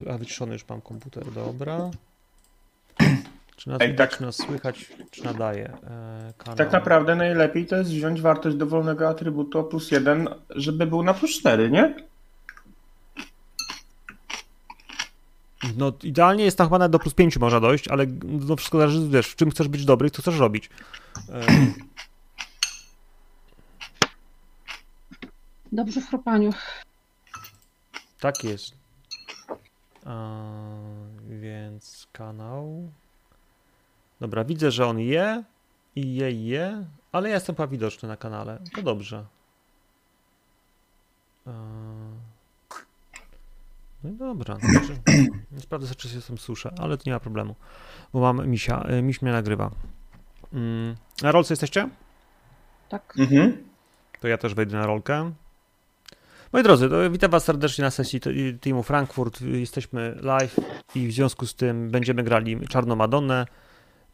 A 0.00 0.18
wyciszony 0.18 0.52
już 0.52 0.68
mam 0.68 0.80
komputer, 0.80 1.32
dobra. 1.32 1.90
Czy 3.56 3.68
nas 3.68 3.80
Ej, 3.80 3.90
widać, 3.90 4.10
tak. 4.10 4.18
czy 4.18 4.24
nas 4.24 4.36
słychać, 4.36 4.92
czy 5.10 5.24
nadaje? 5.24 5.64
E, 5.68 6.32
kanał. 6.38 6.56
Tak 6.56 6.72
naprawdę 6.72 7.16
najlepiej 7.16 7.66
to 7.66 7.76
jest 7.76 7.90
wziąć 7.90 8.20
wartość 8.20 8.56
dowolnego 8.56 9.08
atrybutu 9.08 9.58
o 9.58 9.64
plus 9.64 9.90
jeden, 9.90 10.28
żeby 10.50 10.86
był 10.86 11.02
na 11.02 11.14
plus 11.14 11.30
4, 11.38 11.70
nie? 11.70 11.94
No 15.76 15.92
idealnie 16.02 16.44
jest 16.44 16.58
tam 16.58 16.66
chyba 16.66 16.78
nawet 16.78 16.92
do 16.92 16.98
plus 16.98 17.14
5 17.14 17.36
można 17.38 17.60
dojść, 17.60 17.88
ale 17.88 18.06
no 18.24 18.56
wszystko 18.56 18.78
zależy, 18.78 19.08
wiesz, 19.08 19.26
w 19.28 19.36
czym 19.36 19.50
chcesz 19.50 19.68
być 19.68 19.84
dobry, 19.84 20.10
co 20.10 20.22
chcesz 20.22 20.38
robić. 20.38 20.70
E, 21.28 21.46
Dobrze 25.72 26.00
w 26.00 26.08
chropaniu. 26.08 26.50
tak 28.20 28.44
jest. 28.44 28.85
Więc 31.28 32.06
kanał. 32.12 32.90
Dobra, 34.20 34.44
widzę, 34.44 34.70
że 34.70 34.86
on 34.86 34.98
je 34.98 35.44
i 35.96 36.14
je 36.14 36.32
i 36.32 36.46
je, 36.46 36.84
ale 37.12 37.28
ja 37.28 37.34
jestem 37.34 37.56
chyba 37.56 37.66
widoczny 37.66 38.08
na 38.08 38.16
kanale. 38.16 38.58
To 38.74 38.82
dobrze. 38.82 39.24
No 44.04 44.10
i 44.10 44.12
dobra. 44.12 44.56
Znaczy, 44.56 44.96
sprawdzę, 45.60 45.94
czy 45.94 46.08
się 46.08 46.20
tam 46.20 46.38
słyszę, 46.38 46.72
ale 46.78 46.96
to 46.98 47.02
nie 47.06 47.12
ma 47.12 47.20
problemu, 47.20 47.54
bo 48.12 48.20
mam 48.20 48.48
misia. 48.48 48.86
y, 48.90 49.02
Miś 49.02 49.22
mnie 49.22 49.32
nagrywa. 49.32 49.70
Mm, 50.52 50.96
Na 51.22 51.32
rolce 51.32 51.52
jesteście? 51.52 51.88
Tak. 52.88 53.14
Mhm. 53.18 53.64
to 54.20 54.28
ja 54.28 54.38
też 54.38 54.54
wejdę 54.54 54.76
na 54.76 54.86
rolkę. 54.86 55.32
Moi 56.52 56.62
drodzy, 56.62 56.88
witam 57.10 57.30
Was 57.30 57.44
serdecznie 57.44 57.84
na 57.84 57.90
sesji 57.90 58.20
Teamu 58.60 58.82
Frankfurt. 58.82 59.40
Jesteśmy 59.40 60.16
live 60.22 60.56
i 60.94 61.08
w 61.08 61.12
związku 61.12 61.46
z 61.46 61.54
tym 61.54 61.90
będziemy 61.90 62.22
grali 62.22 62.68
Czarną 62.68 62.96
Madonnę. 62.96 63.46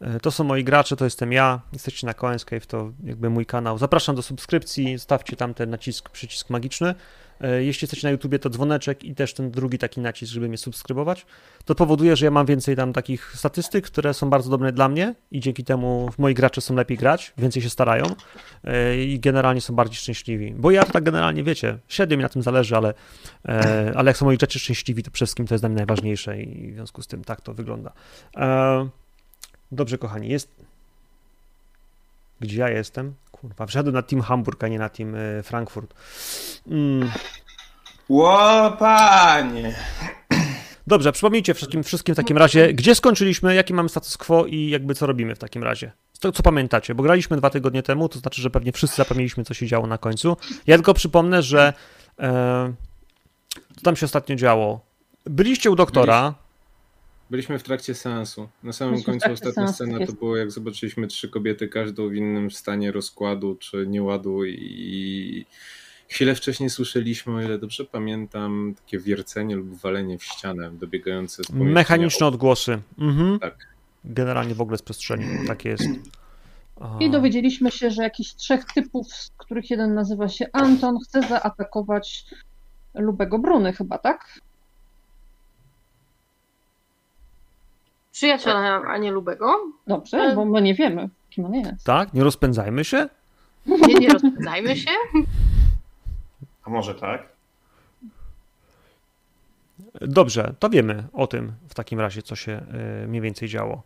E, 0.00 0.20
To 0.20 0.30
są 0.30 0.44
moi 0.44 0.64
gracze, 0.64 0.96
to 0.96 1.04
jestem 1.04 1.32
ja. 1.32 1.60
Jesteście 1.72 2.06
na 2.06 2.14
Coins 2.14 2.44
Cave, 2.44 2.66
to 2.66 2.92
jakby 3.04 3.30
mój 3.30 3.46
kanał. 3.46 3.78
Zapraszam 3.78 4.16
do 4.16 4.22
subskrypcji, 4.22 4.98
stawcie 4.98 5.36
tam 5.36 5.54
ten 5.54 5.70
nacisk, 5.70 6.10
przycisk 6.10 6.50
magiczny. 6.50 6.94
E, 7.42 7.64
Jeśli 7.64 7.84
jesteście 7.84 8.06
na 8.06 8.12
YouTubie, 8.12 8.38
to 8.38 8.50
dzwoneczek 8.50 9.04
i 9.04 9.14
też 9.14 9.34
ten 9.34 9.50
drugi 9.50 9.78
taki 9.78 10.00
nacisk, 10.00 10.32
żeby 10.32 10.48
mnie 10.48 10.58
subskrybować. 10.58 11.26
To 11.64 11.74
powoduje, 11.74 12.16
że 12.16 12.24
ja 12.24 12.30
mam 12.30 12.46
więcej 12.46 12.76
tam 12.76 12.92
takich 12.92 13.32
statystyk, 13.36 13.86
które 13.86 14.14
są 14.14 14.30
bardzo 14.30 14.50
dobre 14.50 14.72
dla 14.72 14.88
mnie 14.88 15.14
i 15.30 15.40
dzięki 15.40 15.64
temu 15.64 16.10
moi 16.18 16.34
gracze 16.34 16.60
są 16.60 16.74
lepiej 16.74 16.96
grać, 16.96 17.32
więcej 17.38 17.62
się 17.62 17.70
starają 17.70 18.04
e, 18.64 19.04
i 19.04 19.20
generalnie 19.20 19.60
są 19.60 19.74
bardziej 19.74 19.96
szczęśliwi. 19.96 20.54
Bo 20.56 20.70
ja 20.70 20.84
to 20.84 20.92
tak 20.92 21.04
generalnie, 21.04 21.44
wiecie, 21.44 21.78
średnio 21.88 22.16
mi 22.16 22.22
na 22.22 22.28
tym 22.28 22.42
zależy, 22.42 22.76
ale, 22.76 22.94
e, 23.48 23.92
ale 23.96 24.10
jak 24.10 24.16
są 24.16 24.26
moi 24.26 24.36
gracze 24.36 24.58
szczęśliwi, 24.58 25.02
to 25.02 25.10
przede 25.10 25.26
wszystkim 25.26 25.46
to 25.46 25.54
jest 25.54 25.62
dla 25.62 25.68
mnie 25.68 25.76
najważniejsze 25.76 26.42
i 26.42 26.72
w 26.72 26.74
związku 26.74 27.02
z 27.02 27.06
tym 27.06 27.24
tak 27.24 27.40
to 27.40 27.54
wygląda. 27.54 27.92
Dobrze, 29.72 29.98
kochani, 29.98 30.28
jest... 30.28 30.71
Gdzie 32.42 32.60
ja 32.60 32.68
jestem? 32.68 33.14
Kurwa, 33.30 33.66
wszedłem 33.66 33.94
na 33.94 34.02
Team 34.02 34.22
Hamburg, 34.22 34.64
a 34.64 34.68
nie 34.68 34.78
na 34.78 34.88
Team 34.88 35.14
e, 35.14 35.42
Frankfurt. 35.42 35.94
Mm. 36.66 37.10
Ło, 38.08 38.76
panie! 38.78 39.74
Dobrze, 40.86 41.12
przypomnijcie 41.12 41.54
wszystkim, 41.54 41.82
wszystkim 41.82 42.14
w 42.14 42.16
takim 42.16 42.38
razie, 42.38 42.72
gdzie 42.72 42.94
skończyliśmy, 42.94 43.54
jaki 43.54 43.74
mamy 43.74 43.88
status 43.88 44.16
quo 44.16 44.46
i 44.46 44.70
jakby 44.70 44.94
co 44.94 45.06
robimy 45.06 45.34
w 45.34 45.38
takim 45.38 45.62
razie. 45.62 45.92
Co, 46.12 46.32
co 46.32 46.42
pamiętacie? 46.42 46.94
Bo 46.94 47.02
graliśmy 47.02 47.36
dwa 47.36 47.50
tygodnie 47.50 47.82
temu, 47.82 48.08
to 48.08 48.18
znaczy, 48.18 48.42
że 48.42 48.50
pewnie 48.50 48.72
wszyscy 48.72 48.96
zapomnieliśmy, 48.96 49.44
co 49.44 49.54
się 49.54 49.66
działo 49.66 49.86
na 49.86 49.98
końcu. 49.98 50.36
Ja 50.66 50.76
tylko 50.76 50.94
przypomnę, 50.94 51.42
że 51.42 51.72
e, 52.18 52.74
co 53.76 53.82
tam 53.82 53.96
się 53.96 54.06
ostatnio 54.06 54.36
działo. 54.36 54.80
Byliście 55.24 55.70
u 55.70 55.76
doktora. 55.76 56.34
Byliśmy 57.32 57.58
w 57.58 57.62
trakcie 57.62 57.94
seansu. 57.94 58.48
Na 58.62 58.72
samym 58.72 58.94
Byliśmy 58.94 59.12
końcu 59.12 59.32
ostatnia 59.32 59.68
scena 59.68 59.90
tak 59.90 59.98
to 59.98 60.04
jest. 60.04 60.18
było 60.18 60.36
jak 60.36 60.50
zobaczyliśmy 60.50 61.06
trzy 61.06 61.28
kobiety, 61.28 61.68
każdą 61.68 62.08
w 62.08 62.14
innym 62.14 62.50
stanie 62.50 62.92
rozkładu 62.92 63.54
czy 63.54 63.86
nieładu 63.86 64.44
i 64.44 65.46
chwilę 66.08 66.34
wcześniej 66.34 66.70
słyszeliśmy, 66.70 67.34
o 67.34 67.42
ile 67.42 67.58
dobrze 67.58 67.84
pamiętam, 67.84 68.74
takie 68.76 68.98
wiercenie 68.98 69.56
lub 69.56 69.74
walenie 69.74 70.18
w 70.18 70.24
ścianę 70.24 70.70
dobiegające 70.70 71.44
z 71.44 71.46
pomieszczenia. 71.46 71.74
Mechaniczne 71.74 72.26
odgłosy. 72.26 72.82
Mhm. 72.98 73.38
Tak. 73.38 73.54
Generalnie 74.04 74.54
w 74.54 74.60
ogóle 74.60 74.78
z 74.78 74.82
przestrzeni. 74.82 75.46
Tak 75.46 75.64
jest. 75.64 75.84
I 77.00 77.10
dowiedzieliśmy 77.10 77.70
się, 77.70 77.90
że 77.90 78.02
jakiś 78.02 78.34
trzech 78.34 78.64
typów, 78.64 79.12
z 79.12 79.30
których 79.36 79.70
jeden 79.70 79.94
nazywa 79.94 80.28
się 80.28 80.46
Anton, 80.52 80.98
chce 81.04 81.22
zaatakować 81.28 82.24
Lubego 82.94 83.38
Bruny 83.38 83.72
chyba, 83.72 83.98
tak? 83.98 84.40
Przyjaciela, 88.12 88.82
a 88.82 88.98
nie 88.98 89.10
Lubego. 89.10 89.72
Dobrze, 89.86 90.32
bo 90.34 90.44
my 90.44 90.62
nie 90.62 90.74
wiemy, 90.74 91.08
kim 91.30 91.44
on 91.44 91.54
jest. 91.54 91.84
Tak? 91.84 92.14
Nie 92.14 92.24
rozpędzajmy 92.24 92.84
się? 92.84 93.08
Nie, 93.66 93.94
nie 93.94 94.08
rozpędzajmy 94.08 94.76
się. 94.76 94.90
A 96.64 96.70
może 96.70 96.94
tak? 96.94 97.28
Dobrze, 100.00 100.54
to 100.58 100.70
wiemy 100.70 101.04
o 101.12 101.26
tym 101.26 101.52
w 101.68 101.74
takim 101.74 102.00
razie, 102.00 102.22
co 102.22 102.36
się 102.36 102.60
y, 103.04 103.08
mniej 103.08 103.20
więcej 103.22 103.48
działo. 103.48 103.82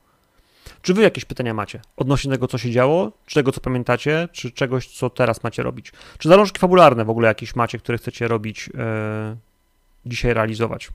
Czy 0.83 0.95
wy 0.95 1.03
jakieś 1.03 1.25
pytania 1.25 1.55
macie 1.55 1.81
odnośnie 1.97 2.33
tego, 2.33 2.49
co 2.49 2.59
się 2.59 2.71
działo, 2.71 3.13
czy 3.27 3.35
tego, 3.35 3.53
co 3.53 3.61
pamiętacie, 3.61 4.29
czy 4.33 4.51
czegoś, 4.51 4.89
co 4.89 5.11
teraz 5.11 5.43
macie 5.43 5.63
robić? 5.63 5.93
Czy 6.19 6.29
zalążki 6.29 6.59
fabularne 6.59 7.05
w 7.05 7.11
ogóle 7.11 7.29
jakieś 7.29 7.57
macie, 7.57 7.79
które 7.79 7.99
chcecie 7.99 8.29
robić, 8.29 8.71
dzisiaj 10.07 10.35
realizować? 10.35 10.89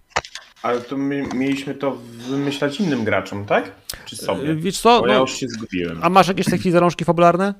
Ale 0.63 0.81
to 0.81 0.97
my 0.97 1.23
mieliśmy 1.35 1.75
to 1.75 1.97
wymyślać 2.29 2.79
innym 2.79 3.03
graczom, 3.03 3.45
tak? 3.45 3.71
Czy 4.05 4.15
sobie? 4.15 4.55
Wiesz 4.55 4.79
co, 4.79 4.99
Bo 5.01 5.07
ja 5.07 5.13
no, 5.13 5.19
już 5.19 5.33
się 5.33 5.47
zgubiłem. 5.47 5.99
a 6.01 6.09
masz 6.09 6.27
jakieś 6.27 6.45
chwili 6.45 6.71
zalążki 6.71 7.05
fabularne? 7.05 7.53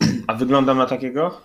A 0.26 0.34
wyglądam 0.34 0.78
na 0.78 0.86
takiego? 0.86 1.40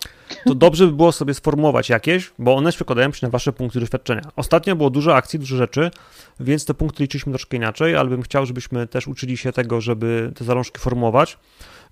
to 0.46 0.56
dobrze 0.56 0.86
by 0.86 0.92
było 0.92 1.12
sobie 1.12 1.34
sformułować 1.34 1.90
jakieś, 1.90 2.32
bo 2.40 2.56
one 2.56 2.72
przekładają 2.72 3.12
się 3.12 3.28
na 3.28 3.30
wasze 3.32 3.54
punkty 3.54 3.80
doświadczenia. 3.80 4.22
Ostatnio 4.36 4.76
było 4.76 4.90
dużo 4.90 5.16
akcji, 5.16 5.40
dużo 5.40 5.58
rzeczy, 5.58 5.92
więc 6.40 6.66
te 6.66 6.74
punkty 6.74 7.04
liczyliśmy 7.04 7.32
troszkę 7.34 7.58
inaczej, 7.58 7.96
ale 7.96 8.10
bym 8.10 8.22
chciał, 8.22 8.46
żebyśmy 8.46 8.88
też 8.88 9.08
uczyli 9.08 9.38
się 9.38 9.52
tego, 9.52 9.82
żeby 9.82 10.32
te 10.36 10.46
zalążki 10.46 10.80
formułować. 10.80 11.38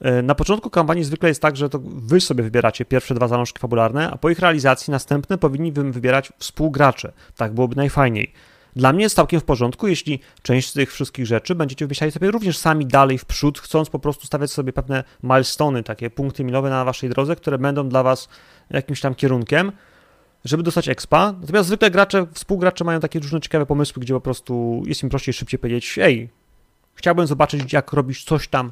E, 0.01 0.21
Na 0.21 0.35
początku 0.35 0.69
kampanii 0.69 1.03
zwykle 1.03 1.29
jest 1.29 1.41
tak, 1.41 1.57
że 1.57 1.69
to 1.69 1.79
wy 1.83 2.21
sobie 2.21 2.43
wybieracie 2.43 2.85
pierwsze 2.85 3.15
dwa 3.15 3.27
zalążki 3.27 3.59
fabularne, 3.59 4.11
a 4.11 4.17
po 4.17 4.29
ich 4.29 4.39
realizacji 4.39 4.91
następne 4.91 5.37
powinni 5.37 5.71
wy 5.71 5.91
wybierać 5.91 6.33
współgracze. 6.37 7.11
Tak 7.35 7.53
byłoby 7.53 7.75
najfajniej. 7.75 8.31
Dla 8.75 8.93
mnie 8.93 9.03
jest 9.03 9.15
całkiem 9.15 9.39
w 9.39 9.43
porządku, 9.43 9.87
jeśli 9.87 10.19
część 10.41 10.69
z 10.69 10.73
tych 10.73 10.93
wszystkich 10.93 11.25
rzeczy 11.25 11.55
będziecie 11.55 11.85
wymyślali 11.85 12.11
sobie 12.11 12.31
również 12.31 12.57
sami 12.57 12.85
dalej 12.85 13.17
w 13.17 13.25
przód, 13.25 13.59
chcąc 13.59 13.89
po 13.89 13.99
prostu 13.99 14.25
stawiać 14.27 14.51
sobie 14.51 14.73
pewne 14.73 15.03
milestony, 15.23 15.83
takie 15.83 16.09
punkty 16.09 16.43
milowe 16.43 16.69
na 16.69 16.85
waszej 16.85 17.09
drodze, 17.09 17.35
które 17.35 17.57
będą 17.57 17.89
dla 17.89 18.03
was 18.03 18.29
jakimś 18.69 19.01
tam 19.01 19.15
kierunkiem, 19.15 19.71
żeby 20.45 20.63
dostać 20.63 20.89
expa. 20.89 21.33
Natomiast 21.41 21.67
zwykle 21.67 21.91
gracze, 21.91 22.27
współgracze 22.33 22.83
mają 22.83 22.99
takie 22.99 23.19
różne 23.19 23.41
ciekawe 23.41 23.65
pomysły, 23.65 24.01
gdzie 24.01 24.13
po 24.13 24.21
prostu 24.21 24.83
jest 24.85 25.03
im 25.03 25.09
prościej 25.09 25.33
szybciej 25.33 25.59
powiedzieć, 25.59 25.99
ej, 26.01 26.29
chciałbym 26.95 27.27
zobaczyć, 27.27 27.73
jak 27.73 27.93
robisz 27.93 28.23
coś 28.23 28.47
tam, 28.47 28.71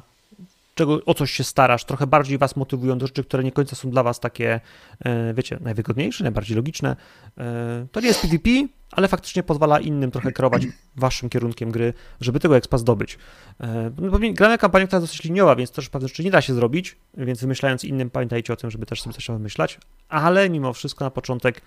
czego, 0.74 1.00
o 1.06 1.14
coś 1.14 1.30
się 1.30 1.44
starasz, 1.44 1.84
trochę 1.84 2.06
bardziej 2.06 2.38
was 2.38 2.56
motywują 2.56 2.98
do 2.98 3.06
rzeczy, 3.06 3.24
które 3.24 3.44
nie 3.44 3.52
końca 3.52 3.76
są 3.76 3.90
dla 3.90 4.02
was 4.02 4.20
takie, 4.20 4.60
e, 5.00 5.34
wiecie, 5.34 5.58
najwygodniejsze, 5.60 6.24
najbardziej 6.24 6.56
logiczne. 6.56 6.96
E, 7.38 7.86
To 7.92 8.00
nie 8.00 8.06
jest 8.06 8.20
PvP, 8.20 8.50
ale 8.92 9.08
faktycznie 9.08 9.42
pozwala 9.42 9.80
innym 9.80 10.10
trochę 10.10 10.32
kierować 10.32 10.66
waszym 10.96 11.28
kierunkiem 11.28 11.70
gry, 11.70 11.92
żeby 12.20 12.40
tego 12.40 12.56
expa 12.56 12.78
zdobyć. 12.78 13.18
E, 13.60 13.90
no 13.98 14.18
Gramy 14.32 14.58
kampanię, 14.58 14.86
która 14.86 15.00
jest 15.00 15.12
dosyć 15.12 15.24
liniowa, 15.24 15.56
więc 15.56 15.70
też 15.70 15.88
pewne 15.88 16.08
rzeczy 16.08 16.24
nie 16.24 16.30
da 16.30 16.40
się 16.40 16.54
zrobić, 16.54 16.96
więc 17.16 17.40
wymyślając 17.40 17.84
innym, 17.84 18.10
pamiętajcie 18.10 18.52
o 18.52 18.56
tym, 18.56 18.70
żeby 18.70 18.86
też 18.86 19.02
sobie 19.02 19.14
coś 19.14 19.26
wymyślać, 19.26 19.78
ale 20.08 20.50
mimo 20.50 20.72
wszystko 20.72 21.04
na 21.04 21.10
początek 21.10 21.62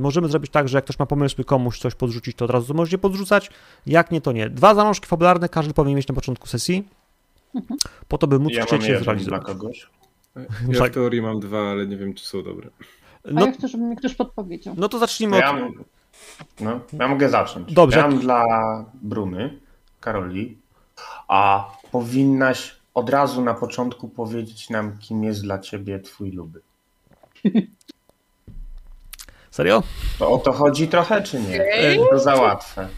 możemy 0.00 0.28
zrobić 0.28 0.52
tak, 0.52 0.68
że 0.68 0.78
jak 0.78 0.84
ktoś 0.84 0.98
ma 0.98 1.06
pomysły 1.06 1.44
komuś 1.44 1.78
coś 1.78 1.94
podrzucić, 1.94 2.36
to 2.36 2.44
od 2.44 2.50
razu 2.50 2.74
możecie 2.74 2.98
podrzucać, 2.98 3.50
jak 3.86 4.10
nie, 4.10 4.20
to 4.20 4.32
nie. 4.32 4.50
Dwa 4.50 4.74
zalążki 4.74 5.06
fabularne 5.06 5.48
każdy 5.48 5.74
powinien 5.74 5.96
mieć 5.96 6.08
na 6.08 6.14
początku 6.14 6.46
sesji, 6.46 6.88
po 8.08 8.18
to, 8.18 8.26
by 8.26 8.38
móc 8.38 8.52
Ja 8.52 8.64
chcieć 8.64 8.82
je 8.82 8.88
jeden 8.88 9.04
dla 9.04 9.14
zrealizować. 9.14 9.44
kogoś. 9.46 9.90
Ja 10.68 10.78
Tak. 10.78 10.90
w 10.90 10.94
teorii 10.94 11.22
mam 11.22 11.40
dwa, 11.40 11.70
ale 11.70 11.86
nie 11.86 11.96
wiem, 11.96 12.14
czy 12.14 12.26
są 12.26 12.42
dobre. 12.42 12.68
A 13.24 13.28
No, 13.32 13.46
ja 13.46 13.52
chcę, 13.52 13.68
żeby 13.68 13.84
mi 13.84 13.96
ktoś 13.96 14.14
podpowiedział. 14.14 14.74
no 14.78 14.88
to 14.88 14.98
zacznijmy 14.98 15.40
To 15.40 15.50
od... 15.50 15.56
ja, 15.56 15.62
mam- 15.64 15.84
no, 16.60 16.80
ja 16.92 17.08
mogę 17.08 17.28
zacząć. 17.28 17.72
Dobrze. 17.72 17.98
Ja 17.98 18.08
mam 18.08 18.18
dla 18.18 18.44
Bruny, 18.94 19.58
Karoli, 20.00 20.58
a 21.28 21.70
powinnaś 21.92 22.76
od 22.94 23.10
razu 23.10 23.42
na 23.42 23.54
początku 23.54 24.08
powiedzieć 24.08 24.70
nam, 24.70 24.98
kim 24.98 25.24
jest 25.24 25.42
dla 25.42 25.58
ciebie 25.58 26.00
twój 26.00 26.30
luby. 26.30 26.60
Serio? 29.50 29.82
To 30.18 30.30
o 30.30 30.38
to 30.38 30.52
chodzi 30.52 30.88
trochę, 30.88 31.22
czy 31.22 31.40
nie? 31.40 31.64
To 32.10 32.18
za 32.18 32.34
łatwe. 32.34 32.88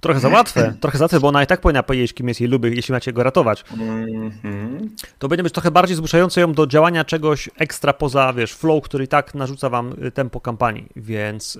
Trochę 0.00 0.20
za 0.20 0.28
łatwe, 0.28 0.74
trochę 0.80 0.98
za 0.98 1.04
łatwe, 1.04 1.20
bo 1.20 1.28
ona 1.28 1.42
i 1.42 1.46
tak 1.46 1.60
powinna 1.60 1.82
powiedzieć, 1.82 2.14
kim 2.14 2.28
jest 2.28 2.40
jej 2.40 2.50
luby, 2.50 2.74
jeśli 2.74 2.92
macie 2.92 3.12
go 3.12 3.22
ratować. 3.22 3.64
Mhm. 3.72 4.90
To 5.18 5.28
będzie 5.28 5.42
być 5.42 5.52
trochę 5.52 5.70
bardziej 5.70 5.96
zmuszające 5.96 6.40
ją 6.40 6.52
do 6.52 6.66
działania 6.66 7.04
czegoś 7.04 7.50
ekstra 7.58 7.92
poza, 7.92 8.32
wiesz, 8.32 8.52
flow, 8.52 8.84
który 8.84 9.04
i 9.04 9.08
tak 9.08 9.34
narzuca 9.34 9.68
wam 9.70 9.94
y, 10.06 10.10
tempo 10.10 10.40
kampanii, 10.40 10.86
więc... 10.96 11.58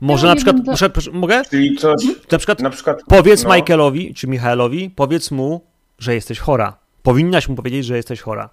Może 0.00 0.26
Ja 0.26 0.32
na 0.32 0.36
przykład, 0.36 0.56
będę- 0.56 0.70
proszę, 0.70 0.90
proszę, 0.90 1.10
mogę? 1.10 1.42
Czyli 1.50 1.76
coś, 1.76 2.04
Na 2.32 2.38
przykład 2.38 2.60
na 2.60 2.70
przykład... 2.70 3.00
powiedz 3.08 3.44
no, 3.44 3.54
Michaelowi 3.54 4.14
czy 4.14 4.26
Michaelowi, 4.26 4.90
powiedz 4.90 5.30
mu, 5.30 5.60
że 5.98 6.14
jesteś 6.14 6.38
chora. 6.38 6.76
Powinnaś 7.02 7.48
mu 7.48 7.54
powiedzieć, 7.54 7.84
że 7.84 7.96
jesteś 7.96 8.20
chora. 8.20 8.50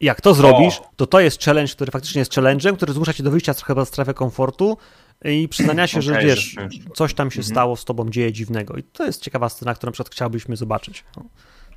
I 0.00 0.06
jak 0.06 0.20
to 0.20 0.34
zrobisz, 0.34 0.80
to 0.96 1.06
to 1.06 1.20
jest 1.20 1.44
challenge, 1.44 1.72
który 1.72 1.90
faktycznie 1.92 2.18
jest 2.18 2.32
challenge'em, 2.32 2.76
który 2.76 2.92
zmusza 2.92 3.12
cię 3.12 3.22
do 3.22 3.30
wyjścia 3.30 3.54
trochę 3.54 3.86
z 3.86 3.88
strefy 3.88 4.14
komfortu 4.14 4.76
i 5.24 5.48
przyznania 5.48 5.86
się, 5.86 6.02
że 6.02 6.20
wiesz, 6.22 6.40
że 6.40 6.60
czymś. 6.68 6.80
coś 6.94 7.14
tam 7.14 7.30
się 7.30 7.38
Mhm. 7.40 7.54
stało 7.54 7.76
z 7.76 7.84
tobą, 7.84 8.10
dzieje 8.10 8.32
dziwnego. 8.32 8.76
I 8.76 8.82
to 8.82 9.06
jest 9.06 9.22
ciekawa 9.22 9.48
scena, 9.48 9.74
którą 9.74 9.88
na 9.88 9.92
przykład 9.92 10.14
chciałbyśmy 10.14 10.56
zobaczyć. 10.56 11.04
No, 11.16 11.24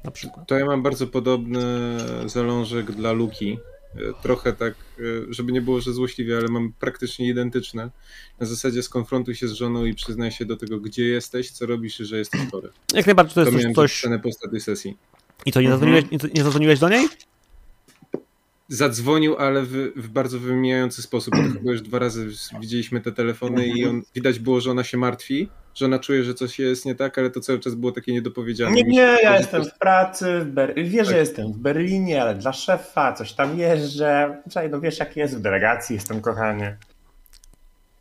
na 0.04 0.12
przykład. 0.12 0.48
To 0.48 0.56
ja 0.60 0.66
mam 0.66 0.84
bardzo 0.84 1.08
podobny 1.08 1.62
zalążek 2.26 2.92
dla 2.92 3.12
Luki. 3.12 3.58
E, 3.96 4.00
Trochę 4.22 4.54
tak, 4.54 4.74
e, 4.74 5.04
żeby 5.30 5.52
nie 5.52 5.62
było, 5.62 5.82
że 5.82 5.94
złośliwie, 5.94 6.38
ale 6.38 6.48
mam 6.48 6.74
praktycznie 6.80 7.28
identyczne. 7.30 7.90
Na 8.40 8.46
zasadzie 8.46 8.84
skonfrontuj 8.84 9.36
się 9.36 9.48
z 9.48 9.52
żoną 9.52 9.86
i 9.86 9.94
przyznaj 9.94 10.32
się 10.32 10.46
do 10.46 10.58
tego, 10.58 10.80
gdzie 10.80 11.04
jesteś, 11.08 11.52
co 11.52 11.66
robisz 11.66 12.00
i 12.00 12.06
że 12.06 12.18
jesteś 12.18 12.42
chory. 12.52 12.70
Jak 12.94 13.06
najbardziej 13.06 13.36
to 13.36 13.42
To 13.42 13.50
jest 13.52 13.58
miałem 13.60 13.76
coś... 13.76 14.04
po 14.24 14.30
ostatniej 14.30 14.62
sesji. 14.62 14.98
I 15.46 15.52
to 15.52 15.62
nie 15.62 15.68
Mhm. 15.72 15.80
zadzwoniłeś, 15.92 16.24
nie, 16.24 16.30
nie 16.34 16.44
zadzwoniłeś 16.44 16.80
do 16.80 16.90
niej? 16.90 17.08
Zadzwonił, 18.74 19.38
ale 19.38 19.62
w, 19.62 19.72
w 19.96 20.10
bardzo 20.10 20.40
wymijający 20.40 21.02
sposób. 21.02 21.36
Chyba 21.36 21.72
już 21.72 21.82
dwa 21.82 22.00
razy 22.00 22.28
widzieliśmy 22.60 23.02
te 23.02 23.12
telefony 23.12 23.68
i 23.68 23.86
on, 23.86 24.02
widać 24.16 24.40
było, 24.40 24.62
że 24.62 24.72
ona 24.72 24.84
się 24.84 24.98
martwi, 24.98 25.50
że 25.76 25.86
ona 25.86 26.00
czuje, 26.00 26.24
że 26.24 26.34
coś 26.34 26.60
jest 26.60 26.86
nie 26.86 26.96
tak, 26.96 27.18
ale 27.18 27.30
to 27.30 27.40
cały 27.40 27.60
czas 27.60 27.76
było 27.76 27.92
takie 27.92 28.14
niedopowiedziane. 28.14 28.72
Nie, 28.72 28.84
nie, 28.84 29.18
ja 29.24 29.32
że 29.32 29.38
jestem 29.38 29.66
w 29.66 29.78
pracy, 29.78 30.40
w 30.40 30.46
Ber... 30.46 30.74
wiesz, 30.76 31.08
że 31.08 31.14
Tak. 31.14 31.20
jestem 31.20 31.54
w 31.54 31.58
Berlinie, 31.58 32.22
ale 32.22 32.36
dla 32.36 32.54
szefa 32.54 33.14
coś 33.14 33.34
tam 33.34 33.60
jeżdżę. 33.60 34.42
Słuchaj, 34.44 34.70
no 34.70 34.82
wiesz 34.82 35.00
jak 35.00 35.16
jest 35.18 35.38
w 35.38 35.42
delegacji, 35.42 35.94
jestem 35.94 36.22
kochanie. 36.22 36.78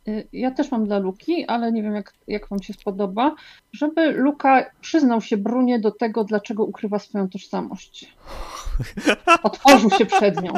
Y, 0.07 0.27
Ja 0.33 0.51
też 0.51 0.71
mam 0.71 0.85
dla 0.85 0.99
Luki, 0.99 1.45
ale 1.47 1.71
nie 1.71 1.83
wiem, 1.83 1.95
jak, 1.95 2.13
jak 2.27 2.49
Wam 2.49 2.63
się 2.63 2.73
spodoba, 2.73 3.35
żeby 3.73 4.11
Luka 4.11 4.65
przyznał 4.81 5.21
się 5.21 5.37
Brunie 5.37 5.79
do 5.79 5.91
tego, 5.91 6.23
dlaczego 6.23 6.63
ukrywa 6.65 6.99
swoją 6.99 7.29
tożsamość. 7.29 8.13
Otworzył 9.43 9.89
się 9.89 10.05
przed 10.05 10.41
nią. 10.43 10.53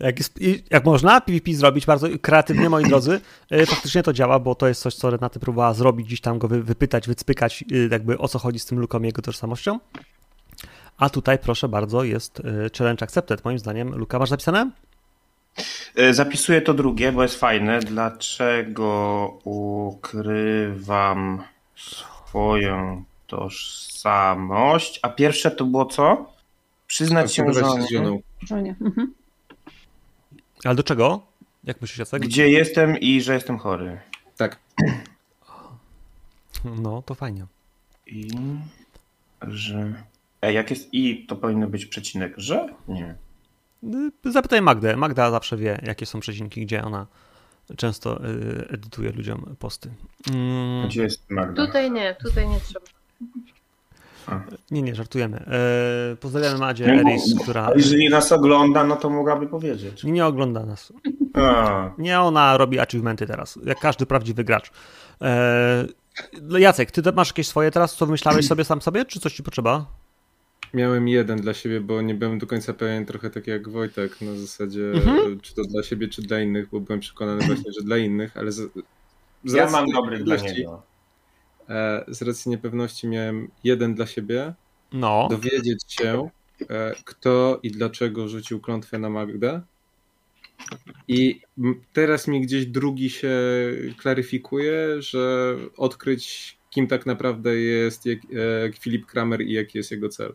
Jak, 0.00 0.18
jest, 0.18 0.38
jak 0.70 0.84
można 0.84 1.20
PvP 1.20 1.54
zrobić 1.54 1.86
bardzo 1.86 2.06
kreatywnie, 2.22 2.68
moi 2.68 2.84
drodzy, 2.84 3.20
e, 3.50 3.66
faktycznie 3.66 4.02
to 4.02 4.12
działa, 4.12 4.38
bo 4.38 4.54
to 4.54 4.68
jest 4.68 4.82
coś, 4.82 4.94
co 4.94 5.10
Renaty 5.10 5.40
próbowała 5.40 5.74
zrobić, 5.74 6.06
gdzieś 6.06 6.20
tam 6.20 6.38
go 6.38 6.48
wy, 6.48 6.62
wypytać, 6.62 7.06
wycpykać, 7.06 7.64
e, 7.72 7.76
jakby 7.90 8.18
o 8.18 8.28
co 8.28 8.38
chodzi 8.38 8.58
z 8.58 8.66
tym 8.66 8.78
Luką 8.78 9.02
i 9.02 9.06
jego 9.06 9.22
tożsamością. 9.22 9.78
A 10.96 11.10
tutaj, 11.10 11.38
proszę 11.38 11.68
bardzo, 11.68 12.04
jest 12.04 12.40
e, 12.40 12.42
challenge 12.78 13.02
accepted. 13.02 13.44
Moim 13.44 13.58
zdaniem, 13.58 13.94
Luka, 13.94 14.18
masz 14.18 14.28
zapisane? 14.28 14.70
Zapisuję 16.10 16.62
to 16.62 16.74
drugie, 16.74 17.12
bo 17.12 17.22
jest 17.22 17.40
fajne. 17.40 17.80
Dlaczego 17.80 19.26
ukrywam 19.44 21.42
swoją 21.76 23.04
tożsamość? 23.26 25.00
A 25.02 25.08
pierwsze 25.08 25.50
to 25.50 25.64
było 25.64 25.86
co? 25.86 26.31
Przyznać 26.92 27.34
się 27.34 27.52
żonie, 27.52 27.88
się. 27.88 28.18
Żonie. 28.42 28.76
Mhm. 28.80 29.14
Ale 30.64 30.74
do 30.74 30.82
czego? 30.82 31.26
Jak 31.64 31.80
myślisz, 31.80 31.98
Jacek? 31.98 32.22
gdzie 32.22 32.48
jestem 32.50 32.98
i 32.98 33.20
że 33.20 33.34
jestem 33.34 33.58
chory. 33.58 34.00
Tak. 34.36 34.58
No, 36.64 37.02
to 37.02 37.14
fajnie. 37.14 37.46
I 38.06 38.28
że... 39.42 40.02
Ej, 40.42 40.54
jak 40.54 40.70
jest 40.70 40.88
i, 40.94 41.26
to 41.26 41.36
powinno 41.36 41.66
być 41.66 41.86
przecinek, 41.86 42.34
że? 42.36 42.74
Nie. 42.88 43.14
Y, 44.24 44.32
Zapytaj 44.32 44.62
Magdę. 44.62 44.96
Magda 44.96 45.30
zawsze 45.30 45.56
wie, 45.56 45.80
jakie 45.82 46.06
są 46.06 46.20
przecinki, 46.20 46.66
gdzie 46.66 46.84
ona 46.84 47.06
często 47.76 48.24
y, 48.26 48.68
edytuje 48.70 49.12
ludziom 49.12 49.56
posty. 49.58 49.90
Mm, 50.30 50.88
Gdzie 50.88 51.02
jest 51.02 51.30
Magda? 51.30 51.66
Tutaj 51.66 51.90
nie, 51.90 52.16
tutaj 52.22 52.48
nie 52.48 52.60
trzeba. 52.60 52.86
Nie, 54.70 54.82
nie, 54.82 54.94
żartujemy. 54.94 55.36
E, 56.12 56.16
pozdrawiamy 56.16 56.58
Madzie 56.58 56.86
Nie, 56.86 56.92
Eris, 57.00 57.34
która 57.42 57.66
A 57.66 57.72
jeżeli 57.74 58.08
nas 58.08 58.32
ogląda, 58.32 58.84
no 58.84 58.96
to 58.96 59.10
mogłaby 59.10 59.46
powiedzieć. 59.46 60.04
nie 60.04 60.26
ogląda 60.26 60.66
nas. 60.66 60.92
A, 61.34 61.90
Nie, 61.98 62.20
ona 62.20 62.56
robi 62.56 62.78
achievementy 62.78 63.26
teraz, 63.26 63.58
jak 63.64 63.80
każdy 63.80 64.06
prawdziwy 64.06 64.44
gracz. 64.44 64.70
E, 65.22 65.84
no 66.42 66.58
Jacek, 66.58 66.90
ty 66.90 67.02
masz 67.12 67.28
jakieś 67.28 67.46
swoje 67.48 67.70
teraz, 67.70 67.96
co 67.96 68.06
wymyślałeś 68.06 68.46
sobie 68.46 68.64
sam 68.64 68.82
sobie, 68.82 69.04
czy 69.04 69.20
coś 69.20 69.34
ci 69.34 69.42
potrzeba? 69.42 69.86
Miałem 70.74 71.08
jeden 71.08 71.40
dla 71.40 71.54
siebie, 71.54 71.80
bo 71.80 72.02
nie 72.02 72.14
byłem 72.14 72.38
do 72.38 72.46
końca 72.46 72.72
pewien, 72.74 73.06
trochę 73.06 73.30
tak 73.30 73.46
jak 73.46 73.68
Wojtek, 73.68 74.20
na 74.20 74.34
zasadzie 74.34 74.90
Mhm. 74.94 75.40
czy 75.40 75.54
to 75.54 75.62
dla 75.62 75.82
siebie, 75.82 76.08
czy 76.08 76.22
dla 76.22 76.40
innych, 76.40 76.68
bo 76.70 76.80
byłem 76.80 77.00
przekonany 77.00 77.46
właśnie, 77.46 77.72
że 77.72 77.84
dla 77.84 77.96
innych, 77.96 78.36
ale 78.36 78.52
z, 78.52 78.72
z 79.44 79.52
ja 79.52 79.70
mam 79.70 79.86
dobry 79.90 80.18
dla 80.18 80.36
niego. 80.36 80.82
E, 81.68 82.04
Z 82.08 82.22
racji 82.22 82.50
niepewności 82.50 83.06
miałem 83.08 83.50
jeden 83.64 83.94
dla 83.94 84.06
siebie, 84.06 84.54
No, 84.92 85.28
dowiedzieć 85.30 85.84
się, 85.88 86.30
e, 86.70 86.92
kto 87.04 87.60
i 87.62 87.70
dlaczego 87.70 88.28
rzucił 88.28 88.60
klątwę 88.60 88.98
na 88.98 89.10
Magdę. 89.10 89.60
I 91.08 91.40
teraz 91.92 92.28
mi 92.28 92.40
gdzieś 92.40 92.66
drugi 92.66 93.10
się 93.10 93.30
klaryfikuje, 93.98 95.02
że 95.02 95.54
odkryć, 95.76 96.56
kim 96.70 96.86
tak 96.86 97.06
naprawdę 97.06 97.56
jest 97.56 98.06
jak, 98.06 98.18
e, 98.18 98.72
Filip 98.80 99.06
Kramer 99.06 99.40
i 99.42 99.52
jaki 99.52 99.78
jest 99.78 99.90
jego 99.90 100.08
cel. 100.08 100.34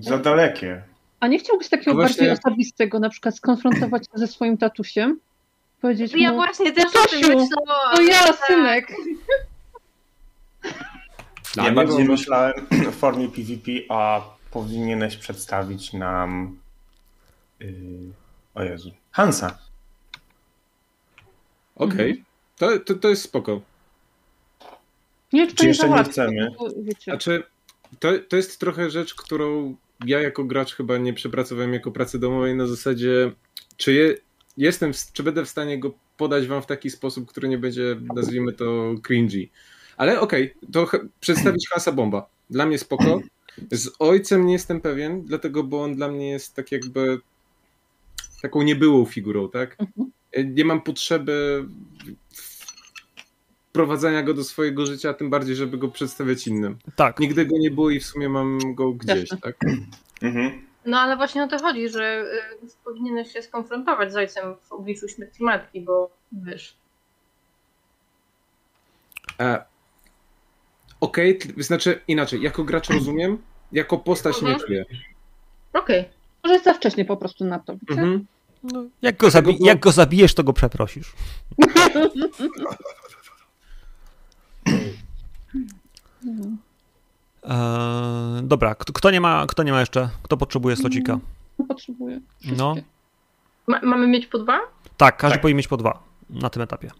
Za 0.00 0.18
dalekie. 0.18 0.82
A 1.20 1.28
nie 1.28 1.38
chciałbyś 1.38 1.68
takiego 1.68 1.90
No 1.90 1.96
właśnie- 1.96 2.26
bardziej 2.26 2.30
osobistego, 2.46 2.98
na 2.98 3.08
przykład 3.10 3.36
skonfrontować 3.36 4.04
się 4.04 4.18
ze 4.18 4.26
swoim 4.26 4.58
tatusiem? 4.58 5.20
Powiedzieć 5.80 6.12
Ja 6.16 6.30
mu, 6.30 6.36
właśnie 6.36 6.72
też 6.72 6.84
o 6.84 7.08
tym 7.08 7.18
myślałam. 7.20 7.96
to 7.96 8.02
ja, 8.02 8.22
Tak. 8.22 8.36
synek. 8.46 8.88
Dla 11.54 11.64
ja 11.64 11.72
bardziej 11.72 12.04
było- 12.04 12.16
myślałem 12.16 12.52
w 12.92 12.94
formie 12.96 13.28
PvP, 13.28 13.72
a 13.88 14.20
powinieneś 14.50 15.16
przedstawić 15.16 15.92
nam. 15.92 16.58
Yy, 17.60 17.68
o 18.54 18.62
Jezu. 18.62 18.90
Hansa. 19.10 19.58
Okej, 21.76 22.10
Mhm. 22.10 22.24
to, 22.56 22.78
to, 22.94 23.00
to 23.00 23.08
jest 23.08 23.22
spoko. 23.22 23.60
Nie, 25.32 25.46
czy 25.46 25.52
to 25.52 25.58
Czy 25.58 25.64
nie 25.64 25.68
jeszcze 25.68 25.88
nie 25.88 26.04
chcemy? 26.04 26.48
Znaczy, 27.04 27.42
to, 27.98 28.08
to 28.28 28.36
jest 28.36 28.60
trochę 28.60 28.90
rzecz, 28.90 29.14
którą 29.14 29.76
ja 30.06 30.20
jako 30.20 30.44
gracz 30.44 30.74
chyba 30.74 30.98
nie 30.98 31.12
przepracowałem 31.14 31.72
jako 31.74 31.90
pracy 31.90 32.18
domowej 32.18 32.54
na 32.56 32.66
zasadzie, 32.66 33.32
czy 33.76 33.92
je, 33.92 34.14
jestem, 34.56 34.92
czy 35.12 35.22
będę 35.22 35.44
w 35.44 35.48
stanie 35.48 35.78
go 35.80 35.94
podać 36.16 36.46
wam 36.46 36.62
w 36.62 36.66
taki 36.66 36.90
sposób, 36.90 37.28
który 37.28 37.48
nie 37.48 37.58
będzie, 37.58 37.96
nazwijmy 38.14 38.52
to, 38.52 38.94
cringy. 39.02 39.48
Ale 39.98 40.20
okej, 40.20 40.54
to 40.72 40.86
ch- 40.86 41.06
przedstawić 41.20 41.68
Hansa 41.72 41.92
Bomba. 41.92 42.26
Dla 42.50 42.66
mnie 42.66 42.78
spoko. 42.78 43.20
Z 43.70 43.90
ojcem 43.98 44.46
nie 44.46 44.52
jestem 44.52 44.80
pewien, 44.80 45.24
dlatego, 45.24 45.62
bo 45.64 45.82
on 45.82 45.94
dla 45.94 46.08
mnie 46.08 46.30
jest 46.30 46.54
tak 46.54 46.72
jakby 46.72 47.20
taką 48.42 48.62
niebyłą 48.62 49.04
figurą, 49.04 49.48
tak? 49.50 49.76
Mhm. 49.80 50.10
Nie 50.54 50.64
mam 50.64 50.80
potrzeby 50.80 51.64
wprowadzania 53.70 54.22
go 54.22 54.34
do 54.34 54.44
swojego 54.44 54.86
życia, 54.86 55.14
tym 55.14 55.30
bardziej, 55.30 55.56
żeby 55.56 55.78
go 55.78 55.88
przedstawiać 55.88 56.46
innym. 56.46 56.78
tak. 56.96 57.20
Nigdy 57.20 57.46
go 57.46 57.58
nie 57.58 57.70
było 57.70 57.90
i 57.90 58.00
w 58.00 58.06
sumie 58.06 58.28
mam 58.28 58.74
go 58.74 58.92
gdzieś, 58.92 59.28
tak? 59.42 59.56
Mhm. 60.22 60.66
No 60.84 60.98
ale 61.00 61.16
właśnie 61.16 61.42
o 61.42 61.48
to 61.48 61.58
chodzi, 61.58 61.88
że 61.88 62.24
y, 62.64 62.66
powinieneś 62.84 63.32
się 63.32 63.42
skonfrontować 63.42 64.12
z 64.12 64.16
ojcem 64.16 64.54
w 64.62 64.72
obliczu 64.72 65.08
śmierci 65.08 65.42
matki, 65.42 65.80
bo 65.80 66.10
wiesz. 66.32 66.76
E, 69.40 69.64
Okej, 71.00 71.38
okay, 71.38 71.62
znaczy 71.62 72.00
inaczej, 72.08 72.42
jako 72.42 72.64
gracz 72.64 72.88
rozumiem, 72.90 73.38
jako 73.72 73.98
postać 73.98 74.42
nie 74.42 74.48
Mhm. 74.48 74.66
czuję. 74.66 74.84
Okej. 75.72 76.04
Może 76.42 76.52
jest 76.54 76.64
za 76.64 76.74
wcześnie 76.74 77.04
po 77.04 77.16
prostu 77.16 77.44
na 77.44 77.58
to, 77.58 77.72
wiecie? 77.72 77.92
Mhm. 78.02 78.26
No, 78.62 78.84
jak, 79.02 79.16
go 79.16 79.28
zabi- 79.28 79.56
jak 79.60 79.78
go 79.80 79.92
zabijesz, 79.92 80.34
to 80.34 80.44
go 80.44 80.52
przeprosisz. 80.52 81.12
Eee, 87.44 88.42
dobra, 88.42 88.74
kto, 88.74 88.92
kto, 88.92 89.10
nie 89.10 89.20
ma, 89.20 89.46
kto 89.48 89.62
nie 89.62 89.72
ma 89.72 89.80
jeszcze? 89.80 90.08
Kto 90.22 90.36
potrzebuje 90.36 90.76
slocika? 90.76 91.18
Potrzebuję. 91.68 92.20
No. 92.56 92.72
Wszystkie. 92.74 92.92
Ma- 93.66 93.80
mamy 93.82 94.06
mieć 94.08 94.26
po 94.26 94.38
dwa? 94.38 94.60
Tak, 94.96 95.16
każdy 95.16 95.34
Tak. 95.34 95.42
powinien 95.42 95.56
mieć 95.56 95.68
po 95.68 95.76
dwa 95.76 96.02
na 96.30 96.50
tym 96.50 96.62
etapie. 96.62 96.90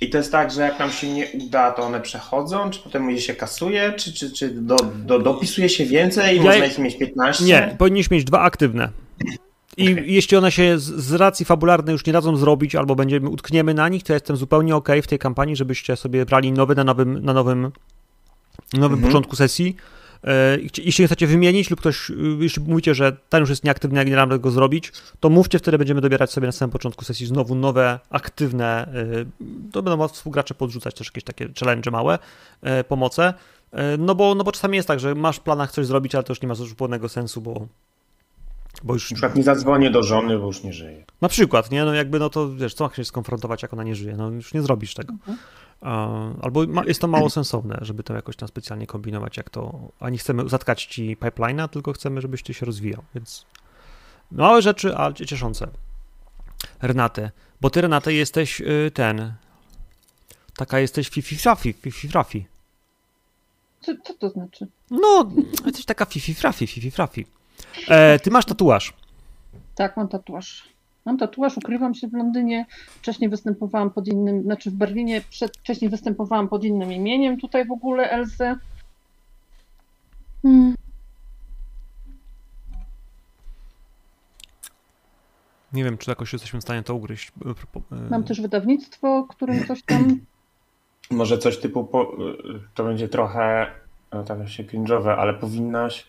I 0.00 0.10
to 0.10 0.18
jest 0.18 0.32
tak, 0.32 0.50
że 0.50 0.60
jak 0.62 0.78
nam 0.78 0.90
się 0.90 1.12
nie 1.12 1.26
uda, 1.46 1.70
to 1.72 1.82
one 1.82 2.00
przechodzą, 2.00 2.70
czy 2.70 2.80
potem 2.80 3.10
je 3.10 3.20
się 3.20 3.34
kasuje, 3.34 3.92
czy, 3.96 4.12
czy, 4.12 4.30
czy 4.32 4.48
do, 4.50 4.76
do, 4.94 5.18
dopisuje 5.18 5.68
się 5.68 5.84
więcej 5.84 6.34
i 6.34 6.38
Ja- 6.38 6.44
można 6.44 6.66
ich 6.66 6.78
mieć 6.78 6.98
15? 6.98 7.44
Nie, 7.44 7.74
powinniśmy 7.78 8.16
mieć 8.16 8.24
dwa 8.24 8.40
aktywne. 8.40 8.88
I 9.76 9.92
Okej. 9.92 10.04
jeśli 10.14 10.36
one 10.36 10.52
się 10.52 10.78
z, 10.78 10.82
z 10.84 11.12
racji 11.14 11.46
fabularnej 11.46 11.92
już 11.92 12.06
nie 12.06 12.12
dadzą 12.12 12.36
zrobić, 12.36 12.74
albo 12.74 12.94
będziemy 12.94 13.28
utkniemy 13.28 13.74
na 13.74 13.88
nich, 13.88 14.02
to 14.02 14.12
ja 14.12 14.14
jestem 14.16 14.36
zupełnie 14.36 14.76
ok 14.76 14.88
w 15.02 15.06
tej 15.06 15.18
kampanii, 15.18 15.56
żebyście 15.56 15.96
sobie 15.96 16.26
brali 16.26 16.52
nowy 16.52 16.74
na 16.74 16.84
nowym, 16.84 17.24
na 17.24 17.32
nowym, 17.32 17.60
nowym 18.72 18.92
Mhm. 18.98 19.02
początku 19.02 19.36
sesji. 19.36 19.76
E, 20.24 20.58
jeśli 20.84 21.06
chcecie 21.06 21.26
wymienić 21.26 21.70
lub 21.70 21.80
ktoś, 21.80 22.10
e, 22.10 22.14
jeśli 22.40 22.62
mówicie, 22.62 22.94
że 22.94 23.16
ten 23.28 23.40
już 23.40 23.50
jest 23.50 23.64
nieaktywny, 23.64 23.98
jak 23.98 24.08
nie 24.08 24.16
da 24.16 24.38
go 24.38 24.50
zrobić, 24.50 24.92
to 25.20 25.30
mówcie, 25.30 25.58
wtedy 25.58 25.78
będziemy 25.78 26.00
dobierać 26.00 26.32
sobie 26.32 26.46
na 26.46 26.52
samym 26.52 26.72
początku 26.72 27.04
sesji 27.04 27.26
znowu 27.26 27.54
nowe, 27.54 27.98
aktywne, 28.10 28.66
e, 28.66 29.24
to 29.72 29.82
będą 29.82 30.08
współgracze 30.08 30.54
podrzucać 30.54 30.94
też 30.94 31.06
jakieś 31.06 31.24
takie 31.24 31.48
challenge 31.60 31.90
małe, 31.90 32.18
pomoce, 32.88 33.34
no 33.98 34.14
bo, 34.14 34.34
no 34.34 34.44
bo 34.44 34.52
czasami 34.52 34.76
jest 34.76 34.88
tak, 34.88 35.00
że 35.00 35.14
masz 35.14 35.36
w 35.36 35.40
planach 35.40 35.72
coś 35.72 35.86
zrobić, 35.86 36.14
ale 36.14 36.24
to 36.24 36.32
już 36.32 36.42
nie 36.42 36.48
ma 36.48 36.54
zupełnego 36.54 37.08
sensu, 37.08 37.40
bo 37.40 37.66
bo 38.84 38.94
już... 38.94 39.10
Na 39.10 39.14
przykład 39.14 39.36
nie 39.36 39.42
zadzwonię 39.42 39.90
do 39.90 40.02
żony, 40.02 40.38
bo 40.38 40.46
już 40.46 40.62
nie 40.62 40.72
żyje. 40.72 41.04
Na 41.20 41.28
przykład, 41.28 41.70
nie? 41.70 41.84
No 41.84 41.94
jakby, 41.94 42.18
no 42.18 42.30
to 42.30 42.54
wiesz, 42.54 42.74
co 42.74 42.88
ma 42.88 42.94
się 42.94 43.04
skonfrontować, 43.04 43.62
jak 43.62 43.72
ona 43.72 43.84
nie 43.84 43.94
żyje? 43.94 44.16
No 44.16 44.30
już 44.30 44.54
nie 44.54 44.62
zrobisz 44.62 44.94
tego. 44.94 45.12
Mhm. 45.12 45.38
Albo 46.42 46.64
jest 46.86 47.00
to 47.00 47.08
mało 47.08 47.30
sensowne, 47.30 47.78
żeby 47.82 48.02
to 48.02 48.14
jakoś 48.14 48.36
tam 48.36 48.48
specjalnie 48.48 48.86
kombinować, 48.86 49.36
jak 49.36 49.50
to. 49.50 49.92
Ani 50.00 50.18
chcemy 50.18 50.48
zatkać 50.48 50.84
ci 50.84 51.16
pipeline'a, 51.16 51.68
tylko 51.68 51.92
chcemy, 51.92 52.20
żebyś 52.20 52.42
ty 52.42 52.54
się 52.54 52.66
rozwijał. 52.66 53.02
Więc 53.14 53.46
małe 54.30 54.62
rzeczy, 54.62 54.96
ale 54.96 55.14
cieszące. 55.14 55.68
Renate, 56.82 57.30
bo 57.60 57.70
ty, 57.70 57.80
Renate, 57.80 58.12
jesteś 58.12 58.60
y, 58.60 58.90
ten. 58.94 59.34
Taka 60.56 60.80
jesteś 60.80 61.10
fifi-frafi, 61.10 61.74
fifi-frafi. 61.74 62.44
Co, 63.80 63.92
co 64.04 64.14
to 64.14 64.30
znaczy? 64.30 64.66
No, 64.90 65.32
jesteś 65.66 65.84
taka 65.84 66.04
fifi-frafi, 66.04 66.66
fifi-frafi. 66.66 67.24
E, 67.88 68.18
ty 68.18 68.30
masz 68.30 68.44
tatuaż. 68.44 68.92
Tak, 69.74 69.96
mam 69.96 70.08
tatuaż. 70.08 70.68
Mam 71.10 71.18
tatuaż, 71.18 71.56
ukrywam 71.56 71.94
się 71.94 72.08
w 72.08 72.12
Londynie. 72.12 72.66
Wcześniej 72.98 73.30
występowałam 73.30 73.90
pod 73.90 74.08
innym, 74.08 74.42
znaczy 74.42 74.70
w 74.70 74.74
Berlinie, 74.74 75.20
przed, 75.30 75.56
wcześniej 75.56 75.90
występowałam 75.90 76.48
pod 76.48 76.64
innym 76.64 76.92
imieniem 76.92 77.40
tutaj 77.40 77.66
w 77.66 77.72
ogóle, 77.72 78.10
Elze. 78.10 78.56
Hmm. 80.42 80.74
Nie 85.72 85.84
wiem, 85.84 85.98
czy 85.98 86.10
jakoś 86.10 86.32
jesteśmy 86.32 86.60
w 86.60 86.62
stanie 86.62 86.82
to 86.82 86.94
ugryźć. 86.94 87.32
Mam 88.10 88.24
też 88.24 88.40
wydawnictwo, 88.40 89.26
którym 89.30 89.66
coś 89.66 89.82
tam. 89.82 90.20
Może 91.10 91.38
coś 91.38 91.58
typu, 91.58 91.84
po, 91.84 92.16
to 92.74 92.84
będzie 92.84 93.08
trochę 93.08 93.66
no, 94.12 94.24
tak 94.24 94.48
się 94.48 94.64
cringe'owe, 94.64 95.14
ale 95.18 95.34
powinnaś, 95.34 96.06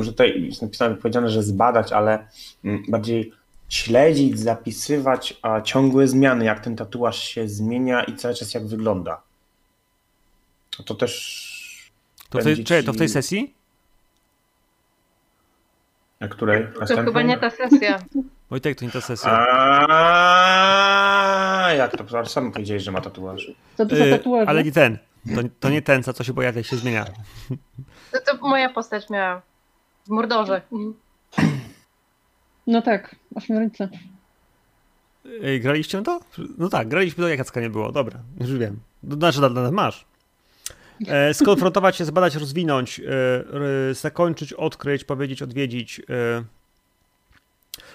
że 0.00 0.10
tutaj 0.10 0.44
jest 0.44 0.62
napisane, 0.62 0.96
powiedziane, 0.96 1.30
że 1.30 1.42
zbadać, 1.42 1.92
ale 1.92 2.26
mm, 2.64 2.82
bardziej 2.88 3.41
śledzić, 3.72 4.38
zapisywać 4.38 5.38
a 5.42 5.60
ciągłe 5.60 6.08
zmiany, 6.08 6.44
jak 6.44 6.60
ten 6.60 6.76
tatuaż 6.76 7.24
się 7.28 7.48
zmienia 7.48 8.04
i 8.04 8.16
cały 8.16 8.34
czas 8.34 8.54
jak 8.54 8.66
wygląda. 8.66 9.20
To 10.84 10.94
też. 10.94 11.92
To 12.30 12.38
w 12.38 12.42
tej, 12.44 12.56
ci... 12.56 12.64
czekaj, 12.64 12.84
to 12.84 12.92
w 12.92 12.96
tej 12.96 13.08
sesji? 13.08 13.54
Na 16.20 16.28
której? 16.28 16.66
To 16.88 16.96
chyba 17.04 17.22
nie 17.22 17.38
ta 17.38 17.50
sesja. 17.50 17.98
Wojtek, 18.50 18.78
to 18.78 18.84
nie 18.84 18.90
ta 18.90 19.00
sesja. 19.00 19.46
A 19.88 21.72
jak 21.72 21.96
to? 21.96 22.26
Sam 22.26 22.52
powiedziałeś, 22.52 22.82
że 22.82 22.90
ma 22.90 23.00
tatuaż. 23.00 23.50
To 23.76 23.84
yy, 23.94 24.18
tatuaż. 24.18 24.48
Ale 24.48 24.64
nie 24.64 24.72
ten. 24.72 24.98
To, 25.34 25.42
to 25.60 25.70
nie 25.70 25.82
ten, 25.82 26.02
co 26.02 26.24
się 26.24 26.34
pojawia 26.34 26.60
i 26.60 26.64
się 26.64 26.76
zmienia. 26.76 27.04
To, 28.12 28.20
to 28.26 28.48
moja 28.48 28.68
postać 28.68 29.10
miała 29.10 29.42
w 30.06 30.08
Mordorze. 30.08 30.62
No 32.66 32.82
tak, 32.82 33.16
ośmiornice. 33.34 33.88
Ej, 35.42 35.60
graliście 35.60 36.02
to? 36.02 36.20
No 36.58 36.68
tak, 36.68 36.88
graliśmy 36.88 37.24
to, 37.24 37.28
jaka 37.28 37.60
nie 37.60 37.70
było. 37.70 37.92
Dobra, 37.92 38.20
już 38.40 38.58
wiem. 38.58 38.80
No, 39.02 39.16
znaczy, 39.16 39.40
masz. 39.72 40.04
E, 41.08 41.34
skonfrontować 41.34 41.96
się, 41.96 42.04
zbadać, 42.04 42.34
rozwinąć, 42.34 43.00
e, 43.00 43.94
zakończyć, 43.94 44.52
odkryć, 44.52 45.04
powiedzieć, 45.04 45.42
odwiedzić. 45.42 46.00
E. 46.00 46.44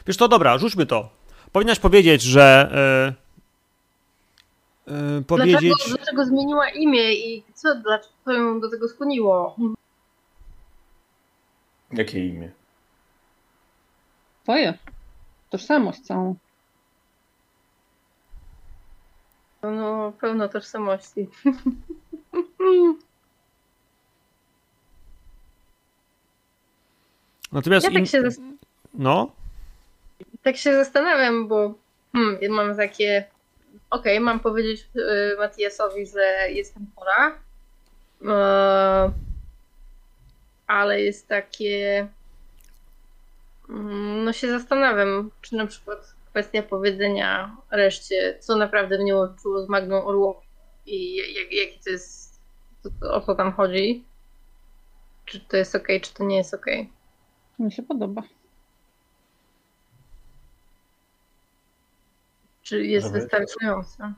Wiesz 0.07 0.17
to, 0.17 0.27
dobra, 0.27 0.57
rzućmy 0.57 0.85
to. 0.85 1.09
Powinnaś 1.51 1.79
powiedzieć, 1.79 2.21
że 2.21 2.69
e, 4.87 4.93
e, 4.93 5.21
powiedzieć... 5.21 5.59
Dlaczego, 5.61 5.95
dlaczego 5.97 6.25
zmieniła 6.25 6.69
imię 6.69 7.13
i 7.13 7.43
co, 7.53 7.75
dlaczego 7.75 8.33
ją 8.33 8.59
do 8.59 8.69
tego 8.69 8.87
skłoniło? 8.87 9.55
Jakie 11.93 12.27
imię? 12.27 12.51
Twoje. 14.47 14.73
Tożsamość 15.49 15.99
całą. 15.99 16.35
No, 19.61 20.13
pełno 20.21 20.49
tożsamości. 20.49 21.27
Natomiast 27.51 27.85
ja 27.85 27.93
tak 27.93 28.07
się, 28.07 28.23
no? 28.93 29.31
tak 30.43 30.57
się 30.57 30.73
zastanawiam, 30.73 31.47
bo 31.47 31.73
hmm, 32.13 32.37
mam 32.49 32.77
takie 32.77 33.25
okej, 33.89 34.13
okay, 34.13 34.19
mam 34.19 34.39
powiedzieć 34.39 34.87
y, 34.95 35.37
Matiasowi, 35.37 36.05
że 36.05 36.51
jestem 36.51 36.87
chora, 36.95 37.39
y, 38.21 38.25
ale 40.67 41.01
jest 41.01 41.27
takie 41.27 42.07
no 44.25 44.33
się 44.33 44.47
zastanawiam, 44.47 45.31
czy 45.41 45.55
na 45.55 45.67
przykład 45.67 46.15
kwestia 46.29 46.63
powiedzenia 46.63 47.57
reszcie, 47.71 48.37
co 48.39 48.55
naprawdę 48.55 48.97
mnie 48.97 49.15
łączyło 49.15 49.65
z 49.65 49.69
Magną 49.69 50.05
Orłową 50.05 50.41
i 50.85 51.15
jak, 51.15 51.51
jaki 51.51 51.79
to 51.83 51.89
jest, 51.89 52.39
to, 52.83 53.13
o 53.13 53.21
co 53.21 53.35
tam 53.35 53.53
chodzi. 53.53 54.05
Czy 55.25 55.39
to 55.39 55.57
jest 55.57 55.75
ok, 55.75 55.87
czy 56.01 56.13
to 56.13 56.23
nie 56.23 56.37
jest 56.37 56.53
ok. 56.53 56.65
Mi 57.59 57.71
się 57.71 57.83
podoba. 57.83 58.23
Czy 62.63 62.85
jest 62.85 63.11
wystarczające? 63.11 64.13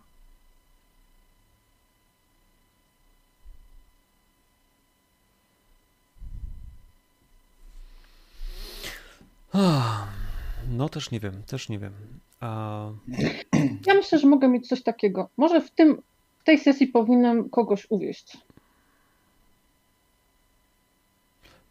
No 10.90 10.94
też 10.94 11.12
nie 11.12 11.20
wiem, 11.20 11.44
też 11.44 11.70
nie 11.70 11.80
wiem. 11.80 11.94
A... 12.40 12.90
Ja 13.88 13.94
myślę, 13.94 14.20
że 14.20 14.28
mogę 14.28 14.48
mieć 14.48 14.68
coś 14.68 14.84
takiego. 14.84 15.30
Może 15.38 15.62
w, 15.62 15.72
tym, 15.72 16.02
w 16.40 16.44
tej 16.44 16.60
sesji 16.60 16.88
powinnam 16.88 17.50
kogoś 17.50 17.88
uwieść. 17.90 18.38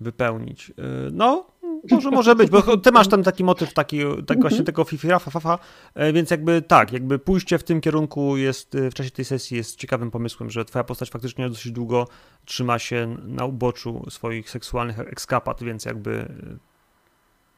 Wypełnić. 0.00 0.70
Y, 0.70 0.72
no, 1.12 1.46
może, 1.90 2.10
może 2.10 2.34
być, 2.34 2.50
bo 2.50 2.76
ty 2.76 2.92
masz 2.92 3.08
tam 3.08 3.22
taki 3.22 3.44
motyw, 3.44 3.74
taki, 3.74 4.00
tak 4.26 4.40
właśnie 4.40 4.64
tego 4.64 4.84
fifira, 4.84 5.18
fa, 5.18 5.58
e, 5.94 6.12
więc 6.12 6.30
jakby 6.30 6.62
tak, 6.62 6.92
jakby 6.92 7.18
pójście 7.18 7.58
w 7.58 7.64
tym 7.64 7.80
kierunku 7.80 8.36
jest 8.36 8.76
w 8.90 8.94
czasie 8.94 9.10
tej 9.10 9.24
sesji 9.24 9.56
jest 9.56 9.76
ciekawym 9.76 10.10
pomysłem, 10.10 10.50
że 10.50 10.64
twoja 10.64 10.84
postać 10.84 11.10
faktycznie 11.10 11.48
dosyć 11.48 11.72
długo 11.72 12.08
trzyma 12.44 12.78
się 12.78 13.16
na 13.24 13.44
uboczu 13.44 14.10
swoich 14.10 14.50
seksualnych 14.50 14.98
ekskapat, 14.98 15.62
więc 15.62 15.84
jakby 15.84 16.28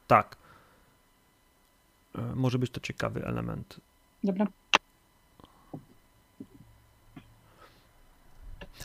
tak. 0.07 0.40
E, 2.15 2.21
może 2.35 2.59
być 2.59 2.71
to 2.71 2.79
ciekawy 2.79 3.25
element. 3.25 3.79
Dobra. 4.23 4.47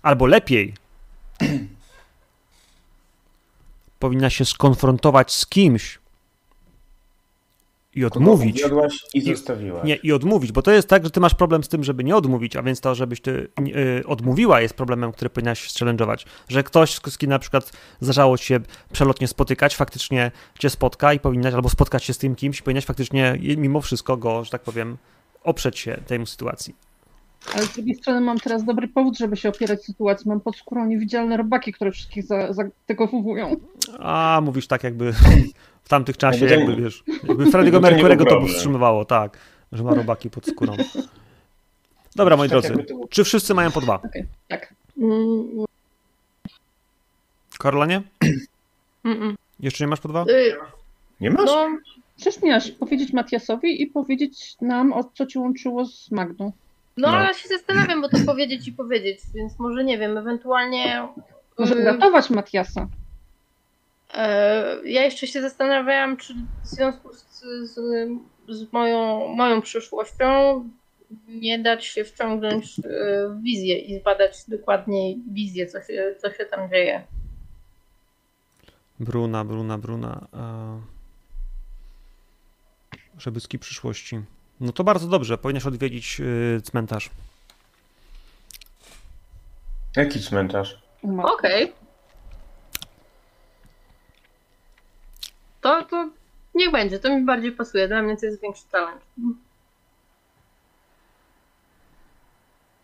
Albo 0.02 0.26
lepiej. 0.26 0.74
powinna 3.98 4.30
się 4.30 4.44
skonfrontować 4.44 5.32
z 5.32 5.46
kimś, 5.46 5.98
i 7.96 8.04
odmówić. 8.04 8.62
i 9.14 9.22
zostawiłaś. 9.22 9.84
Nie, 9.84 9.94
i 9.94 10.12
odmówić, 10.12 10.52
bo 10.52 10.62
to 10.62 10.70
jest 10.70 10.88
tak, 10.88 11.04
że 11.04 11.10
ty 11.10 11.20
masz 11.20 11.34
problem 11.34 11.64
z 11.64 11.68
tym, 11.68 11.84
żeby 11.84 12.04
nie 12.04 12.16
odmówić, 12.16 12.56
a 12.56 12.62
więc 12.62 12.80
to, 12.80 12.94
żebyś 12.94 13.20
ty 13.20 13.48
y, 14.00 14.06
odmówiła 14.06 14.60
jest 14.60 14.74
problemem, 14.74 15.12
który 15.12 15.30
powinnaś 15.30 15.68
challenge'ować. 15.68 16.26
Że 16.48 16.62
ktoś, 16.62 16.94
z 16.94 17.18
kim 17.18 17.30
na 17.30 17.38
przykład 17.38 17.72
zdarzało 18.00 18.38
ci 18.38 18.44
się 18.44 18.60
przelotnie 18.92 19.28
spotykać, 19.28 19.76
faktycznie 19.76 20.30
cię 20.58 20.70
spotka 20.70 21.12
i 21.12 21.20
powinnaś, 21.20 21.54
albo 21.54 21.68
spotkać 21.68 22.04
się 22.04 22.12
z 22.14 22.18
tym 22.18 22.34
kimś, 22.34 22.62
powinnaś 22.62 22.84
faktycznie 22.84 23.38
mimo 23.56 23.80
wszystko 23.80 24.16
go, 24.16 24.44
że 24.44 24.50
tak 24.50 24.62
powiem, 24.62 24.96
oprzeć 25.44 25.78
się 25.78 26.00
tej 26.06 26.26
sytuacji. 26.26 26.74
Ale 27.54 27.64
z 27.64 27.72
drugiej 27.72 27.94
strony 27.94 28.20
mam 28.20 28.38
teraz 28.38 28.64
dobry 28.64 28.88
powód, 28.88 29.18
żeby 29.18 29.36
się 29.36 29.48
opierać 29.48 29.84
sytuacji. 29.84 30.28
Mam 30.28 30.40
pod 30.40 30.56
skórą 30.56 30.86
niewidzialne 30.86 31.36
robaki, 31.36 31.72
które 31.72 31.92
wszystkich 31.92 32.24
zategowują. 32.50 33.56
A, 33.98 34.40
mówisz 34.44 34.66
tak 34.66 34.84
jakby 34.84 35.12
w 35.84 35.88
tamtych 35.88 36.16
czasie, 36.16 36.46
jakby 36.46 36.76
wiesz, 36.76 37.04
jakby 37.28 37.44
Freddy'ego 37.44 37.80
Mercury'ego 37.86 38.28
to 38.28 38.40
powstrzymywało, 38.40 39.04
tak, 39.04 39.38
że 39.72 39.84
ma 39.84 39.94
robaki 39.94 40.30
pod 40.30 40.46
skórą. 40.46 40.76
Dobra, 42.16 42.36
moi 42.36 42.48
tak 42.48 42.62
drodzy, 42.62 42.86
czy 43.10 43.24
wszyscy 43.24 43.54
mają 43.54 43.70
po 43.70 43.80
dwa? 43.80 43.94
Okay, 43.94 44.26
tak. 44.48 44.74
Karola 47.58 47.86
nie? 47.86 48.02
Jeszcze 49.60 49.84
nie 49.84 49.88
masz 49.88 50.00
po 50.00 50.08
dwa? 50.08 50.24
Y, 50.28 50.56
nie 51.20 51.30
masz? 51.30 51.46
No, 51.46 51.68
przecież 52.16 52.42
miałaś 52.42 52.70
powiedzieć 52.70 53.12
Matiasowi 53.12 53.82
i 53.82 53.86
powiedzieć 53.86 54.56
nam, 54.60 54.92
o 54.92 55.04
co 55.14 55.26
ci 55.26 55.38
łączyło 55.38 55.86
z 55.86 56.10
Magdą. 56.10 56.52
No, 56.96 57.10
no, 57.10 57.16
ale 57.16 57.34
się 57.34 57.48
zastanawiam, 57.48 58.02
bo 58.02 58.08
to 58.08 58.16
powiedzieć 58.26 58.68
i 58.68 58.72
powiedzieć, 58.72 59.20
więc 59.34 59.58
może 59.58 59.84
nie 59.84 59.98
wiem, 59.98 60.18
ewentualnie... 60.18 61.08
Może 61.58 61.74
uratować 61.74 62.30
Matiasa. 62.30 62.88
E, 64.14 64.66
ja 64.84 65.04
jeszcze 65.04 65.26
się 65.26 65.42
zastanawiałam, 65.42 66.16
czy 66.16 66.34
w 66.34 66.66
związku 66.66 67.12
z, 67.12 67.44
z, 67.64 67.74
z 68.48 68.72
moją, 68.72 69.28
moją 69.28 69.62
przyszłością 69.62 70.64
nie 71.28 71.58
dać 71.58 71.86
się 71.86 72.04
wciągnąć 72.04 72.80
w 73.30 73.42
wizję 73.42 73.78
i 73.78 74.00
zbadać 74.00 74.44
dokładniej 74.48 75.18
wizję, 75.32 75.66
co 75.66 75.80
się, 75.80 76.14
co 76.18 76.32
się 76.32 76.44
tam 76.44 76.70
dzieje. 76.70 77.04
Bruna, 79.00 79.44
Bruna, 79.44 79.78
Bruna. 79.78 80.26
Żebyski 83.18 83.58
przyszłości. 83.58 84.20
No 84.60 84.72
to 84.72 84.84
bardzo 84.84 85.08
dobrze, 85.08 85.38
powinnaś 85.38 85.66
odwiedzić 85.66 86.20
cmentarz. 86.64 87.10
Jaki 89.96 90.20
cmentarz? 90.20 90.78
Okej. 91.22 91.64
Okay. 91.64 91.86
To, 95.60 95.82
to 95.84 96.10
niech 96.54 96.72
będzie, 96.72 96.98
to 96.98 97.16
mi 97.16 97.24
bardziej 97.24 97.52
pasuje. 97.52 97.88
Dla 97.88 98.02
mnie 98.02 98.16
to 98.16 98.26
jest 98.26 98.42
większy 98.42 98.64
talent. 98.70 99.02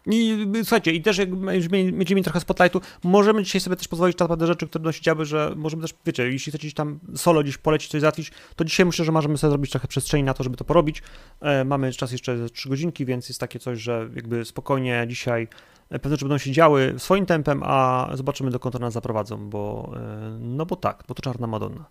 I 0.07 0.47
słuchajcie, 0.63 0.93
i 0.93 1.03
też 1.03 1.19
jak 1.19 1.35
będziemy 1.35 1.93
mieli 1.93 2.23
trochę 2.23 2.41
spotlightu, 2.41 2.81
możemy 3.05 3.43
dzisiaj 3.43 3.61
sobie 3.61 3.77
też 3.77 3.89
pozwolić 3.89 4.19
na 4.19 4.25
naprawdę 4.25 4.47
rzeczy, 4.47 4.69
które 4.69 4.93
działy, 4.93 5.25
że 5.25 5.53
możemy 5.57 5.83
też, 5.83 5.95
wiecie, 6.07 6.31
jeśli 6.31 6.53
chcecie 6.53 6.73
tam 6.73 6.99
solo 7.17 7.43
gdzieś 7.43 7.59
polecić, 7.59 7.91
coś 7.91 8.01
załatwić, 8.01 8.33
to 8.57 8.65
dzisiaj 8.65 8.87
myślę, 8.87 9.05
że 9.05 9.13
możemy 9.13 9.39
sobie 9.39 9.51
zrobić 9.51 9.71
trochę 9.71 9.89
przestrzeni 9.89 10.23
na 10.25 10.35
to, 10.35 10.45
żeby 10.45 10.57
to 10.57 10.65
porobić. 10.65 11.03
E, 11.41 11.65
mamy 11.65 11.93
czas 11.93 12.13
jeszcze 12.13 12.51
3 12.51 12.69
godzinki, 12.69 13.05
więc 13.05 13.29
jest 13.29 13.41
takie 13.41 13.59
coś, 13.59 13.81
że 13.81 14.09
jakby 14.15 14.45
spokojnie 14.45 15.05
dzisiaj 15.09 15.49
e, 15.91 15.99
pewne 15.99 16.17
rzeczy 16.17 16.25
będą 16.25 16.39
się 16.39 16.53
działy 16.53 16.95
swoim 16.99 17.27
tempem, 17.27 17.63
a 17.65 18.09
zobaczymy 18.15 18.51
dokąd 18.51 18.81
nas 18.81 18.93
zaprowadzą, 18.93 19.51
bo 19.51 19.93
e, 19.97 20.39
no 20.41 20.67
bo 20.67 20.77
tak, 20.77 21.05
bo 21.09 21.15
to 21.15 21.23
czarna 21.23 21.47
Madonna. 21.47 21.85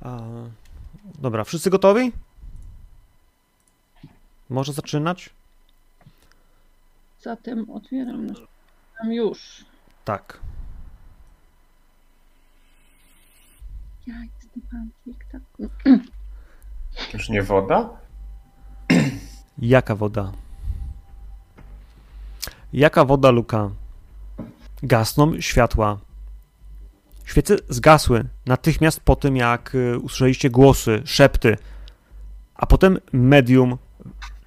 A, 0.00 0.20
dobra, 1.18 1.44
wszyscy 1.44 1.70
gotowi? 1.70 2.12
Może 4.50 4.72
zaczynać? 4.72 5.30
Zatem 7.22 7.70
otwieram 7.70 8.26
już. 9.10 9.64
Tak. 10.04 10.40
Ja 14.06 14.14
jestem 14.22 14.62
pancik, 14.70 15.24
tak. 15.32 15.42
Już 17.14 17.28
nie 17.28 17.42
woda? 17.42 17.90
Jaka 19.58 19.94
woda? 19.94 20.32
Jaka 22.72 23.04
woda, 23.04 23.30
Luka? 23.30 23.70
Gasną 24.82 25.40
światła. 25.40 25.98
Świece 27.24 27.56
zgasły 27.68 28.24
natychmiast 28.46 29.00
po 29.00 29.16
tym, 29.16 29.36
jak 29.36 29.74
y, 29.74 29.98
usłyszeliście 29.98 30.50
głosy, 30.50 31.02
szepty, 31.04 31.56
a 32.54 32.66
potem 32.66 32.98
medium 33.12 33.78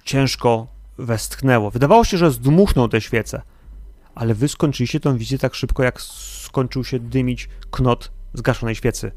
ciężko 0.04 0.66
westchnęło. 0.98 1.70
Wydawało 1.70 2.04
się, 2.04 2.18
że 2.18 2.30
zdmuchnął 2.30 2.88
te 2.88 3.00
świece, 3.00 3.42
ale 4.14 4.34
wy 4.34 4.48
skończyliście 4.48 5.00
tę 5.00 5.18
wizję 5.18 5.38
tak 5.38 5.54
szybko, 5.54 5.82
jak 5.82 6.00
skończył 6.00 6.84
się 6.84 6.98
dymić 6.98 7.48
knot 7.70 8.10
zgaszonej 8.34 8.74
świecy. 8.74 9.12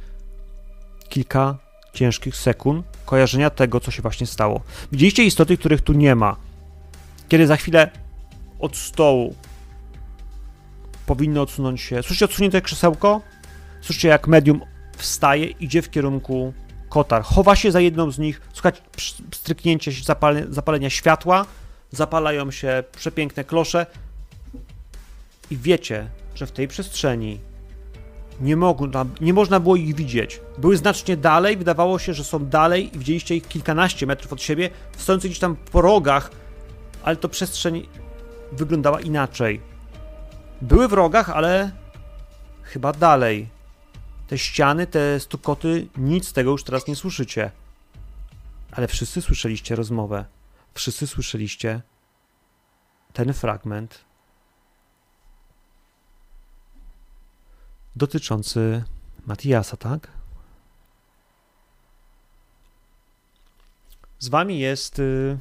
Kilka 1.09 1.57
ciężkich 1.93 2.35
sekund 2.35 2.85
kojarzenia 3.05 3.49
tego, 3.49 3.79
co 3.79 3.91
się 3.91 4.01
właśnie 4.01 4.27
stało. 4.27 4.61
Widzieliście 4.91 5.23
istoty, 5.23 5.57
których 5.57 5.81
tu 5.81 5.93
nie 5.93 6.15
ma. 6.15 6.35
Kiedy 7.27 7.47
za 7.47 7.55
chwilę 7.55 7.91
od 8.59 8.77
stołu 8.77 9.35
powinno 11.05 11.41
odsunąć 11.41 11.81
się. 11.81 12.03
Słyszycie 12.03 12.25
odsunięte 12.25 12.61
krzesełko? 12.61 13.21
Słyszycie, 13.81 14.07
jak 14.07 14.27
medium 14.27 14.61
wstaje, 14.97 15.45
idzie 15.45 15.81
w 15.81 15.89
kierunku 15.89 16.53
kotar. 16.89 17.23
Chowa 17.23 17.55
się 17.55 17.71
za 17.71 17.79
jedną 17.79 18.11
z 18.11 18.19
nich, 18.19 18.41
słuchać 18.53 18.81
stryknięcie 19.33 19.91
zapalenia 20.49 20.89
światła, 20.89 21.45
zapalają 21.91 22.51
się 22.51 22.83
przepiękne 22.97 23.43
klosze 23.43 23.85
i 25.51 25.57
wiecie, 25.57 26.09
że 26.35 26.47
w 26.47 26.51
tej 26.51 26.67
przestrzeni 26.67 27.39
nie, 28.41 28.55
mogła, 28.55 29.05
nie 29.21 29.33
można 29.33 29.59
było 29.59 29.75
ich 29.75 29.95
widzieć. 29.95 30.41
Były 30.57 30.77
znacznie 30.77 31.17
dalej, 31.17 31.57
wydawało 31.57 31.99
się, 31.99 32.13
że 32.13 32.23
są 32.23 32.45
dalej 32.45 32.95
i 32.95 32.99
widzieliście 32.99 33.35
ich 33.35 33.47
kilkanaście 33.47 34.05
metrów 34.05 34.33
od 34.33 34.41
siebie, 34.41 34.69
stojące 34.97 35.27
gdzieś 35.27 35.39
tam 35.39 35.55
po 35.71 35.81
rogach, 35.81 36.31
ale 37.03 37.15
to 37.15 37.29
przestrzeń 37.29 37.87
wyglądała 38.51 39.01
inaczej. 39.01 39.61
Były 40.61 40.87
w 40.87 40.93
rogach, 40.93 41.29
ale 41.29 41.71
chyba 42.63 42.93
dalej. 42.93 43.47
Te 44.27 44.37
ściany, 44.37 44.87
te 44.87 45.19
stukoty, 45.19 45.87
nic 45.97 46.27
z 46.27 46.33
tego 46.33 46.51
już 46.51 46.63
teraz 46.63 46.87
nie 46.87 46.95
słyszycie. 46.95 47.51
Ale 48.71 48.87
wszyscy 48.87 49.21
słyszeliście 49.21 49.75
rozmowę 49.75 50.25
wszyscy 50.75 51.07
słyszeliście 51.07 51.81
ten 53.13 53.33
fragment 53.33 54.05
dotyczący 57.95 58.83
Matiasa, 59.25 59.77
tak? 59.77 60.11
Z 64.19 64.27
wami 64.27 64.59
jest 64.59 64.99
y, 64.99 65.37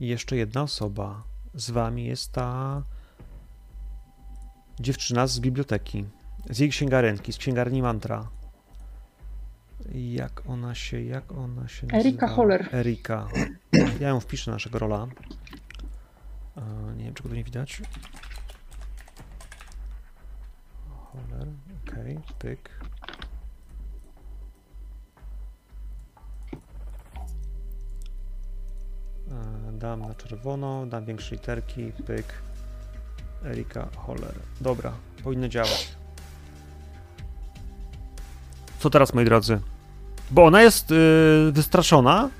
jeszcze 0.00 0.36
jedna 0.36 0.62
osoba. 0.62 1.22
Z 1.54 1.70
wami 1.70 2.04
jest 2.04 2.32
ta 2.32 2.82
dziewczyna 4.80 5.26
z 5.26 5.40
biblioteki, 5.40 6.04
z 6.50 6.58
jej 6.58 6.70
księgarenki, 6.70 7.32
z 7.32 7.38
księgarni 7.38 7.82
Mantra. 7.82 8.28
Jak 9.92 10.42
ona 10.46 10.74
się, 10.74 11.02
jak 11.02 11.32
ona 11.32 11.68
się 11.68 11.86
nazywa? 11.86 12.00
Erika 12.08 12.28
Holler. 12.28 12.68
Erika. 12.72 13.28
Ja 14.00 14.08
ją 14.08 14.20
wpiszę 14.20 14.50
naszego 14.50 14.78
rola. 14.78 15.06
Nie 16.96 17.04
wiem, 17.04 17.14
czego 17.14 17.28
tu 17.28 17.34
nie 17.34 17.44
widać. 17.44 17.82
Holler, 20.88 21.48
okej, 21.86 22.16
okay. 22.16 22.34
pyk. 22.38 22.70
Dam 29.72 30.00
na 30.00 30.14
czerwono, 30.14 30.86
dam 30.86 31.04
większe 31.04 31.34
literki, 31.34 31.92
pyk. 32.06 32.26
Erika 33.44 33.88
Holler. 33.96 34.34
Dobra, 34.60 34.92
powinno 35.24 35.48
działać. 35.48 35.94
Co 38.78 38.90
teraz, 38.90 39.14
moi 39.14 39.24
drodzy? 39.24 39.60
Bo 40.30 40.44
ona 40.44 40.62
jest 40.62 40.90
yy, 40.90 41.52
wystraszona, 41.52 42.30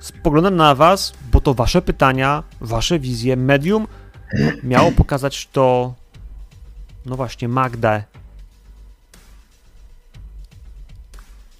spogląda 0.00 0.50
na 0.50 0.74
was, 0.74 1.12
bo 1.32 1.40
to 1.40 1.54
wasze 1.54 1.82
pytania, 1.82 2.42
wasze 2.60 2.98
wizje. 2.98 3.36
Medium 3.36 3.86
miało 4.62 4.92
pokazać 4.92 5.48
to, 5.52 5.94
no 7.06 7.16
właśnie, 7.16 7.48
Magdę. 7.48 8.04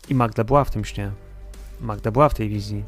I 0.09 0.14
Magda 0.14 0.44
była 0.44 0.64
w 0.64 0.70
tym 0.70 0.85
śnie. 0.85 1.11
Magda 1.81 2.11
była 2.11 2.29
w 2.29 2.35
tej 2.35 2.49
wizji. 2.49 2.85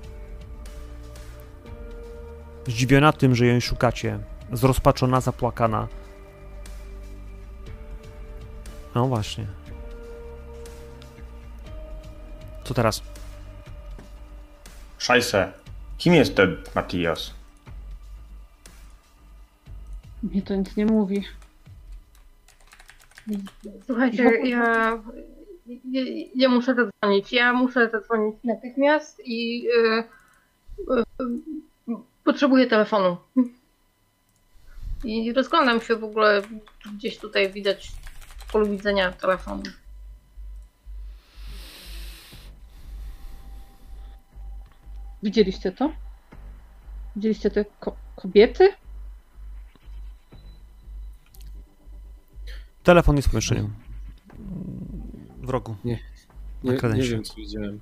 Zdziwiona 2.66 3.12
tym, 3.12 3.34
że 3.34 3.46
ją 3.46 3.60
szukacie. 3.60 4.18
Zrozpaczona, 4.52 5.20
zapłakana. 5.20 5.88
No 8.94 9.06
właśnie. 9.06 9.46
Co 12.72 12.76
teraz? 12.76 13.02
Szajse. 14.98 15.52
Kim 15.98 16.14
jest 16.14 16.34
ten 16.34 16.56
Matias? 16.74 17.34
Mnie 20.22 20.42
to 20.42 20.56
nic 20.56 20.76
nie 20.76 20.86
mówi. 20.86 21.24
Słuchajcie, 23.86 24.22
ja, 24.48 25.02
ja, 25.66 26.02
ja 26.34 26.48
muszę 26.48 26.74
zadzwonić. 26.74 27.32
Ja 27.32 27.52
muszę 27.52 27.90
zadzwonić 27.90 28.36
natychmiast 28.44 29.22
i 29.24 29.62
yy, 29.62 30.04
yy, 31.88 31.96
potrzebuję 32.24 32.66
telefonu. 32.66 33.16
I 35.04 35.32
rozglądam 35.32 35.80
się 35.80 35.96
w 35.96 36.04
ogóle, 36.04 36.42
gdzieś 36.96 37.18
tutaj 37.18 37.52
widać 37.52 37.92
w 38.38 38.52
polu 38.52 38.66
widzenia 38.66 39.12
telefonu. 39.12 39.62
Widzieliście 45.22 45.72
to? 45.72 45.92
Widzieliście 47.16 47.50
te 47.50 47.64
ko 47.64 47.96
kobiety? 48.16 48.68
Telefon 52.82 53.16
jest 53.16 53.28
w 53.28 53.30
pomieszczeniu. 53.30 53.70
W 55.42 55.48
rogu. 55.48 55.76
Nie. 55.84 55.98
Nie, 56.64 56.72
nie 56.94 57.02
wiem, 57.02 57.24
co 57.24 57.34
widziałem. 57.34 57.80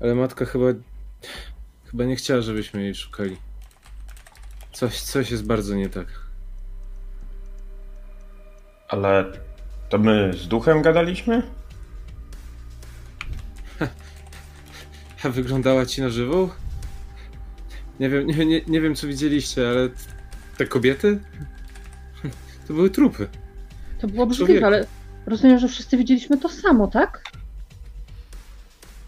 Ale 0.00 0.14
matka 0.14 0.44
chyba 0.44 0.66
chyba 1.84 2.04
nie 2.04 2.16
chciała, 2.16 2.40
żebyśmy 2.40 2.82
jej 2.82 2.94
szukali. 2.94 3.36
Coś, 4.72 5.00
coś 5.00 5.30
jest 5.30 5.46
bardzo 5.46 5.74
nie 5.74 5.88
tak. 5.88 6.06
Ale 8.88 9.32
to 9.88 9.98
my 9.98 10.32
z 10.32 10.48
duchem 10.48 10.82
gadaliśmy? 10.82 11.42
wyglądała 15.30 15.86
ci 15.86 16.02
na 16.02 16.08
żywą? 16.08 16.48
Nie 18.00 18.08
wiem, 18.08 18.26
nie, 18.26 18.46
nie, 18.46 18.60
nie 18.66 18.80
wiem 18.80 18.94
co 18.94 19.06
widzieliście, 19.06 19.68
ale 19.68 19.88
te 20.58 20.66
kobiety? 20.66 21.18
To 22.68 22.74
były 22.74 22.90
trupy. 22.90 23.28
To 24.00 24.08
było 24.08 24.26
brzydliwe, 24.26 24.66
ale 24.66 24.86
rozumiem, 25.26 25.58
że 25.58 25.68
wszyscy 25.68 25.96
widzieliśmy 25.96 26.38
to 26.38 26.48
samo, 26.48 26.86
tak? 26.86 27.22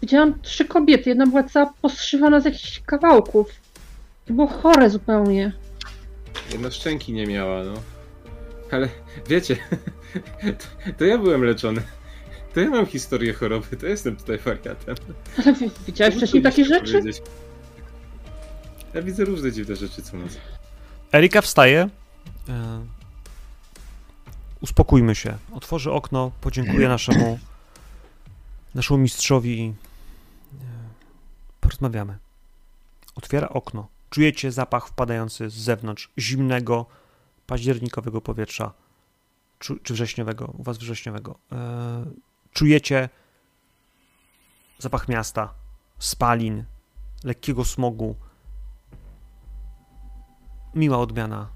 Widziałam 0.01 0.41
trzy 0.41 0.65
kobiety, 0.65 1.09
jedna 1.09 1.25
była 1.25 1.43
cała 1.43 1.73
poszywana 1.81 2.39
z 2.39 2.45
jakichś 2.45 2.79
kawałków. 2.79 3.51
To 4.25 4.33
było 4.33 4.47
chore 4.47 4.89
zupełnie. 4.89 5.51
Jedna 6.51 6.71
szczęki 6.71 7.13
nie 7.13 7.27
miała, 7.27 7.63
no. 7.63 7.73
Ale 8.71 8.89
wiecie, 9.27 9.57
to, 10.41 10.91
to 10.97 11.05
ja 11.05 11.17
byłem 11.17 11.43
leczony. 11.43 11.81
To 12.57 12.61
ja 12.61 12.69
mam 12.69 12.85
historię 12.85 13.33
choroby, 13.33 13.77
to 13.77 13.85
jestem 13.85 14.15
tutaj 14.15 14.37
wariatem. 14.37 14.95
Ale 15.37 15.53
wi- 15.53 15.71
widziałeś 15.87 16.15
wcześniej 16.15 16.43
takie 16.43 16.65
rzeczy? 16.65 16.93
powiedzieć. 16.93 17.21
Ja 18.93 19.01
widzę 19.01 19.25
różne 19.25 19.51
dziwne 19.51 19.75
rzeczy 19.75 20.01
co 20.01 20.17
noc. 20.17 20.37
Erika 21.13 21.41
wstaje. 21.41 21.89
E, 22.49 22.85
uspokójmy 24.61 25.15
się. 25.15 25.37
Otworzy 25.51 25.91
okno, 25.91 26.31
podziękuję 26.41 26.87
naszemu 26.87 27.39
naszemu 28.75 28.97
mistrzowi 28.97 29.59
i 29.59 29.67
e, 29.67 29.73
porozmawiamy. 31.61 32.17
Otwiera 33.15 33.49
okno. 33.49 33.87
Czujecie 34.09 34.51
zapach 34.51 34.87
wpadający 34.87 35.49
z 35.49 35.53
zewnątrz 35.53 36.11
zimnego, 36.19 36.85
październikowego 37.47 38.21
powietrza. 38.21 38.73
Czu, 39.59 39.77
czy 39.83 39.93
wrześniowego, 39.93 40.53
u 40.57 40.63
was 40.63 40.77
wrześniowego. 40.77 41.39
Czujecie 42.57 43.09
zapach 44.79 45.07
miasta, 45.07 45.53
spalin, 45.99 46.65
lekkiego 47.23 47.65
smogu. 47.65 48.15
Miła 50.75 50.97
odmiana. 50.97 51.49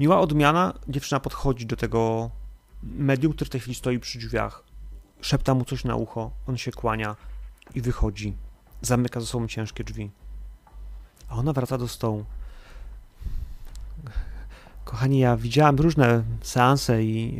Miła 0.00 0.20
odmiana. 0.20 0.74
Dziewczyna 0.88 1.20
podchodzi 1.20 1.66
do 1.66 1.76
tego 1.76 2.30
medium, 2.82 3.32
który 3.32 3.48
w 3.48 3.50
tej 3.50 3.60
chwili 3.60 3.74
stoi 3.74 3.98
przy 3.98 4.18
drzwiach. 4.18 4.64
Szepta 5.20 5.54
mu 5.54 5.64
coś 5.64 5.84
na 5.84 5.96
ucho. 5.96 6.30
On 6.46 6.56
się 6.56 6.72
kłania 6.72 7.16
i 7.74 7.80
wychodzi. 7.80 8.36
Zamyka 8.82 9.20
za 9.20 9.26
sobą 9.26 9.48
ciężkie 9.48 9.84
drzwi. 9.84 10.10
A 11.28 11.34
ona 11.34 11.52
wraca 11.52 11.78
do 11.78 11.88
stołu. 11.88 12.24
Kochani, 14.84 15.18
ja 15.18 15.36
widziałam 15.36 15.76
różne 15.76 16.24
seanse 16.42 17.04
i. 17.04 17.38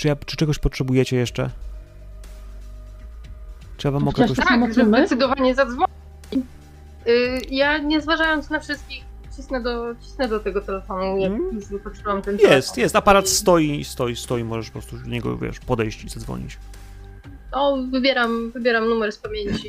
Czy, 0.00 0.08
ja, 0.08 0.16
czy 0.26 0.36
czegoś 0.36 0.58
potrzebujecie 0.58 1.16
jeszcze? 1.16 1.50
Czy 3.76 3.86
ja 3.88 3.92
wam 3.92 4.02
mogę 4.02 4.22
jakoś... 4.22 4.36
tak- 4.36 4.48
Tak, 4.48 4.74
zdecydowanie 4.74 5.54
zadzwoni. 5.54 5.92
Y, 7.06 7.40
Ja 7.50 7.78
nie 7.78 8.00
zważając 8.00 8.50
na 8.50 8.60
wszystkich, 8.60 9.04
cisnę 9.36 9.62
do, 9.62 9.94
cisnę 10.00 10.28
do 10.28 10.40
tego 10.40 10.60
telefonu, 10.60 11.18
jak 11.18 11.32
Mm. 11.32 11.54
już 11.54 11.66
wypatrzyłam 11.66 12.22
ten 12.22 12.34
Jest, 12.34 12.48
telefon. 12.48 12.74
jest, 12.78 12.96
aparat 12.96 13.28
stoi, 13.28 13.84
stoi, 13.84 14.16
stoi, 14.16 14.44
możesz 14.44 14.70
po 14.70 14.78
prostu 14.78 14.96
do 14.98 15.06
niego, 15.06 15.36
wiesz, 15.38 15.60
podejść 15.60 16.04
i 16.04 16.08
zadzwonić. 16.08 16.58
O, 17.52 17.76
wybieram, 17.90 18.50
wybieram 18.50 18.88
numer 18.88 19.12
z 19.12 19.18
pamięci 19.18 19.68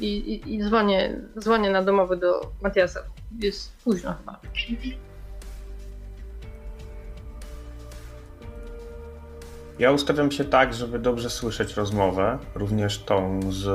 i, 0.00 0.06
i, 0.06 0.54
i 0.54 0.64
dzwonię, 0.64 1.16
dzwonię 1.40 1.70
na 1.70 1.82
domowy 1.82 2.16
do 2.16 2.40
Matiasa. 2.62 3.00
Jest 3.38 3.72
późno 3.84 4.14
chyba. 4.14 4.40
Ja 9.78 9.92
ustawiam 9.92 10.30
się 10.30 10.44
tak, 10.44 10.74
żeby 10.74 10.98
dobrze 10.98 11.30
słyszeć 11.30 11.74
rozmowę, 11.74 12.38
również 12.54 12.98
tą 12.98 13.40
z 13.52 13.66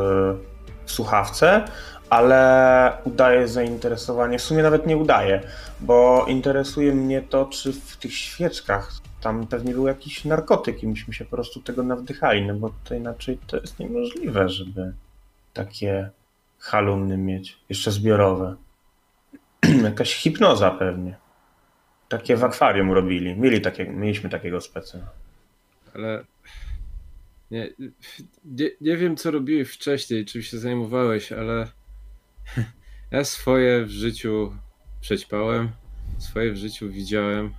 w 0.85 0.91
słuchawce, 0.91 1.65
ale 2.09 2.97
udaję 3.03 3.47
zainteresowanie. 3.47 4.39
W 4.39 4.41
sumie 4.41 4.63
nawet 4.63 4.87
nie 4.87 4.97
udaję, 4.97 5.41
bo 5.79 6.25
interesuje 6.27 6.95
mnie 6.95 7.21
to, 7.21 7.45
czy 7.45 7.73
w 7.73 7.97
tych 7.97 8.13
świeczkach 8.13 8.91
tam 9.21 9.47
pewnie 9.47 9.73
był 9.73 9.87
jakiś 9.87 10.25
narkotyk 10.25 10.83
i 10.83 10.87
myśmy 10.87 11.13
się 11.13 11.25
po 11.25 11.31
prostu 11.31 11.61
tego 11.61 11.83
nawdychali, 11.83 12.45
no 12.45 12.53
bo 12.53 12.73
to 12.83 12.95
inaczej 12.95 13.39
to 13.47 13.57
jest 13.57 13.79
niemożliwe, 13.79 14.49
żeby 14.49 14.93
takie 15.53 16.09
halumny 16.59 17.17
mieć, 17.17 17.57
jeszcze 17.69 17.91
zbiorowe. 17.91 18.55
Jakaś 19.83 20.15
hipnoza 20.15 20.71
pewnie. 20.71 21.15
Takie 22.09 22.35
w 22.35 22.43
akwarium 22.43 22.91
robili. 22.91 23.35
Mieli 23.35 23.61
takie, 23.61 23.85
mieliśmy 23.85 24.29
takiego 24.29 24.61
specy. 24.61 25.03
Ale 25.93 26.25
nie, 27.51 27.69
nie, 28.45 28.69
nie 28.81 28.97
wiem, 28.97 29.15
co 29.15 29.31
robiłeś 29.31 29.69
wcześniej, 29.69 30.25
czym 30.25 30.41
się 30.41 30.57
zajmowałeś, 30.59 31.31
ale 31.31 31.67
ja 33.11 33.23
swoje 33.23 33.85
w 33.85 33.89
życiu 33.89 34.55
przećpałem, 35.01 35.69
swoje 36.17 36.51
w 36.51 36.57
życiu 36.57 36.89
widziałem 36.89 37.53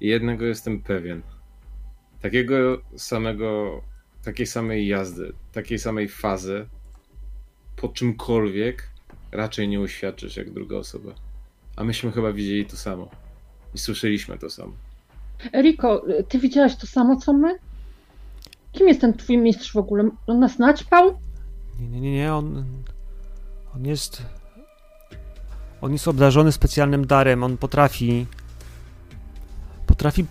i 0.00 0.08
jednego 0.08 0.44
jestem 0.44 0.82
pewien. 0.82 1.22
Takiego 2.20 2.82
samego, 2.96 3.82
takiej 4.24 4.46
samej 4.46 4.86
jazdy, 4.86 5.32
takiej 5.52 5.78
samej 5.78 6.08
fazy 6.08 6.66
po 7.76 7.88
czymkolwiek 7.88 8.88
raczej 9.32 9.68
nie 9.68 9.80
uświadczysz 9.80 10.36
jak 10.36 10.50
druga 10.50 10.76
osoba. 10.76 11.14
A 11.76 11.84
myśmy 11.84 12.12
chyba 12.12 12.32
widzieli 12.32 12.66
to 12.66 12.76
samo 12.76 13.10
i 13.74 13.78
słyszeliśmy 13.78 14.38
to 14.38 14.50
samo. 14.50 14.72
Eriko, 15.52 16.04
ty 16.28 16.38
widziałaś 16.38 16.76
to 16.76 16.86
samo 16.86 17.16
co 17.16 17.32
my? 17.32 17.58
Kim 18.72 18.88
jest 18.88 19.00
ten 19.00 19.14
twój 19.14 19.38
mistrz 19.38 19.72
w 19.72 19.76
ogóle? 19.76 20.08
On 20.26 20.38
nas 20.38 20.58
naćpał? 20.58 21.18
Nie, 21.80 21.88
nie, 21.88 22.00
nie, 22.00 22.12
nie, 22.12 22.34
on, 22.34 22.64
on 23.76 23.86
jest, 23.86 24.22
on 25.80 25.92
jest 25.92 26.08
obdarzony 26.08 26.52
specjalnym 26.52 27.06
darem, 27.06 27.42
on 27.42 27.56
potrafi, 27.56 28.26
potrafi 29.86 30.26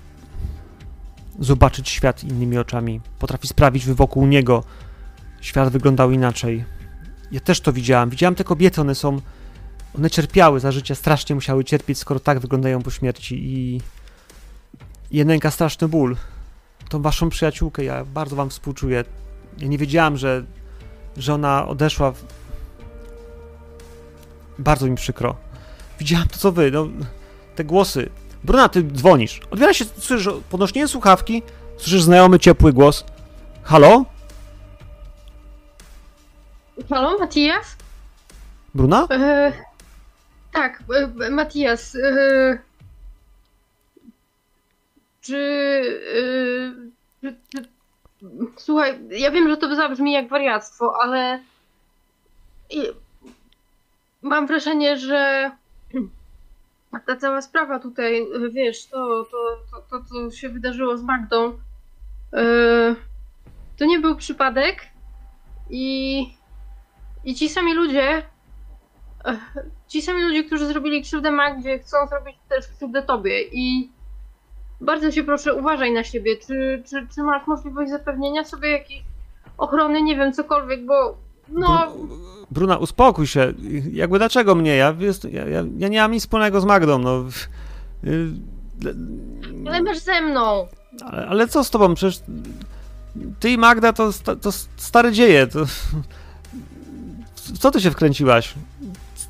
zobaczyć 1.39 1.89
świat 1.89 2.23
innymi 2.23 2.57
oczami, 2.57 3.01
potrafi 3.19 3.47
sprawić, 3.47 3.85
by 3.85 3.95
wokół 3.95 4.27
niego 4.27 4.63
świat 5.41 5.69
wyglądał 5.69 6.11
inaczej. 6.11 6.65
Ja 7.31 7.39
też 7.39 7.61
to 7.61 7.73
widziałam, 7.73 8.09
widziałam 8.09 8.35
te 8.35 8.43
kobiety, 8.43 8.81
one 8.81 8.95
są, 8.95 9.21
one 9.97 10.09
cierpiały 10.09 10.59
za 10.59 10.71
życia, 10.71 10.95
strasznie 10.95 11.35
musiały 11.35 11.63
cierpieć, 11.63 11.97
skoro 11.97 12.19
tak 12.19 12.39
wyglądają 12.39 12.81
po 12.81 12.91
śmierci 12.91 13.57
i 13.57 13.81
je 15.11 15.25
nęka 15.25 15.51
straszny 15.51 15.87
ból. 15.87 16.15
Tą 16.89 17.01
waszą 17.01 17.29
przyjaciółkę 17.29 17.83
ja 17.83 18.05
bardzo 18.05 18.35
wam 18.35 18.49
współczuję. 18.49 19.03
Ja 19.57 19.67
nie 19.67 19.77
wiedziałam, 19.77 20.17
że 20.17 20.43
że 21.17 21.33
ona 21.33 21.67
odeszła. 21.67 22.11
W... 22.11 22.23
Bardzo 24.59 24.87
mi 24.87 24.95
przykro. 24.95 25.35
Widziałam 25.99 26.27
to, 26.27 26.37
co 26.37 26.51
wy, 26.51 26.71
no, 26.71 26.87
te 27.55 27.63
głosy. 27.63 28.09
Bruna, 28.43 28.69
ty 28.69 28.83
dzwonisz. 28.83 29.41
Odbiera 29.51 29.73
się, 29.73 29.85
słyszysz 29.85 30.33
podnoszenie 30.49 30.87
słuchawki, 30.87 31.43
słyszysz 31.77 32.03
znajomy, 32.03 32.39
ciepły 32.39 32.73
głos. 32.73 33.05
Halo? 33.63 34.05
Halo, 36.89 37.17
Matias? 37.19 37.75
Bruna? 38.75 39.07
E, 39.11 39.53
tak, 40.53 40.83
e, 41.25 41.29
Matias. 41.29 41.95
E, 41.95 42.70
czy, 45.21 45.37
e, 46.17 47.21
czy, 47.21 47.35
czy. 47.49 47.69
Słuchaj, 48.57 48.99
ja 49.09 49.31
wiem, 49.31 49.49
że 49.49 49.57
to 49.57 49.75
zabrzmi 49.75 50.11
jak 50.11 50.29
wariactwo, 50.29 50.93
ale. 51.01 51.39
Mam 54.21 54.47
wrażenie, 54.47 54.97
że. 54.97 55.51
Ta 57.05 57.15
cała 57.15 57.41
sprawa 57.41 57.79
tutaj, 57.79 58.27
wiesz, 58.51 58.85
to, 58.85 59.25
to, 59.31 59.57
to, 59.71 59.81
to 59.89 60.05
co 60.05 60.31
się 60.31 60.49
wydarzyło 60.49 60.97
z 60.97 61.03
Magdą, 61.03 61.59
e, 62.33 62.95
to 63.77 63.85
nie 63.85 63.99
był 63.99 64.15
przypadek 64.15 64.87
i, 65.69 66.25
i 67.23 67.35
ci 67.35 67.49
sami 67.49 67.73
ludzie, 67.73 68.23
e, 69.25 69.37
ci 69.87 70.01
sami 70.01 70.21
ludzie, 70.21 70.43
którzy 70.43 70.65
zrobili 70.65 71.01
krzywdę 71.01 71.31
Magdzie, 71.31 71.79
chcą 71.79 72.07
zrobić 72.07 72.35
też 72.49 72.67
krzywdę 72.67 73.01
tobie 73.01 73.41
i 73.41 73.89
bardzo 74.81 75.11
cię 75.11 75.23
proszę, 75.23 75.53
uważaj 75.53 75.91
na 75.93 76.03
siebie. 76.03 76.37
Czy, 76.37 76.83
czy, 76.89 77.07
czy 77.15 77.23
masz 77.23 77.47
możliwość 77.47 77.91
zapewnienia 77.91 78.43
sobie 78.43 78.69
jakiejś 78.69 79.03
ochrony, 79.57 80.01
nie 80.01 80.15
wiem, 80.15 80.33
cokolwiek, 80.33 80.85
bo 80.85 81.17
no, 81.49 81.67
Bru- 81.67 82.17
Bruna, 82.51 82.77
uspokój 82.77 83.27
się. 83.27 83.53
Jakby 83.91 84.17
dlaczego 84.17 84.55
mnie? 84.55 84.75
Ja, 84.75 84.95
jest, 84.99 85.23
ja, 85.23 85.47
ja, 85.47 85.63
ja 85.77 85.87
nie 85.87 86.01
mam 86.01 86.11
nic 86.11 86.23
wspólnego 86.23 86.61
z 86.61 86.65
Magdą, 86.65 86.99
no. 86.99 87.25
Y, 88.03 88.31
ale 89.67 89.81
masz 89.81 89.97
ze 89.97 90.21
mną. 90.21 90.67
Ale, 91.05 91.27
ale 91.27 91.47
co 91.47 91.63
z 91.63 91.69
tobą? 91.69 91.93
Przecież 91.93 92.21
ty 93.39 93.49
i 93.49 93.57
Magda 93.57 93.93
to, 93.93 94.09
to 94.41 94.51
stare 94.77 95.11
dzieje. 95.11 95.47
To... 95.47 95.65
W 97.35 97.57
co 97.59 97.71
ty 97.71 97.81
się 97.81 97.91
wkręciłaś? 97.91 98.53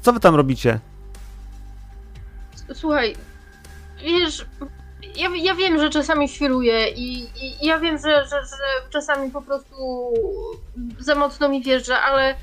Co 0.02 0.14
wy 0.14 0.20
tam 0.20 0.36
robicie? 0.36 0.80
słuchaj, 2.74 3.16
wiesz, 4.04 4.46
ja, 5.15 5.30
ja 5.36 5.56
wiem, 5.56 5.80
że 5.80 5.89
czasami 5.89 6.30
świruję 6.30 6.89
i, 6.89 7.19
i 7.24 7.65
ja 7.65 7.80
wiem, 7.80 7.97
że, 7.97 8.24
że, 8.24 8.41
że 8.41 8.89
czasami 8.89 9.32
po 9.32 9.41
prostu 9.41 9.76
za 11.00 11.15
mocno 11.15 11.50
mi 11.50 11.62
wjeżdża, 11.63 12.02
ale 12.02 12.36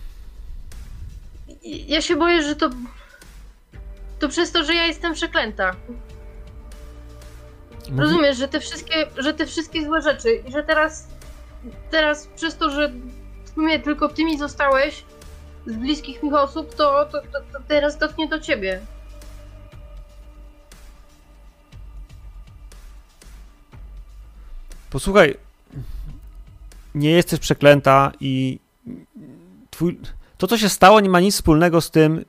ja 1.64 2.02
się 2.02 2.16
boję, 2.16 2.42
że 2.42 2.57
to 2.57 2.70
to 4.18 4.28
przez 4.28 4.52
to, 4.52 4.64
że 4.64 4.74
ja 4.74 4.87
jestem 4.87 5.14
przeklęta. 5.14 5.76
Mówi- 7.90 8.00
Rozumiesz, 8.00 8.37
że 8.37 8.48
te 8.48 8.61
wszystkie, 8.61 9.07
że 9.16 9.35
te 9.35 9.46
wszystkie 9.46 9.85
złe 9.85 10.02
rzeczy 10.02 10.35
i 10.48 10.52
że 10.52 10.62
teraz 10.62 11.09
teraz 11.90 12.26
przez 12.26 12.57
to, 12.57 12.70
że 12.70 12.92
sumie 13.59 13.78
tylko 13.81 14.09
ty 14.09 14.24
mi 14.24 14.38
zostałeś 14.38 15.04
z 15.66 15.76
bliskich 15.76 16.22
mi 16.22 16.35
osób, 16.35 16.74
to, 16.74 17.04
to, 17.12 17.20
to, 17.20 17.40
to 17.52 17.59
teraz 17.68 17.98
dotknie 17.98 18.28
do 18.28 18.40
ciebie. 18.40 18.81
Posłuchaj, 24.90 25.37
nie 26.94 27.11
jesteś 27.11 27.40
przeklęta 27.40 28.12
i 28.20 28.59
twój, 29.70 30.01
to, 30.38 30.46
co 30.46 30.59
się 30.59 30.68
stało, 30.68 31.01
nie 31.01 31.09
ma 31.09 31.20
nic 31.20 31.35
wspólnego 31.35 31.81
z 31.81 31.90
tym, 31.90 32.24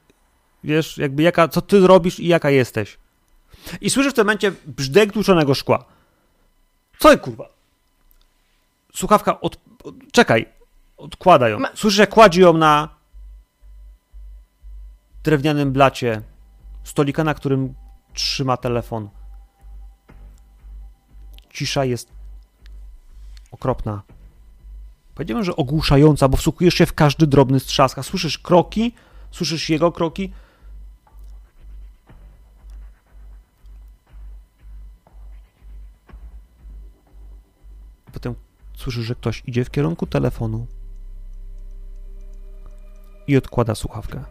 wiesz, 0.63 0.97
jakby 0.97 1.23
jaka, 1.23 1.47
co 1.47 1.61
ty 1.61 1.87
robisz 1.87 2.19
i 2.19 2.27
jaka 2.27 2.49
jesteś. 2.49 2.97
I 3.81 3.89
słyszysz 3.89 4.13
w 4.13 4.15
tym 4.15 4.25
momencie 4.25 4.51
brzdęk 4.65 5.13
tłuczonego 5.13 5.53
szkła. 5.53 5.85
Co 6.99 7.17
kurwa? 7.17 7.49
Słuchawka, 8.95 9.41
od, 9.41 9.59
od, 9.83 9.95
czekaj, 10.11 10.45
odkładaj 10.97 11.51
ją. 11.51 11.59
Słyszysz, 11.75 11.99
jak 11.99 12.09
kładzie 12.09 12.41
ją 12.41 12.53
na 12.53 12.89
drewnianym 15.23 15.71
blacie 15.71 16.21
stolika, 16.83 17.23
na 17.23 17.33
którym 17.33 17.73
trzyma 18.13 18.57
telefon. 18.57 19.09
Cisza 21.53 21.85
jest 21.85 22.18
okropna. 23.51 24.01
Powiedziałbym, 25.15 25.45
że 25.45 25.55
ogłuszająca, 25.55 26.27
bo 26.27 26.37
wsłuchujesz 26.37 26.73
się 26.73 26.85
w 26.85 26.93
każdy 26.93 27.27
drobny 27.27 27.59
strzask, 27.59 27.97
a 27.97 28.03
słyszysz 28.03 28.37
kroki, 28.37 28.93
słyszysz 29.31 29.69
jego 29.69 29.91
kroki. 29.91 30.31
Potem 38.13 38.35
słyszysz, 38.75 39.05
że 39.05 39.15
ktoś 39.15 39.43
idzie 39.45 39.65
w 39.65 39.71
kierunku 39.71 40.07
telefonu 40.07 40.67
i 43.27 43.37
odkłada 43.37 43.75
słuchawkę. 43.75 44.23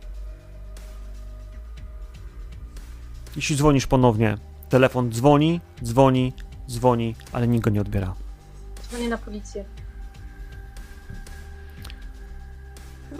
Jeśli 3.36 3.56
dzwonisz 3.56 3.86
ponownie, 3.86 4.38
telefon 4.68 5.12
dzwoni, 5.12 5.60
dzwoni, 5.84 6.32
dzwoni, 6.68 7.14
ale 7.32 7.48
nikt 7.48 7.64
go 7.64 7.70
nie 7.70 7.80
odbiera. 7.80 8.14
Dzwonię 8.88 9.08
na 9.08 9.18
policję. 9.18 9.64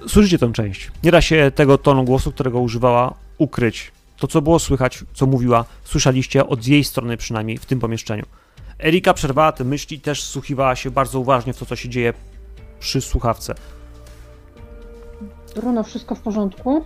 Słyszycie 0.08 0.38
tę 0.38 0.52
część. 0.52 0.90
Nie 1.02 1.10
da 1.10 1.20
się 1.20 1.52
tego 1.54 1.78
tonu 1.78 2.04
głosu, 2.04 2.32
którego 2.32 2.60
używała, 2.60 3.14
ukryć. 3.38 3.92
To, 4.16 4.26
co 4.26 4.42
było 4.42 4.58
słychać, 4.58 5.04
co 5.14 5.26
mówiła, 5.26 5.64
słyszeliście 5.84 6.46
od 6.46 6.66
jej 6.66 6.84
strony 6.84 7.16
przynajmniej 7.16 7.58
w 7.58 7.66
tym 7.66 7.80
pomieszczeniu. 7.80 8.26
Erika 8.80 9.14
przerwała 9.14 9.52
te 9.52 9.64
myśli 9.64 9.96
i 9.96 10.00
też 10.00 10.22
wsłuchiwała 10.22 10.76
się 10.76 10.90
bardzo 10.90 11.20
uważnie 11.20 11.52
w 11.52 11.58
to, 11.58 11.66
co 11.66 11.76
się 11.76 11.88
dzieje 11.88 12.14
przy 12.80 13.00
słuchawce. 13.00 13.54
Bruno, 15.54 15.82
wszystko 15.82 16.14
w 16.14 16.20
porządku? 16.20 16.84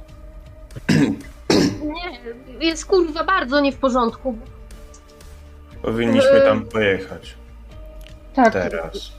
Nie, 1.82 2.66
jest 2.66 2.86
kurwa 2.86 3.24
bardzo 3.24 3.60
nie 3.60 3.72
w 3.72 3.76
porządku. 3.76 4.38
Powinniśmy 5.82 6.40
tam 6.40 6.64
pojechać. 6.64 7.41
Tak, 8.34 8.52
Teraz. 8.52 9.12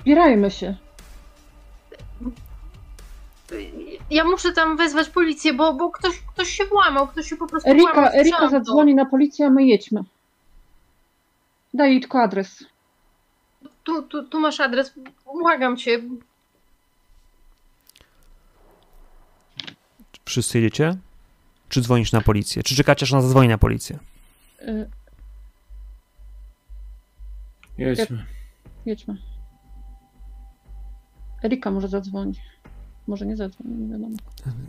zbierajmy 0.00 0.50
się. 0.50 0.76
Ja 4.10 4.24
muszę 4.24 4.52
tam 4.52 4.76
wezwać 4.76 5.08
policję, 5.08 5.54
bo, 5.54 5.74
bo 5.74 5.90
ktoś, 5.90 6.18
ktoś 6.34 6.48
się 6.48 6.64
włamał, 6.64 7.08
ktoś 7.08 7.28
się 7.28 7.36
po 7.36 7.46
prostu 7.46 7.68
włamał. 7.74 7.86
Erika, 7.86 8.12
Erika 8.12 8.22
słyszałam 8.36 8.50
to. 8.50 8.58
zadzwoni 8.58 8.94
na 8.94 9.06
policję, 9.06 9.46
a 9.46 9.50
my 9.50 9.66
jedźmy. 9.66 10.00
Daj 11.74 11.90
jej 11.90 12.00
tylko 12.00 12.22
adres. 12.22 12.64
Tu, 13.84 14.02
tu, 14.02 14.22
tu 14.28 14.40
masz 14.40 14.60
adres, 14.60 14.92
błagam 15.24 15.76
cię. 15.76 16.00
Wszyscy 20.24 20.58
jedziecie? 20.60 20.96
Czy 21.68 21.80
dzwonisz 21.80 22.12
na 22.12 22.20
policję? 22.20 22.62
Czy 22.62 22.74
czekacie, 22.76 23.04
aż 23.04 23.12
ona 23.12 23.22
zadzwoni 23.22 23.48
na 23.48 23.58
policję? 23.58 23.98
Y, 24.62 24.90
Jedźmy. 27.78 28.26
Jedźmy. 28.86 29.16
Erika 31.44 31.70
może 31.70 31.88
zadzwoni. 31.88 32.34
Może 33.06 33.26
nie 33.26 33.36
zadzwoni, 33.36 33.74
nie 33.74 33.88
wiadomo. 33.92 34.16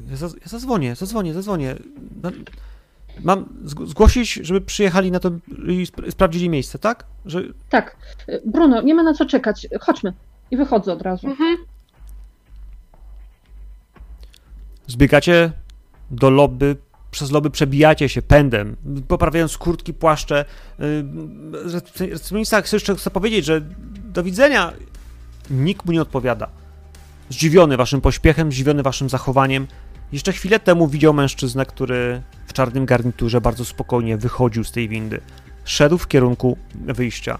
Ja, 0.09 0.15
zaz- 0.17 0.35
ja 0.41 0.47
zadzwonię, 0.47 0.95
zadzwonię, 0.95 1.33
zadzwonię. 1.33 1.75
Na- 2.23 2.31
Mam 3.23 3.45
zg- 3.65 3.87
zgłosić, 3.87 4.33
żeby 4.33 4.61
przyjechali 4.61 5.11
na 5.11 5.19
to 5.19 5.31
i 5.67 5.81
sp- 5.91 6.11
sprawdzili 6.11 6.49
miejsce, 6.49 6.79
tak? 6.79 7.05
Że 7.25 7.41
Tak, 7.69 7.97
y, 8.29 8.41
Bruno, 8.45 8.81
nie 8.81 8.95
ma 8.95 9.03
na 9.03 9.13
co 9.13 9.25
czekać. 9.25 9.67
Chodźmy. 9.81 10.13
I 10.51 10.57
wychodzę 10.57 10.93
od 10.93 11.01
razu. 11.01 11.27
Mhm. 11.27 11.57
zbiegacie 14.87 15.51
do 16.11 16.29
lobby, 16.29 16.75
przez 17.11 17.31
lobby 17.31 17.49
przebijacie 17.49 18.09
się 18.09 18.21
pędem, 18.21 18.75
poprawiając 19.07 19.57
kurtki, 19.57 19.93
płaszcze. 19.93 20.45
Yy, 20.79 21.05
Recepcjonista 22.09 22.61
jeszcze 22.73 22.95
chce 22.95 23.09
powiedzieć, 23.11 23.45
że 23.45 23.61
do 24.11 24.23
widzenia 24.23 24.73
nikt 25.49 25.85
mu 25.85 25.91
nie 25.91 26.01
odpowiada. 26.01 26.49
Zdziwiony 27.29 27.77
waszym 27.77 28.01
pośpiechem, 28.01 28.51
zdziwiony 28.51 28.83
waszym 28.83 29.09
zachowaniem. 29.09 29.67
Jeszcze 30.11 30.33
chwilę 30.33 30.59
temu 30.59 30.87
widział 30.87 31.13
mężczyznę, 31.13 31.65
który 31.65 32.21
w 32.47 32.53
czarnym 32.53 32.85
garniturze 32.85 33.41
bardzo 33.41 33.65
spokojnie 33.65 34.17
wychodził 34.17 34.63
z 34.63 34.71
tej 34.71 34.89
windy. 34.89 35.21
Szedł 35.65 35.97
w 35.97 36.07
kierunku 36.07 36.57
wyjścia, 36.75 37.39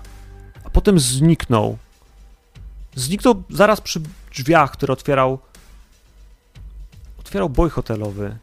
a 0.64 0.70
potem 0.70 1.00
zniknął. 1.00 1.78
Zniknął 2.96 3.44
zaraz 3.50 3.82
przy 3.82 4.02
drzwiach, 4.32 4.72
które 4.72 4.94
otwierał 4.94 5.40
otwierał 7.20 7.50
boj 7.50 7.70
hotelowy. 7.70 8.38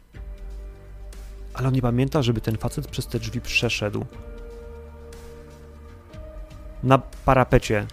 Ale 1.53 1.67
on 1.67 1.73
nie 1.73 1.81
pamięta, 1.81 2.21
żeby 2.21 2.41
ten 2.41 2.57
facet 2.57 2.87
przez 2.87 3.07
te 3.07 3.19
drzwi 3.19 3.41
przeszedł. 3.41 4.05
Na 6.83 6.97
parapecie, 6.97 7.87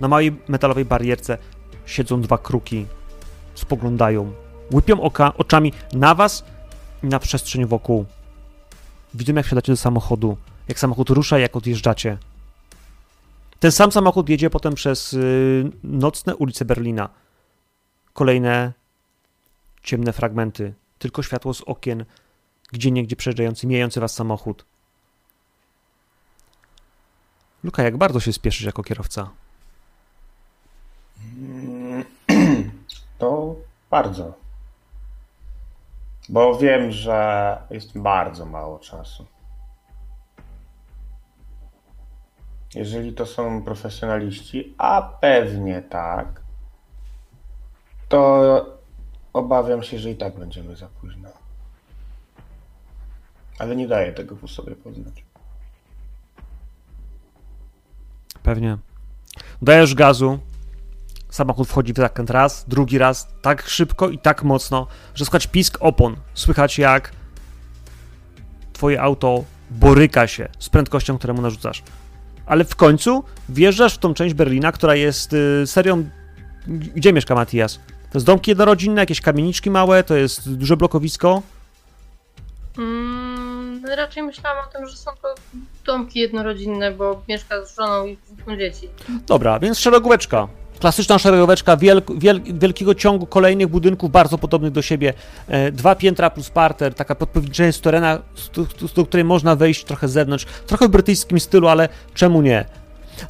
na 0.00 0.08
małej 0.08 0.36
metalowej 0.48 0.84
barierce 0.84 1.38
siedzą 1.86 2.20
dwa 2.20 2.38
kruki. 2.38 2.86
Spoglądają. 3.54 4.32
Łypią 4.72 5.00
oka, 5.00 5.32
oczami 5.36 5.72
na 5.92 6.14
was 6.14 6.44
i 7.02 7.06
na 7.06 7.18
przestrzeń 7.18 7.66
wokół. 7.66 8.04
Widzą, 9.14 9.34
jak 9.34 9.46
wsiadacie 9.46 9.72
do 9.72 9.76
samochodu. 9.76 10.36
Jak 10.68 10.78
samochód 10.78 11.10
rusza, 11.10 11.38
jak 11.38 11.56
odjeżdżacie. 11.56 12.18
Ten 13.60 13.72
sam 13.72 13.92
samochód 13.92 14.28
jedzie 14.28 14.50
potem 14.50 14.74
przez 14.74 15.12
y, 15.12 15.70
nocne 15.84 16.36
ulice 16.36 16.64
Berlina. 16.64 17.08
Kolejne 18.12 18.72
ciemne 19.82 20.12
fragmenty, 20.12 20.74
tylko 20.98 21.22
światło 21.22 21.54
z 21.54 21.60
okien, 21.60 22.04
gdzie 22.72 22.90
niegdzie 22.90 23.16
przejeżdżający, 23.16 23.66
mijający 23.66 24.00
was 24.00 24.14
samochód. 24.14 24.64
Luka, 27.64 27.82
jak 27.82 27.96
bardzo 27.96 28.20
się 28.20 28.32
spieszysz 28.32 28.66
jako 28.66 28.82
kierowca? 28.82 29.30
To 33.18 33.54
bardzo. 33.90 34.34
Bo 36.28 36.58
wiem, 36.58 36.92
że 36.92 37.58
jest 37.70 37.98
bardzo 37.98 38.46
mało 38.46 38.78
czasu. 38.78 39.26
Jeżeli 42.74 43.12
to 43.12 43.26
są 43.26 43.62
profesjonaliści, 43.62 44.74
a 44.78 45.02
pewnie 45.20 45.82
tak, 45.82 46.40
to 48.08 48.78
obawiam 49.32 49.82
się, 49.82 49.98
że 49.98 50.10
i 50.10 50.16
tak 50.16 50.38
będziemy 50.38 50.76
za 50.76 50.88
późno. 50.88 51.28
Ale 53.58 53.76
nie 53.76 53.88
daję 53.88 54.12
tego 54.12 54.36
w 54.36 54.50
sobie 54.50 54.76
poznać. 54.76 55.24
Pewnie. 58.42 58.78
Dajesz 59.62 59.94
gazu, 59.94 60.38
samochód 61.30 61.68
wchodzi 61.68 61.92
w 61.92 61.96
zakręt 61.96 62.30
raz, 62.30 62.64
drugi 62.68 62.98
raz, 62.98 63.28
tak 63.42 63.68
szybko 63.68 64.08
i 64.08 64.18
tak 64.18 64.42
mocno, 64.42 64.86
że 65.14 65.24
słychać 65.24 65.46
pisk 65.46 65.78
opon. 65.80 66.16
Słychać 66.34 66.78
jak 66.78 67.12
twoje 68.72 69.02
auto 69.02 69.44
boryka 69.70 70.26
się 70.26 70.48
z 70.58 70.68
prędkością, 70.68 71.18
któremu 71.18 71.42
narzucasz. 71.42 71.82
Ale 72.46 72.64
w 72.64 72.76
końcu 72.76 73.24
wjeżdżasz 73.48 73.94
w 73.94 73.98
tą 73.98 74.14
część 74.14 74.34
Berlina, 74.34 74.72
która 74.72 74.94
jest 74.94 75.32
y, 75.32 75.66
serią... 75.66 76.08
Gdzie 76.66 77.12
mieszka 77.12 77.34
Matias? 77.34 77.80
To 78.10 78.18
jest 78.18 78.26
domki 78.26 78.50
jednorodzinne, 78.50 79.00
jakieś 79.00 79.20
kamieniczki 79.20 79.70
małe, 79.70 80.04
to 80.04 80.16
jest 80.16 80.54
duże 80.54 80.76
blokowisko. 80.76 81.42
Mm, 82.78 83.84
raczej 83.96 84.22
myślałam 84.22 84.64
o 84.68 84.72
tym, 84.72 84.88
że 84.88 84.96
są 84.96 85.10
to 85.22 85.34
domki 85.86 86.20
jednorodzinne, 86.20 86.92
bo 86.92 87.22
mieszka 87.28 87.66
z 87.66 87.76
żoną 87.76 88.06
i 88.06 88.16
dwójką 88.16 88.56
dzieci. 88.56 88.88
Dobra, 89.26 89.58
więc 89.58 89.78
szeregóweczka. 89.78 90.48
Klasyczna 90.80 91.18
szeregóweczka 91.18 91.76
wielk, 91.76 92.18
wiel, 92.18 92.40
wielkiego 92.44 92.94
ciągu 92.94 93.26
kolejnych 93.26 93.68
budynków 93.68 94.10
bardzo 94.10 94.38
podobnych 94.38 94.72
do 94.72 94.82
siebie. 94.82 95.12
E, 95.48 95.72
dwa 95.72 95.94
piętra 95.94 96.30
plus 96.30 96.50
parter, 96.50 96.94
taka 96.94 97.14
podpowiedź 97.14 97.80
terena, 97.82 98.18
do 98.96 99.06
której 99.06 99.24
można 99.24 99.56
wejść 99.56 99.84
trochę 99.84 100.08
z 100.08 100.12
zewnątrz. 100.12 100.46
Trochę 100.66 100.88
w 100.88 100.90
brytyjskim 100.90 101.40
stylu, 101.40 101.68
ale 101.68 101.88
czemu 102.14 102.42
nie? 102.42 102.64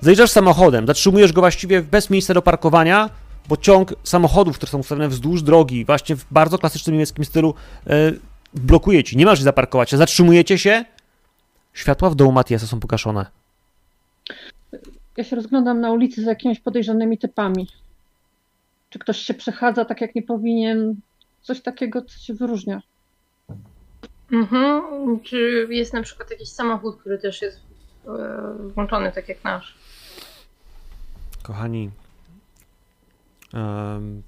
Zajeżdżasz 0.01 0.31
samochodem, 0.31 0.87
zatrzymujesz 0.87 1.33
go 1.33 1.41
właściwie 1.41 1.83
bez 1.83 2.11
miejsca 2.11 2.35
do 2.35 2.43
parkowania, 2.43 3.11
bo 3.49 3.57
ciąg 3.57 3.95
samochodów, 4.05 4.57
które 4.57 4.73
są 4.73 4.79
ustawione 4.79 5.09
wzdłuż 5.09 5.43
drogi, 5.43 5.85
właśnie 5.85 6.17
w 6.17 6.27
bardzo 6.31 6.59
klasycznym 6.59 6.95
niemieckim 6.95 7.25
stylu, 7.25 7.55
e, 7.87 8.13
blokuje 8.55 9.05
ci. 9.05 9.17
Nie 9.17 9.27
masz 9.27 9.43
zaparkować. 9.43 9.91
Zatrzymujecie 9.91 10.59
się, 10.59 10.85
światła 11.73 12.11
w 12.11 12.15
domu 12.15 12.33
Matiasa 12.33 12.67
są 12.67 12.81
pogaszone. 12.81 13.38
Ja 15.19 15.25
się 15.25 15.37
rozglądam 15.37 15.81
na 15.81 15.93
ulicy 15.93 16.23
za 16.23 16.31
jakimiś 16.31 16.61
podejrzanymi 16.61 17.19
typami. 17.19 17.69
Czy 18.91 18.99
ktoś 18.99 19.19
się 19.19 19.35
przechadza 19.35 19.85
tak, 19.85 20.01
jak 20.01 20.15
nie 20.15 20.23
powinien? 20.23 20.97
Coś 21.43 21.61
takiego, 21.61 22.03
co 22.03 22.19
się 22.19 22.35
wyróżnia. 22.35 22.83
Mhm. 24.33 25.21
Czy 25.21 25.67
jest 25.71 25.93
na 25.93 26.03
przykład 26.03 26.31
jakiś 26.31 26.49
samochód, 26.49 27.01
który 27.01 27.19
też 27.19 27.43
jest 27.43 27.61
e, 28.07 28.11
włączony, 28.75 29.13
tak 29.13 29.29
jak 29.29 29.45
nasz? 29.45 29.75
Kochani, 31.43 31.91
um, 33.55 34.23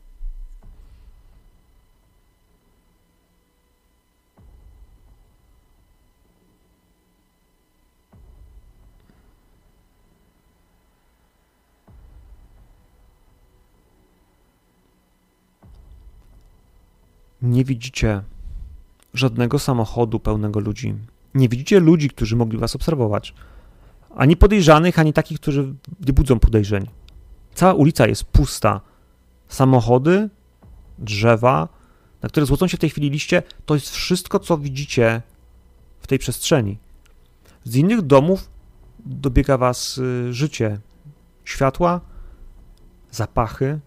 nie 17.42 17.64
widzicie 17.64 18.22
żadnego 19.14 19.58
samochodu 19.58 20.20
pełnego 20.20 20.60
ludzi. 20.60 20.94
Nie 21.34 21.48
widzicie 21.48 21.80
ludzi, 21.80 22.08
którzy 22.08 22.36
mogli 22.36 22.58
was 22.58 22.76
obserwować. 22.76 23.34
Ani 24.16 24.36
podejrzanych, 24.36 24.98
ani 24.98 25.12
takich, 25.12 25.40
którzy 25.40 25.74
nie 26.06 26.12
budzą 26.12 26.38
podejrzeń. 26.38 26.86
Cała 27.54 27.74
ulica 27.74 28.06
jest 28.06 28.24
pusta. 28.24 28.80
Samochody, 29.48 30.28
drzewa, 30.98 31.68
na 32.22 32.28
które 32.28 32.46
złocą 32.46 32.68
się 32.68 32.76
w 32.76 32.80
tej 32.80 32.90
chwili 32.90 33.10
liście, 33.10 33.42
to 33.66 33.74
jest 33.74 33.90
wszystko, 33.90 34.38
co 34.38 34.58
widzicie 34.58 35.22
w 36.00 36.06
tej 36.06 36.18
przestrzeni. 36.18 36.78
Z 37.64 37.76
innych 37.76 38.02
domów 38.02 38.50
dobiega 39.06 39.58
was 39.58 39.98
y, 39.98 40.34
życie, 40.34 40.80
światła, 41.44 42.00
zapachy, 43.10 43.80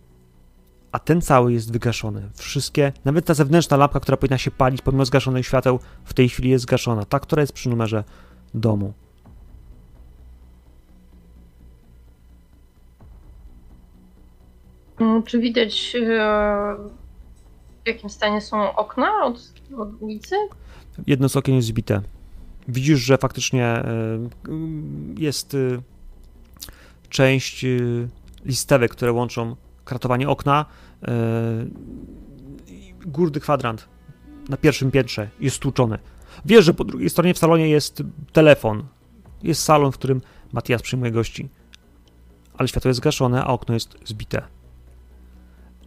a 0.93 0.99
ten 0.99 1.21
cały 1.21 1.53
jest 1.53 1.71
wygaszony. 1.71 2.29
Wszystkie, 2.35 2.93
nawet 3.05 3.25
ta 3.25 3.33
zewnętrzna 3.33 3.77
lampka, 3.77 3.99
która 3.99 4.17
powinna 4.17 4.37
się 4.37 4.51
palić 4.51 4.81
pomimo 4.81 5.05
zgaszonych 5.05 5.45
świateł, 5.45 5.79
w 6.05 6.13
tej 6.13 6.29
chwili 6.29 6.49
jest 6.49 6.61
zgaszona. 6.61 7.05
Ta, 7.05 7.19
która 7.19 7.41
jest 7.41 7.53
przy 7.53 7.69
numerze 7.69 8.03
domu. 8.53 8.93
Mm, 14.99 15.23
czy 15.23 15.39
widać 15.39 15.95
e, 15.95 16.75
w 17.83 17.87
jakim 17.87 18.09
stanie 18.09 18.41
są 18.41 18.75
okna 18.75 19.25
od, 19.25 19.53
od 19.77 20.01
ulicy? 20.01 20.35
Jedno 21.07 21.29
z 21.29 21.35
okien 21.35 21.55
jest 21.55 21.67
zbite. 21.67 22.01
Widzisz, 22.67 22.99
że 22.99 23.17
faktycznie 23.17 23.65
e, 23.65 23.83
jest 25.17 25.53
e, 25.53 25.57
część 27.09 27.65
listewek, 28.45 28.91
które 28.91 29.11
łączą 29.11 29.55
kratowanie 29.85 30.29
okna, 30.29 30.65
yy, 31.01 31.07
górny 33.05 33.39
kwadrant 33.39 33.87
na 34.49 34.57
pierwszym 34.57 34.91
piętrze 34.91 35.29
jest 35.39 35.55
stłuczony. 35.55 35.99
Wiesz, 36.45 36.65
że 36.65 36.73
po 36.73 36.83
drugiej 36.83 37.09
stronie 37.09 37.33
w 37.33 37.37
salonie 37.37 37.69
jest 37.69 38.03
telefon. 38.31 38.83
Jest 39.43 39.63
salon, 39.63 39.91
w 39.91 39.97
którym 39.97 40.21
Matias 40.53 40.81
przyjmuje 40.81 41.11
gości. 41.11 41.49
Ale 42.57 42.67
światło 42.67 42.89
jest 42.89 42.97
zgaszone, 42.97 43.43
a 43.43 43.47
okno 43.47 43.73
jest 43.73 43.97
zbite. 44.05 44.41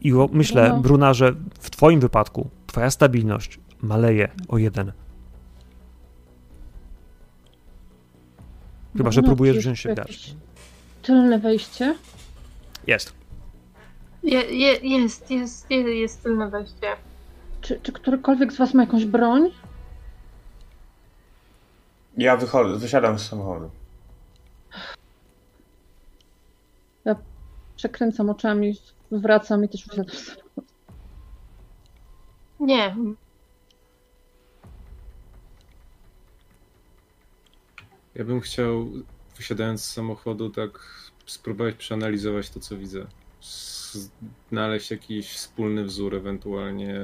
I 0.01 0.13
myślę, 0.33 0.69
no. 0.69 0.81
Bruna, 0.81 1.15
że 1.15 1.35
w 1.61 1.71
twoim 1.71 2.01
wypadku 2.01 2.51
twoja 2.67 2.91
stabilność 2.91 3.61
maleje 3.83 4.29
o 4.49 4.59
jeden. 4.59 4.93
Chyba, 8.97 9.11
że 9.11 9.23
próbujesz 9.23 9.59
wziąć 9.59 9.79
się 9.79 9.93
w 9.93 9.97
garść. 9.97 10.37
Tylne 11.03 11.39
wejście? 11.39 11.95
Jest. 12.87 13.13
Je, 14.27 14.41
je, 14.41 14.73
jest, 14.99 15.31
jest, 15.31 15.71
jest, 15.71 15.89
jest 15.89 16.23
tylne 16.23 16.51
wejście. 16.51 16.97
Czy, 17.61 17.81
czy 17.83 17.93
którykolwiek 17.93 18.53
z 18.53 18.57
was 18.57 18.75
ma 18.75 18.83
jakąś 18.83 19.05
broń? 19.05 19.51
Ja 22.17 22.37
wychodzę, 22.37 22.79
wysiadam 22.79 23.19
z 23.19 23.29
samochodu. 23.29 23.71
Ja 27.05 27.17
przekręcam 27.77 28.31
oczami, 28.31 28.77
wracam 29.11 29.65
i 29.65 29.69
też 29.69 29.87
wysiadam 29.89 30.15
z 30.15 30.27
samochodu. 30.27 30.67
Nie. 32.61 32.97
Ja 38.15 38.25
bym 38.25 38.41
chciał, 38.41 38.87
wysiadając 39.37 39.85
z 39.85 39.93
samochodu, 39.93 40.51
tak 40.51 40.71
spróbować 41.27 41.75
przeanalizować 41.75 42.51
to, 42.51 42.61
co 42.61 42.77
widzę 42.77 43.07
znaleźć 44.51 44.91
jakiś 44.91 45.29
wspólny 45.29 45.85
wzór, 45.85 46.15
ewentualnie 46.15 47.01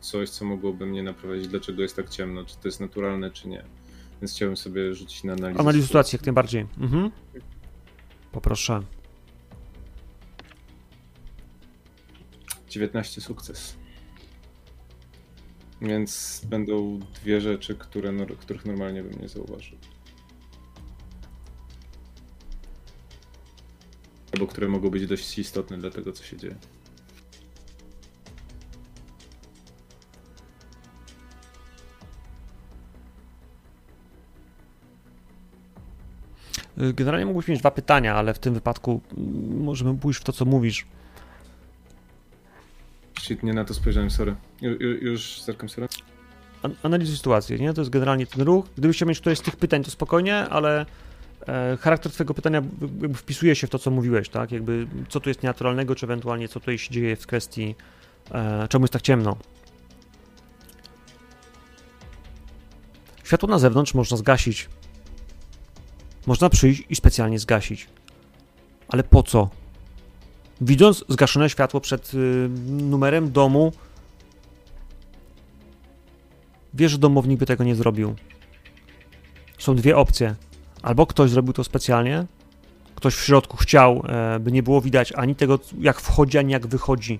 coś, 0.00 0.30
co 0.30 0.44
mogłoby 0.44 0.86
mnie 0.86 1.02
naprowadzić, 1.02 1.48
dlaczego 1.48 1.82
jest 1.82 1.96
tak 1.96 2.10
ciemno, 2.10 2.44
czy 2.44 2.56
to 2.56 2.68
jest 2.68 2.80
naturalne, 2.80 3.30
czy 3.30 3.48
nie. 3.48 3.64
Więc 4.22 4.32
chciałbym 4.32 4.56
sobie 4.56 4.94
rzucić 4.94 5.24
na 5.24 5.32
analizę. 5.32 5.60
Analizę 5.60 5.86
sytuacji, 5.86 6.16
jak 6.16 6.26
najbardziej. 6.26 6.66
Mhm. 6.78 7.10
Poproszę. 8.32 8.82
19 12.68 13.20
sukces. 13.20 13.76
Więc 15.82 16.42
będą 16.50 16.98
dwie 16.98 17.40
rzeczy, 17.40 17.74
które, 17.74 18.26
których 18.38 18.64
normalnie 18.64 19.02
bym 19.02 19.20
nie 19.20 19.28
zauważył. 19.28 19.78
Albo 24.34 24.46
które 24.46 24.68
mogą 24.68 24.90
być 24.90 25.06
dość 25.06 25.38
istotne 25.38 25.78
dla 25.78 25.90
tego, 25.90 26.12
co 26.12 26.24
się 26.24 26.36
dzieje. 26.36 26.54
Generalnie 36.76 37.26
mógłbyś 37.26 37.48
mieć 37.48 37.60
dwa 37.60 37.70
pytania, 37.70 38.14
ale 38.14 38.34
w 38.34 38.38
tym 38.38 38.54
wypadku 38.54 39.00
możemy 39.50 39.98
pójść 39.98 40.20
w 40.20 40.24
to, 40.24 40.32
co 40.32 40.44
mówisz. 40.44 40.86
Shit, 43.20 43.42
nie 43.42 43.52
na 43.52 43.64
to 43.64 43.74
spojrzałem, 43.74 44.10
sorry. 44.10 44.34
Ju, 44.62 44.70
ju, 44.70 44.90
już 44.90 45.42
zerkam, 45.42 45.68
sorry. 45.68 45.88
An 46.62 46.74
analizuj 46.82 47.16
sytuację, 47.16 47.58
nie? 47.58 47.72
To 47.72 47.80
jest 47.80 47.90
generalnie 47.90 48.26
ten 48.26 48.42
ruch. 48.42 48.66
Gdybyś 48.76 48.96
chciał 48.96 49.08
mieć 49.08 49.20
któreś 49.20 49.38
z 49.38 49.42
tych 49.42 49.56
pytań, 49.56 49.84
to 49.84 49.90
spokojnie, 49.90 50.36
ale 50.36 50.86
charakter 51.80 52.12
twojego 52.12 52.34
pytania 52.34 52.62
wpisuje 53.14 53.56
się 53.56 53.66
w 53.66 53.70
to, 53.70 53.78
co 53.78 53.90
mówiłeś, 53.90 54.28
tak? 54.28 54.52
Jakby 54.52 54.86
co 55.08 55.20
tu 55.20 55.30
jest 55.30 55.42
nienaturalnego, 55.42 55.94
czy 55.94 56.06
ewentualnie 56.06 56.48
co 56.48 56.60
tutaj 56.60 56.78
się 56.78 56.94
dzieje 56.94 57.16
w 57.16 57.26
kwestii 57.26 57.74
e, 58.30 58.68
czemu 58.68 58.82
jest 58.84 58.92
tak 58.92 59.02
ciemno. 59.02 59.36
Światło 63.24 63.48
na 63.48 63.58
zewnątrz 63.58 63.94
można 63.94 64.16
zgasić. 64.16 64.68
Można 66.26 66.50
przyjść 66.50 66.82
i 66.90 66.96
specjalnie 66.96 67.38
zgasić. 67.38 67.88
Ale 68.88 69.02
po 69.02 69.22
co? 69.22 69.50
Widząc 70.60 71.04
zgaszone 71.08 71.50
światło 71.50 71.80
przed 71.80 72.14
y, 72.14 72.48
numerem 72.66 73.32
domu, 73.32 73.72
wiesz, 76.74 76.92
że 76.92 76.98
domownik 76.98 77.38
by 77.38 77.46
tego 77.46 77.64
nie 77.64 77.74
zrobił. 77.74 78.14
Są 79.58 79.76
dwie 79.76 79.96
opcje. 79.96 80.34
Albo 80.84 81.06
ktoś 81.06 81.30
zrobił 81.30 81.52
to 81.52 81.64
specjalnie, 81.64 82.26
ktoś 82.94 83.14
w 83.14 83.24
środku 83.24 83.56
chciał, 83.56 84.02
e, 84.06 84.40
by 84.40 84.52
nie 84.52 84.62
było 84.62 84.80
widać 84.80 85.12
ani 85.12 85.34
tego, 85.34 85.58
jak 85.78 86.00
wchodzi, 86.00 86.38
ani 86.38 86.52
jak 86.52 86.66
wychodzi. 86.66 87.18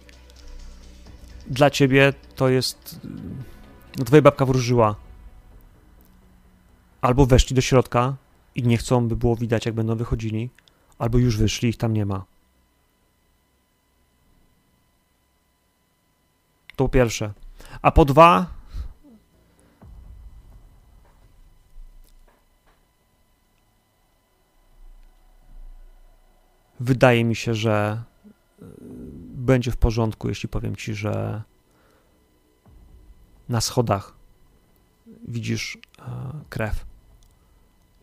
Dla 1.46 1.70
ciebie 1.70 2.12
to 2.36 2.48
jest. 2.48 3.00
No, 3.98 4.04
twoja 4.04 4.22
babka 4.22 4.46
wróżyła. 4.46 4.96
Albo 7.00 7.26
weszli 7.26 7.56
do 7.56 7.60
środka 7.60 8.16
i 8.54 8.62
nie 8.62 8.76
chcą, 8.76 9.08
by 9.08 9.16
było 9.16 9.36
widać, 9.36 9.66
jak 9.66 9.74
będą 9.74 9.96
wychodzili, 9.96 10.50
albo 10.98 11.18
już 11.18 11.36
wyszli, 11.36 11.68
ich 11.68 11.76
tam 11.76 11.92
nie 11.92 12.06
ma. 12.06 12.24
To 16.76 16.84
po 16.84 16.88
pierwsze. 16.88 17.32
A 17.82 17.90
po 17.90 18.04
dwa, 18.04 18.46
wydaje 26.80 27.24
mi 27.24 27.36
się, 27.36 27.54
że 27.54 28.02
y, 28.62 28.64
będzie 29.34 29.70
w 29.70 29.76
porządku, 29.76 30.28
jeśli 30.28 30.48
powiem 30.48 30.76
ci, 30.76 30.94
że 30.94 31.42
na 33.48 33.60
schodach 33.60 34.14
widzisz 35.28 35.78
e, 35.98 36.02
krew. 36.48 36.86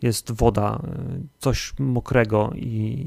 Jest 0.01 0.31
woda, 0.31 0.81
e, 0.83 1.21
coś 1.39 1.73
mokrego 1.79 2.51
i 2.55 3.05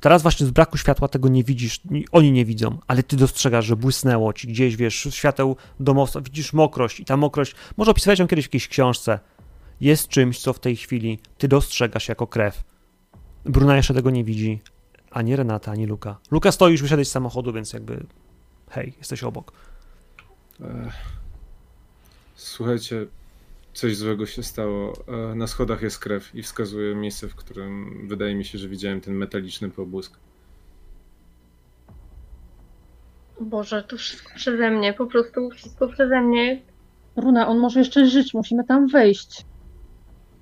teraz 0.00 0.22
właśnie 0.22 0.46
z 0.46 0.50
braku 0.50 0.78
światła 0.78 1.08
tego 1.08 1.28
nie 1.28 1.44
widzisz, 1.44 1.80
oni 2.12 2.32
nie 2.32 2.44
widzą, 2.44 2.78
ale 2.86 3.02
ty 3.02 3.16
dostrzegasz, 3.16 3.64
że 3.64 3.76
błysnęło 3.76 4.32
ci 4.32 4.48
gdzieś, 4.48 4.76
wiesz, 4.76 5.08
świateł 5.10 5.56
domowca, 5.80 6.20
widzisz 6.20 6.52
mokrość 6.52 7.00
i 7.00 7.04
ta 7.04 7.16
mokrość, 7.16 7.54
może 7.76 7.90
opisywałeś 7.90 8.18
ją 8.18 8.26
kiedyś 8.26 8.44
w 8.44 8.48
jakiejś 8.48 8.68
książce, 8.68 9.18
jest 9.80 10.08
czymś, 10.08 10.40
co 10.40 10.52
w 10.52 10.60
tej 10.60 10.76
chwili 10.76 11.18
ty 11.38 11.48
dostrzegasz 11.48 12.08
jako 12.08 12.26
krew. 12.26 12.71
Bruna 13.44 13.76
jeszcze 13.76 13.94
tego 13.94 14.10
nie 14.10 14.24
widzi, 14.24 14.60
ani 15.10 15.36
Renata, 15.36 15.72
ani 15.72 15.86
Luka. 15.86 16.18
Luka 16.30 16.52
stoi, 16.52 16.72
już 16.72 16.82
wyszedłeś 16.82 17.08
z 17.08 17.10
samochodu, 17.10 17.52
więc 17.52 17.72
jakby 17.72 18.06
hej, 18.70 18.94
jesteś 18.98 19.22
obok. 19.22 19.52
Słuchajcie, 22.34 23.06
coś 23.74 23.96
złego 23.96 24.26
się 24.26 24.42
stało. 24.42 24.92
Na 25.34 25.46
schodach 25.46 25.82
jest 25.82 25.98
krew 25.98 26.34
i 26.34 26.42
wskazuje 26.42 26.94
miejsce, 26.94 27.28
w 27.28 27.34
którym 27.34 28.00
wydaje 28.08 28.34
mi 28.34 28.44
się, 28.44 28.58
że 28.58 28.68
widziałem 28.68 29.00
ten 29.00 29.14
metaliczny 29.14 29.70
pobłysk. 29.70 30.18
Boże, 33.40 33.82
to 33.82 33.96
wszystko 33.96 34.34
przeze 34.34 34.70
mnie, 34.70 34.92
po 34.92 35.06
prostu 35.06 35.50
wszystko 35.50 35.88
przeze 35.88 36.20
mnie. 36.20 36.62
Runa, 37.16 37.48
on 37.48 37.58
może 37.58 37.78
jeszcze 37.78 38.06
żyć, 38.06 38.34
musimy 38.34 38.64
tam 38.64 38.88
wejść. 38.88 39.44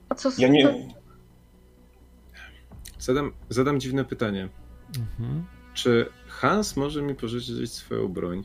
A 0.09 0.15
co 0.15 0.31
Ja 0.39 0.49
nie. 0.49 0.89
Zadam, 3.01 3.33
zadam 3.49 3.81
dziwne 3.81 4.05
pytanie. 4.05 4.49
Mhm. 4.99 5.45
Czy 5.75 6.09
Hans 6.29 6.77
może 6.77 7.03
mi 7.03 7.15
pożyczyć 7.15 7.73
swoją 7.73 8.09
broń? 8.09 8.45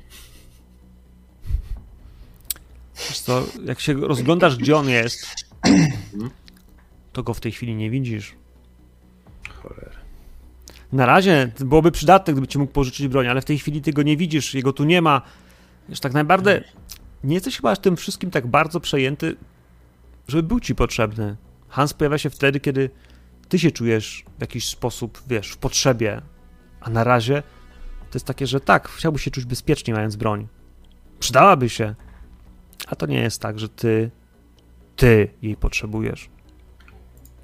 Wiesz 2.96 3.20
co, 3.20 3.44
jak 3.66 3.80
się 3.80 3.94
rozglądasz, 3.94 4.58
gdzie 4.58 4.78
on 4.78 4.90
jest, 4.90 5.26
to 7.14 7.24
go 7.24 7.34
w 7.34 7.40
tej 7.40 7.52
chwili 7.52 7.76
nie 7.76 7.90
widzisz. 7.90 8.36
Cholera. 9.50 9.98
Na 10.92 11.06
razie 11.06 11.52
byłoby 11.60 11.92
przydatne, 11.92 12.34
gdyby 12.34 12.48
ci 12.48 12.58
mógł 12.60 12.74
pożyczyć 12.74 13.08
broń, 13.08 13.28
ale 13.28 13.42
w 13.42 13.46
tej 13.46 13.60
chwili 13.60 13.82
ty 13.82 13.94
go 13.94 14.04
nie 14.04 14.18
widzisz, 14.18 14.54
jego 14.54 14.74
tu 14.74 14.84
nie 14.84 15.02
ma. 15.02 15.22
Wiesz, 15.90 16.00
tak 16.00 16.14
naprawdę 16.14 16.64
nie 17.24 17.34
jesteś 17.34 17.56
chyba 17.56 17.76
tym 17.76 17.96
wszystkim 17.96 18.32
tak 18.32 18.48
bardzo 18.48 18.80
przejęty, 18.80 19.36
żeby 20.28 20.44
był 20.44 20.60
ci 20.60 20.76
potrzebny. 20.76 21.36
Hans 21.70 21.94
pojawia 21.94 22.18
się 22.18 22.30
wtedy, 22.30 22.60
kiedy 22.60 22.90
ty 23.50 23.60
się 23.60 23.72
czujesz 23.72 24.26
w 24.38 24.42
jakiś 24.42 24.68
sposób, 24.68 25.22
wiesz, 25.28 25.52
w 25.52 25.58
potrzebie, 25.58 26.22
a 26.82 26.90
na 26.90 27.04
razie 27.04 27.44
to 28.00 28.18
jest 28.18 28.26
takie, 28.26 28.48
że 28.48 28.60
tak, 28.60 28.88
chciałbyś 28.88 29.24
się 29.24 29.32
czuć 29.32 29.46
bezpiecznie 29.46 29.94
mając 29.94 30.16
broń. 30.16 30.48
Przydałaby 31.20 31.70
się, 31.70 31.96
a 32.88 32.96
to 32.96 33.06
nie 33.06 33.20
jest 33.20 33.42
tak, 33.42 33.60
że 33.60 33.70
ty, 33.70 34.12
ty 34.96 35.28
jej 35.42 35.56
potrzebujesz. 35.56 36.30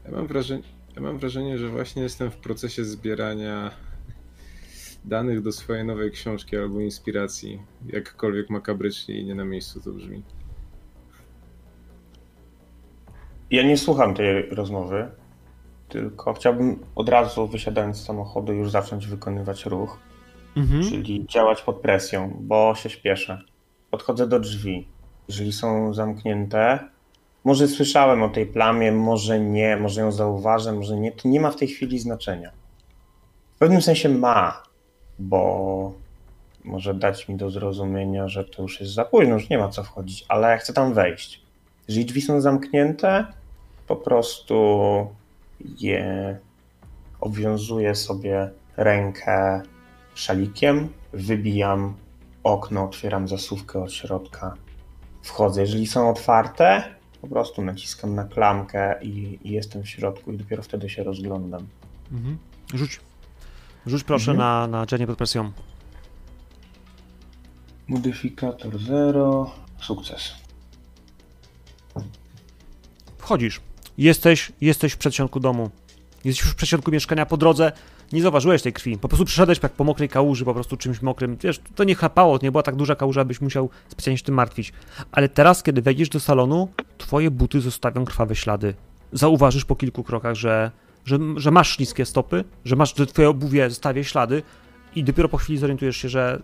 Ja 0.05 0.11
mam 0.11 0.27
wrażenie, 0.27 0.63
ja 0.95 1.01
mam 1.01 1.17
wrażenie, 1.17 1.57
że 1.57 1.69
właśnie 1.69 2.03
jestem 2.03 2.31
w 2.31 2.35
procesie 2.35 2.85
zbierania 2.85 3.71
danych 5.05 5.41
do 5.41 5.51
swojej 5.51 5.85
nowej 5.85 6.11
książki 6.11 6.57
albo 6.57 6.79
inspiracji. 6.79 7.61
Jakkolwiek 7.85 8.49
makabrycznie 8.49 9.19
i 9.19 9.25
nie 9.25 9.35
na 9.35 9.45
miejscu 9.45 9.81
to 9.81 9.91
brzmi. 9.91 10.23
Ja 13.51 13.63
nie 13.63 13.77
słucham 13.77 14.13
tej 14.13 14.49
rozmowy, 14.49 15.11
tylko 15.91 16.33
chciałbym 16.33 16.79
od 16.95 17.09
razu 17.09 17.47
wysiadając 17.47 17.97
z 17.97 18.05
samochodu 18.05 18.53
już 18.53 18.71
zacząć 18.71 19.07
wykonywać 19.07 19.65
ruch, 19.65 19.99
Mhm. 20.55 20.83
czyli 20.89 21.25
działać 21.27 21.61
pod 21.61 21.75
presją, 21.75 22.37
bo 22.39 22.75
się 22.75 22.89
śpieszę. 22.89 23.41
Podchodzę 23.91 24.27
do 24.27 24.39
drzwi. 24.39 24.87
Jeżeli 25.27 25.51
są 25.53 25.93
zamknięte, 25.93 26.79
może 27.43 27.67
słyszałem 27.67 28.23
o 28.23 28.29
tej 28.29 28.45
plamie, 28.45 28.91
może 28.91 29.39
nie, 29.39 29.77
może 29.77 30.01
ją 30.01 30.11
zauważę, 30.11 30.73
może 30.73 30.97
nie, 30.97 31.11
to 31.11 31.27
nie 31.29 31.39
ma 31.39 31.51
w 31.51 31.55
tej 31.55 31.67
chwili 31.67 31.99
znaczenia. 31.99 32.51
W 33.55 33.59
pewnym 33.59 33.81
sensie 33.81 34.09
ma, 34.09 34.63
bo 35.19 35.93
może 36.63 36.93
dać 36.93 37.27
mi 37.29 37.35
do 37.35 37.49
zrozumienia, 37.49 38.27
że 38.27 38.43
to 38.45 38.61
już 38.61 38.79
jest 38.81 38.93
za 38.93 39.05
późno, 39.05 39.33
już 39.33 39.49
nie 39.49 39.57
ma 39.57 39.69
co 39.69 39.83
wchodzić, 39.83 40.25
ale 40.27 40.51
ja 40.51 40.57
chcę 40.57 40.73
tam 40.73 40.93
wejść. 40.93 41.41
Jeżeli 41.87 42.05
drzwi 42.05 42.21
są 42.21 42.41
zamknięte, 42.41 43.25
po 43.87 43.95
prostu 43.95 45.07
je 45.79 46.37
obwiązuję 47.19 47.95
sobie 47.95 48.49
rękę 48.77 49.61
szalikiem, 50.15 50.89
wybijam 51.13 51.93
okno, 52.43 52.83
otwieram 52.85 53.27
zasuwkę 53.27 53.83
od 53.83 53.93
środka, 53.93 54.53
wchodzę. 55.21 55.61
Jeżeli 55.61 55.87
są 55.87 56.09
otwarte, 56.09 56.83
po 57.21 57.27
prostu 57.27 57.61
naciskam 57.61 58.15
na 58.15 58.23
klamkę 58.23 59.03
i, 59.03 59.39
i 59.43 59.51
jestem 59.51 59.83
w 59.83 59.89
środku 59.89 60.31
i 60.31 60.37
dopiero 60.37 60.63
wtedy 60.63 60.89
się 60.89 61.03
rozglądam. 61.03 61.67
Mhm. 62.11 62.37
Rzuć. 62.73 62.99
Rzuć 63.85 64.03
proszę 64.03 64.31
Mhm. 64.31 64.37
na, 64.71 64.77
na 64.77 64.85
dzielnie 64.85 65.07
pod 65.07 65.17
presją. 65.17 65.51
Modyfikator 67.87 68.79
0, 68.79 69.51
sukces. 69.81 70.31
Wchodzisz. 73.17 73.61
Jesteś, 74.01 74.51
jesteś 74.61 74.93
w 74.93 74.97
przedsionku 74.97 75.39
domu. 75.39 75.69
Jesteś 76.23 76.45
już 76.45 76.53
w 76.53 76.55
przedsionku 76.55 76.91
mieszkania 76.91 77.25
po 77.25 77.37
drodze. 77.37 77.71
Nie 78.11 78.21
zauważyłeś 78.21 78.61
tej 78.61 78.73
krwi. 78.73 78.97
Po 78.97 79.07
prostu 79.07 79.25
przyszedłeś 79.25 79.59
jak 79.63 79.71
po 79.71 79.83
mokrej 79.83 80.09
kałuży, 80.09 80.45
po 80.45 80.53
prostu 80.53 80.77
czymś 80.77 81.01
mokrym. 81.01 81.37
Wiesz, 81.37 81.61
to 81.75 81.83
nie 81.83 81.95
chapało, 81.95 82.39
to 82.39 82.45
nie 82.45 82.51
była 82.51 82.63
tak 82.63 82.75
duża 82.75 82.95
kałuża, 82.95 83.21
abyś 83.21 83.41
musiał 83.41 83.69
specjalnie 83.87 84.17
się 84.17 84.23
tym 84.23 84.35
martwić. 84.35 84.73
Ale 85.11 85.29
teraz, 85.29 85.63
kiedy 85.63 85.81
wejdziesz 85.81 86.09
do 86.09 86.19
salonu, 86.19 86.67
twoje 86.97 87.31
buty 87.31 87.61
zostawią 87.61 88.05
krwawe 88.05 88.35
ślady. 88.35 88.73
Zauważysz 89.13 89.65
po 89.65 89.75
kilku 89.75 90.03
krokach, 90.03 90.35
że, 90.35 90.71
że, 91.05 91.19
że 91.37 91.51
masz 91.51 91.75
śliskie 91.75 92.05
stopy, 92.05 92.43
że 92.65 92.75
masz, 92.75 92.95
że 92.95 93.05
twoje 93.05 93.29
obuwie 93.29 93.69
zostawia 93.69 94.03
ślady 94.03 94.43
i 94.95 95.03
dopiero 95.03 95.29
po 95.29 95.37
chwili 95.37 95.59
zorientujesz 95.59 95.97
się, 95.97 96.09
że 96.09 96.41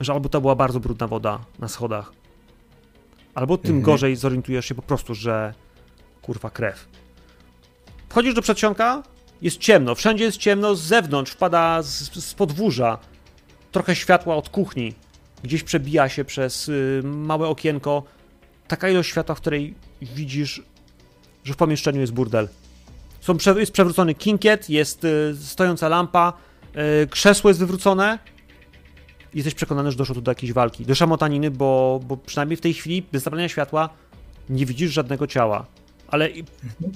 że 0.00 0.12
albo 0.12 0.28
to 0.28 0.40
była 0.40 0.54
bardzo 0.54 0.80
brudna 0.80 1.06
woda 1.06 1.38
na 1.58 1.68
schodach, 1.68 2.12
albo 3.36 3.58
tym 3.58 3.76
Mhm. 3.76 3.82
gorzej 3.82 4.16
zorientujesz 4.16 4.66
się 4.66 4.74
po 4.74 4.82
prostu, 4.82 5.14
że 5.14 5.54
kurwa 6.22 6.50
krew. 6.50 6.88
Wchodzisz 8.08 8.34
do 8.34 8.42
przedsionka, 8.42 9.02
jest 9.42 9.58
ciemno, 9.58 9.94
wszędzie 9.94 10.24
jest 10.24 10.36
ciemno, 10.36 10.74
z 10.74 10.80
zewnątrz 10.80 11.32
wpada 11.32 11.82
z, 11.82 12.24
z 12.24 12.34
podwórza 12.34 12.98
trochę 13.72 13.96
światła 13.96 14.36
od 14.36 14.48
kuchni. 14.48 14.94
Gdzieś 15.42 15.62
przebija 15.62 16.08
się 16.08 16.24
przez 16.24 16.68
y, 16.68 17.00
małe 17.04 17.48
okienko 17.48 18.02
taka 18.68 18.88
ilość 18.88 19.10
światła, 19.10 19.34
w 19.34 19.40
której 19.40 19.74
widzisz, 20.02 20.62
że 21.44 21.54
w 21.54 21.56
pomieszczeniu 21.56 22.00
jest 22.00 22.12
burdel. 22.12 22.48
Są 23.20 23.36
jest 23.58 23.72
przewrócony 23.72 24.14
kinkiet, 24.14 24.70
jest 24.70 25.04
y, 25.04 25.36
stojąca 25.40 25.88
lampa, 25.88 26.32
y, 27.02 27.06
krzesło 27.06 27.50
jest 27.50 27.60
wywrócone. 27.60 28.18
Jesteś 29.36 29.54
przekonany, 29.54 29.90
że 29.90 29.98
doszło 29.98 30.14
tu 30.14 30.20
do 30.20 30.30
jakiejś 30.30 30.52
walki, 30.52 30.86
do 30.86 30.94
szamotaniny, 30.94 31.50
bo, 31.50 32.00
bo 32.06 32.16
przynajmniej 32.16 32.56
w 32.56 32.60
tej 32.60 32.74
chwili, 32.74 33.02
bez 33.12 33.22
zabrania 33.22 33.48
światła, 33.48 33.88
nie 34.48 34.66
widzisz 34.66 34.92
żadnego 34.92 35.26
ciała. 35.26 35.66
Ale 36.08 36.28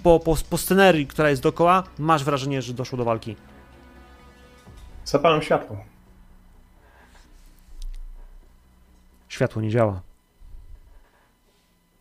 po, 0.02 0.20
po, 0.20 0.36
po 0.50 0.58
scenerii, 0.58 1.06
która 1.06 1.30
jest 1.30 1.42
dookoła, 1.42 1.84
masz 1.98 2.24
wrażenie, 2.24 2.62
że 2.62 2.74
doszło 2.74 2.98
do 2.98 3.04
walki. 3.04 3.36
Zapalam 5.04 5.42
światło. 5.42 5.84
Światło 9.28 9.62
nie 9.62 9.70
działa. 9.70 10.02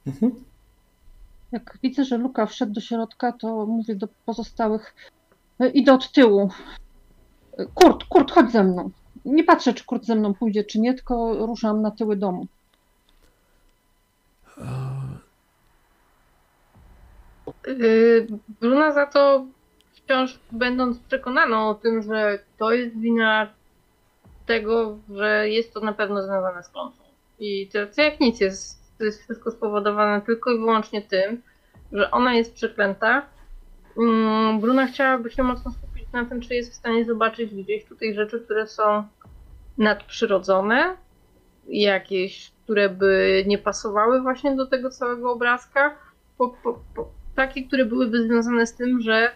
Mhm. 0.07 0.31
Jak 1.51 1.77
widzę, 1.83 2.05
że 2.05 2.17
Luka 2.17 2.45
wszedł 2.45 2.73
do 2.73 2.81
środka, 2.81 3.31
to 3.31 3.65
mówię 3.65 3.95
do 3.95 4.07
pozostałych, 4.25 4.95
"E, 5.59 5.69
idę 5.69 5.93
od 5.93 6.11
tyłu. 6.11 6.49
E, 7.57 7.65
Kurt, 7.65 8.03
Kurt, 8.03 8.31
chodź 8.31 8.51
ze 8.51 8.63
mną. 8.63 8.89
Nie 9.29 9.43
patrzę, 9.43 9.73
czy 9.73 9.85
Kurt 9.85 10.03
ze 10.03 10.15
mną 10.15 10.33
pójdzie, 10.33 10.63
czy 10.63 10.79
nie, 10.79 10.93
tylko 10.93 11.45
ruszam 11.45 11.81
na 11.81 11.91
tyły 11.91 12.15
domu. 12.15 12.47
Yy, 17.67 18.27
Bruna 18.61 18.91
za 18.91 19.05
to 19.05 19.45
wciąż 19.93 20.39
będąc 20.51 20.99
przekonaną 20.99 21.69
o 21.69 21.75
tym, 21.75 22.01
że 22.01 22.39
to 22.57 22.71
jest 22.71 22.99
wina 22.99 23.47
tego, 24.45 24.97
że 25.09 25.49
jest 25.49 25.73
to 25.73 25.79
na 25.79 25.93
pewno 25.93 26.23
związane 26.23 26.63
z 26.63 26.69
klątwą. 26.69 27.03
I 27.39 27.67
to, 27.67 27.79
to 27.95 28.01
jak 28.01 28.19
nic 28.19 28.39
jest, 28.39 28.79
to 28.97 29.03
jest 29.03 29.23
wszystko 29.23 29.51
spowodowane 29.51 30.21
tylko 30.21 30.51
i 30.51 30.57
wyłącznie 30.57 31.01
tym, 31.01 31.41
że 31.91 32.11
ona 32.11 32.33
jest 32.33 32.53
przeklęta. 32.53 33.25
Mm, 33.97 34.59
Bruna 34.59 34.87
chciałaby 34.87 35.31
się 35.31 35.43
mocno 35.43 35.71
skupić 35.71 36.11
na 36.13 36.25
tym, 36.25 36.41
czy 36.41 36.55
jest 36.55 36.71
w 36.71 36.75
stanie 36.75 37.05
zobaczyć 37.05 37.55
gdzieś 37.55 37.85
tutaj 37.85 38.13
rzeczy, 38.13 38.39
które 38.39 38.67
są 38.67 39.03
nadprzyrodzone, 39.79 40.97
jakieś, 41.67 42.51
które 42.63 42.89
by 42.89 43.43
nie 43.47 43.57
pasowały 43.57 44.21
właśnie 44.21 44.55
do 44.55 44.65
tego 44.65 44.89
całego 44.89 45.31
obrazka. 45.31 45.95
Po, 46.37 46.49
po, 46.49 46.79
po, 46.95 47.09
takie, 47.35 47.63
które 47.63 47.85
byłyby 47.85 48.27
związane 48.27 48.67
z 48.67 48.75
tym, 48.75 49.01
że 49.01 49.31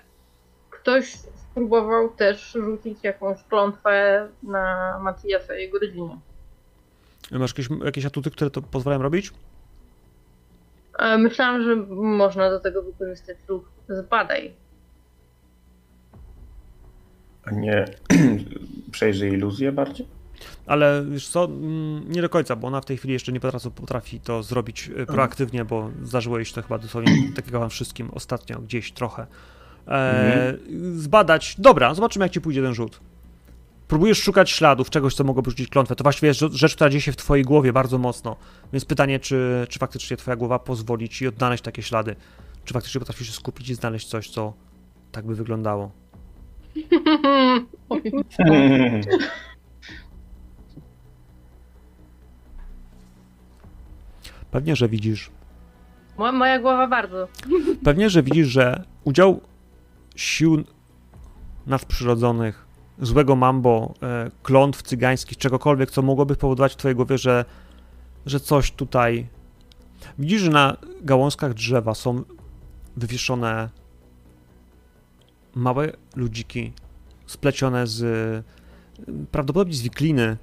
ktoś 0.69 1.15
spróbował 1.15 2.09
też 2.09 2.51
rzucić 2.51 3.03
jakąś 3.03 3.43
klątwę 3.43 4.27
na 4.43 4.99
Matiasa 5.03 5.57
i 5.57 5.61
jego 5.61 5.79
rodzinę. 5.79 6.19
Masz 7.31 7.51
jakieś, 7.51 7.69
jakieś 7.85 8.05
atuty, 8.05 8.31
które 8.31 8.51
to 8.51 8.61
pozwalają 8.61 9.01
robić? 9.01 9.31
E, 10.99 11.17
Myślałam, 11.17 11.63
że 11.63 11.75
można 11.95 12.49
do 12.49 12.59
tego 12.59 12.83
wykorzystać 12.83 13.37
ruch 13.47 13.63
zbadaj. 13.89 14.53
A 17.45 17.51
nie 17.51 17.85
przejrzy 18.91 19.29
iluzję 19.29 19.71
bardziej? 19.71 20.07
Ale 20.65 21.05
wiesz 21.09 21.27
co, 21.27 21.45
mm, 21.45 22.11
nie 22.11 22.21
do 22.21 22.29
końca, 22.29 22.55
bo 22.55 22.67
ona 22.67 22.81
w 22.81 22.85
tej 22.85 22.97
chwili 22.97 23.13
jeszcze 23.13 23.31
nie 23.31 23.39
potrafi, 23.39 23.71
potrafi 23.71 24.19
to 24.19 24.43
zrobić 24.43 24.89
e, 24.97 25.05
proaktywnie, 25.05 25.65
bo 25.65 25.89
zdarzyło 26.03 26.37
jej 26.37 26.45
się 26.45 26.53
to 26.53 26.61
chyba 26.61 26.77
dosłownie 26.77 27.13
takiego 27.35 27.59
wam 27.59 27.69
wszystkim 27.69 28.09
ostatnio, 28.13 28.59
gdzieś 28.59 28.91
trochę. 28.91 29.27
E, 29.87 30.57
Zbadać, 30.95 31.55
dobra, 31.57 31.93
zobaczymy 31.93 32.25
jak 32.25 32.31
ci 32.31 32.41
pójdzie 32.41 32.61
ten 32.61 32.73
rzut. 32.73 32.99
Próbujesz 33.87 34.23
szukać 34.23 34.49
śladów, 34.49 34.89
czegoś, 34.89 35.15
co 35.15 35.23
mogłoby 35.23 35.49
rzucić 35.51 35.69
klątwę. 35.69 35.95
To 35.95 36.03
właściwie 36.03 36.27
jest 36.27 36.39
rzecz- 36.39 36.53
rzecz, 36.53 36.75
która 36.75 36.89
dzieje 36.89 37.01
się 37.01 37.11
w 37.11 37.15
twojej 37.15 37.45
głowie 37.45 37.73
bardzo 37.73 37.97
mocno. 37.97 38.35
Więc 38.73 38.85
pytanie, 38.85 39.19
czy, 39.19 39.67
czy 39.69 39.79
faktycznie 39.79 40.17
twoja 40.17 40.35
głowa 40.35 40.59
pozwoli 40.59 41.09
ci 41.09 41.27
odnaleźć 41.27 41.63
takie 41.63 41.81
ślady? 41.81 42.15
Czy 42.65 42.73
faktycznie 42.73 42.99
potrafisz 42.99 43.27
się 43.27 43.33
skupić 43.33 43.69
i 43.69 43.75
znaleźć 43.75 44.07
coś, 44.07 44.29
co 44.29 44.53
tak 45.11 45.25
by 45.25 45.35
wyglądało? 45.35 45.91
Pewnie, 54.53 54.75
że 54.75 54.89
widzisz 54.89 55.31
Moja, 56.17 56.31
moja 56.31 56.59
głowa 56.59 56.87
bardzo. 56.87 57.27
Pewnie, 57.83 58.09
że 58.09 58.23
widzisz, 58.23 58.47
że 58.47 58.83
udział 59.03 59.41
sił 60.15 60.63
nadprzyrodzonych, 61.67 62.65
złego 62.99 63.35
mambo, 63.35 63.93
e, 64.03 64.31
klątw 64.43 64.81
cygańskich, 64.81 65.37
czegokolwiek, 65.37 65.91
co 65.91 66.01
mogłoby 66.01 66.35
powodować 66.35 66.73
w 66.73 66.75
twojej 66.75 66.95
głowie, 66.95 67.17
że, 67.17 67.45
że 68.25 68.39
coś 68.39 68.71
tutaj... 68.71 69.27
Widzisz, 70.19 70.41
że 70.41 70.49
na 70.49 70.77
gałązkach 71.01 71.53
drzewa 71.53 71.93
są 71.93 72.23
wywieszone 72.97 73.69
małe 75.55 75.91
ludziki 76.15 76.73
splecione 77.25 77.87
z 77.87 78.45
prawdopodobnie 79.31 79.75
z 79.75 79.81
wikliny. 79.81 80.37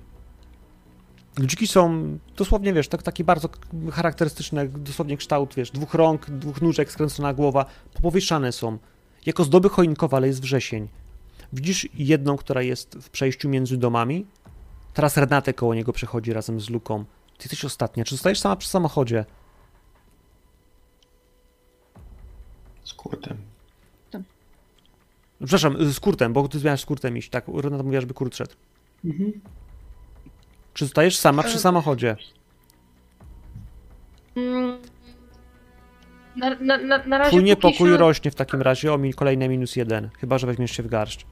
Ludziki 1.38 1.66
są 1.66 2.18
dosłownie, 2.36 2.72
wiesz, 2.72 2.88
tak, 2.88 3.02
taki 3.02 3.24
bardzo 3.24 3.48
charakterystyczny, 3.92 4.68
dosłownie 4.68 5.16
kształt, 5.16 5.54
wiesz, 5.54 5.70
dwóch 5.70 5.94
rąk, 5.94 6.30
dwóch 6.30 6.62
nóżek, 6.62 6.92
skręcona 6.92 7.34
głowa, 7.34 7.66
popowieszane 7.94 8.52
są. 8.52 8.78
Jako 9.26 9.44
zdoby 9.44 9.68
choinkowe, 9.68 10.16
ale 10.16 10.26
jest 10.26 10.42
wrzesień. 10.42 10.88
Widzisz 11.52 11.88
jedną, 11.94 12.36
która 12.36 12.62
jest 12.62 12.94
w 12.94 13.10
przejściu 13.10 13.48
między 13.48 13.76
domami. 13.76 14.26
Teraz 14.94 15.16
Renate 15.16 15.54
koło 15.54 15.74
niego 15.74 15.92
przechodzi 15.92 16.32
razem 16.32 16.60
z 16.60 16.70
Luką. 16.70 17.04
Ty 17.38 17.44
jesteś 17.44 17.64
ostatnia. 17.64 18.04
Czy 18.04 18.14
zostajesz 18.14 18.40
sama 18.40 18.56
przy 18.56 18.68
samochodzie? 18.68 19.24
Z 22.84 22.94
kurtem. 22.94 23.36
Przepraszam, 25.38 25.92
z 25.92 26.00
Kurtem, 26.00 26.32
bo 26.32 26.48
ty 26.48 26.58
miałeś 26.64 26.80
z 26.80 26.86
Kurtem 26.86 27.16
iść, 27.16 27.30
tak? 27.30 27.44
Renata 27.54 27.82
mówiła, 27.82 28.00
żeby 28.00 28.14
Kurt 28.14 28.36
szedł. 28.36 28.54
Czy 30.80 30.84
zostajesz 30.84 31.16
sama 31.16 31.42
przy 31.42 31.56
E, 31.56 31.58
samochodzie? 31.58 32.16
Mm. 34.36 34.78
Na, 36.36 36.50
na, 36.60 36.78
na, 36.78 36.98
na 37.04 37.18
razie 37.18 37.30
Twój 37.30 37.44
niepokój 37.44 37.90
się- 37.90 37.96
rośnie 37.96 38.30
w 38.30 38.34
takim 38.34 38.62
razie 38.62 38.92
o 38.92 38.98
mi 38.98 39.14
kolejne 39.14 39.48
minus 39.48 39.76
jeden, 39.76 40.10
chyba 40.20 40.38
że 40.38 40.46
weźmiesz 40.46 40.70
się 40.70 40.82
w 40.82 40.86
garść. 40.88 41.26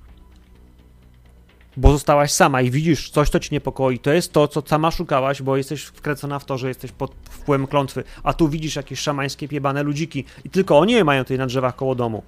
Bo 1.77 1.93
zostałaś 1.93 2.33
sama 2.33 2.63
i 2.63 2.71
widzisz 2.71 3.11
coś, 3.11 3.29
co 3.31 3.41
ci 3.41 3.49
niepokoi. 3.55 3.99
To 3.99 4.13
jest 4.13 4.33
to, 4.33 4.49
co 4.49 4.63
sama 4.67 4.91
szukałaś, 4.91 5.43
bo 5.43 5.57
jesteś 5.57 5.83
wkręcona 5.85 6.39
w 6.39 6.45
to, 6.45 6.59
że 6.59 6.69
jesteś 6.69 6.93
pod 6.93 7.15
wpływem 7.31 7.67
klątwy. 7.67 8.05
A 8.23 8.33
tu 8.35 8.49
widzisz 8.49 8.77
jakieś 8.77 9.01
szamańskie 9.01 9.49
piebane 9.49 9.83
ludziki 9.83 10.25
i 10.45 10.51
tylko 10.51 10.79
oni 10.79 10.93
je 10.93 11.05
mają 11.05 11.25
tutaj 11.25 11.39
na 11.39 11.47
drzewach 11.47 11.77
koło 11.77 11.95
domu. 11.95 12.23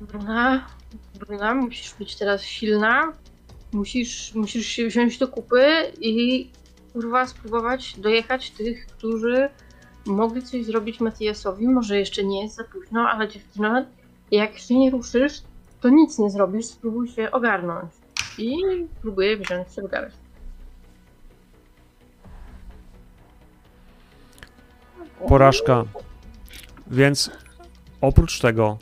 Bruna, 0.00 0.66
Bruna, 1.14 1.54
musisz 1.54 1.94
być 1.94 2.16
teraz 2.16 2.42
silna. 2.42 3.12
Musisz, 3.74 4.34
musisz 4.34 4.66
się 4.66 4.86
wziąć 4.86 5.18
do 5.18 5.28
kupy 5.28 5.92
i 6.00 6.48
kurwa 6.92 7.26
spróbować 7.26 8.00
dojechać 8.00 8.50
tych, 8.50 8.86
którzy 8.86 9.48
mogli 10.06 10.42
coś 10.42 10.64
zrobić 10.64 11.00
Matiasowi. 11.00 11.68
Może 11.68 11.98
jeszcze 11.98 12.24
nie 12.24 12.42
jest 12.42 12.56
za 12.56 12.64
późno, 12.64 13.00
ale 13.00 13.28
dziewczyna, 13.28 13.86
jak 14.30 14.58
się 14.58 14.78
nie 14.78 14.90
ruszysz, 14.90 15.42
to 15.80 15.88
nic 15.88 16.18
nie 16.18 16.30
zrobisz. 16.30 16.66
Spróbuj 16.66 17.08
się 17.08 17.30
ogarnąć. 17.30 17.92
I 18.38 18.56
próbuję 19.02 19.36
wziąć 19.36 19.74
się 19.74 19.82
w 19.82 19.90
garść. 19.90 20.16
Porażka. 25.28 25.84
Więc 26.86 27.30
oprócz 28.00 28.40
tego. 28.40 28.78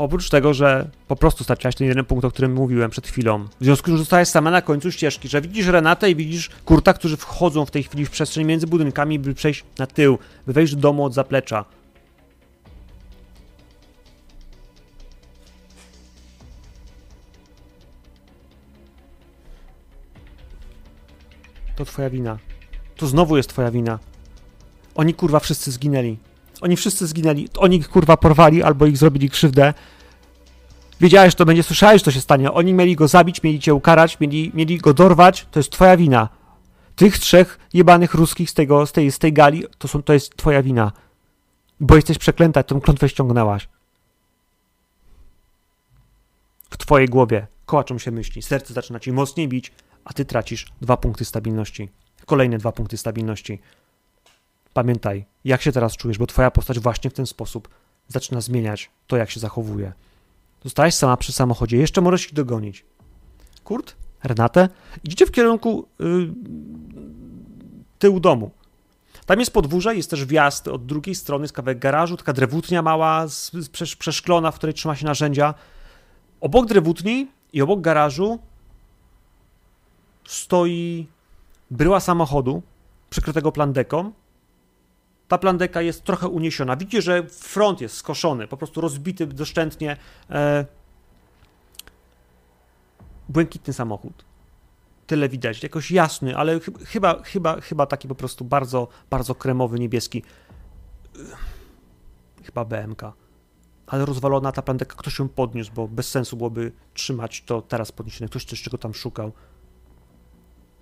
Oprócz 0.00 0.30
tego, 0.30 0.54
że 0.54 0.90
po 1.08 1.16
prostu 1.16 1.44
straciłaś 1.44 1.74
ten 1.74 1.86
jeden 1.86 2.04
punkt, 2.04 2.24
o 2.24 2.30
którym 2.30 2.52
mówiłem 2.52 2.90
przed 2.90 3.06
chwilą. 3.06 3.44
W 3.60 3.64
związku 3.64 3.84
z 3.84 3.86
tym, 3.86 3.94
że 3.94 3.98
zostałeś 3.98 4.28
sama 4.28 4.50
na 4.50 4.62
końcu 4.62 4.92
ścieżki, 4.92 5.28
że 5.28 5.40
widzisz 5.40 5.66
Renatę 5.66 6.10
i 6.10 6.16
widzisz 6.16 6.50
Kurta, 6.64 6.94
którzy 6.94 7.16
wchodzą 7.16 7.66
w 7.66 7.70
tej 7.70 7.82
chwili 7.82 8.06
w 8.06 8.10
przestrzeń 8.10 8.44
między 8.44 8.66
budynkami, 8.66 9.18
by 9.18 9.34
przejść 9.34 9.64
na 9.78 9.86
tył, 9.86 10.18
by 10.46 10.52
wejść 10.52 10.74
do 10.74 10.80
domu 10.80 11.04
od 11.04 11.14
zaplecza. 11.14 11.64
To 21.76 21.84
twoja 21.84 22.10
wina. 22.10 22.38
To 22.96 23.06
znowu 23.06 23.36
jest 23.36 23.48
twoja 23.48 23.70
wina. 23.70 23.98
Oni 24.94 25.14
kurwa 25.14 25.40
wszyscy 25.40 25.70
zginęli. 25.70 26.29
Oni 26.60 26.76
wszyscy 26.76 27.06
zginęli. 27.06 27.48
Oni 27.58 27.76
ich 27.76 27.88
kurwa 27.88 28.16
porwali 28.16 28.62
albo 28.62 28.86
ich 28.86 28.96
zrobili 28.96 29.30
krzywdę. 29.30 29.74
Wiedziałeś, 31.00 31.34
to 31.34 31.44
będzie, 31.44 31.62
słyszałeś, 31.62 32.00
że 32.00 32.04
to 32.04 32.10
się 32.10 32.20
stanie. 32.20 32.52
Oni 32.52 32.74
mieli 32.74 32.96
go 32.96 33.08
zabić, 33.08 33.42
mieli 33.42 33.60
cię 33.60 33.74
ukarać, 33.74 34.20
mieli, 34.20 34.50
mieli 34.54 34.78
go 34.78 34.94
dorwać. 34.94 35.46
To 35.50 35.58
jest 35.58 35.70
twoja 35.70 35.96
wina. 35.96 36.28
Tych 36.96 37.18
trzech 37.18 37.58
jebanych 37.72 38.14
ruskich 38.14 38.50
z, 38.50 38.54
tego, 38.54 38.86
z, 38.86 38.92
tej, 38.92 39.12
z 39.12 39.18
tej 39.18 39.32
gali, 39.32 39.64
to, 39.78 39.88
są, 39.88 40.02
to 40.02 40.12
jest 40.12 40.36
twoja 40.36 40.62
wina. 40.62 40.92
Bo 41.80 41.96
jesteś 41.96 42.18
przeklęta, 42.18 42.62
tą 42.62 42.80
klątwę 42.80 43.08
ściągnęłaś. 43.08 43.68
W 46.70 46.76
twojej 46.76 47.08
głowie 47.08 47.46
kołaczą 47.66 47.98
się 47.98 48.10
myśli. 48.10 48.42
Serce 48.42 48.74
zaczyna 48.74 49.00
ci 49.00 49.12
mocniej 49.12 49.48
bić, 49.48 49.72
a 50.04 50.12
ty 50.12 50.24
tracisz 50.24 50.66
dwa 50.80 50.96
punkty 50.96 51.24
stabilności. 51.24 51.88
Kolejne 52.26 52.58
dwa 52.58 52.72
punkty 52.72 52.96
stabilności. 52.96 53.60
Pamiętaj, 54.74 55.26
jak 55.44 55.62
się 55.62 55.72
teraz 55.72 55.96
czujesz, 55.96 56.18
bo 56.18 56.26
twoja 56.26 56.50
postać 56.50 56.78
właśnie 56.78 57.10
w 57.10 57.14
ten 57.14 57.26
sposób 57.26 57.68
zaczyna 58.08 58.40
zmieniać 58.40 58.90
to, 59.06 59.16
jak 59.16 59.30
się 59.30 59.40
zachowuje. 59.40 59.92
Zostałaś 60.64 60.94
sama 60.94 61.16
przy 61.16 61.32
samochodzie, 61.32 61.76
jeszcze 61.76 62.00
możesz 62.00 62.26
ich 62.26 62.34
dogonić. 62.34 62.84
Kurt, 63.64 63.96
Renate, 64.24 64.68
idziecie 65.04 65.26
w 65.26 65.30
kierunku 65.30 65.88
yy, 65.98 66.32
tyłu 67.98 68.20
domu. 68.20 68.50
Tam 69.26 69.40
jest 69.40 69.52
podwórze, 69.52 69.96
jest 69.96 70.10
też 70.10 70.24
wjazd 70.24 70.68
od 70.68 70.86
drugiej 70.86 71.14
strony, 71.14 71.44
jest 71.44 71.54
kawałek 71.54 71.78
garażu, 71.78 72.16
taka 72.16 72.32
drewutnia 72.32 72.82
mała, 72.82 73.26
przeszklona, 73.98 74.50
w 74.50 74.54
której 74.54 74.74
trzyma 74.74 74.96
się 74.96 75.06
narzędzia. 75.06 75.54
Obok 76.40 76.66
drewutni 76.66 77.28
i 77.52 77.62
obok 77.62 77.80
garażu 77.80 78.38
stoi 80.26 81.06
bryła 81.70 82.00
samochodu 82.00 82.62
przykrytego 83.10 83.52
plandeką. 83.52 84.12
Ta 85.30 85.38
plandeka 85.38 85.82
jest 85.82 86.04
trochę 86.04 86.28
uniesiona. 86.28 86.76
Widzicie, 86.76 87.02
że 87.02 87.22
front 87.28 87.80
jest 87.80 87.96
skoszony, 87.96 88.48
po 88.48 88.56
prostu 88.56 88.80
rozbity 88.80 89.26
doszczętnie. 89.26 89.96
E... 90.30 90.66
Błękitny 93.28 93.72
samochód. 93.72 94.24
Tyle 95.06 95.28
widać. 95.28 95.62
Jakoś 95.62 95.90
jasny, 95.90 96.36
ale 96.36 96.60
chy- 96.60 96.84
chyba, 96.86 97.22
chyba, 97.22 97.60
chyba 97.60 97.86
taki 97.86 98.08
po 98.08 98.14
prostu 98.14 98.44
bardzo, 98.44 98.88
bardzo 99.10 99.34
kremowy, 99.34 99.78
niebieski. 99.78 100.22
Chyba 102.44 102.64
BMK. 102.64 103.02
Ale 103.86 104.04
rozwalona 104.04 104.52
ta 104.52 104.62
plandeka, 104.62 104.96
ktoś 104.96 105.18
ją 105.18 105.28
podniósł, 105.28 105.72
bo 105.72 105.88
bez 105.88 106.08
sensu 106.10 106.36
byłoby 106.36 106.72
trzymać 106.94 107.42
to 107.42 107.62
teraz 107.62 107.92
podniesione. 107.92 108.28
Ktoś 108.28 108.44
coś, 108.44 108.62
czego 108.62 108.78
tam 108.78 108.94
szukał. 108.94 109.32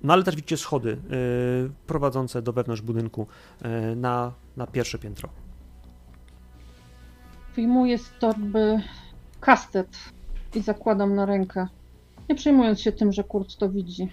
No 0.02 0.12
ale 0.12 0.22
też 0.22 0.36
widzicie 0.36 0.56
schody 0.56 0.88
yy, 0.88 1.70
prowadzące 1.86 2.42
do 2.42 2.52
wewnątrz 2.52 2.82
budynku 2.82 3.26
yy, 3.62 3.96
na, 3.96 4.32
na 4.56 4.66
pierwsze 4.66 4.98
piętro. 4.98 5.28
Wyjmuję 7.56 7.98
z 7.98 8.10
torby 8.20 8.82
kastet 9.40 9.88
i 10.54 10.60
zakładam 10.60 11.14
na 11.14 11.26
rękę, 11.26 11.66
nie 12.28 12.34
przejmując 12.34 12.80
się 12.80 12.92
tym, 12.92 13.12
że 13.12 13.24
Kurt 13.24 13.56
to 13.56 13.68
widzi. 13.68 14.08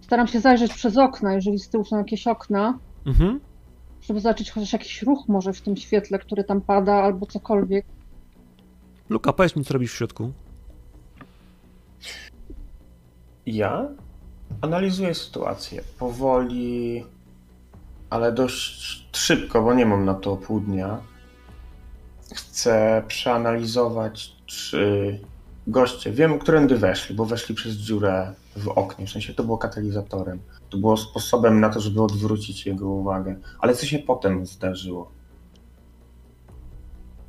Staram 0.00 0.26
się 0.26 0.40
zajrzeć 0.40 0.74
przez 0.74 0.96
okna, 0.96 1.34
jeżeli 1.34 1.58
z 1.58 1.68
tyłu 1.68 1.84
są 1.84 1.98
jakieś 1.98 2.26
okna, 2.26 2.78
Mhm. 3.06 3.40
żeby 4.00 4.20
zobaczyć 4.20 4.50
chociaż 4.50 4.72
jakiś 4.72 5.02
ruch 5.02 5.28
może 5.28 5.52
w 5.52 5.60
tym 5.60 5.76
świetle, 5.76 6.18
który 6.18 6.44
tam 6.44 6.60
pada, 6.60 6.94
albo 6.94 7.26
cokolwiek. 7.26 7.86
Luka, 9.10 9.32
powiedz 9.32 9.56
mi, 9.56 9.64
co 9.64 9.74
robisz 9.74 9.92
w 9.92 9.96
środku. 9.96 10.32
Ja 13.46 13.88
analizuję 14.60 15.14
sytuację 15.14 15.82
powoli, 15.98 17.04
ale 18.10 18.32
dość 18.32 19.06
szybko, 19.12 19.62
bo 19.62 19.74
nie 19.74 19.86
mam 19.86 20.04
na 20.04 20.14
to 20.14 20.36
pół 20.36 20.60
dnia. 20.60 21.00
Chcę 22.34 23.02
przeanalizować, 23.08 24.36
czy 24.46 25.20
goście, 25.66 26.12
wiem, 26.12 26.38
którędy 26.38 26.78
weszli, 26.78 27.14
bo 27.14 27.24
weszli 27.24 27.54
przez 27.54 27.74
dziurę 27.74 28.34
w 28.56 28.68
oknie, 28.68 29.06
w 29.06 29.10
sensie 29.10 29.34
to 29.34 29.44
było 29.44 29.58
katalizatorem. 29.58 30.40
To 30.70 30.78
było 30.78 30.96
sposobem 30.96 31.60
na 31.60 31.70
to, 31.70 31.80
żeby 31.80 32.02
odwrócić 32.02 32.66
jego 32.66 32.88
uwagę. 32.88 33.36
Ale 33.58 33.74
co 33.74 33.86
się 33.86 33.98
potem 33.98 34.46
zdarzyło? 34.46 35.10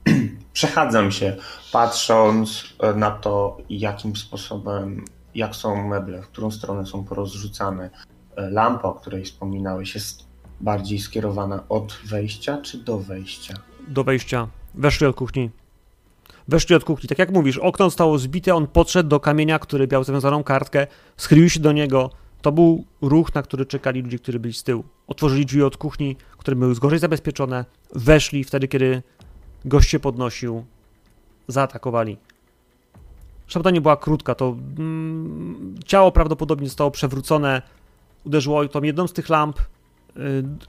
Przechadzam 0.54 1.12
się, 1.12 1.36
patrząc 1.72 2.64
e, 2.80 2.94
na 2.94 3.12
to, 3.12 3.58
jakim 3.70 4.16
sposobem, 4.16 5.06
jak 5.36 5.56
są 5.56 5.88
meble, 5.88 6.22
w 6.22 6.28
którą 6.28 6.52
stronę 6.52 6.86
są 6.86 7.04
porozrzucane. 7.04 7.90
E, 8.36 8.50
Lampa, 8.50 8.88
o 8.88 8.94
której 8.94 9.24
wspominałeś, 9.24 9.96
jest 9.96 10.26
bardziej 10.62 11.00
skierowana 11.00 11.64
od 11.70 12.00
wejścia 12.06 12.58
czy 12.58 12.78
do 12.78 13.00
wejścia? 13.00 13.54
Do 13.88 14.04
wejścia. 14.04 14.48
Weszli 14.76 15.08
od 15.08 15.16
kuchni. 15.16 15.50
Weszli 16.48 16.76
od 16.76 16.84
kuchni. 16.84 17.10
Tak 17.10 17.20
jak 17.20 17.32
mówisz, 17.32 17.58
okno 17.58 17.86
zostało 17.86 18.20
zbite, 18.20 18.56
on 18.56 18.68
podszedł 18.68 19.10
do 19.10 19.20
kamienia, 19.20 19.60
który 19.60 19.88
miał 19.92 20.04
zawiązaną 20.04 20.44
kartkę, 20.44 20.88
schylił 21.18 21.50
się 21.50 21.60
do 21.60 21.72
niego. 21.72 22.10
To 22.42 22.52
był 22.52 22.86
ruch, 23.02 23.36
na 23.36 23.42
który 23.42 23.66
czekali 23.66 24.02
ludzie, 24.02 24.20
którzy 24.20 24.40
byli 24.40 24.54
z 24.54 24.64
tyłu. 24.64 24.84
Otworzyli 25.08 25.46
drzwi 25.46 25.64
od 25.64 25.78
kuchni, 25.78 26.16
które 26.38 26.56
były 26.56 26.76
gorzej 26.76 27.00
zabezpieczone, 27.00 27.66
weszli 27.96 28.44
wtedy, 28.44 28.68
kiedy 28.68 29.04
gość 29.66 29.90
się 29.90 30.00
podnosił, 30.00 30.66
zaatakowali. 31.48 32.18
Szabda 33.48 33.72
nie 33.72 33.82
była 33.82 33.98
krótka, 33.98 34.36
to 34.36 34.58
mm, 34.78 35.76
ciało 35.86 36.12
prawdopodobnie 36.12 36.68
zostało 36.68 36.92
przewrócone, 36.92 37.62
uderzyło 38.24 38.68
tą 38.68 38.82
jedną 38.84 39.08
z 39.08 39.14
tych 39.14 39.30
lamp, 39.30 39.60
y, 39.60 39.64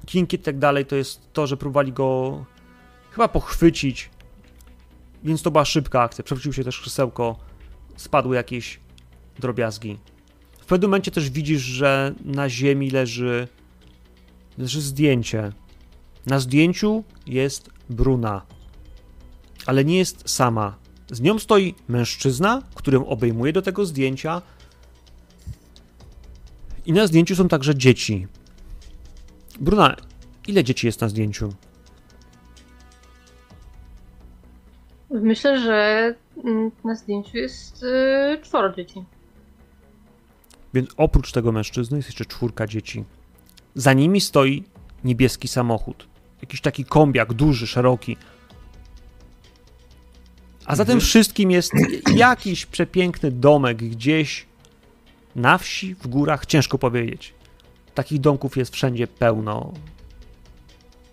kinkiet 0.06 0.40
i 0.40 0.44
tak 0.44 0.58
dalej, 0.58 0.86
to 0.86 0.96
jest 0.96 1.32
to, 1.32 1.46
że 1.46 1.56
próbowali 1.56 1.92
go 1.92 2.44
chyba 3.10 3.28
pochwycić, 3.28 4.10
więc 5.24 5.42
to 5.42 5.50
była 5.50 5.64
szybka 5.64 6.02
akcja. 6.02 6.24
Przewrócił 6.24 6.52
się 6.52 6.64
też 6.64 6.80
krzesełko, 6.80 7.36
spadły 7.96 8.36
jakieś 8.36 8.80
drobiazgi. 9.38 9.98
W 10.60 10.66
pewnym 10.66 10.90
momencie 10.90 11.10
też 11.10 11.30
widzisz, 11.30 11.62
że 11.62 12.14
na 12.24 12.48
ziemi 12.48 12.90
leży, 12.90 13.48
leży 14.58 14.80
zdjęcie. 14.80 15.52
Na 16.26 16.38
zdjęciu 16.38 17.04
jest 17.26 17.70
Bruna, 17.90 18.42
ale 19.66 19.84
nie 19.84 19.98
jest 19.98 20.30
sama. 20.30 20.76
Z 21.10 21.20
nią 21.20 21.38
stoi 21.38 21.74
mężczyzna, 21.88 22.62
którym 22.74 23.02
obejmuje 23.02 23.52
do 23.52 23.62
tego 23.62 23.86
zdjęcia. 23.86 24.42
I 26.86 26.92
na 26.92 27.06
zdjęciu 27.06 27.36
są 27.36 27.48
także 27.48 27.74
dzieci. 27.74 28.26
Bruna, 29.60 29.96
ile 30.46 30.64
dzieci 30.64 30.86
jest 30.86 31.00
na 31.00 31.08
zdjęciu? 31.08 31.52
Myślę, 35.10 35.60
że 35.60 36.14
mm, 36.44 36.70
na 36.84 36.94
zdjęciu 36.94 37.36
jest 37.36 37.82
y, 37.82 38.38
czworo 38.42 38.72
dzieci. 38.72 39.04
Więc 40.74 40.90
oprócz 40.96 41.32
tego 41.32 41.52
mężczyzny 41.52 41.96
jest 41.96 42.08
jeszcze 42.08 42.24
czwórka 42.24 42.66
dzieci. 42.66 43.04
Za 43.74 43.92
nimi 43.92 44.20
stoi 44.20 44.64
niebieski 45.04 45.48
samochód. 45.48 46.08
Jakiś 46.42 46.60
taki 46.60 46.84
kombiak, 46.84 47.34
duży, 47.34 47.66
szeroki. 47.66 48.16
A 50.66 50.76
za 50.76 50.84
tym 50.84 51.00
wszystkim 51.00 51.50
jest 51.50 51.72
jakiś 52.14 52.66
przepiękny 52.66 53.30
domek 53.30 53.76
gdzieś 53.76 54.46
na 55.36 55.58
wsi, 55.58 55.94
w 55.94 56.06
górach, 56.06 56.46
ciężko 56.46 56.78
powiedzieć. 56.78 57.34
Takich 57.94 58.20
domków 58.20 58.56
jest 58.56 58.74
wszędzie 58.74 59.06
pełno. 59.06 59.72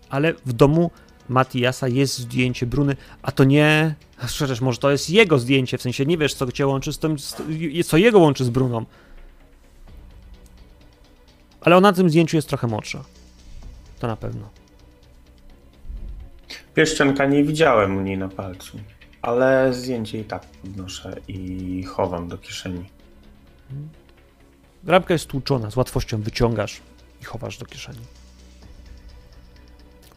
Ale 0.10 0.34
w 0.34 0.54
domu 0.54 0.92
Matiasa 1.30 1.88
jest 1.88 2.18
zdjęcie 2.18 2.66
Bruny, 2.66 2.96
a 3.22 3.32
to 3.32 3.44
nie. 3.44 3.96
Szczerze, 4.28 4.56
może 4.62 4.80
to 4.80 4.92
jest 4.92 5.10
jego 5.10 5.40
zdjęcie, 5.40 5.78
w 5.78 5.82
sensie 5.82 6.06
nie 6.06 6.18
wiesz, 6.18 6.34
co 6.34 6.52
cię 6.52 6.68
łączy 6.68 6.94
z 6.94 7.00
tym, 7.00 7.16
co 7.86 7.98
jego 7.98 8.20
łączy 8.20 8.46
z 8.46 8.50
Bruną. 8.50 8.86
Ale 11.62 11.78
ona 11.78 11.90
na 11.90 11.94
tym 11.94 12.10
zdjęciu 12.10 12.38
jest 12.38 12.48
trochę 12.48 12.68
młodsza. 12.68 13.04
To 14.00 14.08
na 14.08 14.16
pewno. 14.16 14.50
Pierścionka 16.76 17.26
nie 17.26 17.44
widziałem 17.44 17.98
u 17.98 18.02
niej 18.02 18.18
na 18.18 18.30
palcu, 18.30 18.78
ale 19.24 19.74
zdjęcie 19.74 20.20
i 20.20 20.24
tak 20.24 20.46
podnoszę 20.46 21.16
i 21.28 21.84
chowam 21.84 22.28
do 22.28 22.38
kieszeni. 22.38 22.86
Ramka 24.84 25.14
jest 25.14 25.28
tłuczona, 25.28 25.72
z 25.72 25.76
łatwością 25.76 26.22
wyciągasz 26.22 26.82
i 27.22 27.26
chowasz 27.26 27.58
do 27.58 27.66
kieszeni. 27.66 28.00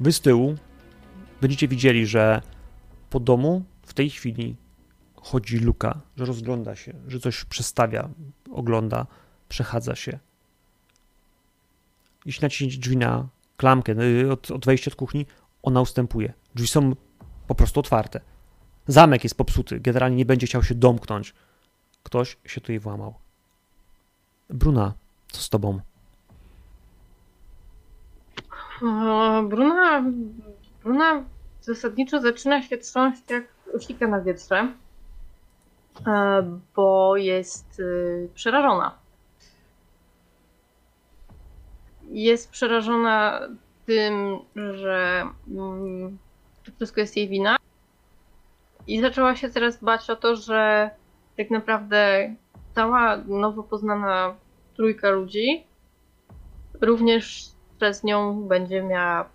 Wy 0.00 0.12
z 0.12 0.20
tyłu 0.20 0.54
będziecie 1.40 1.68
widzieli, 1.68 2.06
że 2.06 2.42
po 3.10 3.20
domu 3.20 3.64
w 3.82 3.94
tej 3.94 4.10
chwili 4.10 4.56
chodzi 5.14 5.58
Luka, 5.58 6.00
że 6.16 6.24
rozgląda 6.24 6.76
się, 6.76 6.92
że 7.08 7.20
coś 7.20 7.44
przestawia, 7.44 8.08
ogląda, 8.52 9.06
przechadza 9.48 9.94
się. 9.94 10.18
Jeśli 12.24 12.42
naciśniecie 12.42 12.78
drzwi 12.78 12.96
na 12.96 13.28
klamkę 13.56 13.92
y, 13.92 14.32
od, 14.32 14.50
od 14.50 14.66
wejścia 14.66 14.90
od 14.90 14.94
kuchni, 14.94 15.26
ona 15.62 15.80
ustępuje. 15.80 16.32
Drzwi 16.54 16.68
są 16.68 16.96
po 17.46 17.54
prostu 17.54 17.80
otwarte. 17.80 18.20
Zamek 18.86 19.24
jest 19.24 19.36
popsuty, 19.36 19.80
generalnie 19.80 20.16
nie 20.16 20.26
będzie 20.26 20.46
chciał 20.46 20.62
się 20.62 20.74
domknąć. 20.74 21.34
Ktoś 22.02 22.36
się 22.44 22.60
tutaj 22.60 22.78
włamał. 22.78 23.14
Bruna, 24.50 24.94
co 25.28 25.40
z 25.40 25.48
tobą? 25.48 25.80
Bruna, 29.48 30.04
Bruna 30.84 31.24
zasadniczo 31.60 32.20
zaczyna 32.20 32.62
się 32.62 32.78
trząść 32.78 33.22
jak 33.30 33.44
sika 33.80 34.06
na 34.06 34.20
wietrze, 34.20 34.72
e, 36.06 36.58
bo 36.76 37.16
jest 37.16 37.80
y, 37.80 38.28
przerażona. 38.34 38.98
Jest 42.10 42.50
przerażona 42.50 43.40
tym, 43.86 44.38
że 44.56 45.24
mm, 45.48 46.18
to 46.64 46.72
wszystko 46.72 47.00
jest 47.00 47.16
jej 47.16 47.28
wina. 47.28 47.56
I 48.86 49.00
zaczęła 49.00 49.36
się 49.36 49.48
teraz 49.50 49.84
bać 49.84 50.10
o 50.10 50.16
to, 50.16 50.36
że 50.36 50.90
tak 51.36 51.50
naprawdę 51.50 52.34
cała 52.74 53.16
nowo 53.16 53.62
poznana 53.62 54.34
trójka 54.76 55.10
ludzi 55.10 55.66
również 56.80 57.44
przez 57.78 58.04
nią 58.04 58.42
będzie 58.42 58.82
miała 58.82 59.28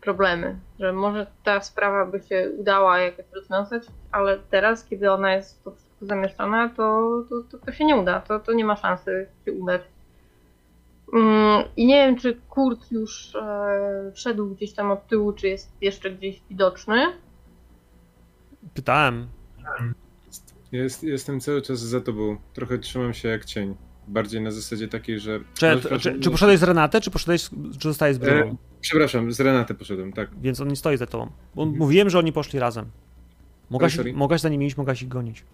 problemy. 0.00 0.56
Że 0.78 0.92
może 0.92 1.26
ta 1.44 1.60
sprawa 1.60 2.06
by 2.06 2.20
się 2.20 2.50
udała 2.58 2.98
jakoś 2.98 3.24
rozwiązać, 3.34 3.82
ale 4.12 4.38
teraz, 4.50 4.84
kiedy 4.84 5.12
ona 5.12 5.32
jest 5.32 5.60
w 5.60 5.64
to 5.64 5.70
wszystko 5.70 6.06
zamieszana, 6.06 6.68
to, 6.68 7.10
to, 7.28 7.42
to, 7.50 7.66
to 7.66 7.72
się 7.72 7.84
nie 7.84 7.96
uda. 7.96 8.20
To, 8.20 8.40
to 8.40 8.52
nie 8.52 8.64
ma 8.64 8.76
szansy 8.76 9.26
się 9.44 9.52
udać. 9.52 9.82
Mm, 11.12 11.64
I 11.76 11.86
nie 11.86 12.06
wiem, 12.06 12.16
czy 12.16 12.36
Kurt 12.48 12.92
już 12.92 13.34
e, 13.34 14.12
gdzieś 14.54 14.72
tam 14.72 14.90
od 14.90 15.06
tyłu, 15.06 15.32
czy 15.32 15.48
jest 15.48 15.72
jeszcze 15.80 16.10
gdzieś 16.10 16.42
widoczny. 16.50 17.06
Pytałem. 18.74 19.26
Jest, 20.72 21.02
jestem 21.02 21.40
cały 21.40 21.62
czas 21.62 21.80
za 21.80 22.00
tobą. 22.00 22.36
Trochę 22.52 22.78
trzymam 22.78 23.14
się 23.14 23.28
jak 23.28 23.44
cień. 23.44 23.74
Bardziej 24.08 24.40
na 24.40 24.50
zasadzie 24.50 24.88
takiej, 24.88 25.20
że. 25.20 25.40
Czy, 25.58 25.66
masz 25.90 26.02
czy, 26.02 26.20
czy 26.20 26.30
poszedłeś 26.30 26.58
z 26.58 26.62
Renatę, 26.62 27.00
czy 27.00 27.10
poszedłeś, 27.10 27.50
czy 27.78 27.88
zostałeś 27.88 28.14
z 28.16 28.18
Bruną? 28.18 28.36
E, 28.46 28.56
Przepraszam, 28.80 29.32
z 29.32 29.40
Renatę 29.40 29.74
poszedłem, 29.74 30.12
tak. 30.12 30.28
Więc 30.40 30.60
on 30.60 30.68
nie 30.68 30.76
stoi 30.76 30.96
za 30.96 31.06
tobą. 31.06 31.30
Bo 31.54 31.62
Mhm. 31.62 31.78
mówiłem, 31.78 32.10
że 32.10 32.18
oni 32.18 32.32
poszli 32.32 32.58
razem. 32.58 32.86
Mogłaś, 33.70 33.96
sorry. 33.96 34.12
mogłaś 34.12 34.40
za 34.40 34.48
nimi 34.48 34.66
iść, 34.66 34.76
mogłaś 34.76 35.02
ich 35.02 35.08
gonić. 35.08 35.44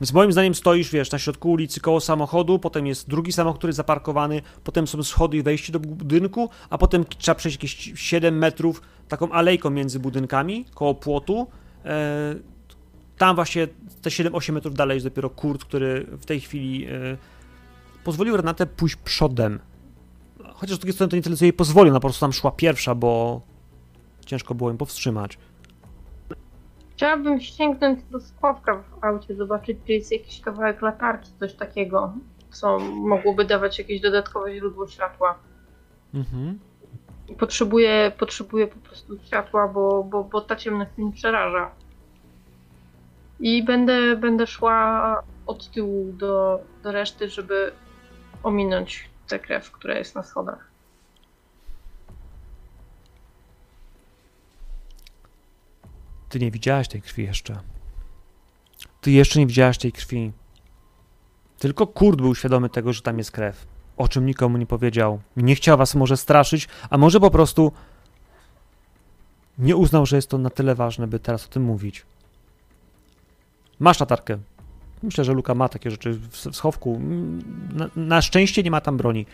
Więc 0.00 0.12
moim 0.12 0.32
zdaniem 0.32 0.54
stoisz, 0.54 0.90
wiesz, 0.92 1.10
na 1.10 1.18
środku 1.18 1.50
ulicy 1.50 1.80
koło 1.80 2.00
samochodu, 2.00 2.58
potem 2.58 2.86
jest 2.86 3.08
drugi 3.08 3.32
samochód, 3.32 3.58
który 3.60 3.68
jest 3.68 3.76
zaparkowany, 3.76 4.42
potem 4.64 4.86
są 4.86 5.02
schody 5.02 5.36
i 5.36 5.42
wejście 5.42 5.72
do 5.72 5.80
budynku, 5.80 6.50
a 6.70 6.78
potem 6.78 7.04
trzeba 7.18 7.34
przejść 7.34 7.56
jakieś 7.56 7.92
7 8.00 8.38
metrów 8.38 8.82
taką 9.10 9.32
alejką 9.32 9.70
między 9.70 10.00
budynkami, 10.00 10.64
koło 10.74 10.94
płotu. 10.94 11.46
E, 11.84 12.34
tam 13.18 13.36
właśnie 13.36 13.66
te 14.02 14.10
7-8 14.10 14.52
metrów 14.52 14.74
dalej 14.74 14.96
jest 14.96 15.06
dopiero 15.06 15.30
Kurt, 15.30 15.64
który 15.64 16.06
w 16.10 16.26
tej 16.26 16.40
chwili 16.40 16.86
e, 16.86 17.16
pozwolił 18.04 18.36
Renatę 18.36 18.66
pójść 18.66 18.96
przodem. 18.96 19.58
Chociaż 20.54 20.76
z 20.76 20.78
drugiej 20.78 20.94
strony 20.94 21.10
to 21.10 21.16
nie 21.16 21.22
tyle, 21.22 21.36
co 21.36 21.44
jej 21.44 21.52
pozwolił, 21.52 21.92
ona 21.92 22.00
po 22.00 22.08
prostu 22.08 22.20
tam 22.20 22.32
szła 22.32 22.50
pierwsza, 22.50 22.94
bo 22.94 23.40
ciężko 24.26 24.54
było 24.54 24.70
im 24.70 24.78
powstrzymać. 24.78 25.38
Chciałabym 26.92 27.40
sięgnąć 27.40 28.04
do 28.10 28.20
schowka 28.20 28.76
w 28.76 29.04
aucie, 29.04 29.34
zobaczyć, 29.34 29.78
czy 29.86 29.92
jest 29.92 30.12
jakiś 30.12 30.40
kawałek 30.40 30.82
latarki, 30.82 31.30
coś 31.40 31.54
takiego. 31.54 32.12
co 32.50 32.78
mogłoby 32.78 33.44
dawać 33.44 33.78
jakieś 33.78 34.00
dodatkowe 34.00 34.56
źródło 34.56 34.88
światła. 34.88 35.38
Mhm. 36.14 36.58
Potrzebuję, 37.38 38.12
potrzebuję 38.18 38.66
po 38.66 38.78
prostu 38.78 39.18
światła, 39.26 39.68
bo, 39.68 40.04
bo, 40.04 40.24
bo 40.24 40.40
ta 40.40 40.56
ciemność 40.56 40.90
mnie 40.96 41.12
przeraża. 41.12 41.70
I 43.40 43.62
będę, 43.62 44.16
będę 44.16 44.46
szła 44.46 45.22
od 45.46 45.70
tyłu 45.70 46.12
do, 46.12 46.60
do 46.82 46.92
reszty, 46.92 47.28
żeby 47.28 47.72
ominąć 48.42 49.10
tę 49.28 49.38
krew, 49.38 49.70
która 49.70 49.98
jest 49.98 50.14
na 50.14 50.22
schodach. 50.22 50.70
Ty 56.28 56.38
nie 56.38 56.50
widziałaś 56.50 56.88
tej 56.88 57.02
krwi 57.02 57.24
jeszcze. 57.24 57.60
Ty 59.00 59.10
jeszcze 59.10 59.38
nie 59.38 59.46
widziałaś 59.46 59.78
tej 59.78 59.92
krwi. 59.92 60.32
Tylko 61.58 61.86
Kurt 61.86 62.20
był 62.20 62.34
świadomy 62.34 62.68
tego, 62.68 62.92
że 62.92 63.02
tam 63.02 63.18
jest 63.18 63.32
krew. 63.32 63.66
O 64.00 64.08
czym 64.08 64.26
nikomu 64.26 64.58
nie 64.58 64.66
powiedział. 64.66 65.20
Nie 65.36 65.54
chciał 65.54 65.78
was 65.78 65.94
może 65.94 66.16
straszyć, 66.16 66.68
a 66.90 66.98
może 66.98 67.20
po 67.20 67.30
prostu 67.30 67.72
nie 69.58 69.76
uznał, 69.76 70.06
że 70.06 70.16
jest 70.16 70.28
to 70.30 70.38
na 70.38 70.50
tyle 70.50 70.74
ważne, 70.74 71.06
by 71.06 71.18
teraz 71.18 71.46
o 71.46 71.48
tym 71.48 71.62
mówić. 71.62 72.02
Masz 73.78 74.00
latarkę. 74.00 74.38
Myślę, 75.02 75.24
że 75.24 75.32
Luka 75.32 75.54
ma 75.54 75.68
takie 75.68 75.90
rzeczy 75.90 76.12
w 76.30 76.36
schowku. 76.56 77.00
Na, 77.72 77.90
na 77.96 78.22
szczęście 78.22 78.62
nie 78.62 78.70
ma 78.70 78.80
tam 78.80 78.96
broni. 78.96 79.26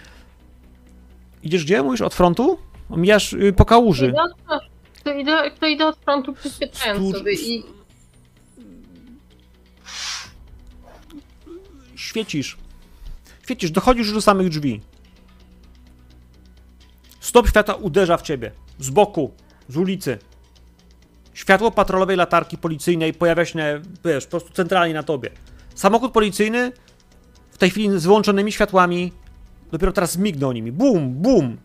Idziesz 1.43 1.64
gdzie? 1.64 1.83
Mówisz 1.83 2.01
od 2.01 2.14
frontu? 2.14 2.59
Omijasz 2.91 3.33
y, 3.33 3.53
po 3.53 3.64
kałuży. 3.64 4.09
Idę 4.09 4.23
od, 4.23 4.33
frontu- 4.33 4.69
to 5.05 5.12
idę, 5.12 5.51
to 5.61 5.67
idę 5.67 5.87
od 5.87 5.97
frontu 5.97 6.33
przyspieszając 6.35 7.01
Stur- 7.01 7.19
sobie 7.19 7.33
i 7.33 7.64
Świecisz. 11.97 12.57
Świecisz, 13.47 13.70
dochodzisz 13.70 14.12
do 14.12 14.20
samych 14.20 14.49
drzwi. 14.49 14.80
Stop 17.20 17.49
świata 17.49 17.74
uderza 17.74 18.16
w 18.16 18.22
ciebie. 18.22 18.51
Z 18.78 18.90
boku, 18.90 19.30
z 19.68 19.76
ulicy. 19.76 20.18
Światło 21.34 21.70
patrolowej 21.70 22.16
latarki 22.16 22.59
policyjnej 22.59 23.14
pojawia 23.14 23.44
się, 23.44 23.82
wiesz, 24.05 24.24
po 24.24 24.30
prostu 24.30 24.53
centralnie 24.53 24.94
na 24.94 25.03
tobie. 25.03 25.30
Samochód 25.74 26.12
policyjny 26.12 26.72
w 27.51 27.59
tej 27.59 27.70
chwili 27.70 28.01
z 28.01 28.05
wyłączonymi 28.05 28.53
światłami 28.53 29.12
dopiero 29.72 29.92
teraz 29.92 30.16
mignął 30.16 30.53
nimi. 30.53 30.72
Bum, 30.72 31.14
bum. 31.14 31.57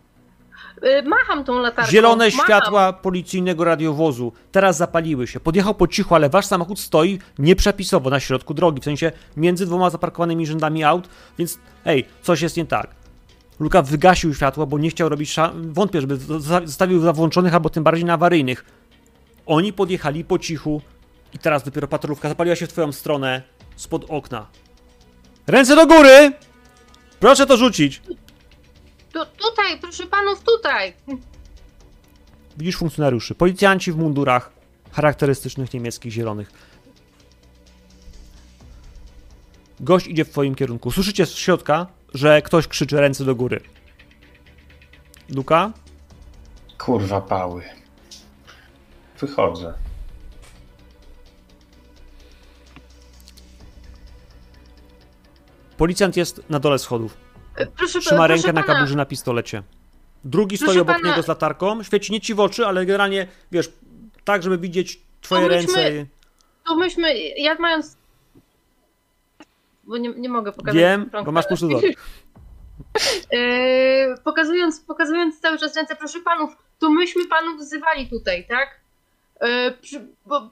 Y, 0.84 1.02
macham 1.02 1.44
tą 1.44 1.58
latarką. 1.58 1.90
Zielone 1.90 2.24
macham. 2.24 2.44
światła 2.44 2.92
policyjnego 2.92 3.64
radiowozu 3.64 4.32
teraz 4.52 4.76
zapaliły 4.76 5.26
się. 5.26 5.40
Podjechał 5.40 5.74
po 5.74 5.88
cichu, 5.88 6.14
ale 6.14 6.28
wasz 6.28 6.46
samochód 6.46 6.80
stoi 6.80 7.18
nieprzepisowo 7.38 8.10
na 8.10 8.20
środku 8.20 8.54
drogi, 8.54 8.80
w 8.80 8.84
sensie 8.84 9.12
między 9.36 9.66
dwoma 9.66 9.90
zaparkowanymi 9.90 10.46
rzędami 10.46 10.84
aut, 10.84 11.08
więc 11.38 11.58
hej, 11.84 12.04
coś 12.22 12.40
jest 12.40 12.56
nie 12.56 12.66
tak. 12.66 12.90
Luka 13.60 13.82
wygasił 13.82 14.34
światło, 14.34 14.66
bo 14.66 14.78
nie 14.78 14.90
chciał 14.90 15.08
robić 15.08 15.32
sza... 15.32 15.52
wątpię, 15.54 16.00
żeby 16.00 16.16
zostawił 16.40 17.00
za 17.00 17.12
włączonych 17.12 17.54
albo 17.54 17.70
tym 17.70 17.84
bardziej 17.84 18.04
na 18.04 18.14
awaryjnych. 18.14 18.64
Oni 19.46 19.72
podjechali 19.72 20.24
po 20.24 20.38
cichu 20.38 20.82
i 21.34 21.38
teraz 21.38 21.62
dopiero 21.62 21.88
patrolówka 21.88 22.28
zapaliła 22.28 22.56
się 22.56 22.66
w 22.66 22.68
twoją 22.68 22.92
stronę 22.92 23.42
spod 23.76 24.04
okna. 24.08 24.46
Ręce 25.46 25.76
do 25.76 25.86
góry! 25.86 26.32
Proszę 27.20 27.46
to 27.46 27.56
rzucić. 27.56 28.02
Tu, 29.12 29.18
tutaj, 29.26 29.80
proszę 29.80 30.06
panów, 30.06 30.42
tutaj. 30.44 30.94
Widzisz 32.58 32.76
funkcjonariuszy, 32.76 33.34
policjanci 33.34 33.92
w 33.92 33.96
mundurach 33.96 34.52
charakterystycznych 34.92 35.74
niemieckich 35.74 36.12
zielonych. 36.12 36.52
Gość 39.80 40.06
idzie 40.06 40.24
w 40.24 40.30
twoim 40.30 40.54
kierunku. 40.54 40.90
Słyszycie 40.90 41.26
z 41.26 41.34
środka, 41.34 41.86
że 42.14 42.42
ktoś 42.42 42.68
krzyczy 42.68 43.00
ręce 43.00 43.24
do 43.24 43.34
góry. 43.34 43.60
Luka? 45.28 45.72
Kurwa 46.78 47.20
pały. 47.20 47.62
Wychodzę. 49.20 49.74
Policjant 55.76 56.16
jest 56.16 56.42
na 56.50 56.60
dole 56.60 56.78
schodów. 56.78 57.21
Y, 57.60 57.66
Proszę, 57.76 58.00
Trzyma 58.00 58.26
rękę 58.26 58.52
na 58.52 58.62
kaburze 58.62 58.96
na 58.96 59.06
pistolecie. 59.06 59.62
Drugi 60.24 60.58
Proszę 60.58 60.72
stoi 60.72 60.80
obok 60.82 60.96
pana- 60.96 61.08
niego 61.08 61.22
z 61.22 61.28
latarką. 61.28 61.82
Świeci 61.82 62.12
nie 62.12 62.20
ci 62.20 62.34
w 62.34 62.40
oczy, 62.40 62.66
ale 62.66 62.86
generalnie, 62.86 63.26
wiesz, 63.52 63.72
tak, 64.24 64.42
żeby 64.42 64.58
widzieć 64.58 65.00
twoje 65.20 65.48
Pomyślmy- 65.48 65.76
ręce. 65.76 66.06
To 66.66 66.76
myśmy, 66.76 67.18
ja 67.18 67.54
mając... 67.54 67.96
Bo 69.84 69.98
nie, 69.98 70.08
nie 70.08 70.28
mogę 70.28 70.52
pokazać. 70.52 70.80
Wiem, 70.80 71.10
rąk, 71.12 71.26
bo 71.26 71.32
masz 71.32 71.46
wzrok. 71.50 71.82
Yy, 71.82 71.94
pokazując, 74.24 74.80
pokazując 74.80 75.40
cały 75.40 75.58
czas 75.58 75.76
ręce, 75.76 75.96
proszę 75.96 76.20
panów, 76.20 76.56
to 76.78 76.90
myśmy 76.90 77.26
panów 77.28 77.60
wzywali 77.60 78.08
tutaj, 78.08 78.46
tak? 78.48 78.80
Yy, 79.42 79.72
przy, 79.80 80.06
bo... 80.26 80.50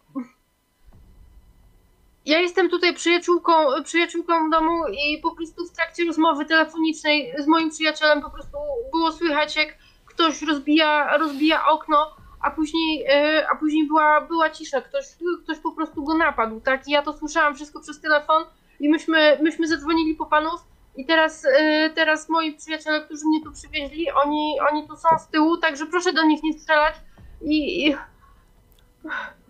Ja 2.30 2.40
jestem 2.40 2.70
tutaj 2.70 2.94
przyjaciółką, 2.94 3.52
przyjaciółką 3.84 4.50
domu 4.50 4.82
i 4.88 5.18
po 5.18 5.34
prostu 5.34 5.66
w 5.66 5.72
trakcie 5.72 6.04
rozmowy 6.04 6.44
telefonicznej 6.44 7.32
z 7.38 7.46
moim 7.46 7.70
przyjacielem 7.70 8.22
po 8.22 8.30
prostu 8.30 8.58
było 8.92 9.12
słychać, 9.12 9.56
jak 9.56 9.68
ktoś 10.06 10.42
rozbija, 10.42 11.16
rozbija 11.18 11.66
okno, 11.66 12.16
a 12.42 12.50
później, 12.50 12.98
yy, 12.98 13.48
a 13.48 13.56
później 13.56 13.86
była, 13.86 14.20
była 14.20 14.50
cisza, 14.50 14.80
ktoś, 14.80 15.04
ktoś 15.44 15.58
po 15.58 15.72
prostu 15.72 16.04
go 16.04 16.14
napadł, 16.14 16.60
tak? 16.60 16.88
I 16.88 16.90
ja 16.90 17.02
to 17.02 17.12
słyszałam 17.12 17.54
wszystko 17.54 17.80
przez 17.80 18.00
telefon 18.00 18.44
i 18.80 18.88
myśmy, 18.88 19.38
myśmy 19.42 19.68
zadzwonili 19.68 20.14
po 20.14 20.26
panów 20.26 20.60
i 20.96 21.06
teraz, 21.06 21.44
y, 21.44 21.48
teraz 21.94 22.28
moi 22.28 22.52
przyjaciele, 22.52 23.00
którzy 23.00 23.26
mnie 23.26 23.44
tu 23.44 23.52
przywieźli, 23.52 24.10
oni, 24.24 24.56
oni 24.70 24.88
tu 24.88 24.96
są 24.96 25.08
z 25.18 25.28
tyłu, 25.28 25.56
także 25.56 25.86
proszę 25.86 26.12
do 26.12 26.22
nich 26.22 26.42
nie 26.42 26.52
strzelać. 26.52 26.94
I, 27.42 27.86
i 27.88 27.96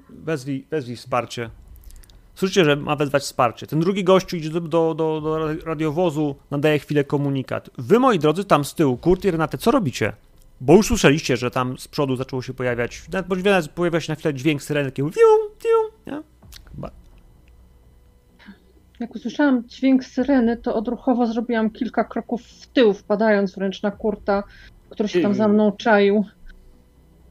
Wezwij, 0.08 0.66
wezwij 0.70 0.96
wsparcie. 0.96 1.50
Słyszycie, 2.34 2.64
że 2.64 2.76
ma 2.76 2.96
wezwać 2.96 3.22
wsparcie. 3.22 3.66
Ten 3.66 3.80
drugi 3.80 4.04
gościu 4.04 4.36
idzie 4.36 4.50
do, 4.50 4.60
do, 4.60 4.94
do, 4.94 5.20
do 5.20 5.54
radiowozu, 5.64 6.36
nadaje 6.50 6.78
chwilę 6.78 7.04
komunikat. 7.04 7.70
Wy, 7.78 7.98
moi 7.98 8.18
drodzy, 8.18 8.44
tam 8.44 8.64
z 8.64 8.74
tyłu, 8.74 8.96
Kurt 8.96 9.24
i 9.24 9.30
Renate, 9.30 9.58
co 9.58 9.70
robicie? 9.70 10.12
Bo 10.60 10.76
już 10.76 10.86
słyszeliście, 10.86 11.36
że 11.36 11.50
tam 11.50 11.78
z 11.78 11.88
przodu 11.88 12.16
zaczęło 12.16 12.42
się 12.42 12.54
pojawiać, 12.54 13.02
nawet 13.12 13.28
możliwe, 13.28 13.62
że 13.62 13.68
pojawia 13.68 14.00
się 14.00 14.12
na 14.12 14.16
chwilę 14.16 14.34
dźwięk 14.34 14.62
syreny, 14.62 14.90
taki 14.90 15.02
nie? 16.06 16.22
Chyba. 16.74 16.90
Jak 19.00 19.14
usłyszałam 19.14 19.68
dźwięk 19.68 20.04
syreny, 20.04 20.56
to 20.56 20.74
odruchowo 20.74 21.26
zrobiłam 21.26 21.70
kilka 21.70 22.04
kroków 22.04 22.42
w 22.42 22.66
tył, 22.66 22.92
wpadając 22.92 23.54
wręcz 23.54 23.82
na 23.82 23.90
kurta, 23.90 24.42
który 24.90 25.08
się 25.08 25.20
tam 25.20 25.34
za 25.34 25.48
mną 25.48 25.72
czaił. 25.72 26.24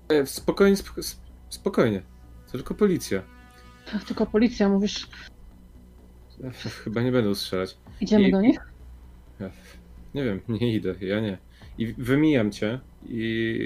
E, 0.10 0.26
Spokojnie, 0.26 0.76
spok- 0.76 1.00
sp- 1.10 1.22
spokojnie. 1.50 2.02
To 2.46 2.52
tylko 2.52 2.74
policja. 2.74 3.22
Tylko 4.08 4.26
policja, 4.26 4.70
mówisz, 4.70 5.08
Chyba 6.84 7.02
nie 7.02 7.12
będą 7.12 7.36
strzelać. 7.36 7.78
idziemy 8.02 8.28
I- 8.28 8.32
do 8.32 8.42
nich? 8.42 8.60
Nie 10.16 10.24
wiem, 10.24 10.40
nie 10.50 10.76
idę, 10.76 10.96
ja 11.02 11.20
nie. 11.20 11.38
I 11.78 11.94
wymijam 11.98 12.52
cię 12.52 12.80
i 13.10 13.60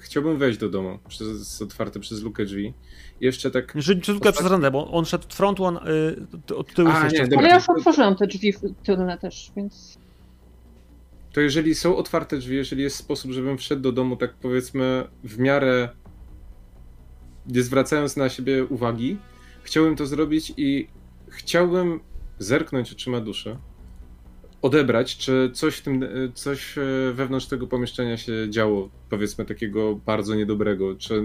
chciałbym 0.00 0.38
wejść 0.38 0.58
do 0.58 0.68
domu 0.68 0.98
przez 1.08 1.62
otwarte 1.62 2.00
przez 2.00 2.22
lukę 2.22 2.44
drzwi. 2.44 2.74
I 3.20 3.24
jeszcze 3.24 3.50
tak. 3.50 3.72
Jeżeli 3.74 4.00
przez 4.00 4.16
tylko 4.16 4.32
przez 4.32 4.46
Renatę, 4.46 4.70
bo 4.70 4.90
on 4.90 5.04
szedł 5.04 5.24
od 5.24 5.34
frontu, 5.34 5.64
on 5.64 5.76
y, 5.76 6.54
od 6.56 6.74
tyłu 6.74 6.88
A, 6.88 7.08
nie, 7.08 7.18
dobra. 7.22 7.38
Ale 7.38 7.48
ja 7.48 7.54
już 7.54 7.68
otworzyłam 7.68 8.16
te 8.16 8.26
drzwi 8.26 8.54
tylne 8.84 9.18
też, 9.18 9.52
więc 9.56 9.98
To 11.32 11.40
jeżeli 11.40 11.74
są 11.74 11.96
otwarte 11.96 12.38
drzwi, 12.38 12.56
jeżeli 12.56 12.82
jest 12.82 12.96
sposób, 12.96 13.30
żebym 13.32 13.58
wszedł 13.58 13.82
do 13.82 13.92
domu, 13.92 14.16
tak 14.16 14.34
powiedzmy, 14.34 15.04
w 15.24 15.38
miarę 15.38 15.88
nie 17.46 17.62
zwracając 17.62 18.16
na 18.16 18.28
siebie 18.28 18.64
uwagi, 18.64 19.16
chciałbym 19.68 19.96
to 19.96 20.06
zrobić 20.06 20.52
i 20.56 20.88
chciałbym 21.28 22.00
zerknąć 22.38 22.92
oczyma 22.92 23.20
duszy, 23.20 23.56
odebrać, 24.62 25.16
czy 25.16 25.50
coś, 25.54 25.76
w 25.76 25.82
tym, 25.82 26.04
coś 26.34 26.78
e, 26.78 26.82
wewnątrz 27.12 27.46
tego 27.46 27.66
pomieszczenia 27.66 28.16
się 28.16 28.32
działo, 28.50 28.88
powiedzmy 29.10 29.44
takiego 29.44 29.96
bardzo 30.06 30.34
niedobrego, 30.34 30.96
czy 30.96 31.24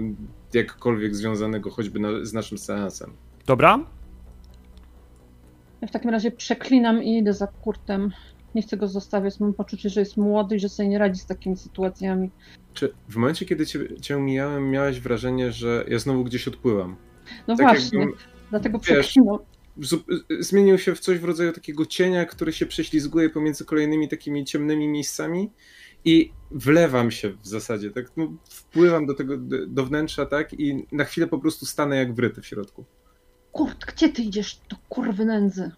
jakkolwiek 0.54 1.16
związanego 1.16 1.70
choćby 1.70 2.00
na, 2.00 2.08
z 2.24 2.32
naszym 2.32 2.58
seansem. 2.58 3.12
Dobra? 3.46 3.78
ja 5.80 5.88
w 5.88 5.90
takim 5.90 6.10
razie 6.10 6.30
przeklinam 6.30 7.02
i 7.02 7.18
idę 7.18 7.32
za 7.32 7.46
kurtem. 7.46 8.12
Nie 8.54 8.62
chcę 8.62 8.76
go 8.76 8.88
zostawiać, 8.88 9.40
mam 9.40 9.54
poczucie, 9.54 9.88
że 9.88 10.00
jest 10.00 10.16
młody 10.16 10.56
i 10.56 10.60
że 10.60 10.68
sobie 10.68 10.88
nie 10.88 10.98
radzi 10.98 11.20
z 11.20 11.26
takimi 11.26 11.56
sytuacjami. 11.56 12.30
Czy 12.74 12.92
w 13.08 13.16
momencie, 13.16 13.46
kiedy 13.46 13.66
cię, 13.66 14.00
cię 14.00 14.16
mijałem, 14.16 14.70
miałeś 14.70 15.00
wrażenie, 15.00 15.52
że 15.52 15.84
ja 15.88 15.98
znowu 15.98 16.24
gdzieś 16.24 16.48
odpływam? 16.48 16.96
No 17.48 17.56
Tak 17.56 17.66
właśnie, 17.66 17.98
jakbym- 18.00 18.18
dlatego 18.50 18.78
wiesz, 18.78 18.98
przeklinam. 18.98 19.38
zu- 19.78 20.04
zmienił 20.40 20.78
się 20.78 20.94
w 20.94 21.00
coś 21.00 21.18
w 21.18 21.24
rodzaju 21.24 21.52
takiego 21.52 21.86
cienia, 21.86 22.24
który 22.24 22.52
się 22.52 22.66
prześlizguje 22.66 23.30
pomiędzy 23.30 23.64
kolejnymi 23.64 24.08
takimi 24.08 24.44
ciemnymi 24.44 24.88
miejscami 24.88 25.50
i 26.04 26.32
wlewam 26.50 27.10
się 27.10 27.30
w 27.30 27.46
zasadzie, 27.46 27.90
tak 27.90 28.06
no, 28.16 28.32
wpływam 28.44 29.06
do 29.06 29.14
tego, 29.14 29.36
do, 29.66 29.84
wnętrza, 29.86 30.26
tak 30.26 30.52
i 30.60 30.86
na 30.92 31.04
chwilę 31.04 31.26
po 31.26 31.38
prostu 31.38 31.66
stanę 31.66 31.96
jak 31.96 32.14
wryty 32.14 32.40
w 32.42 32.46
środku. 32.46 32.84
Kurt, 33.52 33.84
gdzie 33.84 34.08
ty 34.08 34.22
idziesz 34.22 34.60
do 34.68 34.76
kurwy 34.88 35.24
nędzy? 35.24 35.70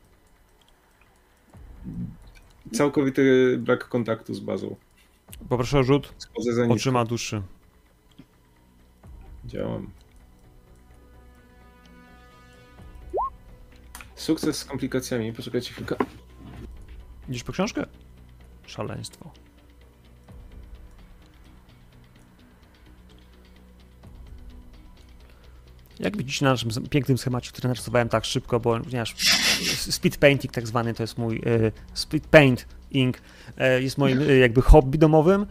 Całkowity 2.73 3.57
brak 3.59 3.89
kontaktu 3.89 4.35
z 4.35 4.41
bazą. 4.41 4.77
Poproszę 5.49 5.79
o 5.79 5.83
rzut. 5.83 6.15
Oczyma 6.69 7.05
duszy. 7.05 7.43
Działam. 9.45 9.91
Sukces 14.17 14.59
z 14.59 14.65
komplikacjami. 14.65 15.33
Poczekajcie 15.33 15.73
chwilkę. 15.73 15.97
Idziesz 17.29 17.45
po 17.45 17.53
książkę? 17.53 17.87
Szaleństwo. 18.67 19.31
Jak 26.01 26.17
widzicie 26.17 26.45
na 26.45 26.51
naszym 26.51 26.71
pięknym 26.91 27.19
schemacie, 27.19 27.51
który 27.53 27.69
narysowałem 27.69 28.09
tak 28.09 28.25
szybko, 28.25 28.61
bo 28.61 28.81
ponieważ 28.81 29.15
speed 29.91 30.19
painting 30.19 30.53
tak 30.53 30.67
zwany 30.67 30.95
to 30.95 31.03
jest 31.03 31.19
mój 31.19 31.37
e, 31.37 31.73
speed 31.95 32.29
paint 32.29 32.67
ink, 32.91 33.19
e, 33.57 33.83
jest 33.83 33.99
moim 33.99 34.23
e, 34.23 34.37
jakby 34.37 34.63
hobby 34.63 34.99
domowym. 34.99 35.47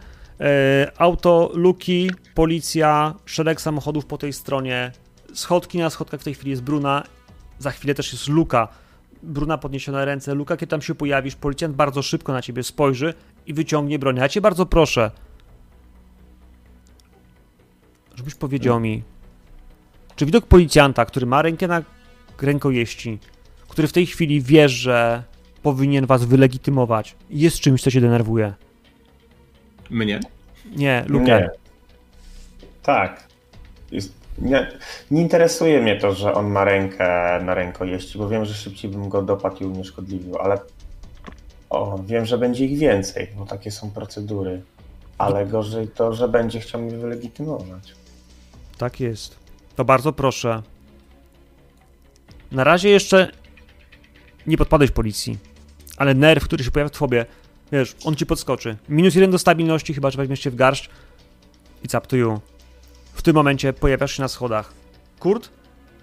Auto, 0.98 1.50
luki, 1.54 2.10
policja, 2.34 3.14
szereg 3.24 3.60
samochodów 3.60 4.06
po 4.06 4.18
tej 4.18 4.32
stronie, 4.32 4.92
schodki 5.34 5.78
na 5.78 5.90
schodkach 5.90 6.20
w 6.20 6.24
tej 6.24 6.34
chwili 6.34 6.50
jest 6.50 6.62
Bruna, 6.62 7.02
za 7.58 7.70
chwilę 7.70 7.94
też 7.94 8.12
jest 8.12 8.28
Luka. 8.28 8.68
Bruna 9.22 9.58
podniesione 9.58 10.04
ręce, 10.04 10.34
Luka, 10.34 10.56
kiedy 10.56 10.70
tam 10.70 10.82
się 10.82 10.94
pojawisz, 10.94 11.36
policjant 11.36 11.76
bardzo 11.76 12.02
szybko 12.02 12.32
na 12.32 12.42
ciebie 12.42 12.62
spojrzy 12.62 13.14
i 13.46 13.54
wyciągnie 13.54 13.98
broń. 13.98 14.16
Ja 14.16 14.28
cię 14.28 14.40
bardzo 14.40 14.66
proszę, 14.66 15.10
żebyś 18.14 18.34
powiedział 18.34 18.80
mi, 18.80 19.02
czy 20.16 20.26
widok 20.26 20.46
policjanta, 20.46 21.04
który 21.04 21.26
ma 21.26 21.42
rękę 21.42 21.68
na 21.68 21.82
rękojeści, 22.42 23.18
który 23.68 23.88
w 23.88 23.92
tej 23.92 24.06
chwili 24.06 24.42
wie, 24.42 24.68
że 24.68 25.22
powinien 25.62 26.06
was 26.06 26.24
wylegitymować, 26.24 27.16
jest 27.30 27.60
czymś, 27.60 27.82
co 27.82 27.90
cię 27.90 28.00
denerwuje? 28.00 28.54
Mnie? 29.90 30.20
Nie, 30.76 31.04
Lukę. 31.08 31.40
Nie. 31.40 31.50
Tak. 32.82 33.28
Jest, 33.90 34.15
nie, 34.38 34.78
nie 35.10 35.22
interesuje 35.22 35.82
mnie 35.82 36.00
to, 36.00 36.14
że 36.14 36.34
on 36.34 36.50
ma 36.50 36.64
rękę 36.64 37.40
na 37.44 37.54
rękojeści, 37.54 38.18
bo 38.18 38.28
wiem, 38.28 38.44
że 38.44 38.54
szybciej 38.54 38.90
bym 38.90 39.08
go 39.08 39.22
dopadł 39.22 39.56
i 39.60 39.64
unieszkodliwił, 39.64 40.36
ale 40.38 40.58
o, 41.70 41.98
wiem, 42.06 42.26
że 42.26 42.38
będzie 42.38 42.64
ich 42.64 42.78
więcej, 42.78 43.28
bo 43.36 43.46
takie 43.46 43.70
są 43.70 43.90
procedury. 43.90 44.62
Ale 45.18 45.46
gorzej 45.46 45.88
to, 45.88 46.14
że 46.14 46.28
będzie 46.28 46.60
chciał 46.60 46.80
mnie 46.80 46.98
wylegitymować. 46.98 47.94
Tak 48.78 49.00
jest. 49.00 49.36
To 49.76 49.84
bardzo 49.84 50.12
proszę. 50.12 50.62
Na 52.52 52.64
razie 52.64 52.88
jeszcze 52.88 53.30
nie 54.46 54.56
podpadłeś 54.56 54.90
policji, 54.90 55.38
ale 55.96 56.14
nerw, 56.14 56.44
który 56.44 56.64
się 56.64 56.70
pojawia 56.70 56.88
w 56.88 56.98
tobie, 56.98 57.26
wiesz, 57.72 57.96
on 58.04 58.16
ci 58.16 58.26
podskoczy. 58.26 58.76
Minus 58.88 59.14
jeden 59.14 59.30
do 59.30 59.38
stabilności, 59.38 59.94
chyba 59.94 60.10
że 60.10 60.16
weźmiesz 60.16 60.40
się 60.40 60.50
w 60.50 60.56
garść. 60.56 60.90
It's 61.84 61.98
up 61.98 62.06
to 62.06 62.16
you. 62.16 62.40
W 63.16 63.22
tym 63.22 63.34
momencie 63.34 63.72
pojawiasz 63.72 64.12
się 64.16 64.22
na 64.22 64.28
schodach. 64.28 64.72
Kurt, 65.18 65.50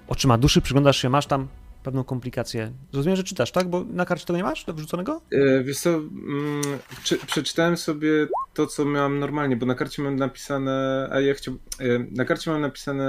oczyma 0.07 0.37
duszy, 0.37 0.61
przyglądasz 0.61 1.01
się, 1.01 1.09
masz 1.09 1.25
tam 1.25 1.47
pewną 1.83 2.03
komplikację. 2.03 2.71
Rozumiem, 2.93 3.15
że 3.15 3.23
czytasz, 3.23 3.51
tak? 3.51 3.69
Bo 3.69 3.83
na 3.83 4.05
karcie 4.05 4.25
tego 4.25 4.37
nie 4.37 4.43
masz, 4.43 4.65
do 4.65 4.73
wrzuconego? 4.73 5.21
E, 5.31 5.63
Wiesz 5.63 5.79
co, 5.79 5.89
mm, 5.89 6.61
czy, 7.03 7.17
przeczytałem 7.17 7.77
sobie 7.77 8.09
to, 8.53 8.67
co 8.67 8.85
miałem 8.85 9.19
normalnie, 9.19 9.57
bo 9.57 9.65
na 9.65 9.75
karcie 9.75 10.01
mam 10.01 10.15
napisane, 10.15 11.09
a 11.11 11.19
ja 11.19 11.33
chciałbym, 11.33 11.63
na 12.11 12.25
karcie 12.25 12.51
mam 12.51 12.61
napisane, 12.61 13.05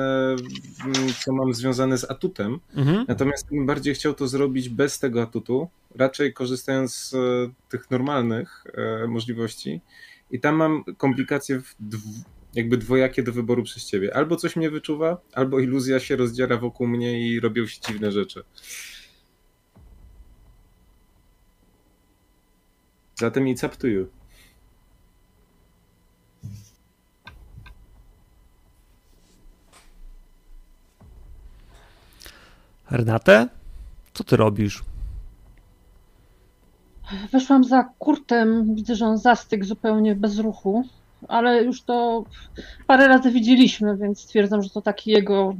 mm, 0.84 0.94
co 1.24 1.32
mam 1.32 1.54
związane 1.54 1.98
z 1.98 2.10
atutem, 2.10 2.60
Mhm. 2.76 3.04
natomiast 3.08 3.48
bym 3.50 3.66
bardziej 3.66 3.94
chciał 3.94 4.14
to 4.14 4.28
zrobić 4.28 4.68
bez 4.68 4.98
tego 4.98 5.22
atutu, 5.22 5.68
raczej 5.96 6.32
korzystając 6.32 6.94
z 6.94 7.14
e, 7.14 7.18
tych 7.68 7.90
normalnych 7.90 8.64
e, 8.74 9.06
możliwości 9.06 9.80
i 10.30 10.40
tam 10.40 10.56
mam 10.56 10.84
komplikacje 10.96 11.60
w 11.60 11.74
dw- 11.80 12.24
jakby 12.54 12.76
dwojakie 12.76 13.22
do 13.22 13.32
wyboru 13.32 13.62
przez 13.62 13.86
ciebie. 13.86 14.16
Albo 14.16 14.36
coś 14.36 14.56
mnie 14.56 14.70
wyczuwa, 14.70 15.20
albo 15.32 15.60
iluzja 15.60 16.00
się 16.00 16.16
rozdziera 16.16 16.56
wokół 16.56 16.86
mnie 16.86 17.28
i 17.28 17.40
robią 17.40 17.66
się 17.66 17.80
dziwne 17.88 18.12
rzeczy. 18.12 18.44
Zatem 23.14 23.44
it's 23.44 23.66
up 23.66 23.76
to 23.76 23.86
you. 23.86 24.06
Renate, 32.90 33.48
co 34.14 34.24
ty 34.24 34.36
robisz? 34.36 34.84
Weszłam 37.32 37.64
za 37.64 37.84
Kurtem, 37.98 38.74
widzę, 38.74 38.96
że 38.96 39.06
on 39.06 39.18
zastygł 39.18 39.64
zupełnie 39.64 40.14
bez 40.14 40.38
ruchu, 40.38 40.88
ale 41.28 41.64
już 41.64 41.82
to 41.82 42.24
parę 42.86 43.08
razy 43.08 43.30
widzieliśmy, 43.30 43.96
więc 43.96 44.20
stwierdzam, 44.20 44.62
że 44.62 44.70
to 44.70 44.82
taki 44.82 45.10
jego 45.10 45.54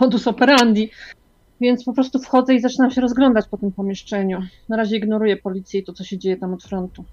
modus 0.00 0.26
operandi. 0.26 0.90
Więc 1.60 1.84
po 1.84 1.92
prostu 1.92 2.18
wchodzę 2.18 2.54
i 2.54 2.60
zaczynam 2.60 2.90
się 2.90 3.00
rozglądać 3.00 3.48
po 3.48 3.56
tym 3.56 3.72
pomieszczeniu. 3.72 4.42
Na 4.68 4.76
razie 4.76 4.96
ignoruję 4.96 5.36
policję 5.36 5.80
i 5.80 5.84
to, 5.84 5.92
co 5.92 6.04
się 6.04 6.18
dzieje 6.18 6.36
tam 6.36 6.54
od 6.54 6.62
frontu. 6.62 7.04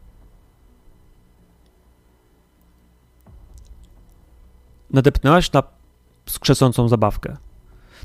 nadepnęłaś 4.95 5.51
na 5.51 5.63
skrzesącą 6.25 6.87
zabawkę. 6.87 7.37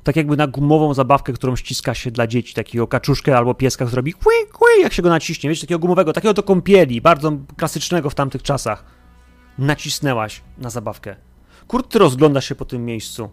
Tak 0.02 0.16
jakby 0.16 0.36
na 0.36 0.46
gumową 0.46 0.94
zabawkę, 0.94 1.32
którą 1.32 1.56
ściska 1.56 1.94
się 1.94 2.10
dla 2.10 2.26
dzieci, 2.26 2.54
takiego 2.54 2.86
kaczuszkę 2.86 3.36
albo 3.36 3.54
pieska, 3.54 3.84
który 3.84 3.96
robi 3.96 4.12
kły, 4.12 4.32
kły, 4.52 4.68
jak 4.82 4.92
się 4.92 5.02
go 5.02 5.08
naciśnie, 5.08 5.50
wiecie, 5.50 5.60
takiego 5.60 5.78
gumowego, 5.78 6.12
takiego 6.12 6.34
do 6.34 6.42
kąpieli, 6.42 7.00
bardzo 7.00 7.32
klasycznego 7.56 8.10
w 8.10 8.14
tamtych 8.14 8.42
czasach. 8.42 8.99
Nacisnęłaś 9.60 10.42
na 10.58 10.70
zabawkę. 10.70 11.16
Kurt, 11.68 11.88
ty 11.88 11.98
rozglądasz 11.98 12.48
się 12.48 12.54
po 12.54 12.64
tym 12.64 12.84
miejscu. 12.84 13.30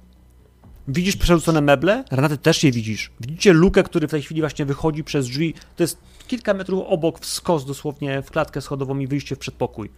Widzisz 0.87 1.17
przerzucone 1.17 1.61
meble? 1.61 2.03
Renaty 2.11 2.37
też 2.37 2.63
je 2.63 2.71
widzisz. 2.71 3.11
Widzicie 3.19 3.53
lukę, 3.53 3.83
który 3.83 4.07
w 4.07 4.11
tej 4.11 4.21
chwili 4.21 4.41
właśnie 4.41 4.65
wychodzi 4.65 5.03
przez 5.03 5.25
drzwi. 5.25 5.53
To 5.75 5.83
jest 5.83 5.97
kilka 6.27 6.53
metrów 6.53 6.83
obok, 6.87 7.19
w 7.19 7.25
skos 7.25 7.65
dosłownie 7.65 8.21
w 8.21 8.31
klatkę 8.31 8.61
schodową 8.61 8.99
i 8.99 9.07
wyjście 9.07 9.35
w 9.35 9.39
przedpokój. 9.39 9.89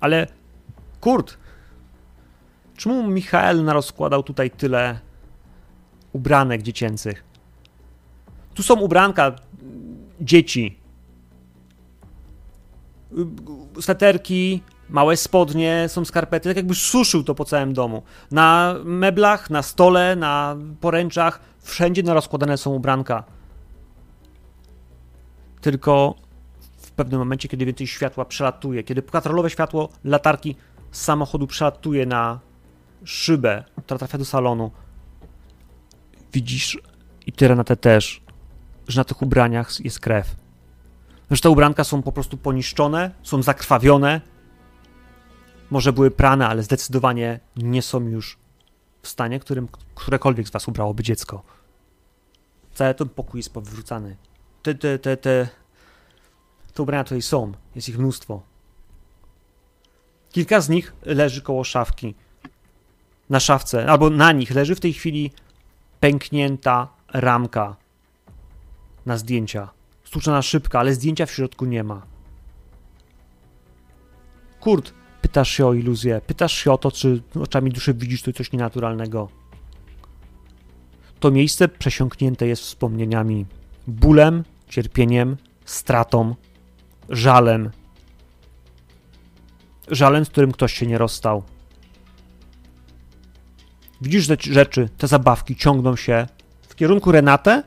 Ale 0.00 0.26
Kurt, 1.00 1.38
Czemu 2.76 3.08
Michael 3.08 3.64
narozkładał 3.64 4.22
tutaj 4.22 4.50
tyle 4.50 4.98
ubranek 6.12 6.62
dziecięcych? 6.62 7.24
Tu 8.54 8.62
są 8.62 8.80
ubranka 8.80 9.36
dzieci. 10.20 10.78
Sweterki, 13.80 14.62
małe 14.88 15.16
spodnie, 15.16 15.84
są 15.88 16.04
skarpety, 16.04 16.48
tak 16.48 16.56
jakby 16.56 16.74
suszył 16.74 17.24
to 17.24 17.34
po 17.34 17.44
całym 17.44 17.72
domu. 17.72 18.02
Na 18.30 18.74
meblach, 18.84 19.50
na 19.50 19.62
stole, 19.62 20.16
na 20.16 20.56
poręczach, 20.80 21.40
wszędzie 21.60 22.02
narozkładane 22.02 22.58
są 22.58 22.70
ubranka. 22.74 23.24
Tylko 25.60 26.14
w 26.78 26.90
pewnym 26.90 27.18
momencie, 27.18 27.48
kiedy 27.48 27.66
więcej 27.66 27.86
światła 27.86 28.24
przelatuje, 28.24 28.82
kiedy 28.82 29.02
patrolowe 29.02 29.50
światło 29.50 29.88
latarki 30.04 30.56
z 30.90 31.00
samochodu 31.02 31.46
przelatuje 31.46 32.06
na 32.06 32.40
szybę, 33.04 33.64
która 33.84 33.98
trafia 33.98 34.18
do 34.18 34.24
salonu, 34.24 34.70
widzisz, 36.32 36.78
i 37.26 37.32
ty 37.32 37.48
Renate 37.48 37.76
też, 37.76 38.20
że 38.88 39.00
na 39.00 39.04
tych 39.04 39.22
ubraniach 39.22 39.84
jest 39.84 40.00
krew. 40.00 40.36
Że 41.30 41.40
te 41.40 41.50
ubranka 41.50 41.84
są 41.84 42.02
po 42.02 42.12
prostu 42.12 42.36
poniszczone, 42.36 43.10
są 43.22 43.42
zakrwawione, 43.42 44.20
może 45.70 45.92
były 45.92 46.10
prane, 46.10 46.48
ale 46.48 46.62
zdecydowanie 46.62 47.40
nie 47.56 47.82
są 47.82 48.00
już 48.00 48.38
w 49.02 49.08
stanie, 49.08 49.40
którym 49.40 49.68
którekolwiek 49.94 50.48
z 50.48 50.50
was 50.50 50.68
ubrałoby 50.68 51.02
dziecko. 51.02 51.42
Cały 52.74 52.94
ten 52.94 53.08
pokój 53.08 53.38
jest 53.38 53.52
powyrzucany. 53.52 54.16
Te, 54.62 54.74
te, 54.74 54.98
te, 54.98 55.16
te, 55.16 55.48
te 56.74 56.82
ubrania 56.82 57.04
tutaj 57.04 57.22
są, 57.22 57.52
jest 57.74 57.88
ich 57.88 57.98
mnóstwo. 57.98 58.42
Kilka 60.30 60.60
z 60.60 60.68
nich 60.68 60.92
leży 61.02 61.42
koło 61.42 61.64
szafki 61.64 62.14
na 63.30 63.40
szafce, 63.40 63.86
albo 63.86 64.10
na 64.10 64.32
nich 64.32 64.50
leży 64.50 64.74
w 64.74 64.80
tej 64.80 64.92
chwili 64.92 65.32
pęknięta 66.00 66.88
ramka 67.12 67.76
na 69.06 69.16
zdjęcia. 69.16 69.68
Stłuczona 70.04 70.42
szybka, 70.42 70.80
ale 70.80 70.94
zdjęcia 70.94 71.26
w 71.26 71.30
środku 71.30 71.64
nie 71.64 71.84
ma. 71.84 72.02
Kurt, 74.60 74.92
pytasz 75.22 75.50
się 75.50 75.66
o 75.66 75.74
iluzję, 75.74 76.20
pytasz 76.26 76.52
się 76.52 76.72
o 76.72 76.78
to, 76.78 76.92
czy 76.92 77.22
oczami 77.40 77.70
duszy 77.70 77.94
widzisz 77.94 78.22
tu 78.22 78.32
coś 78.32 78.52
nienaturalnego. 78.52 79.28
To 81.20 81.30
miejsce 81.30 81.68
przesiąknięte 81.68 82.46
jest 82.46 82.62
wspomnieniami, 82.62 83.46
bólem, 83.86 84.44
cierpieniem, 84.68 85.36
stratą, 85.64 86.34
żalem. 87.08 87.70
Żalem, 89.88 90.24
z 90.24 90.28
którym 90.28 90.52
ktoś 90.52 90.72
się 90.72 90.86
nie 90.86 90.98
rozstał. 90.98 91.42
Widzisz 94.00 94.26
te 94.26 94.36
rzeczy, 94.40 94.88
te 94.98 95.06
zabawki 95.06 95.56
ciągną 95.56 95.96
się 95.96 96.26
w 96.68 96.74
kierunku 96.74 97.12
Renate, 97.12 97.62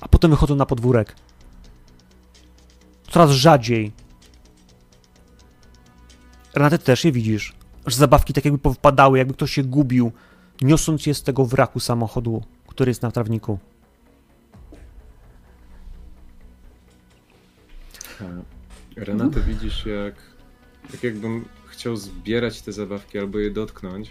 a 0.00 0.08
potem 0.08 0.30
wychodzą 0.30 0.56
na 0.56 0.66
podwórek. 0.66 1.16
Coraz 3.10 3.30
rzadziej. 3.30 3.92
Renate, 6.54 6.78
ty 6.78 6.84
też 6.84 7.04
je 7.04 7.12
widzisz. 7.12 7.52
Że 7.86 7.96
zabawki 7.96 8.32
tak 8.32 8.44
jakby 8.44 8.58
powpadały, 8.58 9.18
jakby 9.18 9.34
ktoś 9.34 9.52
się 9.52 9.62
gubił, 9.62 10.12
niosąc 10.62 11.06
je 11.06 11.14
z 11.14 11.22
tego 11.22 11.44
wraku 11.44 11.80
samochodu, 11.80 12.42
który 12.66 12.90
jest 12.90 13.02
na 13.02 13.10
trawniku. 13.10 13.58
Renate, 18.96 19.40
widzisz 19.40 19.86
jak, 19.86 20.14
jak 20.92 21.02
jakbym 21.02 21.44
chciał 21.66 21.96
zbierać 21.96 22.62
te 22.62 22.72
zabawki 22.72 23.18
albo 23.18 23.38
je 23.38 23.50
dotknąć. 23.50 24.10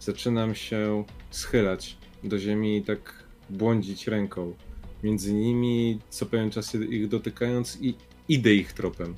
Zaczynam 0.00 0.54
się 0.54 1.04
schylać 1.30 1.96
do 2.24 2.38
ziemi 2.38 2.76
i 2.76 2.82
tak 2.82 3.24
błądzić 3.50 4.06
ręką. 4.06 4.54
Między 5.02 5.34
nimi, 5.34 5.98
co 6.10 6.26
pewien 6.26 6.50
czas 6.50 6.74
ich 6.74 7.08
dotykając 7.08 7.78
i 7.80 7.94
idę 8.28 8.54
ich 8.54 8.72
tropem. 8.72 9.14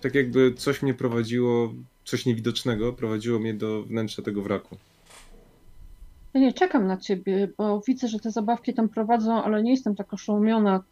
Tak 0.00 0.14
jakby 0.14 0.54
coś 0.54 0.82
mnie 0.82 0.94
prowadziło, 0.94 1.74
coś 2.06 2.26
niewidocznego 2.26 2.92
prowadziło 2.92 3.38
mnie 3.38 3.54
do 3.54 3.82
wnętrza 3.82 4.22
tego 4.22 4.42
wraku. 4.42 4.76
Ja 6.34 6.40
nie 6.40 6.52
czekam 6.52 6.86
na 6.86 6.96
ciebie, 6.96 7.48
bo 7.58 7.80
widzę, 7.86 8.08
że 8.08 8.18
te 8.20 8.30
zabawki 8.30 8.74
tam 8.74 8.88
prowadzą, 8.88 9.44
ale 9.44 9.62
nie 9.62 9.70
jestem 9.70 9.94
tak 9.94 10.14
oszołomiona. 10.14 10.82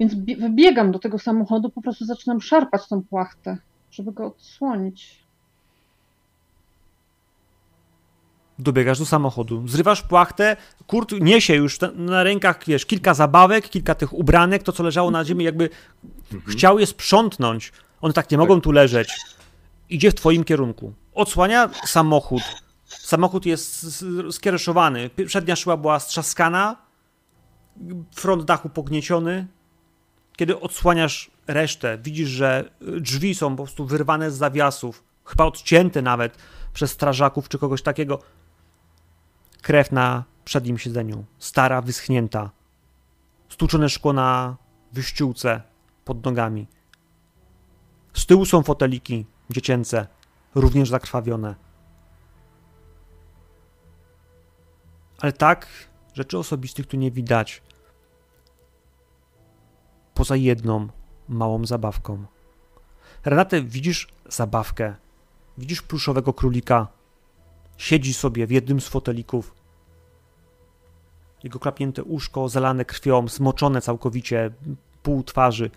Więc 0.00 0.14
bie- 0.14 0.36
wybiegam 0.36 0.92
do 0.92 0.98
tego 0.98 1.18
samochodu, 1.18 1.70
po 1.70 1.82
prostu 1.82 2.04
zaczynam 2.04 2.40
szarpać 2.40 2.88
tą 2.88 3.02
płachtę, 3.02 3.58
żeby 3.90 4.12
go 4.12 4.26
odsłonić. 4.26 5.26
Dobiegasz 8.58 8.98
do 8.98 9.06
samochodu, 9.06 9.68
zrywasz 9.68 10.02
płachtę, 10.02 10.56
Kurt 10.86 11.12
niesie 11.20 11.54
już 11.54 11.78
na 11.94 12.22
rękach, 12.22 12.64
wiesz, 12.66 12.86
kilka 12.86 13.14
zabawek, 13.14 13.68
kilka 13.68 13.94
tych 13.94 14.12
ubranek, 14.12 14.62
to 14.62 14.72
co 14.72 14.82
leżało 14.82 15.10
na 15.10 15.24
ziemi, 15.24 15.44
jakby 15.44 15.70
chciał 16.46 16.78
je 16.78 16.86
sprzątnąć. 16.86 17.72
One 18.00 18.14
tak 18.14 18.30
nie 18.30 18.38
mogą 18.38 18.60
tu 18.60 18.72
leżeć. 18.72 19.08
Idzie 19.88 20.10
w 20.10 20.14
twoim 20.14 20.44
kierunku. 20.44 20.92
Odsłania 21.14 21.70
samochód. 21.86 22.42
Samochód 22.84 23.46
jest 23.46 23.86
skiereszowany. 24.30 25.10
Przednia 25.26 25.56
szyba 25.56 25.76
była 25.76 26.00
strzaskana, 26.00 26.76
front 28.14 28.44
dachu 28.44 28.68
pognieciony. 28.68 29.46
Kiedy 30.36 30.60
odsłaniasz 30.60 31.30
resztę, 31.46 31.98
widzisz, 31.98 32.28
że 32.28 32.70
drzwi 32.80 33.34
są 33.34 33.56
po 33.56 33.62
prostu 33.62 33.86
wyrwane 33.86 34.30
z 34.30 34.36
zawiasów, 34.36 35.04
chyba 35.24 35.44
odcięte 35.44 36.02
nawet 36.02 36.38
przez 36.72 36.90
strażaków 36.90 37.48
czy 37.48 37.58
kogoś 37.58 37.82
takiego. 37.82 38.18
Krew 39.62 39.92
na 39.92 40.24
przednim 40.44 40.78
siedzeniu, 40.78 41.24
stara, 41.38 41.82
wyschnięta. 41.82 42.50
Stłuczone 43.48 43.88
szkło 43.88 44.12
na 44.12 44.56
wyściółce 44.92 45.62
pod 46.04 46.24
nogami. 46.24 46.66
Z 48.12 48.26
tyłu 48.26 48.44
są 48.44 48.62
foteliki 48.62 49.26
dziecięce, 49.50 50.06
również 50.54 50.88
zakrwawione. 50.88 51.54
Ale 55.20 55.32
tak, 55.32 55.66
rzeczy 56.14 56.38
osobistych 56.38 56.86
tu 56.86 56.96
nie 56.96 57.10
widać. 57.10 57.62
Poza 60.14 60.36
jedną 60.36 60.88
małą 61.28 61.66
zabawką. 61.66 62.26
Renate, 63.24 63.62
widzisz 63.62 64.08
zabawkę. 64.28 64.94
Widzisz 65.58 65.82
pluszowego 65.82 66.32
królika. 66.32 66.86
Siedzi 67.76 68.14
sobie 68.14 68.46
w 68.46 68.50
jednym 68.50 68.80
z 68.80 68.88
fotelików. 68.88 69.54
Jego 71.44 71.58
klapnięte 71.58 72.04
uszko, 72.04 72.48
zalane 72.48 72.84
krwią, 72.84 73.28
zmoczone 73.28 73.80
całkowicie, 73.80 74.50
pół 75.02 75.22
twarzy. 75.22 75.70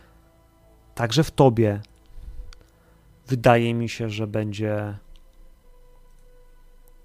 Także 0.95 1.23
w 1.23 1.31
tobie 1.31 1.81
wydaje 3.29 3.73
mi 3.73 3.89
się, 3.89 4.09
że 4.09 4.27
będzie. 4.27 4.97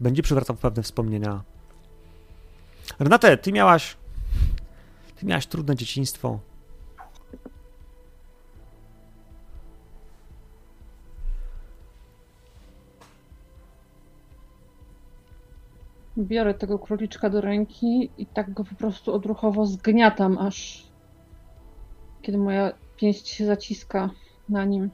Będzie 0.01 0.23
przywracał 0.23 0.57
pewne 0.57 0.83
wspomnienia. 0.83 1.43
Renate, 2.99 3.37
ty 3.37 3.53
miałaś. 3.53 3.97
Ty 5.17 5.27
miałaś 5.27 5.47
trudne 5.47 5.77
dzieciństwo. 5.77 6.39
Biorę 16.19 16.55
tego 16.55 16.79
króliczka 16.79 17.31
do 17.31 17.41
ręki 17.41 18.11
i 18.19 18.27
tak 18.27 18.53
go 18.53 18.65
po 18.65 18.75
prostu 18.75 19.15
odruchowo 19.15 19.67
zgniatam, 19.67 20.39
aż 20.39 20.87
kiedy 22.23 22.39
moja 22.39 22.73
pięść 22.97 23.29
się 23.29 23.47
zaciska 23.47 24.11
na 24.49 24.65
nim. 24.65 24.91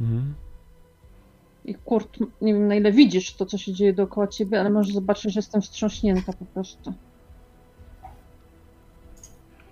Mhm. 0.00 0.34
I 1.64 1.74
Kurt, 1.74 2.18
nie 2.40 2.54
wiem 2.54 2.68
na 2.68 2.74
ile 2.74 2.92
widzisz 2.92 3.34
to, 3.34 3.46
co 3.46 3.58
się 3.58 3.72
dzieje 3.72 3.92
dookoła 3.92 4.26
ciebie, 4.26 4.60
ale 4.60 4.70
możesz 4.70 4.94
zobaczyć, 4.94 5.32
że 5.32 5.38
jestem 5.38 5.62
wstrząśnięta 5.62 6.32
po 6.32 6.44
prostu. 6.44 6.94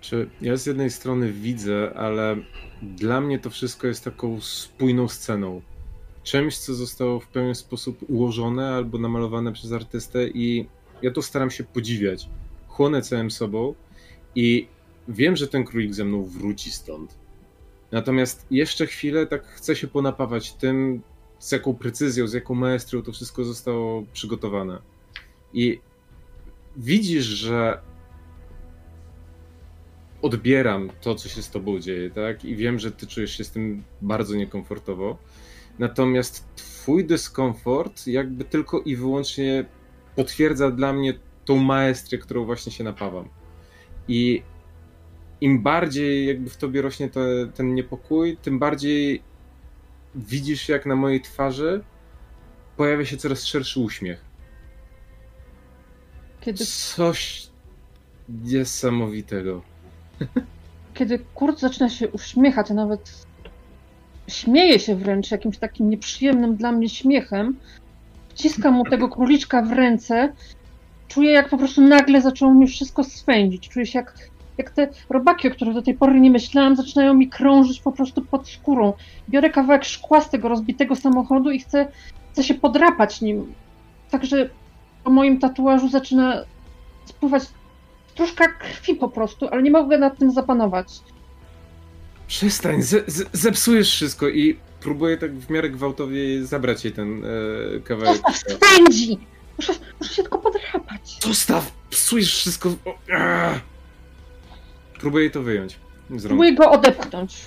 Czy 0.01 0.29
ja 0.41 0.57
z 0.57 0.65
jednej 0.65 0.89
strony 0.89 1.31
widzę, 1.31 1.93
ale 1.95 2.35
dla 2.81 3.21
mnie 3.21 3.39
to 3.39 3.49
wszystko 3.49 3.87
jest 3.87 4.03
taką 4.03 4.41
spójną 4.41 5.07
sceną. 5.07 5.61
Czymś, 6.23 6.57
co 6.57 6.73
zostało 6.73 7.19
w 7.19 7.27
pewien 7.27 7.55
sposób 7.55 8.09
ułożone 8.09 8.69
albo 8.69 8.97
namalowane 8.97 9.53
przez 9.53 9.71
artystę 9.71 10.27
i 10.27 10.67
ja 11.01 11.11
to 11.11 11.21
staram 11.21 11.51
się 11.51 11.63
podziwiać. 11.63 12.29
Chłonę 12.67 13.01
całym 13.01 13.31
sobą 13.31 13.73
i 14.35 14.67
wiem, 15.07 15.35
że 15.35 15.47
ten 15.47 15.63
królik 15.63 15.93
ze 15.93 16.05
mną 16.05 16.23
wróci 16.23 16.71
stąd. 16.71 17.18
Natomiast 17.91 18.47
jeszcze 18.51 18.87
chwilę 18.87 19.27
tak 19.27 19.47
chcę 19.47 19.75
się 19.75 19.87
ponapawać 19.87 20.53
tym, 20.53 21.01
z 21.39 21.51
jaką 21.51 21.75
precyzją, 21.75 22.27
z 22.27 22.33
jaką 22.33 22.55
maestrią 22.55 23.01
to 23.01 23.11
wszystko 23.11 23.43
zostało 23.43 24.03
przygotowane. 24.13 24.81
I 25.53 25.79
widzisz, 26.77 27.25
że 27.25 27.81
odbieram 30.21 30.89
to, 31.01 31.15
co 31.15 31.29
się 31.29 31.41
z 31.41 31.49
tobą 31.49 31.79
dzieje, 31.79 32.09
tak? 32.09 32.45
I 32.45 32.55
wiem, 32.55 32.79
że 32.79 32.91
ty 32.91 33.07
czujesz 33.07 33.37
się 33.37 33.43
z 33.43 33.51
tym 33.51 33.83
bardzo 34.01 34.35
niekomfortowo. 34.35 35.17
Natomiast 35.79 36.55
twój 36.55 37.05
dyskomfort 37.05 38.07
jakby 38.07 38.43
tylko 38.43 38.79
i 38.79 38.95
wyłącznie 38.95 39.65
potwierdza 40.15 40.71
dla 40.71 40.93
mnie 40.93 41.13
tą 41.45 41.57
maestrię, 41.57 42.19
którą 42.19 42.45
właśnie 42.45 42.71
się 42.71 42.83
napawam. 42.83 43.29
I 44.07 44.43
im 45.41 45.61
bardziej 45.61 46.27
jakby 46.27 46.49
w 46.49 46.57
tobie 46.57 46.81
rośnie 46.81 47.09
te, 47.09 47.21
ten 47.55 47.75
niepokój, 47.75 48.37
tym 48.37 48.59
bardziej 48.59 49.21
widzisz, 50.15 50.69
jak 50.69 50.85
na 50.85 50.95
mojej 50.95 51.21
twarzy 51.21 51.83
pojawia 52.77 53.05
się 53.05 53.17
coraz 53.17 53.45
szerszy 53.45 53.79
uśmiech. 53.79 54.25
Kiedy, 56.41 56.65
Coś 56.65 57.47
niesamowitego. 58.43 59.61
kiedy 60.93 61.19
Kurt 61.19 61.59
zaczyna 61.59 61.89
się 61.89 62.07
uśmiechać, 62.07 62.71
a 62.71 62.73
nawet 62.73 63.25
śmieje 64.27 64.79
się 64.79 64.95
wręcz 64.95 65.31
jakimś 65.31 65.57
takim 65.57 65.89
nieprzyjemnym 65.89 66.55
dla 66.55 66.71
mnie 66.71 66.89
śmiechem, 66.89 67.57
wciskam 68.29 68.73
mu 68.73 68.83
tego 68.85 69.09
króliczka 69.09 69.61
w 69.61 69.71
ręce, 69.71 70.33
czuję 71.07 71.31
jak 71.31 71.49
po 71.49 71.57
prostu 71.57 71.81
nagle 71.81 72.21
zaczęło 72.21 72.53
mi 72.53 72.67
wszystko 72.67 73.03
swędzić. 73.03 73.69
Czuję 73.69 73.85
się 73.85 73.99
jak, 73.99 74.29
jak 74.59 74.69
te 74.69 74.87
robaki, 75.09 75.47
o 75.47 75.51
których 75.51 75.73
do 75.73 75.81
tej 75.81 75.93
pory 75.93 76.19
nie 76.19 76.31
myślałam, 76.31 76.75
zaczynają 76.75 77.13
mi 77.13 77.29
krążyć 77.29 77.81
po 77.81 77.91
prostu 77.91 78.21
pod 78.21 78.49
skórą. 78.49 78.93
Biorę 79.29 79.49
kawałek 79.49 79.85
szkła 79.85 80.21
z 80.21 80.29
tego 80.29 80.49
rozbitego 80.49 80.95
samochodu 80.95 81.51
i 81.51 81.59
chcę, 81.59 81.87
chcę 82.31 82.43
się 82.43 82.53
podrapać 82.53 83.21
nim. 83.21 83.53
Także 84.11 84.49
po 85.03 85.09
moim 85.11 85.39
tatuażu 85.39 85.89
zaczyna 85.89 86.43
spływać 87.05 87.43
troszkę 88.15 88.47
krwi 88.47 88.95
po 88.95 89.09
prostu, 89.09 89.47
ale 89.47 89.63
nie 89.63 89.71
mogę 89.71 89.97
nad 89.97 90.17
tym 90.17 90.31
zapanować. 90.31 90.87
Przestań, 92.27 92.81
ze, 92.81 93.03
ze, 93.07 93.23
zepsujesz 93.33 93.91
wszystko 93.91 94.29
i 94.29 94.57
próbuję 94.79 95.17
tak 95.17 95.33
w 95.35 95.49
miarę 95.49 95.69
gwałtownie 95.69 96.45
zabrać 96.45 96.85
jej 96.85 96.93
ten 96.93 97.23
e, 97.25 97.79
kawałek. 97.79 98.21
Zostaw, 98.27 98.37
spędzi! 98.37 99.17
Muszę, 99.57 99.73
muszę 99.99 100.13
się 100.13 100.21
tylko 100.21 100.37
podrapać. 100.37 101.19
Zostaw, 101.23 101.71
psujesz 101.89 102.35
wszystko. 102.35 102.69
O, 102.69 103.13
aaa. 103.13 103.59
Próbuję 104.99 105.23
jej 105.23 105.31
to 105.31 105.41
wyjąć 105.41 105.73
z 106.09 106.11
rąk. 106.11 106.27
Próbuję 106.27 106.55
go 106.55 106.71
odepchnąć. 106.71 107.37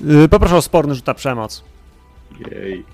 Yy, 0.00 0.28
poproszę 0.28 0.56
o 0.56 0.62
sporny 0.62 0.94
rzut 0.94 1.06
na 1.06 1.14
przemoc. 1.14 1.64
Jej. 2.50 2.84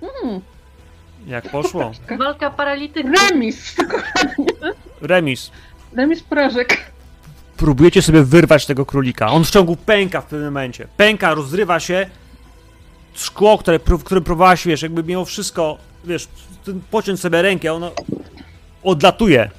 Hmm, 0.00 0.40
Jak 1.26 1.50
poszło? 1.50 1.92
Walka 2.18 2.50
paralityków. 2.50 3.10
remis! 3.30 3.76
Remis. 5.00 5.50
Remis 5.96 6.22
porażek. 6.22 6.78
Próbujecie 7.56 8.02
sobie 8.02 8.22
wyrwać 8.22 8.66
tego 8.66 8.86
królika. 8.86 9.26
On 9.28 9.44
w 9.44 9.50
ciągu 9.50 9.76
pęka 9.76 10.20
w 10.20 10.24
pewnym 10.26 10.44
momencie. 10.48 10.88
Pęka, 10.96 11.34
rozrywa 11.34 11.80
się 11.80 12.06
szkło, 13.14 13.58
które, 13.58 13.78
w 13.78 14.04
którym 14.04 14.24
próbowałaś, 14.24 14.66
wiesz, 14.66 14.82
jakby 14.82 15.04
mimo 15.04 15.24
wszystko, 15.24 15.78
wiesz, 16.04 16.28
ten 16.64 16.80
pociąć 16.90 17.20
sobie 17.20 17.42
rękę, 17.42 17.72
ono 17.72 17.92
odlatuje. 18.82 19.50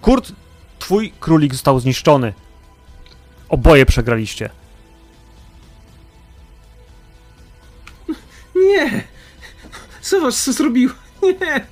Kurt, 0.00 0.32
twój 0.78 1.12
królik 1.20 1.52
został 1.52 1.80
zniszczony. 1.80 2.32
Oboje 3.48 3.86
przegraliście. 3.86 4.50
Nie! 8.68 9.04
Zobacz, 10.02 10.34
co 10.34 10.52
zrobił! 10.52 10.90
Nie! 11.40 11.66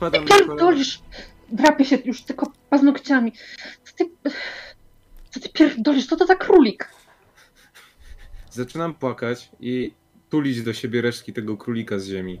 Padam. 0.00 0.24
Pierdolisz! 0.24 1.00
Drapię 1.48 1.84
się 1.84 1.98
już 2.04 2.22
tylko 2.22 2.52
paznokciami. 2.70 3.32
Co 3.84 3.92
ty... 3.96 4.10
Co 5.30 5.40
ty 5.40 5.48
pierdolisz? 5.48 6.06
Co 6.06 6.16
to 6.16 6.26
za 6.26 6.34
królik? 6.34 6.88
Zaczynam 8.50 8.94
płakać 8.94 9.50
i 9.60 9.92
tulić 10.32 10.62
do 10.62 10.72
siebie 10.72 11.02
resztki 11.02 11.32
tego 11.32 11.56
królika 11.56 11.98
z 11.98 12.06
ziemi. 12.06 12.40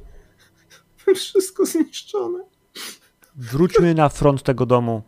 Wszystko 1.14 1.66
zniszczone. 1.66 2.38
Wróćmy 3.36 3.94
na 3.94 4.08
front 4.08 4.42
tego 4.42 4.66
domu. 4.66 5.02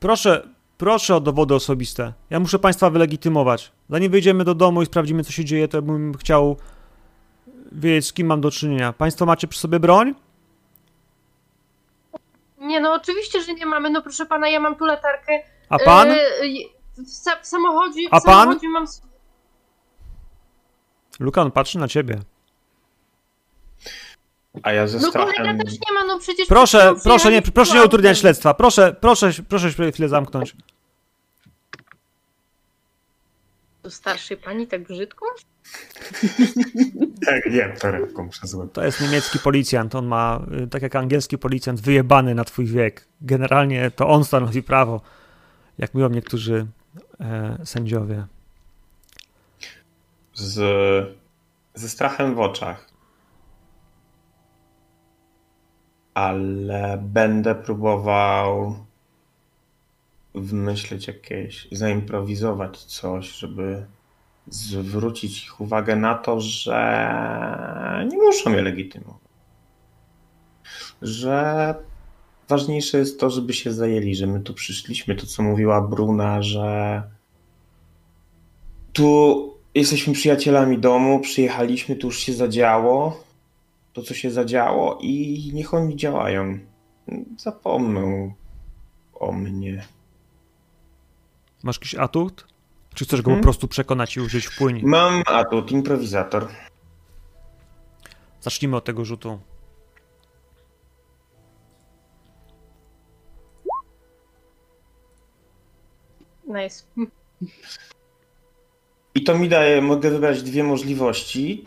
Proszę, 0.00 0.48
proszę 0.78 1.16
o 1.16 1.20
dowody 1.20 1.54
osobiste. 1.54 2.12
Ja 2.30 2.40
muszę 2.40 2.58
państwa 2.58 2.90
wylegitymować. 2.90 3.72
Zanim 3.90 4.12
wyjdziemy 4.12 4.44
do 4.44 4.54
domu 4.54 4.82
i 4.82 4.86
sprawdzimy, 4.86 5.24
co 5.24 5.32
się 5.32 5.44
dzieje, 5.44 5.68
to 5.68 5.82
bym 5.82 6.14
chciał 6.14 6.56
wiedzieć, 7.72 8.06
z 8.06 8.12
kim 8.12 8.26
mam 8.26 8.40
do 8.40 8.50
czynienia. 8.50 8.92
Państwo 8.92 9.26
macie 9.26 9.48
przy 9.48 9.60
sobie 9.60 9.80
broń? 9.80 10.14
Nie, 12.58 12.80
no 12.80 12.92
oczywiście, 12.92 13.42
że 13.42 13.54
nie 13.54 13.66
mamy. 13.66 13.90
No 13.90 14.02
proszę 14.02 14.26
pana, 14.26 14.48
ja 14.48 14.60
mam 14.60 14.76
tu 14.76 14.84
latarkę. 14.84 15.32
A 15.68 15.78
pan? 15.78 16.10
E, 16.10 16.16
w, 16.98 17.08
sa- 17.08 17.40
w 17.42 17.46
samochodzie, 17.46 18.08
w 18.08 18.14
A 18.14 18.20
pan? 18.20 18.22
samochodzie 18.22 18.68
mam... 18.68 18.86
Lukan 21.20 21.50
patrzy 21.50 21.78
na 21.78 21.88
ciebie. 21.88 22.20
A 24.62 24.72
ja 24.72 24.86
ze 24.86 24.98
No 24.98 25.08
strachem... 25.08 25.34
kolega 25.34 25.64
też 25.64 25.72
nie 25.72 25.94
ma, 25.94 26.04
no 26.06 26.18
przecież... 26.18 26.48
Proszę, 26.48 26.94
proszę 27.02 27.30
nie, 27.30 27.42
proszę 27.42 27.74
nie 27.74 27.84
utrudniać 27.84 28.18
śledztwa. 28.18 28.54
Proszę, 28.54 28.96
proszę, 29.00 29.32
proszę 29.48 29.72
się 29.72 29.92
chwilę 29.92 30.08
zamknąć. 30.08 30.56
Do 33.82 33.90
starszej 33.90 34.36
pani 34.36 34.66
tak 34.66 34.82
brzydko? 34.82 35.26
Tak, 37.26 37.46
nie, 37.52 37.74
torebką 37.80 38.28
przez 38.28 38.54
łeb. 38.54 38.72
To 38.72 38.84
jest 38.84 39.00
niemiecki 39.00 39.38
policjant. 39.38 39.94
On 39.94 40.06
ma, 40.06 40.40
y, 40.62 40.66
tak 40.66 40.82
jak 40.82 40.96
angielski 40.96 41.38
policjant, 41.38 41.80
wyjebany 41.80 42.34
na 42.34 42.44
twój 42.44 42.66
wiek. 42.66 43.06
Generalnie 43.20 43.90
to 43.90 44.08
on 44.08 44.24
stanowi 44.24 44.62
prawo, 44.62 45.00
jak 45.78 45.94
mówią 45.94 46.08
niektórzy 46.08 46.66
e, 47.20 47.58
sędziowie. 47.64 48.26
Z, 50.34 50.54
ze 51.74 51.88
strachem 51.88 52.34
w 52.34 52.40
oczach. 52.40 52.90
Ale 56.14 56.98
będę 57.02 57.54
próbował 57.54 58.76
wymyślić 60.34 61.06
jakieś, 61.06 61.68
zaimprowizować 61.72 62.84
coś, 62.84 63.32
żeby 63.32 63.86
zwrócić 64.48 65.44
ich 65.44 65.60
uwagę 65.60 65.96
na 65.96 66.14
to, 66.14 66.40
że 66.40 68.06
nie 68.10 68.16
muszą 68.16 68.50
mnie 68.50 68.62
legitymować. 68.62 69.20
Że 71.02 71.74
ważniejsze 72.48 72.98
jest 72.98 73.20
to, 73.20 73.30
żeby 73.30 73.52
się 73.52 73.72
zajęli, 73.72 74.14
że 74.14 74.26
my 74.26 74.40
tu 74.40 74.54
przyszliśmy, 74.54 75.14
to 75.14 75.26
co 75.26 75.42
mówiła 75.42 75.80
Bruna, 75.80 76.42
że 76.42 77.02
tu 78.92 79.53
jesteśmy 79.74 80.12
przyjacielami 80.12 80.78
domu, 80.78 81.20
przyjechaliśmy, 81.20 81.96
tu 81.96 82.06
już 82.06 82.18
się 82.18 82.32
zadziało, 82.32 83.24
to 83.92 84.02
co 84.02 84.14
się 84.14 84.30
zadziało 84.30 84.98
i 85.00 85.50
niech 85.54 85.74
oni 85.74 85.96
działają. 85.96 86.58
Zapomną 87.38 88.32
o 89.14 89.32
mnie. 89.32 89.84
Masz 91.62 91.76
jakiś 91.76 91.94
atut? 91.94 92.46
Czy 92.94 93.04
chcesz 93.04 93.22
go 93.22 93.30
Hmm? 93.30 93.40
po 93.40 93.44
prostu 93.44 93.68
przekonać 93.68 94.16
i 94.16 94.20
użyć 94.20 94.46
w 94.46 94.58
płynie? 94.58 94.80
Mam 94.84 95.22
atut, 95.26 95.70
improwizator. 95.70 96.48
Zacznijmy 98.40 98.76
od 98.76 98.84
tego 98.84 99.04
rzutu. 99.04 99.38
Nice. 106.46 106.84
I 109.14 109.24
to 109.24 109.38
mi 109.38 109.48
daje, 109.48 109.82
mogę 109.82 110.10
wybrać 110.10 110.42
dwie 110.42 110.64
możliwości, 110.64 111.64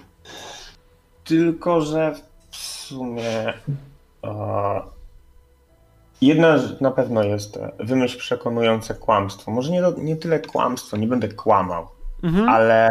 tylko 1.23 1.81
że 1.81 2.15
w 2.51 2.55
sumie 2.57 3.53
e, 4.23 4.81
jedna 6.21 6.59
na 6.81 6.91
pewno 6.91 7.23
jest 7.23 7.57
e, 7.57 7.71
wymyśl 7.79 8.17
przekonujące 8.19 8.93
kłamstwo. 8.93 9.51
Może 9.51 9.71
nie, 9.71 9.81
do- 9.81 9.95
nie 9.97 10.15
tyle 10.15 10.39
kłamstwo, 10.39 10.97
nie 10.97 11.07
będę 11.07 11.27
kłamał, 11.29 11.87
Mhm. 12.23 12.49
ale 12.49 12.89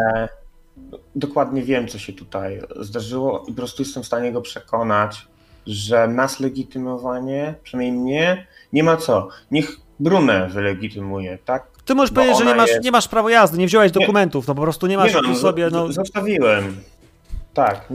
dokładnie 1.15 1.63
wiem, 1.63 1.89
co 1.89 1.99
się 1.99 2.13
tutaj 2.13 2.63
zdarzyło 2.81 3.45
i 3.49 3.53
po 3.53 3.57
prostu 3.57 3.83
jestem 3.83 4.03
w 4.03 4.07
stanie 4.07 4.33
go 4.33 4.41
przekonać, 4.43 5.27
że 5.67 6.09
nas 6.09 6.41
legitymowanie, 6.41 7.55
przynajmniej 7.63 8.01
mnie, 8.03 8.47
nie 8.73 8.83
ma 8.85 8.97
co. 8.97 9.29
Niech 9.51 9.77
Brunę 10.01 10.49
wylegitymuje, 10.49 11.39
tak? 11.45 11.67
Ty 11.87 11.95
możesz 11.95 12.11
bo 12.11 12.21
powiedzieć, 12.21 12.39
że 12.39 12.45
nie 12.45 12.55
masz, 12.55 12.69
jest- 12.71 12.85
nie 12.85 12.91
masz 12.91 13.09
prawa 13.09 13.31
jazdy, 13.31 13.59
nie 13.59 13.67
wziąłeś 13.67 13.93
dokumentów, 13.93 14.47
no 14.49 14.55
po 14.55 14.63
prostu 14.63 14.87
nie 14.87 14.97
masz 14.97 15.15
nie 15.15 15.23
mam, 15.23 15.37
sobie, 15.37 15.71
z- 15.71 15.73
no 15.73 15.93
Zostawiłem. 15.93 16.77
Tak, 17.55 17.89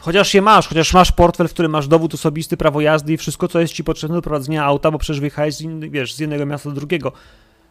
chociaż 0.00 0.34
je 0.34 0.42
masz, 0.42 0.68
chociaż 0.68 0.94
masz 0.94 1.12
portfel, 1.12 1.48
w 1.48 1.50
którym 1.52 1.72
masz 1.72 1.88
dowód 1.88 2.14
osobisty, 2.14 2.56
prawo 2.56 2.80
jazdy 2.80 3.12
i 3.12 3.16
wszystko, 3.16 3.48
co 3.48 3.60
jest 3.60 3.74
ci 3.74 3.84
potrzebne 3.84 4.16
do 4.16 4.22
prowadzenia 4.22 4.64
auta, 4.64 4.90
bo 4.90 4.98
przecież 4.98 5.20
wyjechałeś 5.20 5.54
z, 5.54 5.62
wiesz, 5.90 6.14
z 6.14 6.18
jednego 6.18 6.46
miasta 6.46 6.68
do 6.68 6.74
drugiego. 6.74 7.12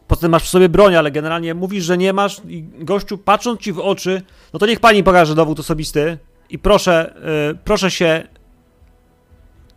Poza 0.08 0.20
tym 0.20 0.30
masz 0.30 0.42
przy 0.42 0.50
sobie 0.52 0.68
broń, 0.68 0.94
ale 0.96 1.10
generalnie 1.10 1.54
mówisz, 1.54 1.84
że 1.84 1.98
nie 1.98 2.12
masz 2.12 2.40
i 2.48 2.62
gościu, 2.78 3.18
patrząc 3.18 3.60
ci 3.60 3.72
w 3.72 3.78
oczy, 3.78 4.22
no 4.52 4.58
to 4.58 4.66
niech 4.66 4.80
pani 4.80 5.04
pokaże 5.04 5.34
dowód 5.34 5.60
osobisty 5.60 6.18
i 6.50 6.58
proszę, 6.58 7.14
y, 7.52 7.58
proszę 7.64 7.90
się 7.90 8.22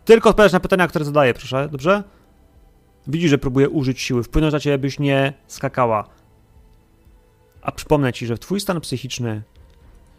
tylko 0.04 0.30
odpowiadać 0.30 0.52
na 0.52 0.60
pytania, 0.60 0.88
które 0.88 1.04
zadaję, 1.04 1.34
proszę, 1.34 1.68
dobrze? 1.72 2.02
Widzi, 3.08 3.28
że 3.28 3.38
próbuje 3.38 3.68
użyć 3.68 4.00
siły, 4.00 4.22
wpłynąć 4.22 4.52
na 4.52 4.60
ciebie, 4.60 4.78
byś 4.78 4.98
nie 4.98 5.32
skakała. 5.46 6.08
A 7.62 7.72
przypomnę 7.72 8.12
ci, 8.12 8.26
że 8.26 8.38
twój 8.38 8.60
stan 8.60 8.80
psychiczny, 8.80 9.42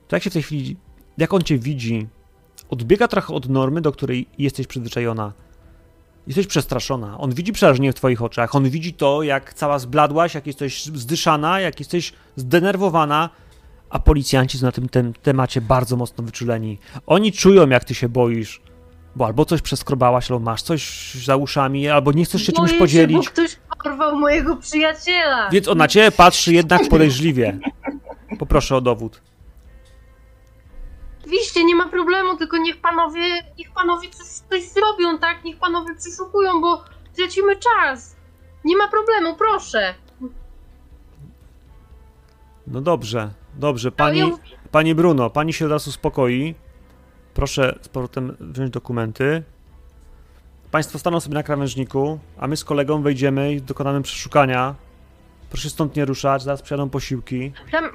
to 0.08 0.16
jak 0.16 0.24
się 0.24 0.30
w 0.30 0.34
tej 0.34 0.44
chwili, 0.44 0.78
jak 1.18 1.34
on 1.34 1.42
cię 1.42 1.58
widzi, 1.58 2.08
odbiega 2.70 3.08
trochę 3.08 3.34
od 3.34 3.50
normy, 3.50 3.82
do 3.82 3.92
której 3.92 4.28
jesteś 4.38 4.68
przyzwyczajona. 4.68 5.34
Jesteś 6.28 6.48
przestraszona. 6.48 7.18
On 7.18 7.34
widzi 7.34 7.54
przerażenie 7.54 7.92
w 7.92 7.96
twoich 7.96 8.22
oczach. 8.22 8.56
On 8.56 8.70
widzi 8.70 8.94
to, 8.94 9.24
jak 9.24 9.54
cała 9.54 9.80
zbladłaś, 9.80 10.36
jak 10.36 10.48
jesteś 10.48 10.86
zdyszana, 10.86 11.60
jak 11.60 11.80
jesteś 11.80 12.14
zdenerwowana, 12.36 13.30
a 13.90 14.00
policjanci 14.00 14.58
są 14.58 14.66
na 14.66 14.72
tym 14.72 14.90
tem 14.90 15.14
temacie 15.14 15.62
bardzo 15.62 15.96
mocno 15.96 16.24
wyczuleni. 16.24 16.80
Oni 17.06 17.32
czują, 17.32 17.70
jak 17.70 17.84
ty 17.84 17.96
się 17.96 18.10
boisz, 18.10 18.62
bo 19.18 19.26
albo 19.26 19.46
coś 19.46 19.62
przeskrobałaś, 19.62 20.32
albo 20.32 20.46
masz 20.46 20.62
coś 20.62 21.14
za 21.26 21.36
uszami, 21.36 21.90
albo 21.90 22.12
nie 22.12 22.26
chcesz 22.26 22.42
się 22.42 22.52
czymś 22.52 22.70
Boję 22.70 22.80
podzielić. 22.80 23.26
Się, 23.26 23.30
bo 23.30 23.32
ktoś 23.32 23.58
porwał 23.84 24.16
mojego 24.16 24.56
przyjaciela. 24.56 25.50
Więc 25.50 25.68
on 25.68 25.78
na 25.78 25.88
ciebie 25.88 26.12
patrzy 26.12 26.54
jednak 26.54 26.90
podejrzliwie. 26.90 27.60
Poproszę 28.40 28.76
o 28.76 28.82
dowód. 28.82 29.22
Oczywiście, 31.22 31.66
nie 31.66 31.76
ma 31.76 31.90
problemu, 31.90 32.38
tylko 32.38 32.58
niech 32.58 32.82
panowie, 32.82 33.44
niech 33.58 33.72
panowie 33.72 34.10
coś, 34.10 34.28
coś 34.28 34.70
zrobią, 34.70 35.20
tak? 35.20 35.44
Niech 35.44 35.58
panowie 35.58 35.96
przeszukują, 35.96 36.62
bo 36.62 36.84
tracimy 37.16 37.56
czas. 37.56 38.16
Nie 38.66 38.78
ma 38.78 38.88
problemu, 38.88 39.36
proszę. 39.36 39.94
No 42.68 42.82
dobrze, 42.82 43.30
dobrze. 43.56 43.88
Ja 43.88 43.92
Pani, 43.92 44.24
mówię, 44.24 44.44
pani 44.72 44.96
Bruno, 44.96 45.30
pani 45.30 45.54
się 45.54 45.66
teraz 45.66 45.88
uspokoi. 45.88 46.56
Proszę 47.38 47.80
z 47.82 47.88
powrotem 47.88 48.38
wziąć 48.40 48.72
dokumenty. 48.72 49.44
Państwo 50.72 51.00
staną 51.00 51.20
sobie 51.20 51.36
na 51.36 51.44
krawężniku, 51.44 52.20
a 52.38 52.48
my 52.48 52.58
z 52.58 52.64
kolegą 52.64 53.02
wejdziemy 53.02 53.54
i 53.54 53.62
dokonamy 53.62 54.02
przeszukania. 54.02 54.76
Proszę 55.50 55.70
stąd 55.70 55.96
nie 55.96 56.06
ruszać, 56.06 56.44
zaraz 56.44 56.62
przyjadą 56.62 56.90
posiłki. 56.90 57.52
Tam, 57.72 57.90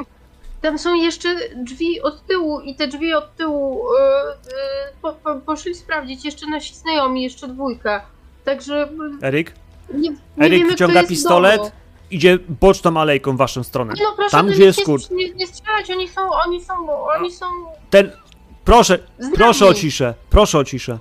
tam 0.60 0.78
są 0.78 0.94
jeszcze 0.94 1.28
drzwi 1.56 2.02
od 2.02 2.26
tyłu 2.26 2.60
i 2.60 2.74
te 2.74 2.88
drzwi 2.88 3.14
od 3.14 3.36
tyłu 3.36 3.84
yy, 3.84 4.52
yy, 4.52 4.92
po, 5.02 5.12
po, 5.12 5.34
poszli 5.34 5.74
sprawdzić. 5.74 6.24
Jeszcze 6.24 6.46
nasi 6.46 6.74
znajomi, 6.74 7.22
jeszcze 7.22 7.48
dwójka. 7.48 8.06
Także 8.44 8.88
yy, 9.20 9.28
Erik? 9.28 9.54
nie, 9.94 10.10
nie 10.10 10.16
Erik 10.38 10.58
wiemy, 10.58 10.70
wyciąga 10.70 11.04
pistolet. 11.04 11.56
domu. 11.56 11.70
Idzie 12.10 12.38
boczną 12.60 13.00
alejką 13.00 13.34
w 13.34 13.36
waszą 13.36 13.62
stronę. 13.62 13.94
Nie 13.96 14.04
no, 14.04 14.12
proszę 14.16 14.30
Tam, 14.30 14.46
gdzie 14.46 14.64
jest 14.64 14.84
kurt. 14.84 15.10
nie, 15.10 15.34
nie 15.34 15.46
strzelać, 15.46 15.90
oni 15.90 16.08
są, 16.08 16.30
oni 16.30 16.64
są, 16.64 16.74
oni 17.06 17.32
są 17.32 17.46
Ten. 17.90 18.21
Proszę, 18.64 18.98
proszę 19.34 19.66
o 19.66 19.74
ciszę, 19.74 20.14
proszę 20.30 20.58
o 20.58 20.64
ciszę. 20.64 20.98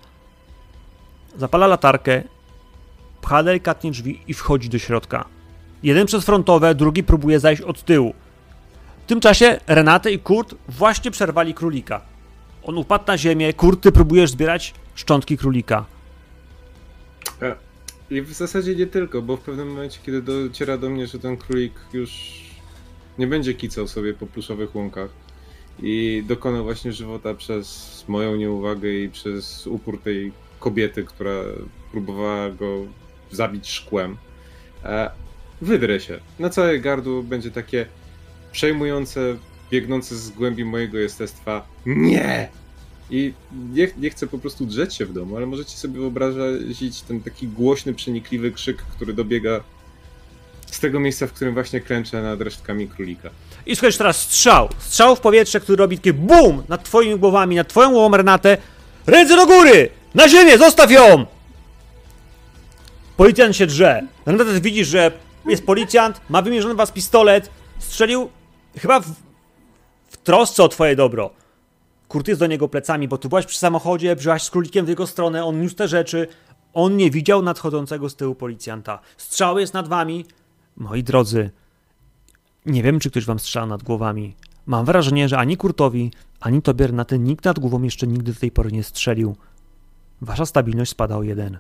Zapala 1.38 1.68
latarkę, 1.68 2.24
pcha 3.22 3.44
delikatnie 3.44 3.92
drzwi 3.92 4.22
i 4.28 4.34
wchodzi 4.34 4.70
do 4.70 4.80
środka. 4.80 5.26
Jeden 5.84 6.06
przez 6.06 6.26
frontowe, 6.26 6.76
drugi 6.76 7.04
próbuje 7.04 7.40
zajść 7.40 7.62
od 7.62 7.84
tyłu. 7.84 8.14
W 9.06 9.08
tym 9.08 9.20
czasie 9.20 9.60
Renate 9.68 10.12
i 10.12 10.20
Kurt 10.20 10.56
właśnie 10.70 11.12
przerwali 11.12 11.54
królika. 11.54 12.02
On 12.64 12.78
upadł 12.78 13.04
na 13.08 13.18
ziemię, 13.18 13.54
Kurt, 13.54 13.82
ty 13.82 13.92
próbujesz 13.92 14.32
zbierać 14.32 14.74
szczątki 14.96 15.38
królika. 15.38 15.86
I 18.10 18.22
w 18.22 18.34
zasadzie 18.34 18.76
nie 18.76 18.88
tylko, 18.88 19.22
bo 19.22 19.38
w 19.38 19.42
pewnym 19.42 19.70
momencie, 19.70 20.00
kiedy 20.06 20.22
dociera 20.22 20.78
do 20.78 20.90
mnie, 20.90 21.08
że 21.08 21.20
ten 21.20 21.38
królik 21.38 21.74
już 21.94 22.12
nie 23.18 23.28
będzie 23.28 23.54
kicał 23.54 23.88
sobie 23.88 24.14
po 24.14 24.28
pluszowych 24.28 24.76
łąkach 24.76 25.10
i 25.80 26.23
dokonał 26.27 26.64
właśnie 26.64 26.93
żywota 26.93 27.34
przez 27.34 28.06
moją 28.07 28.35
nieuwagę 28.35 28.89
i 28.93 29.10
przez 29.10 29.68
upór 29.68 30.02
tej 30.02 30.31
kobiety, 30.60 31.03
która 31.03 31.43
próbowała 31.91 32.49
go 32.49 32.85
zabić 33.31 33.69
szkłem, 33.69 34.18
e, 34.84 35.11
wydrę 35.61 35.99
się. 35.99 36.19
Na 36.39 36.49
całe 36.49 36.80
gardło 36.80 37.23
będzie 37.23 37.52
takie 37.52 37.85
przejmujące, 38.52 39.38
biegnące 39.72 40.15
z 40.15 40.30
głębi 40.30 40.65
mojego 40.65 40.98
jestestwa 40.98 41.68
nie! 41.85 42.49
I 43.10 43.34
nie, 43.73 43.88
nie 43.98 44.10
chcę 44.10 44.27
po 44.27 44.38
prostu 44.39 44.65
drzeć 44.65 44.95
się 44.95 45.06
w 45.06 45.14
domu, 45.14 45.38
ale 45.38 45.45
możecie 45.45 45.77
sobie 45.77 45.99
wyobrazić 45.99 47.02
ten 47.02 47.22
taki 47.22 47.48
głośny, 47.48 47.93
przenikliwy 47.93 48.52
krzyk, 48.52 48.77
który 48.77 49.14
dobiega 49.14 49.64
z 50.65 50.80
tego 50.80 50.99
miejsca, 50.99 51.27
w 51.27 51.34
którym 51.34 51.53
właśnie 51.53 51.81
klęczę 51.81 52.22
nad 52.22 52.41
resztkami 52.41 52.88
królika. 52.88 53.30
I 53.66 53.76
słyszysz 53.76 53.98
teraz 53.98 54.18
strzał. 54.18 54.70
Strzał 54.80 55.16
w 55.16 55.20
powietrze, 55.20 55.60
który 55.60 55.76
robi 55.76 55.98
takie 55.98 56.14
BUM! 56.14 56.64
Nad 56.70 56.84
twoimi 56.84 57.20
głowami, 57.20 57.56
nad 57.56 57.68
twoją 57.68 57.92
głową, 57.92 58.18
Renatę. 58.18 58.58
Ręce 59.08 59.36
do 59.36 59.46
góry! 59.46 59.90
Na 60.16 60.30
ziemię! 60.30 60.58
Zostaw 60.58 60.92
ją! 60.92 61.26
Policjant 63.18 63.56
się 63.56 63.68
drze. 63.68 64.02
Renata, 64.26 64.52
widzisz, 64.62 64.88
że 64.88 65.12
jest 65.46 65.66
policjant, 65.66 66.22
ma 66.30 66.42
wymierzony 66.42 66.74
w 66.74 66.78
was 66.78 66.92
pistolet, 66.92 67.50
strzelił 67.80 68.30
chyba 68.78 69.00
w, 69.00 69.06
w 70.10 70.18
trosce 70.18 70.64
o 70.64 70.68
twoje 70.68 70.96
dobro. 70.96 71.30
Kurt 72.08 72.28
jest 72.28 72.40
do 72.40 72.48
niego 72.48 72.68
plecami, 72.68 73.08
bo 73.08 73.18
ty 73.18 73.30
byłaś 73.30 73.46
przy 73.46 73.58
samochodzie, 73.60 74.16
byłaś 74.16 74.44
z 74.44 74.50
królikiem 74.50 74.86
w 74.86 74.90
jego 74.90 75.08
stronę, 75.08 75.46
on 75.46 75.62
niósł 75.62 75.76
te 75.76 75.88
rzeczy. 75.88 76.28
On 76.74 76.98
nie 76.98 77.12
widział 77.12 77.42
nadchodzącego 77.42 78.10
z 78.10 78.16
tyłu 78.16 78.36
policjanta. 78.36 79.00
Strzał 79.18 79.60
jest 79.60 79.74
nad 79.74 79.88
wami. 79.88 80.26
Moi 80.78 81.04
drodzy, 81.04 81.50
nie 82.66 82.84
wiem, 82.84 83.00
czy 83.00 83.12
ktoś 83.12 83.26
wam 83.26 83.40
strzela 83.40 83.66
nad 83.66 83.84
głowami. 83.84 84.36
Mam 84.66 84.86
wrażenie, 84.86 85.30
że 85.30 85.38
ani 85.38 85.58
Kurtowi, 85.58 86.12
ani 86.40 86.62
tobie, 86.62 86.88
Renaty, 86.88 87.20
nikt 87.20 87.46
nad 87.46 87.60
głową 87.60 87.84
jeszcze 87.84 88.08
nigdy 88.08 88.34
do 88.34 88.40
tej 88.40 88.52
pory 88.52 88.72
nie 88.72 88.84
strzelił. 88.84 89.36
Wasza 90.22 90.46
stabilność 90.46 90.92
spada 90.92 91.18
o 91.18 91.24
jeden. 91.24 91.60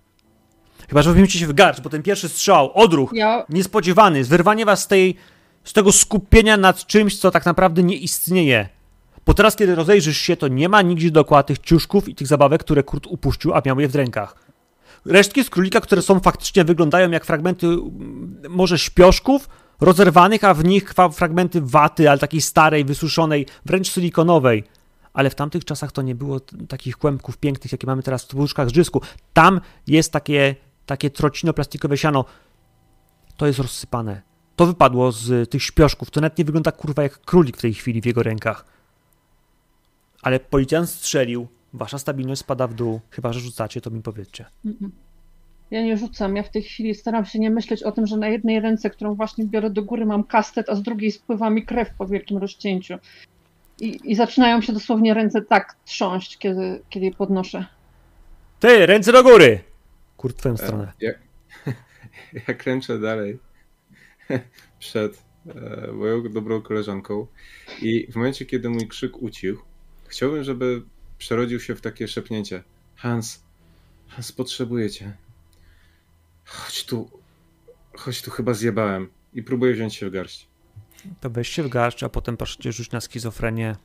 Chyba, 0.89 1.01
że 1.01 1.13
weźmiecie 1.13 1.39
się 1.39 1.47
w 1.47 1.53
garść, 1.53 1.81
bo 1.81 1.89
ten 1.89 2.03
pierwszy 2.03 2.29
strzał, 2.29 2.71
odruch, 2.73 3.11
Ja, 3.13 3.45
niespodziewany, 3.49 4.23
wyrwanie 4.23 4.65
was 4.65 4.83
z 4.83 4.87
tej, 4.87 5.15
z 5.63 5.73
tego 5.73 5.91
skupienia 5.91 6.57
nad 6.57 6.85
czymś, 6.85 7.19
co 7.19 7.31
tak 7.31 7.45
naprawdę 7.45 7.83
nie 7.83 7.95
istnieje. 7.95 8.69
Bo 9.25 9.33
teraz, 9.33 9.55
kiedy 9.55 9.75
rozejrzysz 9.75 10.17
się, 10.17 10.37
to 10.37 10.47
nie 10.47 10.69
ma 10.69 10.81
nigdzie 10.81 11.11
dookoła 11.11 11.43
tych 11.43 11.59
ciuszków 11.59 12.09
i 12.09 12.15
tych 12.15 12.27
zabawek, 12.27 12.61
które 12.61 12.83
Kurt 12.83 13.07
upuścił, 13.07 13.53
a 13.53 13.61
miał 13.65 13.79
je 13.79 13.87
w 13.87 13.95
rękach. 13.95 14.35
Resztki 15.05 15.43
z 15.43 15.49
królika, 15.49 15.81
które 15.81 16.01
są 16.01 16.19
faktycznie, 16.19 16.63
wyglądają 16.63 17.11
jak 17.11 17.25
fragmenty 17.25 17.67
mm, 17.67 18.41
może 18.49 18.79
śpioszków, 18.79 19.49
rozerwanych, 19.81 20.43
a 20.43 20.53
w 20.53 20.63
nich 20.63 20.93
fragmenty 21.13 21.61
waty, 21.61 22.09
ale 22.09 22.19
takiej 22.19 22.41
starej, 22.41 22.85
wysuszonej, 22.85 23.45
wręcz 23.65 23.89
silikonowej. 23.91 24.63
Ale 25.13 25.29
w 25.29 25.35
tamtych 25.35 25.65
czasach 25.65 25.91
to 25.91 26.01
nie 26.01 26.15
było 26.15 26.39
takich 26.67 26.97
kłębków 26.97 27.37
pięknych, 27.37 27.71
jakie 27.71 27.87
mamy 27.87 28.03
teraz 28.03 28.25
w 28.25 28.35
łóżkach 28.35 28.69
z. 28.69 29.05
Tam 29.33 29.61
jest 29.87 30.11
takie, 30.11 30.55
takie 30.85 31.09
trocino-plastikowe 31.09 31.95
siano. 31.95 32.25
To 33.37 33.47
jest 33.47 33.59
rozsypane. 33.59 34.21
To 34.55 34.65
wypadło 34.65 35.11
z 35.11 35.49
tych 35.49 35.63
śpioszków. 35.63 36.11
To 36.11 36.21
nawet 36.21 36.37
nie 36.37 36.45
wygląda 36.45 36.71
kurwa 36.71 37.03
jak 37.03 37.21
królik 37.21 37.57
w 37.57 37.61
tej 37.61 37.73
chwili 37.73 38.01
w 38.01 38.05
jego 38.05 38.23
rękach. 38.23 38.65
Ale 40.21 40.39
policjant 40.39 40.89
strzelił. 40.89 41.47
Wasza 41.73 41.99
stabilność 41.99 42.41
spada 42.41 42.67
w 42.67 42.73
dół. 42.73 43.01
Chyba, 43.09 43.33
że 43.33 43.39
rzucacie, 43.39 43.81
to 43.81 43.89
mi 43.89 44.01
powiedzcie. 44.01 44.45
Mm-mm. 44.65 44.89
Ja 45.71 45.81
nie 45.81 45.97
rzucam. 45.97 46.35
Ja 46.35 46.43
w 46.43 46.49
tej 46.49 46.61
chwili 46.61 46.95
staram 46.95 47.25
się 47.25 47.39
nie 47.39 47.49
myśleć 47.49 47.83
o 47.83 47.91
tym, 47.91 48.07
że 48.07 48.17
na 48.17 48.27
jednej 48.27 48.59
ręce, 48.59 48.89
którą 48.89 49.15
właśnie 49.15 49.45
biorę 49.45 49.69
do 49.69 49.83
góry, 49.83 50.05
mam 50.05 50.23
kastet, 50.23 50.69
a 50.69 50.75
z 50.75 50.81
drugiej 50.81 51.11
spływa 51.11 51.49
mi 51.49 51.65
krew 51.65 51.89
po 51.97 52.07
wielkim 52.07 52.37
rozcięciu. 52.37 52.95
I, 53.79 54.11
i 54.11 54.15
zaczynają 54.15 54.61
się 54.61 54.73
dosłownie 54.73 55.13
ręce 55.13 55.41
tak 55.41 55.75
trząść, 55.85 56.37
kiedy, 56.37 56.81
kiedy 56.89 57.05
je 57.05 57.13
podnoszę. 57.13 57.65
Ty, 58.59 58.85
ręce 58.85 59.11
do 59.11 59.23
góry! 59.23 59.59
Kurt, 60.17 60.35
w 60.35 60.39
twoją 60.39 60.57
stronę. 60.57 60.91
Ja, 61.01 61.11
ja 62.47 62.53
kręczę 62.53 62.99
dalej 62.99 63.39
przed 64.79 65.23
e, 65.87 65.91
moją 65.91 66.23
dobrą 66.23 66.61
koleżanką 66.61 67.27
i 67.81 68.11
w 68.11 68.15
momencie, 68.15 68.45
kiedy 68.45 68.69
mój 68.69 68.87
krzyk 68.87 69.21
ucichł, 69.21 69.63
chciałbym, 70.07 70.43
żeby 70.43 70.81
przerodził 71.17 71.59
się 71.59 71.75
w 71.75 71.81
takie 71.81 72.07
szepnięcie. 72.07 72.63
Hans, 72.95 73.43
Hans, 74.07 74.31
potrzebuję 74.31 74.89
cię. 74.89 75.13
Chodź 76.51 76.85
tu, 76.85 77.09
chodź 77.97 78.21
tu, 78.21 78.31
chyba 78.31 78.53
zjebałem. 78.53 79.09
I 79.33 79.43
próbuję 79.43 79.73
wziąć 79.73 79.95
się 79.95 80.09
w 80.09 80.11
garść. 80.11 80.47
To 81.19 81.29
weź 81.29 81.49
się 81.49 81.63
w 81.63 81.69
garść, 81.69 82.03
a 82.03 82.09
potem 82.09 82.37
proszę 82.37 82.57
cię 82.59 82.71
rzuć 82.71 82.91
na 82.91 83.01
schizofrenię. 83.01 83.75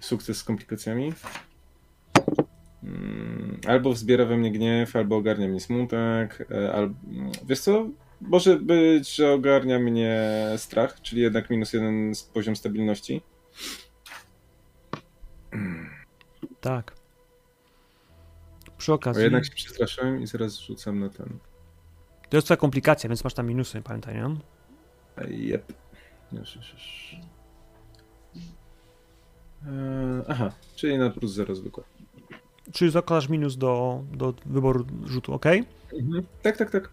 Sukces 0.00 0.36
z 0.38 0.44
komplikacjami. 0.44 1.12
Mm, 2.82 3.60
Albo 3.66 3.92
wzbiera 3.92 4.24
we 4.24 4.36
mnie 4.36 4.52
gniew, 4.52 4.96
albo 4.96 5.16
ogarnia 5.16 5.48
mnie 5.48 5.60
smutek, 5.60 6.48
e, 6.50 6.72
albo... 6.72 6.94
Wiesz 7.46 7.60
co? 7.60 7.86
Może 8.20 8.56
być, 8.56 9.14
że 9.14 9.32
ogarnia 9.32 9.78
mnie 9.78 10.20
strach, 10.56 11.00
czyli 11.02 11.22
jednak 11.22 11.50
minus 11.50 11.72
jeden 11.72 12.14
z 12.14 12.22
poziom 12.22 12.56
stabilności. 12.56 13.22
Tak. 16.60 16.97
Przy 18.78 18.92
okazji. 18.92 19.22
jednak 19.22 19.44
się 19.44 19.54
przestraszyłem 19.54 20.22
i 20.22 20.26
zaraz 20.26 20.58
rzucam 20.58 21.00
na 21.00 21.08
ten. 21.08 21.38
To 22.28 22.36
jest 22.36 22.44
twoja 22.46 22.56
komplikacja, 22.56 23.08
więc 23.08 23.24
masz 23.24 23.34
tam 23.34 23.46
minusy, 23.46 23.82
pamiętaj, 23.82 24.14
nie? 24.14 24.36
Jep. 25.28 25.72
Już, 26.32 26.56
już, 26.56 26.72
już. 26.72 27.16
E, 29.66 30.24
Aha, 30.28 30.52
czyli 30.76 30.98
na 30.98 31.10
plus 31.10 31.32
0 31.32 31.54
zwykłe. 31.54 31.84
Czyli 32.72 32.90
zakładasz 32.90 33.28
minus 33.28 33.56
do, 33.56 34.04
do 34.12 34.34
wyboru 34.46 34.86
rzutu, 35.04 35.34
ok? 35.34 35.46
Mhm. 35.92 36.26
Tak, 36.42 36.56
tak, 36.56 36.70
tak. 36.70 36.90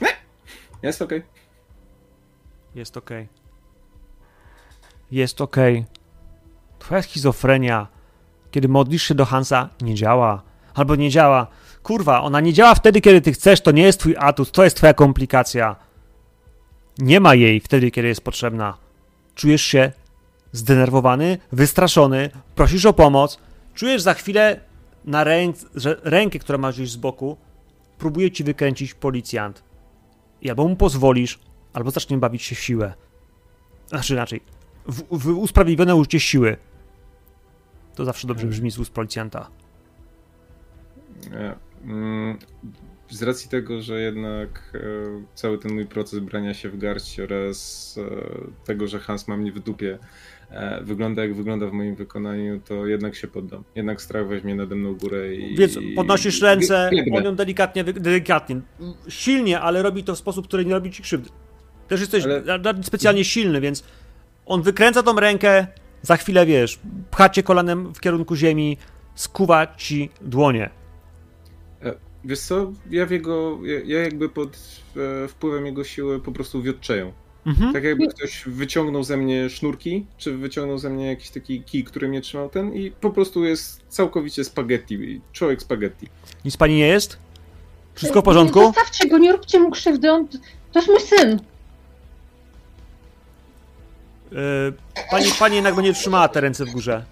Nie! 0.00 0.08
Jest 0.82 1.02
okej. 1.02 1.22
Jest 2.74 2.96
ok. 2.96 3.10
Jest 5.10 5.40
ok. 5.40 5.56
Twoja 6.78 7.02
schizofrenia, 7.02 7.86
kiedy 8.50 8.68
modlisz 8.68 9.02
się 9.02 9.14
do 9.14 9.24
Hansa, 9.24 9.68
nie 9.80 9.94
działa. 9.94 10.42
Albo 10.74 10.96
nie 10.96 11.10
działa. 11.10 11.46
Kurwa, 11.82 12.22
ona 12.22 12.40
nie 12.40 12.52
działa 12.52 12.74
wtedy, 12.74 13.00
kiedy 13.00 13.20
ty 13.20 13.32
chcesz, 13.32 13.60
to 13.60 13.70
nie 13.70 13.82
jest 13.82 14.00
twój 14.00 14.16
atut, 14.18 14.50
to 14.50 14.64
jest 14.64 14.76
twoja 14.76 14.94
komplikacja. 14.94 15.76
Nie 16.98 17.20
ma 17.20 17.34
jej 17.34 17.60
wtedy, 17.60 17.90
kiedy 17.90 18.08
jest 18.08 18.20
potrzebna. 18.20 18.78
Czujesz 19.34 19.62
się 19.62 19.92
zdenerwowany, 20.52 21.38
wystraszony, 21.52 22.30
prosisz 22.54 22.86
o 22.86 22.92
pomoc, 22.92 23.38
czujesz 23.74 24.02
za 24.02 24.14
chwilę 24.14 24.60
na 25.04 25.24
że 25.74 26.00
rękę, 26.04 26.38
która 26.38 26.58
masz 26.58 26.74
gdzieś 26.74 26.90
z 26.90 26.96
boku, 26.96 27.36
próbuje 27.98 28.30
ci 28.30 28.44
wykręcić 28.44 28.94
policjant. 28.94 29.62
I 30.42 30.50
albo 30.50 30.68
mu 30.68 30.76
pozwolisz, 30.76 31.38
albo 31.72 31.90
zacznie 31.90 32.18
bawić 32.18 32.42
się 32.42 32.54
w 32.54 32.60
siłę. 32.60 32.94
Znaczy 33.86 34.12
inaczej, 34.12 34.40
w, 34.88 35.18
w 35.18 35.38
usprawiedliwione 35.38 35.96
użycie 35.96 36.20
siły. 36.20 36.56
To 37.94 38.04
zawsze 38.04 38.28
dobrze 38.28 38.46
brzmi 38.46 38.70
z 38.70 38.78
ust 38.78 38.92
policjanta. 38.92 39.50
Mm, 41.84 42.38
Z 43.10 43.22
racji 43.22 43.50
tego, 43.50 43.82
że 43.82 44.00
jednak 44.00 44.72
e, 44.74 44.78
cały 45.34 45.58
ten 45.58 45.74
mój 45.74 45.86
proces 45.86 46.18
brania 46.18 46.54
się 46.54 46.68
w 46.70 46.78
garść 46.78 47.20
oraz 47.20 47.98
e, 47.98 48.64
tego, 48.66 48.88
że 48.88 48.98
Hans 48.98 49.28
ma 49.28 49.36
mnie 49.36 49.52
w 49.52 49.58
dupie, 49.58 49.98
e, 50.50 50.84
wygląda 50.84 51.22
jak 51.22 51.34
wygląda 51.34 51.66
w 51.66 51.72
moim 51.72 51.94
wykonaniu, 51.94 52.60
to 52.60 52.86
jednak 52.86 53.14
się 53.14 53.28
poddam. 53.28 53.64
Jednak 53.74 54.02
strach 54.02 54.28
weźmie 54.28 54.54
nade 54.54 54.74
mną 54.76 54.94
górę 54.94 55.34
i... 55.34 55.56
Więc 55.56 55.78
podnosisz 55.96 56.42
ręce, 56.42 56.90
on 57.12 57.24
ją 57.24 57.36
delikatnie, 57.36 57.84
delikatnie, 57.84 58.60
silnie, 59.08 59.60
ale 59.60 59.82
robi 59.82 60.04
to 60.04 60.14
w 60.14 60.18
sposób, 60.18 60.48
który 60.48 60.64
nie 60.64 60.72
robi 60.74 60.90
ci 60.90 61.02
krzywdy. 61.02 61.30
Też 61.88 62.00
jesteś 62.00 62.24
Ale- 62.24 62.82
specjalnie 62.82 63.24
silny, 63.24 63.60
więc 63.60 63.84
on 64.48 64.62
wykręca 64.62 65.02
tą 65.02 65.20
rękę, 65.20 65.66
za 66.02 66.16
chwilę, 66.16 66.46
wiesz, 66.46 66.78
pcha 67.10 67.28
cię 67.28 67.42
kolanem 67.42 67.94
w 67.94 68.00
kierunku 68.00 68.36
ziemi, 68.36 68.76
skuwa 69.14 69.66
ci 69.76 70.10
dłonie. 70.20 70.70
Wiesz 72.24 72.40
co, 72.40 72.72
ja 72.90 73.06
w 73.06 73.10
jego, 73.10 73.58
ja, 73.62 73.80
ja 73.84 74.02
jakby 74.02 74.28
pod 74.28 74.58
e, 74.96 75.28
wpływem 75.28 75.66
jego 75.66 75.84
siły 75.84 76.20
po 76.20 76.32
prostu 76.32 76.62
wiotczeję. 76.62 77.12
Mhm. 77.46 77.72
Tak 77.72 77.84
jakby 77.84 78.08
ktoś 78.08 78.44
wyciągnął 78.46 79.02
ze 79.02 79.16
mnie 79.16 79.50
sznurki, 79.50 80.06
czy 80.18 80.36
wyciągnął 80.36 80.78
ze 80.78 80.90
mnie 80.90 81.06
jakiś 81.06 81.30
taki 81.30 81.62
kij, 81.62 81.84
który 81.84 82.08
mnie 82.08 82.20
trzymał 82.20 82.48
ten 82.48 82.74
i 82.74 82.90
po 82.90 83.10
prostu 83.10 83.44
jest 83.44 83.82
całkowicie 83.88 84.44
spaghetti, 84.44 85.20
człowiek 85.32 85.62
spaghetti. 85.62 86.06
Nic 86.44 86.56
pani 86.56 86.76
nie 86.76 86.88
jest? 86.88 87.18
Wszystko 87.94 88.20
w 88.20 88.24
porządku? 88.24 88.60
Zostawcie 88.60 89.08
go, 89.08 89.18
nie 89.18 89.32
róbcie 89.32 89.60
mu 89.60 89.70
krzywdy, 89.70 90.12
on... 90.12 90.28
To 90.72 90.78
jest 90.78 90.88
mój 90.88 91.00
syn. 91.00 91.40
Y, 94.32 94.72
Pani, 95.10 95.26
pani 95.38 95.54
jednak 95.56 95.74
będzie 95.74 95.92
trzymała 95.92 96.28
te 96.28 96.40
ręce 96.40 96.64
w 96.64 96.70
górze. 96.70 97.04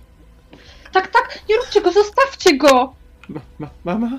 Tak, 0.93 1.09
tak, 1.09 1.39
nie 1.49 1.57
róbcie 1.57 1.81
go, 1.81 1.93
zostawcie 1.93 2.57
go. 2.57 2.93
Ma, 3.29 3.41
ma, 3.59 3.69
mama? 3.85 4.11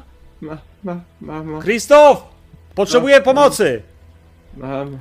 Ma, 0.41 0.57
ma, 0.83 0.99
mamo, 1.21 1.59
Krzysztof! 1.59 2.23
Potrzebuję 2.75 3.21
pomocy! 3.21 3.81
mamo, 4.57 4.97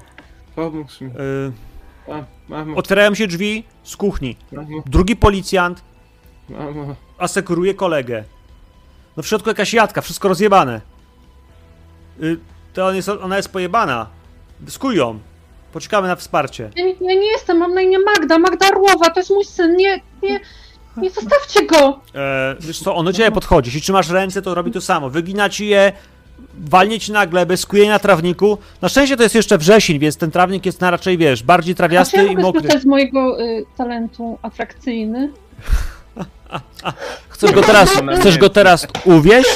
pomóż 0.55 1.01
mi. 1.01 1.09
Y, 1.11 1.53
Ma, 2.09 2.25
mamo, 2.49 2.77
Otwierają 2.77 3.15
się 3.15 3.27
drzwi 3.27 3.65
z 3.83 3.97
kuchni. 3.97 4.37
mamo, 4.53 4.83
Drugi 4.87 5.17
policjant 5.17 5.83
mamo. 6.49 6.95
asekuruje 7.19 7.75
kolegę. 7.75 8.25
No 9.17 9.23
w 9.23 9.27
środku 9.27 9.49
jakaś 9.49 9.75
jadka, 9.75 10.01
wszystko 10.01 10.29
rozjebane. 10.29 10.81
Y, 12.23 12.39
To 12.73 12.87
on 12.87 12.97
jest, 12.97 13.09
ona 13.09 13.37
jest 13.37 13.53
pojebana. 13.53 14.07
Skuj 14.69 14.97
ją. 14.97 15.19
Poczekamy 15.77 16.09
na 16.09 16.17
wsparcie. 16.17 16.71
Ja 16.77 16.85
nie, 16.85 16.93
ja 17.01 17.21
nie 17.21 17.31
jestem, 17.31 17.59
mam 17.59 17.75
na 17.75 17.81
imię 17.81 17.99
Magda, 17.99 18.39
Magda 18.39 18.67
Arłowa, 18.67 19.11
to 19.11 19.21
jest 19.21 19.31
mój 19.31 19.45
syn, 19.45 19.77
nie, 19.77 20.01
nie, 20.23 20.41
nie 20.97 21.11
zostawcie 21.11 21.67
go. 21.67 22.01
E, 22.15 22.57
wiesz 22.61 22.79
co, 22.79 22.95
on 22.97 23.05
do 23.05 23.13
ciebie 23.13 23.31
podchodzi. 23.31 23.69
Jeśli 23.69 23.81
trzymasz 23.81 24.11
ręce, 24.11 24.43
to 24.43 24.55
robi 24.55 24.71
to 24.73 24.81
samo. 24.81 25.11
Wygina 25.11 25.49
ci 25.49 25.67
je, 25.67 25.93
walnie 26.59 27.01
ci 27.01 27.13
na 27.13 27.27
glebę, 27.27 27.57
skuje 27.57 27.89
na 27.89 27.99
trawniku. 27.99 28.59
Na 28.83 28.89
szczęście 28.89 29.17
to 29.17 29.23
jest 29.23 29.35
jeszcze 29.35 29.59
wrzesień, 29.59 29.99
więc 29.99 30.17
ten 30.17 30.31
trawnik 30.31 30.67
jest 30.67 30.81
na 30.81 30.91
raczej, 30.91 31.19
wiesz, 31.19 31.43
bardziej 31.43 31.73
A 31.73 31.77
czy 31.77 31.83
ja 31.83 31.89
trawiasty 31.89 32.17
i 32.27 32.37
mokry. 32.37 32.61
skorzystać 32.61 32.83
z 32.83 32.87
mojego 32.87 33.41
y, 33.41 33.65
talentu 33.77 34.39
atrakcyjny? 34.43 35.33
Chcesz 37.29 37.53
go 37.53 37.63
teraz, 37.63 37.91
chcesz 38.21 38.39
go 38.39 38.51
teraz 38.51 38.87
uwieść? 39.05 39.51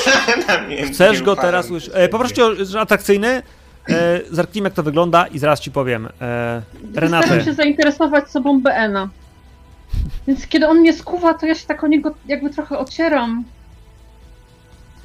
Chcesz 0.92 1.22
go 1.22 1.36
teraz 1.36 1.70
uwieść? 1.70 1.90
E, 1.94 2.08
poproście 2.08 2.44
o 2.44 2.64
że 2.64 2.80
atrakcyjny. 2.80 3.42
E, 3.88 4.20
zerknijmy 4.30 4.66
jak 4.66 4.74
to 4.74 4.82
wygląda 4.82 5.26
i 5.26 5.38
zaraz 5.38 5.60
ci 5.60 5.70
powiem. 5.70 6.06
E, 6.06 6.10
Staram 6.92 6.94
Renatę. 6.94 7.44
się 7.44 7.52
zainteresować 7.54 8.30
sobą 8.30 8.60
BN-a. 8.62 9.08
Więc 10.26 10.46
kiedy 10.46 10.68
on 10.68 10.78
mnie 10.80 10.92
skuwa, 10.92 11.34
to 11.34 11.46
ja 11.46 11.54
się 11.54 11.66
tak 11.66 11.84
o 11.84 11.86
niego 11.86 12.14
jakby 12.26 12.50
trochę 12.50 12.78
ocieram. 12.78 13.44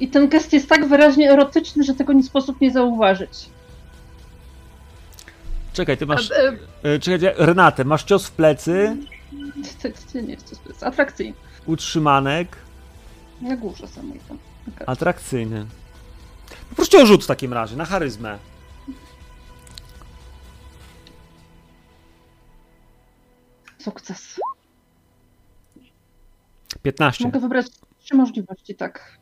I 0.00 0.08
ten 0.08 0.28
gest 0.28 0.52
jest 0.52 0.68
tak 0.68 0.88
wyraźnie 0.88 1.30
erotyczny, 1.32 1.84
że 1.84 1.94
tego 1.94 2.12
nie 2.12 2.22
sposób 2.22 2.60
nie 2.60 2.70
zauważyć. 2.70 3.48
Czekaj, 5.72 5.96
ty 5.96 6.06
masz... 6.06 6.30
A, 6.30 6.34
e, 6.34 6.56
E, 6.94 6.98
czekaj, 6.98 7.32
Renatę, 7.36 7.84
masz 7.84 8.04
cios 8.04 8.26
w 8.26 8.30
plecy, 8.30 8.96
To, 9.82 9.88
to 10.12 10.20
nie 10.20 10.32
jest, 10.32 10.62
to 10.64 10.68
jest 10.68 10.82
atrakcyjny. 10.82 11.34
utrzymanek, 11.66 12.56
Na 13.40 13.56
górze 13.56 13.88
samej 13.88 14.20
tam. 14.28 14.38
atrakcyjny. 14.86 15.66
Poproście 16.68 17.02
o 17.02 17.06
rzut 17.06 17.24
w 17.24 17.26
takim 17.26 17.52
razie, 17.52 17.76
na 17.76 17.84
charyzmę. 17.84 18.38
Sukces. 23.86 24.40
15. 26.82 27.24
Mogę 27.24 27.40
wybrać 27.40 27.66
trzy 27.98 28.14
możliwości, 28.16 28.74
tak. 28.74 29.18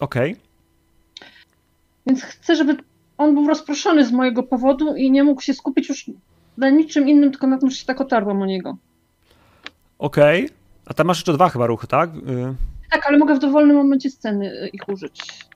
Okej. 0.00 0.36
Więc 2.06 2.22
chcę, 2.22 2.56
żeby 2.56 2.76
on 3.18 3.34
był 3.34 3.48
rozproszony 3.48 4.04
z 4.06 4.12
mojego 4.12 4.42
powodu 4.42 4.96
i 4.96 5.10
nie 5.10 5.24
mógł 5.24 5.40
się 5.40 5.54
skupić 5.54 5.88
już 5.88 6.10
na 6.56 6.70
niczym 6.70 7.08
innym, 7.08 7.30
tylko 7.30 7.46
na 7.46 7.58
tym, 7.58 7.70
że 7.70 7.76
się 7.76 7.86
tak 7.86 8.00
otarłam 8.00 8.42
o 8.42 8.46
niego. 8.46 8.76
Okej. 9.98 10.48
A 10.86 10.94
tam 10.94 11.06
masz 11.06 11.18
jeszcze 11.18 11.32
dwa 11.32 11.48
chyba 11.48 11.66
ruchy, 11.66 11.86
tak? 11.86 12.10
Y, 12.16 12.54
Tak, 12.90 13.06
ale 13.06 13.18
mogę 13.18 13.34
w 13.34 13.38
dowolnym 13.38 13.76
momencie 13.76 14.10
sceny 14.10 14.62
y, 14.62 14.68
ich 14.68 14.88
użyć. 14.88 15.46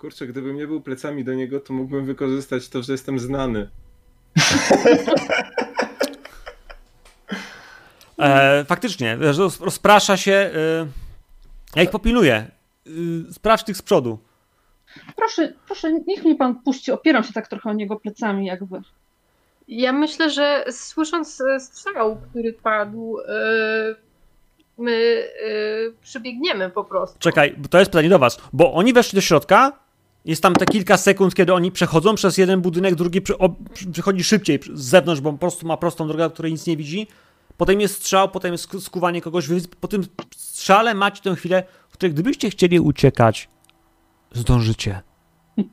Kurczę, 0.00 0.26
gdybym 0.26 0.56
nie 0.56 0.66
był 0.66 0.80
plecami 0.80 1.24
do 1.24 1.34
niego, 1.34 1.60
to 1.60 1.72
mógłbym 1.72 2.04
wykorzystać 2.04 2.68
to, 2.68 2.82
że 2.82 2.92
jestem 2.92 3.18
znany. 3.18 3.68
E, 8.18 8.64
faktycznie, 8.64 9.18
rozprasza 9.60 10.16
się. 10.16 10.50
Y, 10.54 11.76
ja 11.76 11.82
ich 11.82 11.90
popilnuję. 11.90 12.50
Y, 12.86 13.32
sprawdź 13.32 13.64
tych 13.64 13.76
z 13.76 13.82
przodu. 13.82 14.18
Proszę, 15.16 15.52
proszę, 15.66 15.92
niech 15.92 16.24
mnie 16.24 16.34
pan 16.34 16.62
puści. 16.62 16.92
Opieram 16.92 17.24
się 17.24 17.32
tak 17.32 17.48
trochę 17.48 17.70
o 17.70 17.72
niego 17.72 17.96
plecami, 17.96 18.46
jakby. 18.46 18.82
Ja 19.68 19.92
myślę, 19.92 20.30
że 20.30 20.64
słysząc 20.70 21.40
e, 21.40 21.60
strzał, 21.60 22.16
który 22.30 22.52
padł, 22.52 23.18
e, 23.20 23.94
my 24.78 24.92
e, 24.92 26.02
przybiegniemy 26.02 26.70
po 26.70 26.84
prostu. 26.84 27.18
Czekaj, 27.18 27.54
bo 27.58 27.68
to 27.68 27.78
jest 27.78 27.90
pytanie 27.90 28.08
do 28.08 28.18
was. 28.18 28.40
Bo 28.52 28.72
oni 28.72 28.92
weszli 28.92 29.16
do 29.16 29.20
środka. 29.20 29.89
Jest 30.24 30.42
tam 30.42 30.54
te 30.54 30.66
kilka 30.66 30.96
sekund, 30.96 31.34
kiedy 31.34 31.54
oni 31.54 31.72
przechodzą 31.72 32.14
przez 32.14 32.38
jeden 32.38 32.60
budynek, 32.60 32.94
drugi 32.94 33.20
przy, 33.22 33.38
o, 33.38 33.48
przy- 33.48 33.90
przychodzi 33.90 34.24
szybciej 34.24 34.60
z 34.74 34.80
zewnątrz, 34.84 35.20
bo 35.20 35.32
po 35.32 35.38
prostu 35.38 35.66
ma 35.66 35.76
prostą 35.76 36.08
drogę, 36.08 36.24
do 36.24 36.30
której 36.30 36.52
nic 36.52 36.66
nie 36.66 36.76
widzi. 36.76 37.06
Potem 37.56 37.80
jest 37.80 37.94
strzał, 37.94 38.28
potem 38.28 38.52
jest 38.52 38.68
sk- 38.68 38.80
skuwanie 38.80 39.20
kogoś. 39.22 39.46
Wy 39.48 39.60
po 39.80 39.88
tym 39.88 40.06
strzale 40.36 40.94
macie 40.94 41.22
tę 41.22 41.36
chwilę, 41.36 41.64
w 41.88 41.92
której 41.92 42.12
gdybyście 42.14 42.50
chcieli 42.50 42.80
uciekać, 42.80 43.48
zdążycie. 44.32 45.00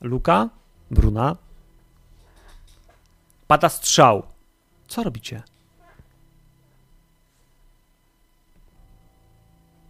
Luka, 0.00 0.48
Bruna. 0.90 1.36
Pada 3.46 3.68
strzał. 3.68 4.22
Co 4.88 5.02
robicie? 5.02 5.42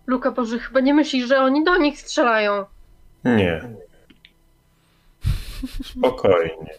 Luka, 0.07 0.31
Boże, 0.31 0.59
chyba 0.59 0.81
nie 0.81 0.95
myślisz, 0.95 1.29
że 1.29 1.39
oni 1.39 1.65
do 1.65 1.77
nich 1.77 2.01
strzelają. 2.01 2.65
Nie. 3.25 3.63
Spokojnie. 5.85 6.79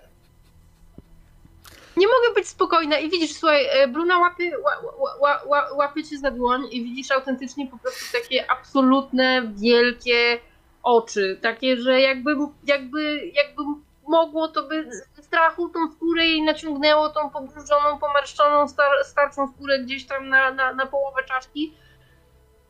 Nie 1.97 2.07
mogę 2.07 2.33
być 2.35 2.47
spokojna 2.47 2.97
i 2.97 3.09
widzisz, 3.09 3.33
słuchaj, 3.33 3.65
e, 3.71 3.87
Bruna 3.87 4.19
łapie, 4.19 4.59
ła, 4.59 4.71
ła, 4.99 5.15
ła, 5.19 5.41
ła, 5.45 5.73
łapie 5.73 6.03
cię 6.03 6.17
za 6.17 6.31
dłoń 6.31 6.67
i 6.71 6.83
widzisz 6.83 7.11
autentycznie 7.11 7.67
po 7.67 7.77
prostu 7.77 8.17
takie 8.17 8.51
absolutne, 8.51 9.51
wielkie 9.55 10.39
oczy. 10.83 11.39
Takie, 11.41 11.77
że 11.77 12.01
jakby, 12.01 12.35
jakby, 12.63 13.31
jakby 13.33 13.63
mogło, 14.07 14.47
to 14.47 14.63
by 14.63 14.89
strachu 15.21 15.69
tą 15.69 15.91
skórę 15.91 16.25
jej 16.25 16.41
naciągnęło, 16.41 17.09
tą 17.09 17.29
pobrzużoną, 17.29 17.99
pomarszczoną, 17.99 18.67
star, 18.67 18.91
starczą 19.03 19.47
skórę 19.47 19.79
gdzieś 19.79 20.05
tam 20.05 20.29
na, 20.29 20.51
na, 20.51 20.73
na 20.73 20.85
połowę 20.85 21.23
czaszki. 21.23 21.73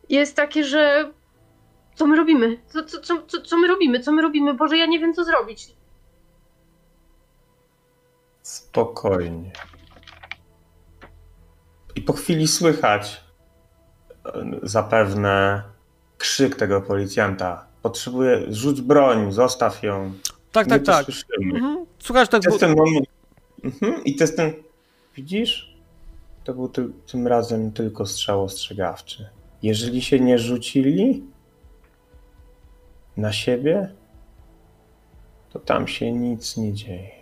Jest 0.10 0.36
takie, 0.36 0.64
że 0.64 1.12
co 1.96 2.08
my 2.08 2.16
robimy? 2.16 2.58
Co, 2.68 2.84
co, 2.84 3.02
co, 3.02 3.22
co, 3.28 3.42
co 3.42 3.58
my 3.58 3.68
robimy? 3.68 4.00
Co 4.00 4.12
my 4.12 4.22
robimy? 4.22 4.54
Boże, 4.54 4.78
ja 4.78 4.86
nie 4.86 5.00
wiem, 5.00 5.14
co 5.14 5.24
zrobić. 5.24 5.68
Spokojnie. 8.42 9.52
I 11.96 12.02
po 12.02 12.14
chwili 12.14 12.48
słychać 12.48 13.24
zapewne 14.64 15.64
krzyk 16.18 16.56
tego 16.56 16.82
policjanta. 16.82 17.68
Potrzebuję, 17.82 18.46
rzuć 18.50 18.82
broń, 18.82 19.32
zostaw 19.32 19.84
ją. 19.84 20.14
Tak, 20.52 20.68
tak, 20.68 20.84
tak. 20.84 21.06
Mhm. 21.44 21.86
Słuchaj, 22.00 22.28
tak. 22.28 22.44
To 22.44 22.50
jest 22.50 22.60
ten 22.60 22.76
moment. 22.76 23.06
Mhm. 23.64 24.04
I 24.04 24.16
to 24.16 24.24
jest 24.24 24.38
ten. 24.38 24.54
Widzisz? 25.16 25.78
To 26.44 26.54
był 26.54 26.70
ty, 26.70 26.88
tym 27.12 27.28
razem 27.28 27.72
tylko 27.72 28.06
strzał 28.06 28.44
ostrzegawczy. 28.44 29.30
Jeżeli 29.64 30.02
się 30.02 30.20
nie 30.20 30.40
rzucili 30.40 31.24
na 33.18 33.34
siebie, 33.34 33.90
to 35.50 35.60
tam 35.60 35.88
się 35.88 36.12
nic 36.12 36.58
nie 36.58 36.74
dzieje. 36.74 37.18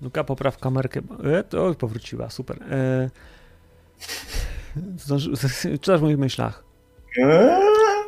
Luka, 0.00 0.24
popraw 0.24 0.58
kamerkę. 0.58 1.00
E, 1.24 1.44
to 1.44 1.74
powróciła, 1.74 2.30
super. 2.30 2.62
E, 2.62 3.10
zdąży, 4.96 5.30
czytasz 5.80 6.00
w 6.00 6.02
moich 6.02 6.18
myślach. 6.18 6.64
Eee? 7.18 7.50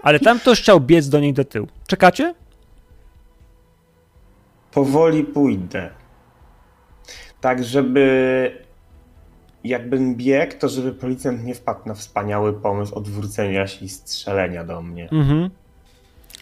Ale 0.02 0.20
tam 0.20 0.40
ktoś 0.40 0.62
chciał 0.62 0.80
biec 0.80 1.09
do 1.09 1.20
niej 1.20 1.32
do 1.32 1.44
tyłu. 1.44 1.68
Czekacie? 1.86 2.34
Powoli 4.70 5.24
pójdę. 5.24 5.90
Tak, 7.40 7.64
żeby 7.64 8.64
jakbym 9.64 10.14
biegł, 10.14 10.52
to 10.59 10.68
żeby 10.68 10.93
policjant 10.93 11.44
nie 11.44 11.55
wpadł 11.55 11.80
na 11.86 11.94
wspaniały 11.94 12.52
pomysł 12.52 12.94
odwrócenia 12.94 13.66
się 13.66 13.84
i 13.84 13.89
strzelenia 13.89 14.64
do 14.64 14.82
mnie. 14.82 15.10
Mhm. 15.10 15.51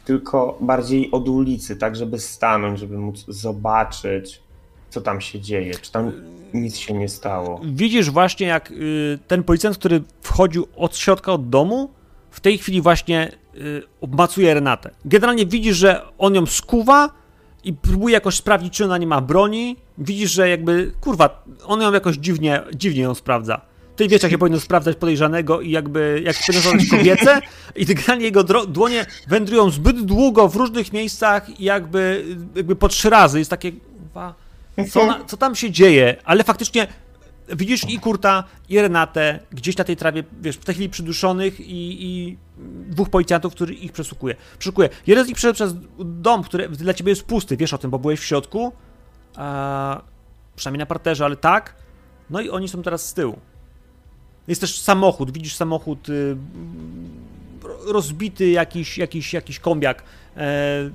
Tylko 0.05 0.59
bardziej 0.61 1.11
od 1.11 1.29
ulicy, 1.29 1.77
tak 1.77 1.97
żeby 1.97 2.19
stanąć, 2.19 2.79
żeby 2.79 2.99
móc 2.99 3.25
zobaczyć, 3.29 4.43
co 4.91 5.01
tam 5.01 5.21
się 5.21 5.41
dzieje? 5.41 5.75
Czy 5.75 5.93
tam 5.93 6.13
nic 6.55 6.77
się 6.77 6.95
nie 6.95 7.09
stało? 7.09 7.61
Widzisz 7.65 8.11
właśnie, 8.11 8.47
jak 8.47 8.71
y, 8.71 9.19
ten 9.29 9.43
policjant, 9.43 9.79
który 9.79 10.03
wchodził 10.23 10.67
od 10.77 10.97
środka 10.97 11.33
od 11.33 11.49
domu, 11.49 11.91
w 12.31 12.41
tej 12.41 12.59
chwili 12.59 12.81
właśnie 12.81 13.33
y, 13.55 13.83
obmacuje 14.01 14.55
Renatę. 14.55 14.91
Generalnie 15.05 15.47
widzisz, 15.47 15.77
że 15.77 16.03
on 16.19 16.35
ją 16.35 16.47
skuwa 16.47 17.11
i 17.65 17.73
próbuje 17.73 18.13
jakoś 18.13 18.37
sprawdzić, 18.37 18.75
czy 18.75 18.85
ona 18.85 18.99
nie 18.99 19.07
ma 19.07 19.21
broni. 19.21 19.77
Widzisz, 19.99 20.31
że 20.31 20.49
jakby, 20.49 20.93
kurwa, 21.01 21.45
on 21.65 21.83
ją 21.83 21.93
jakoś 21.93 22.17
dziwnie, 22.17 22.63
dziwnie 22.75 23.03
ją 23.03 23.15
sprawdza. 23.15 23.61
Ty 23.97 24.09
wiesz, 24.09 24.23
jak 24.23 24.33
się 24.33 24.39
powinno 24.39 24.61
sprawdzać 24.61 24.97
podejrzanego 24.97 25.61
i 25.61 25.71
jakby, 25.71 26.23
jak 26.25 26.37
powinno 26.37 26.63
sprawdzać 26.63 26.91
kobiece 26.99 27.41
i 27.77 27.87
generalnie 27.87 28.25
jego 28.25 28.45
dłonie 28.67 29.07
wędrują 29.29 29.71
zbyt 29.71 30.05
długo 30.05 30.49
w 30.49 30.57
różnych 30.57 30.93
miejscach 30.93 31.61
i 31.61 31.65
jakby, 31.65 32.25
jakby 32.55 32.77
po 32.77 32.89
trzy 32.89 33.11
razy. 33.11 33.39
Jest 33.39 33.51
takie, 33.51 33.73
kurwa, 33.73 34.35
co, 34.91 35.17
co 35.27 35.37
tam 35.37 35.55
się 35.55 35.71
dzieje? 35.71 36.17
Ale 36.25 36.45
faktycznie 36.45 36.87
widzisz 37.57 37.91
i 37.91 37.99
Kurta, 37.99 38.45
i 38.69 38.81
Renatę 38.81 39.39
gdzieś 39.51 39.77
na 39.77 39.85
tej 39.85 39.97
trawie, 39.97 40.25
wiesz, 40.43 40.57
w 40.57 40.65
tej 40.65 40.75
chwili 40.75 40.91
przyduszonych 40.91 41.61
i, 41.61 42.05
i 42.07 42.37
dwóch 42.87 43.11
policjantów, 43.11 43.55
który 43.55 43.75
ich 43.75 43.93
przesukuje. 43.93 44.35
Przeszukuje. 44.59 44.89
Jeden 45.07 45.25
z 45.25 45.29
nich 45.29 45.37
przeszedł 45.37 45.55
przez 45.55 45.75
dom, 45.99 46.43
który 46.43 46.69
dla 46.69 46.95
ciebie 46.95 47.11
jest 47.11 47.25
pusty, 47.25 47.57
wiesz 47.57 47.75
o 47.75 47.79
tym, 47.79 47.91
bo 47.91 47.99
byłeś 47.99 48.21
w 48.21 48.25
środku, 48.25 48.73
a, 49.37 50.03
przynajmniej 50.57 50.79
na 50.79 50.87
parterze, 50.87 51.25
ale 51.25 51.37
tak. 51.37 51.75
No 52.31 52.41
i 52.41 52.51
oni 52.51 52.69
są 52.69 52.83
teraz 52.83 53.07
z 53.07 53.15
tyłu. 53.15 53.39
Jest 54.49 54.61
też 54.61 54.81
samochód, 54.81 55.31
widzisz 55.31 55.55
samochód 55.55 56.09
y, 56.09 56.37
rozbity, 57.87 58.51
jakiś, 58.51 58.99
jakiś, 58.99 59.33
jakiś 59.33 59.59
kombiak. 59.59 60.03
E, 60.37 60.91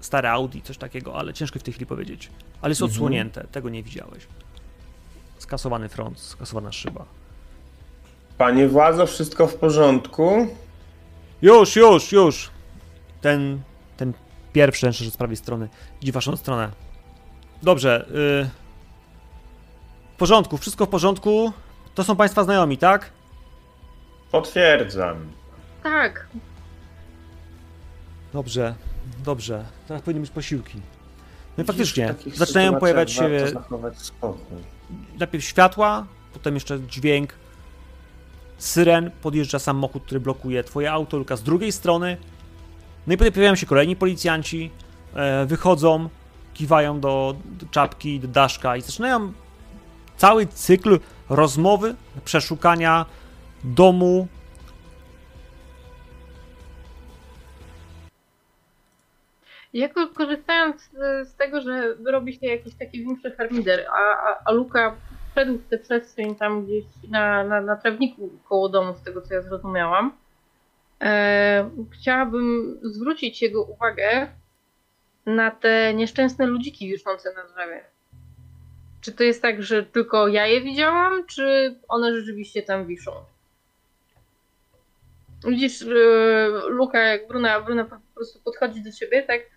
stare 0.00 0.30
Audi, 0.30 0.60
coś 0.60 0.78
takiego, 0.78 1.18
ale 1.18 1.34
ciężko 1.34 1.58
w 1.58 1.62
tej 1.62 1.72
chwili 1.74 1.86
powiedzieć. 1.86 2.30
Ale 2.62 2.70
jest 2.70 2.82
mhm. 2.82 2.92
odsłonięte, 2.92 3.46
tego 3.52 3.68
nie 3.68 3.82
widziałeś. 3.82 4.26
Skasowany 5.44 5.88
front, 5.88 6.20
skasowana 6.20 6.72
szyba. 6.72 7.04
Panie 8.38 8.68
władzo, 8.68 9.06
wszystko 9.06 9.46
w 9.46 9.54
porządku? 9.54 10.46
Już, 11.42 11.76
już, 11.76 12.12
już. 12.12 12.50
Ten, 13.20 13.60
ten 13.96 14.12
pierwszy, 14.52 14.92
że 14.92 15.10
z 15.10 15.16
prawej 15.16 15.36
strony, 15.36 15.68
idzie 16.02 16.12
w 16.12 16.14
waszą 16.14 16.36
stronę. 16.36 16.70
Dobrze. 17.62 18.06
Yy... 18.10 18.50
W 20.14 20.16
porządku, 20.16 20.58
wszystko 20.58 20.86
w 20.86 20.88
porządku. 20.88 21.52
To 21.94 22.04
są 22.04 22.16
państwa 22.16 22.44
znajomi, 22.44 22.78
tak? 22.78 23.10
Potwierdzam. 24.30 25.16
Tak. 25.82 26.26
Dobrze, 28.32 28.74
dobrze. 29.24 29.64
Teraz 29.88 30.02
powinny 30.02 30.20
być 30.20 30.30
posiłki. 30.30 30.80
No 31.58 31.64
i 31.64 31.66
faktycznie, 31.66 32.14
zaczynają 32.34 32.74
pojawiać 32.74 33.12
się 33.12 33.28
najpierw 35.18 35.44
światła, 35.44 36.06
potem 36.32 36.54
jeszcze 36.54 36.80
dźwięk 36.80 37.34
syren, 38.58 39.10
podjeżdża 39.22 39.58
samochód, 39.58 40.04
który 40.04 40.20
blokuje 40.20 40.64
twoje 40.64 40.92
auto, 40.92 41.16
Luka 41.16 41.36
z 41.36 41.42
drugiej 41.42 41.72
strony. 41.72 42.16
No 43.06 43.14
i 43.14 43.16
potem 43.16 43.32
pojawiają 43.32 43.56
się 43.56 43.66
kolejni 43.66 43.96
policjanci, 43.96 44.70
e, 45.14 45.46
wychodzą, 45.46 46.08
kiwają 46.54 47.00
do, 47.00 47.36
do 47.44 47.66
czapki, 47.70 48.20
do 48.20 48.28
daszka 48.28 48.76
i 48.76 48.80
zaczynają 48.80 49.32
cały 50.16 50.46
cykl 50.46 51.00
rozmowy, 51.28 51.94
przeszukania 52.24 53.06
domu. 53.64 54.28
Ja 59.74 59.88
korzystając 60.14 60.90
z 61.24 61.34
tego, 61.34 61.60
że 61.60 61.94
robi 62.04 62.34
się 62.34 62.46
jakiś 62.46 62.74
taki 62.74 63.04
większy 63.04 63.30
harmider, 63.30 63.86
a, 63.92 64.34
a, 64.44 64.52
Luka 64.52 64.96
wszedł 65.30 65.58
w 65.58 65.68
tę 65.68 65.78
przestrzeń 65.78 66.36
tam 66.36 66.64
gdzieś 66.64 66.84
na, 67.10 67.44
na, 67.44 67.60
na 67.60 67.76
trawniku 67.76 68.30
koło 68.48 68.68
domu, 68.68 68.94
z 68.94 69.02
tego 69.02 69.22
co 69.22 69.34
ja 69.34 69.42
zrozumiałam, 69.42 70.12
e, 71.00 71.70
chciałabym 71.92 72.78
zwrócić 72.82 73.42
jego 73.42 73.62
uwagę 73.62 74.28
na 75.26 75.50
te 75.50 75.94
nieszczęsne 75.94 76.46
ludziki 76.46 76.92
wiszące 76.92 77.34
na 77.34 77.44
drzewie. 77.44 77.84
Czy 79.00 79.12
to 79.12 79.22
jest 79.22 79.42
tak, 79.42 79.62
że 79.62 79.82
tylko 79.82 80.28
ja 80.28 80.46
je 80.46 80.60
widziałam, 80.60 81.26
czy 81.26 81.74
one 81.88 82.14
rzeczywiście 82.14 82.62
tam 82.62 82.86
wiszą? 82.86 83.12
Widzisz, 85.46 85.82
e, 85.82 85.86
Luka, 86.68 86.98
jak 86.98 87.28
Bruna, 87.28 87.60
Bruna 87.60 87.84
po 87.84 87.96
prostu 88.14 88.40
podchodzi 88.44 88.82
do 88.82 88.92
ciebie, 88.92 89.22
tak 89.22 89.53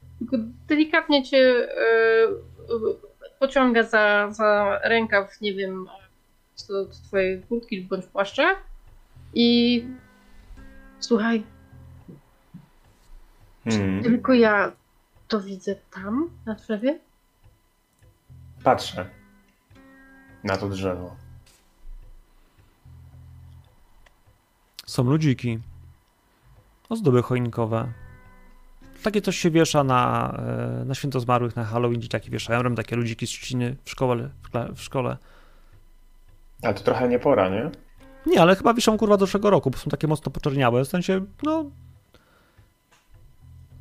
delikatnie 0.68 1.24
cię 1.24 1.38
e, 1.38 2.28
pociąga 3.40 3.84
za, 3.84 4.32
za 4.32 4.80
rękaw, 4.84 5.42
nie 5.42 5.54
wiem, 5.54 5.88
co 6.56 6.74
do 6.74 6.86
twojej 6.86 7.42
kurtki 7.42 7.82
bądź 7.82 8.06
płaszcza 8.06 8.56
i 9.34 9.84
słuchaj, 11.00 11.44
hmm. 13.64 14.04
tylko 14.04 14.34
ja 14.34 14.72
to 15.28 15.42
widzę 15.42 15.76
tam, 15.76 16.30
na 16.46 16.56
drzewie? 16.56 17.00
Patrzę 18.64 19.10
na 20.44 20.58
to 20.58 20.70
drzewo. 20.70 21.16
Są 24.86 25.04
ludziki. 25.04 25.60
Ozdoby 26.90 27.22
choinkowe. 27.22 27.94
Takie 29.04 29.22
coś 29.22 29.38
się 29.38 29.52
wiesza 29.52 29.84
na, 29.84 30.34
e, 30.82 30.86
na 30.86 30.96
święto 30.96 31.20
zmarłych, 31.20 31.56
na 31.56 31.66
Halloween 31.66 32.02
dzieciaki 32.02 32.32
wieszają. 32.32 32.64
Robią 32.64 32.76
takie 32.76 32.96
ludziki 32.96 33.28
z 33.28 33.30
trzciny 33.30 33.76
w 33.84 33.90
szkole. 33.90 34.30
W 34.76 34.82
szkole. 34.82 35.18
Ale 36.62 36.74
to 36.74 36.84
trochę 36.84 37.08
nie 37.08 37.20
pora, 37.20 37.50
nie? 37.50 37.72
Nie, 38.26 38.42
ale 38.42 38.56
chyba 38.56 38.74
wiszą 38.74 38.98
kurwa 38.98 39.18
do 39.18 39.26
zeszłego 39.26 39.50
roku, 39.50 39.72
bo 39.72 39.78
są 39.78 39.90
takie 39.90 40.08
mocno 40.08 40.32
poczerniałe. 40.32 40.86
W 40.86 40.88
sensie, 40.88 41.26
no... 41.44 41.66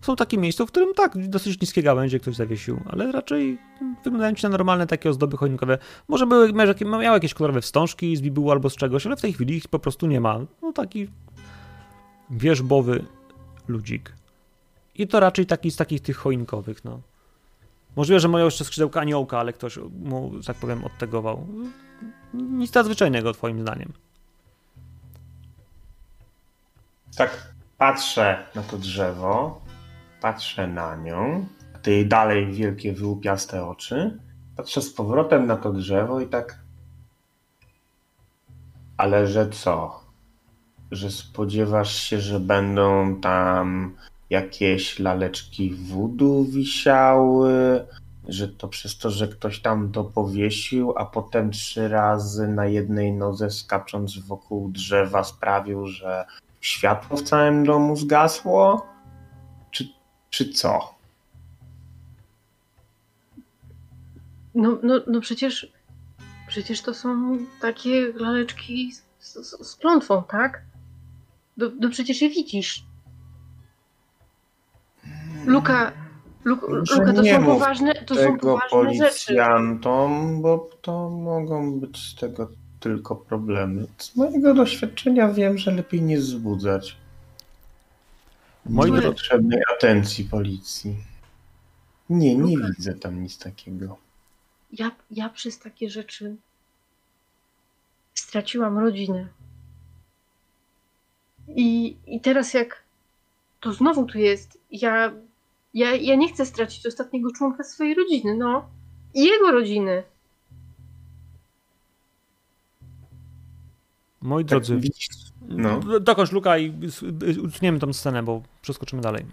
Są 0.00 0.16
takie 0.16 0.38
miejsca, 0.38 0.66
w 0.66 0.68
którym 0.68 0.94
tak, 0.94 1.28
dosyć 1.28 1.60
niskie 1.60 1.82
gałęzie 1.82 2.20
ktoś 2.20 2.36
zawiesił, 2.36 2.80
ale 2.90 3.12
raczej 3.12 3.58
wyglądają 4.04 4.34
ci 4.34 4.42
na 4.42 4.48
normalne 4.48 4.86
takie 4.86 5.10
ozdoby 5.10 5.36
choinkowe. 5.36 5.78
Może 6.08 6.26
były, 6.26 6.52
miały 6.52 7.04
jakieś 7.04 7.34
kolorowe 7.34 7.60
wstążki 7.60 8.16
z 8.16 8.20
bibułu 8.20 8.50
albo 8.50 8.70
z 8.70 8.76
czegoś, 8.76 9.06
ale 9.06 9.16
w 9.16 9.20
tej 9.20 9.32
chwili 9.32 9.56
ich 9.56 9.68
po 9.68 9.78
prostu 9.78 10.06
nie 10.06 10.20
ma. 10.20 10.40
No 10.62 10.72
taki 10.72 11.08
wierzbowy 12.30 13.04
ludzik. 13.68 14.12
I 14.98 15.08
to 15.08 15.20
raczej 15.20 15.46
taki 15.46 15.70
z 15.70 15.76
takich 15.76 16.00
tych 16.00 16.16
choinkowych, 16.16 16.84
no. 16.84 17.00
Możliwe, 17.96 18.20
że 18.20 18.28
mają 18.28 18.44
jeszcze 18.44 18.64
skrzydełka 18.64 19.00
aniołka, 19.00 19.38
ale 19.38 19.52
ktoś 19.52 19.78
mu, 20.00 20.32
tak 20.46 20.56
powiem, 20.56 20.84
odtegował. 20.84 21.46
Nic 22.34 22.74
nadzwyczajnego, 22.74 23.32
twoim 23.32 23.60
zdaniem. 23.60 23.92
Tak, 27.16 27.54
patrzę 27.78 28.46
na 28.54 28.62
to 28.62 28.78
drzewo, 28.78 29.60
patrzę 30.20 30.66
na 30.66 30.96
nią, 30.96 31.46
ty 31.82 32.04
dalej 32.04 32.52
wielkie, 32.52 32.92
wyłupiaste 32.92 33.66
oczy. 33.66 34.18
Patrzę 34.56 34.82
z 34.82 34.92
powrotem 34.92 35.46
na 35.46 35.56
to 35.56 35.72
drzewo 35.72 36.20
i 36.20 36.26
tak... 36.26 36.58
Ale 38.96 39.26
że 39.26 39.50
co? 39.50 40.00
Że 40.90 41.10
spodziewasz 41.10 41.94
się, 41.94 42.20
że 42.20 42.40
będą 42.40 43.16
tam 43.20 43.96
jakieś 44.30 44.98
laleczki 44.98 45.74
wudu 45.74 46.44
wisiały, 46.44 47.86
że 48.28 48.48
to 48.48 48.68
przez 48.68 48.98
to, 48.98 49.10
że 49.10 49.28
ktoś 49.28 49.60
tam 49.60 49.92
to 49.92 50.04
powiesił, 50.04 50.94
a 50.96 51.06
potem 51.06 51.50
trzy 51.50 51.88
razy 51.88 52.48
na 52.48 52.66
jednej 52.66 53.12
nodze 53.12 53.50
skacząc 53.50 54.18
wokół 54.18 54.70
drzewa 54.70 55.24
sprawił, 55.24 55.86
że 55.86 56.24
światło 56.60 57.16
w 57.16 57.22
całym 57.22 57.66
domu 57.66 57.96
zgasło? 57.96 58.86
Czy, 59.70 59.88
czy 60.30 60.52
co? 60.52 60.94
No, 64.54 64.78
no, 64.82 65.00
no 65.06 65.20
przecież 65.20 65.72
przecież 66.46 66.82
to 66.82 66.94
są 66.94 67.38
takie 67.60 68.12
laleczki 68.12 68.92
z, 69.18 69.34
z, 69.34 69.68
z 69.68 69.76
klątwą, 69.76 70.22
tak? 70.22 70.62
No, 71.56 71.70
no 71.80 71.90
przecież 71.90 72.22
je 72.22 72.30
widzisz. 72.30 72.84
Luka, 75.46 75.92
Luka, 76.44 76.66
Luka 76.66 77.12
to 77.12 77.24
są 77.24 77.44
poważne, 77.44 77.94
to 77.94 78.14
są 78.14 78.38
poważne 78.38 78.70
policjantom, 78.70 80.28
rzeczy. 80.28 80.42
bo 80.42 80.70
to 80.82 81.10
mogą 81.10 81.80
być 81.80 81.98
z 81.98 82.14
tego 82.14 82.50
tylko 82.80 83.16
problemy. 83.16 83.86
Z 83.98 84.16
mojego 84.16 84.54
doświadczenia 84.54 85.28
wiem, 85.28 85.58
że 85.58 85.70
lepiej 85.70 86.02
nie 86.02 86.18
wzbudzać 86.18 86.96
Moi 88.66 89.02
potrzebnej 89.02 89.60
atencji 89.76 90.24
policji. 90.24 90.96
Nie, 92.10 92.34
nie 92.34 92.56
Luka, 92.56 92.68
widzę 92.76 92.94
tam 92.94 93.22
nic 93.22 93.38
takiego. 93.38 93.96
Ja, 94.72 94.90
ja 95.10 95.28
przez 95.28 95.58
takie 95.58 95.90
rzeczy 95.90 96.36
straciłam 98.14 98.78
rodzinę. 98.78 99.28
I, 101.48 101.96
I 102.06 102.20
teraz 102.20 102.54
jak 102.54 102.82
to 103.60 103.72
znowu 103.72 104.04
tu 104.04 104.18
jest, 104.18 104.58
ja 104.70 105.12
ja, 105.76 105.94
ja 105.94 106.14
nie 106.16 106.28
chcę 106.32 106.46
stracić 106.46 106.86
ostatniego 106.86 107.30
członka 107.32 107.64
swojej 107.64 107.94
rodziny, 107.94 108.36
no. 108.36 108.68
I 109.14 109.24
jego 109.24 109.52
rodziny. 109.52 110.02
Moi 114.20 114.44
Tak, 114.44 114.48
drodzy, 114.50 114.76
widzisz, 114.76 115.08
no. 115.48 115.80
dokończ 116.00 116.32
Luka 116.32 116.58
i 116.58 116.72
utniemy 117.44 117.78
tą 117.78 117.92
scenę, 117.92 118.22
bo 118.22 118.42
przeskoczymy 118.62 119.02
dalej. 119.02 119.26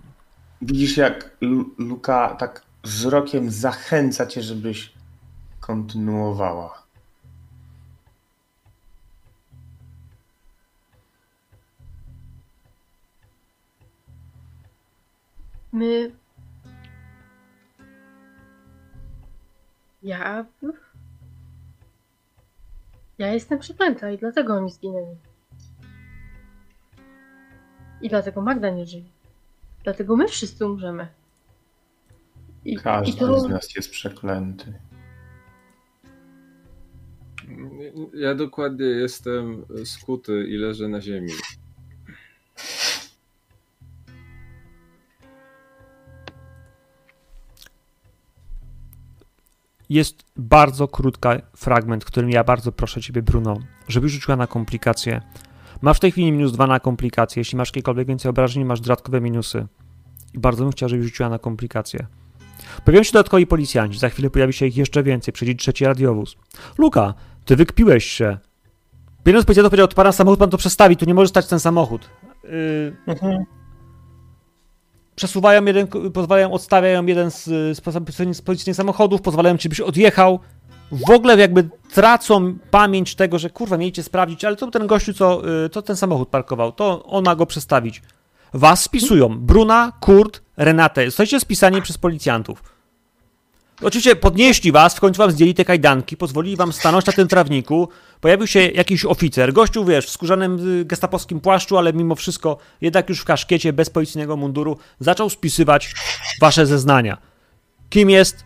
widzisz 0.62 0.98
jak 0.98 1.38
Lu- 1.42 1.76
Luka 1.78 2.36
tak 2.36 2.62
wzrokiem 2.84 3.52
zachęca 3.52 4.26
cię, 4.26 4.42
żebyś 4.44 4.94
kontynuowała. 5.60 6.84
My. 15.74 16.12
Ja. 20.04 20.46
Ja 23.18 23.34
jestem 23.34 23.60
przeklęta 23.60 24.12
i 24.12 24.18
dlatego 24.18 24.54
oni 24.54 24.72
zginęli. 24.72 25.16
I 28.02 28.10
dlatego 28.10 28.42
Magda 28.42 28.70
nie 28.70 28.86
żyje. 28.86 29.04
Dlatego 29.84 30.16
my 30.16 30.28
wszyscy 30.28 30.66
umrzemy. 30.66 31.08
I, 32.66 32.74
i 32.74 32.78
Każdy 32.78 33.20
to... 33.20 33.40
z 33.40 33.50
nas 33.50 33.76
jest 33.76 33.92
przeklęty. 33.92 34.74
Ja 38.14 38.36
dokładnie 38.36 38.86
jestem 38.86 39.66
skuty 39.86 40.48
i 40.48 40.58
leżę 40.58 40.88
na 40.88 41.02
ziemi. 41.02 41.32
Jest 49.90 50.24
bardzo 50.36 50.88
krótka 50.88 51.42
fragment, 51.56 52.06
którym 52.06 52.30
ja 52.30 52.44
bardzo 52.44 52.72
proszę 52.72 53.02
ciebie, 53.02 53.22
Bruno, 53.22 53.58
żebyś 53.88 54.12
rzuciła 54.12 54.38
na 54.38 54.48
komplikacje. 54.48 55.22
Masz 55.82 55.98
w 55.98 56.00
tej 56.00 56.12
chwili 56.12 56.32
minus 56.32 56.52
dwa 56.52 56.68
na 56.68 56.80
komplikacje. 56.80 57.40
Jeśli 57.40 57.58
masz 57.58 57.70
jakiekolwiek 57.70 58.08
więcej 58.08 58.30
obrażeń, 58.30 58.66
masz 58.66 58.82
dodatkowe 58.82 59.22
minusy. 59.22 59.68
I 60.34 60.40
bardzo 60.40 60.64
bym 60.64 60.72
chciał, 60.72 60.90
żebyś 60.90 61.06
rzuciła 61.06 61.30
na 61.30 61.40
komplikacje. 61.40 62.06
Pojawią 62.86 63.04
się 63.04 63.12
dodatkowi 63.12 63.48
policjanci, 63.48 64.00
za 64.00 64.10
chwilę 64.10 64.30
pojawi 64.30 64.54
się 64.54 64.66
ich 64.66 64.78
jeszcze 64.78 65.04
więcej, 65.04 65.34
przyjdzie 65.34 65.56
trzeci 65.56 65.86
radiowóz. 65.86 66.36
Luka, 66.78 67.14
ty 67.46 67.56
wykpiłeś 67.56 68.06
się. 68.06 68.38
Jeden 69.26 69.42
z 69.42 69.46
policjantów 69.46 69.70
powiedział, 69.70 69.88
to 69.88 69.96
pana 69.96 70.12
samochód 70.12 70.40
pan 70.40 70.50
to 70.50 70.58
przestawi, 70.58 70.98
tu 70.98 71.06
nie 71.06 71.14
może 71.14 71.28
stać 71.28 71.48
ten 71.48 71.60
samochód. 71.60 72.10
Yy, 72.44 73.46
przesuwają 75.16 75.66
jeden, 75.66 75.88
pozwalają, 75.88 76.52
odstawiają 76.52 77.06
jeden 77.06 77.32
z, 77.32 77.44
z, 77.44 77.82
z 78.38 78.42
policyjnych 78.42 78.76
samochodów, 78.76 79.22
pozwalają 79.22 79.58
ci, 79.58 79.70
byś 79.70 79.80
odjechał. 79.80 80.40
W 80.92 81.12
ogóle 81.12 81.38
jakby 81.38 81.70
tracą 81.94 82.58
pamięć 82.72 83.16
tego, 83.16 83.40
że 83.40 83.50
kurwa, 83.50 83.78
mieliście 83.78 84.04
sprawdzić, 84.04 84.46
ale 84.46 84.56
to 84.56 84.72
ten 84.72 84.88
gościu, 84.88 85.14
co, 85.14 85.42
y, 85.66 85.70
to 85.70 85.82
ten 85.82 85.96
samochód 85.96 86.30
parkował, 86.30 86.72
to 86.72 87.04
on 87.06 87.24
ma 87.24 87.36
go 87.36 87.46
przestawić. 87.46 88.02
Was 88.54 88.84
spisują. 88.84 89.40
Bruna, 89.40 89.92
Kurt, 90.00 90.42
Renatę. 90.58 91.04
Jesteście 91.04 91.40
spisani 91.40 91.82
przez 91.82 91.98
policjantów. 91.98 92.64
Oczywiście 93.82 94.16
podnieśli 94.16 94.72
was, 94.72 94.96
w 94.96 95.00
końcu 95.00 95.18
wam 95.18 95.32
zdjęli 95.32 95.54
te 95.54 95.66
kajdanki, 95.66 96.18
pozwolili 96.18 96.56
wam 96.56 96.74
stanąć 96.74 97.06
na 97.06 97.14
tym 97.14 97.28
trawniku. 97.28 97.88
Pojawił 98.24 98.48
się 98.48 98.60
jakiś 98.60 99.06
oficer. 99.06 99.54
Gościu, 99.54 99.86
wiesz, 99.86 100.06
w 100.06 100.10
skórzanym 100.10 100.80
y, 100.80 100.86
gestapowskim 100.86 101.40
płaszczu, 101.40 101.78
ale 101.78 101.94
mimo 101.94 102.16
wszystko 102.16 102.58
jednak 102.82 103.10
już 103.10 103.20
w 103.20 103.26
kaszkiecie, 103.26 103.74
bez 103.74 103.90
policyjnego 103.90 104.38
munduru, 104.38 104.78
zaczął 105.00 105.30
spisywać 105.30 105.94
wasze 106.42 106.66
zeznania. 106.66 107.18
Kim 107.90 108.10
jest 108.10 108.44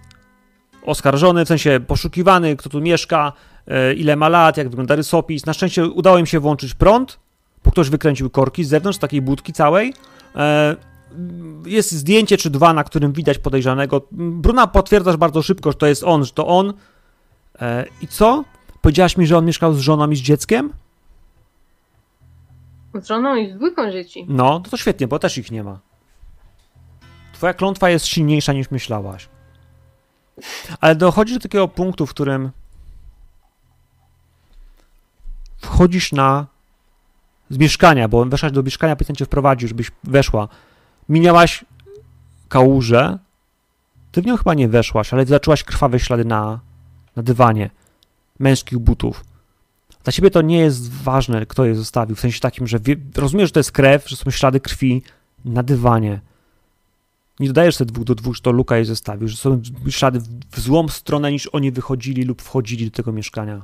oskarżony, 0.85 1.45
w 1.45 1.47
sensie 1.47 1.79
poszukiwany, 1.87 2.55
kto 2.55 2.69
tu 2.69 2.81
mieszka, 2.81 3.33
e, 3.67 3.93
ile 3.93 4.15
ma 4.15 4.29
lat, 4.29 4.57
jak 4.57 4.69
wygląda 4.69 4.95
rysopis. 4.95 5.45
Na 5.45 5.53
szczęście 5.53 5.85
udało 5.85 6.17
im 6.17 6.25
się 6.25 6.39
włączyć 6.39 6.73
prąd, 6.73 7.19
bo 7.65 7.71
ktoś 7.71 7.89
wykręcił 7.89 8.29
korki 8.29 8.63
z 8.63 8.69
zewnątrz, 8.69 8.99
takiej 8.99 9.21
budki 9.21 9.53
całej. 9.53 9.93
E, 10.35 10.75
Jest 11.65 11.91
zdjęcie 11.91 12.37
czy 12.37 12.49
dwa, 12.49 12.73
na 12.73 12.83
którym 12.83 13.13
widać 13.13 13.37
podejrzanego. 13.37 14.01
Bruna 14.11 14.67
potwierdzasz 14.67 15.17
bardzo 15.17 15.41
szybko, 15.41 15.71
że 15.71 15.77
to 15.77 15.87
jest 15.87 16.03
on, 16.03 16.25
że 16.25 16.31
to 16.31 16.47
on. 16.47 16.73
E, 17.61 17.85
I 18.01 18.07
co? 18.07 18.43
Powiedziałaś 18.87 19.17
mi, 19.17 19.27
że 19.27 19.37
on 19.37 19.45
mieszkał 19.45 19.73
z 19.73 19.79
żoną 19.79 20.09
i 20.09 20.15
z 20.15 20.19
dzieckiem? 20.19 20.73
Z 23.01 23.07
żoną 23.07 23.35
i 23.35 23.51
z 23.51 23.55
dwójką 23.55 23.91
dzieci. 23.91 24.25
No, 24.29 24.43
no 24.43 24.59
to 24.59 24.77
świetnie, 24.77 25.07
bo 25.07 25.19
też 25.19 25.37
ich 25.37 25.51
nie 25.51 25.63
ma. 25.63 25.79
Twoja 27.33 27.53
klątwa 27.53 27.89
jest 27.89 28.05
silniejsza 28.05 28.53
niż 28.53 28.71
myślałaś. 28.71 29.29
Ale 30.81 30.95
dochodzi 30.95 31.33
do 31.33 31.39
takiego 31.39 31.67
punktu, 31.67 32.05
w 32.05 32.09
którym 32.09 32.51
wchodzisz 35.57 36.11
na 36.11 36.47
z 37.49 37.57
mieszkania, 37.57 38.07
bo 38.07 38.25
weszłaś 38.25 38.51
do 38.51 38.63
mieszkania, 38.63 38.95
policjant 38.95 39.17
cię 39.17 39.25
wprowadził, 39.25 39.67
żebyś 39.67 39.91
weszła. 40.03 40.47
Minęłaś 41.09 41.65
kałużę. 42.49 43.19
Ty 44.11 44.21
w 44.21 44.25
nią 44.25 44.37
chyba 44.37 44.53
nie 44.53 44.67
weszłaś, 44.67 45.13
ale 45.13 45.25
zaczęłaś 45.25 45.63
krwawe 45.63 45.99
ślady 45.99 46.25
na, 46.25 46.59
na 47.15 47.23
dywanie 47.23 47.69
męskich 48.39 48.79
butów. 48.79 49.23
Dla 50.03 50.13
ciebie 50.13 50.31
to 50.31 50.41
nie 50.41 50.57
jest 50.57 50.91
ważne, 50.91 51.45
kto 51.45 51.65
je 51.65 51.75
zostawił, 51.75 52.15
w 52.15 52.19
sensie 52.19 52.39
takim, 52.39 52.67
że 52.67 52.79
wie, 52.79 52.95
rozumiesz, 53.15 53.49
że 53.49 53.53
to 53.53 53.59
jest 53.59 53.71
krew, 53.71 54.09
że 54.09 54.15
są 54.15 54.31
ślady 54.31 54.59
krwi 54.59 55.01
na 55.45 55.63
dywanie. 55.63 56.21
Nie 57.39 57.47
dodajesz 57.47 57.75
sobie 57.75 57.91
dwóch 57.91 58.03
do 58.03 58.15
dwóch, 58.15 58.35
że 58.35 58.41
to 58.41 58.51
Luka 58.51 58.77
je 58.77 58.85
zostawił, 58.85 59.27
że 59.27 59.37
są 59.37 59.61
ślady 59.89 60.19
w 60.51 60.59
złą 60.59 60.87
stronę 60.87 61.31
niż 61.31 61.47
oni 61.47 61.71
wychodzili 61.71 62.23
lub 62.23 62.41
wchodzili 62.41 62.85
do 62.85 62.91
tego 62.91 63.11
mieszkania. 63.11 63.63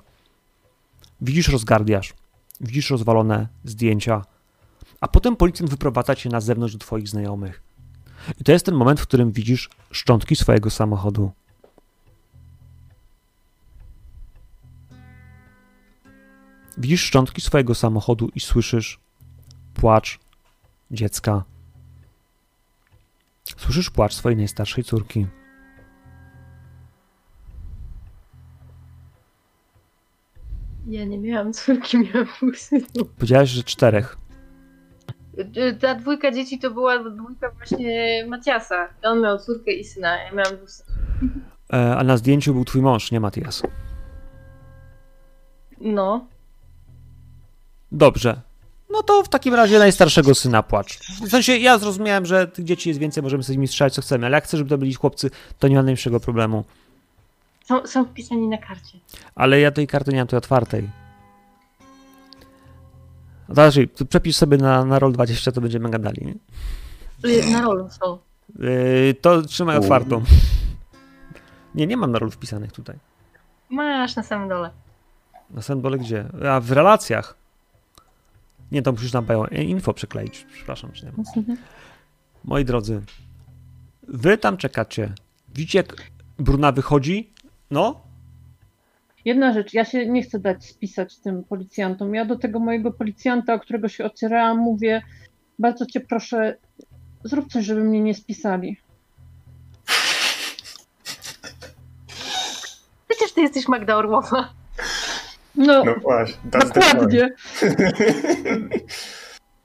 Widzisz 1.22 1.48
rozgardiasz, 1.48 2.14
widzisz 2.62 2.90
rozwalone 2.90 3.48
zdjęcia, 3.64 4.26
a 5.02 5.08
potem 5.08 5.36
policjant 5.36 5.70
wyprowadza 5.70 6.16
cię 6.16 6.30
na 6.30 6.41
zewnątrz 6.41 6.74
do 6.74 6.80
twoich 6.80 7.10
znajomych. 7.10 7.62
I 8.40 8.44
to 8.44 8.52
jest 8.52 8.66
ten 8.66 8.76
moment, 8.76 9.00
w 9.00 9.08
którym 9.08 9.32
widzisz 9.32 9.70
szczątki 9.91 10.36
swojego 10.36 10.70
samochodu. 10.70 11.32
Widzisz 16.78 17.02
szczątki 17.02 17.41
swojego 17.41 17.76
samochodu 17.76 18.30
i 18.36 18.40
słyszysz 18.40 19.00
płacz 19.74 20.20
dziecka. 20.91 21.44
Słyszysz 23.58 23.90
płacz 23.90 24.14
swojej 24.14 24.38
najstarszej 24.38 24.84
córki. 24.84 25.28
Ja 30.88 31.06
nie 31.06 31.18
miałam 31.18 31.54
córki, 31.54 31.98
miałam 31.98 32.28
dwóch 32.38 32.58
synów. 32.58 32.88
Powiedziałeś, 33.18 33.50
że 33.50 33.64
czterech. 33.64 34.18
Y, 35.58 35.78
Ta 35.82 35.95
dwójka 35.95 36.32
dzieci 36.32 36.60
to 36.60 36.72
była 36.72 37.10
dwójka 37.10 37.52
właśnie 37.52 38.26
Matiasa. 38.28 38.90
On 39.04 39.22
miał 39.22 39.40
córkę 39.40 39.72
i 39.72 39.84
syna, 39.84 40.24
ja 40.24 40.32
miałam 40.32 40.58
dwóch 40.58 40.72
synów. 40.72 40.94
E, 41.74 41.98
a 41.98 42.04
na 42.04 42.18
zdjęciu 42.18 42.54
był 42.54 42.66
twój 42.66 42.82
mąż, 42.82 43.12
nie 43.12 43.20
Matias. 43.20 43.64
No, 45.82 46.28
Dobrze. 47.94 48.41
No 48.91 49.03
to 49.03 49.24
w 49.24 49.30
takim 49.30 49.53
razie 49.53 49.80
najstarszego 49.80 50.36
syna 50.36 50.64
płacz. 50.64 50.99
W 50.99 51.30
sensie 51.30 51.57
ja 51.57 51.78
zrozumiałem, 51.78 52.26
że 52.26 52.48
tych 52.48 52.65
dzieci 52.65 52.90
jest 52.90 52.99
więcej, 52.99 53.24
możemy 53.24 53.44
sobie 53.44 53.53
z 53.53 53.57
nimi 53.57 53.68
strzelać 53.68 53.94
co 53.94 54.02
chcemy, 54.02 54.26
ale 54.26 54.38
jak 54.38 54.44
chcę, 54.44 54.57
żeby 54.57 54.70
to 54.70 54.78
byli 54.78 54.94
chłopcy, 54.94 55.30
to 55.60 55.68
nie 55.68 55.76
ma 55.76 55.82
najmniejszego 55.82 56.20
problemu. 56.20 56.64
są, 57.65 57.88
są 57.88 58.06
wpisani 58.06 58.48
na 58.48 58.57
karcie. 58.57 58.98
Ale 59.36 59.60
ja 59.60 59.72
tej 59.72 59.88
karty 59.88 60.11
nie 60.11 60.18
mam 60.18 60.28
tu 60.28 60.38
otwartej. 60.38 60.90
Znaczy, 63.49 63.88
to 63.88 64.06
przepisz 64.06 64.36
sobie 64.36 64.57
na, 64.57 64.86
na 64.86 64.99
roll 64.99 65.14
20, 65.14 65.52
to 65.52 65.61
będziemy 65.61 65.90
gadali. 65.90 66.26
Nie? 66.26 66.34
Y, 67.32 67.52
Na 67.52 67.61
rolu 67.61 67.90
są. 67.90 68.18
Yy, 68.60 69.14
to 69.22 69.41
trzymaj 69.41 69.78
U. 69.78 69.82
otwartą. 69.82 70.24
Nie, 71.76 71.88
nie 71.88 71.98
mam 71.98 72.11
na 72.11 72.20
roll 72.20 72.32
wpisanych 72.32 72.72
tutaj. 72.72 72.95
Masz 73.70 74.15
na 74.15 74.24
samym 74.24 74.49
dole. 74.49 74.70
Na 75.49 75.61
sandbole 75.61 75.98
gdzie? 75.98 76.26
A 76.49 76.60
w 76.60 76.72
relacjach. 76.72 77.36
Nie, 78.74 78.82
to 78.82 78.91
musisz 78.91 79.14
nam 79.14 79.26
pełen 79.26 79.50
info 79.52 79.94
przykleić. 79.94 80.48
Przepraszam. 80.54 80.91
Czy 80.91 81.06
nie 81.06 81.12
ma. 81.12 81.24
Moi 82.44 82.66
drodzy, 82.66 83.02
wy 84.08 84.38
tam 84.38 84.58
czekacie. 84.58 85.14
Widzicie, 85.50 85.78
jak 85.78 85.95
Bruna 86.40 86.72
wychodzi? 86.72 87.34
No, 87.72 88.04
Jedna 89.26 89.54
rzecz, 89.54 89.74
ja 89.74 89.86
się 89.86 90.06
nie 90.06 90.24
chcę 90.24 90.40
dać 90.40 90.66
spisać 90.66 91.18
tym 91.18 91.44
policjantom. 91.44 92.16
Ja 92.16 92.26
do 92.26 92.38
tego 92.38 92.60
mojego 92.60 92.91
policjanta, 92.91 93.54
o 93.54 93.60
którego 93.60 93.88
się 93.88 94.06
ocierałam, 94.06 94.58
mówię, 94.58 95.02
bardzo 95.60 95.86
cię 95.86 96.00
proszę, 96.00 96.58
zrób 97.24 97.48
coś, 97.52 97.66
żeby 97.66 97.84
mnie 97.84 98.02
nie 98.02 98.14
spisali. 98.14 98.78
Przecież 103.08 103.34
ty 103.34 103.41
jesteś 103.41 103.68
Magda 103.68 103.95
Orłowa. 103.95 104.54
No, 105.55 105.84
No 105.85 105.95
właśnie. 106.01 106.51
point. 106.51 106.73
dokładnie. 106.75 107.30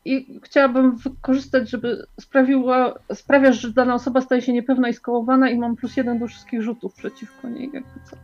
i 0.05 0.40
chciałabym 0.44 0.97
wykorzystać, 0.97 1.70
żeby 1.70 2.06
sprawiła, 2.20 2.94
sprawiasz, 3.15 3.60
że 3.60 3.73
dana 3.73 3.94
osoba 3.94 4.20
staje 4.20 4.43
się 4.43 4.52
niepewna 4.52 4.89
i 4.89 4.94
skołowana 4.94 5.51
i 5.51 5.59
mam 5.59 5.77
plus 5.77 5.97
jeden 5.97 6.19
do 6.19 6.27
wszystkich 6.27 6.62
rzutów 6.62 6.94
przeciwko 6.94 7.48
niej, 7.48 7.70
jakby 7.74 8.01
co. 8.10 8.16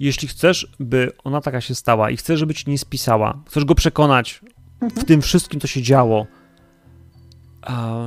Jeśli 0.00 0.28
chcesz, 0.28 0.72
by 0.80 1.12
ona 1.24 1.40
taka 1.40 1.60
się 1.60 1.74
stała 1.74 2.10
i 2.10 2.16
chcesz, 2.16 2.38
żeby 2.40 2.54
ci 2.54 2.70
nie 2.70 2.78
spisała, 2.78 3.38
chcesz 3.48 3.64
go 3.64 3.74
przekonać 3.74 4.40
w 4.80 4.82
Mhm. 4.82 5.06
tym 5.06 5.22
wszystkim, 5.22 5.60
co 5.60 5.66
się 5.66 5.82
działo, 5.82 6.26
a... 7.62 8.04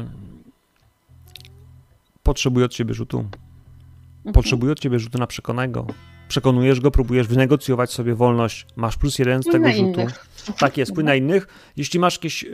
potrzebuje 2.24 2.66
od 2.66 2.72
ciebie 2.74 2.94
rzutu. 2.94 3.20
Mhm. 3.20 4.34
Potrzebuje 4.34 4.72
od 4.72 4.80
ciebie 4.80 5.00
rzutu 5.00 5.18
na 5.18 5.28
przekonanego. 5.28 5.88
Przekonujesz 6.34 6.80
go, 6.80 6.92
próbujesz 6.92 7.28
wynegocjować 7.28 7.92
sobie 7.92 8.16
wolność. 8.16 8.66
Masz 8.76 8.98
plus 8.98 9.20
jeden 9.20 9.44
z 9.44 9.46
tego 9.46 9.60
na 9.60 9.72
rzutu. 9.72 9.84
innych. 10.02 10.26
Tak 10.60 10.78
jest, 10.78 10.94
płyń 10.94 11.06
na 11.06 11.16
innych. 11.16 11.48
Jeśli 11.78 12.00
masz 12.00 12.16
jakieś. 12.16 12.44
Yy, 12.44 12.52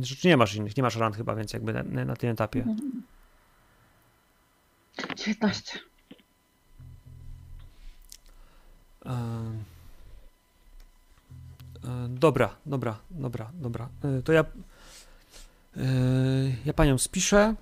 rzeczy 0.00 0.28
nie 0.28 0.36
masz 0.36 0.54
innych, 0.54 0.76
nie 0.76 0.82
masz 0.82 0.96
ran 0.96 1.12
chyba, 1.12 1.34
więc 1.34 1.52
jakby 1.52 1.72
na, 1.72 2.04
na 2.04 2.16
tym 2.16 2.30
etapie. 2.30 2.60
Mhm. 2.60 3.02
19. 5.16 5.78
E, 9.06 9.10
e, 9.10 9.14
Dobra, 12.08 12.56
dobra, 12.66 12.98
dobra, 13.10 13.50
dobra. 13.54 13.88
E, 14.04 14.22
To 14.22 14.32
ja. 14.32 14.44
e, 15.76 15.80
Ja 16.64 16.72
panią 16.72 16.98
spiszę. 16.98 17.54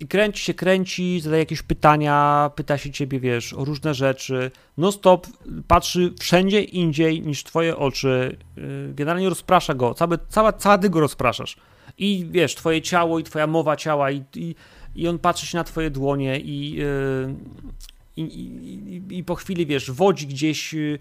I 0.00 0.06
kręci 0.08 0.42
się, 0.42 0.54
kręci, 0.54 1.20
zadaje 1.20 1.42
jakieś 1.42 1.62
pytania, 1.62 2.50
pyta 2.56 2.78
się 2.78 2.90
ciebie, 2.90 3.20
wiesz, 3.20 3.52
o 3.52 3.64
różne 3.64 3.94
rzeczy. 3.94 4.50
No 4.76 4.92
stop, 4.92 5.26
patrzy 5.68 6.14
wszędzie 6.20 6.62
indziej 6.62 7.22
niż 7.22 7.44
twoje 7.44 7.76
oczy. 7.76 8.36
E, 8.58 8.60
Generalnie 8.94 9.28
rozprasza 9.28 9.74
go, 9.74 9.94
cały, 9.94 10.18
cała, 10.28 10.52
cała 10.52 10.78
ty 10.78 10.90
go 10.90 11.00
rozpraszasz. 11.00 11.56
I 11.98 12.26
wiesz, 12.30 12.54
twoje 12.54 12.82
ciało 12.82 13.18
i 13.18 13.22
twoja 13.22 13.46
mowa 13.46 13.76
ciała 13.76 14.10
i, 14.10 14.24
i, 14.34 14.54
i 14.94 15.08
on 15.08 15.18
patrzy 15.18 15.46
się 15.46 15.58
na 15.58 15.64
twoje 15.64 15.90
dłonie 15.90 16.40
i, 16.40 16.70
yy, 16.70 17.34
i, 18.16 18.22
i, 18.22 19.18
i, 19.18 19.24
po 19.24 19.34
chwili, 19.34 19.66
wiesz, 19.66 19.90
wodzi 19.90 20.26
gdzieś 20.26 20.72
yy, 20.72 20.98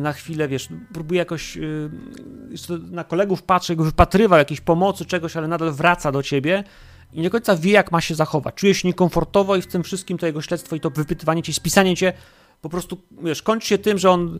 na 0.00 0.12
chwilę, 0.12 0.48
wiesz, 0.48 0.68
próbuje 0.92 1.18
jakoś 1.18 1.58
na 2.90 3.04
kolegów 3.04 3.42
patrzy, 3.42 3.72
jakby 3.72 3.84
wypatrywał 3.84 4.38
jakiejś 4.38 4.60
pomocy, 4.60 5.04
czegoś, 5.04 5.36
ale 5.36 5.48
nadal 5.48 5.72
wraca 5.72 6.12
do 6.12 6.22
ciebie 6.22 6.64
i 7.12 7.16
nie 7.16 7.24
do 7.24 7.30
końca 7.30 7.56
wie, 7.56 7.72
jak 7.72 7.92
ma 7.92 8.00
się 8.00 8.14
zachować. 8.14 8.54
Czuje 8.54 8.74
się 8.74 8.88
niekomfortowo 8.88 9.56
i 9.56 9.62
w 9.62 9.66
tym 9.66 9.82
wszystkim 9.82 10.18
to 10.18 10.26
jego 10.26 10.42
śledztwo 10.42 10.76
i 10.76 10.80
to 10.80 10.90
wypytywanie 10.90 11.42
cię, 11.42 11.52
spisanie 11.52 11.96
cię 11.96 12.12
po 12.60 12.68
prostu, 12.68 13.00
wiesz, 13.22 13.42
kończy 13.42 13.68
się 13.68 13.78
tym, 13.78 13.98
że 13.98 14.10
on 14.10 14.38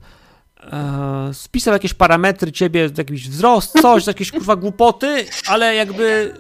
e, 0.61 1.31
spisał 1.35 1.73
jakieś 1.75 1.95
parametry 1.95 2.53
ciebie, 2.53 2.91
jakiś 2.99 3.29
wzrost, 3.29 3.81
coś, 3.83 4.07
jakieś 4.07 4.31
kurwa 4.31 4.57
głupoty, 4.57 5.27
ale 5.47 5.75
jakby 5.75 6.35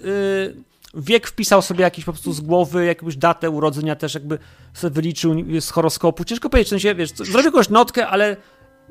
y, 0.94 1.00
wiek 1.00 1.26
wpisał 1.26 1.62
sobie 1.62 1.82
jakiś 1.82 2.04
po 2.04 2.12
prostu 2.12 2.32
z 2.32 2.40
głowy, 2.40 2.84
jakąś 2.84 3.16
datę 3.16 3.50
urodzenia 3.50 3.96
też 3.96 4.14
jakby 4.14 4.38
sobie 4.74 4.94
wyliczył 4.94 5.34
z 5.60 5.70
horoskopu. 5.70 6.24
Ciężko 6.24 6.50
powiedzieć, 6.50 6.68
w 6.68 6.70
sensie, 6.70 6.94
wiesz, 6.94 7.10
zrobił 7.10 7.44
jakąś 7.44 7.68
notkę, 7.68 8.09
ale 8.09 8.36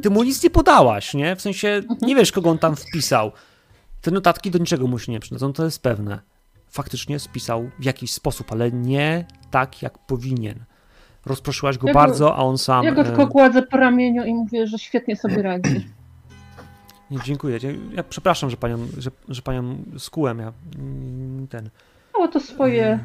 ty 0.01 0.09
mu 0.09 0.23
nic 0.23 0.43
nie 0.43 0.49
podałaś, 0.49 1.13
nie? 1.13 1.35
W 1.35 1.41
sensie 1.41 1.81
nie 2.01 2.15
wiesz, 2.15 2.31
kogo 2.31 2.49
on 2.49 2.57
tam 2.57 2.75
wpisał. 2.75 3.31
Te 4.01 4.11
notatki 4.11 4.51
do 4.51 4.59
niczego 4.59 4.87
mu 4.87 4.99
się 4.99 5.11
nie 5.11 5.19
przydadzą, 5.19 5.53
to 5.53 5.65
jest 5.65 5.83
pewne. 5.83 6.30
Faktycznie 6.71 7.19
spisał 7.19 7.69
w 7.79 7.85
jakiś 7.85 8.11
sposób, 8.11 8.51
ale 8.51 8.71
nie 8.71 9.25
tak, 9.51 9.81
jak 9.81 9.97
powinien. 9.97 10.63
Rozproszyłaś 11.25 11.77
go 11.77 11.87
Ja 11.87 11.93
go- 11.93 11.99
bardzo, 11.99 12.35
a 12.35 12.37
on 12.37 12.57
sam... 12.57 12.85
Ja 12.85 12.91
go 12.91 13.01
e, 13.01 13.05
tylko 13.05 13.27
kładzę 13.27 13.61
po 13.61 13.77
ramieniu 13.77 14.23
i 14.23 14.33
mówię, 14.33 14.67
że 14.67 14.79
świetnie 14.79 15.15
sobie 15.15 15.41
radzi. 15.51 15.87
Nie, 17.11 17.17
dziękuję. 17.23 17.59
Ja 17.93 18.03
przepraszam, 18.03 18.49
że 18.49 18.57
panią, 18.57 18.87
że, 18.97 19.11
że 19.27 19.41
panią 19.41 19.83
skułem. 19.97 20.39
Ja 20.39 20.53
mm, 20.75 21.47
ten. 21.47 21.69
Miało 22.13 22.27
to 22.27 22.39
swoje 22.39 22.99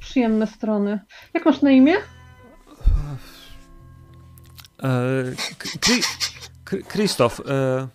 przyjemne 0.00 0.46
strony. 0.46 1.00
Jak 1.34 1.44
masz 1.44 1.62
na 1.62 1.70
imię? 1.70 1.94
E, 4.82 4.88
Krzysztof. 6.88 7.40
E, 7.40 7.88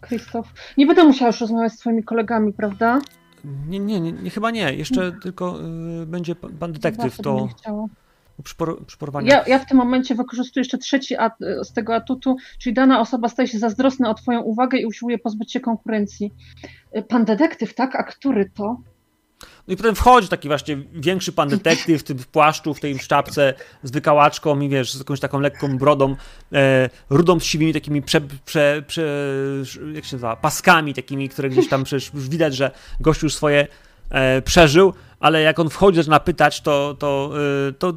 Krzysztof. 0.00 0.52
Nie 0.76 0.86
będę 0.86 1.04
musiała 1.04 1.26
już 1.26 1.40
rozmawiać 1.40 1.72
z 1.72 1.78
twoimi 1.78 2.04
kolegami, 2.04 2.52
prawda? 2.52 3.00
Nie, 3.44 3.78
nie, 3.78 4.00
nie, 4.00 4.12
nie, 4.12 4.30
chyba 4.30 4.50
nie. 4.50 4.74
Jeszcze 4.74 5.12
tylko 5.22 5.58
e, 6.02 6.06
będzie 6.06 6.34
pan, 6.34 6.72
detektyw. 6.72 7.16
To 7.16 7.48
przy, 8.44 8.56
por, 8.56 8.86
przy 8.86 8.98
porwaniu. 8.98 9.26
Ja, 9.26 9.44
ja 9.46 9.58
w 9.58 9.66
tym 9.66 9.76
momencie 9.76 10.14
wykorzystuję 10.14 10.60
jeszcze 10.60 10.78
trzeci 10.78 11.16
at, 11.16 11.32
z 11.62 11.72
tego 11.72 11.94
atutu, 11.94 12.36
czyli 12.58 12.74
dana 12.74 13.00
osoba 13.00 13.28
staje 13.28 13.48
się 13.48 13.58
zazdrosna 13.58 14.10
o 14.10 14.14
twoją 14.14 14.40
uwagę 14.40 14.78
i 14.78 14.86
usiłuje 14.86 15.18
pozbyć 15.18 15.52
się 15.52 15.60
konkurencji. 15.60 16.32
Pan 17.08 17.24
detektyw, 17.24 17.74
tak? 17.74 17.96
A 17.96 18.02
który 18.02 18.50
to? 18.50 18.76
No 19.68 19.74
i 19.74 19.76
potem 19.76 19.94
wchodzi 19.94 20.28
taki 20.28 20.48
właśnie 20.48 20.76
większy 20.92 21.32
pan 21.32 21.48
detektyw 21.48 22.00
w 22.00 22.04
tym 22.04 22.18
płaszczu, 22.32 22.74
w 22.74 22.80
tej 22.80 22.98
czapce 22.98 23.54
z 23.82 23.90
wykałaczką 23.90 24.60
i 24.60 24.68
wiesz, 24.68 24.92
z 24.92 24.98
jakąś 24.98 25.20
taką 25.20 25.40
lekką 25.40 25.78
brodą, 25.78 26.16
e, 26.52 26.90
rudą 27.10 27.40
z 27.40 27.44
siwymi 27.44 27.72
takimi 27.72 28.02
prze, 28.02 28.20
prze, 28.44 28.82
prze, 28.86 29.02
jak 29.92 30.04
się 30.04 30.16
nazywa, 30.16 30.36
paskami 30.36 30.94
takimi, 30.94 31.28
które 31.28 31.48
gdzieś 31.50 31.68
tam 31.68 31.84
przecież 31.84 32.14
już 32.14 32.28
widać, 32.28 32.56
że 32.56 32.70
gość 33.00 33.22
już 33.22 33.34
swoje 33.34 33.66
e, 34.10 34.42
przeżył, 34.42 34.92
ale 35.20 35.42
jak 35.42 35.58
on 35.58 35.70
wchodzi, 35.70 35.96
zaczyna 35.96 36.20
pytać, 36.20 36.60
to, 36.60 36.96
to, 36.98 37.32
e, 37.68 37.72
to 37.72 37.92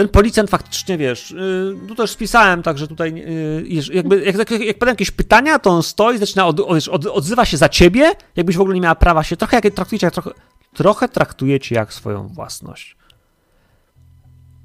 ten 0.00 0.08
policjant 0.08 0.50
faktycznie, 0.50 0.98
wiesz, 0.98 1.30
y, 1.30 1.76
tu 1.88 1.94
też 1.94 2.10
spisałem, 2.10 2.62
także 2.62 2.88
tutaj 2.88 3.10
y, 3.26 3.64
jeż- 3.68 3.94
jakby, 3.94 4.24
jak, 4.24 4.36
jak, 4.36 4.50
jak 4.50 4.86
jakieś 4.86 5.10
pytania, 5.10 5.58
to 5.58 5.70
on 5.70 5.82
stoi, 5.82 6.18
zaczyna, 6.18 6.46
od, 6.46 6.60
od, 6.60 6.88
od, 6.88 7.06
odzywa 7.06 7.44
się 7.44 7.56
za 7.56 7.68
ciebie, 7.68 8.12
jakbyś 8.36 8.56
w 8.56 8.60
ogóle 8.60 8.74
nie 8.74 8.80
miała 8.80 8.94
prawa 8.94 9.22
się, 9.22 9.36
trochę 9.36 9.60
jak 9.64 9.74
traktujecie, 9.74 10.06
jak 10.06 10.14
trochę, 10.14 10.30
trochę 10.74 11.08
traktujecie 11.08 11.74
jak 11.74 11.92
swoją 11.92 12.28
własność. 12.28 12.96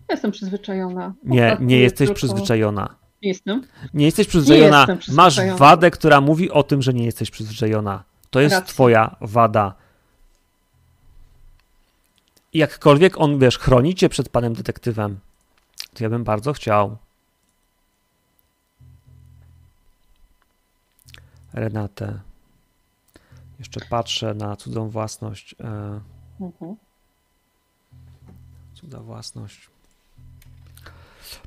Jestem 0.10 0.32
przyzwyczajona. 0.32 1.14
Nie, 1.24 1.58
nie 1.60 1.80
jesteś 1.80 2.08
tylko- 2.08 2.14
przyzwyczajona. 2.18 2.96
Nie 3.24 3.30
jestem. 3.30 3.64
Nie 3.94 4.06
jesteś 4.06 4.28
przyzwyczajona. 4.28 4.78
jestem 4.80 5.16
Masz 5.16 5.34
przyzwyczajona. 5.34 5.58
wadę, 5.58 5.92
która 5.92 6.22
mówi 6.22 6.52
o 6.52 6.64
tym, 6.64 6.82
że 6.82 6.94
nie 6.94 7.06
jesteś 7.06 7.32
przyzwyczajona. 7.32 8.04
To 8.30 8.40
jest 8.42 8.56
Racja. 8.56 8.74
twoja 8.74 9.16
wada. 9.22 9.74
Jakkolwiek 12.54 13.14
on, 13.22 13.40
wiesz, 13.40 13.58
chroni 13.60 13.96
cię 13.96 14.10
przed 14.10 14.30
panem 14.30 14.54
detektywem, 14.54 15.20
to 15.96 16.04
ja 16.04 16.10
bym 16.10 16.24
bardzo 16.24 16.54
chciał. 16.54 16.98
Renatę. 21.54 22.20
Jeszcze 23.60 23.80
patrzę 23.90 24.34
na 24.34 24.56
cudzą 24.56 24.90
własność. 24.90 25.56
E, 25.64 26.00
Mhm. 26.42 26.76
cudza 28.74 29.00
własność. 29.00 29.70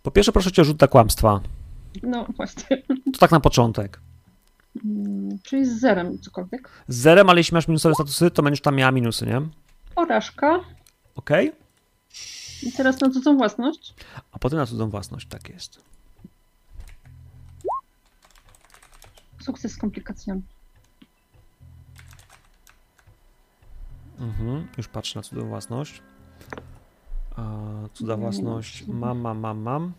Po 0.02 0.10
pierwsze, 0.10 0.32
proszę 0.32 0.52
cię 0.52 0.62
o 0.62 0.64
rzut 0.64 0.80
na 0.80 0.86
kłamstwa. 0.88 1.40
No 2.02 2.26
właśnie. 2.36 2.82
To 3.12 3.18
tak 3.18 3.30
na 3.30 3.40
początek. 3.40 4.00
Mm, 4.84 5.38
Czyli 5.42 5.66
z 5.66 5.80
zerem 5.80 6.18
cokolwiek. 6.18 6.68
Z 6.88 6.96
zerem, 6.96 7.30
ale 7.30 7.40
jeśli 7.40 7.54
masz 7.54 7.68
minusowe 7.68 7.94
statusy, 7.94 8.30
to 8.30 8.42
będziesz 8.42 8.60
tam 8.60 8.74
miała 8.76 8.92
minusy, 8.92 9.26
nie? 9.26 9.40
Porażka. 9.94 10.60
Ok? 11.14 11.30
I 12.62 12.72
teraz 12.72 13.00
na 13.00 13.10
cudzą 13.10 13.36
własność. 13.36 13.94
A 14.32 14.38
potem 14.38 14.58
na 14.58 14.66
cudzą 14.66 14.90
własność, 14.90 15.28
tak 15.28 15.48
jest. 15.48 15.80
Sukces 19.40 19.72
z 19.72 19.76
komplikacjami. 19.76 20.42
Mhm, 24.18 24.68
już 24.76 24.88
patrzę 24.88 25.18
na 25.18 25.22
cudzą 25.22 25.48
własność. 25.48 26.02
A, 27.36 27.42
cuda 27.94 28.16
własność 28.16 28.86
mam, 28.86 29.18
mam, 29.18 29.38
mam, 29.38 29.58
mam. 29.58 29.92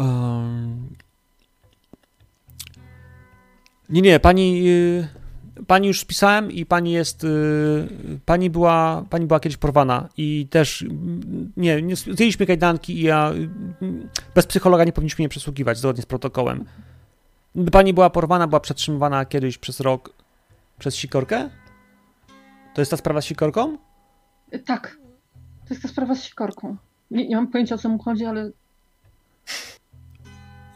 Em, 0.00 0.39
Nie, 3.90 4.02
nie, 4.02 4.20
pani, 4.20 4.68
y, 4.68 5.08
pani 5.66 5.88
już 5.88 6.00
spisałem 6.00 6.52
i 6.52 6.66
pani 6.66 6.92
jest, 6.92 7.24
y, 7.24 7.28
pani 8.26 8.50
była, 8.50 9.04
pani 9.10 9.26
była 9.26 9.40
kiedyś 9.40 9.56
porwana 9.56 10.08
i 10.16 10.46
też, 10.50 10.82
mm, 10.82 11.52
nie, 11.56 11.82
nie 11.82 11.96
zdjęliśmy 11.96 12.46
kajdanki 12.46 13.00
i 13.00 13.02
ja, 13.02 13.32
y, 13.32 13.48
bez 14.34 14.46
psychologa 14.46 14.84
nie 14.84 14.92
powinniśmy 14.92 15.22
jej 15.22 15.28
przesługiwać 15.28 15.78
zgodnie 15.78 16.02
z 16.02 16.06
protokołem. 16.06 16.64
Pani 17.72 17.94
była 17.94 18.10
porwana, 18.10 18.46
była 18.46 18.60
przetrzymywana 18.60 19.24
kiedyś 19.24 19.58
przez 19.58 19.80
rok 19.80 20.12
przez 20.78 20.96
sikorkę? 20.96 21.50
To 22.74 22.80
jest 22.80 22.90
ta 22.90 22.96
sprawa 22.96 23.20
z 23.20 23.24
sikorką? 23.24 23.78
Tak. 24.66 24.96
To 25.68 25.74
jest 25.74 25.82
ta 25.82 25.88
sprawa 25.88 26.14
z 26.14 26.24
sikorką. 26.24 26.76
Nie, 27.10 27.28
nie 27.28 27.36
mam 27.36 27.46
pojęcia 27.46 27.74
o 27.74 27.78
co 27.78 27.88
mu 27.88 27.98
chodzi, 27.98 28.24
ale 28.24 28.50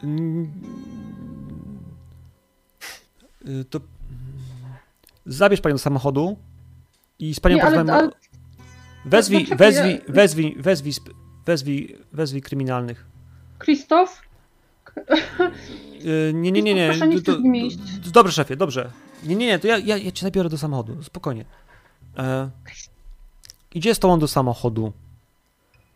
Mm, 0.04 0.52
To 3.70 3.80
zabierz 5.26 5.60
panią 5.60 5.74
do 5.74 5.78
samochodu 5.78 6.36
I 7.18 7.34
z 7.34 7.40
panią 7.40 7.56
Nie, 7.56 7.62
ale- 7.64 7.72
porozmawiam. 7.72 8.04
ale- 8.04 8.12
Wezwij, 9.06 9.46
wezwij, 9.56 10.00
wezwij, 10.08 10.54
wezwij, 10.58 10.92
wezwij, 11.46 11.98
wezwij 12.12 12.40
kryminalnych. 12.40 13.06
Krzysztof? 13.58 14.22
Yy, 16.00 16.32
nie, 16.34 16.52
nie, 16.52 16.62
nie, 16.62 16.74
nie. 16.74 16.90
Dobrze, 18.12 18.32
szefie, 18.32 18.56
dobrze. 18.56 18.90
Nie, 19.22 19.36
nie, 19.36 19.46
nie, 19.46 19.58
to 19.58 19.66
ja, 19.66 19.78
ja, 19.78 19.96
ja 19.96 20.12
cię 20.12 20.26
zabiorę 20.26 20.48
do 20.48 20.58
samochodu, 20.58 21.02
spokojnie. 21.02 21.44
E, 22.18 22.50
idzie 23.74 23.94
z 23.94 23.98
tobą 23.98 24.18
do 24.18 24.28
samochodu. 24.28 24.92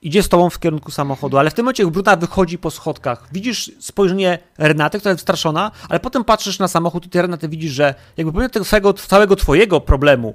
Idzie 0.03 0.23
z 0.23 0.29
tobą 0.29 0.51
w 0.51 0.59
kierunku 0.59 0.91
samochodu, 0.91 1.39
ale 1.39 1.51
w 1.51 1.55
tym 1.55 1.65
momencie 1.65 1.87
Bruna 1.87 2.17
wychodzi 2.17 2.59
po 2.59 2.71
schodkach. 2.71 3.29
Widzisz 3.33 3.73
spojrzenie 3.79 4.39
Renaty, 4.59 4.99
która 4.99 5.11
jest 5.11 5.21
wystraszona, 5.21 5.71
ale 5.89 6.01
potem 6.01 6.25
patrzysz 6.25 6.59
na 6.59 6.69
samochód 6.69 7.07
i 7.07 7.09
ty 7.09 7.23
Renaty 7.23 7.49
widzisz, 7.49 7.73
że 7.73 7.95
jakby 8.17 8.33
pomimo 8.33 8.49
tego 8.49 8.65
całego, 8.65 8.93
całego 8.93 9.37
twojego 9.37 9.81
problemu, 9.81 10.35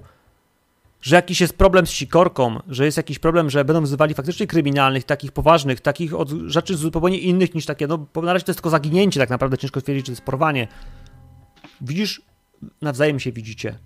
że 1.01 1.15
jakiś 1.15 1.41
jest 1.41 1.57
problem 1.57 1.87
z 1.87 1.89
sikorką, 1.89 2.59
że 2.67 2.85
jest 2.85 2.97
jakiś 2.97 3.19
problem, 3.19 3.49
że 3.49 3.65
będą 3.65 3.81
wzywali 3.81 4.13
faktycznie 4.13 4.47
kryminalnych, 4.47 5.03
takich 5.03 5.31
poważnych, 5.31 5.81
takich 5.81 6.13
od 6.13 6.29
rzeczy 6.29 6.75
zupełnie 6.75 7.17
innych 7.17 7.55
niż 7.55 7.65
takie, 7.65 7.87
no 7.87 7.97
bo 8.13 8.21
na 8.21 8.33
razie 8.33 8.45
to 8.45 8.51
jest 8.51 8.59
tylko 8.59 8.69
zaginięcie 8.69 9.19
tak 9.19 9.29
naprawdę, 9.29 9.57
ciężko 9.57 9.79
stwierdzić, 9.79 10.05
czy 10.05 10.11
to 10.11 10.13
jest 10.13 10.25
porwanie. 10.25 10.67
Widzisz, 11.81 12.21
nawzajem 12.81 13.19
się 13.19 13.31
widzicie. 13.31 13.79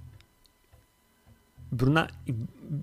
Bruna 1.72 2.08
i 2.26 2.34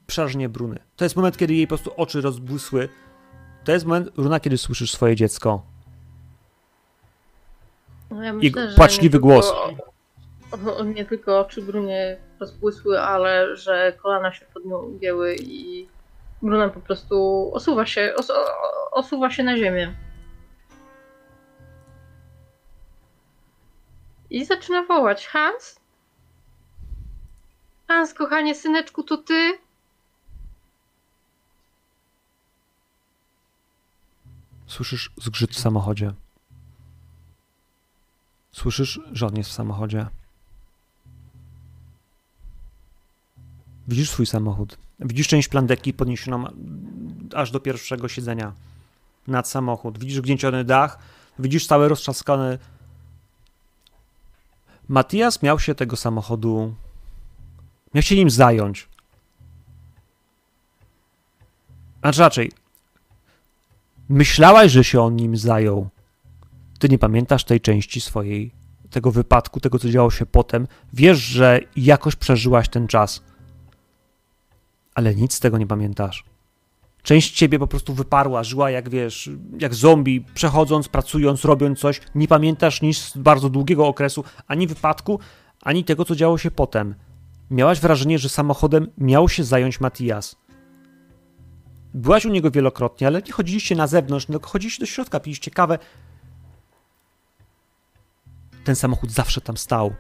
przerażenie 0.06 0.48
Bruny. 0.48 0.78
To 0.96 1.04
jest 1.04 1.16
moment, 1.16 1.36
kiedy 1.36 1.54
jej 1.54 1.66
po 1.66 1.68
prostu 1.68 1.92
oczy 1.96 2.20
rozbłysły. 2.20 2.88
To 3.64 3.72
jest 3.72 3.86
moment, 3.86 4.10
Bruna, 4.10 4.40
kiedy 4.40 4.58
słyszysz 4.58 4.92
swoje 4.92 5.16
dziecko. 5.16 5.62
No 8.10 8.22
ja 8.22 8.30
I 8.30 8.34
myślę, 8.34 8.70
że 8.70 8.76
płaczliwy 8.76 9.18
głos. 9.18 9.52
Tylko, 10.50 10.84
nie 10.96 11.04
tylko 11.04 11.40
oczy 11.40 11.62
Brunie 11.62 12.16
rozbłysły, 12.40 13.00
ale 13.00 13.56
że 13.56 13.92
kolana 14.02 14.32
się 14.32 14.46
pod 14.54 14.64
nią 14.64 14.78
ugięły 14.78 15.36
i 15.40 15.88
Bruna 16.42 16.68
po 16.68 16.80
prostu 16.80 17.50
osuwa 17.54 17.86
się, 17.86 18.14
os, 18.16 18.32
osuwa 18.92 19.30
się 19.30 19.42
na 19.42 19.56
ziemię. 19.56 19.94
I 24.30 24.44
zaczyna 24.44 24.82
wołać. 24.82 25.26
Hans? 25.26 25.80
Hans, 27.88 28.14
kochanie, 28.14 28.54
syneczku, 28.54 29.02
to 29.02 29.16
ty? 29.16 29.58
Słyszysz 34.66 35.10
zgrzyt 35.16 35.50
w 35.50 35.58
samochodzie. 35.58 36.12
Słyszysz, 38.52 39.00
że 39.12 39.26
on 39.26 39.36
jest 39.36 39.50
w 39.50 39.52
samochodzie. 39.52 40.06
Widzisz 43.88 44.10
swój 44.10 44.26
samochód. 44.26 44.78
Widzisz 45.00 45.28
część 45.28 45.48
plandeki 45.48 45.94
podniesioną 45.94 46.44
aż 47.34 47.50
do 47.50 47.60
pierwszego 47.60 48.08
siedzenia 48.08 48.52
nad 49.26 49.48
samochód. 49.48 49.98
Widzisz 49.98 50.20
gnieciony 50.20 50.64
dach. 50.64 50.98
Widzisz 51.38 51.66
cały 51.66 51.88
roztrzaskany. 51.88 52.58
Matias 54.88 55.42
miał 55.42 55.58
się 55.58 55.74
tego 55.74 55.96
samochodu. 55.96 56.74
Miał 57.94 58.02
się 58.02 58.16
nim 58.16 58.30
zająć. 58.30 58.88
Znaczy 62.02 62.20
raczej, 62.20 62.50
Myślałaś, 64.08 64.72
że 64.72 64.84
się 64.84 65.00
on 65.00 65.16
nim 65.16 65.36
zajął. 65.36 65.88
Ty 66.78 66.88
nie 66.88 66.98
pamiętasz 66.98 67.44
tej 67.44 67.60
części 67.60 68.00
swojej, 68.00 68.50
tego 68.90 69.10
wypadku, 69.10 69.60
tego, 69.60 69.78
co 69.78 69.88
działo 69.88 70.10
się 70.10 70.26
potem. 70.26 70.66
Wiesz, 70.92 71.18
że 71.18 71.60
jakoś 71.76 72.16
przeżyłaś 72.16 72.68
ten 72.68 72.86
czas. 72.86 73.22
Ale 74.94 75.14
nic 75.14 75.34
z 75.34 75.40
tego 75.40 75.58
nie 75.58 75.66
pamiętasz. 75.66 76.24
Część 77.02 77.34
ciebie 77.34 77.58
po 77.58 77.66
prostu 77.66 77.94
wyparła, 77.94 78.44
żyła 78.44 78.70
jak 78.70 78.88
wiesz, 78.88 79.30
jak 79.58 79.74
zombie, 79.74 80.24
przechodząc, 80.34 80.88
pracując, 80.88 81.44
robiąc 81.44 81.78
coś. 81.78 82.00
Nie 82.14 82.28
pamiętasz 82.28 82.82
nic 82.82 82.98
z 82.98 83.16
bardzo 83.16 83.50
długiego 83.50 83.86
okresu, 83.86 84.24
ani 84.46 84.66
wypadku, 84.66 85.20
ani 85.62 85.84
tego, 85.84 86.04
co 86.04 86.16
działo 86.16 86.38
się 86.38 86.50
potem. 86.50 86.94
Miałaś 87.50 87.80
wrażenie, 87.80 88.18
że 88.18 88.28
samochodem 88.28 88.86
miał 88.98 89.28
się 89.28 89.44
zająć 89.44 89.80
Matias. 89.80 90.36
Byłaś 91.94 92.24
u 92.24 92.30
niego 92.30 92.50
wielokrotnie, 92.50 93.06
ale 93.06 93.22
nie 93.22 93.32
chodziliście 93.32 93.76
na 93.76 93.86
zewnątrz, 93.86 94.26
tylko 94.26 94.48
chodziliście 94.48 94.80
do 94.80 94.86
środka, 94.86 95.20
piliście 95.20 95.50
kawę. 95.50 95.78
Ten 98.64 98.76
samochód 98.76 99.10
zawsze 99.10 99.40
tam 99.40 99.56
stał. 99.56 99.94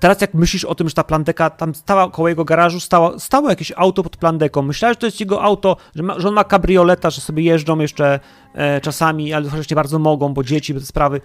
Teraz 0.00 0.20
jak 0.20 0.34
myślisz 0.34 0.64
o 0.64 0.74
tym, 0.74 0.88
że 0.88 0.94
ta 0.94 1.04
plandeka 1.04 1.50
tam 1.50 1.74
stała 1.74 2.10
koło 2.10 2.28
jego 2.28 2.44
garażu, 2.44 2.80
stało, 2.80 3.18
stało 3.18 3.50
jakieś 3.50 3.72
auto 3.76 4.02
pod 4.02 4.16
plandeką. 4.16 4.62
Myślałeś, 4.62 4.96
że 4.96 5.00
to 5.00 5.06
jest 5.06 5.20
jego 5.20 5.42
auto, 5.42 5.76
że, 5.94 6.02
ma, 6.02 6.20
że 6.20 6.28
on 6.28 6.34
ma 6.34 6.44
kabrioleta, 6.44 7.10
że 7.10 7.20
sobie 7.20 7.42
jeżdżą 7.42 7.78
jeszcze 7.78 8.20
e, 8.54 8.80
czasami, 8.80 9.32
ale 9.32 9.48
chociaż 9.48 9.70
nie 9.70 9.76
bardzo 9.76 9.98
mogą, 9.98 10.34
bo 10.34 10.44
dzieci, 10.44 10.74
te 10.74 10.80
sprawy. 10.80 11.20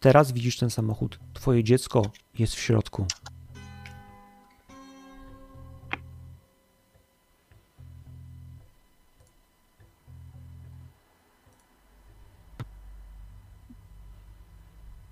Teraz 0.00 0.32
widzisz 0.32 0.58
ten 0.58 0.70
samochód. 0.70 1.18
Twoje 1.34 1.64
dziecko 1.64 2.02
jest 2.38 2.54
w 2.54 2.60
środku. 2.60 3.06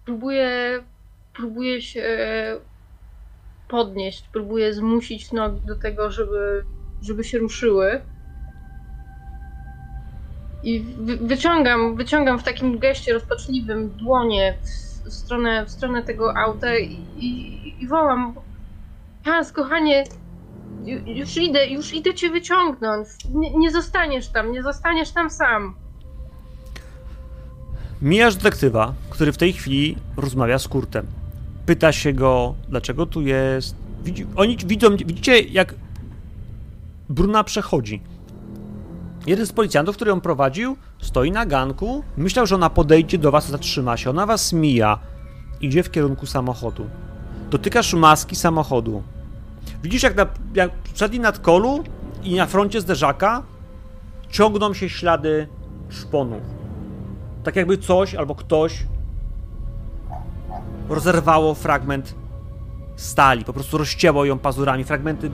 Próbuję, 0.04 0.84
próbuję 1.32 1.82
się 1.82 2.06
podnieść, 3.68 4.28
próbuję 4.32 4.74
zmusić 4.74 5.32
nogi 5.32 5.60
do 5.66 5.76
tego, 5.78 6.10
żeby, 6.10 6.66
żeby 7.02 7.24
się 7.24 7.38
ruszyły. 7.38 8.02
I 10.62 10.96
wy, 11.06 11.16
wyciągam, 11.16 11.96
wyciągam 11.96 12.38
w 12.38 12.44
takim 12.44 12.78
geście 12.78 13.12
rozpaczliwym 13.12 13.96
dłonie 13.96 14.58
w, 14.62 15.08
w, 15.10 15.12
stronę, 15.14 15.66
w 15.66 15.70
stronę 15.70 16.02
tego 16.02 16.36
auta 16.36 16.78
i, 16.78 16.92
i, 17.16 17.82
i 17.84 17.88
wołam 17.88 18.34
Hans, 19.24 19.52
kochanie, 19.52 20.04
ju- 20.84 21.02
już 21.06 21.36
idę, 21.36 21.66
już 21.66 21.94
idę 21.94 22.14
cię 22.14 22.30
wyciągnąć. 22.30 23.08
Nie, 23.30 23.58
nie 23.58 23.70
zostaniesz 23.70 24.32
tam, 24.32 24.52
nie 24.52 24.62
zostaniesz 24.62 25.12
tam 25.12 25.30
sam. 25.30 25.81
Mijasz 28.02 28.36
detektywa, 28.36 28.94
który 29.10 29.32
w 29.32 29.36
tej 29.36 29.52
chwili 29.52 29.96
rozmawia 30.16 30.58
z 30.58 30.68
Kurtem. 30.68 31.06
Pyta 31.66 31.92
się 31.92 32.12
go, 32.12 32.54
dlaczego 32.68 33.06
tu 33.06 33.20
jest. 33.20 33.76
Widzi, 34.04 34.26
oni 34.36 34.56
widzą, 34.66 34.96
widzicie, 34.96 35.40
jak 35.40 35.74
Bruna 37.08 37.44
przechodzi. 37.44 38.02
Jeden 39.26 39.46
z 39.46 39.52
policjantów, 39.52 39.96
który 39.96 40.08
ją 40.08 40.20
prowadził, 40.20 40.76
stoi 41.02 41.30
na 41.30 41.46
ganku. 41.46 42.04
Myślał, 42.16 42.46
że 42.46 42.54
ona 42.54 42.70
podejdzie 42.70 43.18
do 43.18 43.30
was, 43.30 43.50
zatrzyma 43.50 43.96
się. 43.96 44.10
Ona 44.10 44.26
was 44.26 44.52
mija. 44.52 44.98
Idzie 45.60 45.82
w 45.82 45.90
kierunku 45.90 46.26
samochodu. 46.26 46.86
Dotykasz 47.50 47.94
maski 47.94 48.36
samochodu. 48.36 49.02
Widzisz, 49.82 50.02
jak 50.02 50.16
na 50.16 50.26
jak 50.54 50.70
w 50.84 50.92
przednim 50.92 51.22
nadkolu 51.22 51.84
i 52.22 52.34
na 52.34 52.46
froncie 52.46 52.80
zderzaka 52.80 53.42
ciągną 54.30 54.74
się 54.74 54.88
ślady 54.88 55.48
szponów. 55.88 56.61
Tak 57.42 57.56
jakby 57.56 57.78
coś 57.78 58.14
albo 58.14 58.34
ktoś 58.34 58.86
rozerwało 60.88 61.54
fragment 61.54 62.14
stali, 62.96 63.44
po 63.44 63.52
prostu 63.52 63.78
rozcięło 63.78 64.24
ją 64.24 64.38
pazurami. 64.38 64.84
Fragmenty 64.84 65.30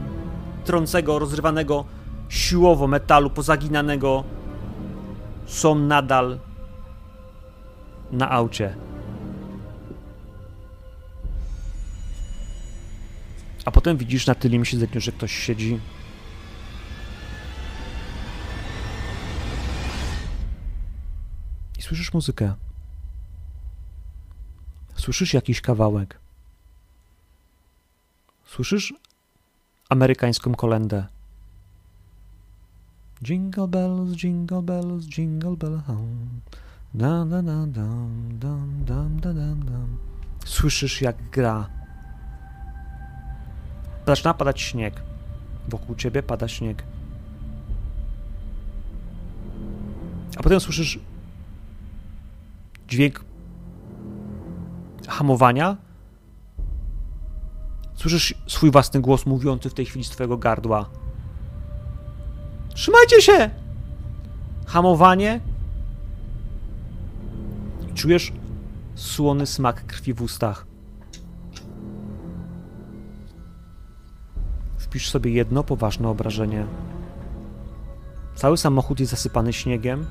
trącego, 0.65 1.19
rozrywanego 1.19 1.85
siłowo 2.29 2.87
metalu, 2.87 3.31
pozaginanego 3.31 4.25
są 5.47 5.75
nadal 5.75 6.39
na 8.13 8.31
aucie. 8.31 8.75
A 13.65 13.71
potem 13.71 13.97
widzisz 13.97 14.27
na 14.27 14.35
tylnym 14.35 14.65
siedzeniu, 14.65 15.01
że 15.01 15.13
ktoś 15.13 15.33
siedzi. 15.33 15.81
Słyszysz 21.89 22.13
muzykę. 22.13 22.55
Słyszysz 24.95 25.35
jakiś 25.35 25.61
kawałek. 25.61 26.19
Słyszysz 28.45 28.95
amerykańską 29.89 30.55
kolendę. 30.55 31.07
Jingle 33.23 33.69
bells, 33.69 34.17
jingle 34.17 34.63
bells, 34.63 35.05
jingle 35.05 35.57
bell. 35.57 35.81
Słyszysz 40.45 41.01
jak 41.03 41.31
gra. 41.31 41.69
Zaczyna 44.07 44.35
padać 44.35 44.61
śnieg. 44.61 45.03
Wokół 45.69 45.97
ciebie 45.97 46.23
pada 46.23 46.49
śnieg. 46.49 46.83
A 50.37 50.43
potem 50.43 50.61
słyszysz 50.61 50.99
dźwięk 52.89 53.25
hamowania 55.09 55.77
Słyszysz 57.99 58.35
swój 58.47 58.71
własny 58.71 59.01
głos 59.01 59.27
mówiący 59.27 59.71
w 59.71 59.75
tej 59.75 59.87
chwili 59.87 60.05
z 60.05 60.11
twojego 60.11 60.39
gardła. 60.39 60.91
Trzymajcie 62.75 63.23
się! 63.23 63.51
Hamowanie. 64.67 65.41
Czujesz 67.95 68.33
słony 68.95 69.47
smak 69.47 69.87
krwi 69.87 70.15
w 70.15 70.23
ustach. 70.23 70.67
Wpisz 74.79 75.11
sobie 75.11 75.31
jedno 75.31 75.65
poważne 75.65 76.09
obrażenie. 76.09 76.67
Cały 78.35 78.57
samochód 78.57 79.01
jest 79.01 79.11
zasypany 79.11 79.53
śniegiem. 79.53 80.07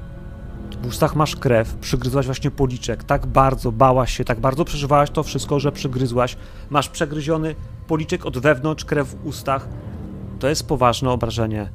W 0.81 0.85
ustach 0.85 1.15
masz 1.15 1.35
krew, 1.35 1.75
przygryzłaś 1.75 2.25
właśnie 2.25 2.51
policzek. 2.51 3.03
Tak 3.03 3.25
bardzo 3.25 3.71
bałaś 3.71 4.17
się, 4.17 4.25
tak 4.25 4.39
bardzo 4.39 4.65
przeżywałaś 4.65 5.09
to 5.09 5.23
wszystko, 5.23 5.59
że 5.59 5.71
przygryzłaś. 5.71 6.37
Masz 6.69 6.89
przegryziony 6.89 7.55
policzek 7.87 8.25
od 8.25 8.37
wewnątrz, 8.37 8.85
krew 8.85 9.07
w 9.07 9.25
ustach. 9.25 9.67
To 10.39 10.49
jest 10.49 10.67
poważne 10.67 11.09
obrażenie. 11.09 11.69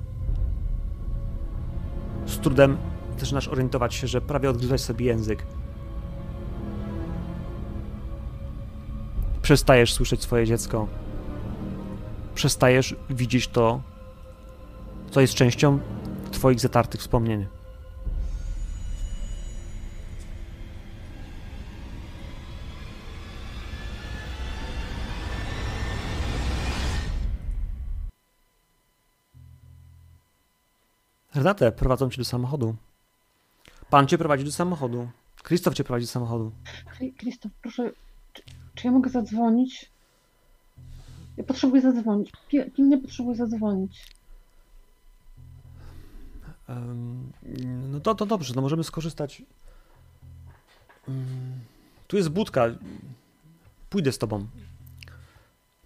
Z 2.26 2.38
trudem 2.38 2.76
zaczynasz 3.18 3.48
orientować 3.48 3.94
się, 3.94 4.06
że 4.06 4.20
prawie 4.20 4.50
odgryzłaś 4.50 4.80
sobie 4.80 5.06
język. 5.06 5.46
Przestajesz 9.42 9.92
słyszeć 9.92 10.22
swoje 10.22 10.46
dziecko. 10.46 10.88
Przestajesz 12.34 12.96
widzieć 13.10 13.48
to, 13.48 13.80
co 15.10 15.20
jest 15.20 15.34
częścią 15.34 15.78
Twoich 16.32 16.60
zatartych 16.60 17.00
wspomnień. 17.00 17.46
Renate, 31.34 31.72
prowadzą 31.72 32.10
cię 32.10 32.18
do 32.18 32.24
samochodu. 32.24 32.76
Pan 33.90 34.06
cię 34.06 34.18
prowadzi 34.18 34.44
do 34.44 34.52
samochodu. 34.52 35.08
Krzysztof 35.42 35.74
cię 35.74 35.84
prowadzi 35.84 36.06
do 36.06 36.12
samochodu. 36.12 36.52
Krzysztof, 37.18 37.52
proszę, 37.62 37.90
czy, 38.32 38.42
czy, 38.74 38.86
ja 38.86 38.92
mogę 38.92 39.10
zadzwonić? 39.10 39.90
Ja 41.36 41.44
potrzebuję 41.44 41.82
zadzwonić. 41.82 42.32
Pilnie 42.74 42.98
potrzebuję 42.98 43.36
zadzwonić. 43.36 44.06
Um, 46.68 47.32
no 47.92 48.00
to, 48.00 48.14
to 48.14 48.26
dobrze, 48.26 48.54
no 48.56 48.62
możemy 48.62 48.84
skorzystać. 48.84 49.42
Um, 51.08 51.60
tu 52.06 52.16
jest 52.16 52.28
budka. 52.28 52.66
Pójdę 53.90 54.12
z 54.12 54.18
tobą 54.18 54.46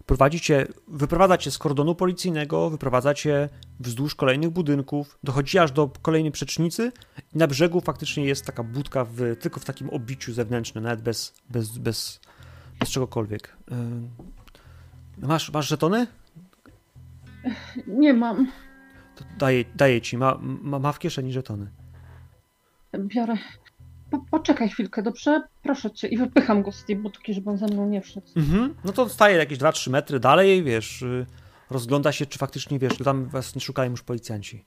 prowadzi 0.07 0.39
cię, 0.39 0.67
wyprowadza 0.87 1.37
cię 1.37 1.51
z 1.51 1.57
kordonu 1.57 1.95
policyjnego, 1.95 2.69
wyprowadza 2.69 3.13
cię 3.13 3.49
wzdłuż 3.79 4.15
kolejnych 4.15 4.49
budynków, 4.49 5.17
dochodzi 5.23 5.59
aż 5.59 5.71
do 5.71 5.91
kolejnej 6.01 6.31
przecznicy 6.31 6.91
i 7.35 7.37
na 7.37 7.47
brzegu 7.47 7.81
faktycznie 7.81 8.25
jest 8.25 8.45
taka 8.45 8.63
budka 8.63 9.05
w, 9.05 9.35
tylko 9.39 9.59
w 9.59 9.65
takim 9.65 9.89
obiciu 9.89 10.33
zewnętrznym, 10.33 10.83
nawet 10.83 11.01
bez, 11.01 11.33
bez, 11.49 11.77
bez, 11.77 12.19
bez 12.79 12.89
czegokolwiek. 12.89 13.57
Masz, 15.17 15.51
masz 15.51 15.67
żetony? 15.67 16.07
Nie 17.87 18.13
mam. 18.13 18.51
To 19.15 19.23
daję, 19.37 19.65
daję 19.75 20.01
ci, 20.01 20.17
ma, 20.17 20.37
ma, 20.41 20.79
ma 20.79 20.91
w 20.91 20.99
kieszeni 20.99 21.33
żetony. 21.33 21.71
Biorę. 22.99 23.37
Po, 24.11 24.19
poczekaj 24.31 24.69
chwilkę, 24.69 25.03
dobrze? 25.03 25.41
Proszę 25.63 25.91
cię. 25.91 26.07
I 26.07 26.17
wypycham 26.17 26.63
go 26.63 26.71
z 26.71 26.85
tej 26.85 26.95
budki, 26.95 27.33
żeby 27.33 27.49
on 27.49 27.57
ze 27.57 27.65
mną 27.65 27.89
nie 27.89 28.01
wszedł. 28.01 28.27
Mhm. 28.35 28.75
No 28.83 28.93
to 28.93 29.09
staje 29.09 29.37
jakieś 29.37 29.57
2-3 29.57 29.89
metry 29.89 30.19
dalej, 30.19 30.63
wiesz, 30.63 31.01
y, 31.01 31.25
rozgląda 31.69 32.11
się, 32.11 32.25
czy 32.25 32.39
faktycznie, 32.39 32.79
wiesz, 32.79 32.97
tam 32.97 33.25
was 33.25 33.55
nie 33.55 33.61
szukają 33.61 33.91
już 33.91 34.03
policjanci. 34.03 34.65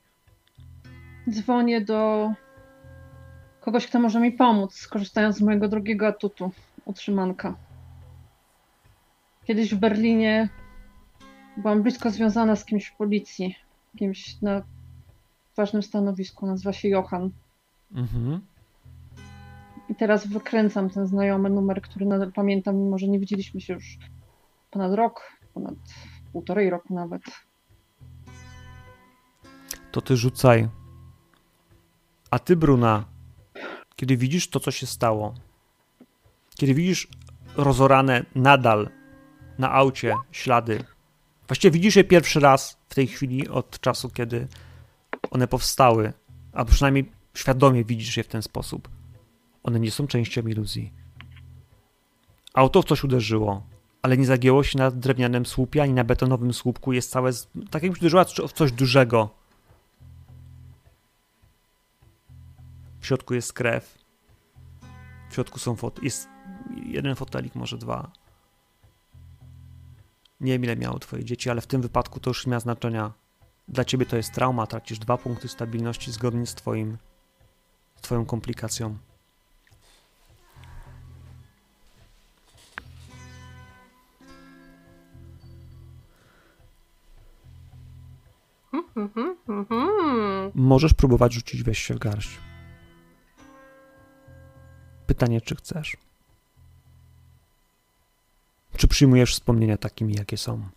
Dzwonię 1.31 1.81
do 1.81 2.31
kogoś, 3.61 3.87
kto 3.87 4.01
może 4.01 4.21
mi 4.21 4.33
pomóc, 4.33 4.75
skorzystając 4.75 5.37
z 5.37 5.41
mojego 5.41 5.69
drugiego 5.69 6.07
atutu, 6.07 6.53
utrzymanka. 6.85 7.57
Kiedyś 9.45 9.75
w 9.75 9.79
Berlinie 9.79 10.49
byłam 11.57 11.83
blisko 11.83 12.11
związana 12.11 12.57
z 12.57 12.65
kimś 12.65 12.87
w 12.87 12.97
policji, 12.97 13.57
kimś 13.99 14.43
na 14.43 14.63
ważnym 15.57 15.83
stanowisku, 15.83 16.47
nazywa 16.47 16.73
się 16.73 16.89
Johan. 16.89 17.31
Mhm. 17.95 18.41
I 19.91 19.95
teraz 19.95 20.27
wykręcam 20.27 20.91
ten 20.91 21.07
znajomy 21.07 21.51
numer, 21.51 21.83
który 21.83 22.07
nadal 22.07 22.33
pamiętam, 22.33 22.77
mimo 22.77 22.99
że 22.99 23.09
nie 23.09 23.19
widzieliśmy 23.19 23.61
się 23.61 23.75
już 23.75 23.99
ponad 24.71 24.93
rok, 24.93 25.33
ponad 25.55 25.75
półtorej 26.33 26.71
roku 26.71 26.95
nawet. 26.95 27.23
To 29.93 30.01
ty 30.01 30.17
rzucaj. 30.17 30.69
A 32.31 32.39
ty, 32.39 32.57
Bruna, 32.57 33.05
kiedy 33.97 34.17
widzisz 34.17 34.49
to, 34.49 34.61
co 34.61 34.71
się 34.71 34.87
stało, 34.87 35.35
kiedy 36.57 36.75
widzisz 36.75 37.09
rozorane 37.57 38.25
nadal 38.35 38.89
na 39.59 39.73
aucie 39.73 40.15
ślady, 40.33 40.85
właściwie 41.49 41.71
widzisz 41.71 41.97
je 41.97 42.05
pierwszy 42.05 42.41
raz 42.41 42.79
w 42.89 42.95
tej 42.95 43.07
chwili 43.07 43.49
od 43.49 43.81
czasu, 43.81 44.11
kiedy 44.11 44.49
one 45.31 45.49
powstały, 45.49 46.13
a 46.53 46.65
przynajmniej 46.65 47.13
świadomie 47.35 47.85
widzisz 47.85 48.17
je 48.17 48.25
w 48.25 48.29
ten 48.29 48.43
sposób. 48.43 49.00
One 49.63 49.81
nie 49.81 49.91
są 49.91 50.07
częścią 50.07 50.43
iluzji. 50.43 50.93
Auto 52.55 52.83
w 52.83 52.85
coś 52.85 53.05
uderzyło, 53.05 53.63
ale 54.03 54.17
nie 54.17 54.27
zagięło 54.27 54.63
się 54.63 54.79
na 54.79 54.91
drewnianym 54.91 55.47
słupie 55.47 55.83
ani 55.83 55.93
na 55.93 56.05
betonowym 56.05 56.55
słupku. 56.55 56.93
Jest 56.93 57.11
całe. 57.11 57.31
Tak 57.71 57.83
jakbyś 57.83 58.01
uderzyła 58.01 58.25
w 58.25 58.53
coś 58.53 58.73
dużego. 58.73 59.31
W 63.01 63.07
środku 63.07 63.35
jest 63.35 63.53
krew. 63.53 63.99
W 65.31 65.35
środku 65.35 65.59
są 65.59 65.77
fot. 65.77 66.03
Jest 66.03 66.29
jeden 66.87 67.15
fotelik, 67.15 67.55
może 67.55 67.79
dwa. 67.79 68.11
Nie 70.41 70.53
wiem, 70.53 70.65
ile 70.65 70.77
miało 70.77 70.99
twoje 70.99 71.25
dzieci, 71.25 71.51
ale 71.51 71.61
w 71.61 71.67
tym 71.67 71.83
wypadku 71.83 72.21
to 72.21 72.31
już 72.31 72.47
nie 72.47 72.51
ma 72.51 72.61
znaczenia. 72.61 73.13
Dla 73.69 73.85
ciebie 73.85 74.07
to 74.07 74.17
jest 74.17 74.35
trauma, 74.35 74.67
tracisz 74.67 74.99
dwa 74.99 75.19
punkty 75.19 75.49
stabilności 75.49 76.13
zgodnie 76.13 76.47
z 76.47 76.55
twoim, 76.55 76.99
z 77.97 78.01
twoją 78.01 78.27
komplikacją. 78.27 78.99
Mhm, 89.01 89.37
mhm. 89.49 90.53
Możesz 90.55 90.95
próbować 90.95 91.33
rzucić 91.33 91.63
weź 91.63 91.79
się 91.79 91.95
w 91.95 91.99
garść. 91.99 92.39
Pytanie, 95.07 95.41
czy 95.41 95.57
chcesz? 95.57 95.97
Czy 98.77 98.89
przyjmujesz 98.89 99.35
wspomnienia 99.35 99.77
takimi, 99.77 100.15
jakie 100.15 100.37
są? 100.37 100.69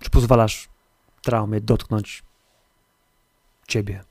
Czy 0.00 0.10
pozwalasz 0.10 0.68
traumie 1.22 1.60
dotknąć 1.60 2.22
ciebie? 3.68 4.04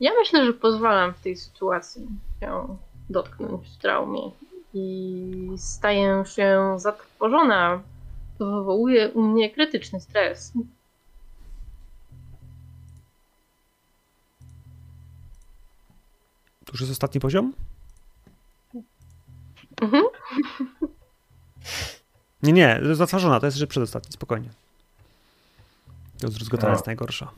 Ja 0.00 0.10
myślę, 0.18 0.46
że 0.46 0.52
pozwalam 0.52 1.14
w 1.14 1.20
tej 1.20 1.36
sytuacji 1.36 2.08
się 2.40 2.76
dotknąć 3.10 3.76
traumie 3.76 4.30
i 4.74 5.52
staję 5.56 6.24
się 6.26 6.74
zatrwożona 6.76 7.82
wywołuje 8.46 9.08
u 9.08 9.22
mnie 9.22 9.50
krytyczny 9.50 10.00
stres. 10.00 10.52
To 16.64 16.72
już 16.72 16.80
jest 16.80 16.92
ostatni 16.92 17.20
poziom? 17.20 17.52
Mhm. 19.82 20.04
Nie, 22.42 22.52
nie, 22.52 22.80
zatwarzona, 22.92 23.40
to 23.40 23.46
jest 23.46 23.58
że 23.58 23.66
przedostatni, 23.66 24.12
spokojnie. 24.12 24.50
To 26.18 26.28
zdruzgotana 26.28 26.72
jest 26.72 26.86
najgorsza. 26.86 27.30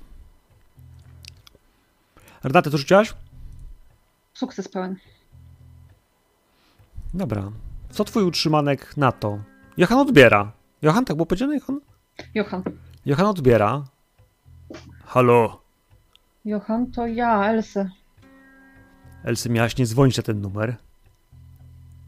Renate, 2.43 2.71
to 2.71 2.79
rzuciłaś? 2.79 3.15
Sukces 4.35 4.69
pełen. 4.69 4.97
Dobra. 7.15 7.53
Co 7.91 8.05
twój 8.05 8.25
utrzymanek 8.25 8.97
na 8.97 9.13
to? 9.13 9.39
Johan 9.77 9.99
odbiera. 9.99 10.53
Johan, 10.83 11.05
tak 11.05 11.17
było 11.17 11.27
powiedziane, 11.27 11.55
Johan? 11.55 11.81
Johan. 12.35 12.63
Johan 13.07 13.27
odbiera. 13.27 13.85
Halo. 15.05 15.63
Johan, 16.45 16.91
to 16.91 17.07
ja, 17.07 17.45
Elsę. 17.45 17.91
Elsy, 19.25 19.51
miałaś 19.51 19.77
nie 19.77 19.87
dzwonić 19.87 20.17
na 20.17 20.23
ten 20.23 20.41
numer. 20.41 20.77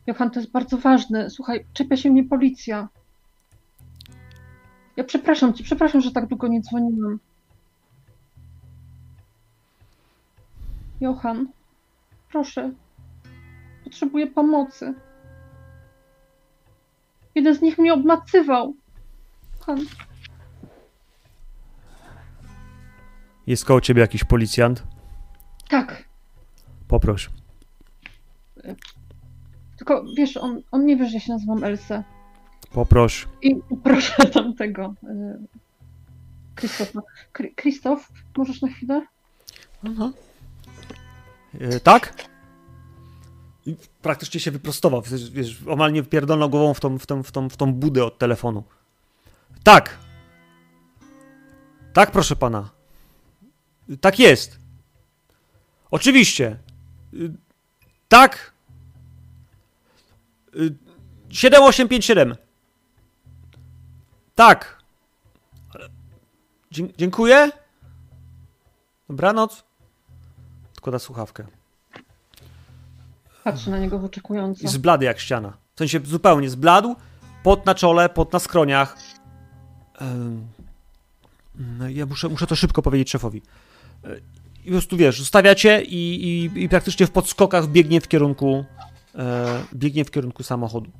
Johan, 0.06 0.30
to 0.30 0.40
jest 0.40 0.52
bardzo 0.52 0.78
ważne. 0.78 1.30
Słuchaj, 1.30 1.66
czepia 1.72 1.96
się 1.96 2.10
mnie 2.10 2.24
policja. 2.24 2.88
Ja 4.96 5.04
przepraszam 5.04 5.54
cię, 5.54 5.64
przepraszam, 5.64 6.00
że 6.00 6.12
tak 6.12 6.26
długo 6.26 6.48
nie 6.48 6.60
dzwoniłam. 6.60 7.18
Johan, 11.00 11.48
proszę. 12.32 12.72
Potrzebuję 13.84 14.26
pomocy. 14.26 14.94
Jeden 17.34 17.54
z 17.54 17.62
nich 17.62 17.78
mnie 17.78 17.94
obmacywał. 17.94 18.74
Han, 19.66 19.78
Jest 23.46 23.64
koło 23.64 23.80
ciebie 23.80 24.00
jakiś 24.00 24.24
policjant? 24.24 24.82
tak. 25.68 26.04
Poproś. 26.88 27.30
Tylko 29.76 30.04
wiesz, 30.16 30.36
on, 30.36 30.60
on 30.70 30.86
nie 30.86 30.96
wie, 30.96 31.06
że 31.06 31.14
ja 31.14 31.20
się 31.20 31.32
nazywam 31.32 31.64
Elsa. 31.64 32.04
Poproś. 32.72 33.28
I 33.42 33.56
proszę 33.84 34.26
tamtego. 34.34 34.94
Krzysztofa. 36.54 37.00
Kry- 37.32 37.54
Krzysztof, 37.54 38.12
możesz 38.36 38.62
na 38.62 38.68
chwilę? 38.68 39.06
Aha. 39.86 40.10
E, 41.60 41.80
tak? 41.80 42.14
I 43.66 43.76
praktycznie 44.02 44.40
się 44.40 44.50
wyprostował, 44.50 45.02
wiesz, 45.32 45.62
omal 45.68 45.92
nie 45.92 46.02
wpierdolnął 46.02 46.50
głową 46.50 46.74
w 46.74 46.80
tą, 46.80 46.98
w, 46.98 47.06
tą, 47.06 47.22
w, 47.22 47.32
tą, 47.32 47.48
w 47.48 47.56
tą 47.56 47.72
budę 47.74 48.04
od 48.04 48.18
telefonu. 48.18 48.64
Tak! 49.64 49.98
Tak, 51.92 52.10
proszę 52.10 52.36
pana. 52.36 52.70
Tak 54.00 54.18
jest. 54.18 54.58
Oczywiście. 55.90 56.58
Y, 57.14 57.32
Tak. 58.08 58.52
Y, 60.56 60.74
7857. 61.30 62.36
Tak. 64.34 64.82
Dzie- 66.70 66.88
dziękuję. 66.98 67.50
Dobranoc. 69.08 69.64
Odkłada 70.72 70.98
słuchawkę. 70.98 71.46
Patrzę 73.44 73.70
na 73.70 73.78
niego 73.78 73.98
wyczekująco. 73.98 74.64
I 74.64 74.68
zblady 74.68 75.04
jak 75.04 75.18
ściana. 75.18 75.56
W 75.74 75.78
sensie 75.78 76.00
zupełnie 76.04 76.50
zbladł, 76.50 76.96
pot 77.42 77.66
na 77.66 77.74
czole, 77.74 78.08
pot 78.08 78.32
na 78.32 78.38
skroniach. 78.38 78.96
No, 81.78 81.88
ja 81.88 82.06
muszę, 82.06 82.28
muszę 82.28 82.46
to 82.46 82.56
szybko 82.56 82.82
powiedzieć 82.82 83.10
szefowi. 83.10 83.42
E, 84.04 84.16
I 84.60 84.64
po 84.64 84.70
prostu 84.70 84.96
wiesz, 84.96 85.18
zostawiacie 85.18 85.82
i, 85.82 86.24
i, 86.24 86.62
i 86.62 86.68
praktycznie 86.68 87.06
w 87.06 87.10
podskokach 87.10 87.66
biegnie 87.66 88.00
w 88.00 88.08
kierunku 88.08 88.64
e, 89.14 89.62
biegnie 89.74 90.04
w 90.04 90.10
kierunku 90.10 90.42
samochodu. 90.42 90.90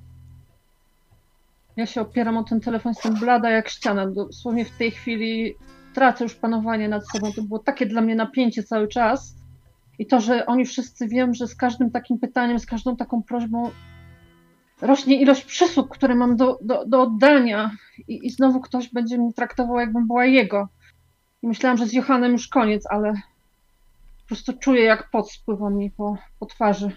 Ja 1.77 1.87
się 1.87 2.01
opieram 2.01 2.37
o 2.37 2.45
ten 2.45 2.61
telefon, 2.61 2.93
jestem 2.93 3.15
blada 3.15 3.51
jak 3.51 3.69
ściana. 3.69 4.07
Dosłownie 4.07 4.65
w 4.65 4.71
tej 4.71 4.91
chwili 4.91 5.55
tracę 5.95 6.25
już 6.25 6.35
panowanie 6.35 6.89
nad 6.89 7.11
sobą. 7.11 7.33
To 7.33 7.43
było 7.43 7.59
takie 7.59 7.87
dla 7.87 8.01
mnie 8.01 8.15
napięcie 8.15 8.63
cały 8.63 8.89
czas. 8.89 9.35
I 9.99 10.07
to, 10.07 10.21
że 10.21 10.47
oni 10.47 10.65
wszyscy 10.65 11.09
wiem, 11.09 11.35
że 11.35 11.47
z 11.47 11.57
każdym 11.57 11.91
takim 11.91 12.19
pytaniem, 12.19 12.59
z 12.59 12.67
każdą 12.67 12.97
taką 12.97 13.23
prośbą 13.23 13.71
rośnie 14.81 15.21
ilość 15.21 15.45
przysług, 15.45 15.95
które 15.95 16.15
mam 16.15 16.37
do, 16.37 16.59
do, 16.63 16.85
do 16.87 17.03
oddania. 17.03 17.71
I, 18.09 18.27
I 18.27 18.31
znowu 18.31 18.61
ktoś 18.61 18.93
będzie 18.93 19.19
mnie 19.19 19.33
traktował, 19.33 19.81
jakbym 19.81 20.07
była 20.07 20.25
jego. 20.25 20.69
I 21.43 21.49
myślałam, 21.49 21.79
że 21.79 21.87
z 21.87 21.93
Johanem 21.93 22.33
już 22.33 22.49
koniec, 22.49 22.87
ale 22.91 23.13
po 24.23 24.29
prostu 24.29 24.53
czuję, 24.53 24.83
jak 24.83 25.11
pot 25.11 25.31
spływa 25.33 25.71
mi 25.71 25.91
po, 25.91 26.17
po 26.39 26.47
twarzy. 26.47 26.91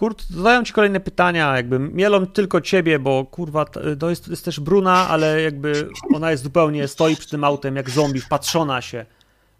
Kurt, 0.00 0.26
zadają 0.30 0.64
ci 0.64 0.72
kolejne 0.72 1.00
pytania, 1.00 1.56
jakby 1.56 1.78
mielą 1.78 2.26
tylko 2.26 2.60
ciebie, 2.60 2.98
bo 2.98 3.24
kurwa, 3.24 3.64
to 3.98 4.10
jest, 4.10 4.28
jest 4.28 4.44
też 4.44 4.60
Bruna, 4.60 5.08
ale 5.08 5.42
jakby 5.42 5.88
ona 6.14 6.30
jest 6.30 6.42
zupełnie, 6.42 6.88
stoi 6.88 7.16
przy 7.16 7.28
tym 7.28 7.44
autem 7.44 7.76
jak 7.76 7.90
zombie, 7.90 8.20
wpatrzona 8.20 8.80
się. 8.80 9.06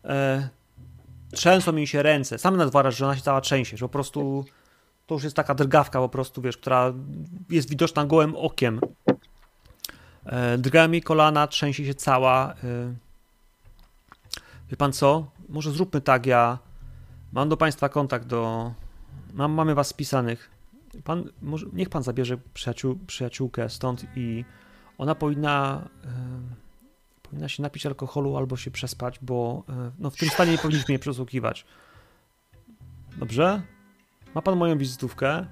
E, 0.05 0.49
trzęsą 1.33 1.73
mi 1.73 1.87
się 1.87 2.03
ręce. 2.03 2.39
Sam 2.39 2.57
nazwarasz, 2.57 2.97
że 2.97 3.05
ona 3.05 3.17
się 3.17 3.23
cała 3.23 3.41
trzęsie, 3.41 3.77
że 3.77 3.85
po 3.85 3.89
prostu 3.89 4.45
to 5.07 5.15
już 5.15 5.25
jest 5.25 5.37
taka 5.37 5.55
drgawka 5.55 5.99
po 5.99 6.09
prostu, 6.09 6.43
wiesz, 6.43 6.57
która 6.57 6.93
jest 7.51 7.71
widoczna 7.71 8.05
gołym 8.05 8.37
okiem. 8.37 8.81
E, 10.27 10.59
drgają 10.59 10.89
mi 10.89 11.03
kolana, 11.03 11.47
trzęsie 11.47 11.87
się 11.87 11.95
cała. 11.95 12.55
E, 12.65 12.95
wie 14.71 14.77
pan 14.77 14.93
co? 14.93 15.27
Może 15.49 15.71
zróbmy 15.71 16.01
tak, 16.01 16.27
ja 16.27 16.59
mam 17.33 17.49
do 17.49 17.57
państwa 17.57 17.89
kontakt 17.89 18.27
do, 18.27 18.73
Mam, 19.33 19.53
mamy 19.53 19.75
was 19.75 19.89
spisanych. 19.89 20.51
Pan, 21.05 21.25
może, 21.43 21.67
niech 21.73 21.89
pan 21.89 22.03
zabierze 22.03 22.39
przyjaciół, 22.55 22.99
przyjaciółkę 23.07 23.69
stąd 23.69 24.05
i 24.17 24.45
ona 24.99 25.15
powinna, 25.15 25.89
powinna 27.23 27.49
się 27.49 27.63
napić 27.63 27.87
alkoholu 27.87 28.37
albo 28.37 28.57
się 28.57 28.71
przespać, 28.71 29.19
bo 29.23 29.65
e, 29.69 29.91
no, 29.99 30.11
w 30.11 30.17
tym 30.17 30.29
stanie 30.29 30.53
nie 30.53 30.59
powinniśmy 30.59 30.93
jej 30.93 30.99
przesłuchiwać. 30.99 31.67
Dobrze? 33.17 33.63
Ma 34.35 34.43
pan 34.43 34.57
moją 34.57 34.79
wizytówkę? 34.79 35.47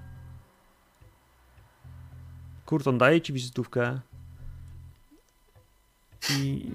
Kurton, 2.66 2.98
daje 2.98 3.20
ci 3.20 3.32
wizytówkę. 3.32 4.00
I 6.30 6.72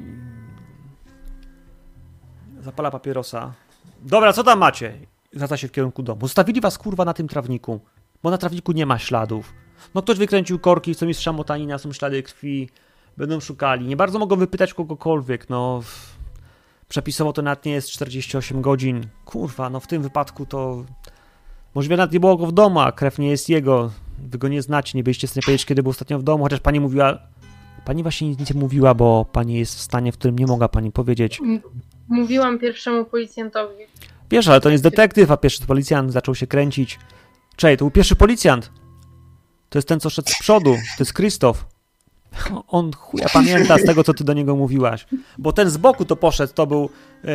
zapala 2.60 2.92
papierosa. 2.92 3.54
Dobra, 4.02 4.34
co 4.34 4.44
tam 4.44 4.60
macie? 4.60 4.98
Zwraca 5.34 5.58
się 5.58 5.68
w 5.68 5.72
kierunku 5.72 6.04
domu. 6.04 6.22
Zostawili 6.22 6.62
was 6.62 6.78
kurwa 6.78 7.06
na 7.06 7.14
tym 7.14 7.28
trawniku, 7.28 7.80
bo 8.24 8.32
na 8.32 8.38
trawniku 8.38 8.72
nie 8.72 8.86
ma 8.86 9.00
śladów. 9.00 9.54
No 9.96 10.02
ktoś 10.02 10.18
wykręcił 10.18 10.60
korki, 10.60 10.96
co 10.96 11.06
mistrza 11.06 11.34
motanina, 11.34 11.78
są 11.78 11.94
ślady 11.94 12.24
krwi, 12.24 12.70
będą 13.18 13.40
szukali. 13.40 13.88
Nie 13.88 13.96
bardzo 13.96 14.20
mogą 14.20 14.36
wypytać 14.36 14.74
kogokolwiek, 14.74 15.50
no. 15.50 15.82
Przepisowo 16.90 17.34
to 17.34 17.42
nawet 17.42 17.66
nie 17.66 17.72
jest 17.72 17.90
48 17.90 18.62
godzin. 18.62 19.08
Kurwa, 19.26 19.70
no 19.70 19.80
w 19.80 19.88
tym 19.88 20.02
wypadku 20.02 20.46
to... 20.46 20.86
Możliwe 21.76 21.98
nawet 21.98 22.14
nie 22.14 22.20
było 22.20 22.38
go 22.38 22.46
w 22.46 22.52
domu, 22.52 22.80
a 22.80 22.92
krew 22.92 23.20
nie 23.20 23.30
jest 23.30 23.50
jego. 23.50 23.92
Wy 24.20 24.38
go 24.38 24.48
nie 24.48 24.62
znacie, 24.62 24.98
nie 24.98 25.04
byliście 25.04 25.28
w 25.28 25.32
stanie 25.32 25.44
powiedzieć, 25.44 25.66
kiedy 25.66 25.84
był 25.84 25.90
ostatnio 25.90 26.20
w 26.20 26.24
domu, 26.24 26.44
chociaż 26.44 26.60
pani 26.60 26.80
mówiła... 26.80 27.20
Pani 27.86 28.04
właśnie 28.04 28.30
nic 28.30 28.54
nie 28.54 28.60
mówiła, 28.60 28.94
bo 28.94 29.26
pani 29.26 29.60
jest 29.60 29.76
w 29.76 29.82
stanie, 29.82 30.12
w 30.12 30.18
którym 30.18 30.40
nie 30.40 30.48
mogła 30.48 30.70
pani 30.70 30.92
powiedzieć. 30.92 31.42
Mówiłam 32.08 32.60
pierwszemu 32.60 33.06
policjantowi. 33.06 33.76
Wiesz, 34.32 34.48
ale 34.48 34.62
to 34.62 34.70
nie 34.70 34.74
jest 34.74 34.84
detektyw, 34.84 35.32
a 35.32 35.38
pierwszy 35.38 35.66
policjant 35.66 36.12
zaczął 36.12 36.36
się 36.36 36.48
kręcić. 36.48 37.00
Czej, 37.56 37.78
to 37.78 37.86
był 37.86 37.92
pierwszy 37.92 38.16
policjant. 38.16 38.72
To 39.70 39.78
jest 39.78 39.88
ten, 39.88 40.00
co 40.00 40.10
szedł 40.10 40.30
z 40.30 40.40
przodu. 40.40 40.74
To 40.74 41.04
jest 41.04 41.14
Krzysztof. 41.14 41.66
On 42.68 42.92
chuja 42.94 43.30
pamięta 43.34 43.78
z 43.78 43.86
tego, 43.86 44.04
co 44.04 44.14
ty 44.14 44.24
do 44.24 44.34
niego 44.34 44.56
mówiłaś. 44.56 45.08
Bo 45.38 45.54
ten 45.54 45.70
z 45.70 45.78
boku 45.78 46.06
to 46.06 46.16
poszedł, 46.16 46.54
to 46.54 46.68
był, 46.68 46.90
yy, 47.24 47.30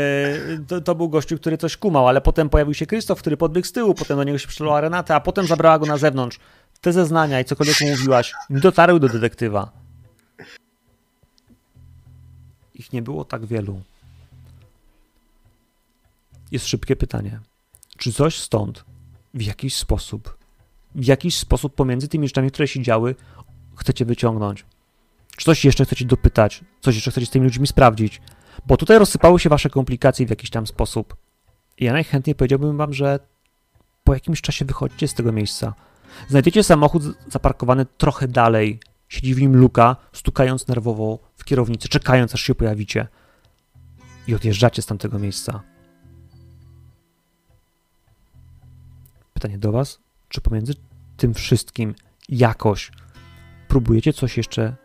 to, 0.66 0.80
to 0.80 0.94
był 0.94 1.08
gościu, 1.08 1.36
który 1.36 1.58
coś 1.58 1.76
kumał, 1.76 2.08
ale 2.08 2.20
potem 2.20 2.48
pojawił 2.48 2.74
się 2.74 2.86
Krzysztof, 2.86 3.18
który 3.18 3.36
podbiegł 3.36 3.66
z 3.66 3.72
tyłu, 3.72 3.94
potem 3.94 4.16
do 4.16 4.24
niego 4.24 4.38
się 4.38 4.48
przelała 4.48 4.80
Renata, 4.80 5.14
a 5.14 5.20
potem 5.20 5.46
zabrała 5.46 5.78
go 5.78 5.86
na 5.86 5.96
zewnątrz. 5.96 6.38
Te 6.80 6.92
zeznania 6.92 7.40
i 7.40 7.44
cokolwiek 7.44 7.80
mu 7.80 7.90
mówiłaś, 7.90 8.32
dotarły 8.50 9.00
do 9.00 9.08
detektywa. 9.08 9.70
Ich 12.74 12.92
nie 12.92 13.02
było 13.02 13.24
tak 13.24 13.46
wielu. 13.46 13.80
Jest 16.50 16.66
szybkie 16.66 16.96
pytanie. 16.96 17.40
Czy 17.98 18.12
coś 18.12 18.38
stąd 18.38 18.84
w 19.34 19.42
jakiś 19.42 19.76
sposób, 19.76 20.38
w 20.94 21.04
jakiś 21.04 21.36
sposób 21.36 21.74
pomiędzy 21.74 22.08
tymi 22.08 22.28
rzeczami, 22.28 22.50
które 22.50 22.68
się 22.68 22.82
działy, 22.82 23.14
chcecie 23.76 24.04
wyciągnąć? 24.04 24.64
Czy 25.36 25.44
coś 25.44 25.64
jeszcze 25.64 25.84
chcecie 25.84 26.04
dopytać? 26.04 26.64
Coś 26.80 26.94
jeszcze 26.94 27.10
chcecie 27.10 27.26
z 27.26 27.30
tymi 27.30 27.44
ludźmi 27.44 27.66
sprawdzić? 27.66 28.20
Bo 28.66 28.76
tutaj 28.76 28.98
rozsypały 28.98 29.40
się 29.40 29.48
wasze 29.48 29.70
komplikacje 29.70 30.26
w 30.26 30.30
jakiś 30.30 30.50
tam 30.50 30.66
sposób. 30.66 31.16
Ja 31.80 31.92
najchętniej 31.92 32.34
powiedziałbym 32.34 32.76
wam, 32.76 32.92
że 32.92 33.18
po 34.04 34.14
jakimś 34.14 34.40
czasie 34.40 34.64
wychodźcie 34.64 35.08
z 35.08 35.14
tego 35.14 35.32
miejsca. 35.32 35.74
Znajdziecie 36.28 36.62
samochód 36.62 37.02
zaparkowany 37.28 37.86
trochę 37.86 38.28
dalej. 38.28 38.80
Siedzi 39.08 39.34
w 39.34 39.40
nim 39.40 39.56
Luka, 39.56 39.96
stukając 40.12 40.68
nerwowo 40.68 41.18
w 41.36 41.44
kierownicy, 41.44 41.88
czekając 41.88 42.34
aż 42.34 42.42
się 42.42 42.54
pojawicie. 42.54 43.08
I 44.26 44.34
odjeżdżacie 44.34 44.82
z 44.82 44.86
tamtego 44.86 45.18
miejsca. 45.18 45.62
Pytanie 49.38 49.58
do 49.58 49.72
Was, 49.72 49.98
czy 50.28 50.40
pomiędzy 50.40 50.74
tym 51.16 51.34
wszystkim 51.34 51.94
jakoś 52.28 52.90
próbujecie 53.68 54.12
coś 54.12 54.36
jeszcze 54.36 54.76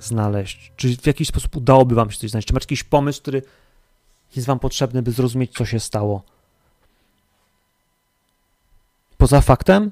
znaleźć? 0.00 0.72
Czy 0.76 0.96
w 0.96 1.06
jakiś 1.06 1.28
sposób 1.28 1.56
udałoby 1.56 1.94
Wam 1.94 2.10
się 2.10 2.18
coś 2.18 2.30
znaleźć? 2.30 2.48
Czy 2.48 2.54
macie 2.54 2.64
jakiś 2.64 2.84
pomysł, 2.84 3.20
który 3.20 3.42
jest 4.36 4.46
Wam 4.46 4.58
potrzebny, 4.58 5.02
by 5.02 5.10
zrozumieć, 5.10 5.52
co 5.52 5.64
się 5.64 5.80
stało? 5.80 6.22
Poza 9.16 9.40
faktem, 9.40 9.90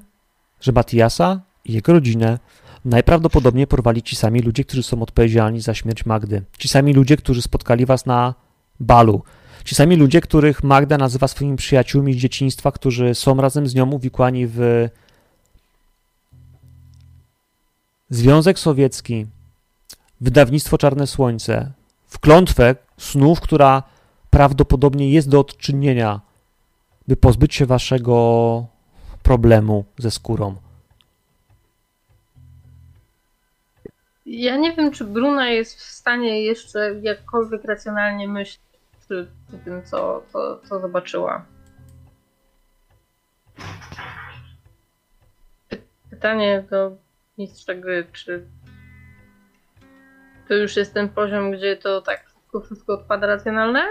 że 0.61 0.71
Matiasa 0.71 1.41
i 1.65 1.73
jego 1.73 1.93
rodzinę 1.93 2.39
najprawdopodobniej 2.85 3.67
porwali 3.67 4.03
ci 4.03 4.15
sami 4.15 4.41
ludzie, 4.41 4.63
którzy 4.63 4.83
są 4.83 5.01
odpowiedzialni 5.01 5.61
za 5.61 5.73
śmierć 5.73 6.05
Magdy. 6.05 6.43
Ci 6.57 6.67
sami 6.67 6.93
ludzie, 6.93 7.17
którzy 7.17 7.41
spotkali 7.41 7.85
Was 7.85 8.05
na 8.05 8.33
balu. 8.79 9.23
Ci 9.63 9.75
sami 9.75 9.95
ludzie, 9.95 10.21
których 10.21 10.63
Magda 10.63 10.97
nazywa 10.97 11.27
swoimi 11.27 11.57
przyjaciółmi 11.57 12.13
z 12.13 12.17
dzieciństwa, 12.17 12.71
którzy 12.71 13.15
są 13.15 13.41
razem 13.41 13.67
z 13.67 13.75
nią 13.75 13.91
uwikłani 13.91 14.47
w 14.47 14.89
Związek 18.09 18.59
Sowiecki, 18.59 19.25
wydawnictwo 20.21 20.77
Czarne 20.77 21.07
Słońce, 21.07 21.71
w 22.07 22.19
klątwę 22.19 22.75
snów, 22.97 23.41
która 23.41 23.83
prawdopodobnie 24.29 25.11
jest 25.11 25.29
do 25.29 25.39
odczynienia, 25.39 26.21
by 27.07 27.15
pozbyć 27.15 27.55
się 27.55 27.65
waszego 27.65 28.65
problemu 29.23 29.85
ze 29.97 30.11
skórą. 30.11 30.55
Ja 34.25 34.57
nie 34.57 34.75
wiem, 34.75 34.91
czy 34.91 35.03
Bruna 35.03 35.49
jest 35.49 35.79
w 35.79 35.91
stanie 35.91 36.43
jeszcze 36.43 36.99
jakkolwiek 37.01 37.63
racjonalnie 37.63 38.27
myśleć 38.27 38.68
przy, 39.09 39.27
tym, 39.65 39.85
co, 39.85 40.23
co, 40.33 40.59
co 40.69 40.79
zobaczyła. 40.79 41.45
Pytanie 46.09 46.65
do 46.69 46.91
mistrza 47.37 47.75
gry, 47.75 48.07
czy 48.13 48.47
to 50.47 50.53
już 50.53 50.75
jest 50.75 50.93
ten 50.93 51.09
poziom, 51.09 51.51
gdzie 51.51 51.77
to 51.77 52.01
tak 52.01 52.25
wszystko, 52.25 52.61
wszystko 52.61 52.93
odpada 52.93 53.27
racjonalne? 53.27 53.83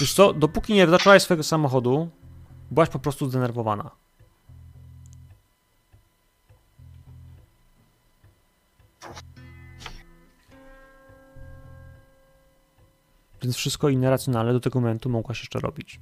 Wiesz 0.00 0.14
co, 0.14 0.32
dopóki 0.32 0.74
nie 0.74 0.86
zaczęłaś 0.86 1.22
swojego 1.22 1.42
samochodu, 1.42 2.08
byłaś 2.70 2.88
po 2.88 2.98
prostu 2.98 3.30
zdenerwowana. 3.30 3.90
Więc 13.44 13.56
wszystko 13.56 13.88
inne 13.88 14.10
racjonalne 14.10 14.52
do 14.52 14.60
tego 14.60 14.80
momentu 14.80 15.10
mogłaś 15.10 15.40
jeszcze 15.40 15.60
robić. 15.60 16.00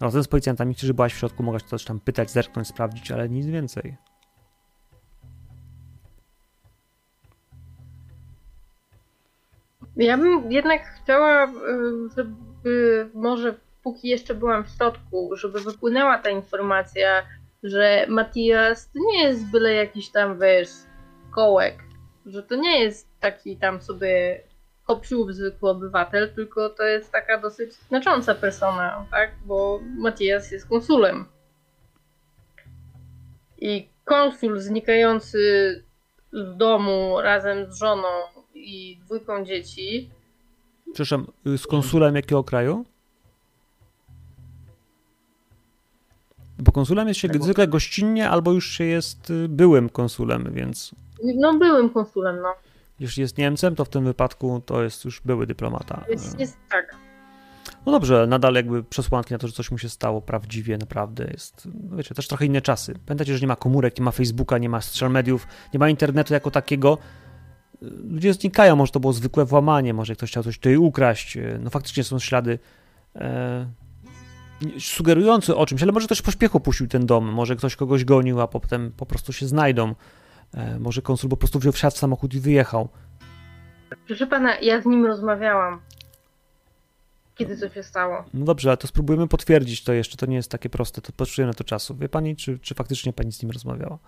Razem 0.00 0.22
z 0.22 0.28
policjantami, 0.28 0.74
którzy 0.74 0.94
byłaś 0.94 1.14
w 1.14 1.18
środku, 1.18 1.42
mogłaś 1.42 1.62
coś 1.62 1.84
tam 1.84 2.00
pytać, 2.00 2.30
zerknąć, 2.30 2.68
sprawdzić, 2.68 3.10
ale 3.10 3.28
nic 3.28 3.46
więcej. 3.46 3.96
Ja 9.96 10.18
bym 10.18 10.52
jednak 10.52 10.82
chciała, 11.02 11.44
y, 11.44 11.50
żeby 12.16 13.10
może 13.14 13.54
póki 13.82 14.08
jeszcze 14.08 14.34
byłam 14.34 14.64
w 14.64 14.70
środku, 14.70 15.36
żeby 15.36 15.60
wypłynęła 15.60 16.18
ta 16.18 16.30
informacja, 16.30 17.22
że 17.62 18.06
Matias 18.08 18.90
to 18.92 18.98
nie 18.98 19.22
jest 19.24 19.50
byle 19.50 19.72
jakiś 19.72 20.10
tam, 20.10 20.38
wiesz, 20.40 20.68
kołek, 21.30 21.78
że 22.26 22.42
to 22.42 22.56
nie 22.56 22.84
jest 22.84 23.08
taki 23.20 23.56
tam 23.56 23.80
sobie 23.82 24.42
kopsiów 24.88 25.34
zwykły 25.34 25.70
obywatel, 25.70 26.34
tylko 26.34 26.70
to 26.70 26.82
jest 26.82 27.12
taka 27.12 27.40
dosyć 27.40 27.72
znacząca 27.72 28.34
persona, 28.34 29.06
tak? 29.10 29.30
Bo 29.46 29.80
Matias 29.96 30.50
jest 30.50 30.68
konsulem. 30.68 31.24
I 33.58 33.88
konsul 34.04 34.60
znikający 34.60 35.38
z 36.32 36.56
domu 36.56 37.20
razem 37.20 37.72
z 37.72 37.78
żoną 37.78 38.08
i 38.54 38.98
dwójką 39.04 39.44
dzieci. 39.44 40.10
Przepraszam, 40.84 41.26
z 41.56 41.66
konsulem 41.66 42.16
jakiego 42.16 42.44
kraju? 42.44 42.84
Bo 46.58 46.72
konsulem 46.72 47.08
jest 47.08 47.20
się 47.20 47.28
Tak, 47.28 47.42
zwykle 47.42 47.68
gościnnie, 47.68 48.30
albo 48.30 48.52
już 48.52 48.70
się 48.70 48.84
jest 48.84 49.30
y, 49.30 49.48
byłym 49.48 49.88
konsulem, 49.88 50.52
więc 50.52 50.94
No, 51.36 51.58
byłym 51.58 51.90
konsulem, 51.90 52.36
no. 52.42 52.54
Jeśli 53.00 53.20
jest 53.20 53.38
Niemcem, 53.38 53.76
to 53.76 53.84
w 53.84 53.88
tym 53.88 54.04
wypadku 54.04 54.62
to 54.66 54.82
jest 54.82 55.04
już 55.04 55.20
były 55.20 55.46
dyplomata. 55.46 56.04
Jest, 56.08 56.40
jest 56.40 56.56
tak. 56.70 56.96
No 57.86 57.92
dobrze, 57.92 58.26
nadal 58.26 58.54
jakby 58.54 58.84
przesłanki 58.84 59.32
na 59.32 59.38
to, 59.38 59.46
że 59.46 59.52
coś 59.52 59.70
mu 59.70 59.78
się 59.78 59.88
stało 59.88 60.22
prawdziwie, 60.22 60.78
naprawdę 60.78 61.24
jest, 61.30 61.68
no 61.90 61.96
wiecie, 61.96 62.14
też 62.14 62.28
trochę 62.28 62.46
inne 62.46 62.60
czasy. 62.60 62.94
Pamiętajcie, 63.06 63.34
że 63.34 63.40
nie 63.40 63.46
ma 63.46 63.56
komórek, 63.56 63.98
nie 63.98 64.04
ma 64.04 64.10
Facebooka, 64.10 64.58
nie 64.58 64.68
ma 64.68 64.80
social 64.80 65.10
mediów, 65.10 65.46
nie 65.74 65.78
ma 65.78 65.88
internetu 65.88 66.34
jako 66.34 66.50
takiego. 66.50 66.98
Ludzie 68.10 68.34
znikają, 68.34 68.76
może 68.76 68.92
to 68.92 69.00
było 69.00 69.12
zwykłe 69.12 69.44
włamanie, 69.44 69.94
może 69.94 70.16
ktoś 70.16 70.30
chciał 70.30 70.42
coś 70.42 70.58
tutaj 70.58 70.76
ukraść. 70.76 71.38
No 71.60 71.70
faktycznie 71.70 72.04
są 72.04 72.18
ślady 72.18 72.58
e, 73.16 73.66
sugerujące 74.78 75.56
o 75.56 75.66
czymś, 75.66 75.82
ale 75.82 75.92
może 75.92 76.06
ktoś 76.06 76.22
pośpiechu 76.22 76.60
puścił 76.60 76.86
ten 76.86 77.06
dom, 77.06 77.24
może 77.32 77.56
ktoś 77.56 77.76
kogoś 77.76 78.04
gonił, 78.04 78.40
a 78.40 78.48
potem 78.48 78.92
po 78.96 79.06
prostu 79.06 79.32
się 79.32 79.46
znajdą. 79.46 79.94
E, 80.54 80.78
może 80.78 81.02
konsul 81.02 81.30
po 81.30 81.36
prostu 81.36 81.58
wziął 81.58 81.72
wsiadł 81.72 81.96
w 81.96 81.98
samochód 81.98 82.34
i 82.34 82.40
wyjechał. 82.40 82.88
Proszę 84.06 84.26
pana, 84.26 84.58
ja 84.58 84.82
z 84.82 84.86
nim 84.86 85.06
rozmawiałam. 85.06 85.80
Kiedy 87.34 87.56
to 87.56 87.68
się 87.68 87.82
stało? 87.82 88.24
No 88.34 88.44
dobrze, 88.44 88.70
ale 88.70 88.76
to 88.76 88.86
spróbujemy 88.86 89.28
potwierdzić 89.28 89.84
to 89.84 89.92
jeszcze. 89.92 90.16
To 90.16 90.26
nie 90.26 90.36
jest 90.36 90.50
takie 90.50 90.70
proste, 90.70 91.00
to 91.00 91.12
potrzebuje 91.12 91.46
na 91.46 91.54
to 91.54 91.64
czasu. 91.64 91.96
Wie 91.96 92.08
pani, 92.08 92.36
czy, 92.36 92.58
czy 92.58 92.74
faktycznie 92.74 93.12
pani 93.12 93.32
z 93.32 93.42
nim 93.42 93.50
rozmawiała? 93.50 93.98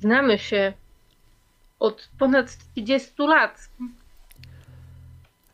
Znamy 0.00 0.38
się 0.38 0.72
od 1.78 2.08
ponad 2.18 2.56
30 2.74 3.12
lat. 3.18 3.68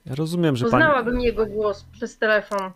Ja 0.07 0.15
rozumiem, 0.15 0.57
że 0.57 0.65
pani. 0.65 0.71
Poznałabym 0.71 1.21
jego 1.21 1.47
głos 1.47 1.85
przez 1.93 2.19
telefon. 2.19 2.73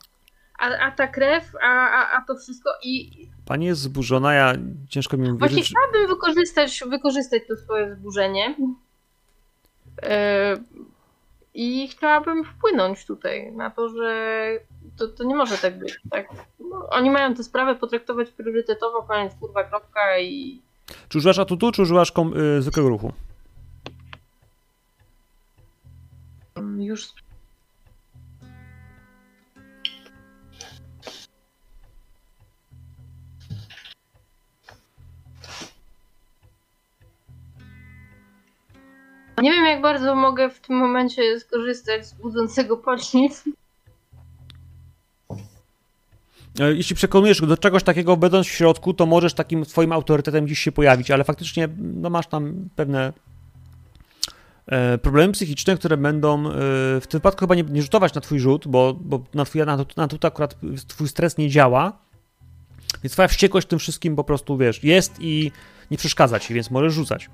A, 0.58 0.64
a 0.86 0.90
ta 0.90 1.06
krew, 1.06 1.52
a, 1.62 1.66
a, 1.90 2.18
a 2.18 2.24
to 2.24 2.36
wszystko 2.36 2.70
i 2.82 3.26
Pani 3.46 3.66
jest 3.66 3.80
zburzona, 3.80 4.34
ja 4.34 4.52
ciężko 4.88 5.16
mi 5.16 5.22
właśnie 5.24 5.36
uwierzyć. 5.46 5.68
że- 5.68 5.74
chciałabym 5.74 6.06
wykorzystać, 6.16 6.80
wykorzystać 6.90 7.42
to 7.48 7.56
swoje 7.56 7.94
wzburzenie 7.94 8.54
e, 10.02 10.56
i 11.54 11.88
chciałabym 11.88 12.44
wpłynąć 12.44 13.06
tutaj 13.06 13.52
na 13.52 13.70
to, 13.70 13.88
że 13.88 14.48
to, 14.98 15.08
to 15.08 15.24
nie 15.24 15.34
może 15.34 15.58
tak 15.58 15.78
być, 15.78 15.98
tak? 16.10 16.26
No, 16.60 16.88
oni 16.90 17.10
mają 17.10 17.34
tę 17.34 17.44
sprawę 17.44 17.74
potraktować 17.74 18.30
priorytetowo, 18.30 19.02
koniec, 19.02 19.34
kurwa, 19.40 19.64
kropka 19.64 20.18
i 20.18 20.62
Czy 21.08 21.18
używasz 21.18 21.38
atutu, 21.38 21.72
czy 21.72 21.82
używasz 21.82 22.12
kom, 22.12 22.36
y, 22.58 22.62
zwykłego 22.62 22.88
ruchu? 22.88 23.12
już 26.78 27.08
Nie 39.42 39.52
wiem, 39.52 39.64
jak 39.64 39.82
bardzo 39.82 40.14
mogę 40.14 40.50
w 40.50 40.60
tym 40.60 40.76
momencie 40.76 41.40
skorzystać 41.40 42.06
z 42.06 42.14
budzącego 42.14 42.76
poślizg. 42.76 43.44
E, 46.60 46.74
Jeśli 46.74 46.96
przekonujesz 46.96 47.40
do 47.40 47.56
czegoś 47.56 47.82
takiego, 47.82 48.16
będąc 48.16 48.46
w 48.46 48.50
środku, 48.50 48.94
to 48.94 49.06
możesz 49.06 49.34
takim 49.34 49.64
swoim 49.64 49.92
autorytetem 49.92 50.44
gdzieś 50.44 50.58
się 50.58 50.72
pojawić, 50.72 51.10
ale 51.10 51.24
faktycznie 51.24 51.68
no, 51.78 52.10
masz 52.10 52.26
tam 52.26 52.68
pewne 52.76 53.12
e, 54.66 54.98
problemy 54.98 55.32
psychiczne, 55.32 55.76
które 55.76 55.96
będą 55.96 56.48
e, 56.48 56.52
w 57.00 57.06
tym 57.08 57.18
wypadku 57.20 57.40
chyba 57.40 57.54
nie, 57.54 57.62
nie 57.62 57.82
rzutować 57.82 58.14
na 58.14 58.20
twój 58.20 58.38
rzut, 58.38 58.68
bo, 58.68 58.94
bo 59.00 59.24
na 59.34 59.44
twój 59.44 59.60
na, 59.66 59.76
na 59.96 60.08
to 60.08 60.28
akurat 60.28 60.56
twój 60.86 61.08
stres 61.08 61.38
nie 61.38 61.50
działa, 61.50 61.92
więc 63.02 63.12
twoja 63.12 63.28
wściekłość 63.28 63.66
tym 63.66 63.78
wszystkim 63.78 64.16
po 64.16 64.24
prostu, 64.24 64.56
wiesz, 64.56 64.84
jest 64.84 65.16
i 65.20 65.52
nie 65.90 65.98
przeszkadza 65.98 66.40
ci, 66.40 66.54
więc 66.54 66.70
możesz 66.70 66.92
rzucać. 66.94 67.28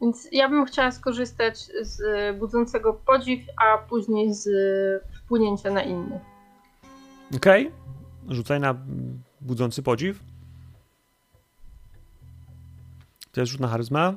Więc 0.00 0.28
ja 0.32 0.48
bym 0.48 0.64
chciała 0.66 0.90
skorzystać 0.90 1.70
z 1.80 2.00
budzącego 2.38 2.92
podziw, 2.92 3.40
a 3.56 3.78
później 3.78 4.34
z 4.34 4.48
wpłynięcia 5.24 5.70
na 5.70 5.82
innych. 5.82 6.22
Okej? 7.36 7.72
Rzucaj 8.28 8.60
na 8.60 8.74
budzący 9.40 9.82
podziw. 9.82 10.20
To 13.32 13.40
jest 13.40 13.52
rzut 13.52 13.60
na 13.60 13.68
charyzmę. 13.68 14.14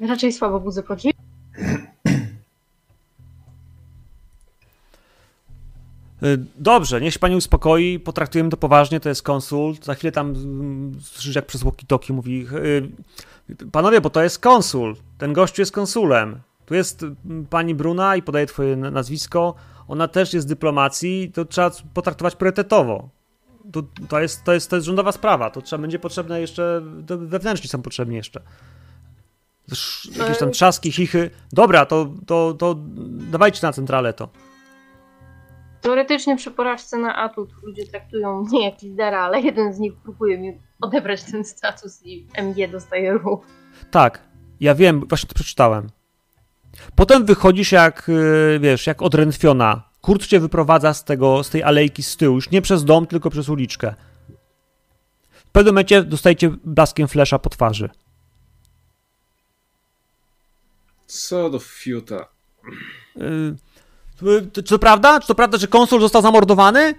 Raczej 0.00 0.32
słabo 0.32 0.60
budzę 0.60 0.82
podziw. 0.82 1.15
Dobrze, 6.56 7.00
niech 7.00 7.12
się 7.12 7.18
pani 7.18 7.36
uspokoi, 7.36 8.00
potraktujemy 8.00 8.50
to 8.50 8.56
poważnie, 8.56 9.00
to 9.00 9.08
jest 9.08 9.22
konsul. 9.22 9.74
Za 9.82 9.94
chwilę 9.94 10.12
tam 10.12 10.28
mm, 10.30 11.00
słyszysz, 11.02 11.34
jak 11.34 11.46
przez 11.46 11.62
walkie-talkie 11.62 12.12
mówi 12.12 12.46
y, 13.50 13.68
panowie, 13.72 14.00
bo 14.00 14.10
to 14.10 14.22
jest 14.22 14.38
konsul, 14.38 14.96
ten 15.18 15.32
gościu 15.32 15.62
jest 15.62 15.72
konsulem. 15.72 16.40
Tu 16.66 16.74
jest 16.74 17.02
mm, 17.02 17.46
pani 17.46 17.74
Bruna 17.74 18.16
i 18.16 18.22
podaje 18.22 18.46
twoje 18.46 18.76
nazwisko, 18.76 19.54
ona 19.88 20.08
też 20.08 20.34
jest 20.34 20.48
dyplomacji, 20.48 21.30
to 21.34 21.44
trzeba 21.44 21.70
potraktować 21.94 22.36
priorytetowo. 22.36 23.08
To, 23.72 23.82
to, 24.08 24.20
jest, 24.20 24.44
to, 24.44 24.52
jest, 24.52 24.70
to 24.70 24.76
jest 24.76 24.86
rządowa 24.86 25.12
sprawa, 25.12 25.50
to 25.50 25.62
trzeba 25.62 25.80
będzie 25.80 25.98
potrzebne 25.98 26.40
jeszcze, 26.40 26.82
wewnętrzni 27.06 27.68
są 27.68 27.82
potrzebni 27.82 28.16
jeszcze. 28.16 28.40
Sz- 29.72 30.16
Jakieś 30.16 30.38
tam 30.38 30.50
trzaski, 30.50 30.92
chichy. 30.92 31.30
Dobra, 31.52 31.86
to, 31.86 32.12
to, 32.26 32.54
to 32.58 32.76
dawajcie 33.30 33.58
na 33.62 33.72
centralę 33.72 34.12
to. 34.12 34.28
Teoretycznie 35.86 36.36
przy 36.36 36.50
porażce 36.50 36.98
na 36.98 37.16
atut 37.16 37.50
ludzie 37.62 37.86
traktują 37.86 38.42
mnie 38.42 38.64
jak 38.70 38.82
lidera, 38.82 39.20
ale 39.20 39.40
jeden 39.40 39.74
z 39.74 39.78
nich 39.78 39.92
próbuje 39.94 40.38
mi 40.38 40.60
odebrać 40.80 41.24
ten 41.24 41.44
status 41.44 42.06
i 42.06 42.26
MG 42.34 42.70
dostaje 42.70 43.12
ruch. 43.12 43.46
Tak, 43.90 44.22
ja 44.60 44.74
wiem, 44.74 45.06
właśnie 45.08 45.28
to 45.28 45.34
przeczytałem. 45.34 45.90
Potem 46.94 47.26
wychodzisz 47.26 47.72
jak, 47.72 48.08
y, 48.08 48.58
wiesz, 48.60 48.86
jak 48.86 49.02
odrętwiona 49.02 49.88
Kurt 50.00 50.26
cię 50.26 50.40
wyprowadza 50.40 50.94
z, 50.94 51.04
tego, 51.04 51.44
z 51.44 51.50
tej 51.50 51.62
alejki 51.62 52.02
z 52.02 52.16
tyłu, 52.16 52.34
już 52.34 52.50
nie 52.50 52.62
przez 52.62 52.84
dom, 52.84 53.06
tylko 53.06 53.30
przez 53.30 53.48
uliczkę. 53.48 53.94
W 55.32 55.50
pewnym 55.50 55.74
momencie 55.74 56.02
dostajecie 56.02 56.50
blaskiem 56.64 57.08
flesza 57.08 57.38
po 57.38 57.50
twarzy. 57.50 57.90
Co 61.06 61.50
do 61.50 61.58
fiuta. 61.58 62.28
Yy, 63.16 63.56
czy 64.52 64.62
to 64.62 64.78
prawda? 64.78 65.20
Czy 65.20 65.26
to 65.28 65.34
prawda, 65.34 65.58
że 65.58 65.66
konsul 65.68 66.00
został 66.00 66.22
zamordowany? 66.22 66.94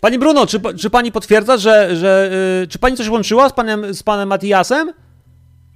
Pani 0.00 0.18
Bruno, 0.18 0.46
czy, 0.46 0.60
czy 0.78 0.90
pani 0.90 1.12
potwierdza, 1.12 1.56
że, 1.56 1.96
że 1.96 2.30
yy, 2.60 2.68
czy 2.68 2.78
pani 2.78 2.96
coś 2.96 3.08
łączyła 3.08 3.48
z 3.48 3.52
panem, 3.52 3.94
z 3.94 4.02
panem 4.02 4.28
Matiasem? 4.28 4.92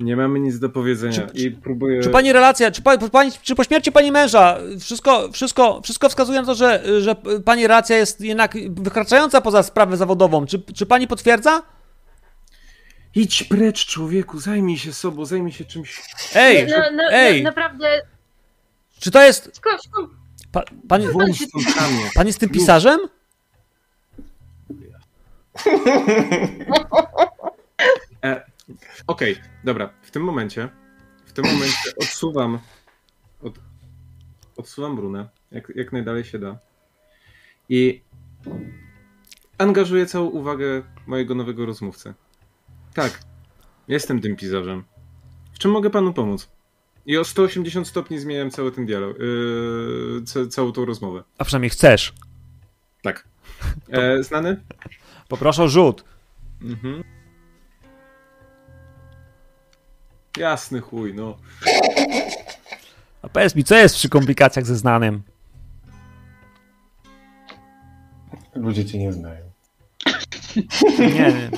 Nie 0.00 0.16
mamy 0.16 0.40
nic 0.40 0.58
do 0.58 0.68
powiedzenia 0.68 1.12
Czy- 1.12 1.38
i 1.38 1.50
próbuję... 1.50 2.02
Czy 2.02 2.08
pani 2.08 2.32
relacja, 2.32 2.70
czy, 2.70 2.82
pa, 2.82 2.98
pani, 2.98 3.32
czy 3.42 3.54
po 3.54 3.64
śmierci 3.64 3.92
pani 3.92 4.12
męża, 4.12 4.58
wszystko, 4.80 5.32
wszystko, 5.32 5.80
wszystko 5.84 6.08
wskazuje 6.08 6.40
na 6.40 6.46
to, 6.46 6.54
że, 6.54 6.82
że 7.00 7.14
pani 7.44 7.66
relacja 7.66 7.96
jest 7.96 8.20
jednak 8.20 8.54
wykraczająca 8.70 9.40
poza 9.40 9.62
sprawę 9.62 9.96
zawodową. 9.96 10.46
Czy, 10.46 10.62
czy 10.74 10.86
pani 10.86 11.08
potwierdza? 11.08 11.62
Idź 13.14 13.44
precz, 13.44 13.86
człowieku, 13.86 14.38
zajmij 14.38 14.78
się 14.78 14.92
sobą, 14.92 15.24
zajmij 15.24 15.52
się 15.52 15.64
czymś. 15.64 16.02
Ej, 16.34 16.66
No, 16.66 16.76
no, 16.92 17.02
ej, 17.10 17.42
no, 17.42 17.50
naprawdę, 17.50 17.86
czy 19.00 19.10
to 19.10 19.22
jest, 19.22 19.50
skąd, 19.56 19.82
skąd 19.82 20.10
pa, 20.54 20.64
stąd 21.48 21.74
kamień. 21.74 22.06
pan 22.14 22.26
jest 22.26 22.38
tym 22.40 22.50
pisarzem? 22.50 23.00
E, 28.24 28.44
Okej, 29.06 29.36
dobra. 29.64 29.90
W 30.02 30.10
tym 30.10 30.22
momencie, 30.24 30.68
w 31.24 31.32
tym 31.32 31.44
momencie 31.44 31.90
odsuwam, 32.00 32.58
od, 33.42 33.58
odsuwam 34.56 34.98
runę, 34.98 35.28
jak, 35.50 35.72
jak 35.76 35.92
najdalej 35.92 36.24
się 36.24 36.38
da. 36.38 36.58
I 37.68 38.02
angażuję 39.58 40.06
całą 40.06 40.26
uwagę 40.26 40.82
mojego 41.06 41.34
nowego 41.34 41.66
rozmówcy. 41.66 42.14
Tak, 42.94 43.20
jestem 43.88 44.20
tym 44.20 44.36
pisarzem. 44.36 44.84
W 45.52 45.58
czym 45.58 45.70
mogę 45.70 45.90
panu 45.90 46.12
pomóc? 46.12 46.53
I 47.06 47.18
o 47.18 47.24
180 47.24 47.88
stopni 47.88 48.18
zmieniam 48.18 48.50
cały 48.50 48.72
ten 48.72 48.86
dialog, 48.86 49.18
yy, 49.18 50.22
ca, 50.24 50.46
całą 50.46 50.72
tą 50.72 50.84
rozmowę. 50.84 51.22
A 51.38 51.44
przynajmniej 51.44 51.70
chcesz. 51.70 52.12
Tak. 53.02 53.28
E, 53.90 54.22
znany? 54.22 54.60
Poproszę 55.28 55.62
o 55.62 55.68
rzut. 55.68 56.04
Mhm. 56.62 57.04
Jasny 60.36 60.80
chuj, 60.80 61.14
no. 61.14 61.36
A 63.22 63.28
powiedz 63.28 63.54
mi, 63.54 63.64
co 63.64 63.76
jest 63.76 63.94
przy 63.94 64.08
komplikacjach 64.08 64.66
ze 64.66 64.76
znanym? 64.76 65.22
Ludzie 68.54 68.84
cię 68.84 68.98
nie 68.98 69.12
znają. 69.12 69.44
Nie, 70.98 71.08
nie. 71.08 71.50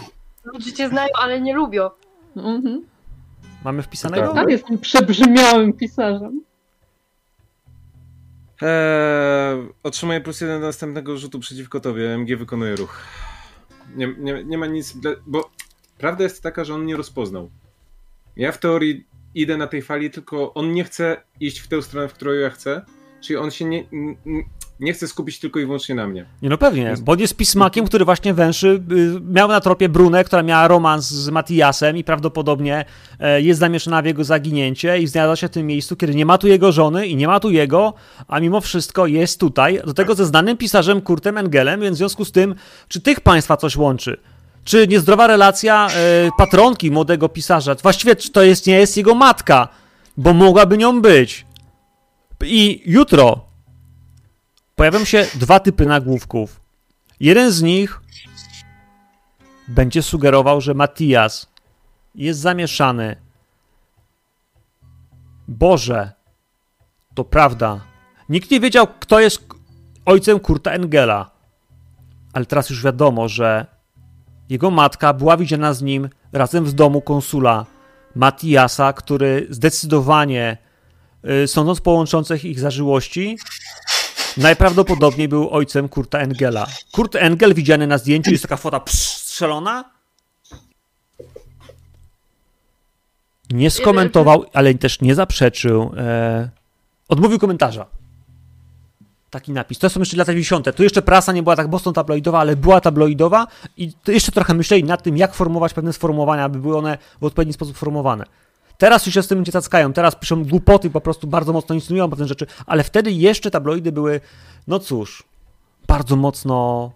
ludzie 0.44 0.73
cię 0.73 0.89
znają, 0.89 1.09
ale 1.14 1.40
nie 1.40 1.55
lubią. 1.55 1.90
Mhm. 2.36 2.85
Mamy 3.67 3.83
wpisanego? 3.83 4.35
Tak, 4.35 4.51
jestem 4.51 4.79
przebrzmiałym 4.79 5.73
pisarzem. 5.73 6.43
Eee, 8.63 9.69
otrzymuję 9.83 10.21
plus 10.21 10.41
jeden 10.41 10.61
do 10.61 10.67
następnego 10.67 11.19
rzutu 11.19 11.41
przeciwko 11.41 11.81
tobie. 11.81 12.15
MG 12.19 12.37
wykonuje 12.37 12.77
ruch. 12.77 13.03
Nie, 13.97 14.15
nie, 14.19 14.45
nie 14.45 14.59
ma 14.59 14.67
nic. 14.67 14.97
Dla, 14.97 15.11
bo 15.27 15.51
prawda 15.99 16.25
jest 16.25 16.43
taka, 16.43 16.65
że 16.65 16.75
on 16.75 16.87
nie 16.87 16.97
rozpoznał. 16.97 17.51
Ja 18.37 18.53
w 18.53 18.59
teorii 18.59 19.07
idę 19.35 19.57
na 19.57 19.67
tej 19.67 19.83
fali, 19.83 20.11
tylko 20.11 20.55
on 20.55 20.73
nie 20.73 20.85
chce 20.85 21.23
iść 21.41 21.59
w 21.59 21.69
tę 21.69 21.83
stronę, 21.83 22.09
w 22.09 22.15
którą 22.15 22.33
ja 22.33 22.51
chcę. 22.51 22.83
Czyli 23.21 23.37
on 23.37 23.51
się 23.51 23.65
nie, 23.65 23.85
nie 24.81 24.93
chce 24.93 25.09
skupić 25.09 25.39
tylko 25.39 25.61
i 25.61 25.65
wyłącznie 25.65 25.94
na 25.94 26.07
mnie. 26.07 26.27
Nie 26.43 26.48
no 26.48 26.59
pewnie, 26.59 26.94
bo 27.01 27.12
on 27.12 27.19
jest 27.19 27.36
pismakiem, 27.36 27.86
który 27.86 28.05
właśnie 28.05 28.35
węszy, 28.35 28.82
y, 28.93 29.20
miał 29.20 29.48
na 29.48 29.61
tropie 29.61 29.89
Brunę, 29.89 30.24
która 30.24 30.43
miała 30.43 30.69
romans 30.69 31.11
z 31.11 31.28
Matiasem 31.28 31.97
i 31.97 32.05
prawdopodobnie 32.05 32.85
e, 33.20 33.43
jest 33.43 33.61
zamieszana 33.61 34.03
w 34.03 34.05
jego 34.05 34.24
zaginięcie 34.24 34.98
i 34.98 35.07
znalazła 35.07 35.36
się 35.36 35.48
w 35.48 35.51
tym 35.51 35.66
miejscu, 35.66 35.97
kiedy 35.97 36.15
nie 36.15 36.27
ma 36.27 36.39
tu 36.39 36.48
jego 36.48 36.73
żony 36.73 37.07
i 37.07 37.16
nie 37.16 37.27
ma 37.27 37.40
tu 37.40 37.51
jego, 37.51 37.94
a 38.28 38.40
mimo 38.40 38.61
wszystko 38.61 39.07
jest 39.07 39.40
tutaj, 39.40 39.81
do 39.86 39.94
tego 39.94 40.15
ze 40.15 40.27
znanym 40.27 40.57
pisarzem 40.57 41.01
Kurtem 41.01 41.39
Engelem, 41.39 41.81
więc 41.81 41.97
w 41.97 41.98
związku 41.98 42.24
z 42.24 42.32
tym, 42.32 42.55
czy 42.89 43.01
tych 43.01 43.20
państwa 43.20 43.57
coś 43.57 43.77
łączy? 43.77 44.20
Czy 44.65 44.89
niezdrowa 44.89 45.27
relacja 45.27 45.89
e, 45.89 46.31
patronki 46.39 46.90
młodego 46.90 47.28
pisarza, 47.28 47.74
właściwie 47.74 48.16
czy 48.16 48.32
to 48.32 48.43
jest, 48.43 48.66
nie 48.66 48.78
jest 48.78 48.97
jego 48.97 49.15
matka, 49.15 49.69
bo 50.16 50.32
mogłaby 50.32 50.78
nią 50.78 51.01
być. 51.01 51.47
I 52.44 52.82
jutro 52.86 53.45
pojawią 54.77 55.05
się 55.05 55.27
dwa 55.35 55.61
typy 55.61 55.86
nagłówków. 55.86 56.61
Jeden 57.20 57.51
z 57.51 57.62
nich 57.62 58.01
będzie 59.69 60.03
sugerował, 60.03 60.61
że 60.61 60.74
Matias 60.74 61.53
jest 62.15 62.40
zamieszany. 62.40 63.16
Boże, 65.48 66.12
to 67.15 67.24
prawda. 67.24 67.81
Nikt 68.28 68.51
nie 68.51 68.61
wiedział, 68.61 68.86
kto 69.01 69.20
jest 69.20 69.47
ojcem 70.05 70.40
Kurta 70.40 70.70
Engela. 70.70 71.31
Ale 72.32 72.47
teraz 72.47 72.70
już 72.70 72.82
wiadomo, 72.82 73.28
że 73.28 73.66
jego 74.48 74.70
matka 74.70 75.12
była 75.12 75.36
widziana 75.36 75.74
z 75.74 75.82
nim 75.82 76.09
razem 76.32 76.65
w 76.65 76.73
domu 76.73 77.01
konsula 77.01 77.66
Matiasa, 78.15 78.93
który 78.93 79.47
zdecydowanie, 79.51 80.59
y, 81.44 81.48
sądząc 81.48 81.81
po 81.81 81.90
łączących 81.90 82.44
ich 82.44 82.61
zażyłości, 82.61 83.39
najprawdopodobniej 84.37 85.29
był 85.29 85.51
ojcem 85.51 85.89
Kurta 85.89 86.19
Engela. 86.19 86.67
Kurt 86.93 87.17
Engel 87.17 87.55
widziany 87.55 87.87
na 87.87 87.99
zdjęciu, 87.99 88.31
jest 88.31 88.43
taka 88.43 88.57
fota 88.57 88.81
strzelona. 88.87 89.85
Nie 93.51 93.71
skomentował, 93.71 94.45
ale 94.53 94.75
też 94.75 95.01
nie 95.01 95.15
zaprzeczył. 95.15 95.93
E, 95.97 96.49
odmówił 97.09 97.39
komentarza. 97.39 97.87
Taki 99.31 99.53
napis. 99.53 99.79
To 99.79 99.91
są 99.91 100.01
jeszcze 100.01 100.17
lata 100.17 100.33
90. 100.33 100.77
Tu 100.77 100.83
jeszcze 100.83 101.03
prasa 101.03 101.33
nie 101.33 101.43
była 101.43 101.57
tak 101.57 101.71
mocno 101.71 101.93
tabloidowa, 101.93 102.39
ale 102.39 102.57
była 102.57 102.81
tabloidowa 102.81 103.47
i 103.77 103.93
jeszcze 104.07 104.33
trochę 104.33 104.55
myśleli 104.55 104.85
nad 104.85 105.03
tym, 105.03 105.17
jak 105.17 105.35
formułować 105.35 105.75
pewne 105.75 105.93
sformułowania, 105.93 106.45
aby 106.45 106.59
były 106.59 106.79
one 106.79 106.99
w 107.21 107.25
odpowiedni 107.25 107.53
sposób 107.53 107.77
formułowane. 107.77 108.25
Teraz 108.78 109.07
już 109.07 109.15
się 109.15 109.23
z 109.23 109.28
tym 109.28 109.39
nie 109.39 109.53
cackają, 109.53 109.93
teraz 109.93 110.16
piszą 110.16 110.44
głupoty, 110.44 110.90
po 110.90 111.01
prostu 111.01 111.27
bardzo 111.27 111.53
mocno 111.53 111.74
insynuują 111.74 112.11
pewne 112.11 112.27
rzeczy, 112.27 112.47
ale 112.66 112.85
wtedy 112.85 113.12
jeszcze 113.12 113.51
tabloidy 113.51 113.93
były, 113.93 114.20
no 114.66 114.78
cóż, 114.78 115.24
bardzo 115.86 116.16
mocno 116.16 116.93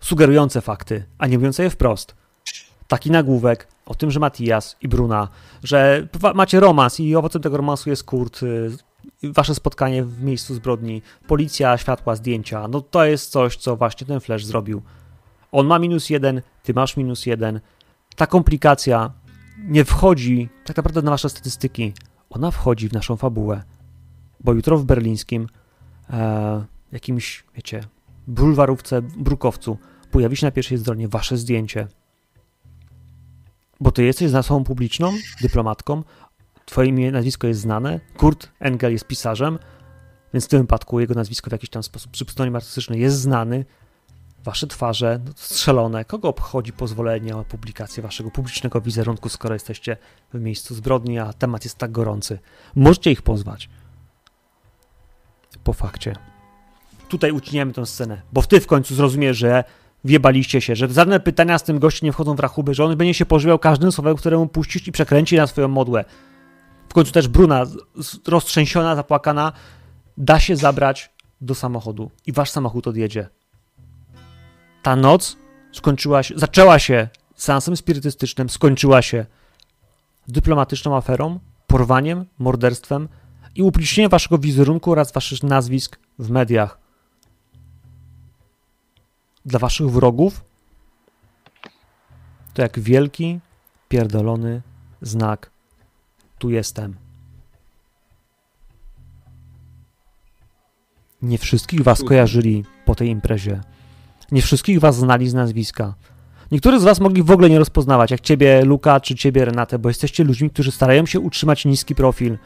sugerujące 0.00 0.60
fakty, 0.60 1.04
a 1.18 1.26
nie 1.26 1.38
mówiące 1.38 1.62
je 1.62 1.70
wprost. 1.70 2.14
Taki 2.88 3.10
nagłówek 3.10 3.68
o 3.86 3.94
tym, 3.94 4.10
że 4.10 4.20
Matias 4.20 4.76
i 4.82 4.88
Bruna, 4.88 5.28
że 5.62 6.08
macie 6.34 6.60
romans 6.60 7.00
i 7.00 7.16
owocem 7.16 7.42
tego 7.42 7.56
romansu 7.56 7.90
jest 7.90 8.04
Kurt, 8.04 8.42
y, 8.42 8.70
wasze 9.22 9.54
spotkanie 9.54 10.04
w 10.04 10.22
miejscu 10.22 10.54
zbrodni, 10.54 11.02
policja, 11.26 11.78
światła, 11.78 12.16
zdjęcia, 12.16 12.68
no 12.68 12.80
to 12.80 13.04
jest 13.04 13.30
coś, 13.30 13.56
co 13.56 13.76
właśnie 13.76 14.06
ten 14.06 14.20
Flash 14.20 14.44
zrobił. 14.44 14.82
On 15.52 15.66
ma 15.66 15.78
minus 15.78 16.10
jeden, 16.10 16.42
ty 16.62 16.74
masz 16.74 16.96
minus 16.96 17.26
jeden. 17.26 17.60
Ta 18.16 18.26
komplikacja 18.26 19.10
nie 19.62 19.84
wchodzi 19.84 20.48
tak 20.64 20.76
naprawdę 20.76 21.02
na 21.02 21.10
wasze 21.10 21.28
statystyki. 21.28 21.92
Ona 22.30 22.50
wchodzi 22.50 22.88
w 22.88 22.92
naszą 22.92 23.16
fabułę. 23.16 23.62
Bo 24.40 24.52
jutro 24.52 24.78
w 24.78 24.84
berlińskim 24.84 25.46
e, 26.10 26.64
jakimś, 26.92 27.44
wiecie, 27.54 27.80
bulwarówce, 28.26 29.02
brukowcu 29.02 29.78
pojawi 30.10 30.36
się 30.36 30.46
na 30.46 30.50
pierwszej 30.50 30.78
stronie 30.78 31.08
wasze 31.08 31.36
zdjęcie. 31.36 31.88
Bo 33.80 33.92
ty 33.92 34.04
jesteś 34.04 34.34
osobą 34.34 34.64
publiczną, 34.64 35.12
dyplomatką, 35.40 36.02
twoje 36.64 36.88
imię, 36.88 37.12
nazwisko 37.12 37.46
jest 37.46 37.60
znane, 37.60 38.00
Kurt 38.16 38.48
Engel 38.60 38.92
jest 38.92 39.06
pisarzem, 39.06 39.58
więc 40.34 40.44
w 40.44 40.48
tym 40.48 40.60
wypadku 40.60 41.00
jego 41.00 41.14
nazwisko 41.14 41.50
w 41.50 41.52
jakiś 41.52 41.70
tam 41.70 41.82
sposób 41.82 42.12
przy 42.12 42.24
pseudonim 42.24 42.56
artystyczny 42.56 42.98
jest 42.98 43.16
znany, 43.16 43.64
wasze 44.44 44.66
twarze 44.66 45.20
no, 45.24 45.32
strzelone. 45.36 46.04
Kogo 46.04 46.28
obchodzi 46.28 46.72
pozwolenie 46.72 47.36
o 47.36 47.44
publikację 47.44 48.02
waszego 48.02 48.30
publicznego 48.30 48.80
wizerunku, 48.80 49.28
skoro 49.28 49.54
jesteście 49.54 49.96
w 50.34 50.40
miejscu 50.40 50.74
zbrodni, 50.74 51.18
a 51.18 51.32
temat 51.32 51.64
jest 51.64 51.78
tak 51.78 51.92
gorący? 51.92 52.38
Możecie 52.74 53.10
ich 53.10 53.22
pozwać. 53.22 53.68
Po 55.64 55.72
fakcie. 55.72 56.16
Tutaj 57.08 57.32
uciniamy 57.32 57.72
tę 57.72 57.86
scenę, 57.86 58.22
bo 58.32 58.42
ty 58.42 58.60
w 58.60 58.66
końcu 58.66 58.94
zrozumiesz, 58.94 59.36
że 59.36 59.64
wiebaliście 60.04 60.60
się, 60.60 60.76
że 60.76 60.88
żadne 60.88 61.20
pytania 61.20 61.58
z 61.58 61.62
tym 61.62 61.78
gościem 61.78 62.06
nie 62.06 62.12
wchodzą 62.12 62.34
w 62.34 62.40
rachubę, 62.40 62.74
że 62.74 62.84
on 62.84 62.96
będzie 62.96 63.14
się 63.14 63.26
pożywiał 63.26 63.58
każdym 63.58 63.92
słowem, 63.92 64.16
któremu 64.16 64.46
puścisz 64.46 64.88
i 64.88 64.92
przekręci 64.92 65.36
na 65.36 65.46
swoją 65.46 65.68
modłę. 65.68 66.04
W 66.88 66.94
końcu 66.94 67.12
też 67.12 67.28
Bruna, 67.28 67.64
roztrzęsiona, 68.26 68.96
zapłakana, 68.96 69.52
da 70.16 70.40
się 70.40 70.56
zabrać 70.56 71.10
do 71.40 71.54
samochodu 71.54 72.10
i 72.26 72.32
wasz 72.32 72.50
samochód 72.50 72.86
odjedzie 72.86 73.28
ta 74.82 74.96
noc 74.96 75.36
skończyła 75.72 76.22
się, 76.22 76.34
zaczęła 76.36 76.78
się 76.78 77.08
seansem 77.34 77.76
spirytystycznym, 77.76 78.50
skończyła 78.50 79.02
się 79.02 79.26
dyplomatyczną 80.28 80.96
aferą, 80.96 81.38
porwaniem, 81.66 82.24
morderstwem 82.38 83.08
i 83.54 83.62
upublicznienie 83.62 84.08
waszego 84.08 84.38
wizerunku 84.38 84.92
oraz 84.92 85.12
waszych 85.12 85.42
nazwisk 85.42 85.98
w 86.18 86.30
mediach 86.30 86.78
dla 89.44 89.58
waszych 89.58 89.90
wrogów 89.90 90.44
to 92.54 92.62
jak 92.62 92.80
wielki, 92.80 93.40
pierdolony 93.88 94.62
znak. 95.02 95.50
Tu 96.38 96.50
jestem. 96.50 96.96
Nie 101.22 101.38
wszystkich 101.38 101.82
was 101.82 102.02
kojarzyli 102.04 102.64
po 102.84 102.94
tej 102.94 103.08
imprezie. 103.08 103.60
Nie 104.32 104.42
wszystkich 104.42 104.80
was 104.80 104.96
znali 104.96 105.28
z 105.28 105.34
nazwiska. 105.34 105.94
Niektórzy 106.52 106.80
z 106.80 106.84
was 106.84 107.00
mogli 107.00 107.22
w 107.22 107.30
ogóle 107.30 107.50
nie 107.50 107.58
rozpoznawać, 107.58 108.10
jak 108.10 108.20
ciebie 108.20 108.64
Luka 108.64 109.00
czy 109.00 109.14
ciebie 109.14 109.44
Renatę, 109.44 109.78
bo 109.78 109.88
jesteście 109.88 110.24
ludźmi, 110.24 110.50
którzy 110.50 110.72
starają 110.72 111.06
się 111.06 111.20
utrzymać 111.20 111.64
niski 111.64 111.94
profil, 111.94 112.38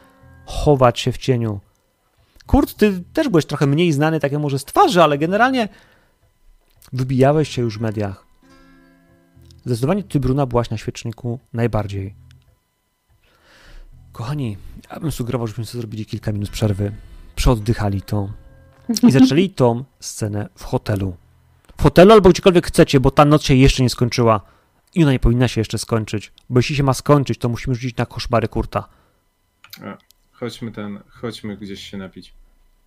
chować 0.46 1.00
się 1.00 1.12
w 1.12 1.18
cieniu. 1.18 1.60
Kurt, 2.46 2.74
ty 2.74 3.04
też 3.12 3.28
byłeś 3.28 3.46
trochę 3.46 3.66
mniej 3.66 3.92
znany, 3.92 4.20
takie 4.20 4.38
może 4.38 4.58
z 4.58 4.64
twarzy, 4.64 5.02
ale 5.02 5.18
generalnie 5.18 5.68
wybijałeś 6.92 7.48
się 7.48 7.62
już 7.62 7.78
w 7.78 7.80
mediach. 7.80 8.26
Zdecydowanie 9.64 10.02
ty, 10.02 10.20
Bruna, 10.20 10.46
byłaś 10.46 10.70
na 10.70 10.76
świeczniku 10.76 11.38
najbardziej. 11.52 12.14
Kochani, 14.12 14.56
ja 14.90 15.00
bym 15.00 15.12
sugerował, 15.12 15.46
żebyśmy 15.46 15.64
sobie 15.64 15.80
zrobili 15.80 16.06
kilka 16.06 16.32
minut 16.32 16.50
przerwy, 16.50 16.92
przeoddychali 17.36 18.02
to 18.02 18.28
i 19.02 19.10
zaczęli 19.10 19.50
tą 19.60 19.84
scenę 20.00 20.48
w 20.54 20.64
hotelu. 20.64 21.16
W 21.78 21.82
hotelu 21.82 22.12
albo 22.12 22.30
gdziekolwiek 22.30 22.66
chcecie, 22.66 23.00
bo 23.00 23.10
ta 23.10 23.24
noc 23.24 23.42
się 23.42 23.54
jeszcze 23.54 23.82
nie 23.82 23.90
skończyła 23.90 24.40
i 24.94 25.02
ona 25.02 25.12
nie 25.12 25.18
powinna 25.18 25.48
się 25.48 25.60
jeszcze 25.60 25.78
skończyć, 25.78 26.32
bo 26.50 26.58
jeśli 26.58 26.76
się 26.76 26.82
ma 26.82 26.94
skończyć, 26.94 27.38
to 27.38 27.48
musimy 27.48 27.74
rzucić 27.74 27.96
na 27.96 28.06
koszmary 28.06 28.48
Kurta. 28.48 28.88
Chodźmy 30.32 30.72
ten, 30.72 30.98
chodźmy 31.08 31.56
gdzieś 31.56 31.90
się 31.90 31.96
napić. 31.96 32.34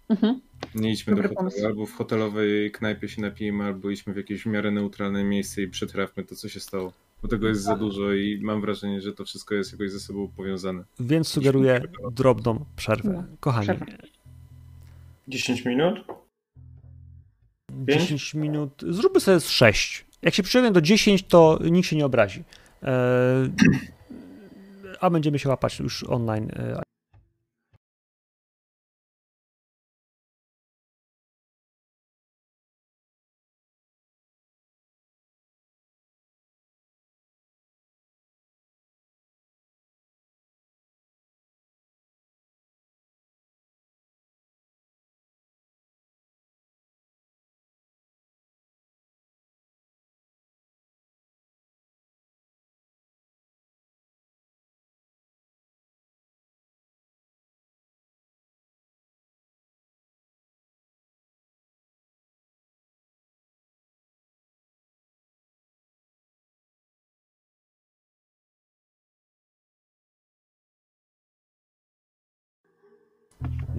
Mhm. 0.10 0.41
Nie 0.76 0.91
idźmy 0.91 1.16
Dobry 1.16 1.30
do 1.30 1.36
hotelu. 1.36 1.49
pomysł. 1.52 1.66
Albo 1.68 1.86
w 1.86 1.94
hotelowej 1.94 2.72
knajpie 2.72 3.10
się 3.10 3.22
napijmy, 3.22 3.64
albo 3.64 3.90
idźmy 3.90 4.14
w 4.14 4.18
jakieś 4.18 4.44
w 4.44 4.45
miarę 4.45 4.72
neutralne 4.72 5.24
miejsce 5.24 5.61
i 5.61 5.68
przetrawmy 5.68 6.24
to, 6.24 6.36
co 6.36 6.49
się 6.49 6.60
stało. 6.60 6.94
Bo 7.22 7.28
tego 7.28 7.48
jest 7.48 7.61
za 7.61 7.76
dużo 7.76 8.14
i 8.14 8.40
mam 8.41 8.61
wrażenie, 8.61 9.02
że 9.02 9.14
to 9.14 9.26
wszystko 9.26 9.56
jest 9.56 9.72
jakoś 9.72 9.91
ze 9.91 9.99
sobą 9.99 10.28
powiązane. 10.38 10.84
Więc 10.99 11.28
sugeruję 11.28 11.82
drobną 12.11 12.66
przerwę. 12.76 13.10
No, 13.14 13.24
Kochani, 13.40 13.66
przerwa. 13.66 13.86
10 15.28 15.66
minut? 15.66 15.99
Pięć? 17.87 18.01
10 18.01 18.33
minut, 18.33 18.83
zróbmy 18.89 19.19
sobie 19.19 19.39
z 19.39 19.49
6. 19.49 20.05
Jak 20.21 20.33
się 20.33 20.43
przyjdę 20.43 20.71
do 20.71 20.81
10, 20.81 21.23
to 21.23 21.59
nikt 21.71 21.87
się 21.87 21.95
nie 21.95 22.05
obrazi. 22.05 22.43
Eee, 22.83 23.49
a 24.99 25.09
będziemy 25.09 25.39
się 25.39 25.49
łapać 25.49 25.79
już 25.79 26.03
online. 26.03 26.51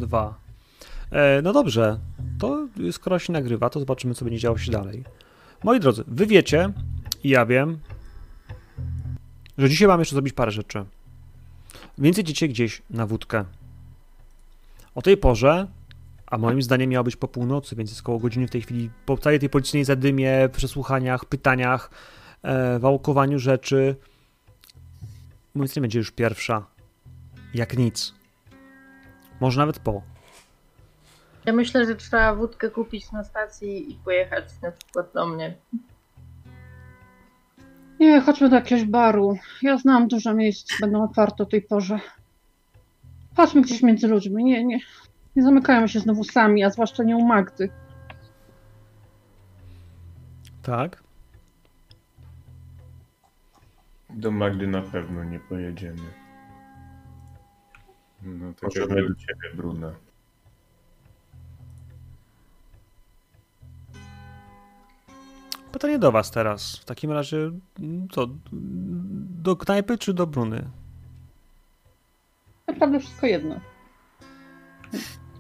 Dwa. 0.01 0.35
E, 1.11 1.43
no 1.43 1.53
dobrze, 1.53 1.99
to 2.39 2.69
skoro 2.93 3.19
się 3.19 3.33
nagrywa, 3.33 3.71
to 3.71 3.81
zobaczymy, 3.81 4.15
co 4.15 4.25
będzie 4.25 4.39
działo 4.41 4.59
się 4.59 4.73
dalej. 4.73 5.05
Moi 5.65 5.81
drodzy, 5.81 6.05
wy 6.07 6.27
wiecie 6.27 6.73
i 7.25 7.29
ja 7.29 7.47
wiem, 7.47 7.79
że 9.59 9.69
dzisiaj 9.69 9.89
mam 9.89 9.99
jeszcze 9.99 10.15
zrobić 10.15 10.35
parę 10.35 10.51
rzeczy. 10.51 10.85
Więc 11.99 12.17
jedziecie 12.17 12.49
gdzieś 12.49 12.83
na 12.91 13.07
wódkę. 13.07 13.45
O 14.95 15.03
tej 15.03 15.17
porze, 15.17 15.67
a 16.27 16.39
moim 16.39 16.63
zdaniem 16.63 16.91
miało 16.91 17.05
być 17.05 17.17
po 17.17 17.29
północy, 17.29 17.77
więc 17.77 17.91
jest 17.91 18.03
koło 18.03 18.19
godziny 18.19 18.47
w 18.47 18.51
tej 18.51 18.63
chwili, 18.63 18.91
po 19.07 19.19
całej 19.19 19.39
tej 19.39 19.51
policyjnej 19.51 19.85
zadymie, 19.85 20.49
przesłuchaniach, 20.53 21.25
pytaniach, 21.25 21.91
e, 22.43 22.79
wałkowaniu 22.79 23.39
rzeczy, 23.39 23.97
mówiąc 25.55 25.77
nie 25.77 25.83
będzie 25.83 25.99
już 25.99 26.11
pierwsza. 26.11 26.67
Jak 27.55 27.79
nic. 27.79 28.20
Może 29.41 29.61
nawet 29.61 29.79
po. 29.79 30.03
Ja 31.47 31.53
myślę, 31.53 31.87
że 31.87 31.97
trzeba 31.97 32.35
wódkę 32.35 32.71
kupić 32.71 33.13
na 33.13 33.25
stacji 33.25 33.93
i 33.93 33.95
pojechać 33.95 34.45
na 34.63 34.73
przykład 34.73 35.13
do 35.15 35.27
mnie. 35.27 35.55
Nie, 38.01 38.21
chodźmy 38.21 38.49
do 38.49 38.57
jakiegoś 38.57 38.85
baru. 38.85 39.39
Ja 39.63 39.79
znam 39.79 40.09
dużo 40.09 40.35
miejsc, 40.35 40.81
będą 40.81 41.05
otwarte 41.05 41.43
o 41.43 41.47
tej 41.47 41.63
porze. 41.63 42.01
Chodźmy 43.37 43.63
gdzieś 43.63 43.83
między 43.83 44.09
ludźmi. 44.09 44.45
Nie, 44.45 44.65
nie. 44.65 44.79
Nie 45.37 45.43
zamykają 45.43 45.87
się 45.87 46.01
znowu 46.01 46.25
sami, 46.25 46.65
a 46.65 46.71
zwłaszcza 46.71 47.03
nie 47.03 47.17
u 47.17 47.27
Magdy. 47.27 47.71
Tak? 50.63 51.03
Do 54.11 54.31
Magdy 54.31 54.67
na 54.67 54.83
pewno 54.83 55.25
nie 55.25 55.41
pojedziemy. 55.41 56.20
No, 58.23 58.53
tak 58.55 58.63
Możemy 58.63 59.09
do 59.09 59.15
ciebie, 59.15 59.55
Bruna. 59.55 59.93
Pytanie 65.73 65.99
do 65.99 66.13
was 66.13 66.31
teraz. 66.31 66.77
W 66.77 66.85
takim 66.85 67.11
razie, 67.13 67.51
mm, 67.81 68.09
co? 68.09 68.27
Do 69.43 69.57
knajpy 69.57 69.99
czy 69.99 70.15
do 70.15 70.27
Bruny? 70.27 70.71
Naprawdę 72.67 73.01
wszystko 73.01 73.27
jedno. 73.27 73.61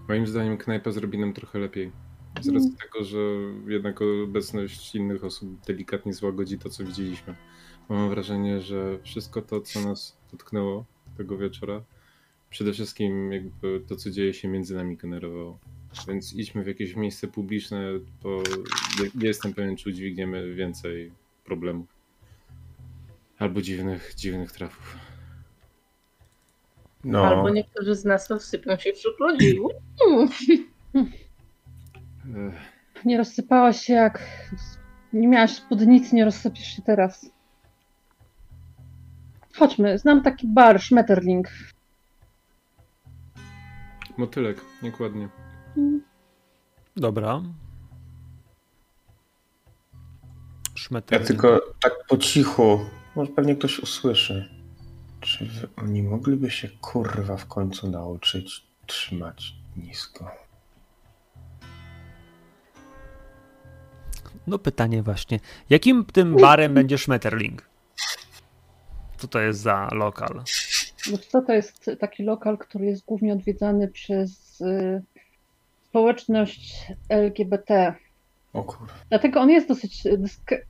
moim 0.09 0.27
zdaniem 0.27 0.59
knajpa 0.59 0.90
zrobi 0.90 1.19
nam 1.19 1.32
trochę 1.32 1.59
lepiej. 1.59 1.93
Z 2.40 2.48
Mm. 2.48 2.55
racji 2.62 2.77
tego, 2.82 3.05
że 3.05 3.19
jednak 3.66 4.01
obecność 4.24 4.94
innych 4.94 5.24
osób 5.24 5.61
delikatnie 5.66 6.12
złagodzi 6.15 6.59
to, 6.59 6.69
co 6.70 6.85
widzieliśmy. 6.85 7.35
Mam 7.89 8.09
wrażenie, 8.11 8.61
że 8.61 8.98
wszystko 9.02 9.43
to, 9.43 9.61
co 9.61 9.81
nas 9.81 10.16
dotknęło 10.32 10.85
tego 11.16 11.36
wieczora, 11.39 11.82
przede 12.51 12.72
wszystkim 12.72 13.32
jakby 13.32 13.81
to, 13.89 13.97
co 13.97 14.10
dzieje 14.10 14.35
się 14.35 14.48
między 14.48 14.74
nami 14.74 14.97
generowało. 14.97 15.59
Więc 16.09 16.32
idźmy 16.35 16.64
w 16.64 16.66
jakieś 16.66 16.97
miejsce 16.97 17.28
publiczne, 17.28 17.86
bo 18.22 18.43
je- 19.02 19.28
jestem 19.28 19.55
pewien, 19.55 19.77
czy 19.77 19.89
udźwigniemy 19.89 20.55
więcej 20.55 21.12
problemów. 21.44 21.86
Albo 23.39 23.62
dziwnych, 23.62 24.12
dziwnych 24.16 24.52
trafów. 24.52 24.97
No, 27.05 27.27
Albo 27.27 27.51
niektórzy 27.51 27.94
z 27.94 28.05
nas 28.05 28.31
rozsypią 28.31 28.77
się 28.77 28.93
wśród 28.93 29.20
ludzi. 29.20 29.59
Nie 33.05 33.18
rozsypałaś 33.18 33.81
się 33.81 33.93
jak... 33.93 34.22
Nie 35.12 35.28
miałaś 35.28 35.51
spódnicy, 35.51 36.14
nie 36.14 36.24
rozsypiesz 36.24 36.77
się 36.77 36.82
teraz. 36.82 37.31
Chodźmy, 39.56 39.98
znam 39.98 40.22
taki 40.22 40.47
bar, 40.48 40.81
Schmetterling. 40.82 41.48
Motylek, 44.21 44.61
niekładnie. 44.83 45.29
Dobra. 46.97 47.43
ja 47.43 47.51
Szmeter. 50.75 51.27
tylko 51.27 51.61
tak 51.81 51.93
po 52.09 52.17
cichu, 52.17 52.81
może 53.17 53.33
pewnie 53.33 53.57
ktoś 53.57 53.79
usłyszy. 53.79 54.51
Czy 55.21 55.47
wy, 55.47 55.69
oni 55.77 56.03
mogliby 56.03 56.51
się 56.51 56.69
kurwa 56.69 57.37
w 57.37 57.47
końcu 57.47 57.91
nauczyć 57.91 58.67
trzymać 58.87 59.55
nisko? 59.77 60.31
No 64.47 64.59
pytanie 64.59 65.03
właśnie. 65.03 65.41
Jakim 65.71 66.05
tym 66.05 66.37
barem 66.37 66.75
będzie 66.75 66.99
Schmetterling? 66.99 67.69
Co 69.17 69.29
to 69.29 69.41
jest 69.41 69.61
za 69.61 69.89
lokal? 69.93 70.43
Wiesz 71.06 71.27
co, 71.27 71.43
to 71.43 71.52
jest 71.52 71.90
taki 72.01 72.22
lokal, 72.22 72.59
który 72.59 72.86
jest 72.86 73.05
głównie 73.05 73.32
odwiedzany 73.32 73.89
przez 73.89 74.60
y, 74.60 75.02
społeczność 75.89 76.86
LGBT. 77.09 77.94
O 78.52 78.62
kurwa. 78.62 78.93
Dlatego 79.09 79.40
on 79.40 79.51
jest 79.51 79.68
dosyć 79.68 80.05
dysk- 80.05 80.60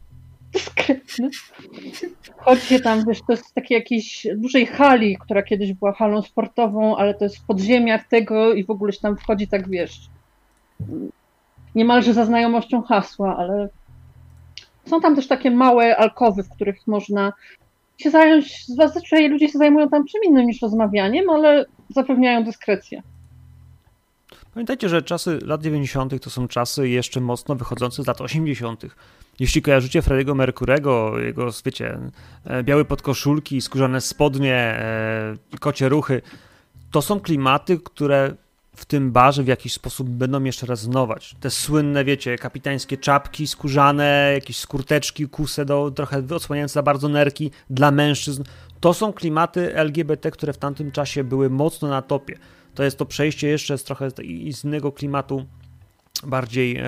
dyskretny. 0.52 1.30
Chodźcie 2.36 2.80
tam, 2.80 3.04
wiesz, 3.06 3.20
to 3.26 3.32
jest 3.32 3.54
takiej 3.54 3.74
jakiejś 3.74 4.26
dużej 4.36 4.66
hali, 4.66 5.18
która 5.20 5.42
kiedyś 5.42 5.72
była 5.72 5.92
halą 5.92 6.22
sportową, 6.22 6.96
ale 6.96 7.14
to 7.14 7.24
jest 7.24 7.38
w 7.38 7.44
podziemiach 7.44 8.08
tego 8.08 8.52
i 8.52 8.64
w 8.64 8.70
ogóle 8.70 8.92
się 8.92 9.00
tam 9.00 9.16
wchodzi 9.16 9.48
tak, 9.48 9.68
wiesz, 9.68 10.00
niemalże 11.74 12.14
za 12.14 12.24
znajomością 12.24 12.82
hasła, 12.82 13.36
ale 13.36 13.68
są 14.86 15.00
tam 15.00 15.16
też 15.16 15.28
takie 15.28 15.50
małe 15.50 15.96
alkowy, 15.96 16.42
w 16.42 16.50
których 16.50 16.86
można 16.86 17.32
się 18.00 18.10
zająć, 18.10 18.66
zazwyczaj 18.66 19.28
ludzie 19.28 19.48
się 19.48 19.58
zajmują 19.58 19.88
tam 19.88 20.04
czym 20.06 20.20
innym 20.24 20.46
niż 20.46 20.62
rozmawianiem, 20.62 21.30
ale 21.30 21.66
zapewniają 21.88 22.44
dyskrecję. 22.44 23.02
Pamiętajcie, 24.54 24.88
że 24.88 25.02
czasy 25.02 25.38
lat 25.42 25.62
90. 25.62 26.22
to 26.22 26.30
są 26.30 26.48
czasy 26.48 26.88
jeszcze 26.88 27.20
mocno 27.20 27.54
wychodzące 27.54 28.02
z 28.02 28.06
lat 28.06 28.20
80. 28.20 28.82
Jeśli 29.40 29.62
kojarzycie 29.62 30.02
Frediego 30.02 30.34
Mercurego, 30.34 31.18
jego, 31.18 31.50
wiecie, 31.64 31.98
e, 32.44 32.62
białe 32.62 32.84
podkoszulki, 32.84 33.60
skórzane 33.60 34.00
spodnie, 34.00 34.54
e, 34.54 35.36
kocie 35.60 35.88
ruchy, 35.88 36.22
to 36.90 37.02
są 37.02 37.20
klimaty, 37.20 37.78
które 37.84 38.34
w 38.76 38.84
tym 38.84 39.12
barze 39.12 39.42
w 39.42 39.46
jakiś 39.46 39.72
sposób 39.72 40.08
będą 40.08 40.44
jeszcze 40.44 40.66
rezonować. 40.66 41.36
Te 41.40 41.50
słynne, 41.50 42.04
wiecie, 42.04 42.38
kapitańskie 42.38 42.96
czapki 42.96 43.46
skórzane, 43.46 44.30
jakieś 44.34 44.56
skurteczki, 44.56 45.28
kuse 45.28 45.64
do, 45.64 45.90
trochę 45.90 46.22
odsłaniające 46.34 46.72
za 46.72 46.82
bardzo 46.82 47.08
nerki 47.08 47.50
dla 47.70 47.90
mężczyzn. 47.90 48.42
To 48.80 48.94
są 48.94 49.12
klimaty 49.12 49.76
LGBT, 49.76 50.30
które 50.30 50.52
w 50.52 50.58
tamtym 50.58 50.92
czasie 50.92 51.24
były 51.24 51.50
mocno 51.50 51.88
na 51.88 52.02
topie. 52.02 52.38
To 52.74 52.82
jest 52.82 52.98
to 52.98 53.06
przejście 53.06 53.48
jeszcze 53.48 53.78
z 53.78 53.84
trochę 53.84 54.10
z 54.50 54.64
innego 54.64 54.92
klimatu, 54.92 55.46
bardziej 56.26 56.76
e, 56.76 56.84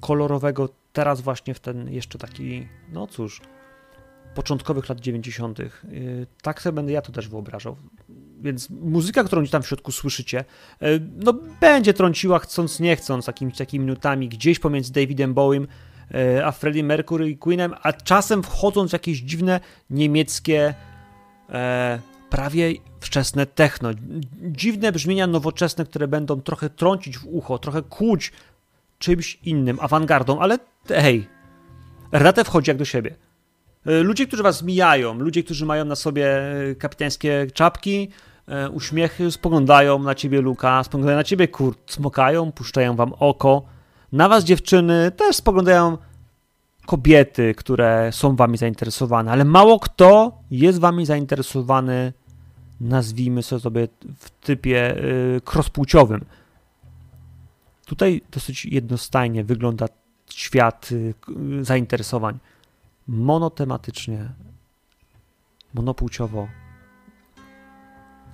kolorowego, 0.00 0.68
teraz 0.92 1.20
właśnie 1.20 1.54
w 1.54 1.60
ten 1.60 1.92
jeszcze 1.92 2.18
taki, 2.18 2.68
no 2.92 3.06
cóż, 3.06 3.40
początkowych 4.34 4.88
lat 4.88 5.00
90. 5.00 5.60
Y, 5.60 6.26
tak 6.42 6.62
sobie 6.62 6.74
będę 6.74 6.92
ja 6.92 7.02
to 7.02 7.12
też 7.12 7.28
wyobrażał. 7.28 7.76
Więc 8.40 8.70
muzyka, 8.70 9.24
którą 9.24 9.46
tam 9.46 9.62
w 9.62 9.66
środku 9.66 9.92
słyszycie, 9.92 10.44
y, 10.82 11.00
no 11.16 11.34
będzie 11.60 11.94
trąciła 11.94 12.38
chcąc 12.38 12.80
nie 12.80 12.96
chcąc 12.96 13.26
jakimiś 13.26 13.56
takimi 13.56 13.84
minutami 13.84 14.28
gdzieś 14.28 14.58
pomiędzy 14.58 14.92
Davidem 14.92 15.34
Bowiem 15.34 15.66
y, 16.14 16.44
a 16.44 16.52
Freddie 16.52 16.84
Mercury 16.84 17.30
i 17.30 17.36
Queenem, 17.36 17.74
a 17.82 17.92
czasem 17.92 18.42
wchodząc 18.42 18.90
w 18.90 18.92
jakieś 18.92 19.18
dziwne 19.18 19.60
niemieckie 19.90 20.74
e, 21.50 22.00
prawie 22.30 22.72
wczesne 23.00 23.46
techno. 23.46 23.90
Dziwne 24.42 24.92
brzmienia 24.92 25.26
nowoczesne, 25.26 25.84
które 25.84 26.08
będą 26.08 26.40
trochę 26.40 26.70
trącić 26.70 27.18
w 27.18 27.26
ucho, 27.26 27.58
trochę 27.58 27.82
kłuć 27.82 28.32
czymś 28.98 29.38
innym, 29.44 29.78
awangardą, 29.80 30.40
ale 30.40 30.58
hej, 30.88 31.26
Renate 32.12 32.44
wchodzi 32.44 32.70
jak 32.70 32.78
do 32.78 32.84
siebie. 32.84 33.27
E, 33.88 34.02
ludzie, 34.02 34.26
którzy 34.26 34.42
was 34.42 34.62
mijają, 34.62 35.14
ludzie, 35.14 35.42
którzy 35.42 35.66
mają 35.66 35.84
na 35.84 35.96
sobie 35.96 36.26
e, 36.70 36.74
kapitańskie 36.74 37.46
czapki, 37.54 38.08
e, 38.48 38.70
uśmiechy, 38.70 39.30
spoglądają 39.30 39.98
na 39.98 40.14
ciebie, 40.14 40.40
Luka, 40.40 40.84
spoglądają 40.84 41.16
na 41.16 41.24
ciebie, 41.24 41.48
Kurt, 41.48 41.92
smokają, 41.92 42.52
puszczają 42.52 42.96
wam 42.96 43.12
oko. 43.18 43.62
Na 44.12 44.28
was, 44.28 44.44
dziewczyny, 44.44 45.10
też 45.10 45.36
spoglądają 45.36 45.98
kobiety, 46.86 47.54
które 47.54 48.10
są 48.12 48.36
wami 48.36 48.58
zainteresowane, 48.58 49.32
ale 49.32 49.44
mało 49.44 49.80
kto 49.80 50.38
jest 50.50 50.78
wami 50.78 51.06
zainteresowany, 51.06 52.12
nazwijmy 52.80 53.42
sobie 53.42 53.88
w 54.18 54.30
typie 54.30 54.96
crosspłciowym. 55.44 56.24
Tutaj 57.86 58.22
dosyć 58.30 58.64
jednostajnie 58.64 59.44
wygląda 59.44 59.86
świat 60.30 60.90
zainteresowań 61.60 62.38
monotematycznie, 63.08 64.28
monopłciowo. 65.74 66.48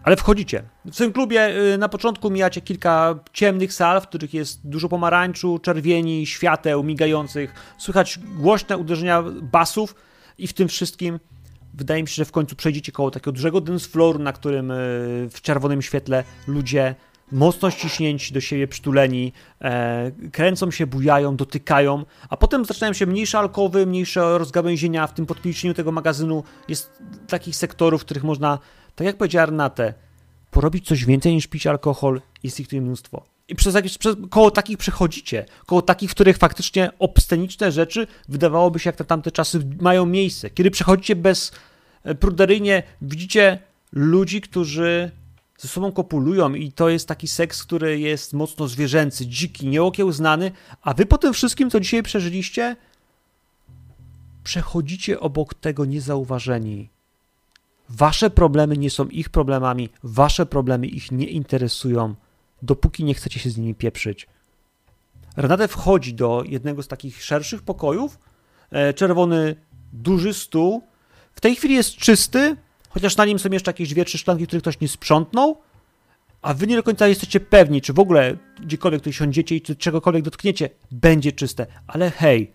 Ale 0.02 0.16
wchodzicie. 0.16 0.62
W 0.84 0.96
tym 0.96 1.12
klubie 1.12 1.58
y, 1.74 1.78
na 1.78 1.88
początku 1.88 2.30
mijacie 2.30 2.60
kilka 2.60 3.18
ciemnych 3.32 3.72
sal, 3.72 4.00
w 4.00 4.06
których 4.08 4.34
jest 4.34 4.60
dużo 4.64 4.88
pomarańczu, 4.88 5.58
czerwieni, 5.58 6.26
świateł 6.26 6.82
migających. 6.82 7.74
Słychać 7.78 8.18
głośne 8.18 8.78
uderzenia 8.78 9.22
basów 9.42 9.94
i 10.38 10.46
w 10.46 10.52
tym 10.52 10.68
wszystkim 10.68 11.20
wydaje 11.74 12.02
mi 12.02 12.08
się, 12.08 12.14
że 12.14 12.24
w 12.24 12.32
końcu 12.32 12.56
przejdziecie 12.56 12.92
koło 12.92 13.10
takiego 13.10 13.32
dużego 13.32 13.60
dance 13.60 13.88
floor, 13.88 14.20
na 14.20 14.32
którym 14.32 14.70
y, 14.70 14.74
w 15.30 15.40
czerwonym 15.42 15.82
świetle 15.82 16.24
ludzie 16.46 16.94
mocno 17.34 17.70
ściśnięci 17.70 18.34
do 18.34 18.40
siebie, 18.40 18.68
przytuleni, 18.68 19.32
e, 19.60 20.10
kręcą 20.32 20.70
się, 20.70 20.86
bujają, 20.86 21.36
dotykają, 21.36 22.04
a 22.28 22.36
potem 22.36 22.64
zaczynają 22.64 22.92
się 22.92 23.06
mniejsze 23.06 23.38
alkowy, 23.38 23.86
mniejsze 23.86 24.38
rozgałęzienia. 24.38 25.06
W 25.06 25.14
tym 25.14 25.26
podpięciu 25.26 25.74
tego 25.74 25.92
magazynu 25.92 26.44
jest 26.68 27.02
takich 27.28 27.56
sektorów, 27.56 28.02
w 28.02 28.04
których 28.04 28.24
można, 28.24 28.58
tak 28.94 29.06
jak 29.06 29.16
powiedziała 29.16 29.46
Renate, 29.46 29.94
porobić 30.50 30.86
coś 30.86 31.04
więcej 31.04 31.34
niż 31.34 31.46
pić 31.46 31.66
alkohol. 31.66 32.20
Jest 32.42 32.60
ich 32.60 32.68
tu 32.68 32.76
mnóstwo. 32.76 33.24
I 33.48 33.54
przez 33.54 33.74
jakieś, 33.74 33.98
przez, 33.98 34.16
koło 34.30 34.50
takich 34.50 34.78
przechodzicie, 34.78 35.46
koło 35.66 35.82
takich, 35.82 36.10
w 36.10 36.14
których 36.14 36.36
faktycznie 36.36 36.90
obsceniczne 36.98 37.72
rzeczy 37.72 38.06
wydawałoby 38.28 38.78
się, 38.78 38.88
jak 38.88 38.96
te 38.96 39.04
tamte 39.04 39.30
czasy 39.30 39.66
mają 39.80 40.06
miejsce. 40.06 40.50
Kiedy 40.50 40.70
przechodzicie 40.70 41.16
bez 41.16 41.52
e, 42.04 42.14
pruderyjnie, 42.14 42.82
widzicie 43.02 43.58
ludzi, 43.92 44.40
którzy 44.40 45.10
ze 45.58 45.68
sobą 45.68 45.92
kopulują 45.92 46.54
i 46.54 46.72
to 46.72 46.88
jest 46.88 47.08
taki 47.08 47.28
seks, 47.28 47.64
który 47.64 48.00
jest 48.00 48.32
mocno 48.32 48.68
zwierzęcy, 48.68 49.26
dziki, 49.26 49.68
nieokiełznany, 49.68 50.52
a 50.82 50.94
wy 50.94 51.06
po 51.06 51.18
tym 51.18 51.32
wszystkim, 51.32 51.70
co 51.70 51.80
dzisiaj 51.80 52.02
przeżyliście, 52.02 52.76
przechodzicie 54.44 55.20
obok 55.20 55.54
tego 55.54 55.84
niezauważeni. 55.84 56.88
Wasze 57.88 58.30
problemy 58.30 58.76
nie 58.76 58.90
są 58.90 59.08
ich 59.08 59.28
problemami, 59.28 59.88
wasze 60.02 60.46
problemy 60.46 60.86
ich 60.86 61.12
nie 61.12 61.26
interesują, 61.26 62.14
dopóki 62.62 63.04
nie 63.04 63.14
chcecie 63.14 63.40
się 63.40 63.50
z 63.50 63.56
nimi 63.56 63.74
pieprzyć. 63.74 64.26
Renate 65.36 65.68
wchodzi 65.68 66.14
do 66.14 66.44
jednego 66.46 66.82
z 66.82 66.88
takich 66.88 67.24
szerszych 67.24 67.62
pokojów, 67.62 68.18
e, 68.70 68.94
czerwony, 68.94 69.56
duży 69.92 70.34
stół. 70.34 70.82
W 71.34 71.40
tej 71.40 71.56
chwili 71.56 71.74
jest 71.74 71.96
czysty, 71.96 72.56
chociaż 72.94 73.16
na 73.16 73.24
nim 73.24 73.38
są 73.38 73.48
jeszcze 73.50 73.68
jakieś 73.68 73.88
dwie, 73.88 74.04
trzy 74.04 74.18
szklanki, 74.18 74.46
których 74.46 74.62
ktoś 74.62 74.80
nie 74.80 74.88
sprzątnął, 74.88 75.60
a 76.42 76.54
wy 76.54 76.66
nie 76.66 76.76
do 76.76 76.82
końca 76.82 77.08
jesteście 77.08 77.40
pewni, 77.40 77.80
czy 77.80 77.92
w 77.92 77.98
ogóle 77.98 78.36
gdziekolwiek 78.60 79.02
tu 79.02 79.12
siądziecie 79.12 79.56
i 79.56 79.62
czy 79.62 79.76
czegokolwiek 79.76 80.24
dotkniecie, 80.24 80.70
będzie 80.90 81.32
czyste. 81.32 81.66
Ale 81.86 82.10
hej, 82.10 82.52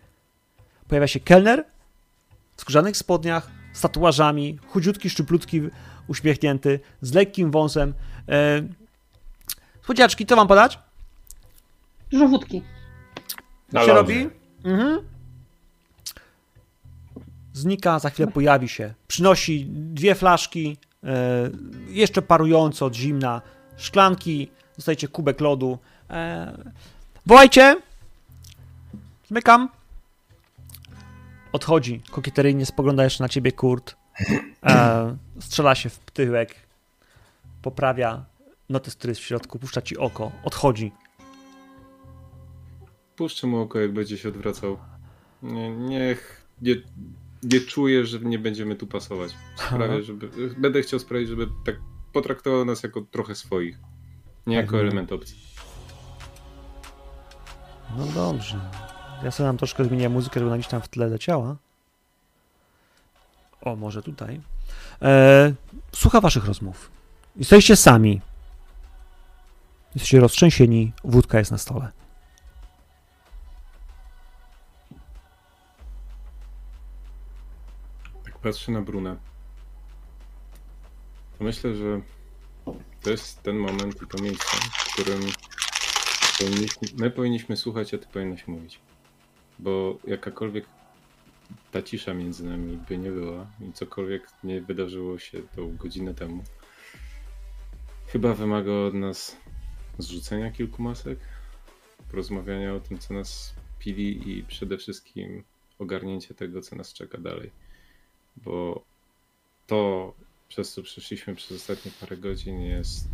pojawia 0.87 1.07
się 1.07 1.19
kelner 1.19 1.65
w 2.55 2.61
skórzanych 2.61 2.97
spodniach, 2.97 3.51
z 3.73 3.81
tatuażami, 3.81 4.59
chudziutki, 4.67 5.09
szczyplutki, 5.09 5.61
uśmiechnięty, 6.07 6.79
z 7.01 7.13
lekkim 7.13 7.51
wąsem. 7.51 7.93
E... 8.29 8.61
Słodziaczki, 9.85 10.25
co 10.25 10.35
wam 10.35 10.47
podać? 10.47 10.79
Dużo 12.11 12.27
wódki. 12.27 12.61
Co 13.73 13.85
się 13.85 13.93
robi? 13.93 14.29
Mhm 14.63 15.08
znika, 17.59 17.99
za 17.99 18.09
chwilę 18.09 18.31
pojawi 18.31 18.69
się. 18.69 18.93
Przynosi 19.07 19.65
dwie 19.69 20.15
flaszki, 20.15 20.77
e, 21.03 21.49
jeszcze 21.87 22.21
parujące 22.21 22.85
od 22.85 22.95
zimna, 22.95 23.41
szklanki, 23.77 24.51
dostajecie 24.75 25.07
kubek 25.07 25.41
lodu. 25.41 25.77
E, 26.09 26.57
wołajcie! 27.25 27.81
Zmykam. 29.27 29.69
Odchodzi, 31.51 32.01
kokieteryjnie 32.11 32.65
spogląda 32.65 33.03
jeszcze 33.03 33.23
na 33.23 33.29
ciebie 33.29 33.51
Kurt. 33.51 33.95
E, 34.65 35.17
strzela 35.39 35.75
się 35.75 35.89
w 35.89 35.99
tyłek, 35.99 36.55
poprawia 37.61 38.25
notes, 38.69 38.95
który 38.95 39.11
jest 39.11 39.21
w 39.21 39.25
środku, 39.25 39.59
puszcza 39.59 39.81
ci 39.81 39.97
oko, 39.97 40.31
odchodzi. 40.43 40.91
Puszczę 43.15 43.47
mu 43.47 43.61
oko, 43.61 43.79
jak 43.79 43.93
będzie 43.93 44.17
się 44.17 44.29
odwracał. 44.29 44.77
Nie, 45.43 45.69
niech 45.69 46.45
nie, 46.61 46.75
nie 47.43 47.59
czuję, 47.59 48.05
że 48.05 48.19
nie 48.19 48.39
będziemy 48.39 48.75
tu 48.75 48.87
pasować. 48.87 49.31
Sprawię, 49.55 50.03
żeby, 50.03 50.29
będę 50.57 50.81
chciał 50.81 50.99
sprawić, 50.99 51.29
żeby 51.29 51.47
tak 51.65 51.75
potraktował 52.13 52.65
nas 52.65 52.83
jako 52.83 53.01
trochę 53.01 53.35
swoich, 53.35 53.77
nie 54.47 54.55
jako 54.55 54.75
mhm. 54.75 54.85
element 54.85 55.11
opcji. 55.11 55.37
No 57.97 58.05
dobrze. 58.05 58.59
Ja 59.23 59.31
sobie 59.31 59.47
nam 59.47 59.57
troszkę 59.57 59.85
zmienię 59.85 60.09
muzykę, 60.09 60.39
żeby 60.39 60.51
ona 60.51 60.57
gdzieś 60.57 60.71
tam 60.71 60.81
w 60.81 60.87
tle 60.87 61.07
leciała. 61.07 61.55
O, 63.61 63.75
może 63.75 64.01
tutaj. 64.01 64.41
E, 65.01 65.53
słucha 65.95 66.21
waszych 66.21 66.45
rozmów. 66.45 66.91
Jesteście 67.35 67.75
sami. 67.75 68.21
Jesteście 69.95 70.19
roztrzęsieni, 70.19 70.91
wódka 71.03 71.39
jest 71.39 71.51
na 71.51 71.57
stole. 71.57 71.91
Patrzę 78.43 78.71
na 78.71 78.81
Brunę, 78.81 79.17
myślę, 81.39 81.75
że 81.75 82.01
to 83.01 83.09
jest 83.09 83.43
ten 83.43 83.55
moment 83.57 84.01
i 84.03 84.07
to 84.07 84.23
miejsce, 84.23 84.57
w 84.71 84.93
którym 84.93 85.21
powinniśmy, 86.39 86.87
my 86.97 87.11
powinniśmy 87.11 87.57
słuchać, 87.57 87.93
a 87.93 87.97
ty 87.97 88.07
powinnaś 88.07 88.47
mówić. 88.47 88.79
Bo 89.59 89.97
jakakolwiek 90.07 90.65
ta 91.71 91.81
cisza 91.81 92.13
między 92.13 92.45
nami 92.45 92.79
by 92.89 92.97
nie 92.97 93.11
była 93.11 93.47
i 93.69 93.73
cokolwiek 93.73 94.27
nie 94.43 94.61
wydarzyło 94.61 95.19
się 95.19 95.41
tą 95.55 95.77
godzinę 95.77 96.13
temu, 96.13 96.43
chyba 98.07 98.33
wymaga 98.33 98.71
od 98.71 98.93
nas 98.93 99.37
zrzucenia 99.97 100.51
kilku 100.51 100.83
masek, 100.83 101.19
porozmawiania 102.11 102.73
o 102.73 102.79
tym, 102.79 102.97
co 102.97 103.13
nas 103.13 103.53
pili 103.79 104.37
i 104.37 104.43
przede 104.43 104.77
wszystkim 104.77 105.43
ogarnięcie 105.79 106.33
tego, 106.33 106.61
co 106.61 106.75
nas 106.75 106.93
czeka 106.93 107.17
dalej. 107.17 107.51
Bo 108.45 108.83
to, 109.67 110.13
przez 110.47 110.73
co 110.73 110.83
przeszliśmy 110.83 111.35
przez 111.35 111.57
ostatnie 111.57 111.91
parę 111.99 112.17
godzin, 112.17 112.61
jest 112.61 113.07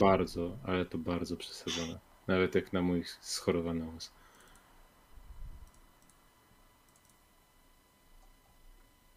bardzo, 0.00 0.56
ale 0.64 0.86
to 0.86 0.98
bardzo 0.98 1.36
przesadzone. 1.36 1.98
Nawet 2.26 2.54
jak 2.54 2.72
na 2.72 2.82
mój 2.82 3.04
schorowany 3.20 3.84
umysł. 3.84 4.10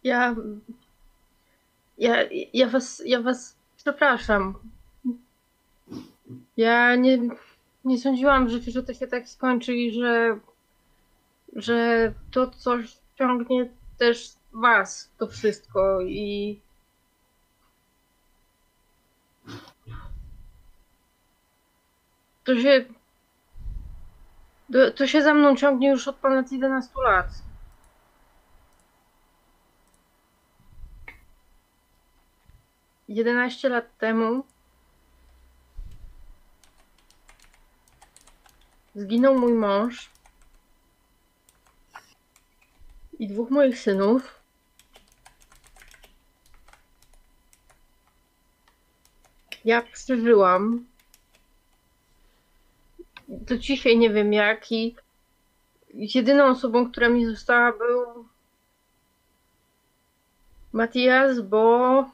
Ja. 0.04 0.36
Ja, 1.98 2.16
ja 2.52 2.68
was. 2.68 3.02
Ja 3.06 3.22
was 3.22 3.56
przepraszam. 3.76 4.54
Ja 6.56 6.96
nie, 6.96 7.18
nie 7.84 7.98
sądziłam 7.98 8.48
życiu, 8.48 8.70
że 8.70 8.82
to 8.82 8.94
się 8.94 9.06
tak 9.06 9.28
skończy 9.28 9.74
i 9.74 9.92
że. 9.92 10.38
że 11.56 12.12
to 12.30 12.50
coś 12.50 12.96
ciągnie 13.18 13.70
też 13.98 14.32
was, 14.52 15.10
to 15.18 15.26
wszystko 15.26 16.00
i. 16.00 16.60
To 22.44 22.60
się. 22.60 22.84
To, 24.96 25.06
się 25.06 25.22
za 25.22 25.34
mną 25.34 25.56
ciągnie 25.56 25.88
już 25.90 26.08
od 26.08 26.16
ponad 26.16 26.52
11 26.52 26.90
lat. 27.04 27.28
Jedenaście 33.08 33.68
lat 33.68 33.98
temu 33.98 34.44
zginął 38.94 39.38
mój 39.38 39.52
mąż 39.52 40.10
i 43.18 43.28
dwóch 43.28 43.50
moich 43.50 43.78
synów. 43.78 44.37
Ja 49.64 49.82
przeżyłam. 49.82 50.84
Do 53.28 53.58
dzisiaj 53.58 53.98
nie 53.98 54.10
wiem 54.10 54.32
jak 54.32 54.72
i 54.72 54.96
jedyną 55.92 56.44
osobą, 56.44 56.90
która 56.90 57.08
mi 57.08 57.26
została 57.26 57.72
był 57.72 58.28
Matias, 60.72 61.40
bo 61.40 62.04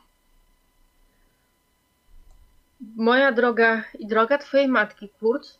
moja 2.97 3.33
droga 3.33 3.85
i 3.99 4.07
droga 4.07 4.39
twojej 4.39 4.69
matki, 4.69 5.09
Kurt, 5.09 5.59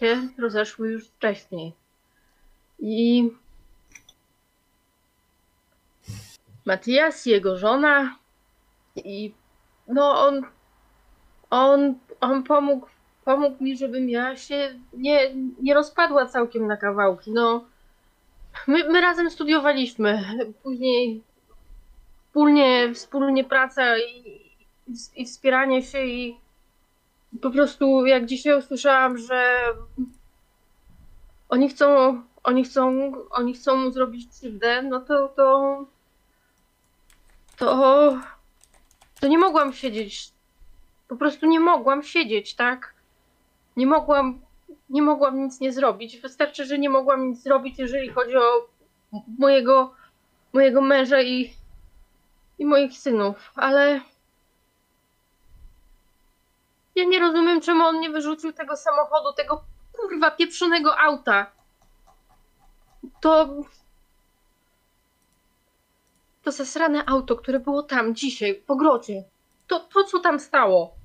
się 0.00 0.28
rozeszły 0.38 0.90
już 0.90 1.08
wcześniej. 1.08 1.72
I 2.78 3.30
Matias, 6.64 7.26
jego 7.26 7.58
żona 7.58 8.18
i 8.96 9.34
no 9.88 10.26
on 10.26 10.42
on, 11.50 11.94
on 12.20 12.42
pomógł, 12.42 12.86
pomógł 13.24 13.64
mi, 13.64 13.76
żebym 13.76 14.10
ja 14.10 14.36
się 14.36 14.74
nie, 14.92 15.34
nie 15.62 15.74
rozpadła 15.74 16.26
całkiem 16.26 16.66
na 16.66 16.76
kawałki. 16.76 17.30
No, 17.30 17.64
my, 18.66 18.88
my 18.88 19.00
razem 19.00 19.30
studiowaliśmy, 19.30 20.24
później 20.62 21.22
wspólnie, 22.26 22.94
wspólnie 22.94 23.44
praca 23.44 23.98
i, 23.98 24.40
i 25.16 25.26
wspieranie 25.26 25.82
się 25.82 26.04
i 26.04 26.36
po 27.42 27.50
prostu 27.50 28.06
jak 28.06 28.26
dzisiaj 28.26 28.58
usłyszałam, 28.58 29.18
że 29.18 29.58
oni 31.48 31.68
chcą, 31.68 32.22
oni 32.44 32.64
chcą, 32.64 33.12
oni 33.30 33.54
chcą 33.54 33.76
mu 33.76 33.90
zrobić 33.90 34.28
krzywdę, 34.30 34.82
no 34.82 35.00
to, 35.00 35.28
to, 35.28 35.84
to, 37.56 38.18
to 39.20 39.28
nie 39.28 39.38
mogłam 39.38 39.72
siedzieć. 39.72 40.37
Po 41.08 41.16
prostu 41.16 41.46
nie 41.46 41.60
mogłam 41.60 42.02
siedzieć, 42.02 42.54
tak? 42.54 42.94
Nie 43.76 43.86
mogłam, 43.86 44.40
nie 44.90 45.02
mogłam 45.02 45.44
nic 45.44 45.60
nie 45.60 45.72
zrobić. 45.72 46.20
Wystarczy, 46.20 46.64
że 46.64 46.78
nie 46.78 46.90
mogłam 46.90 47.28
nic 47.28 47.42
zrobić, 47.42 47.78
jeżeli 47.78 48.08
chodzi 48.08 48.36
o 48.36 48.68
mojego, 49.38 49.94
mojego 50.52 50.80
męża 50.80 51.22
i, 51.22 51.52
i 52.58 52.66
moich 52.66 52.92
synów, 52.98 53.52
ale 53.54 54.00
ja 56.94 57.04
nie 57.04 57.18
rozumiem, 57.18 57.60
czemu 57.60 57.84
on 57.84 58.00
nie 58.00 58.10
wyrzucił 58.10 58.52
tego 58.52 58.76
samochodu, 58.76 59.32
tego 59.36 59.64
kurwa 59.92 60.30
pieprzonego 60.30 60.98
auta. 60.98 61.52
To. 63.20 63.48
To 66.42 66.52
zasrane 66.52 67.04
auto, 67.06 67.36
które 67.36 67.60
było 67.60 67.82
tam 67.82 68.14
dzisiaj, 68.14 68.54
w 68.54 68.64
pogrodzie. 68.64 69.24
To, 69.66 69.80
to 69.80 70.04
co 70.04 70.18
tam 70.18 70.40
stało. 70.40 70.97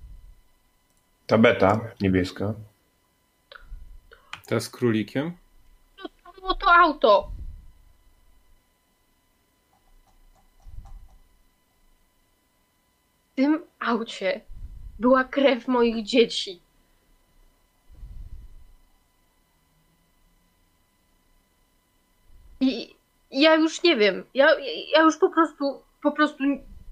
Ta 1.28 1.38
beta 1.38 1.80
niebieska. 2.02 2.54
Ta 4.46 4.60
z 4.60 4.70
królikiem? 4.70 5.38
To, 5.98 6.10
to 6.10 6.42
było 6.42 6.54
to 6.54 6.74
auto. 6.74 7.32
W 13.32 13.36
tym 13.36 13.66
aucie 13.80 14.42
była 15.00 15.24
krew 15.24 15.68
moich 15.68 16.06
dzieci. 16.06 16.62
I 22.60 22.96
ja 23.32 23.56
już 23.56 23.84
nie 23.84 23.96
wiem. 23.96 24.24
Ja, 24.34 24.48
ja 24.94 25.02
już 25.02 25.18
po 25.18 25.30
prostu, 25.30 25.82
po 26.04 26.12
prostu, 26.12 26.44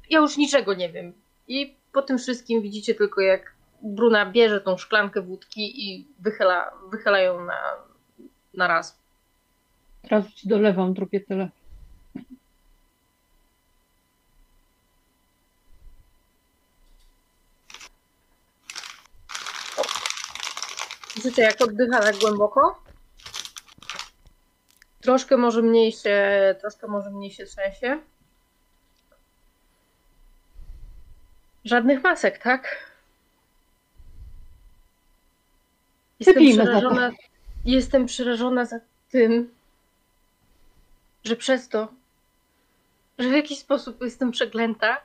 ja 0.09 0.19
już 0.19 0.37
niczego 0.37 0.73
nie 0.73 0.89
wiem. 0.89 1.13
I 1.47 1.75
po 1.93 2.01
tym 2.01 2.17
wszystkim 2.17 2.61
widzicie 2.61 2.95
tylko 2.95 3.21
jak 3.21 3.53
Bruna 3.83 4.25
bierze 4.25 4.61
tą 4.61 4.77
szklankę 4.77 5.21
wódki 5.21 5.89
i 5.89 6.07
wychyla, 6.19 6.71
wychyla 6.91 7.19
ją 7.19 7.45
na, 7.45 7.57
na 8.53 8.67
raz. 8.67 8.99
Teraz 10.09 10.33
ci 10.33 10.47
dolewam 10.47 10.93
drugie 10.93 11.21
tyle. 11.21 11.49
Słyszycie, 21.09 21.41
jak 21.41 21.61
oddycha 21.61 21.99
tak 21.99 22.15
głęboko? 22.17 22.83
Troszkę 25.01 25.37
może 25.37 25.61
mniej 25.61 25.91
się, 25.91 26.55
troszkę 26.61 26.87
może 26.87 27.09
mniej 27.09 27.31
się 27.31 27.45
trzęsie. 27.45 27.99
Żadnych 31.65 32.03
masek, 32.03 32.37
tak? 32.37 32.90
Jestem 36.21 36.33
Wypijmy 36.35 36.63
przerażona, 36.63 37.11
jestem 37.65 38.05
przerażona 38.05 38.65
za 38.65 38.79
tym, 39.09 39.49
że 41.23 41.35
przez 41.35 41.69
to, 41.69 41.87
że 43.19 43.29
w 43.29 43.33
jakiś 43.33 43.59
sposób 43.59 44.01
jestem 44.01 44.31
przeklęta, 44.31 44.97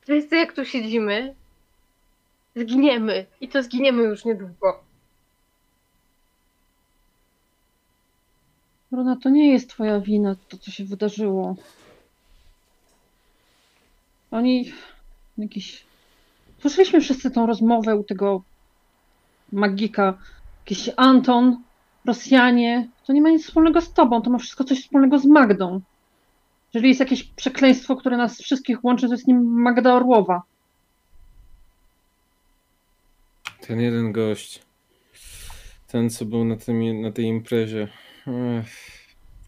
wszyscy 0.00 0.36
jak 0.36 0.52
tu 0.52 0.64
siedzimy, 0.64 1.34
zginiemy. 2.56 3.26
I 3.40 3.48
to 3.48 3.62
zginiemy 3.62 4.02
już 4.02 4.24
niedługo. 4.24 4.84
Bruna, 8.90 9.16
to 9.22 9.28
nie 9.28 9.52
jest 9.52 9.70
twoja 9.70 10.00
wina, 10.00 10.36
to 10.48 10.58
co 10.58 10.70
się 10.70 10.84
wydarzyło. 10.84 11.56
Oni 14.30 14.72
jakiś... 15.38 15.84
Słyszeliśmy 16.60 17.00
wszyscy 17.00 17.30
tą 17.30 17.46
rozmowę 17.46 17.96
u 17.96 18.04
tego 18.04 18.42
magika. 19.54 20.18
Jakiś 20.60 20.90
Anton, 20.96 21.62
Rosjanie. 22.04 22.88
To 23.06 23.12
nie 23.12 23.22
ma 23.22 23.30
nic 23.30 23.44
wspólnego 23.44 23.80
z 23.80 23.92
tobą, 23.92 24.22
to 24.22 24.30
ma 24.30 24.38
wszystko 24.38 24.64
coś 24.64 24.82
wspólnego 24.82 25.18
z 25.18 25.24
Magdą. 25.24 25.80
Jeżeli 26.74 26.88
jest 26.88 27.00
jakieś 27.00 27.24
przekleństwo, 27.24 27.96
które 27.96 28.16
nas 28.16 28.42
wszystkich 28.42 28.84
łączy, 28.84 29.06
to 29.06 29.14
jest 29.14 29.26
nim 29.26 29.62
Magda 29.62 29.94
Orłowa. 29.94 30.42
Ten 33.66 33.80
jeden 33.80 34.12
gość. 34.12 34.62
Ten, 35.86 36.10
co 36.10 36.24
był 36.24 36.44
na, 36.44 36.56
tym, 36.56 37.00
na 37.00 37.12
tej 37.12 37.24
imprezie. 37.24 37.88
Ech, 38.26 38.66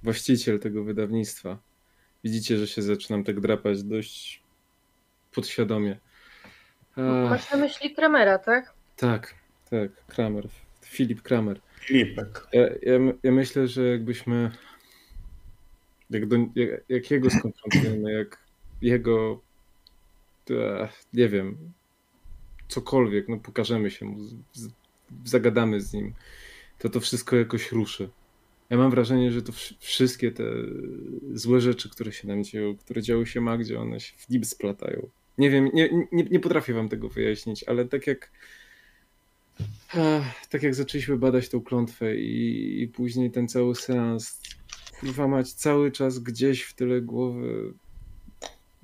właściciel 0.02 0.60
tego 0.60 0.84
wydawnictwa. 0.84 1.58
Widzicie, 2.24 2.58
że 2.58 2.66
się 2.66 2.82
zaczynam 2.82 3.24
tak 3.24 3.40
drapać 3.40 3.82
dość 3.82 4.42
podświadomie. 5.34 5.98
Ech, 6.96 7.30
Masz 7.30 7.50
na 7.50 7.56
myśli 7.56 7.94
Kramera, 7.94 8.38
tak? 8.38 8.74
tak, 8.96 9.34
tak, 9.70 10.06
Kramer. 10.06 10.48
Filip 10.84 11.22
Kramer. 11.22 11.60
Filipek. 11.80 12.46
Ja, 12.52 12.62
ja, 12.62 12.98
ja 13.22 13.32
myślę, 13.32 13.68
że 13.68 13.86
jakbyśmy 13.86 14.50
Jak, 16.10 16.26
do, 16.26 16.36
jak, 16.54 16.70
jak 16.88 17.10
jego 17.10 17.30
skonfrontujemy, 17.30 18.12
jak 18.12 18.38
jego, 18.82 19.40
e, 20.50 20.88
nie 21.12 21.28
wiem, 21.28 21.72
cokolwiek, 22.68 23.28
no 23.28 23.38
pokażemy 23.38 23.90
się 23.90 24.06
mu, 24.06 24.24
z, 24.52 24.68
zagadamy 25.24 25.80
z 25.80 25.92
nim, 25.92 26.14
to 26.78 26.88
to 26.88 27.00
wszystko 27.00 27.36
jakoś 27.36 27.72
ruszy. 27.72 28.08
Ja 28.70 28.76
mam 28.76 28.90
wrażenie, 28.90 29.32
że 29.32 29.42
to 29.42 29.52
wszystkie 29.80 30.32
te 30.32 30.44
złe 31.34 31.60
rzeczy, 31.60 31.90
które 31.90 32.12
się 32.12 32.28
nam 32.28 32.44
dzieją, 32.44 32.76
które 32.76 33.02
działy 33.02 33.26
się 33.26 33.40
Magdzie, 33.40 33.80
one 33.80 34.00
się 34.00 34.14
w 34.16 34.28
nim 34.28 34.44
splatają. 34.44 35.08
Nie 35.38 35.50
wiem, 35.50 35.70
nie, 35.74 35.90
nie, 36.12 36.24
nie 36.24 36.40
potrafię 36.40 36.74
wam 36.74 36.88
tego 36.88 37.08
wyjaśnić, 37.08 37.64
ale 37.64 37.84
tak 37.84 38.06
jak 38.06 38.30
tak 40.50 40.62
jak 40.62 40.74
zaczęliśmy 40.74 41.16
badać 41.16 41.48
tą 41.48 41.60
klątwę 41.60 42.16
i, 42.16 42.82
i 42.82 42.88
później 42.88 43.30
ten 43.30 43.48
cały 43.48 43.74
seans, 43.74 44.40
kurwa 45.00 45.28
mać, 45.28 45.52
cały 45.52 45.92
czas 45.92 46.18
gdzieś 46.18 46.62
w 46.62 46.74
tyle 46.74 47.00
głowy 47.00 47.72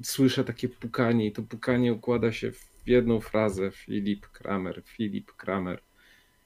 słyszę 0.03 0.45
takie 0.45 0.69
pukanie 0.69 1.27
i 1.27 1.33
to 1.33 1.43
pukanie 1.43 1.93
układa 1.93 2.33
się 2.33 2.53
w 2.53 2.73
jedną 2.87 3.20
frazę 3.20 3.70
Filip 3.70 4.27
Kramer, 4.27 4.83
Filip 4.85 5.33
Kramer 5.33 5.81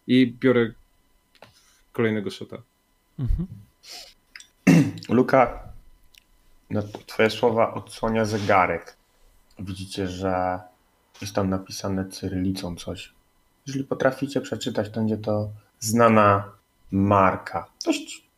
i 0.07 0.37
biorę 0.41 0.73
kolejnego 1.93 2.31
shota. 2.31 2.63
Mhm. 3.19 3.47
Luka, 5.09 5.73
na 6.71 6.83
twoje 7.07 7.31
słowa 7.31 7.75
odsłania 7.75 8.25
zegarek. 8.25 8.97
Widzicie, 9.59 10.09
że 10.09 10.61
jest 11.21 11.35
tam 11.35 11.51
napisane 11.51 12.09
cyrylicą 12.09 12.77
coś. 12.77 13.16
Jeżeli 13.67 13.85
potraficie 13.85 14.41
przeczytać, 14.41 14.91
to 14.91 15.01
będzie 15.01 15.19
to 15.19 15.51
znana 15.81 16.53
marka. 16.91 17.67
Dość 17.85 18.29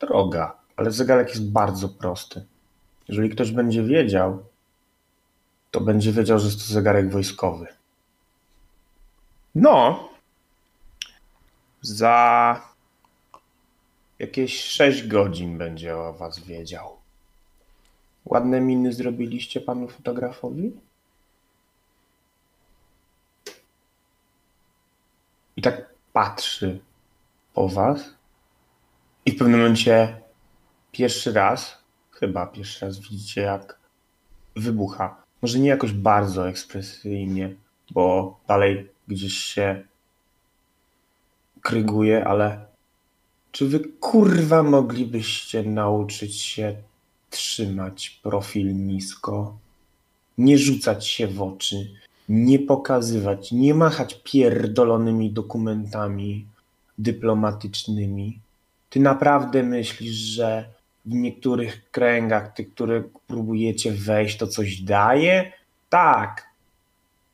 droga, 0.00 0.56
ale 0.76 0.90
zegarek 0.90 1.28
jest 1.28 1.50
bardzo 1.50 1.88
prosty. 1.88 2.44
Jeżeli 3.08 3.30
ktoś 3.30 3.50
będzie 3.50 3.82
wiedział, 3.82 4.44
to 5.70 5.80
będzie 5.80 6.12
wiedział, 6.12 6.38
że 6.38 6.46
jest 6.46 6.58
to 6.58 6.74
zegarek 6.74 7.10
wojskowy. 7.10 7.66
No, 9.54 10.08
za 11.80 12.60
jakieś 14.18 14.64
6 14.64 15.06
godzin 15.06 15.58
będzie 15.58 15.96
o 15.96 16.12
was 16.12 16.38
wiedział. 16.38 16.96
Ładne 18.24 18.60
miny 18.60 18.92
zrobiliście 18.92 19.60
panu 19.60 19.88
fotografowi? 19.88 20.72
I 25.56 25.62
tak 25.62 25.94
patrzy 26.12 26.80
po 27.54 27.68
was 27.68 28.14
i 29.26 29.30
w 29.30 29.38
pewnym 29.38 29.60
momencie 29.60 30.20
pierwszy 30.92 31.32
raz, 31.32 31.78
chyba 32.10 32.46
pierwszy 32.46 32.86
raz 32.86 32.98
widzicie 32.98 33.40
jak 33.40 33.78
wybucha. 34.56 35.22
Może 35.42 35.58
nie 35.58 35.68
jakoś 35.68 35.92
bardzo 35.92 36.48
ekspresyjnie, 36.48 37.54
bo 37.90 38.36
dalej 38.48 38.88
gdzieś 39.08 39.34
się 39.34 39.82
kryguje, 41.62 42.24
ale 42.24 42.66
czy 43.52 43.68
wy 43.68 43.80
kurwa 43.80 44.62
moglibyście 44.62 45.62
nauczyć 45.62 46.40
się 46.40 46.76
trzymać 47.30 48.10
profil 48.10 48.86
nisko, 48.86 49.58
nie 50.38 50.58
rzucać 50.58 51.06
się 51.06 51.26
w 51.26 51.42
oczy, 51.42 51.94
nie 52.28 52.58
pokazywać, 52.58 53.52
nie 53.52 53.74
machać 53.74 54.20
pierdolonymi 54.24 55.30
dokumentami 55.30 56.46
dyplomatycznymi. 56.98 58.40
Ty 58.90 59.00
naprawdę 59.00 59.62
myślisz, 59.62 60.14
że 60.14 60.64
w 61.06 61.14
niektórych 61.14 61.90
kręgach, 61.90 62.54
tych, 62.54 62.74
które 62.74 63.02
próbujecie 63.26 63.92
wejść, 63.92 64.36
to 64.36 64.46
coś 64.46 64.80
daje? 64.80 65.52
Tak. 65.88 66.46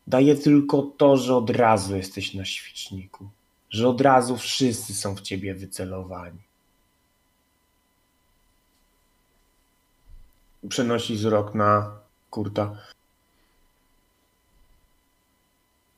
Daje 0.06 0.36
tylko 0.36 0.82
to, 0.82 1.16
że 1.16 1.36
od 1.36 1.50
razu 1.50 1.96
jesteś 1.96 2.34
na 2.34 2.44
świeczniku, 2.44 3.28
że 3.70 3.88
od 3.88 4.00
razu 4.00 4.36
wszyscy 4.36 4.94
są 4.94 5.14
w 5.16 5.20
ciebie 5.20 5.54
wycelowani. 5.54 6.38
Przenosi 10.68 11.14
wzrok 11.14 11.54
na 11.54 11.98
Kurta. 12.30 12.76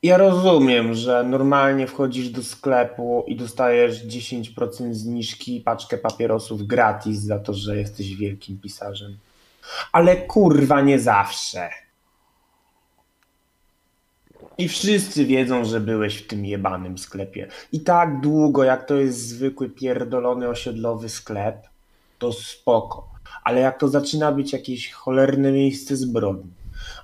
Ja 0.05 0.17
rozumiem, 0.17 0.93
że 0.93 1.23
normalnie 1.23 1.87
wchodzisz 1.87 2.29
do 2.29 2.43
sklepu 2.43 3.23
i 3.27 3.35
dostajesz 3.35 4.05
10% 4.05 4.93
zniżki 4.93 5.57
i 5.57 5.61
paczkę 5.61 5.97
papierosów 5.97 6.67
gratis 6.67 7.19
za 7.19 7.39
to, 7.39 7.53
że 7.53 7.77
jesteś 7.77 8.15
wielkim 8.15 8.59
pisarzem. 8.59 9.17
Ale 9.91 10.15
kurwa 10.15 10.81
nie 10.81 10.99
zawsze. 10.99 11.69
I 14.57 14.67
wszyscy 14.67 15.25
wiedzą, 15.25 15.65
że 15.65 15.79
byłeś 15.79 16.17
w 16.17 16.27
tym 16.27 16.45
jebanym 16.45 16.97
sklepie. 16.97 17.47
I 17.71 17.79
tak 17.79 18.21
długo, 18.21 18.63
jak 18.63 18.87
to 18.87 18.95
jest 18.95 19.27
zwykły 19.27 19.69
pierdolony 19.69 20.49
osiedlowy 20.49 21.09
sklep, 21.09 21.67
to 22.19 22.33
spoko. 22.33 23.09
Ale 23.43 23.59
jak 23.59 23.79
to 23.79 23.87
zaczyna 23.87 24.31
być 24.31 24.53
jakieś 24.53 24.91
cholerne 24.91 25.51
miejsce 25.51 25.95
zbrodni, 25.95 26.51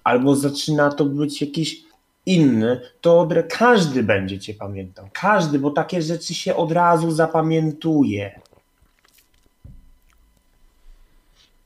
albo 0.04 0.36
zaczyna 0.36 0.92
to 0.92 1.06
być 1.06 1.42
jakieś 1.42 1.91
inny, 2.25 2.82
to 3.01 3.27
każdy 3.50 4.03
będzie 4.03 4.40
cię 4.40 4.53
pamiętał. 4.53 5.09
Każdy, 5.14 5.59
bo 5.59 5.72
takie 5.72 6.01
rzeczy 6.01 6.33
się 6.33 6.56
od 6.56 6.72
razu 6.72 7.11
zapamiętuje. 7.11 8.40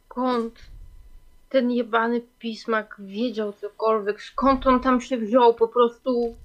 Skąd 0.06 0.53
ten 1.50 1.72
jebany 1.72 2.22
pismak 2.40 2.95
wiedział 3.00 3.53
cokolwiek? 3.53 4.22
Skąd 4.22 4.67
on 4.67 4.80
tam 4.80 5.01
się 5.01 5.17
wziął? 5.17 5.53
Po 5.53 5.67
prostu. 5.67 6.35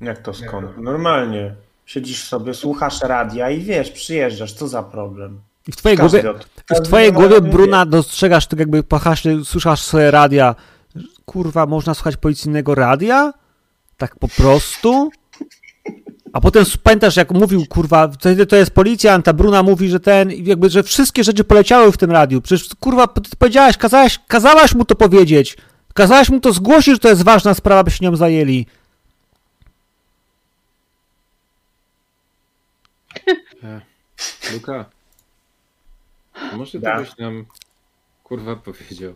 Jak 0.00 0.22
to 0.22 0.34
skąd? 0.34 0.78
Normalnie. 0.78 1.54
Siedzisz 1.86 2.24
sobie, 2.24 2.54
słuchasz 2.54 3.00
radia 3.00 3.50
i 3.50 3.60
wiesz, 3.60 3.90
przyjeżdżasz, 3.90 4.52
co 4.52 4.68
za 4.68 4.82
problem. 4.82 5.40
I 5.68 5.72
w 5.72 5.76
twojej 5.76 5.98
głowie, 5.98 6.30
od, 6.30 6.48
w 6.70 6.80
twojej 6.80 7.12
głowie 7.12 7.40
Bruna, 7.40 7.86
dostrzegasz 7.86 8.46
tak 8.46 8.58
jakby 8.58 8.82
pachasz, 8.82 9.22
słuchasz 9.44 9.82
sobie 9.82 10.10
radia 10.10 10.54
kurwa, 11.24 11.66
można 11.66 11.94
słuchać 11.94 12.16
policyjnego 12.16 12.74
radia? 12.74 13.32
Tak 13.96 14.18
po 14.18 14.28
prostu? 14.28 15.10
A 16.32 16.40
potem 16.40 16.64
pamiętasz, 16.82 17.16
jak 17.16 17.30
mówił, 17.30 17.66
kurwa, 17.66 18.08
to, 18.08 18.46
to 18.48 18.56
jest 18.56 18.70
policjant, 18.70 19.28
a 19.28 19.32
Bruna 19.32 19.62
mówi, 19.62 19.88
że 19.88 20.00
ten, 20.00 20.30
jakby, 20.30 20.70
że 20.70 20.82
wszystkie 20.82 21.24
rzeczy 21.24 21.44
poleciały 21.44 21.92
w 21.92 21.96
tym 21.96 22.10
radiu. 22.10 22.42
Przecież, 22.42 22.68
kurwa, 22.80 23.06
ty 23.06 23.36
powiedziałaś, 23.38 23.76
kazałaś, 23.76 24.20
kazałaś 24.28 24.74
mu 24.74 24.84
to 24.84 24.94
powiedzieć. 24.94 25.56
Kazałaś 25.94 26.30
mu 26.30 26.40
to 26.40 26.52
zgłosić, 26.52 26.94
że 26.94 26.98
to 26.98 27.08
jest 27.08 27.22
ważna 27.22 27.54
sprawa, 27.54 27.84
by 27.84 27.90
się 27.90 28.04
nią 28.04 28.16
zajęli. 28.16 28.66
E, 33.64 33.80
Luka, 34.52 34.84
może 36.52 36.80
to 36.80 36.96
byś 36.96 37.18
nam, 37.18 37.46
kurwa, 38.24 38.56
powiedział 38.56 39.14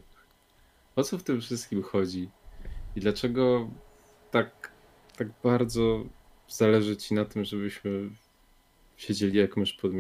o 1.01 1.05
co 1.05 1.19
w 1.19 1.23
tym 1.23 1.41
wszystkim 1.41 1.83
chodzi? 1.83 2.29
I 2.97 3.01
dlaczego 3.01 3.71
tak, 4.31 4.73
tak 5.17 5.29
bardzo 5.43 6.05
zależy 6.49 6.97
ci 6.97 7.15
na 7.15 7.25
tym, 7.25 7.45
żebyśmy 7.45 8.11
siedzieli 8.97 9.39
jak 9.39 9.57
mysz 9.57 9.73
pod? 9.73 9.93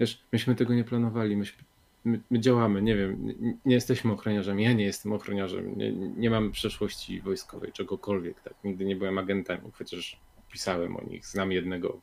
Wiesz, 0.00 0.22
myśmy 0.32 0.54
tego 0.54 0.74
nie 0.74 0.84
planowali, 0.84 1.36
myśmy, 1.36 1.64
my, 2.04 2.20
my, 2.30 2.40
działamy, 2.40 2.82
nie 2.82 2.96
wiem, 2.96 3.26
nie, 3.26 3.54
nie, 3.64 3.74
jesteśmy 3.74 4.12
ochroniarzami, 4.12 4.64
ja 4.64 4.72
nie 4.72 4.84
jestem 4.84 5.12
ochroniarzem, 5.12 5.78
nie, 5.78 5.92
nie 5.92 6.30
mam 6.30 6.52
przeszłości 6.52 7.20
wojskowej, 7.20 7.72
czegokolwiek, 7.72 8.40
tak, 8.40 8.54
nigdy 8.64 8.84
nie 8.84 8.96
byłem 8.96 9.18
agentem, 9.18 9.70
chociaż 9.72 10.20
pisałem 10.52 10.96
o 10.96 11.04
nich, 11.04 11.26
znam 11.26 11.52
jednego 11.52 12.00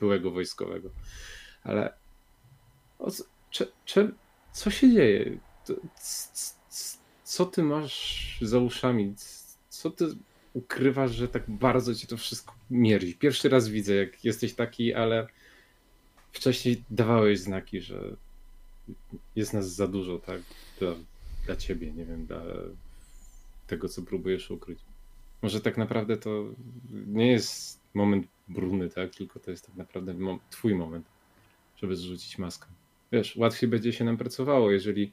byłego 0.00 0.30
wojskowego, 0.30 0.90
ale 1.62 1.92
o, 2.98 3.10
cze, 3.50 3.66
cze, 3.84 4.08
co 4.52 4.70
się 4.70 4.92
dzieje? 4.92 5.38
Co 7.26 7.46
ty 7.46 7.62
masz 7.62 8.38
za 8.42 8.58
uszami? 8.58 9.14
Co 9.68 9.90
ty 9.90 10.04
ukrywasz, 10.54 11.12
że 11.12 11.28
tak 11.28 11.50
bardzo 11.50 11.94
ci 11.94 12.06
to 12.06 12.16
wszystko 12.16 12.54
mierzi? 12.70 13.14
Pierwszy 13.14 13.48
raz 13.48 13.68
widzę, 13.68 13.94
jak 13.94 14.24
jesteś 14.24 14.54
taki, 14.54 14.94
ale 14.94 15.26
wcześniej 16.32 16.84
dawałeś 16.90 17.38
znaki, 17.38 17.80
że 17.80 18.16
jest 19.36 19.52
nas 19.52 19.74
za 19.74 19.86
dużo, 19.86 20.18
tak? 20.18 20.40
Dla, 20.80 20.94
dla 21.46 21.56
ciebie, 21.56 21.92
nie 21.92 22.04
wiem, 22.04 22.26
dla 22.26 22.42
tego, 23.66 23.88
co 23.88 24.02
próbujesz 24.02 24.50
ukryć. 24.50 24.78
Może 25.42 25.60
tak 25.60 25.76
naprawdę 25.76 26.16
to 26.16 26.44
nie 27.06 27.32
jest 27.32 27.80
moment 27.94 28.26
bruny, 28.48 28.90
tak? 28.90 29.14
Tylko 29.14 29.40
to 29.40 29.50
jest 29.50 29.66
tak 29.66 29.76
naprawdę 29.76 30.38
twój 30.50 30.74
moment, 30.74 31.06
żeby 31.76 31.96
zrzucić 31.96 32.38
maskę. 32.38 32.66
Wiesz, 33.12 33.36
łatwiej 33.36 33.70
będzie 33.70 33.92
się 33.92 34.04
nam 34.04 34.16
pracowało, 34.16 34.70
jeżeli, 34.70 35.12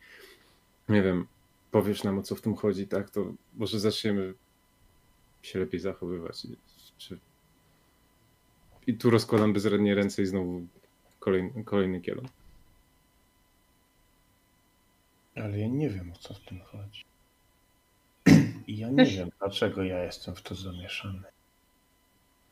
nie 0.90 1.02
wiem, 1.02 1.28
powiesz 1.74 2.04
nam, 2.04 2.20
o 2.20 2.24
co 2.24 2.36
w 2.36 2.42
tym 2.42 2.56
chodzi, 2.56 2.88
tak, 2.88 3.10
to 3.10 3.34
może 3.54 3.80
zaczniemy 3.80 4.34
się 5.42 5.60
lepiej 5.60 5.80
zachowywać. 5.80 6.48
Czy... 6.98 7.20
I 8.88 8.94
tu 8.94 9.10
rozkładam 9.10 9.54
bezradnie 9.54 9.96
ręce 9.96 10.22
i 10.22 10.26
znowu 10.26 10.68
kolejny, 11.20 11.64
kolejny 11.64 12.02
kielon. 12.02 12.28
Ale 15.36 15.60
ja 15.60 15.68
nie 15.68 15.90
wiem, 15.90 16.12
o 16.12 16.16
co 16.16 16.34
w 16.34 16.40
tym 16.40 16.60
chodzi. 16.60 17.04
I 18.68 18.78
ja 18.78 18.90
nie 18.90 19.06
wiem, 19.06 19.30
dlaczego 19.40 19.84
ja 19.84 20.04
jestem 20.04 20.36
w 20.36 20.42
to 20.42 20.56
zamieszany. 20.56 21.24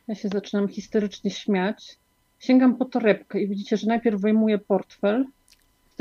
Ja 0.08 0.16
się 0.16 0.30
zaczynam 0.30 0.67
historycznie 0.67 1.32
śmiać. 1.32 1.98
Sięgam 2.40 2.77
po 2.77 2.85
torebkę 2.85 3.41
i 3.41 3.48
widzicie, 3.48 3.77
że 3.77 3.88
najpierw 3.88 4.22
wyjmuję 4.22 4.58
portfel, 4.58 5.25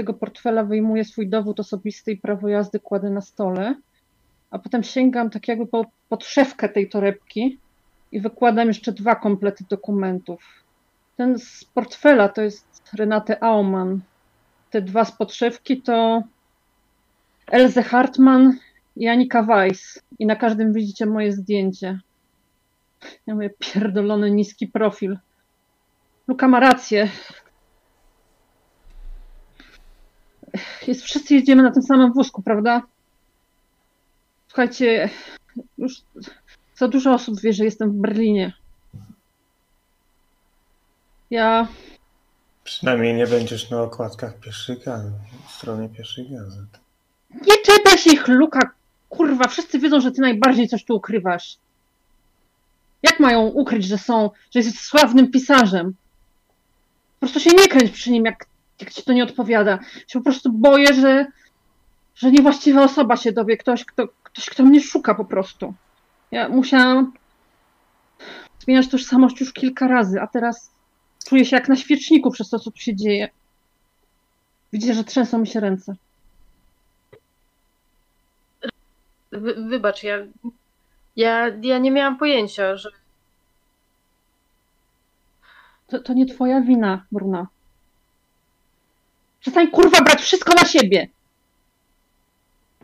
tego 0.01 0.15
portfela 0.15 0.65
wyjmuję 0.65 1.05
swój 1.05 1.29
dowód 1.29 1.61
osobisty 1.61 2.13
i 2.13 2.17
prawo 2.17 2.49
jazdy 2.49 2.81
kładę 2.81 3.11
na 3.11 3.21
stole. 3.21 3.75
A 4.51 4.59
potem 4.59 4.83
sięgam 4.83 5.31
tak 5.31 5.49
jakby 5.49 5.67
po, 5.67 5.87
pod 6.09 6.25
szewkę 6.25 6.69
tej 6.69 6.89
torebki 6.89 7.59
i 8.13 8.21
wykładam 8.21 8.69
jeszcze 8.69 8.93
dwa 8.93 9.15
komplety 9.15 9.65
dokumentów. 9.69 10.43
Ten 11.17 11.39
z 11.39 11.65
portfela 11.65 12.29
to 12.29 12.43
jest 12.43 12.83
Renate 12.93 13.45
Aumann. 13.45 14.01
Te 14.71 14.83
dwa 14.83 15.05
z 15.05 15.13
podszewki 15.13 15.83
to 15.83 16.23
Elze 17.47 17.83
Hartmann 17.83 18.59
i 18.97 19.09
Anika 19.09 19.43
Weiss. 19.43 20.03
I 20.19 20.27
na 20.27 20.37
każdym 20.37 20.73
widzicie 20.73 21.07
moje 21.07 21.33
zdjęcie. 21.33 22.01
Ja 23.27 23.35
mówię, 23.35 23.51
pierdolony 23.59 24.31
niski 24.31 24.67
profil. 24.67 25.19
Luka 26.29 26.49
ma 26.49 26.61
rację. 26.61 27.09
Jest, 30.87 31.03
wszyscy 31.03 31.35
jedziemy 31.35 31.63
na 31.63 31.71
tym 31.71 31.83
samym 31.83 32.13
wózku, 32.13 32.43
prawda? 32.43 32.83
Słuchajcie, 34.49 35.11
już 35.79 35.95
za 36.77 36.89
dużo 36.89 37.13
osób 37.13 37.41
wie, 37.41 37.53
że 37.53 37.65
jestem 37.65 37.91
w 37.91 37.95
Berlinie. 37.95 38.53
Ja 41.31 41.69
Przynajmniej 42.65 43.15
nie 43.15 43.27
będziesz 43.27 43.71
na 43.71 43.83
okładkach 43.83 44.39
pierwszych 44.41 44.85
gazet, 44.85 45.13
stronie 45.49 45.89
pierwszych 45.89 46.31
gazet. 46.31 46.81
nie 47.31 47.55
czepiaj 47.65 47.99
się 47.99 48.13
ich, 48.13 48.29
Luka. 48.29 48.61
Kurwa, 49.09 49.49
wszyscy 49.49 49.79
wiedzą, 49.79 50.01
że 50.01 50.13
ty 50.13 50.21
najbardziej 50.21 50.69
coś 50.69 50.85
tu 50.85 50.97
ukrywasz. 50.97 51.57
Jak 53.03 53.21
mają 53.21 53.41
ukryć, 53.41 53.85
że 53.85 53.99
są, 53.99 54.31
że 54.51 54.61
jesteś 54.61 54.81
sławnym 54.81 55.31
pisarzem? 55.31 55.95
Po 57.21 57.27
prostu 57.27 57.41
się 57.41 57.51
nie 57.51 57.69
kręć 57.69 57.91
przy 57.91 58.11
nim, 58.11 58.25
jak, 58.25 58.47
jak 58.81 58.93
ci 58.93 59.03
to 59.03 59.13
nie 59.13 59.25
odpowiada. 59.25 59.79
Się 60.07 60.19
po 60.19 60.25
prostu 60.25 60.53
boję, 60.53 60.95
że, 60.95 61.27
że 62.15 62.31
niewłaściwa 62.31 62.83
osoba 62.83 63.17
się 63.17 63.33
dowie, 63.33 63.57
ktoś 63.57 63.85
kto, 63.85 64.09
ktoś, 64.23 64.51
kto 64.51 64.63
mnie 64.63 64.81
szuka 64.81 65.15
po 65.15 65.25
prostu. 65.25 65.75
Ja 66.31 66.49
musiałam 66.49 67.13
zmieniać 68.59 68.89
tożsamość 68.89 69.41
już 69.41 69.53
kilka 69.53 69.89
razy, 69.89 70.21
a 70.21 70.27
teraz 70.27 70.71
czuję 71.29 71.45
się 71.45 71.57
jak 71.57 71.69
na 71.69 71.77
świeczniku 71.77 72.31
przez 72.31 72.51
to, 72.51 72.59
co 72.59 72.71
tu 72.71 72.79
się 72.79 72.97
dzieje. 72.97 73.29
Widzę, 74.73 74.95
że 74.95 75.05
trzęsą 75.05 75.39
mi 75.39 75.47
się 75.47 75.61
ręce. 75.61 75.95
Wy, 79.33 79.55
wybacz, 79.55 80.03
ja, 80.03 80.17
ja, 81.17 81.49
ja 81.63 81.79
nie 81.79 81.91
miałam 81.91 82.19
pojęcia, 82.19 82.77
że 82.77 82.91
To, 85.91 85.99
to 85.99 86.13
nie 86.13 86.27
twoja 86.27 86.61
wina, 86.61 87.05
Bruna. 87.13 87.47
Przestań 89.41 89.71
kurwa 89.71 90.03
brać 90.03 90.21
wszystko 90.21 90.55
na 90.55 90.65
siebie. 90.65 91.09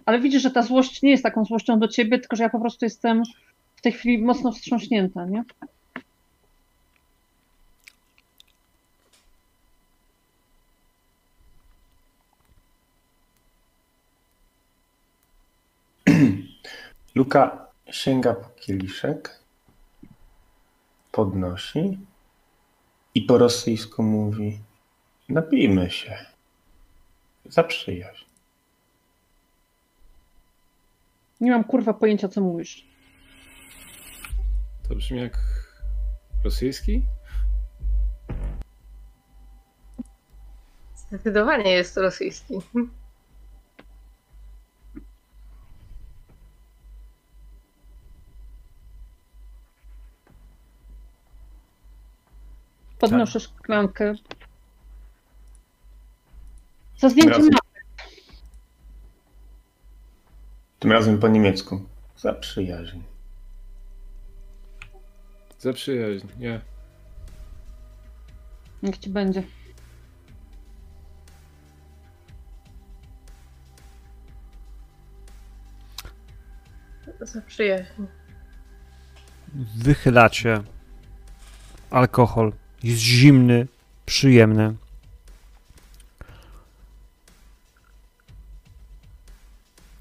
Ale 0.06 0.20
widzisz, 0.20 0.42
że 0.42 0.50
ta 0.50 0.62
złość 0.62 1.02
nie 1.02 1.10
jest 1.10 1.22
taką 1.22 1.44
złością 1.44 1.78
do 1.78 1.88
ciebie, 1.88 2.18
tylko 2.18 2.36
że 2.36 2.42
ja 2.42 2.50
po 2.50 2.60
prostu 2.60 2.84
jestem 2.84 3.22
w 3.76 3.82
tej 3.82 3.92
chwili 3.92 4.18
mocno 4.18 4.52
wstrząśnięta, 4.52 5.26
nie? 5.26 5.44
Luka 17.14 17.66
sięga 17.90 18.34
po 18.34 18.48
kieliszek, 18.60 19.40
podnosi 21.12 21.98
i 23.14 23.22
po 23.22 23.38
rosyjsku 23.38 24.02
mówi: 24.02 24.58
Napijmy 25.28 25.90
się. 25.90 26.35
Za 27.48 27.64
przyjaźń. 27.64 28.24
Nie 31.40 31.50
mam 31.50 31.64
kurwa 31.64 31.94
pojęcia, 31.94 32.28
co 32.28 32.40
mówisz. 32.40 32.86
To 34.88 34.94
brzmi 34.94 35.20
jak 35.20 35.38
rosyjski? 36.44 37.02
zdecydowanie 41.08 41.70
jest 41.70 41.96
rosyjski. 41.96 42.54
Podnoszę 52.98 53.40
szklankę. 53.40 54.14
Za 56.98 57.08
zdjęciem 57.08 57.32
Razem. 57.32 57.50
Tym 60.78 60.92
razem 60.92 61.18
po 61.18 61.28
niemiecku. 61.28 61.80
Za 62.16 62.32
przyjaźń. 62.32 63.00
Za 65.58 65.72
przyjaźń, 65.72 66.26
nie. 66.38 66.60
Niech 68.82 68.98
ci 68.98 69.10
będzie. 69.10 69.42
Za 77.20 77.40
przyjaźń. 77.40 78.02
Wychylacie 79.76 80.62
alkohol. 81.90 82.52
Jest 82.82 83.00
zimny, 83.00 83.66
przyjemny. 84.06 84.74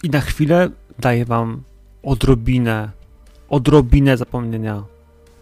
I 0.06 0.10
na 0.10 0.22
chwilę 0.22 0.70
daje 1.00 1.26
wam 1.26 1.64
odrobinę, 2.04 2.92
odrobinę 3.50 4.18
zapomnienia. 4.18 4.84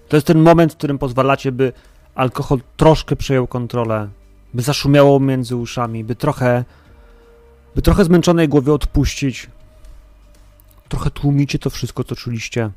To 0.07 0.17
jest 0.17 0.27
ten 0.27 0.39
moment, 0.39 0.73
w 0.73 0.77
którym 0.77 0.97
pozwalacie, 0.97 1.51
by 1.51 1.73
alkohol 2.15 2.59
troszkę 2.77 3.15
przejął 3.15 3.47
kontrolę, 3.47 4.09
by 4.53 4.61
zaszumiało 4.61 5.19
między 5.19 5.55
uszami, 5.55 6.03
by 6.03 6.15
trochę, 6.15 6.65
by 7.75 7.81
trochę 7.81 8.05
zmęczonej 8.05 8.49
głowie 8.49 8.73
odpuścić. 8.73 9.49
Trochę 10.89 11.11
tłumicie 11.11 11.59
to 11.59 11.69
wszystko, 11.69 12.03
co 12.03 12.15
czuliście. 12.15 12.71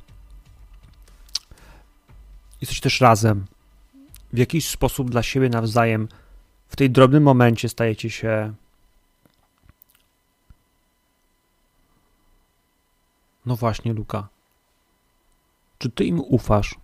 Jesteście 2.61 2.83
też 2.83 3.01
razem. 3.01 3.45
W 4.33 4.39
jakiś 4.39 4.69
sposób 4.69 5.11
dla 5.11 5.23
siebie 5.23 5.49
nawzajem. 5.49 6.09
W 6.69 6.77
tej 6.77 6.91
drobnym 6.91 7.23
momencie 7.23 7.69
stajecie 7.69 8.11
się. 8.11 8.55
No 13.47 13.57
właśnie, 13.57 13.93
Luka. 13.93 14.29
Czy 15.79 15.91
ty 15.91 16.05
im 16.05 16.21
ufasz? 16.21 16.75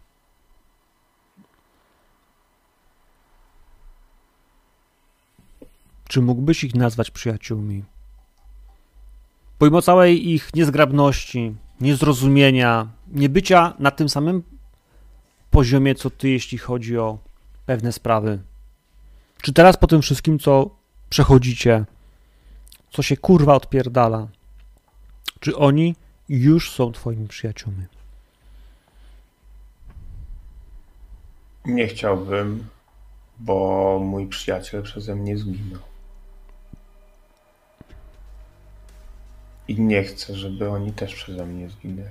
Czy 6.08 6.22
mógłbyś 6.22 6.64
ich 6.64 6.74
nazwać 6.74 7.10
przyjaciółmi? 7.10 7.84
Pomimo 9.58 9.82
całej 9.82 10.30
ich 10.30 10.54
niezgrabności, 10.54 11.54
niezrozumienia, 11.80 12.88
niebycia 13.08 13.74
na 13.78 13.90
tym 13.90 14.08
samym 14.08 14.42
poziomie 15.50 15.94
co 15.94 16.10
ty, 16.10 16.28
jeśli 16.28 16.58
chodzi 16.58 16.98
o 16.98 17.18
pewne 17.66 17.92
sprawy. 17.92 18.42
Czy 19.42 19.52
teraz 19.52 19.76
po 19.76 19.86
tym 19.86 20.02
wszystkim, 20.02 20.38
co 20.38 20.70
przechodzicie, 21.10 21.84
co 22.90 23.02
się 23.02 23.16
kurwa 23.16 23.54
odpierdala, 23.54 24.28
czy 25.40 25.56
oni 25.56 25.94
już 26.32 26.70
są 26.70 26.92
twoimi 26.92 27.28
przyjaciółmi? 27.28 27.84
Nie 31.64 31.86
chciałbym, 31.86 32.66
bo 33.38 33.98
mój 34.04 34.26
przyjaciel 34.26 34.82
przeze 34.82 35.14
mnie 35.14 35.38
zginął. 35.38 35.80
I 39.68 39.80
nie 39.80 40.04
chcę, 40.04 40.34
żeby 40.34 40.70
oni 40.70 40.92
też 40.92 41.14
przeze 41.14 41.46
mnie 41.46 41.68
zginęli. 41.68 42.08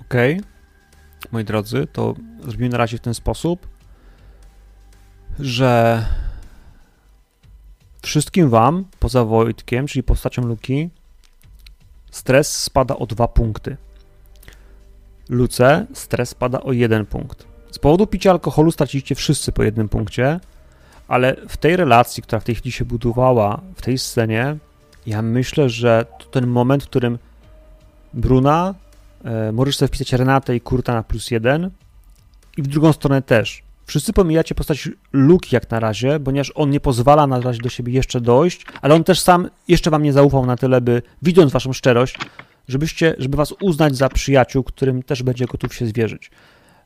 Okej, 0.00 0.40
moi 1.32 1.44
drodzy, 1.44 1.86
to 1.92 2.14
zrobimy 2.40 2.68
na 2.68 2.78
razie 2.78 2.98
w 2.98 3.00
ten 3.00 3.14
sposób, 3.14 3.68
że 5.38 6.06
wszystkim 8.06 8.50
wam, 8.50 8.84
poza 9.00 9.24
Wojtkiem, 9.24 9.86
czyli 9.86 10.02
postacią 10.02 10.42
Luki, 10.42 10.90
stres 12.10 12.62
spada 12.62 12.96
o 12.96 13.06
dwa 13.06 13.28
punkty. 13.28 13.76
Luce 15.28 15.86
stres 15.92 16.28
spada 16.30 16.60
o 16.60 16.72
jeden 16.72 17.06
punkt. 17.06 17.46
Z 17.70 17.78
powodu 17.78 18.06
picia 18.06 18.30
alkoholu 18.30 18.72
straciliście 18.72 19.14
wszyscy 19.14 19.52
po 19.52 19.62
jednym 19.62 19.88
punkcie, 19.88 20.40
ale 21.08 21.36
w 21.48 21.56
tej 21.56 21.76
relacji, 21.76 22.22
która 22.22 22.40
w 22.40 22.44
tej 22.44 22.54
chwili 22.54 22.72
się 22.72 22.84
budowała, 22.84 23.60
w 23.74 23.82
tej 23.82 23.98
scenie, 23.98 24.56
ja 25.06 25.22
myślę, 25.22 25.68
że 25.68 26.06
to 26.18 26.24
ten 26.24 26.46
moment, 26.46 26.84
w 26.84 26.86
którym 26.86 27.18
Bruna, 28.14 28.74
e, 29.24 29.52
możesz 29.52 29.76
sobie 29.76 29.88
wpisać 29.88 30.12
Renatę 30.12 30.56
i 30.56 30.60
Kurta 30.60 30.94
na 30.94 31.02
plus 31.02 31.30
jeden 31.30 31.70
i 32.56 32.62
w 32.62 32.66
drugą 32.66 32.92
stronę 32.92 33.22
też. 33.22 33.65
Wszyscy 33.86 34.12
pomijacie 34.12 34.54
postać 34.54 34.88
Luki 35.12 35.54
jak 35.54 35.70
na 35.70 35.80
razie, 35.80 36.20
ponieważ 36.20 36.52
on 36.54 36.70
nie 36.70 36.80
pozwala 36.80 37.26
na 37.26 37.40
razie 37.40 37.62
do 37.62 37.68
siebie 37.68 37.92
jeszcze 37.92 38.20
dojść, 38.20 38.66
ale 38.82 38.94
on 38.94 39.04
też 39.04 39.20
sam 39.20 39.50
jeszcze 39.68 39.90
wam 39.90 40.02
nie 40.02 40.12
zaufał 40.12 40.46
na 40.46 40.56
tyle, 40.56 40.80
by 40.80 41.02
widząc 41.22 41.52
waszą 41.52 41.72
szczerość, 41.72 42.18
żebyście, 42.68 43.14
żeby 43.18 43.36
was 43.36 43.54
uznać 43.60 43.96
za 43.96 44.08
przyjaciół, 44.08 44.64
którym 44.64 45.02
też 45.02 45.22
będzie 45.22 45.46
gotów 45.46 45.74
się 45.74 45.86
zwierzyć. 45.86 46.30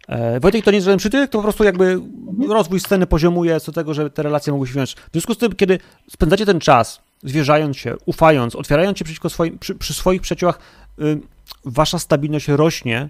E, 0.09 0.41
Wojtek 0.41 0.65
to 0.65 0.71
nie 0.71 0.77
jest 0.77 0.85
żaden 0.85 0.99
przytyk, 0.99 1.31
to 1.31 1.39
po 1.39 1.43
prostu 1.43 1.65
jakby 1.65 2.01
rozwój 2.49 2.81
sceny 2.81 3.07
poziomuje 3.07 3.61
co 3.61 3.73
tego, 3.73 3.95
że 3.95 4.11
te 4.11 4.23
relacje 4.23 4.53
mogły 4.53 4.67
się 4.67 4.73
wziąć. 4.73 4.95
W 4.95 5.13
związku 5.13 5.35
z 5.35 5.39
tym, 5.39 5.53
kiedy 5.53 5.79
spędzacie 6.11 6.47
ten 6.47 6.61
czas, 6.61 7.01
zwierzając 7.23 7.77
się, 7.77 7.97
ufając, 8.07 8.57
otwierając 8.57 8.99
się 8.99 9.05
przeciwko 9.05 9.31
swoim, 9.31 9.59
przy, 9.59 9.75
przy 9.75 9.95
swoich 9.95 10.21
przyjaciołach, 10.21 10.59
y, 10.99 11.21
wasza 11.65 11.99
stabilność 11.99 12.49
rośnie 12.49 13.09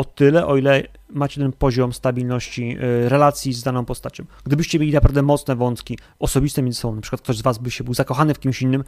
o 0.00 0.04
tyle, 0.04 0.46
o 0.46 0.56
ile 0.56 0.82
macie 1.10 1.40
ten 1.40 1.52
poziom 1.52 1.92
stabilności 1.92 2.76
y, 2.78 3.08
relacji 3.08 3.52
z 3.52 3.62
daną 3.62 3.84
postacią. 3.84 4.24
Gdybyście 4.44 4.78
mieli 4.78 4.92
naprawdę 4.92 5.22
mocne 5.22 5.56
wątki 5.56 5.98
osobiste 6.18 6.62
między 6.62 6.80
sobą, 6.80 6.94
na 6.94 7.02
przykład 7.02 7.20
ktoś 7.20 7.36
z 7.36 7.42
was 7.42 7.58
by 7.58 7.70
się 7.70 7.84
był 7.84 7.94
zakochany 7.94 8.34
w 8.34 8.40
kimś 8.40 8.62
innym, 8.62 8.84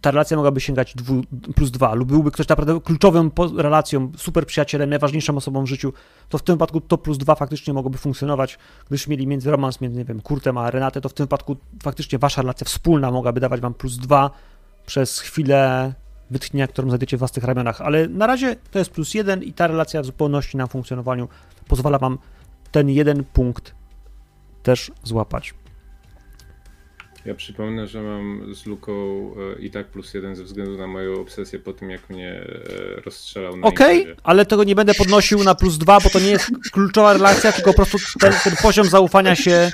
ta 0.00 0.10
relacja 0.10 0.36
mogłaby 0.36 0.60
sięgać 0.60 0.94
dwu, 0.94 1.22
plus 1.54 1.70
dwa, 1.70 1.94
lub 1.94 2.08
byłby 2.08 2.30
ktoś 2.30 2.48
naprawdę 2.48 2.80
kluczową 2.80 3.30
relacją, 3.56 4.12
super 4.16 4.46
przyjacielem, 4.46 4.90
najważniejszą 4.90 5.36
osobą 5.36 5.64
w 5.64 5.66
życiu, 5.66 5.92
to 6.28 6.38
w 6.38 6.42
tym 6.42 6.54
wypadku 6.54 6.80
to 6.80 6.98
plus 6.98 7.18
dwa 7.18 7.34
faktycznie 7.34 7.74
mogłoby 7.74 7.98
funkcjonować. 7.98 8.58
Gdybyście 8.86 9.10
mieli 9.10 9.26
między 9.26 9.50
romans 9.50 9.80
między, 9.80 9.98
nie 9.98 10.04
wiem, 10.04 10.20
Kurtem 10.20 10.58
a 10.58 10.70
Renatę, 10.70 11.00
to 11.00 11.08
w 11.08 11.14
tym 11.14 11.26
wypadku 11.26 11.56
faktycznie 11.82 12.18
wasza 12.18 12.42
relacja 12.42 12.64
wspólna 12.64 13.10
mogłaby 13.10 13.40
dawać 13.40 13.60
wam 13.60 13.74
plus 13.74 13.98
dwa 13.98 14.30
przez 14.86 15.20
chwilę 15.20 15.94
wytchnienia, 16.34 16.68
którą 16.68 16.88
znajdziecie 16.88 17.16
w 17.16 17.18
własnych 17.18 17.44
ramionach, 17.44 17.80
ale 17.80 18.08
na 18.08 18.26
razie 18.26 18.56
to 18.70 18.78
jest 18.78 18.90
plus 18.90 19.14
jeden 19.14 19.42
i 19.42 19.52
ta 19.52 19.66
relacja 19.66 20.02
w 20.02 20.06
zupełności 20.06 20.56
na 20.56 20.66
funkcjonowaniu 20.66 21.28
pozwala 21.68 21.98
wam 21.98 22.18
ten 22.72 22.90
jeden 22.90 23.24
punkt 23.24 23.74
też 24.62 24.92
złapać. 25.02 25.54
Ja 27.24 27.34
przypomnę, 27.34 27.86
że 27.86 28.02
mam 28.02 28.54
z 28.54 28.66
Luką 28.66 28.92
e, 28.92 29.60
i 29.60 29.70
tak 29.70 29.86
plus 29.86 30.14
jeden 30.14 30.36
ze 30.36 30.44
względu 30.44 30.78
na 30.78 30.86
moją 30.86 31.20
obsesję 31.20 31.58
po 31.58 31.72
tym, 31.72 31.90
jak 31.90 32.10
mnie 32.10 32.30
e, 32.30 33.00
rozstrzelał 33.00 33.56
na 33.56 33.66
Okej, 33.66 33.98
imprezie. 33.98 34.20
ale 34.22 34.46
tego 34.46 34.64
nie 34.64 34.74
będę 34.74 34.94
podnosił 34.94 35.44
na 35.44 35.54
plus 35.54 35.78
dwa, 35.78 36.00
bo 36.00 36.10
to 36.10 36.20
nie 36.20 36.30
jest 36.30 36.50
kluczowa 36.72 37.12
relacja, 37.12 37.52
tylko 37.52 37.70
po 37.70 37.86
prostu 37.86 38.18
ten, 38.18 38.32
ten 38.44 38.52
poziom 38.62 38.86
zaufania 38.86 39.36
się. 39.36 39.70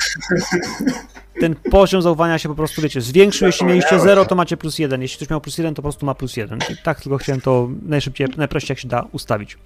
Ten 1.40 1.54
poziom 1.54 2.02
zaufania 2.02 2.38
się 2.38 2.48
po 2.48 2.54
prostu, 2.54 2.82
wiecie, 2.82 3.00
zwiększył. 3.00 3.46
Jeśli 3.46 3.66
mieliście 3.66 4.00
0, 4.00 4.24
to 4.24 4.34
macie 4.34 4.56
plus 4.56 4.78
1. 4.78 5.02
Jeśli 5.02 5.16
ktoś 5.16 5.30
miał 5.30 5.40
plus 5.40 5.58
1, 5.58 5.74
to 5.74 5.82
po 5.82 5.82
prostu 5.82 6.06
ma 6.06 6.14
plus 6.14 6.36
1. 6.36 6.58
I 6.70 6.76
tak 6.82 7.00
tylko 7.00 7.18
chciałem 7.18 7.40
to 7.40 7.68
najszybciej, 7.82 8.26
najprościej 8.36 8.74
jak 8.74 8.78
się 8.78 8.88
da 8.88 9.06
ustawić. 9.12 9.58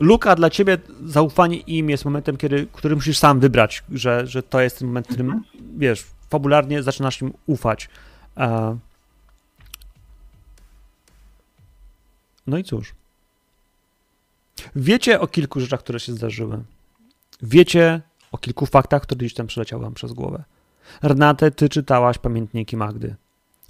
Luka, 0.00 0.34
dla 0.34 0.50
ciebie 0.50 0.78
zaufanie 1.04 1.56
im 1.56 1.90
jest 1.90 2.04
momentem, 2.04 2.36
kiedy, 2.36 2.66
który 2.72 2.94
musisz 2.96 3.18
sam 3.18 3.40
wybrać, 3.40 3.84
że, 3.92 4.26
że 4.26 4.42
to 4.42 4.60
jest 4.60 4.78
ten 4.78 4.88
moment, 4.88 5.06
w 5.06 5.08
którym, 5.08 5.42
wiesz, 5.76 6.04
fabularnie 6.30 6.82
zaczynasz 6.82 7.22
im 7.22 7.32
ufać. 7.46 7.88
E, 8.36 8.76
No 12.46 12.58
i 12.58 12.64
cóż. 12.64 12.94
Wiecie 14.76 15.20
o 15.20 15.26
kilku 15.26 15.60
rzeczach, 15.60 15.80
które 15.80 16.00
się 16.00 16.12
zdarzyły. 16.12 16.64
Wiecie 17.42 18.00
o 18.32 18.38
kilku 18.38 18.66
faktach, 18.66 19.02
które 19.02 19.18
gdzieś 19.18 19.34
tam 19.34 19.46
przeleciały 19.46 19.82
wam 19.82 19.94
przez 19.94 20.12
głowę. 20.12 20.44
Renate, 21.02 21.50
ty 21.50 21.68
czytałaś 21.68 22.18
pamiętniki 22.18 22.76
Magdy. 22.76 23.14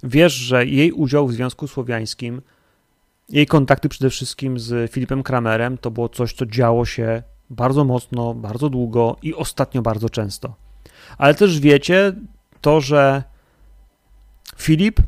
Wiesz, 0.03 0.33
że 0.33 0.65
jej 0.65 0.91
udział 0.91 1.27
w 1.27 1.33
Związku 1.33 1.67
Słowiańskim, 1.67 2.41
jej 3.29 3.45
kontakty 3.45 3.89
przede 3.89 4.09
wszystkim 4.09 4.59
z 4.59 4.91
Filipem 4.91 5.23
Kramerem, 5.23 5.77
to 5.77 5.91
było 5.91 6.09
coś, 6.09 6.33
co 6.33 6.45
działo 6.45 6.85
się 6.85 7.23
bardzo 7.49 7.83
mocno, 7.83 8.33
bardzo 8.33 8.69
długo 8.69 9.15
i 9.21 9.33
ostatnio 9.33 9.81
bardzo 9.81 10.09
często. 10.09 10.55
Ale 11.17 11.35
też 11.35 11.59
wiecie 11.59 12.13
to, 12.61 12.81
że 12.81 13.23
Filip 14.57 14.99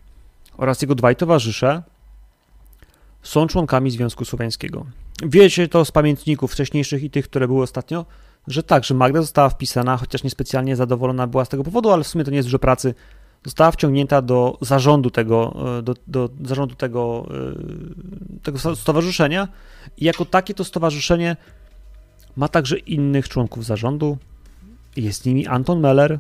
oraz 0.58 0.82
jego 0.82 0.96
dwaj 0.96 1.16
towarzysze 1.16 1.84
są 3.24 3.48
członkami 3.48 3.92
Związku 3.92 4.26
Słowiańskiego. 4.26 4.86
Wiecie 5.24 5.68
to 5.68 5.86
z 5.86 5.92
pamiętników 5.92 6.52
wcześniejszych 6.52 7.04
i 7.04 7.10
tych, 7.10 7.26
które 7.26 7.48
były 7.48 7.64
ostatnio, 7.64 8.06
że 8.48 8.64
tak, 8.64 8.84
że 8.84 8.94
Magda 8.94 9.22
została 9.22 9.50
wpisana, 9.50 9.98
chociaż 9.98 10.24
niespecjalnie 10.24 10.76
zadowolona 10.76 11.28
była 11.28 11.46
z 11.46 11.50
tego 11.50 11.64
powodu, 11.64 11.92
ale 11.92 12.04
w 12.04 12.08
sumie 12.08 12.24
to 12.24 12.32
nie 12.32 12.38
jest 12.38 12.48
dużo 12.48 12.60
pracy. 12.60 12.94
Została 13.46 13.72
wciągnięta 13.72 14.22
do 14.22 14.58
zarządu 14.62 15.10
tego, 15.10 15.56
e, 15.80 15.82
do, 15.82 15.94
do 16.08 16.30
zarządu 16.46 16.76
tego, 16.76 17.28
e, 18.40 18.40
tego 18.44 18.76
stowarzyszenia 18.76 19.48
i 19.98 20.06
jako 20.06 20.26
takie 20.26 20.54
to 20.54 20.64
stowarzyszenie 20.64 21.38
ma 22.36 22.48
także 22.48 22.78
innych 22.78 23.30
członków 23.30 23.66
zarządu. 23.66 24.18
Jest 24.96 25.26
nimi 25.26 25.48
Anton 25.48 25.80
Meller 25.80 26.20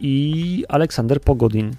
i 0.00 0.64
Aleksander 0.68 1.20
Pogodin. 1.20 1.76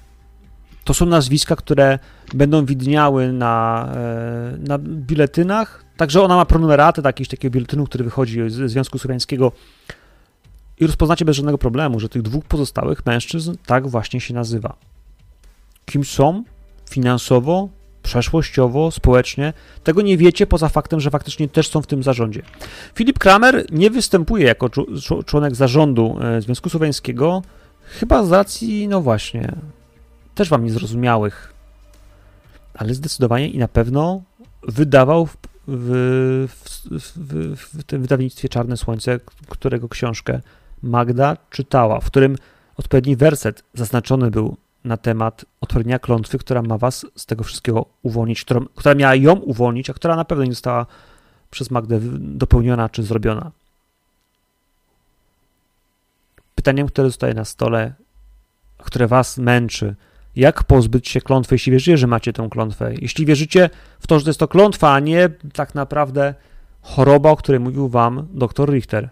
To 0.83 0.93
są 0.93 1.05
nazwiska, 1.05 1.55
które 1.55 1.99
będą 2.33 2.65
widniały 2.65 3.33
na, 3.33 3.87
e, 3.95 4.57
na 4.57 4.77
biletynach. 4.79 5.83
Także 5.97 6.21
ona 6.21 6.35
ma 6.35 6.45
pronumeraty 6.45 7.01
takiego, 7.01 7.29
takiego 7.29 7.53
biletynu, 7.53 7.85
który 7.85 8.03
wychodzi 8.03 8.49
ze 8.49 8.69
Związku 8.69 8.97
Słowiańskiego 8.97 9.51
i 10.79 10.87
rozpoznacie 10.87 11.25
bez 11.25 11.35
żadnego 11.35 11.57
problemu, 11.57 11.99
że 11.99 12.09
tych 12.09 12.21
dwóch 12.21 12.45
pozostałych 12.45 13.05
mężczyzn 13.05 13.55
tak 13.65 13.87
właśnie 13.87 14.21
się 14.21 14.33
nazywa. 14.33 14.75
Kim 15.85 16.03
są 16.03 16.43
finansowo, 16.89 17.69
przeszłościowo, 18.03 18.91
społecznie, 18.91 19.53
tego 19.83 20.01
nie 20.01 20.17
wiecie 20.17 20.47
poza 20.47 20.69
faktem, 20.69 20.99
że 20.99 21.09
faktycznie 21.09 21.47
też 21.47 21.69
są 21.69 21.81
w 21.81 21.87
tym 21.87 22.03
zarządzie. 22.03 22.41
Filip 22.95 23.19
Kramer 23.19 23.65
nie 23.71 23.89
występuje 23.89 24.45
jako 24.45 24.69
członek 25.25 25.55
zarządu 25.55 26.17
e, 26.21 26.41
Związku 26.41 26.69
Słowiańskiego, 26.69 27.41
chyba 27.81 28.23
z 28.23 28.31
racji, 28.31 28.87
no 28.87 29.01
właśnie, 29.01 29.55
też 30.35 30.49
wam 30.49 30.63
niezrozumiałych, 30.63 31.53
ale 32.73 32.93
zdecydowanie 32.93 33.49
i 33.49 33.57
na 33.57 33.67
pewno 33.67 34.21
wydawał 34.63 35.25
w, 35.25 35.37
w, 35.67 36.47
w, 36.89 37.55
w 37.79 37.83
tym 37.83 38.01
wydawnictwie 38.01 38.49
Czarne 38.49 38.77
Słońce, 38.77 39.19
którego 39.49 39.89
książkę 39.89 40.41
Magda 40.81 41.37
czytała, 41.49 41.99
w 41.99 42.05
którym 42.05 42.35
odpowiedni 42.77 43.15
werset 43.15 43.63
zaznaczony 43.73 44.31
był 44.31 44.57
na 44.83 44.97
temat 44.97 45.45
odpowiednia 45.61 45.99
klątwy, 45.99 46.37
która 46.37 46.61
ma 46.61 46.77
was 46.77 47.05
z 47.15 47.25
tego 47.25 47.43
wszystkiego 47.43 47.85
uwolnić, 48.03 48.41
która, 48.41 48.59
która 48.75 48.95
miała 48.95 49.15
ją 49.15 49.33
uwolnić, 49.33 49.89
a 49.89 49.93
która 49.93 50.15
na 50.15 50.25
pewno 50.25 50.43
nie 50.43 50.51
została 50.51 50.85
przez 51.51 51.71
Magdę 51.71 51.99
dopełniona 52.19 52.89
czy 52.89 53.03
zrobiona. 53.03 53.51
Pytaniem, 56.55 56.87
które 56.87 57.07
zostaje 57.07 57.33
na 57.33 57.45
stole, 57.45 57.93
które 58.77 59.07
was 59.07 59.37
męczy, 59.37 59.95
jak 60.35 60.63
pozbyć 60.63 61.09
się 61.09 61.21
klątwy, 61.21 61.55
jeśli 61.55 61.71
wierzycie, 61.71 61.97
że 61.97 62.07
macie 62.07 62.33
tę 62.33 62.47
klątwę. 62.51 62.93
Jeśli 63.01 63.25
wierzycie 63.25 63.69
w 63.99 64.07
to, 64.07 64.19
że 64.19 64.25
to 64.25 64.29
jest 64.29 64.39
to 64.39 64.47
klątwa, 64.47 64.93
a 64.93 64.99
nie 64.99 65.29
tak 65.53 65.75
naprawdę 65.75 66.33
choroba, 66.81 67.29
o 67.29 67.35
której 67.35 67.59
mówił 67.59 67.89
wam 67.89 68.27
dr 68.33 68.69
Richter. 68.69 69.09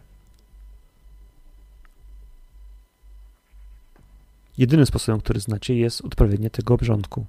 Jedynym 4.57 4.85
sposobem, 4.85 5.21
który 5.21 5.39
znacie, 5.39 5.75
jest 5.75 6.01
odpowiednie 6.01 6.49
tego 6.49 6.73
obrządku. 6.73 7.25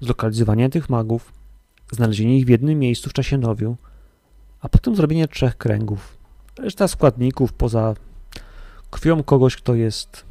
Zlokalizowanie 0.00 0.70
tych 0.70 0.90
magów, 0.90 1.32
znalezienie 1.92 2.38
ich 2.38 2.46
w 2.46 2.48
jednym 2.48 2.78
miejscu 2.78 3.10
w 3.10 3.12
czasie 3.12 3.38
nowiu, 3.38 3.76
a 4.60 4.68
potem 4.68 4.96
zrobienie 4.96 5.28
trzech 5.28 5.56
kręgów. 5.56 6.18
Reszta 6.58 6.88
składników 6.88 7.52
poza 7.52 7.94
krwią 8.90 9.22
kogoś, 9.22 9.56
kto 9.56 9.74
jest 9.74 10.24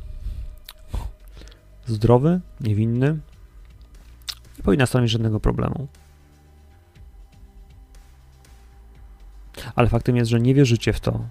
zdrowy, 1.86 2.42
niewinny, 2.62 3.20
nie 4.58 4.64
powinna 4.64 4.86
stanowić 4.86 5.12
żadnego 5.12 5.40
problemu. 5.40 5.88
Ale 9.76 9.90
faktem 9.90 10.16
jest, 10.16 10.32
że 10.32 10.40
nie 10.40 10.54
wierzycie 10.54 10.94
w 10.94 11.00
to, 11.00 11.26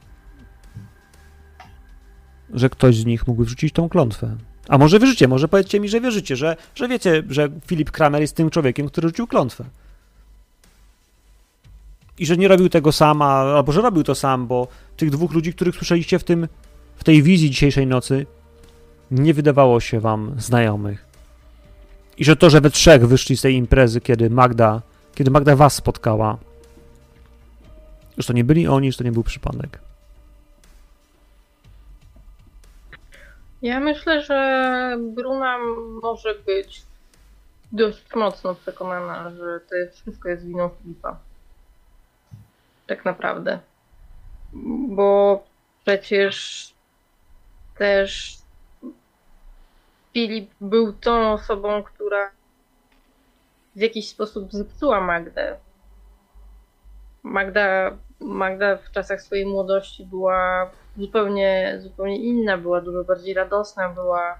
że 2.52 2.70
ktoś 2.70 2.96
z 2.96 3.04
nich 3.04 3.26
mógłby 3.26 3.44
wrzucić 3.44 3.72
tą 3.72 3.88
klątwę. 3.88 4.36
A 4.68 4.78
może 4.78 4.98
wierzycie, 4.98 5.28
może 5.28 5.48
powiedzcie 5.48 5.80
mi, 5.80 5.88
że 5.88 6.00
wierzycie, 6.00 6.36
że, 6.36 6.56
że 6.74 6.88
wiecie, 6.88 7.22
że 7.28 7.48
Filip 7.66 7.90
Kramer 7.90 8.20
jest 8.20 8.36
tym 8.36 8.50
człowiekiem, 8.50 8.88
który 8.88 9.08
rzucił 9.08 9.26
klątwę. 9.26 9.64
I 12.18 12.26
że 12.26 12.36
nie 12.36 12.48
robił 12.48 12.68
tego 12.68 12.92
sam, 12.92 13.22
albo 13.22 13.72
że 13.72 13.80
robił 13.80 14.02
to 14.02 14.14
sam, 14.14 14.46
bo 14.46 14.68
tych 14.96 15.10
dwóch 15.10 15.32
ludzi, 15.32 15.52
których 15.52 15.76
słyszeliście 15.76 16.18
w 16.18 16.24
tym, 16.24 16.48
w 16.96 17.04
tej 17.04 17.22
wizji 17.22 17.50
dzisiejszej 17.50 17.86
nocy, 17.86 18.26
nie 19.10 19.34
wydawało 19.34 19.80
się 19.80 20.00
wam 20.00 20.34
znajomych. 20.38 21.06
I 22.18 22.24
że 22.24 22.36
to, 22.36 22.50
że 22.50 22.60
we 22.60 22.70
trzech 22.70 23.08
wyszli 23.08 23.36
z 23.36 23.40
tej 23.40 23.54
imprezy, 23.54 24.00
kiedy 24.00 24.30
Magda, 24.30 24.82
kiedy 25.14 25.30
Magda 25.30 25.56
was 25.56 25.74
spotkała, 25.74 26.38
Że 28.18 28.26
to 28.26 28.32
nie 28.32 28.44
byli 28.44 28.68
oni, 28.68 28.92
że 28.92 28.98
to 28.98 29.04
nie 29.04 29.12
był 29.12 29.22
przypadek. 29.22 29.91
Ja 33.62 33.80
myślę, 33.80 34.22
że 34.22 34.96
Bruna 35.00 35.58
może 36.02 36.34
być 36.34 36.82
dość 37.72 38.14
mocno 38.14 38.54
przekonana, 38.54 39.30
że 39.30 39.60
to 39.60 39.92
wszystko 39.92 40.28
jest 40.28 40.46
winą 40.46 40.68
Filipa. 40.68 41.18
Tak 42.86 43.04
naprawdę. 43.04 43.58
Bo 44.88 45.44
przecież 45.84 46.68
też 47.78 48.38
Filip 50.12 50.50
był 50.60 50.92
tą 50.92 51.32
osobą, 51.32 51.82
która 51.82 52.30
w 53.76 53.80
jakiś 53.80 54.08
sposób 54.08 54.52
zepsuła 54.52 55.00
Magdę. 55.00 55.56
Magda, 57.22 57.96
Magda 58.20 58.76
w 58.76 58.90
czasach 58.90 59.22
swojej 59.22 59.46
młodości 59.46 60.04
była 60.04 60.70
zupełnie, 60.96 61.78
zupełnie 61.82 62.16
inna, 62.16 62.58
była 62.58 62.80
dużo 62.80 63.04
bardziej 63.04 63.34
radosna, 63.34 63.88
była 63.88 64.38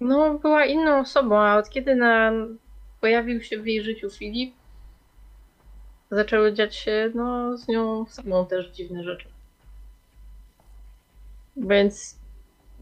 no, 0.00 0.38
była 0.38 0.64
inną 0.64 0.98
osobą, 0.98 1.38
a 1.38 1.56
od 1.56 1.70
kiedy 1.70 1.94
na, 1.94 2.32
pojawił 3.00 3.42
się 3.42 3.58
w 3.58 3.66
jej 3.66 3.82
życiu 3.82 4.10
Filip, 4.10 4.54
zaczęły 6.10 6.52
dziać 6.52 6.76
się 6.76 7.10
no, 7.14 7.58
z 7.58 7.68
nią 7.68 8.06
samą 8.06 8.46
też 8.46 8.70
dziwne 8.70 9.04
rzeczy. 9.04 9.28
Więc 11.56 12.18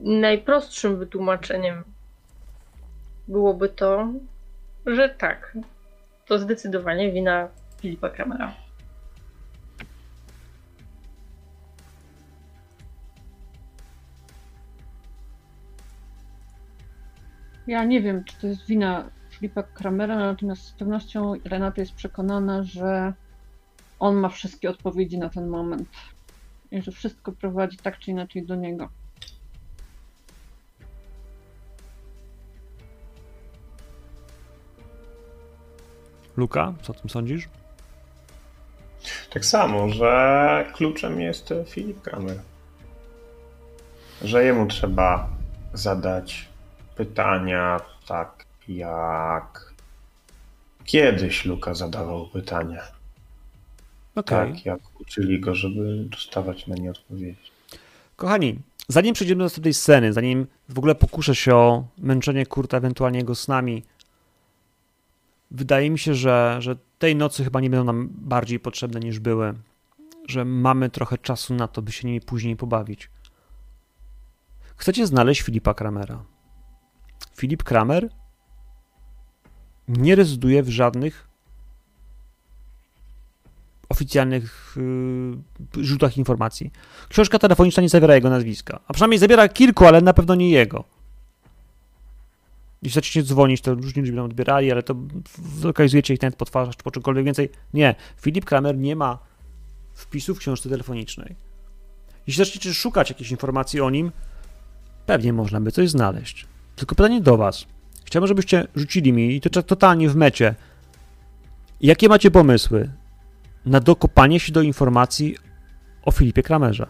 najprostszym 0.01 0.97
wytłumaczeniem 0.97 1.85
byłoby 3.29 3.69
to, 3.69 4.09
że 4.87 5.09
tak, 5.09 5.59
to 6.27 6.39
zdecydowanie 6.39 7.13
wina 7.13 7.49
Filipa 7.81 8.09
Kramera. 8.09 8.62
Ja 17.67 17.85
nie 17.85 18.03
wiem, 18.03 18.25
czy 18.25 18.37
to 18.37 18.47
jest 18.47 18.67
wina 18.67 19.11
Filipa 19.31 19.63
Kramera, 19.63 20.17
natomiast 20.17 20.63
z 20.63 20.73
pewnością 20.73 21.35
Renata 21.45 21.81
jest 21.81 21.95
przekonana, 21.95 22.63
że 22.63 23.13
on 23.99 24.17
ma 24.17 24.29
wszystkie 24.29 24.71
odpowiedzi 24.71 25.19
na 25.19 25.29
ten 25.29 25.49
moment. 25.49 25.89
I 26.71 26.83
że 26.83 26.93
wszystko 26.93 27.33
prowadzi 27.33 27.77
tak 27.77 27.99
czy 27.99 28.11
inaczej 28.11 28.47
do 28.47 28.55
niego. 28.55 28.89
Luka, 36.37 36.75
co 36.83 36.93
o 36.93 36.97
tym 36.97 37.11
sądzisz? 37.11 37.49
Tak 39.33 39.45
samo, 39.45 39.89
że 39.89 40.67
kluczem 40.75 41.21
jest 41.21 41.55
Filip 41.67 42.03
Kramer. 42.03 42.41
Że 44.23 44.45
jemu 44.45 44.67
trzeba 44.67 45.31
zadać 45.75 46.52
pytania 46.97 47.81
tak 48.07 48.47
jak 48.69 49.73
kiedyś 50.85 51.45
Luka 51.45 51.75
zadawał 51.75 52.29
pytania. 52.29 52.83
Okay. 54.15 54.53
Tak 54.53 54.67
jak 54.67 55.01
uczyli 55.01 55.41
go, 55.41 55.55
żeby 55.55 56.05
dostawać 56.11 56.67
na 56.67 56.75
nie 56.75 56.91
odpowiedzi. 56.91 57.51
Kochani, 58.17 58.59
zanim 58.89 59.15
przejdziemy 59.15 59.39
do 59.39 59.45
następnej 59.45 59.75
sceny, 59.75 60.13
zanim 60.13 60.47
w 60.69 60.79
ogóle 60.79 60.95
pokuszę 60.95 61.35
się 61.35 61.55
o 61.55 61.85
męczenie 61.99 62.47
Kurta, 62.47 62.77
ewentualnie 62.77 63.19
jego 63.19 63.35
snami, 63.35 63.83
wydaje 65.51 65.91
mi 65.91 65.99
się, 65.99 66.15
że, 66.15 66.57
że 66.61 66.77
tej 66.99 67.17
nocy 67.17 67.45
chyba 67.45 67.61
nie 67.61 67.71
będą 67.71 67.85
nam 67.85 68.09
bardziej 68.13 68.61
potrzebne 68.61 69.01
niż 69.01 69.19
były. 69.19 69.55
Że 70.29 70.45
mamy 70.45 70.91
trochę 70.91 71.19
czasu 71.19 71.55
na 71.55 71.69
to, 71.69 71.83
by 71.83 71.93
się 71.93 72.09
nimi 72.09 72.21
później 72.21 72.57
pobawić. 72.57 73.11
Chcecie 74.77 75.07
znaleźć 75.07 75.43
Filipa 75.43 75.75
Kramera. 75.75 76.25
Filip 77.37 77.63
Kramer 77.63 78.09
nie 79.89 80.15
rezyduje 80.15 80.63
w 80.63 80.69
żadnych 80.69 81.29
oficjalnych 83.89 84.77
yy, 85.77 85.85
źródłach 85.85 86.19
informacji. 86.19 86.71
Książka 87.09 87.39
telefoniczna 87.39 87.83
nie 87.83 87.89
zawiera 87.89 88.15
jego 88.15 88.31
nazwiska, 88.31 88.81
a 88.87 88.93
przynajmniej 88.93 89.19
zawiera 89.19 89.49
kilku, 89.49 89.87
ale 89.87 90.01
na 90.01 90.13
pewno 90.13 90.35
nie 90.35 90.51
jego. 90.51 90.85
Jeśli 92.83 92.95
zaczniecie 92.95 93.29
dzwonić, 93.29 93.61
to 93.61 93.75
różni 93.75 94.03
ludzie 94.03 94.13
będą 94.13 94.25
odbierali, 94.25 94.73
ale 94.73 94.83
to 94.83 94.95
zlokalizujecie 95.59 96.15
ich 96.15 96.23
nawet 96.23 96.37
po 96.37 96.45
twarzach 96.45 96.77
czy 96.77 96.83
po 96.83 96.91
czymkolwiek 96.91 97.25
więcej. 97.25 97.51
Nie, 97.75 97.95
Filip 98.21 98.45
Kramer 98.45 98.79
nie 98.79 98.97
ma 98.97 99.19
wpisu 99.95 100.35
w 100.35 100.39
książce 100.39 100.69
telefonicznej. 100.69 101.37
Jeśli 102.27 102.45
zaczniecie 102.45 102.75
szukać 102.75 103.11
jakichś 103.11 103.31
informacji 103.31 103.81
o 103.81 103.91
nim, 103.91 104.13
pewnie 105.07 105.33
można 105.33 105.61
by 105.61 105.73
coś 105.73 105.91
znaleźć. 105.91 106.47
Tylko 106.77 106.95
pytanie 106.95 107.21
do 107.21 107.37
Was. 107.37 107.67
Chciałbym, 108.05 108.29
żebyście 108.29 108.67
rzucili 108.75 109.13
mi, 109.13 109.37
i 109.37 109.41
to 109.41 109.63
totalnie 109.63 110.09
w 110.09 110.17
mecie, 110.17 110.55
jakie 111.81 112.09
macie 112.09 112.31
pomysły 112.31 112.91
na 113.67 113.81
dokopanie 113.81 114.41
się 114.41 114.53
do 114.53 114.63
informacji 114.63 115.37
o 116.05 116.11
Filipie 116.11 116.43
Kramerze? 116.43 116.87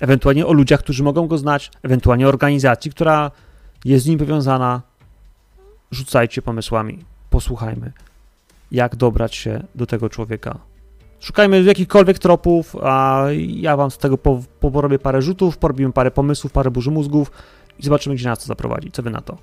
Ewentualnie 0.00 0.46
o 0.46 0.52
ludziach, 0.52 0.80
którzy 0.80 1.02
mogą 1.02 1.26
go 1.26 1.38
znać, 1.38 1.70
ewentualnie 1.82 2.26
o 2.26 2.28
organizacji, 2.28 2.90
która 2.90 3.30
jest 3.84 4.04
z 4.04 4.08
nim 4.08 4.18
powiązana. 4.18 4.82
Rzucajcie 5.90 6.42
pomysłami, 6.42 6.98
posłuchajmy, 7.30 7.92
jak 8.70 8.96
dobrać 8.96 9.34
się 9.36 9.64
do 9.74 9.86
tego 9.86 10.08
człowieka. 10.08 10.58
Szukajmy 11.20 11.62
jakichkolwiek 11.62 12.18
tropów, 12.18 12.76
a 12.82 13.24
ja 13.36 13.76
wam 13.76 13.90
z 13.90 13.98
tego 13.98 14.18
po, 14.18 14.42
porobię 14.60 14.98
parę 14.98 15.22
rzutów, 15.22 15.58
porobimy 15.58 15.92
parę 15.92 16.10
pomysłów, 16.10 16.52
parę 16.52 16.70
burzy 16.70 16.90
mózgów 16.90 17.30
i 17.78 17.82
zobaczymy, 17.82 18.16
gdzie 18.16 18.28
nas 18.28 18.38
to 18.38 18.46
zaprowadzi. 18.46 18.92
Co 18.92 19.02
wy 19.02 19.10
na 19.10 19.20
to? 19.20 19.38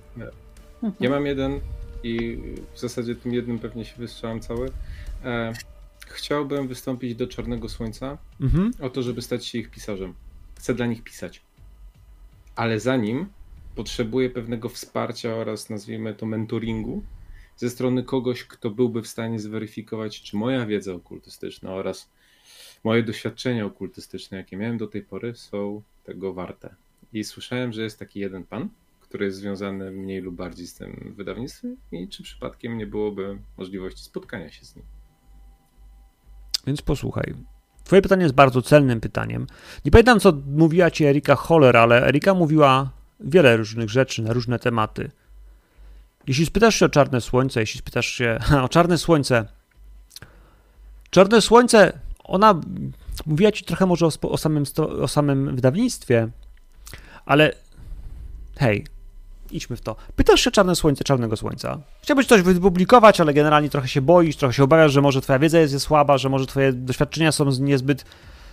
Ja 1.00 1.10
mam 1.10 1.26
jeden 1.26 1.60
i 2.04 2.38
w 2.74 2.80
zasadzie 2.80 3.16
tym 3.16 3.34
jednym 3.34 3.60
pewnie 3.60 3.86
się 3.86 3.96
wystrzelam 3.98 4.40
cały. 4.40 4.72
E, 5.26 5.54
chciałbym 6.08 6.68
wystąpić 6.68 7.16
do 7.16 7.28
Czarnego 7.28 7.70
Słońca 7.70 8.18
mhm. 8.42 8.72
o 8.82 8.90
to, 8.90 9.04
żeby 9.04 9.22
stać 9.22 9.46
się 9.46 9.58
ich 9.58 9.70
pisarzem. 9.70 10.14
Chcę 10.56 10.74
dla 10.74 10.86
nich 10.86 11.04
pisać. 11.04 11.42
Ale 12.56 12.80
zanim 12.80 13.28
potrzebuję 13.76 14.30
pewnego 14.30 14.70
wsparcia 14.70 15.34
oraz 15.34 15.70
nazwijmy 15.70 16.14
to 16.14 16.26
mentoringu 16.26 17.04
ze 17.58 17.70
strony 17.70 18.04
kogoś, 18.04 18.44
kto 18.44 18.70
byłby 18.70 19.02
w 19.02 19.08
stanie 19.08 19.40
zweryfikować, 19.40 20.22
czy 20.22 20.38
moja 20.38 20.66
wiedza 20.66 20.94
okultystyczna 20.94 21.74
oraz 21.74 22.10
moje 22.84 23.04
doświadczenia 23.04 23.66
okultystyczne, 23.66 24.38
jakie 24.38 24.58
miałem 24.58 24.78
do 24.78 24.88
tej 24.88 25.02
pory, 25.02 25.36
są 25.36 25.82
tego 26.04 26.34
warte. 26.34 26.76
I 27.16 27.24
słyszałem, 27.24 27.74
że 27.74 27.82
jest 27.82 28.00
taki 28.00 28.20
jeden 28.20 28.44
pan, 28.44 28.70
który 29.02 29.26
jest 29.26 29.38
związany 29.38 29.92
mniej 29.92 30.22
lub 30.22 30.36
bardziej 30.36 30.68
z 30.68 30.76
tym 30.76 31.14
wydawnictwem 31.18 31.78
i 31.92 32.08
czy 32.08 32.24
przypadkiem 32.24 32.78
nie 32.78 32.88
byłoby 32.88 33.38
możliwości 33.58 34.04
spotkania 34.04 34.50
się 34.50 34.66
z 34.66 34.76
nim. 34.76 34.86
Więc 36.68 36.82
posłuchaj. 36.82 37.34
Twoje 37.84 38.02
pytanie 38.02 38.24
jest 38.24 38.36
bardzo 38.36 38.62
celnym 38.62 39.02
pytaniem. 39.02 39.48
Nie 39.86 39.92
pamiętam, 39.92 40.20
co 40.20 40.34
mówiła 40.48 40.92
ci 40.92 41.06
Erika 41.06 41.36
Holler, 41.36 41.78
ale 41.78 42.08
Erika 42.08 42.34
mówiła 42.34 42.92
wiele 43.20 43.58
różnych 43.58 43.90
rzeczy 43.90 44.22
na 44.22 44.34
różne 44.34 44.60
tematy. 44.60 45.12
Jeśli 46.28 46.46
spytasz 46.46 46.76
się 46.76 46.86
o 46.86 46.90
Czarne 46.90 47.22
Słońce, 47.22 47.60
jeśli 47.60 47.80
spytasz 47.80 48.08
się 48.08 48.40
o 48.66 48.70
Czarne 48.70 48.98
Słońce, 48.98 49.46
Czarne 51.10 51.42
Słońce, 51.42 52.00
ona 52.24 52.62
mówiła 53.26 53.52
ci 53.52 53.66
trochę 53.66 53.86
może 53.86 54.06
o, 54.06 54.12
o, 54.22 54.38
samym, 54.38 54.64
o 55.02 55.08
samym 55.08 55.56
wydawnictwie, 55.56 56.30
ale 57.26 57.52
hej, 58.58 58.86
idźmy 59.52 59.76
w 59.76 59.82
to. 59.82 59.96
Pytasz 60.16 60.42
się 60.42 60.52
Czarne 60.52 60.76
Słońce, 60.76 61.04
Czarnego 61.04 61.38
Słońca. 61.38 61.78
Chciałbyś 62.02 62.28
coś 62.28 62.42
wypublikować, 62.42 63.22
ale 63.22 63.34
generalnie 63.34 63.70
trochę 63.70 63.88
się 63.88 64.02
boisz, 64.02 64.36
trochę 64.36 64.54
się 64.54 64.64
obawiasz, 64.64 64.92
że 64.92 65.02
może 65.02 65.22
twoja 65.22 65.40
wiedza 65.40 65.60
jest 65.60 65.80
słaba, 65.80 66.18
że 66.18 66.30
może 66.30 66.46
twoje 66.46 66.74
doświadczenia 66.74 67.32
są 67.32 67.46
niezbyt 67.60 68.06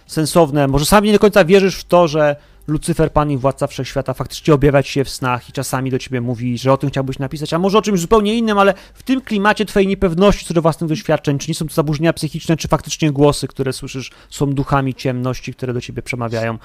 sensowne, 0.07 0.69
może 0.69 0.87
sam 0.87 1.05
nie 1.05 1.13
do 1.13 1.19
końca 1.19 1.45
wierzysz 1.45 1.77
w 1.77 1.85
to, 1.85 2.09
że 2.09 2.37
Lucyfer, 2.67 3.13
Pan 3.13 3.31
i 3.31 3.37
Władca 3.37 3.67
Wszechświata 3.67 4.15
faktycznie 4.15 4.55
objawia 4.55 4.83
ci 4.83 4.93
się 4.93 5.05
w 5.05 5.11
snach 5.11 5.49
i 5.49 5.53
czasami 5.53 5.91
do 5.91 5.99
ciebie 5.99 6.21
mówi, 6.21 6.59
że 6.59 6.73
o 6.73 6.77
tym 6.77 6.91
chciałbyś 6.91 7.19
napisać, 7.19 7.53
a 7.55 7.59
może 7.59 7.79
o 7.79 7.83
czymś 7.83 8.01
zupełnie 8.01 8.35
innym, 8.35 8.59
ale 8.59 8.75
w 8.95 9.03
tym 9.03 9.21
klimacie 9.21 9.65
twojej 9.65 9.87
niepewności 9.87 10.47
co 10.47 10.55
do 10.55 10.63
własnych 10.63 10.89
doświadczeń, 10.89 11.39
czy 11.39 11.49
nie 11.49 11.55
są 11.55 11.69
to 11.69 11.75
zaburzenia 11.75 12.13
psychiczne, 12.13 12.57
czy 12.57 12.69
faktycznie 12.69 13.13
głosy, 13.13 13.49
które 13.49 13.73
słyszysz, 13.73 14.11
są 14.31 14.53
duchami 14.53 14.95
ciemności, 14.95 15.55
które 15.55 15.73
do 15.73 15.81
ciebie 15.81 16.03
przemawiają. 16.03 16.59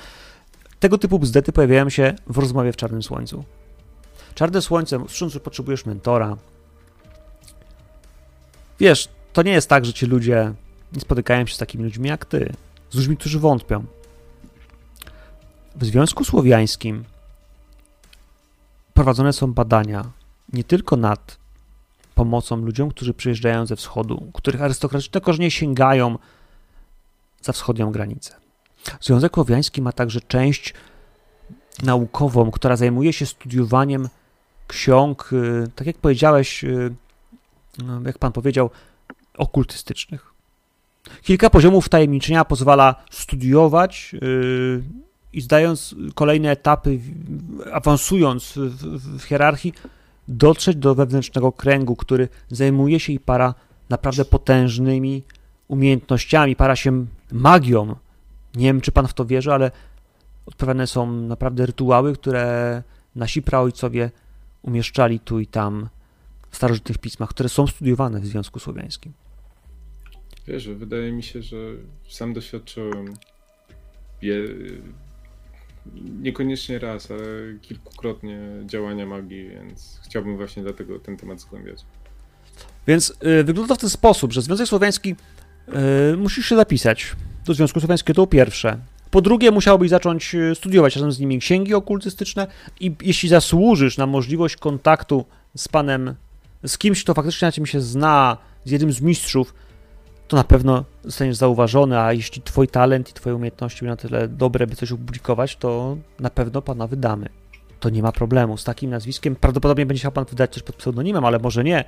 Tego 0.80 0.98
typu 0.98 1.20
bzdety 1.20 1.52
pojawiają 1.52 1.90
się 1.90 2.16
w 2.28 2.38
rozmowie 2.38 2.72
w 2.72 2.76
Czarnym 2.76 3.04
Słońcu. 3.04 3.44
Czarne 4.36 4.62
Słońce, 4.62 5.00
słysząc, 5.00 5.34
że 5.34 5.40
potrzebujesz 5.40 5.86
mentora. 5.86 6.38
Wiesz, 8.80 9.10
to 9.34 9.42
nie 9.44 9.52
jest 9.52 9.70
tak, 9.70 9.86
że 9.86 9.94
ci 9.94 10.06
ludzie 10.06 10.54
nie 10.94 11.02
spotykają 11.02 11.46
się 11.46 11.56
z 11.56 11.58
takimi 11.58 11.84
ludźmi 11.84 12.10
jak 12.10 12.26
ty, 12.26 12.54
z 12.90 12.96
ludźmi, 12.96 13.18
którzy 13.18 13.40
wątpią. 13.40 13.86
W 15.76 15.86
Związku 15.86 16.24
Słowiańskim 16.24 17.04
prowadzone 18.94 19.34
są 19.34 19.54
badania 19.54 20.12
nie 20.54 20.64
tylko 20.64 20.98
nad 20.98 21.38
pomocą 22.16 22.58
ludziom, 22.58 22.90
którzy 22.90 23.14
przyjeżdżają 23.14 23.66
ze 23.66 23.76
wschodu, 23.76 24.32
których 24.34 24.62
arystokratyczne 24.62 25.22
korzenie 25.22 25.52
sięgają 25.52 26.18
za 27.42 27.54
wschodnią 27.54 27.92
granicę. 27.92 28.47
Związek 29.02 29.34
Słowiański 29.34 29.82
ma 29.82 29.92
także 29.92 30.22
część 30.22 30.74
naukową, 31.84 32.52
która 32.52 32.76
zajmuje 32.76 33.14
się 33.14 33.26
studiowaniem 33.26 34.10
ksiąg, 34.68 35.30
y, 35.34 35.72
tak 35.76 35.88
jak 35.88 35.98
powiedziałeś, 35.98 36.64
y, 36.64 36.96
no, 37.84 38.02
jak 38.06 38.18
pan 38.18 38.32
powiedział, 38.32 38.70
okultystycznych. 39.38 40.34
Kilka 41.22 41.50
poziomów 41.50 41.90
tajemniczenia 41.90 42.46
pozwala 42.46 42.96
studiować 43.12 44.16
yy, 44.22 44.84
i 45.34 45.42
zdając 45.42 45.96
kolejne 46.16 46.52
etapy, 46.52 47.00
awansując 47.74 48.54
w, 48.58 49.20
w, 49.20 49.24
hierarchii, 49.24 49.74
dotrzeć 50.28 50.78
do 50.78 50.96
wewnętrznego 50.96 51.52
kręgu, 51.52 51.96
który 51.96 52.28
zajmuje 52.50 53.00
się 53.00 53.14
i 53.14 53.20
para 53.20 53.54
naprawdę 53.90 54.26
potężnymi 54.26 55.24
umiejętnościami, 55.68 56.56
para 56.56 56.76
się 56.76 57.06
magią. 57.32 57.96
Nie 58.58 58.66
wiem, 58.66 58.82
czy 58.82 58.92
pan 58.92 59.08
w 59.08 59.14
to 59.14 59.26
wierzy, 59.26 59.54
ale 59.54 59.72
odprawiane 60.46 60.88
są 60.88 61.12
naprawdę 61.12 61.66
rytuały, 61.66 62.14
które 62.14 62.84
nasi 63.16 63.42
praojcowie 63.42 64.12
umieszczali 64.62 65.20
tu 65.20 65.40
i 65.40 65.48
tam 65.48 65.90
w 66.50 66.56
starożytnych 66.56 66.98
pismach, 66.98 67.30
które 67.30 67.50
są 67.50 67.68
studiowane 67.68 68.20
w 68.20 68.26
Związku 68.26 68.60
Słowiańskim. 68.60 69.14
Wiesz, 70.48 70.68
wydaje 70.68 71.12
mi 71.12 71.24
się, 71.24 71.42
że 71.42 71.58
sam 72.10 72.34
doświadczyłem 72.34 73.14
niekoniecznie 76.22 76.80
raz, 76.80 77.12
ale 77.12 77.24
kilkukrotnie 77.62 78.40
działania 78.66 79.06
magii, 79.06 79.50
więc 79.50 80.00
chciałbym 80.06 80.38
właśnie 80.38 80.64
dlatego 80.64 81.00
ten 81.00 81.18
temat 81.18 81.40
zgłębiać. 81.40 81.86
Więc 82.88 83.14
y, 83.40 83.44
wygląda 83.44 83.68
to 83.68 83.76
w 83.76 83.82
ten 83.82 83.90
sposób, 83.90 84.34
że 84.34 84.42
Związek 84.42 84.68
Słowiański 84.68 85.16
y, 86.14 86.18
musisz 86.18 86.46
się 86.46 86.56
zapisać 86.56 87.16
do 87.48 87.54
Związku 87.54 87.80
Słowiańskiego, 87.80 88.16
to 88.16 88.28
pierwsze. 88.28 88.78
Po 89.12 89.22
drugie, 89.22 89.52
musiałbyś 89.52 89.90
zacząć 89.90 90.36
y, 90.36 90.56
studiować 90.56 90.96
razem 90.96 91.12
z 91.12 91.20
nimi 91.20 91.40
księgi 91.40 91.74
okultystyczne 91.74 92.48
i 92.80 92.96
jeśli 93.02 93.30
zasłużysz 93.30 93.98
na 93.98 94.06
możliwość 94.06 94.56
kontaktu 94.56 95.26
z 95.58 95.68
panem, 95.68 96.16
z 96.66 96.78
kimś, 96.78 97.04
kto 97.04 97.14
faktycznie 97.14 97.46
na 97.46 97.52
czym 97.52 97.66
się 97.66 97.82
zna, 97.82 98.38
z 98.66 98.72
jednym 98.72 98.92
z 98.92 99.02
mistrzów, 99.02 99.54
to 100.28 100.38
na 100.38 100.44
pewno 100.44 100.86
zostaniesz 101.04 101.36
zauważony, 101.36 102.00
a 102.00 102.14
jeśli 102.14 102.42
twój 102.42 102.68
talent 102.68 103.10
i 103.10 103.14
twoje 103.14 103.36
umiejętności 103.36 103.86
będą 103.86 103.92
na 103.92 103.98
tyle 103.98 104.28
dobre, 104.28 104.68
by 104.68 104.76
coś 104.76 104.92
opublikować, 104.92 105.56
to 105.56 105.98
na 106.20 106.30
pewno 106.30 106.62
pana 106.62 106.88
wydamy. 106.88 107.30
To 107.80 107.90
nie 107.90 108.04
ma 108.04 108.12
problemu. 108.12 108.58
Z 108.58 108.64
takim 108.64 108.90
nazwiskiem 108.90 109.36
prawdopodobnie 109.36 109.86
będzie 109.86 110.00
chciał 110.00 110.12
pan 110.12 110.26
wydać 110.26 110.54
coś 110.54 110.64
pod 110.64 110.76
pseudonimem, 110.76 111.26
ale 111.26 111.40
może 111.40 111.64
nie. 111.64 111.86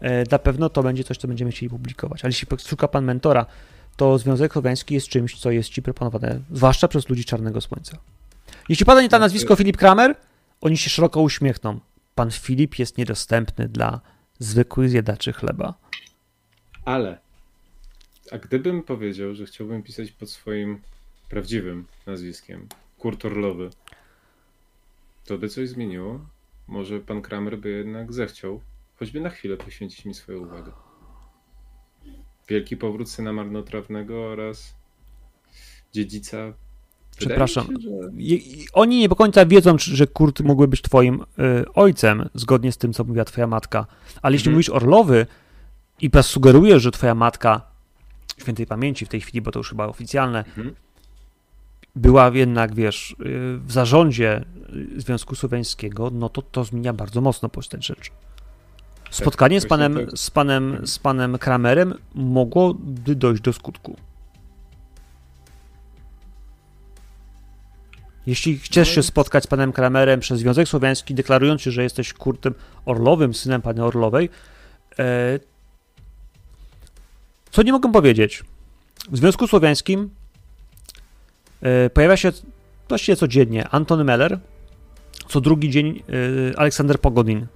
E, 0.00 0.24
na 0.30 0.38
pewno 0.38 0.68
to 0.68 0.82
będzie 0.82 1.04
coś, 1.04 1.18
co 1.18 1.28
będziemy 1.28 1.50
chcieli 1.50 1.70
publikować. 1.70 2.24
Ale 2.24 2.28
jeśli 2.28 2.46
szuka 2.66 2.88
pan 2.88 3.04
mentora, 3.04 3.46
to 3.96 4.18
Związek 4.18 4.52
Słowiański 4.52 4.94
jest 4.94 5.08
czymś, 5.08 5.40
co 5.40 5.50
jest 5.50 5.68
ci 5.68 5.82
proponowane, 5.82 6.40
zwłaszcza 6.52 6.88
przez 6.88 7.08
ludzi 7.08 7.24
Czarnego 7.24 7.60
Słońca. 7.60 7.98
Jeśli 8.68 8.86
pada 8.86 9.02
nie 9.02 9.08
ta 9.08 9.18
nazwisko 9.18 9.56
Filip 9.56 9.76
Kramer, 9.76 10.16
oni 10.60 10.76
się 10.76 10.90
szeroko 10.90 11.20
uśmiechną. 11.20 11.80
Pan 12.14 12.30
Filip 12.30 12.78
jest 12.78 12.98
niedostępny 12.98 13.68
dla 13.68 14.00
zwykłych 14.38 14.90
zjadaczy 14.90 15.32
chleba. 15.32 15.74
Ale 16.84 17.18
a 18.30 18.38
gdybym 18.38 18.82
powiedział, 18.82 19.34
że 19.34 19.46
chciałbym 19.46 19.82
pisać 19.82 20.12
pod 20.12 20.30
swoim 20.30 20.80
prawdziwym 21.28 21.86
nazwiskiem, 22.06 22.68
Kurt 22.98 23.24
Orlowy, 23.24 23.70
to 25.24 25.38
by 25.38 25.48
coś 25.48 25.68
zmieniło? 25.68 26.20
Może 26.68 27.00
pan 27.00 27.22
Kramer 27.22 27.58
by 27.58 27.70
jednak 27.70 28.12
zechciał, 28.12 28.60
choćby 28.98 29.20
na 29.20 29.30
chwilę 29.30 29.56
poświęcić 29.56 30.04
mi 30.04 30.14
swoją 30.14 30.38
uwagę. 30.38 30.72
Wielki 32.50 32.76
powrót 32.76 33.10
syna 33.10 33.32
marnotrawnego 33.32 34.26
oraz 34.26 34.74
dziedzica. 35.92 36.52
Przepraszam. 37.18 37.66
Się, 37.66 37.72
że... 37.80 37.90
Oni 38.72 38.98
nie 38.98 39.08
do 39.08 39.16
końca 39.16 39.46
wiedzą, 39.46 39.78
że 39.78 40.06
Kurt 40.06 40.40
mógłby 40.40 40.68
być 40.68 40.82
twoim 40.82 41.20
y, 41.20 41.72
ojcem, 41.74 42.28
zgodnie 42.34 42.72
z 42.72 42.78
tym, 42.78 42.92
co 42.92 43.04
mówiła 43.04 43.24
twoja 43.24 43.46
matka. 43.46 43.86
Ale 44.22 44.34
jeśli 44.34 44.48
mhm. 44.48 44.54
mówisz 44.54 44.68
Orlowy 44.68 45.26
i 46.00 46.10
sugerujesz, 46.22 46.82
że 46.82 46.90
twoja 46.90 47.14
matka 47.14 47.60
świętej 48.38 48.66
pamięci 48.66 49.06
w 49.06 49.08
tej 49.08 49.20
chwili, 49.20 49.40
bo 49.40 49.50
to 49.50 49.58
już 49.58 49.68
chyba 49.68 49.86
oficjalne, 49.86 50.38
mhm. 50.38 50.74
była 51.96 52.30
jednak, 52.34 52.74
wiesz, 52.74 53.10
y, 53.10 53.14
w 53.58 53.72
zarządzie 53.72 54.44
Związku 54.96 55.34
Słowiańskiego, 55.34 56.10
no 56.12 56.28
to 56.28 56.42
to 56.42 56.64
zmienia 56.64 56.92
bardzo 56.92 57.20
mocno 57.20 57.48
postać 57.48 57.86
rzeczy. 57.86 58.10
Tak, 59.10 59.16
Spotkanie 59.16 59.60
z 59.60 59.66
panem, 59.66 60.06
z, 60.14 60.30
panem, 60.30 60.68
mhm. 60.68 60.86
z 60.86 60.98
panem 60.98 61.38
Kramerem 61.38 61.94
mogłoby 62.14 63.14
dojść 63.14 63.42
do 63.42 63.52
skutku. 63.52 63.96
Jeśli 68.26 68.58
chcesz 68.58 68.88
no 68.88 68.94
się 68.94 69.02
spotkać 69.02 69.44
z 69.44 69.46
panem 69.46 69.72
Kramerem 69.72 70.20
przez 70.20 70.38
Związek 70.38 70.68
Słowiański, 70.68 71.14
deklarując 71.14 71.62
się, 71.62 71.70
że 71.70 71.82
jesteś 71.82 72.12
kurtem 72.12 72.54
Orlowym, 72.84 73.34
synem 73.34 73.62
pani 73.62 73.80
Orlowej, 73.80 74.30
e, 74.98 75.38
co 77.50 77.62
nie 77.62 77.72
mogę 77.72 77.92
powiedzieć? 77.92 78.44
W 79.10 79.16
Związku 79.16 79.46
Słowiańskim 79.46 80.10
yy, 81.62 81.90
pojawia 81.94 82.16
się 82.16 82.32
właściwie 82.88 83.16
codziennie 83.16 83.68
Anton 83.68 84.04
Meller, 84.04 84.38
co 85.28 85.40
drugi 85.40 85.70
dzień 85.70 86.02
yy, 86.08 86.52
Aleksander 86.56 87.00
Pogodin. 87.00 87.46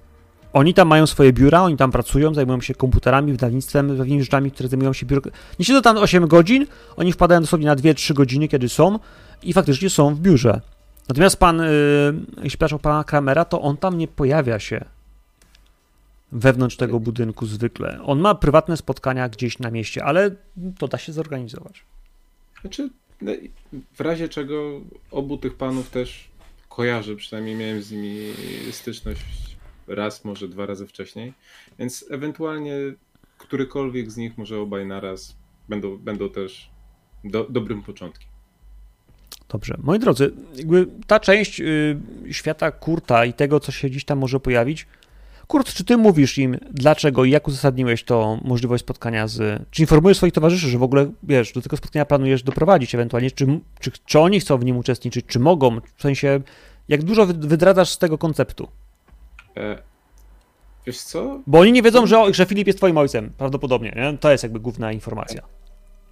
Oni 0.55 0.73
tam 0.73 0.87
mają 0.87 1.07
swoje 1.07 1.33
biura, 1.33 1.61
oni 1.61 1.77
tam 1.77 1.91
pracują, 1.91 2.33
zajmują 2.33 2.61
się 2.61 2.75
komputerami, 2.75 3.31
wydawnictwem, 3.31 3.97
pewnymi 3.97 4.23
rzeczami, 4.23 4.51
które 4.51 4.69
zajmują 4.69 4.93
się 4.93 5.05
biuro. 5.05 5.21
Nie 5.59 5.65
siedzą 5.65 5.81
tam 5.81 5.97
8 5.97 6.27
godzin, 6.27 6.67
oni 6.95 7.13
wpadają 7.13 7.41
dosłownie 7.41 7.65
na 7.65 7.75
2-3 7.75 8.13
godziny, 8.13 8.47
kiedy 8.47 8.69
są 8.69 8.99
i 9.43 9.53
faktycznie 9.53 9.89
są 9.89 10.15
w 10.15 10.19
biurze. 10.19 10.61
Natomiast 11.09 11.37
pan, 11.37 11.57
yy, 11.57 11.65
jeśli 12.43 12.57
patrzą 12.57 12.79
pana 12.79 13.03
Kramera, 13.03 13.45
to 13.45 13.61
on 13.61 13.77
tam 13.77 13.97
nie 13.97 14.07
pojawia 14.07 14.59
się 14.59 14.85
wewnątrz 16.31 16.77
tego 16.77 16.99
budynku 16.99 17.45
zwykle. 17.45 17.99
On 18.03 18.19
ma 18.19 18.35
prywatne 18.35 18.77
spotkania 18.77 19.29
gdzieś 19.29 19.59
na 19.59 19.71
mieście, 19.71 20.03
ale 20.03 20.31
to 20.77 20.87
da 20.87 20.97
się 20.97 21.13
zorganizować. 21.13 21.83
Znaczy, 22.61 22.89
no 23.21 23.31
w 23.93 24.01
razie 24.01 24.29
czego 24.29 24.81
obu 25.11 25.37
tych 25.37 25.55
panów 25.55 25.89
też 25.89 26.27
kojarzę, 26.69 27.15
przynajmniej 27.15 27.55
miałem 27.55 27.81
z 27.83 27.91
nimi 27.91 28.33
styczność 28.71 29.21
raz, 29.87 30.25
może 30.25 30.47
dwa 30.47 30.65
razy 30.65 30.87
wcześniej, 30.87 31.33
więc 31.79 32.05
ewentualnie 32.09 32.75
którykolwiek 33.37 34.11
z 34.11 34.17
nich, 34.17 34.37
może 34.37 34.59
obaj 34.59 34.85
naraz, 34.85 35.35
będą, 35.69 35.97
będą 35.97 36.29
też 36.29 36.69
do, 37.23 37.47
dobrym 37.49 37.83
początkiem. 37.83 38.29
Dobrze. 39.49 39.77
Moi 39.83 39.99
drodzy, 39.99 40.33
jakby 40.55 40.87
ta 41.07 41.19
część 41.19 41.61
y, 41.61 41.97
świata 42.31 42.71
Kurta 42.71 43.25
i 43.25 43.33
tego, 43.33 43.59
co 43.59 43.71
się 43.71 43.91
dziś 43.91 44.05
tam 44.05 44.19
może 44.19 44.39
pojawić, 44.39 44.87
Kurt, 45.47 45.73
czy 45.73 45.83
ty 45.83 45.97
mówisz 45.97 46.37
im, 46.37 46.57
dlaczego 46.71 47.25
i 47.25 47.31
jak 47.31 47.47
uzasadniłeś 47.47 48.03
to 48.03 48.39
możliwość 48.43 48.83
spotkania 48.83 49.27
z. 49.27 49.63
Czy 49.71 49.81
informujesz 49.81 50.17
swoich 50.17 50.33
towarzyszy, 50.33 50.69
że 50.69 50.77
w 50.77 50.83
ogóle 50.83 51.11
wiesz, 51.23 51.53
do 51.53 51.61
tego 51.61 51.77
spotkania 51.77 52.05
planujesz 52.05 52.43
doprowadzić 52.43 52.95
ewentualnie, 52.95 53.31
czy, 53.31 53.59
czy, 53.79 53.91
czy 54.05 54.19
oni 54.19 54.39
chcą 54.39 54.57
w 54.57 54.65
nim 54.65 54.77
uczestniczyć, 54.77 55.25
czy 55.25 55.39
mogą? 55.39 55.81
W 55.95 56.01
sensie, 56.01 56.41
jak 56.87 57.03
dużo 57.03 57.25
wydradzasz 57.25 57.89
z 57.89 57.97
tego 57.97 58.17
konceptu? 58.17 58.67
E, 59.57 59.81
wiesz 60.85 61.01
co? 61.01 61.41
Bo 61.47 61.59
oni 61.59 61.71
nie 61.71 61.81
wiedzą, 61.81 62.07
że, 62.07 62.33
że 62.33 62.45
Filip 62.45 62.67
jest 62.67 62.79
twoim 62.79 62.97
ojcem, 62.97 63.31
prawdopodobnie. 63.37 63.93
Nie? 63.95 64.17
To 64.17 64.31
jest 64.31 64.43
jakby 64.43 64.59
główna 64.59 64.91
informacja. 64.91 65.41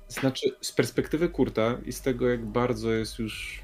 Znaczy, 0.07 0.55
z 0.61 0.72
perspektywy 0.72 1.30
Kurta 1.30 1.77
i 1.85 1.93
z 1.93 2.01
tego, 2.01 2.30
jak 2.30 2.45
bardzo 2.45 2.91
jest 2.91 3.19
już 3.19 3.63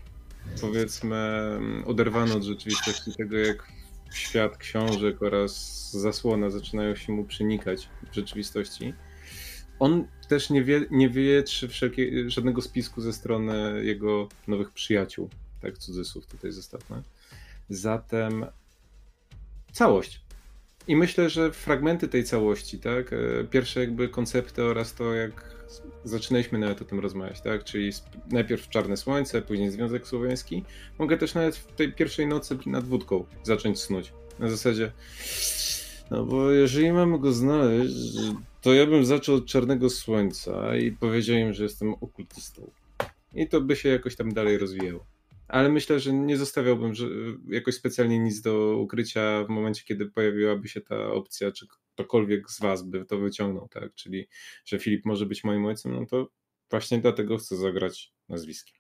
powiedzmy 0.61 1.49
oderwany 1.85 2.33
od 2.33 2.43
rzeczywistości, 2.43 3.11
tego 3.17 3.37
jak 3.37 3.67
świat 4.13 4.57
książek 4.57 5.21
oraz 5.21 5.91
zasłona 5.91 6.49
zaczynają 6.49 6.95
się 6.95 7.13
mu 7.13 7.25
przenikać 7.25 7.89
w 8.11 8.15
rzeczywistości. 8.15 8.93
On 9.79 10.07
też 10.27 10.49
nie 10.49 10.63
wie, 10.63 10.85
nie 10.91 11.09
wietrzy 11.09 11.67
wszelkie, 11.67 12.29
żadnego 12.29 12.61
spisku 12.61 13.01
ze 13.01 13.13
strony 13.13 13.85
jego 13.85 14.29
nowych 14.47 14.71
przyjaciół, 14.71 15.29
tak 15.61 15.77
cudzysłów 15.77 16.25
tutaj 16.25 16.51
zostawmy. 16.51 17.01
Zatem 17.69 18.45
całość. 19.71 20.21
I 20.87 20.95
myślę, 20.95 21.29
że 21.29 21.51
fragmenty 21.51 22.07
tej 22.07 22.23
całości, 22.23 22.79
tak, 22.79 23.13
e, 23.13 23.17
pierwsze 23.51 23.79
jakby 23.79 24.09
koncepty 24.09 24.63
oraz 24.63 24.93
to, 24.93 25.13
jak 25.13 25.59
zaczynaliśmy 26.03 26.59
nawet 26.59 26.81
o 26.81 26.85
tym 26.85 26.99
rozmawiać, 26.99 27.41
tak? 27.41 27.63
Czyli 27.63 27.91
najpierw 28.31 28.69
Czarne 28.69 28.97
Słońce, 28.97 29.41
później 29.41 29.71
Związek 29.71 30.07
Słowiański. 30.07 30.63
Mogę 30.99 31.17
też 31.17 31.33
nawet 31.33 31.55
w 31.55 31.75
tej 31.75 31.93
pierwszej 31.93 32.27
nocy 32.27 32.57
nad 32.65 32.85
wódką 32.85 33.25
zacząć 33.43 33.79
snuć. 33.79 34.13
Na 34.39 34.49
zasadzie, 34.49 34.91
no 36.11 36.25
bo 36.25 36.51
jeżeli 36.51 36.91
mamy 36.91 37.19
go 37.19 37.31
znaleźć, 37.31 38.17
to 38.61 38.73
ja 38.73 38.85
bym 38.85 39.05
zaczął 39.05 39.35
od 39.35 39.45
Czarnego 39.45 39.89
Słońca 39.89 40.75
i 40.77 40.91
powiedział 40.91 41.35
im, 41.35 41.53
że 41.53 41.63
jestem 41.63 41.93
okultystą. 41.93 42.71
I 43.33 43.47
to 43.47 43.61
by 43.61 43.75
się 43.75 43.89
jakoś 43.89 44.15
tam 44.15 44.33
dalej 44.33 44.57
rozwijało. 44.57 45.05
Ale 45.49 45.69
myślę, 45.69 45.99
że 45.99 46.13
nie 46.13 46.37
zostawiałbym 46.37 46.95
że 46.95 47.07
jakoś 47.47 47.75
specjalnie 47.75 48.19
nic 48.19 48.41
do 48.41 48.77
ukrycia 48.77 49.43
w 49.43 49.49
momencie, 49.49 49.83
kiedy 49.85 50.05
pojawiłaby 50.05 50.67
się 50.67 50.81
ta 50.81 51.11
opcja, 51.11 51.51
czy 51.51 51.67
ktokolwiek 51.67 52.51
z 52.51 52.59
Was 52.59 52.83
by 52.83 53.05
to 53.05 53.17
wyciągnął, 53.17 53.67
tak? 53.67 53.93
Czyli, 53.95 54.27
że 54.65 54.79
Filip 54.79 55.05
może 55.05 55.25
być 55.25 55.43
moim 55.43 55.65
ojcem, 55.65 55.93
no 55.93 56.05
to 56.05 56.29
właśnie 56.69 56.99
dlatego 56.99 57.37
chcę 57.37 57.55
zagrać 57.55 58.13
nazwiskiem. 58.29 58.75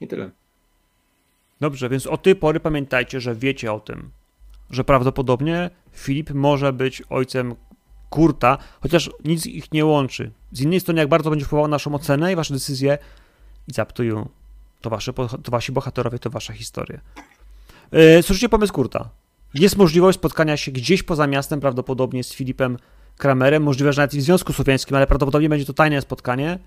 I 0.00 0.08
tyle. 0.08 0.30
Dobrze, 1.60 1.88
więc 1.88 2.06
od 2.06 2.22
tej 2.22 2.36
pory 2.36 2.60
pamiętajcie, 2.60 3.20
że 3.20 3.34
wiecie 3.34 3.72
o 3.72 3.80
tym, 3.80 4.10
że 4.70 4.84
prawdopodobnie 4.84 5.70
Filip 5.92 6.30
może 6.30 6.72
być 6.72 7.02
ojcem 7.10 7.54
Kurta, 8.10 8.58
chociaż 8.80 9.10
nic 9.24 9.46
ich 9.46 9.72
nie 9.72 9.84
łączy. 9.84 10.30
Z 10.52 10.60
innej 10.60 10.80
strony, 10.80 11.00
jak 11.00 11.08
bardzo 11.08 11.30
będzie 11.30 11.46
wpływało 11.46 11.68
naszą 11.68 11.94
ocenę 11.94 12.32
i 12.32 12.36
wasze 12.36 12.54
decyzje, 12.54 12.98
i 13.68 13.80
up 13.82 13.92
to 13.92 14.02
you. 14.02 14.37
To, 14.80 14.90
wasze, 14.90 15.12
to 15.12 15.50
wasi 15.50 15.72
bohaterowie, 15.72 16.18
to 16.18 16.30
wasza 16.30 16.52
historia. 16.52 17.00
Yy, 17.92 18.22
słyszycie 18.22 18.48
pomysł 18.48 18.72
Kurta. 18.72 19.10
Jest 19.54 19.76
możliwość 19.76 20.18
spotkania 20.18 20.56
się 20.56 20.72
gdzieś 20.72 21.02
poza 21.02 21.26
miastem, 21.26 21.60
prawdopodobnie 21.60 22.24
z 22.24 22.32
Filipem 22.32 22.78
Kramerem, 23.16 23.62
możliwe, 23.62 23.92
że 23.92 24.02
nawet 24.02 24.14
i 24.14 24.18
w 24.18 24.22
Związku 24.22 24.52
Słowiańskim, 24.52 24.96
ale 24.96 25.06
prawdopodobnie 25.06 25.48
będzie 25.48 25.66
to 25.66 25.72
tajne 25.72 26.00
spotkanie, 26.00 26.58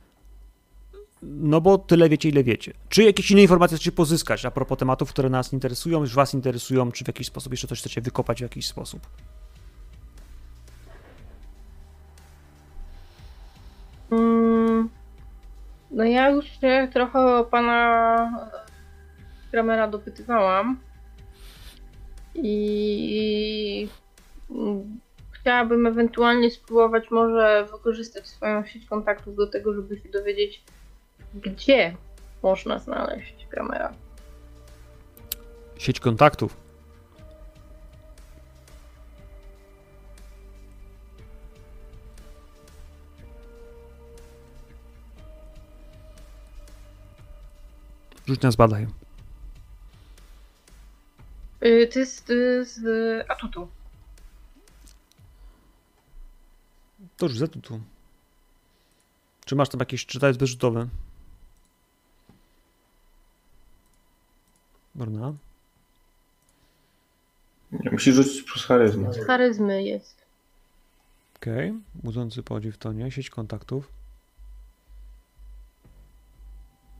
no 1.21 1.61
bo 1.61 1.77
tyle 1.77 2.09
wiecie, 2.09 2.29
ile 2.29 2.43
wiecie. 2.43 2.73
Czy 2.89 3.03
jakieś 3.03 3.31
inne 3.31 3.41
informacje 3.41 3.77
chcecie 3.77 3.91
pozyskać 3.91 4.45
a 4.45 4.51
propos 4.51 4.77
tematów, 4.77 5.09
które 5.09 5.29
nas 5.29 5.53
interesują, 5.53 6.01
już 6.01 6.15
was 6.15 6.33
interesują, 6.33 6.91
czy 6.91 7.03
w 7.03 7.07
jakiś 7.07 7.27
sposób 7.27 7.53
jeszcze 7.53 7.67
coś 7.67 7.79
chcecie 7.79 8.01
wykopać 8.01 8.37
w 8.39 8.41
jakiś 8.41 8.67
sposób? 8.67 9.07
Mm, 14.11 14.89
no 15.91 16.03
ja 16.03 16.29
już 16.29 16.45
się 16.45 16.87
trochę 16.93 17.45
pana 17.51 18.49
Kramera 19.51 19.87
dopytywałam 19.87 20.79
i 22.35 23.87
chciałabym 25.31 25.85
ewentualnie 25.87 26.51
spróbować 26.51 27.11
może 27.11 27.67
wykorzystać 27.71 28.27
swoją 28.27 28.65
sieć 28.65 28.85
kontaktów 28.85 29.35
do 29.35 29.47
tego, 29.47 29.73
żeby 29.73 29.99
się 29.99 30.09
dowiedzieć, 30.09 30.63
gdzie 31.35 31.95
można 32.43 32.79
znaleźć 32.79 33.47
Kramera. 33.49 33.93
Sieć 35.77 35.99
kontaktów. 35.99 36.60
Rzuć 48.31 48.41
nas 48.41 48.55
badaj. 48.55 48.87
Yy, 51.61 51.87
to 51.87 51.99
jest 51.99 52.29
yy, 52.29 52.65
z 52.65 52.81
atutu. 53.31 53.67
To 57.17 57.25
już 57.25 57.37
z 57.37 57.43
atutu. 57.43 57.81
Czy 59.45 59.55
masz 59.55 59.69
tam 59.69 59.79
jakieś, 59.79 60.05
czy 60.05 60.19
to 60.19 60.27
jest 60.27 60.39
wyrzutowe? 60.39 60.87
Borna? 64.95 65.33
Nie, 67.71 67.91
musisz 67.91 68.15
rzucić 68.15 68.43
przez 68.43 68.63
charyzmę. 68.63 69.13
Z 69.13 69.27
charyzmy 69.27 69.83
jest. 69.83 70.25
Okej, 71.35 71.69
okay. 71.69 71.81
budzący 71.95 72.43
podziw 72.43 72.77
to 72.77 72.93
nie, 72.93 73.11
sieć 73.11 73.29
kontaktów. 73.29 74.00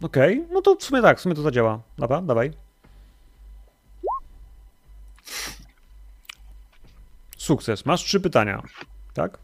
Okej, 0.01 0.39
okay. 0.39 0.53
no 0.53 0.61
to 0.61 0.75
w 0.75 0.83
sumie 0.83 1.01
tak, 1.01 1.17
w 1.17 1.21
sumie 1.21 1.35
to 1.35 1.41
zadziała. 1.41 1.80
Dobra, 1.97 2.21
dawaj. 2.21 2.51
Sukces. 7.38 7.85
Masz 7.85 8.03
trzy 8.03 8.19
pytania, 8.19 8.61
tak? 9.13 9.38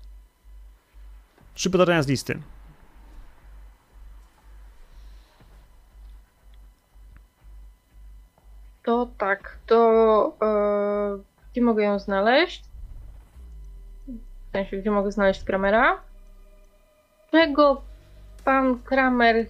Trzy 1.53 1.69
pytania 1.69 2.03
z 2.03 2.07
listy. 2.07 2.41
To 8.83 9.07
tak, 9.17 9.57
to 9.65 10.37
yy, 11.17 11.23
gdzie 11.51 11.61
mogę 11.61 11.83
ją 11.83 11.99
znaleźć? 11.99 12.63
W 14.07 14.51
sensie, 14.51 14.77
gdzie 14.77 14.91
mogę 14.91 15.11
znaleźć 15.11 15.43
Kramera? 15.43 16.01
Czego 17.31 17.81
pan 18.45 18.79
Kramer 18.79 19.47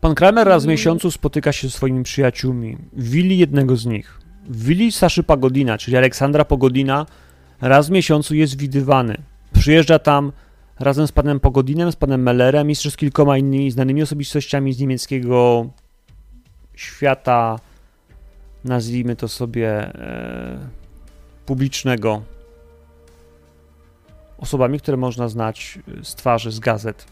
Pan 0.00 0.14
Kramer 0.14 0.46
raz 0.46 0.64
w 0.64 0.68
miesiącu 0.68 1.10
spotyka 1.10 1.52
się 1.52 1.68
ze 1.68 1.72
swoimi 1.72 2.02
przyjaciółmi. 2.02 2.76
W 2.92 3.10
willi 3.10 3.38
jednego 3.38 3.76
z 3.76 3.86
nich. 3.86 4.20
W 4.48 4.64
willi 4.64 4.92
Saszy 4.92 5.22
Pagodina, 5.22 5.78
czyli 5.78 5.96
Aleksandra 5.96 6.44
Pogodina, 6.44 7.06
raz 7.60 7.88
w 7.88 7.90
miesiącu 7.90 8.34
jest 8.34 8.58
widywany. 8.58 9.16
Przyjeżdża 9.52 9.98
tam 9.98 10.32
razem 10.78 11.06
z 11.06 11.12
panem 11.12 11.40
Pogodinem, 11.40 11.92
z 11.92 11.96
panem 11.96 12.22
Mellerem 12.22 12.70
i 12.70 12.74
z 12.74 12.96
kilkoma 12.96 13.38
innymi 13.38 13.70
znanymi 13.70 14.02
osobistościami 14.02 14.72
z 14.72 14.80
niemieckiego 14.80 15.66
świata, 16.74 17.58
nazwijmy 18.64 19.16
to 19.16 19.28
sobie, 19.28 19.68
e, 19.70 20.58
publicznego. 21.46 22.22
Osobami, 24.38 24.80
które 24.80 24.96
można 24.96 25.28
znać 25.28 25.78
z 26.02 26.14
twarzy, 26.14 26.52
z 26.52 26.60
gazet. 26.60 27.06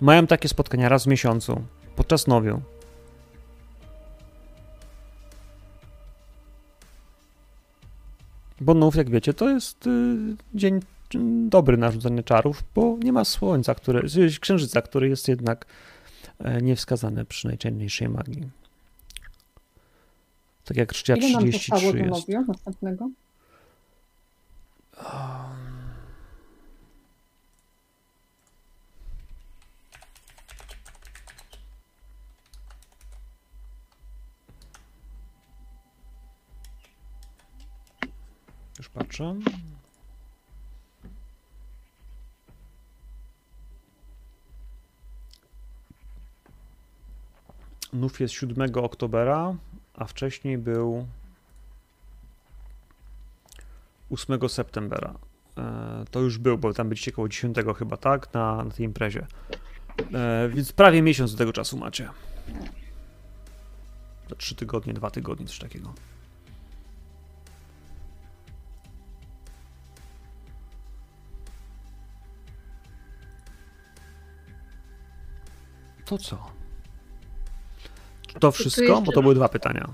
Mają 0.00 0.26
takie 0.26 0.48
spotkania 0.48 0.88
raz 0.88 1.04
w 1.04 1.06
miesiącu, 1.06 1.62
podczas 1.96 2.26
nowiu. 2.26 2.60
Bo 8.60 8.74
nów, 8.74 8.96
jak 8.96 9.10
wiecie, 9.10 9.34
to 9.34 9.48
jest 9.48 9.86
y, 9.86 9.90
dzień 10.54 10.80
dobry 11.48 11.76
na 11.76 11.90
rzucanie 11.90 12.22
czarów, 12.22 12.64
bo 12.74 12.96
nie 13.02 13.12
ma 13.12 13.24
słońca, 13.24 13.74
które, 13.74 14.02
księżyca, 14.40 14.82
który 14.82 15.08
jest 15.08 15.28
jednak 15.28 15.66
e, 16.38 16.62
niewskazany 16.62 17.24
przy 17.24 17.46
najciemniejszej 17.46 18.08
magii. 18.08 18.50
Tak 20.64 20.76
jak 20.76 20.92
trzcia 20.92 21.16
33 21.16 21.84
nam 21.84 22.10
do 22.10 22.16
jest. 22.16 22.28
Następnego? 22.48 23.10
Patrzę. 38.94 39.34
Nów 47.92 48.20
jest 48.20 48.34
7 48.34 48.70
oktobera, 48.74 49.54
a 49.94 50.04
wcześniej 50.04 50.58
był 50.58 51.06
8 54.10 54.48
septembra. 54.48 55.14
E, 55.58 56.04
to 56.10 56.20
już 56.20 56.38
był, 56.38 56.58
bo 56.58 56.74
tam 56.74 56.88
byliście 56.88 57.12
około 57.12 57.28
10 57.28 57.56
chyba, 57.78 57.96
tak? 57.96 58.34
Na, 58.34 58.64
na 58.64 58.70
tej 58.70 58.86
imprezie. 58.86 59.26
E, 60.14 60.48
więc 60.48 60.72
prawie 60.72 61.02
miesiąc 61.02 61.32
do 61.32 61.38
tego 61.38 61.52
czasu 61.52 61.76
macie. 61.76 62.08
Za 64.30 64.36
3 64.36 64.54
tygodnie, 64.54 64.94
2 64.94 65.10
tygodnie, 65.10 65.46
coś 65.46 65.58
takiego. 65.58 65.94
To 76.10 76.18
co? 76.18 76.38
To 78.40 78.52
wszystko? 78.52 79.00
Bo 79.00 79.12
to 79.12 79.22
były 79.22 79.34
dwa 79.34 79.48
pytania. 79.48 79.90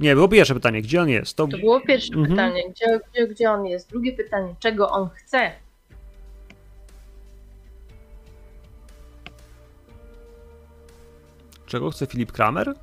Nie, 0.00 0.14
było 0.14 0.28
pierwsze 0.28 0.54
pytanie, 0.54 0.82
gdzie 0.82 1.02
on 1.02 1.08
jest? 1.08 1.36
To, 1.36 1.46
to 1.46 1.58
było 1.58 1.80
pierwsze 1.80 2.14
mhm. 2.14 2.30
pytanie, 2.30 2.62
gdzie, 2.70 3.00
gdzie, 3.12 3.28
gdzie 3.28 3.50
on 3.50 3.66
jest? 3.66 3.90
Drugie 3.90 4.12
pytanie, 4.12 4.54
czego 4.58 4.90
on 4.90 5.08
chce? 5.10 5.52
Czego 11.66 11.90
chce 11.90 12.06
Filip 12.06 12.32
Kramer? 12.32 12.74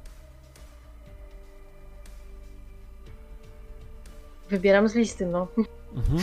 Wybieram 4.50 4.88
z 4.88 4.96
listy, 4.96 5.26
no. 5.26 5.48
Mhm. 5.96 6.20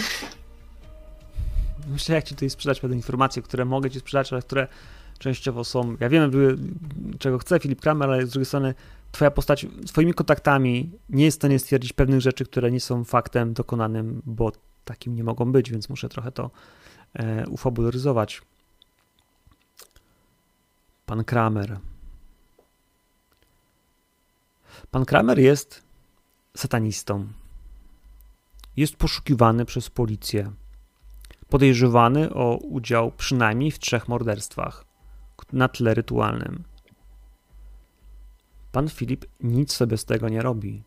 Myślę, 1.88 2.14
jak 2.14 2.24
ci 2.24 2.34
tutaj 2.34 2.50
sprzedać 2.50 2.80
pewne 2.80 2.96
informacje, 2.96 3.42
które 3.42 3.64
mogę 3.64 3.90
ci 3.90 4.00
sprzedać, 4.00 4.32
ale 4.32 4.42
które 4.42 4.68
częściowo 5.18 5.64
są. 5.64 5.96
Ja 6.00 6.08
wiem, 6.08 6.30
czego 7.18 7.38
chce 7.38 7.58
Filip 7.60 7.80
Kramer, 7.80 8.10
ale 8.10 8.26
z 8.26 8.30
drugiej 8.30 8.46
strony 8.46 8.74
Twoja 9.16 9.30
postać 9.30 9.66
swoimi 9.86 10.14
kontaktami 10.14 10.90
nie 11.08 11.24
jest 11.24 11.36
w 11.36 11.40
stanie 11.40 11.58
stwierdzić 11.58 11.92
pewnych 11.92 12.20
rzeczy, 12.20 12.44
które 12.44 12.70
nie 12.70 12.80
są 12.80 13.04
faktem 13.04 13.52
dokonanym, 13.52 14.22
bo 14.26 14.52
takim 14.84 15.14
nie 15.14 15.24
mogą 15.24 15.52
być, 15.52 15.70
więc 15.70 15.88
muszę 15.88 16.08
trochę 16.08 16.32
to 16.32 16.50
e, 17.14 17.46
ufabularyzować. 17.48 18.42
Pan 21.06 21.24
Kramer. 21.24 21.78
Pan 24.90 25.04
Kramer 25.04 25.38
jest 25.38 25.82
satanistą. 26.56 27.26
Jest 28.76 28.96
poszukiwany 28.96 29.64
przez 29.64 29.90
policję. 29.90 30.52
Podejrzewany 31.48 32.34
o 32.34 32.56
udział 32.56 33.12
przynajmniej 33.12 33.70
w 33.70 33.78
trzech 33.78 34.08
morderstwach 34.08 34.85
na 35.52 35.68
tle 35.68 35.94
rytualnym. 35.94 36.64
Pan 38.72 38.88
Filip 38.88 39.24
nic 39.40 39.72
sobie 39.72 39.96
z 39.96 40.04
tego 40.04 40.28
nie 40.28 40.42
robi. 40.42 40.82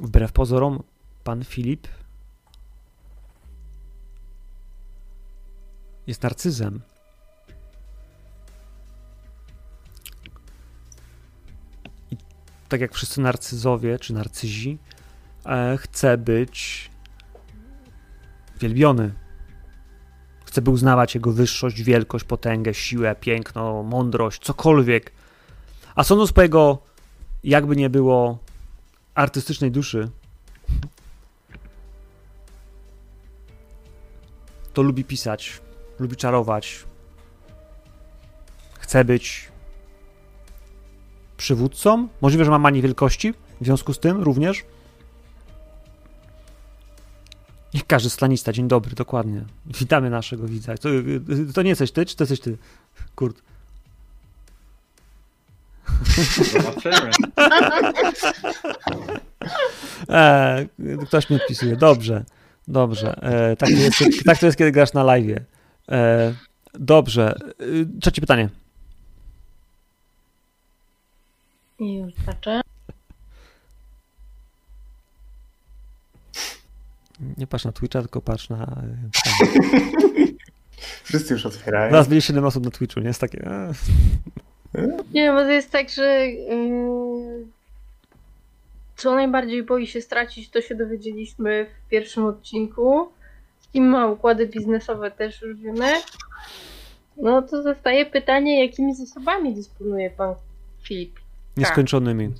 Wbrew 0.00 0.32
pozorom, 0.32 0.82
pan 1.24 1.44
Filip 1.44 1.88
jest 6.06 6.22
narcyzem. 6.22 6.82
Tak 12.76 12.80
jak 12.80 12.94
wszyscy 12.94 13.20
narcyzowie 13.20 13.98
czy 13.98 14.12
narcyzi, 14.14 14.78
e, 15.46 15.76
chce 15.80 16.18
być 16.18 16.90
wielbiony. 18.60 19.14
Chce 20.44 20.62
by 20.62 20.70
uznawać 20.70 21.14
jego 21.14 21.32
wyższość, 21.32 21.82
wielkość, 21.82 22.24
potęgę, 22.24 22.74
siłę, 22.74 23.14
piękno, 23.20 23.82
mądrość, 23.82 24.42
cokolwiek. 24.42 25.12
A 25.94 26.04
sądząc 26.04 26.32
po 26.32 26.42
jego, 26.42 26.82
jakby 27.44 27.76
nie 27.76 27.90
było, 27.90 28.38
artystycznej 29.14 29.70
duszy, 29.70 30.10
to 34.72 34.82
lubi 34.82 35.04
pisać, 35.04 35.60
lubi 35.98 36.16
czarować, 36.16 36.84
chce 38.78 39.04
być 39.04 39.48
przywódcą. 41.36 42.08
Możliwe, 42.20 42.44
że 42.44 42.50
ma 42.50 42.58
manię 42.58 42.82
wielkości 42.82 43.34
w 43.60 43.64
związku 43.64 43.92
z 43.92 43.98
tym 43.98 44.22
również. 44.22 44.64
I 47.72 47.80
każdy 47.80 48.10
slanista, 48.10 48.52
dzień 48.52 48.68
dobry, 48.68 48.94
dokładnie. 48.94 49.44
Witamy 49.66 50.10
naszego 50.10 50.46
widza. 50.46 50.76
To, 50.76 50.88
to 51.54 51.62
nie 51.62 51.68
jesteś 51.68 51.92
ty, 51.92 52.06
czy 52.06 52.16
to 52.16 52.22
jesteś 52.22 52.40
ty? 52.40 52.58
Kurt. 53.14 53.42
Zobaczymy. 56.52 57.10
E, 60.08 60.66
ktoś 61.06 61.30
mi 61.30 61.36
odpisuje. 61.36 61.76
Dobrze, 61.76 62.24
dobrze. 62.68 63.22
E, 63.22 63.56
tak, 63.56 63.68
to 63.68 63.76
jest, 63.76 63.98
tak 64.24 64.38
to 64.38 64.46
jest, 64.46 64.58
kiedy 64.58 64.72
grasz 64.72 64.92
na 64.92 65.04
live. 65.04 65.38
E, 65.90 66.34
dobrze. 66.74 67.34
E, 67.60 68.00
trzecie 68.00 68.20
pytanie. 68.20 68.48
I 71.78 71.94
już 71.94 72.14
patrzę. 72.26 72.60
Nie 77.36 77.46
patrz 77.46 77.64
na 77.64 77.72
Twitcha, 77.72 78.00
tylko 78.00 78.20
patrz 78.20 78.48
na. 78.48 78.62
e, 78.64 78.96
Wszyscy 81.04 81.34
już 81.34 81.46
otwierają. 81.46 81.90
Zaraz 81.90 82.08
będzie 82.08 82.22
7 82.26 82.44
osób 82.44 82.64
na 82.64 82.70
Twitchu, 82.70 83.00
nie 83.00 83.06
jest 83.06 83.20
takie. 83.20 83.46
e, 83.46 83.72
Nie, 85.14 85.32
bo 85.32 85.38
to 85.38 85.50
jest 85.50 85.70
tak, 85.70 85.90
że 85.90 86.26
yy, 86.26 87.46
co 88.96 89.14
najbardziej 89.14 89.62
boi 89.62 89.86
się 89.86 90.00
stracić, 90.00 90.50
to 90.50 90.60
się 90.60 90.74
dowiedzieliśmy 90.74 91.66
w 91.86 91.88
pierwszym 91.88 92.24
odcinku. 92.24 93.08
Kim 93.72 93.84
ma 93.88 94.06
układy 94.06 94.46
biznesowe 94.46 95.10
też 95.10 95.42
już 95.42 95.56
wiemy. 95.56 95.92
No 97.16 97.42
to 97.42 97.62
zostaje 97.62 98.06
pytanie, 98.06 98.66
jakimi 98.66 98.94
zasobami 98.94 99.54
dysponuje 99.54 100.10
pan 100.10 100.34
Filip. 100.82 101.18
Nieskończonymi. 101.56 102.32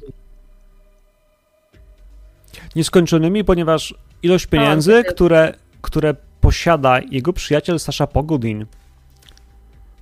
Nieskończonymi, 2.77 3.45
ponieważ 3.45 3.95
ilość 4.23 4.47
pieniędzy, 4.47 4.91
wtedy- 4.93 5.09
które, 5.15 5.55
które 5.83 6.15
posiada 6.41 7.01
jego 7.11 7.33
przyjaciel 7.33 7.79
Sasha 7.81 8.07
Pogodin, 8.07 8.67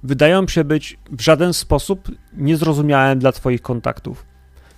wydają 0.02 0.48
się 0.48 0.64
być 0.64 0.98
w 1.10 1.20
żaden 1.20 1.52
sposób 1.52 2.08
niezrozumiałe 2.32 3.16
dla 3.16 3.32
Twoich 3.32 3.62
kontaktów. 3.62 4.24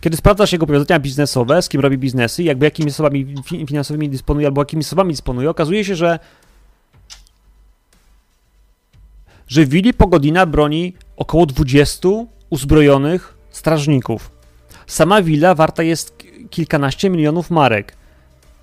Kiedy 0.00 0.16
sprawdzasz 0.16 0.52
jego 0.52 0.66
powiązania 0.66 0.98
biznesowe, 1.00 1.62
z 1.62 1.68
kim 1.68 1.81
robi 1.81 1.98
biznesy, 1.98 2.42
jakby 2.42 2.65
jakimi 2.66 2.90
zasobami 2.90 3.34
fi- 3.44 3.66
finansowymi 3.66 4.08
dysponuje, 4.10 4.47
albo 4.47 4.60
jakimi 4.60 4.82
zasobami 4.82 5.12
dysponuje, 5.12 5.50
okazuje 5.50 5.84
się, 5.84 5.97
że 5.97 6.18
że 9.48 9.66
Willy 9.66 9.92
Pogodina 9.92 10.47
broni 10.47 10.94
około 11.16 11.47
20 11.47 12.08
uzbrojonych 12.50 13.35
strażników. 13.56 14.30
Sama 14.86 15.22
willa 15.22 15.54
warta 15.54 15.82
jest 15.82 16.14
kilkanaście 16.50 17.10
milionów 17.10 17.50
marek. 17.50 17.96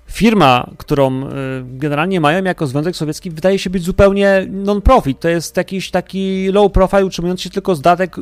Firma, 0.06 0.70
którą 0.78 1.22
y, 1.22 1.30
generalnie 1.64 2.20
mają 2.20 2.44
jako 2.44 2.66
Związek 2.66 2.96
Sowiecki, 2.96 3.30
wydaje 3.30 3.58
się 3.58 3.70
być 3.70 3.82
zupełnie 3.82 4.46
non-profit. 4.50 5.20
To 5.20 5.28
jest 5.28 5.56
jakiś 5.56 5.90
taki 5.90 6.48
low 6.52 6.72
profile, 6.72 7.06
utrzymujący 7.06 7.42
się 7.42 7.50
tylko 7.50 7.74
z, 7.74 7.80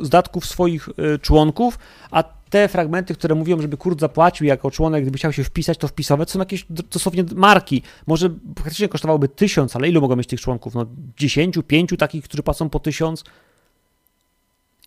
datków 0.08 0.46
swoich 0.46 0.88
y, 0.88 1.18
członków, 1.18 1.78
a 2.10 2.24
te 2.50 2.68
fragmenty, 2.68 3.14
które 3.14 3.34
mówią, 3.34 3.60
żeby 3.60 3.76
Kurt 3.76 4.00
zapłacił 4.00 4.46
jako 4.46 4.70
członek, 4.70 5.02
gdyby 5.02 5.18
chciał 5.18 5.32
się 5.32 5.44
wpisać, 5.44 5.78
to 5.78 5.88
wpisowe, 5.88 6.26
to 6.26 6.32
są 6.32 6.38
jakieś 6.38 6.66
dosłownie 6.70 7.24
marki. 7.34 7.82
Może 8.06 8.30
praktycznie 8.54 8.88
kosztowałoby 8.88 9.28
tysiąc, 9.28 9.76
ale 9.76 9.88
ilu 9.88 10.00
mogą 10.00 10.16
mieć 10.16 10.26
tych 10.26 10.40
członków? 10.40 10.74
No 10.74 10.86
10, 11.16 11.58
5 11.66 11.90
takich, 11.98 12.24
którzy 12.24 12.42
płacą 12.42 12.68
po 12.68 12.80
tysiąc. 12.80 13.24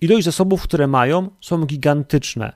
Ilość 0.02 0.26
zasobów, 0.26 0.64
które 0.64 0.88
mają, 0.88 1.30
są 1.42 1.66
gigantyczne. 1.66 2.54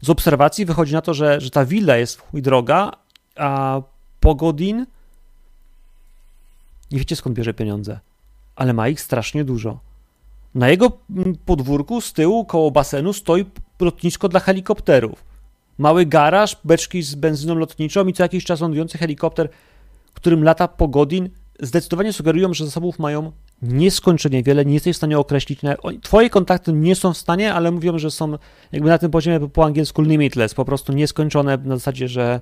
Z 0.00 0.10
obserwacji 0.10 0.64
wychodzi 0.64 0.92
na 0.92 1.00
to, 1.00 1.14
że, 1.14 1.40
że 1.40 1.50
ta 1.50 1.64
willa 1.64 1.96
jest 1.96 2.20
chuj 2.20 2.42
droga, 2.42 2.92
a 3.36 3.82
Pogodin 4.20 4.86
nie 6.90 6.98
wiecie 6.98 7.16
skąd 7.16 7.36
bierze 7.36 7.54
pieniądze, 7.54 8.00
ale 8.56 8.72
ma 8.72 8.88
ich 8.88 9.00
strasznie 9.00 9.44
dużo. 9.44 9.80
Na 10.54 10.68
jego 10.68 10.92
mm, 11.10 11.36
podwórku 11.46 12.00
z 12.00 12.12
tyłu 12.12 12.44
koło 12.44 12.70
basenu 12.70 13.12
stoi 13.12 13.44
lotnisko 13.80 14.28
dla 14.28 14.40
helikopterów. 14.40 15.24
Mały 15.78 16.06
garaż, 16.06 16.56
beczki 16.64 17.02
z 17.02 17.14
benzyną 17.14 17.54
lotniczą 17.54 18.06
i 18.06 18.12
co 18.12 18.22
jakiś 18.22 18.44
czas 18.44 18.60
lądujący 18.60 18.98
helikopter, 18.98 19.48
którym 20.14 20.44
lata 20.44 20.68
Pogodin, 20.68 21.30
zdecydowanie 21.60 22.12
sugerują, 22.12 22.54
że 22.54 22.64
zasobów 22.64 22.98
mają 22.98 23.32
nieskończenie 23.62 24.42
wiele, 24.42 24.64
nie 24.64 24.74
jesteś 24.74 24.94
w 24.94 24.96
stanie 24.96 25.18
określić. 25.18 25.60
Twoje 26.02 26.30
kontakty 26.30 26.72
nie 26.72 26.94
są 26.94 27.12
w 27.12 27.16
stanie, 27.16 27.54
ale 27.54 27.70
mówią, 27.70 27.98
że 27.98 28.10
są 28.10 28.38
jakby 28.72 28.88
na 28.88 28.98
tym 28.98 29.10
poziomie 29.10 29.48
po 29.48 29.64
angielsku 29.64 30.02
limitless, 30.02 30.54
po 30.54 30.64
prostu 30.64 30.92
nieskończone 30.92 31.58
na 31.64 31.76
zasadzie, 31.76 32.08
że 32.08 32.40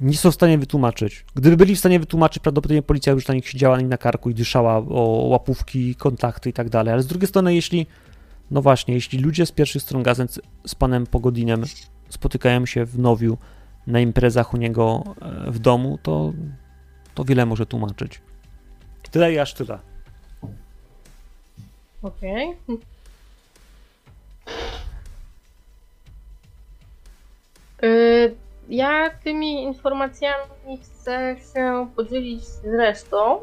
nie 0.00 0.16
są 0.16 0.30
w 0.30 0.34
stanie 0.34 0.58
wytłumaczyć. 0.58 1.24
Gdyby 1.34 1.56
byli 1.56 1.76
w 1.76 1.78
stanie 1.78 2.00
wytłumaczyć, 2.00 2.42
prawdopodobnie 2.42 2.82
policja 2.82 3.12
już 3.12 3.28
na 3.28 3.34
nich 3.34 3.48
siedziała 3.48 3.80
na 3.80 3.98
karku 3.98 4.30
i 4.30 4.34
dyszała 4.34 4.76
o 4.76 5.26
łapówki, 5.28 5.94
kontakty 5.94 6.50
i 6.50 6.52
tak 6.52 6.68
dalej. 6.68 6.92
Ale 6.92 7.02
z 7.02 7.06
drugiej 7.06 7.28
strony, 7.28 7.54
jeśli, 7.54 7.86
no 8.50 8.62
właśnie, 8.62 8.94
jeśli 8.94 9.18
ludzie 9.18 9.46
z 9.46 9.52
pierwszych 9.52 9.82
stron 9.82 10.02
gazet 10.02 10.40
z 10.66 10.74
panem 10.74 11.06
Pogodinem 11.06 11.62
spotykają 12.08 12.66
się 12.66 12.84
w 12.84 12.98
Nowiu 12.98 13.38
na 13.86 14.00
imprezach 14.00 14.54
u 14.54 14.56
niego 14.56 15.04
e, 15.22 15.50
w 15.50 15.58
domu, 15.58 15.98
to, 16.02 16.32
to 17.14 17.24
wiele 17.24 17.46
może 17.46 17.66
tłumaczyć. 17.66 18.20
Tyle 19.10 19.32
i 19.32 19.38
aż 19.38 19.54
tyle. 19.54 19.78
Okej. 22.02 22.56
Y, 27.82 28.34
Ja 28.68 29.10
tymi 29.24 29.62
informacjami 29.62 30.78
chcę 30.82 31.36
się 31.54 31.88
podzielić 31.96 32.44
z 32.44 32.64
resztą. 32.64 33.40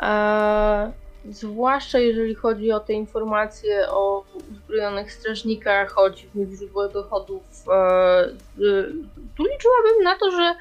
E, 0.00 0.92
zwłaszcza 1.30 1.98
jeżeli 1.98 2.34
chodzi 2.34 2.72
o 2.72 2.80
te 2.80 2.92
informacje 2.92 3.88
o 3.90 4.24
uzbrojonych 4.50 5.12
strażnikach, 5.12 5.98
o 5.98 6.10
dziwnych 6.10 6.48
źródłach 6.58 6.92
dochodów. 6.92 7.42
E, 7.68 8.24
y, 8.58 8.92
tu 9.36 9.42
liczyłabym 9.44 10.02
na 10.04 10.18
to, 10.18 10.30
że 10.30 10.54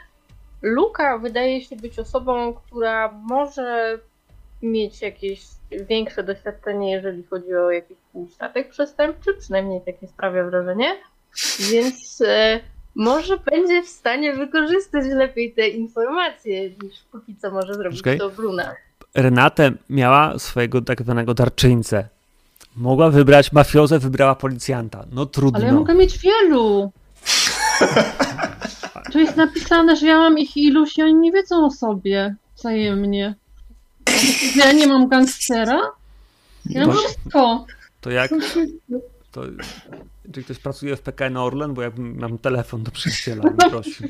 Luka 0.61 1.17
wydaje 1.17 1.61
się 1.61 1.75
być 1.75 1.99
osobą, 1.99 2.53
która 2.53 3.11
może 3.11 3.99
mieć 4.61 5.01
jakieś 5.01 5.41
większe 5.89 6.23
doświadczenie, 6.23 6.91
jeżeli 6.91 7.23
chodzi 7.23 7.55
o 7.55 7.71
jakiś 7.71 7.97
półstatek 8.13 8.69
przestępczy, 8.69 9.33
przynajmniej 9.33 9.81
takie 9.81 10.07
sprawia 10.07 10.43
wrażenie. 10.43 10.95
Więc 11.71 12.23
e, 12.27 12.59
może 12.95 13.37
będzie 13.37 13.83
w 13.83 13.87
stanie 13.87 14.33
wykorzystać 14.33 15.05
lepiej 15.05 15.51
te 15.51 15.67
informacje, 15.67 16.69
niż 16.69 17.03
póki 17.11 17.35
co 17.35 17.51
może 17.51 17.73
zrobić 17.73 17.97
Czekaj. 17.97 18.17
to 18.17 18.29
Bruna. 18.29 18.75
Renate 19.15 19.71
miała 19.89 20.39
swojego 20.39 20.81
tak 20.81 21.01
zwanego 21.01 21.33
darczyńcę. 21.33 22.07
Mogła 22.75 23.09
wybrać 23.09 23.51
mafiozę, 23.51 23.99
wybrała 23.99 24.35
policjanta. 24.35 25.05
No 25.11 25.25
trudno. 25.25 25.59
Ale 25.59 25.67
ja 25.67 25.73
mogę 25.73 25.93
mieć 25.93 26.19
wielu. 26.19 26.91
Tu 29.11 29.19
jest 29.19 29.37
napisane, 29.37 29.95
że 29.95 30.07
ja 30.07 30.17
mam 30.17 30.37
ich 30.37 30.57
iluś 30.57 30.97
i 30.97 31.01
oni 31.01 31.15
nie 31.15 31.31
wiedzą 31.31 31.65
o 31.65 31.71
sobie 31.71 32.35
wzajemnie. 32.55 33.35
Ja 34.55 34.71
nie 34.71 34.87
mam 34.87 35.07
gangstera? 35.07 35.81
Ja 36.65 36.87
mam 36.87 36.97
wszystko. 36.97 37.65
To 38.01 38.11
jak 38.11 38.31
to, 39.31 39.43
czy 40.33 40.43
ktoś 40.43 40.59
pracuje 40.59 40.95
w 40.95 41.01
PKN 41.01 41.37
Orlen, 41.37 41.73
bo 41.73 41.81
ja 41.81 41.91
mam 41.97 42.37
telefon 42.37 42.83
do 42.83 42.91
przyjaciela, 42.91 43.43
prosił. 43.69 44.07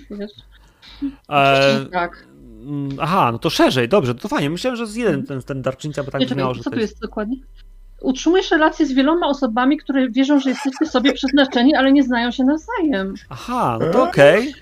E, 1.30 1.85
tak. 1.92 2.27
mm, 2.61 2.90
aha, 3.00 3.32
no 3.32 3.40
to 3.40 3.50
szerzej, 3.50 3.90
dobrze, 3.90 4.16
to 4.16 4.27
fajnie. 4.27 4.50
Myślałem, 4.50 4.77
że 4.77 4.88
z 4.88 4.95
jeden 4.95 5.26
ten, 5.26 5.42
ten 5.42 5.61
darczyńca, 5.61 6.03
bo 6.03 6.11
tak 6.11 6.22
Nie, 6.22 6.27
brzmiało, 6.27 6.53
że 6.53 6.64
co 6.64 6.69
to 6.69 6.76
tu 6.76 6.80
jest... 6.80 6.92
jest 6.92 7.01
dokładnie? 7.01 7.38
Utrzymujesz 8.01 8.51
relacje 8.51 8.85
z 8.85 8.93
wieloma 8.93 9.27
osobami, 9.27 9.77
które 9.77 10.09
wierzą, 10.09 10.40
że 10.40 10.50
jesteście 10.50 10.85
sobie 10.85 11.14
przeznaczeni, 11.14 11.76
ale 11.76 11.92
nie 11.92 12.03
znają 12.03 12.32
się 12.32 12.43
nawzajem. 12.43 13.14
Aha, 13.30 13.77
no 13.82 13.92
to 13.92 14.03
okej. 14.03 14.53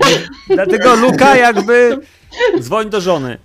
Dlatego 0.49 0.95
Luka 0.95 1.35
jakby 1.35 1.99
dzwoń 2.59 2.89
do 2.89 3.01
żony. 3.01 3.37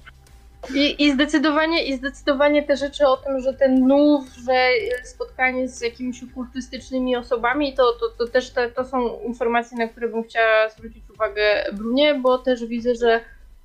I, 0.75 1.05
I 1.05 1.13
zdecydowanie, 1.13 1.85
i 1.85 1.97
zdecydowanie 1.97 2.63
te 2.63 2.77
rzeczy 2.77 3.07
o 3.07 3.17
tym, 3.17 3.41
że 3.41 3.55
ten 3.55 3.87
nów, 3.87 4.35
że 4.47 4.69
spotkanie 5.05 5.69
z 5.69 5.81
jakimiś 5.81 6.23
okultystycznymi 6.23 7.17
osobami, 7.17 7.75
to, 7.75 7.93
to, 7.93 8.09
to 8.19 8.33
też 8.33 8.51
te, 8.51 8.71
to 8.71 8.85
są 8.85 9.21
informacje, 9.27 9.79
na 9.79 9.89
które 9.89 10.09
bym 10.09 10.23
chciała 10.23 10.69
zwrócić 10.69 11.11
uwagę 11.11 11.65
Brunie, 11.73 12.15
bo 12.15 12.39
też 12.39 12.67
widzę, 12.67 12.95
że 12.95 13.21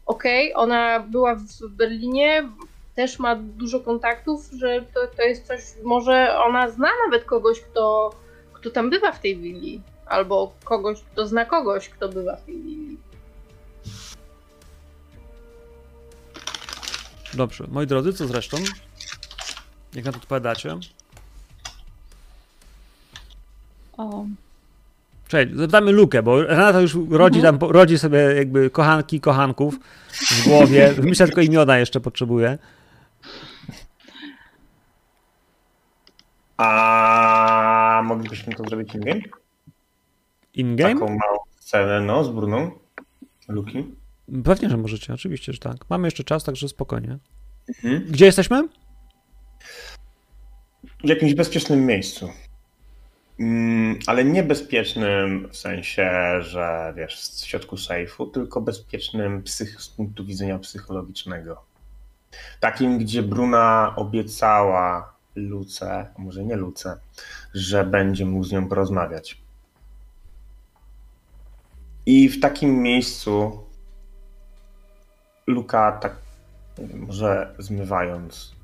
okej, 0.06 0.54
ona 0.56 1.00
była 1.00 1.36
w 1.36 1.70
Berlinie, 1.70 2.50
też 2.95 3.19
ma 3.19 3.35
dużo 3.35 3.80
kontaktów, 3.80 4.49
że 4.57 4.82
to, 4.93 5.07
to 5.17 5.24
jest 5.24 5.48
coś, 5.48 5.61
może 5.83 6.38
ona 6.45 6.69
zna 6.69 6.88
nawet 7.06 7.25
kogoś, 7.25 7.61
kto, 7.61 8.15
kto 8.53 8.69
tam 8.69 8.90
bywa 8.90 9.11
w 9.11 9.19
tej 9.19 9.38
willi, 9.38 9.82
albo 10.06 10.53
kogoś, 10.64 11.01
kto 11.11 11.27
zna 11.27 11.45
kogoś, 11.45 11.90
kto 11.90 12.09
bywa 12.09 12.35
w 12.35 12.45
tej 12.45 12.56
willi. 12.56 12.98
Dobrze, 17.33 17.65
moi 17.67 17.88
drodzy, 17.88 18.14
co 18.14 18.27
zresztą? 18.27 18.57
Jak 19.93 20.06
na 20.06 20.11
to 20.11 20.17
odpowiadacie? 20.17 20.77
O, 23.98 24.25
Cześć, 25.27 25.53
zapytamy 25.53 25.91
Lukę, 25.91 26.24
bo 26.24 26.43
Renata 26.43 26.82
już 26.82 26.98
rodzi 27.09 27.41
tam, 27.41 27.57
rodzi 27.61 27.99
sobie 27.99 28.19
jakby 28.19 28.69
kochanki, 28.69 29.22
kochanków 29.22 29.80
w 30.11 30.48
głowie. 30.48 30.93
Myślę, 31.03 31.25
tylko 31.25 31.41
imiona 31.41 31.77
jeszcze 31.77 31.99
potrzebuje. 31.99 32.57
A 36.58 38.01
moglibyśmy 38.06 38.53
to 38.53 38.64
zrobić 38.64 38.95
in-game? 38.95 39.22
In-game? 40.53 40.93
Taką 40.93 41.08
małą 41.08 41.38
scenę, 41.59 42.01
no, 42.01 42.24
z 42.24 42.30
Bruną. 42.30 42.72
Luki. 43.48 43.95
Pewnie, 44.43 44.69
że 44.69 44.77
możecie, 44.77 45.14
oczywiście, 45.14 45.53
że 45.53 45.59
tak. 45.59 45.75
Mamy 45.90 46.08
jeszcze 46.08 46.24
czas, 46.24 46.43
także 46.43 46.69
spokojnie. 46.69 47.17
Mhm. 47.67 48.06
Gdzie 48.09 48.25
jesteśmy? 48.25 48.67
W 51.03 51.08
jakimś 51.09 51.34
bezpiecznym 51.34 51.85
miejscu. 51.85 52.30
Mm, 53.40 54.00
ale 54.08 54.25
nie 54.25 54.43
bezpiecznym 54.43 55.48
w 55.51 55.58
sensie, 55.58 56.11
że 56.42 56.93
wiesz, 56.98 57.22
w 57.22 57.45
środku 57.45 57.77
sejfu, 57.77 58.27
tylko 58.27 58.61
bezpiecznym 58.61 59.43
psych- 59.43 59.80
z 59.80 59.90
punktu 59.90 60.25
widzenia 60.25 60.59
psychologicznego. 60.59 61.66
Takim, 62.59 62.98
gdzie 62.98 63.24
Bruna 63.24 63.93
obiecała 63.95 65.15
Luce, 65.36 66.08
może 66.18 66.44
nie 66.44 66.56
Luce, 66.56 67.00
że 67.54 67.84
będzie 67.84 68.26
mógł 68.26 68.44
z 68.44 68.52
nią 68.52 68.68
porozmawiać. 68.70 69.42
I 72.06 72.30
w 72.30 72.40
takim 72.40 72.82
miejscu 72.82 73.64
Luka 75.48 75.92
tak 75.92 76.16
może 76.94 77.56
zmywając 77.60 78.56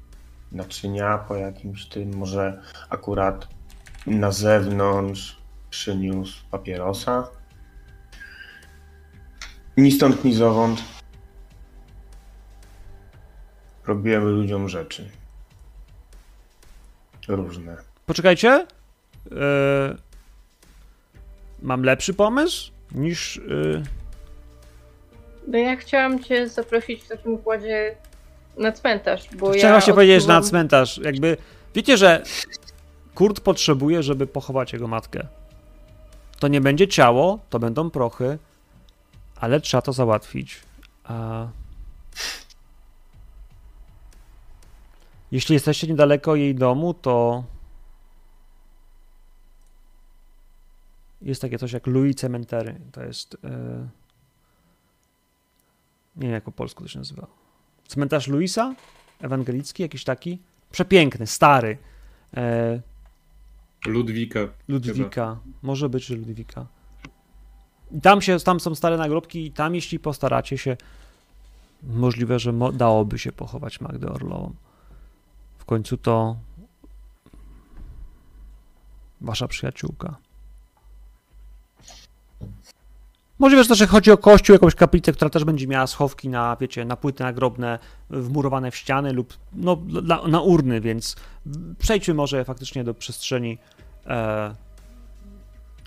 naczynia 0.51 1.17
po 1.17 1.35
jakimś 1.35 1.85
tym, 1.85 2.15
może 2.15 2.61
akurat 2.89 3.47
na 4.07 4.31
zewnątrz 4.31 5.41
przyniósł 5.69 6.45
papierosa. 6.51 7.27
Ni 9.77 9.91
stąd, 9.91 10.23
ni 10.23 10.33
zowąd. 10.33 10.83
Robiłem 13.85 14.23
ludziom 14.23 14.69
rzeczy. 14.69 15.20
Różne. 17.27 17.77
Poczekajcie. 18.05 18.67
Yy, 19.31 19.37
mam 21.61 21.83
lepszy 21.83 22.13
pomysł 22.13 22.71
niż. 22.91 23.35
Yy, 23.47 23.83
No 25.47 25.57
ja 25.57 25.75
chciałam 25.75 26.23
cię 26.23 26.49
zaprosić 26.49 27.03
w 27.03 27.07
takim 27.07 27.33
układzie 27.33 27.95
na 28.57 28.71
cmentarz, 28.71 29.27
bo 29.35 29.49
Chciałem 29.51 29.59
ja 29.67 29.71
właśnie 29.71 29.93
powiedzieć, 29.93 30.21
że 30.21 30.27
na 30.27 30.39
odczuwam- 30.39 30.49
cmentarz. 30.49 30.97
Jakby. 30.97 31.37
Wiecie, 31.75 31.97
że 31.97 32.23
Kurt 33.15 33.39
potrzebuje, 33.39 34.03
żeby 34.03 34.27
pochować 34.27 34.73
jego 34.73 34.87
matkę. 34.87 35.27
To 36.39 36.47
nie 36.47 36.61
będzie 36.61 36.87
ciało, 36.87 37.39
to 37.49 37.59
będą 37.59 37.89
prochy, 37.89 38.37
ale 39.39 39.61
trzeba 39.61 39.81
to 39.81 39.93
załatwić. 39.93 40.59
A... 41.03 41.47
Jeśli 45.31 45.53
jesteście 45.53 45.87
niedaleko 45.87 46.35
jej 46.35 46.55
domu, 46.55 46.93
to 46.93 47.43
jest 51.21 51.41
takie 51.41 51.57
coś 51.59 51.71
jak 51.71 51.87
Louis 51.87 52.15
Cementery. 52.15 52.79
To 52.91 53.03
jest. 53.03 53.37
e, 53.43 53.87
Nie 56.15 56.21
wiem, 56.27 56.31
jak 56.31 56.43
po 56.43 56.51
polsku 56.51 56.83
to 56.83 56.89
się 56.89 56.99
nazywa. 56.99 57.27
Cmentarz 57.87 58.27
Luisa? 58.27 58.75
Ewangelicki, 59.21 59.83
jakiś 59.83 60.03
taki? 60.03 60.39
Przepiękny, 60.71 61.27
stary. 61.27 61.77
E, 62.37 62.81
Ludwika. 63.87 64.39
Ludwika. 64.67 65.39
Może 65.61 65.89
być, 65.89 66.05
że 66.05 66.15
Ludwika. 66.15 66.65
I 67.91 68.01
tam, 68.01 68.21
się, 68.21 68.39
tam 68.39 68.59
są 68.59 68.75
stare 68.75 68.97
nagrobki 68.97 69.45
i 69.45 69.51
tam, 69.51 69.75
jeśli 69.75 69.99
postaracie 69.99 70.57
się, 70.57 70.77
możliwe, 71.83 72.39
że 72.39 72.51
mo- 72.53 72.71
dałoby 72.71 73.19
się 73.19 73.31
pochować 73.31 73.81
Magdę 73.81 74.09
Orlową. 74.11 74.53
W 75.61 75.65
końcu 75.65 75.97
to 75.97 76.35
wasza 79.21 79.47
przyjaciółka. 79.47 80.15
Możliwe, 83.39 83.63
że 83.63 83.69
też 83.69 83.89
chodzi 83.89 84.11
o 84.11 84.17
kościół, 84.17 84.53
jakąś 84.53 84.75
kaplicę, 84.75 85.11
która 85.11 85.29
też 85.29 85.43
będzie 85.43 85.67
miała 85.67 85.87
schowki 85.87 86.29
na, 86.29 86.57
wiecie, 86.61 86.85
na 86.85 86.95
płyty 86.95 87.23
nagrobne 87.23 87.79
wmurowane 88.09 88.71
w 88.71 88.75
ściany 88.75 89.13
lub 89.13 89.37
no, 89.53 89.77
na 90.27 90.41
urny, 90.41 90.81
więc 90.81 91.15
przejdźmy 91.79 92.13
może 92.13 92.45
faktycznie 92.45 92.83
do 92.83 92.93
przestrzeni 92.93 93.57
e, 94.05 94.55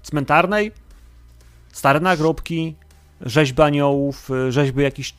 cmentarnej. 0.02 0.72
Stare 1.72 2.00
nagrobki, 2.00 2.74
rzeźby 3.20 3.62
aniołów, 3.62 4.28
rzeźby 4.48 4.82
jakichś 4.82 5.14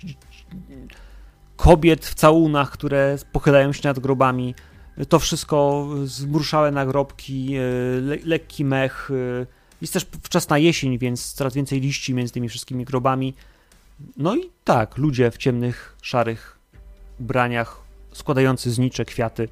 kobiet 1.65 2.05
w 2.05 2.13
całunach, 2.13 2.71
które 2.71 3.17
pochylają 3.31 3.73
się 3.73 3.81
nad 3.83 3.99
grobami. 3.99 4.55
To 5.09 5.19
wszystko 5.19 5.87
zmruszałe 6.03 6.71
nagrobki, 6.71 7.55
e, 7.55 7.61
le, 8.01 8.17
lekki 8.25 8.65
mech. 8.65 9.11
e, 9.41 9.45
Jest 9.81 9.93
też 9.93 10.07
wczesna 10.23 10.57
jesień, 10.57 10.97
więc 10.97 11.33
coraz 11.33 11.53
więcej 11.53 11.81
liści 11.81 12.13
między 12.13 12.33
tymi 12.33 12.49
wszystkimi 12.49 12.85
grobami. 12.85 13.33
No 14.17 14.35
i 14.35 14.49
tak, 14.63 14.97
ludzie 14.97 15.31
w 15.31 15.37
ciemnych, 15.37 15.95
szarych 16.01 16.59
ubraniach, 17.19 17.81
składający 18.11 18.71
znicze 18.71 19.05
kwiaty 19.05 19.47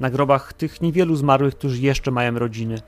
na 0.00 0.10
grobach 0.10 0.52
tych 0.52 0.80
niewielu 0.80 1.16
zmarłych, 1.16 1.54
którzy 1.54 1.82
jeszcze 1.82 2.10
mają 2.10 2.38
rodziny. 2.38 2.80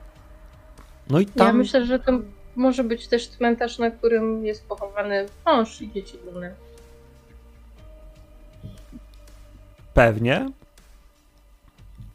No 1.09 1.19
i 1.19 1.25
tam 1.25 1.47
Ja 1.47 1.53
myślę, 1.53 1.85
że 1.85 1.99
to 1.99 2.11
może 2.55 2.83
być 2.83 3.07
też 3.07 3.27
cmentarz, 3.27 3.79
na 3.79 3.91
którym 3.91 4.45
jest 4.45 4.65
pochowany 4.67 5.25
mąż 5.45 5.81
i 5.81 5.91
dzieci 5.91 6.17
Bruny. 6.25 6.55
Pewnie 9.93 10.49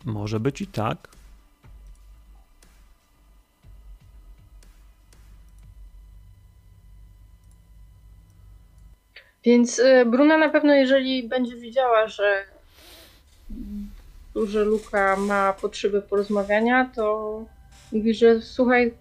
może 0.05 0.41
być 0.41 0.61
i 0.61 0.67
tak. 0.67 1.09
Więc 9.45 9.79
y, 9.79 10.05
Bruna 10.07 10.39
na 10.39 10.49
pewno, 10.49 10.75
jeżeli 10.75 11.29
będzie 11.29 11.57
widziała, 11.57 12.09
że, 12.09 12.45
że 14.47 14.65
Luka 14.65 15.17
ma 15.17 15.53
potrzebę 15.53 16.03
porozmawiania, 16.03 16.91
to 16.95 17.45
mówi, 17.93 18.15
że 18.15 18.43
słuchaj, 18.43 18.95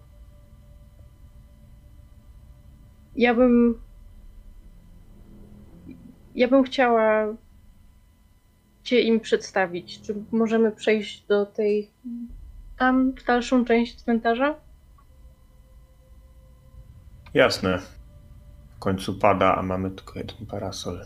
ja 3.16 3.34
bym 3.34 3.80
ja 6.34 6.48
bym 6.48 6.62
chciała 6.62 7.34
cię 8.86 9.00
im 9.00 9.20
przedstawić. 9.20 10.00
Czy 10.00 10.14
możemy 10.32 10.72
przejść 10.72 11.26
do 11.26 11.46
tej 11.46 11.90
tam 12.78 13.12
w 13.12 13.24
dalszą 13.24 13.64
część 13.64 14.02
cmentarza? 14.02 14.54
Jasne. 17.34 17.78
W 18.76 18.78
końcu 18.78 19.14
pada, 19.14 19.56
a 19.56 19.62
mamy 19.62 19.90
tylko 19.90 20.18
jeden 20.18 20.46
parasol. 20.46 21.04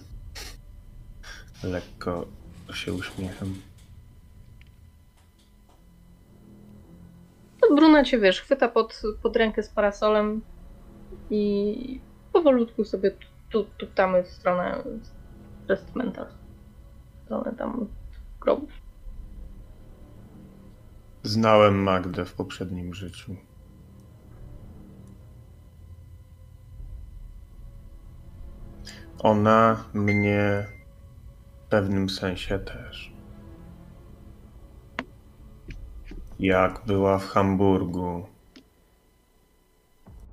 Lekko 1.63 2.27
się 2.75 2.93
uśmiecham. 2.93 3.55
To 7.61 7.75
Bruna 7.75 8.05
cię, 8.05 8.19
wiesz, 8.19 8.41
chwyta 8.41 8.69
pod, 8.69 9.03
pod 9.23 9.37
rękę 9.37 9.63
z 9.63 9.69
parasolem 9.69 10.41
i 11.31 12.01
powolutku 12.33 12.85
sobie 12.85 13.11
tu, 13.51 13.65
tu, 13.65 13.87
w 14.23 14.29
stronę 14.29 14.83
przez 15.65 15.81
cmentarz. 15.93 16.33
W 16.33 16.40
stronę 17.31 17.53
tam 17.57 17.87
grobów. 18.41 18.71
Znałem 21.23 21.83
Magdę 21.83 22.25
w 22.25 22.33
poprzednim 22.33 22.95
życiu. 22.95 23.37
Ona 29.19 29.85
mnie 29.95 30.67
w 31.67 31.69
pewnym 31.69 32.09
sensie 32.09 32.59
też. 32.59 33.13
Jak 36.39 36.87
była 36.87 37.19
w 37.19 37.27
Hamburgu, 37.27 38.27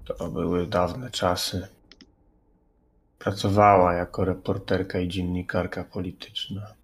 to 0.05 0.29
były 0.29 0.67
dawne 0.67 1.11
czasy. 1.11 1.67
Pracowała 3.19 3.93
jako 3.93 4.25
reporterka 4.25 4.99
i 4.99 5.07
dziennikarka 5.07 5.83
polityczna. 5.83 6.77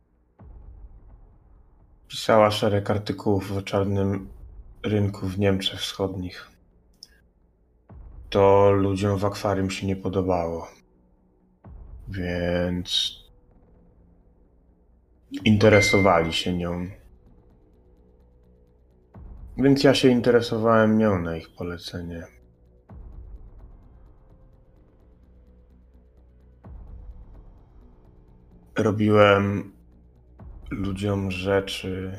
Pisała 2.14 2.52
szereg 2.52 2.90
artykułów 2.90 3.52
o 3.52 3.62
czarnym 3.62 4.30
rynku 4.84 5.28
w 5.28 5.40
Niemczech 5.40 5.80
Wschodnich. 5.80 6.50
To 8.30 8.72
ludziom 8.72 9.18
w 9.18 9.26
akwarium 9.26 9.72
się 9.72 9.88
nie 9.88 9.96
podobało. 9.96 10.68
Więc 12.08 13.14
interesowali 15.46 16.34
się 16.34 16.58
nią. 16.58 16.88
Więc 19.58 19.84
ja 19.84 19.94
się 19.94 20.08
interesowałem 20.08 20.98
nią 20.98 21.22
na 21.22 21.38
ich 21.38 21.56
polecenie. 21.56 22.24
Robiłem 28.76 29.73
ludziom 30.74 31.32
rzeczy, 31.32 32.18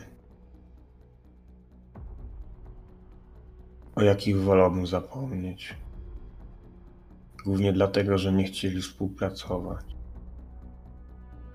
o 3.94 4.02
jakich 4.02 4.40
wolałbym 4.40 4.86
zapomnieć. 4.86 5.74
Głównie 7.44 7.72
dlatego, 7.72 8.18
że 8.18 8.32
nie 8.32 8.44
chcieli 8.44 8.82
współpracować. 8.82 9.84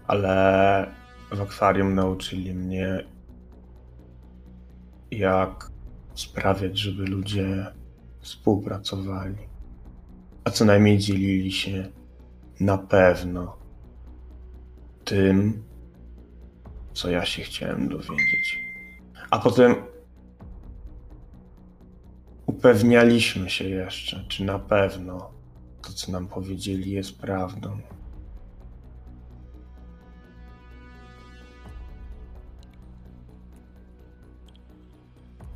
Ale 0.08 0.92
w 1.32 1.42
akwarium 1.42 1.96
nauczyli 1.96 2.54
mnie, 2.54 3.06
jak 5.12 5.72
sprawiać, 6.14 6.78
żeby 6.78 7.06
ludzie 7.06 7.66
współpracowali. 8.20 9.50
A 10.44 10.50
co 10.50 10.66
najmniej 10.66 10.98
dzielili 10.98 11.52
się 11.52 11.88
na 12.60 12.78
pewno 12.78 13.58
tym, 15.06 15.64
co 17.00 17.10
ja 17.10 17.26
się 17.26 17.44
chciałem 17.44 17.90
dowiedzieć. 17.90 18.60
A 19.30 19.40
potem 19.40 19.76
upewnialiśmy 22.46 23.50
się 23.50 23.70
jeszcze, 23.70 24.26
czy 24.28 24.44
na 24.44 24.60
pewno 24.60 25.32
to, 25.82 25.94
co 25.94 26.12
nam 26.12 26.28
powiedzieli, 26.28 26.92
jest 26.92 27.20
prawdą. 27.20 27.80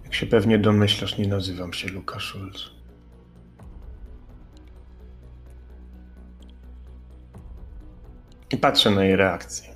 Jak 0.04 0.14
się 0.14 0.28
pewnie 0.28 0.60
domyślasz, 0.60 1.18
nie 1.18 1.28
nazywam 1.28 1.74
się 1.74 1.88
Luka 1.88 2.20
Schulz. 2.20 2.72
I 8.52 8.58
patrzę 8.58 8.92
na 8.92 9.06
jej 9.06 9.16
reakcję. 9.16 9.73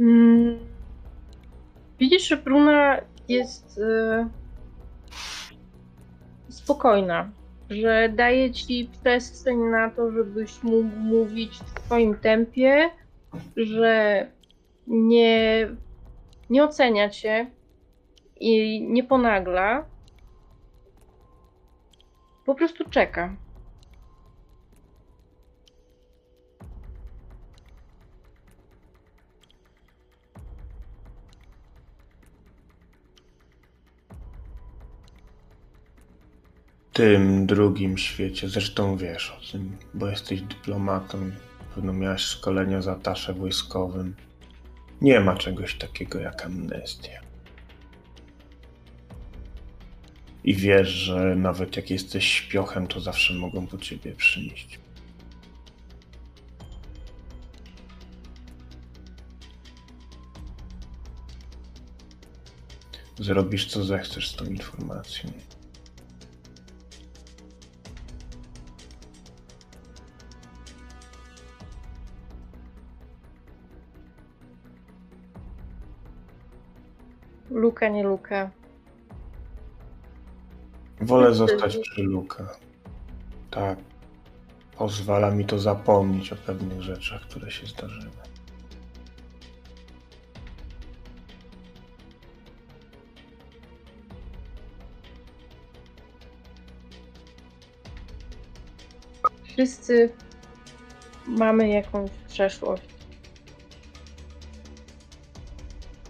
Mm. 0.00 0.58
Widzisz, 1.98 2.28
że 2.28 2.36
Bruna 2.36 3.00
jest 3.28 3.78
y, 3.78 4.26
spokojna, 6.48 7.30
że 7.70 8.08
daje 8.08 8.50
ci 8.50 8.90
przestrzeń 9.00 9.58
na 9.58 9.90
to, 9.90 10.12
żebyś 10.12 10.62
mógł 10.62 10.96
mówić 10.96 11.52
w 11.52 11.80
swoim 11.80 12.14
tempie, 12.14 12.90
że 13.56 14.26
nie, 14.86 15.68
nie 16.50 16.64
ocenia 16.64 17.10
cię 17.10 17.50
i 18.40 18.82
nie 18.82 19.04
ponagla. 19.04 19.84
Po 22.44 22.54
prostu 22.54 22.90
czeka. 22.90 23.36
Tym 36.94 37.46
drugim 37.46 37.98
świecie, 37.98 38.48
zresztą 38.48 38.96
wiesz 38.96 39.30
o 39.30 39.52
tym, 39.52 39.76
bo 39.94 40.08
jesteś 40.08 40.42
dyplomatą, 40.42 41.30
pewno 41.74 41.92
miałeś 41.92 42.20
szkolenia 42.20 42.82
za 42.82 42.92
atasze 42.92 43.34
wojskowym. 43.34 44.14
Nie 45.00 45.20
ma 45.20 45.36
czegoś 45.36 45.74
takiego 45.74 46.18
jak 46.18 46.46
amnestia. 46.46 47.20
I 50.44 50.54
wiesz, 50.54 50.88
że 50.88 51.36
nawet 51.36 51.76
jak 51.76 51.90
jesteś 51.90 52.32
śpiochem, 52.32 52.86
to 52.86 53.00
zawsze 53.00 53.34
mogą 53.34 53.66
po 53.66 53.78
ciebie 53.78 54.12
przyjść. 54.12 54.78
Zrobisz 63.18 63.66
co 63.66 63.84
zechcesz 63.84 64.30
z 64.30 64.36
tą 64.36 64.44
informacją. 64.44 65.30
Luka, 77.54 77.88
nie 77.88 78.02
Luka. 78.02 78.50
Wolę 81.00 81.34
zostać 81.34 81.78
przy 81.78 82.02
Luka. 82.02 82.48
Tak. 83.50 83.78
Pozwala 84.78 85.30
mi 85.30 85.44
to 85.44 85.58
zapomnieć 85.58 86.32
o 86.32 86.36
pewnych 86.36 86.82
rzeczach, 86.82 87.22
które 87.22 87.50
się 87.50 87.66
zdarzyły. 87.66 88.12
Wszyscy 99.44 100.12
mamy 101.26 101.68
jakąś 101.68 102.10
przeszłość. 102.28 102.93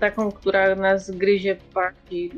Taką, 0.05 0.33
która 0.33 0.75
nas 0.75 1.11
gryzie 1.11 1.57
bardziej. 1.75 2.31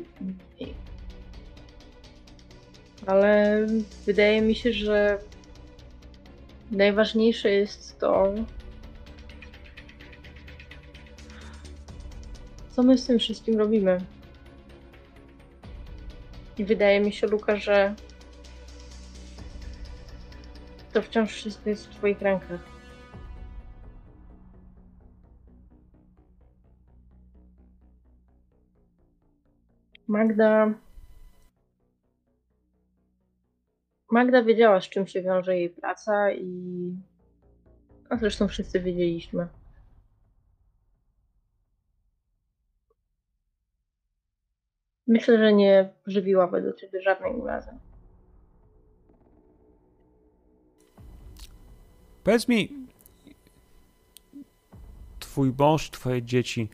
Ale 3.05 3.57
wydaje 4.05 4.41
mi 4.41 4.55
się, 4.55 4.73
że 4.73 5.19
najważniejsze 6.71 7.49
jest 7.49 7.99
to, 7.99 8.33
co 12.69 12.83
my 12.83 12.97
z 12.97 13.05
tym 13.05 13.19
wszystkim 13.19 13.59
robimy. 13.59 14.01
I 16.57 16.65
wydaje 16.65 16.99
mi 16.99 17.13
się, 17.13 17.27
Luka, 17.27 17.55
że 17.55 17.95
to 20.93 21.01
wciąż 21.01 21.33
wszystko 21.33 21.69
jest 21.69 21.87
w 21.87 21.95
Twoich 21.95 22.21
rękach. 22.21 22.76
Magda. 30.07 30.73
Magda 34.11 34.43
wiedziała, 34.43 34.81
z 34.81 34.89
czym 34.89 35.07
się 35.07 35.21
wiąże 35.21 35.57
jej 35.57 35.69
praca 35.69 36.31
i. 36.31 36.91
A 38.09 38.17
zresztą 38.17 38.47
wszyscy 38.47 38.79
wiedzieliśmy. 38.79 39.47
Myślę, 45.07 45.37
że 45.37 45.53
nie 45.53 45.93
żywiłaby 46.05 46.61
do 46.61 46.73
ciebie 46.73 47.01
żadnej 47.01 47.35
urazy. 47.35 47.71
Powiedz 52.23 52.47
mi, 52.47 52.87
twój 55.19 55.53
mąż, 55.59 55.89
twoje 55.89 56.23
dzieci 56.23 56.69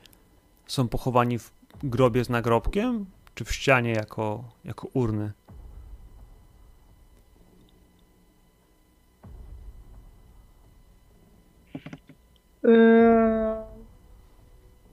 są 0.67 0.87
pochowani 0.87 1.39
w 1.39 1.51
grobie 1.83 2.23
z 2.25 2.29
nagrobkiem, 2.29 3.05
czy 3.35 3.45
w 3.45 3.51
ścianie 3.51 3.91
jako, 3.91 4.43
jako 4.63 4.87
urny? 4.93 5.33
Yy... 12.63 13.55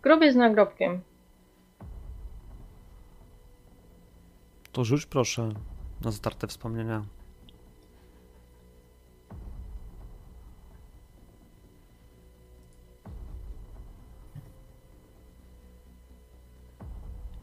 Grobie 0.02 0.32
z 0.32 0.36
nagrobkiem. 0.36 1.00
To 4.72 4.84
rzuć 4.84 5.06
proszę 5.06 5.48
na 6.00 6.10
zatarte 6.10 6.46
wspomnienia. 6.46 7.04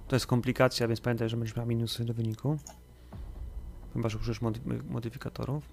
To 0.07 0.15
jest 0.15 0.27
komplikacja, 0.27 0.87
więc 0.87 1.01
pamiętaj, 1.01 1.29
że 1.29 1.37
będziesz 1.37 1.55
miał 1.55 1.65
minusy 1.65 2.05
do 2.05 2.13
wyniku. 2.13 2.57
Chyba, 3.93 4.09
że 4.09 4.17
użyjesz 4.17 4.41
modyfikatorów. 4.89 5.69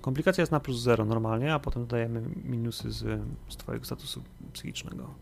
Komplikacja 0.00 0.42
jest 0.42 0.52
na 0.52 0.60
plus 0.60 0.80
0 0.80 1.04
normalnie, 1.04 1.54
a 1.54 1.58
potem 1.58 1.82
dodajemy 1.82 2.22
minusy 2.44 2.92
z, 2.92 3.22
z 3.48 3.56
twojego 3.56 3.84
statusu 3.84 4.22
psychicznego. 4.52 5.14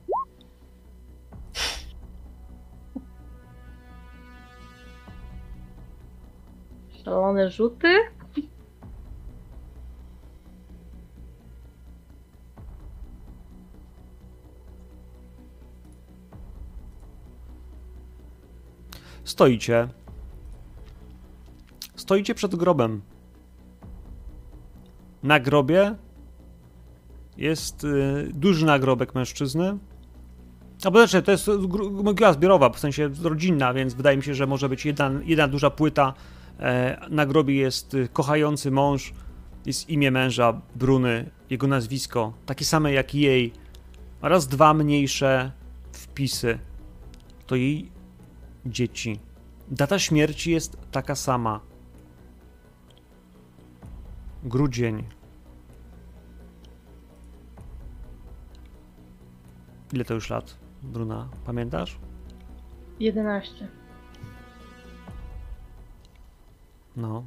Szalone 7.04 7.50
rzuty? 7.50 7.88
Stoicie. 19.32 19.88
Stoicie 21.96 22.34
przed 22.34 22.54
grobem. 22.54 23.00
Na 25.22 25.40
grobie 25.40 25.94
jest 27.36 27.84
y, 27.84 28.30
duży 28.34 28.66
nagrobek 28.66 29.14
mężczyzny. 29.14 29.78
A 30.84 30.90
bo 30.90 30.98
znaczy, 30.98 31.22
to 31.22 31.30
jest 31.30 31.50
mogiła 31.92 32.32
zbiorowa, 32.32 32.70
w 32.70 32.78
sensie 32.78 33.10
rodzinna, 33.22 33.74
więc 33.74 33.94
wydaje 33.94 34.16
mi 34.16 34.22
się, 34.22 34.34
że 34.34 34.46
może 34.46 34.68
być 34.68 34.84
jedna, 34.84 35.10
jedna 35.24 35.48
duża 35.48 35.70
płyta. 35.70 36.14
E, 36.60 37.00
na 37.10 37.26
grobie 37.26 37.54
jest 37.54 37.94
y, 37.94 38.08
kochający 38.12 38.70
mąż, 38.70 39.12
jest 39.66 39.90
imię 39.90 40.10
męża, 40.10 40.60
Bruny, 40.76 41.30
jego 41.50 41.66
nazwisko, 41.66 42.32
takie 42.46 42.64
same 42.64 42.92
jak 42.92 43.14
jej, 43.14 43.52
oraz 44.22 44.46
dwa 44.46 44.74
mniejsze 44.74 45.52
wpisy. 45.92 46.58
To 47.46 47.56
jej 47.56 48.01
dzieci. 48.66 49.20
Data 49.68 49.98
śmierci 49.98 50.50
jest 50.50 50.76
taka 50.90 51.14
sama. 51.14 51.60
Grudzień. 54.44 55.04
Ile 59.92 60.04
to 60.04 60.14
już 60.14 60.30
lat, 60.30 60.58
Bruna? 60.82 61.28
Pamiętasz? 61.44 61.98
11. 63.00 63.68
No. 66.96 67.24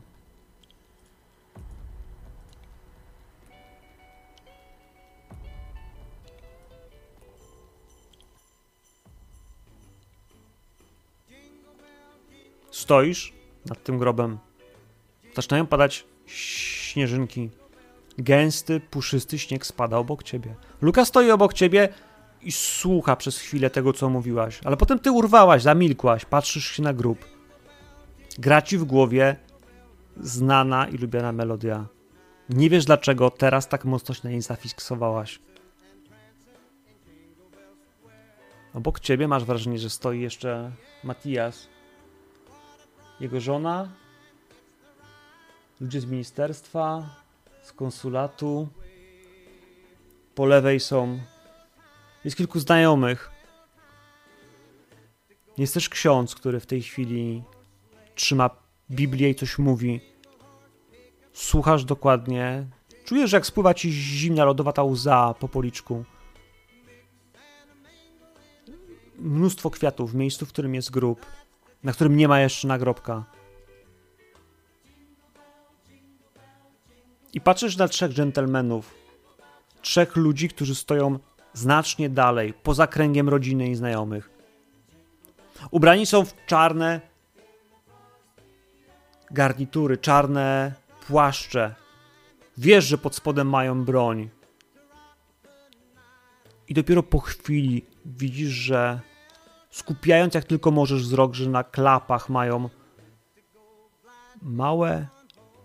Stoisz 12.76 13.34
nad 13.66 13.84
tym 13.84 13.98
grobem. 13.98 14.38
Zaczynają 15.36 15.68
padać 15.68 16.06
śnieżynki. 16.26 17.50
Gęsty, 18.18 18.80
puszysty 18.80 19.40
śnieg 19.40 19.66
spada 19.66 19.98
obok 19.98 20.24
ciebie. 20.24 20.56
Luka 20.82 21.06
stoi 21.06 21.32
obok 21.32 21.54
ciebie 21.54 21.90
i 22.42 22.52
słucha 22.52 23.16
przez 23.16 23.38
chwilę 23.40 23.70
tego, 23.70 23.94
co 23.94 24.10
mówiłaś, 24.10 24.60
ale 24.64 24.78
potem 24.78 25.00
ty 25.00 25.12
urwałaś, 25.12 25.62
zamilkłaś, 25.62 26.26
patrzysz 26.26 26.72
się 26.72 26.84
na 26.84 26.94
grób. 26.94 27.26
Gra 28.40 28.62
ci 28.62 28.78
w 28.78 28.84
głowie 28.84 29.36
znana 30.18 30.88
i 30.88 30.98
lubiana 30.98 31.32
melodia. 31.32 31.86
Nie 32.50 32.70
wiesz 32.70 32.86
dlaczego 32.86 33.30
teraz 33.32 33.68
tak 33.68 33.86
mocno 33.86 34.16
się 34.16 34.22
na 34.24 34.30
niej 34.30 34.42
zafiksowałaś. 34.42 35.40
Obok 38.74 39.00
ciebie 39.00 39.28
masz 39.28 39.46
wrażenie, 39.46 39.80
że 39.80 39.90
stoi 39.90 40.22
jeszcze 40.22 40.72
Matias, 41.04 41.75
jego 43.20 43.40
żona, 43.40 43.90
ludzie 45.82 46.02
z 46.02 46.06
ministerstwa, 46.06 47.10
z 47.64 47.74
konsulatu. 47.74 48.68
Po 50.36 50.46
lewej 50.46 50.80
są. 50.80 51.20
Jest 52.26 52.38
kilku 52.38 52.60
znajomych. 52.60 53.32
Jest 55.58 55.74
też 55.74 55.90
ksiądz, 55.90 56.36
który 56.36 56.60
w 56.60 56.66
tej 56.66 56.82
chwili 56.82 57.44
trzyma 58.16 58.50
Biblię 58.92 59.30
i 59.30 59.36
coś 59.36 59.58
mówi. 59.58 60.02
Słuchasz 61.34 61.86
dokładnie. 61.86 62.68
Czujesz, 63.06 63.32
jak 63.32 63.46
spływa 63.46 63.74
ci 63.74 63.92
zimna, 63.92 64.46
lodowata 64.46 64.84
łza 64.84 65.36
po 65.40 65.48
policzku. 65.48 66.04
Mnóstwo 69.20 69.70
kwiatów 69.70 70.12
w 70.12 70.16
miejscu, 70.16 70.46
w 70.46 70.50
którym 70.50 70.76
jest 70.76 70.92
grób, 70.92 71.26
na 71.86 71.94
którym 71.94 72.18
nie 72.18 72.28
ma 72.28 72.40
jeszcze 72.40 72.68
nagrobka. 72.68 73.24
I 77.34 77.42
patrzysz 77.42 77.78
na 77.78 77.88
trzech 77.88 78.12
dżentelmenów, 78.12 78.96
trzech 79.82 80.16
ludzi, 80.16 80.50
którzy 80.50 80.76
stoją 80.76 81.20
znacznie 81.54 82.10
dalej, 82.10 82.54
poza 82.64 82.88
kręgiem 82.88 83.30
rodziny 83.30 83.70
i 83.70 83.76
znajomych. 83.76 84.30
Ubrani 85.72 86.06
są 86.06 86.26
w 86.26 86.34
czarne 86.46 87.02
garnitury, 89.32 89.98
czarne 89.98 90.74
płaszcze. 91.08 91.76
Wiesz, 92.58 92.86
że 92.86 92.98
pod 92.98 93.16
spodem 93.16 93.50
mają 93.50 93.86
broń. 93.86 94.30
I 96.68 96.74
dopiero 96.74 97.04
po 97.04 97.20
chwili 97.20 97.86
widzisz, 98.06 98.50
że 98.50 99.00
skupiając 99.76 100.34
jak 100.34 100.46
tylko 100.46 100.72
możesz 100.72 101.04
wzrok, 101.04 101.34
że 101.34 101.50
na 101.50 101.64
klapach 101.64 102.30
mają 102.30 102.70
małe 104.42 105.08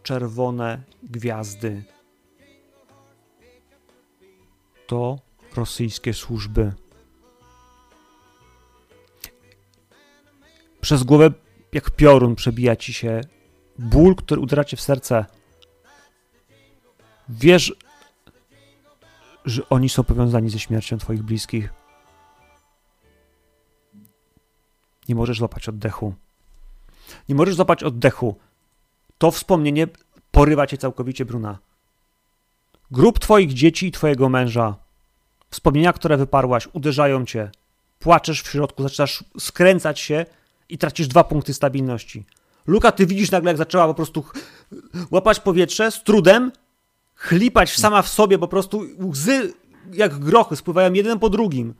czerwone 0.02 0.82
gwiazdy. 1.02 1.84
To 4.86 5.18
rosyjskie 5.56 6.14
służby. 6.14 6.72
Przez 10.80 11.02
głowę, 11.02 11.30
jak 11.72 11.90
piorun, 11.90 12.34
przebija 12.34 12.76
ci 12.76 12.92
się 12.92 13.20
ból, 13.78 14.16
który 14.16 14.40
uderza 14.40 14.64
cię 14.64 14.76
w 14.76 14.80
serce. 14.80 15.24
Wiesz, 17.28 17.74
że 19.44 19.68
oni 19.68 19.88
są 19.88 20.04
powiązani 20.04 20.50
ze 20.50 20.58
śmiercią 20.58 20.98
twoich 20.98 21.22
bliskich. 21.22 21.79
Nie 25.10 25.16
możesz 25.16 25.38
złapać 25.38 25.68
oddechu. 25.68 26.14
Nie 27.28 27.34
możesz 27.34 27.54
złapać 27.54 27.82
oddechu. 27.82 28.36
To 29.18 29.30
wspomnienie 29.30 29.86
porywa 30.30 30.66
cię 30.66 30.78
całkowicie, 30.78 31.24
Bruna. 31.24 31.58
Grób 32.90 33.18
twoich 33.18 33.52
dzieci 33.52 33.86
i 33.86 33.92
twojego 33.92 34.28
męża. 34.28 34.74
Wspomnienia, 35.50 35.92
które 35.92 36.16
wyparłaś, 36.16 36.68
uderzają 36.72 37.24
cię. 37.24 37.50
Płaczesz 37.98 38.42
w 38.42 38.50
środku, 38.50 38.82
zaczynasz 38.82 39.24
skręcać 39.38 40.00
się 40.00 40.26
i 40.68 40.78
tracisz 40.78 41.08
dwa 41.08 41.24
punkty 41.24 41.54
stabilności. 41.54 42.24
Luka, 42.66 42.92
ty 42.92 43.06
widzisz 43.06 43.30
nagle, 43.30 43.50
jak 43.50 43.58
zaczęła 43.58 43.86
po 43.86 43.94
prostu 43.94 44.24
łapać 45.10 45.40
powietrze 45.40 45.90
z 45.90 46.02
trudem, 46.02 46.52
chlipać 47.14 47.76
sama 47.76 48.02
w 48.02 48.08
sobie, 48.08 48.38
po 48.38 48.48
prostu 48.48 48.82
łzy 49.00 49.52
jak 49.92 50.18
grochy 50.18 50.56
spływają 50.56 50.92
jeden 50.92 51.18
po 51.18 51.30
drugim. 51.30 51.74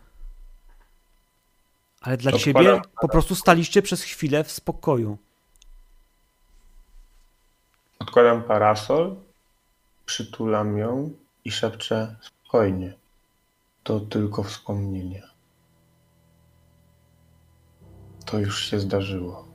Ale 2.01 2.17
dla 2.17 2.33
ciebie 2.33 2.81
po 3.01 3.09
prostu 3.09 3.35
staliście 3.35 3.83
przez 3.83 4.03
chwilę 4.03 4.45
w 4.45 4.53
spokoju. 4.53 5.19
Odkładam 7.99 8.43
parasol, 8.43 9.17
przytulam 10.07 10.79
ją 10.79 11.11
i 11.45 11.51
szepczę 11.51 12.17
spokojnie. 12.21 12.95
To 13.83 14.01
tylko 14.01 14.43
wspomnienie. 14.43 15.23
To 18.27 18.39
już 18.39 18.65
się 18.65 18.81
zdarzyło. 18.81 19.49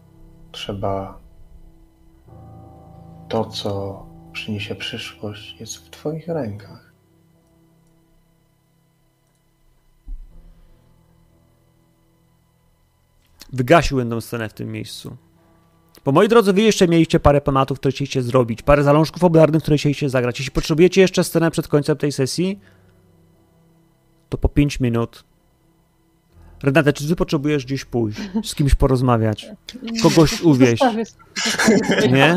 Trzeba. 0.52 1.20
To, 3.30 3.46
co 3.46 4.06
przyniesie 4.34 4.76
przyszłość, 4.76 5.60
jest 5.60 5.78
w 5.78 5.90
Twoich 5.90 6.28
rękach. 6.28 6.85
Wygasił 13.56 13.98
będą 13.98 14.22
scenę 14.22 14.50
w 14.50 14.54
tym 14.54 14.72
miejscu. 14.72 15.18
Bo 16.06 16.12
moi 16.12 16.28
drodzy, 16.28 16.54
wy 16.54 16.62
jeszcze 16.62 16.88
mieliście 16.88 17.20
parę 17.20 17.42
tematów, 17.42 17.80
które 17.80 17.92
chcieliście 17.92 18.22
zrobić, 18.22 18.62
parę 18.62 18.84
zalążków 18.84 19.24
obularnych, 19.24 19.62
które 19.62 19.78
chcieliście 19.78 20.10
zagrać. 20.10 20.40
Jeśli 20.40 20.52
potrzebujecie 20.52 21.02
jeszcze 21.02 21.24
scenę 21.24 21.52
przed 21.52 21.68
końcem 21.68 21.98
tej 21.98 22.12
sesji, 22.12 22.60
to 24.30 24.38
po 24.38 24.50
5 24.50 24.80
minut. 24.80 25.24
Renata, 26.64 26.94
czy 26.94 27.08
ty 27.08 27.16
potrzebujesz 27.16 27.66
gdzieś 27.66 27.86
pójść, 27.86 28.20
z 28.44 28.56
kimś 28.56 28.76
porozmawiać, 28.76 29.48
kogoś 30.04 30.42
uwieść? 30.42 30.84
Nie? 32.12 32.36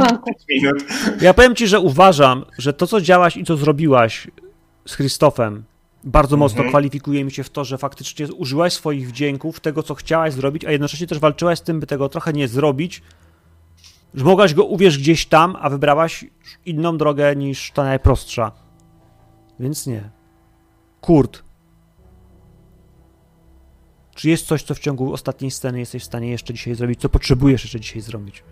Ja 1.20 1.34
powiem 1.34 1.54
ci, 1.54 1.68
że 1.68 1.80
uważam, 1.80 2.44
że 2.58 2.72
to, 2.72 2.86
co 2.86 3.00
działaś 3.00 3.36
i 3.36 3.44
co 3.44 3.56
zrobiłaś 3.56 4.30
z 4.86 4.96
Krzysztofem, 4.96 5.64
bardzo 6.08 6.36
mocno 6.36 6.56
Mhm. 6.56 6.68
kwalifikuje 6.68 7.24
mi 7.24 7.30
się 7.32 7.44
w 7.44 7.50
to, 7.50 7.64
że 7.64 7.78
faktycznie 7.78 8.32
użyłaś 8.32 8.72
swoich 8.72 9.08
wdzięków, 9.08 9.60
tego, 9.60 9.82
co 9.82 9.94
chciałaś 9.94 10.32
zrobić, 10.32 10.64
a 10.64 10.72
jednocześnie 10.72 11.06
też 11.06 11.18
walczyłaś 11.18 11.58
z 11.58 11.62
tym, 11.62 11.80
by 11.80 11.86
tego 11.86 12.08
trochę 12.08 12.32
nie 12.32 12.48
zrobić, 12.48 13.02
że 14.14 14.24
mogłaś 14.24 14.54
go 14.54 14.64
uwierz 14.64 14.98
gdzieś 14.98 15.26
tam, 15.26 15.56
a 15.60 15.70
wybrałaś 15.70 16.24
inną 16.66 16.98
drogę 16.98 17.36
niż 17.36 17.70
ta 17.70 17.84
najprostsza. 17.84 18.52
Więc 19.60 19.86
nie. 19.86 20.10
Kurt. 21.00 21.42
Czy 24.14 24.28
jest 24.28 24.46
coś, 24.46 24.62
co 24.62 24.74
w 24.74 24.78
ciągu 24.78 25.12
ostatniej 25.12 25.50
sceny 25.50 25.78
jesteś 25.78 26.02
w 26.02 26.06
stanie 26.06 26.30
jeszcze 26.30 26.54
dzisiaj 26.54 26.74
zrobić, 26.74 27.00
co 27.00 27.08
potrzebujesz 27.08 27.64
jeszcze 27.64 27.80
dzisiaj 27.80 28.00
zrobić? 28.00 28.44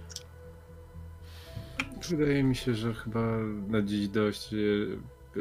Wydaje 2.09 2.43
mi 2.43 2.57
się, 2.57 2.75
że 2.75 2.95
chyba 2.95 3.21
na 3.69 3.83
dziś 3.83 4.09
dość, 4.09 4.55
e, 4.55 4.57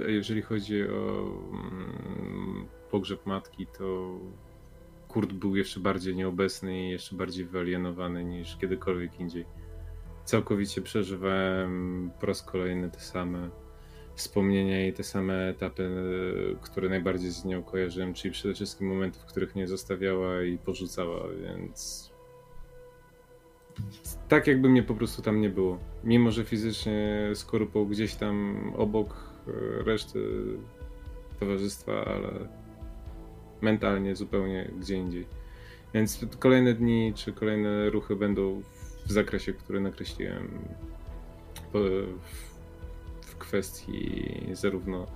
jeżeli 0.08 0.42
chodzi 0.42 0.84
o 0.84 1.32
mm, 1.52 2.66
pogrzeb 2.92 3.26
matki, 3.26 3.68
to 3.68 4.20
Kurt 5.08 5.34
był 5.34 5.56
jeszcze 5.56 5.80
bardziej 5.80 6.16
nieobecny 6.16 6.88
i 6.88 6.90
jeszcze 6.90 7.16
bardziej 7.16 7.46
wyalienowany 7.46 8.24
niż 8.24 8.58
kiedykolwiek 8.58 9.20
indziej. 9.20 9.46
Całkowicie 10.26 10.82
przeżywałem 10.82 12.12
po 12.20 12.26
raz 12.26 12.44
kolejny 12.44 12.92
te 12.92 13.00
same 13.00 13.50
wspomnienia 14.16 14.88
i 14.88 14.94
te 14.94 15.04
same 15.04 15.50
etapy, 15.50 15.84
e, 15.84 16.56
które 16.62 16.90
najbardziej 16.90 17.32
z 17.32 17.46
nią 17.46 17.64
kojarzyłem, 17.64 18.14
czyli 18.14 18.32
przede 18.32 18.54
wszystkim 18.54 18.88
momenty, 18.88 19.20
w 19.20 19.26
których 19.26 19.56
mnie 19.56 19.68
zostawiała 19.68 20.44
i 20.44 20.58
porzucała, 20.58 21.28
więc 21.44 22.12
tak 24.28 24.48
jakby 24.48 24.70
mnie 24.70 24.84
po 24.84 24.96
prostu 24.96 25.22
tam 25.22 25.42
nie 25.42 25.50
było. 25.50 25.80
Mimo, 26.04 26.32
że 26.32 26.44
fizycznie 26.44 27.32
skorupą 27.34 27.86
gdzieś 27.86 28.16
tam 28.16 28.58
obok 28.78 29.35
reszty 29.86 30.20
towarzystwa, 31.40 32.06
ale 32.06 32.48
mentalnie 33.62 34.16
zupełnie 34.16 34.72
gdzie 34.80 34.96
indziej. 34.96 35.28
Więc 35.94 36.26
kolejne 36.40 36.74
dni 36.74 37.14
czy 37.16 37.34
kolejne 37.34 37.90
ruchy 37.90 38.16
będą 38.16 38.62
w 39.06 39.12
zakresie, 39.12 39.54
który 39.54 39.80
nakreśliłem 39.80 40.50
w 43.22 43.36
kwestii 43.38 44.26
zarówno 44.54 45.08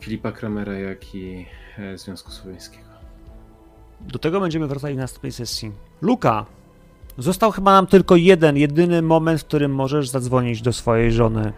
Filipa 0.00 0.32
Kramera, 0.32 0.72
jak 0.72 1.14
i 1.14 1.46
e, 1.78 1.98
Związku 1.98 2.30
Słowiańskiego. 2.30 2.84
Do 4.00 4.18
tego 4.18 4.40
będziemy 4.40 4.66
wracali 4.66 4.96
na 4.96 5.02
następnej 5.02 5.32
sesji. 5.32 5.72
Luka, 6.02 6.46
został 7.18 7.50
chyba 7.50 7.72
nam 7.72 7.86
tylko 7.86 8.16
jeden, 8.16 8.56
jedyny 8.56 9.02
moment, 9.02 9.40
w 9.40 9.44
którym 9.44 9.74
możesz 9.74 10.08
zadzwonić 10.08 10.62
do 10.62 10.72
swojej 10.72 11.12
żony. 11.12 11.52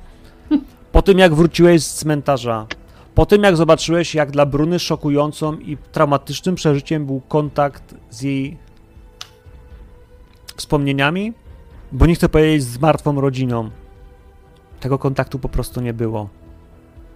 Po 0.96 1.02
tym, 1.02 1.18
jak 1.18 1.34
wróciłeś 1.34 1.84
z 1.84 1.94
cmentarza, 1.94 2.66
po 3.14 3.26
tym, 3.26 3.42
jak 3.42 3.56
zobaczyłeś, 3.56 4.14
jak 4.14 4.30
dla 4.30 4.46
Bruny 4.46 4.78
szokującą 4.78 5.58
i 5.58 5.76
traumatycznym 5.92 6.54
przeżyciem 6.54 7.06
był 7.06 7.20
kontakt 7.20 7.94
z 8.10 8.22
jej 8.22 8.56
wspomnieniami, 10.56 11.32
bo 11.92 12.06
nie 12.06 12.14
chcę 12.14 12.28
powiedzieć 12.28 12.62
z 12.62 12.78
martwą 12.78 13.20
rodziną. 13.20 13.70
Tego 14.80 14.98
kontaktu 14.98 15.38
po 15.38 15.48
prostu 15.48 15.80
nie 15.80 15.92
było. 15.92 16.28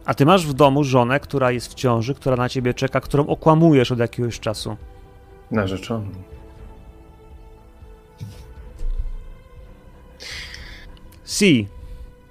A 0.05 0.15
ty 0.15 0.26
masz 0.26 0.47
w 0.47 0.52
domu 0.52 0.84
żonę, 0.84 1.20
która 1.20 1.50
jest 1.50 1.70
w 1.70 1.75
ciąży, 1.75 2.15
która 2.15 2.36
na 2.36 2.49
ciebie 2.49 2.75
czeka, 2.75 3.00
którą 3.00 3.26
okłamujesz 3.26 3.92
od 3.92 3.99
jakiegoś 3.99 4.41
czasu. 4.41 4.76
Narzeczoną. 5.50 6.07
Si, 11.25 11.68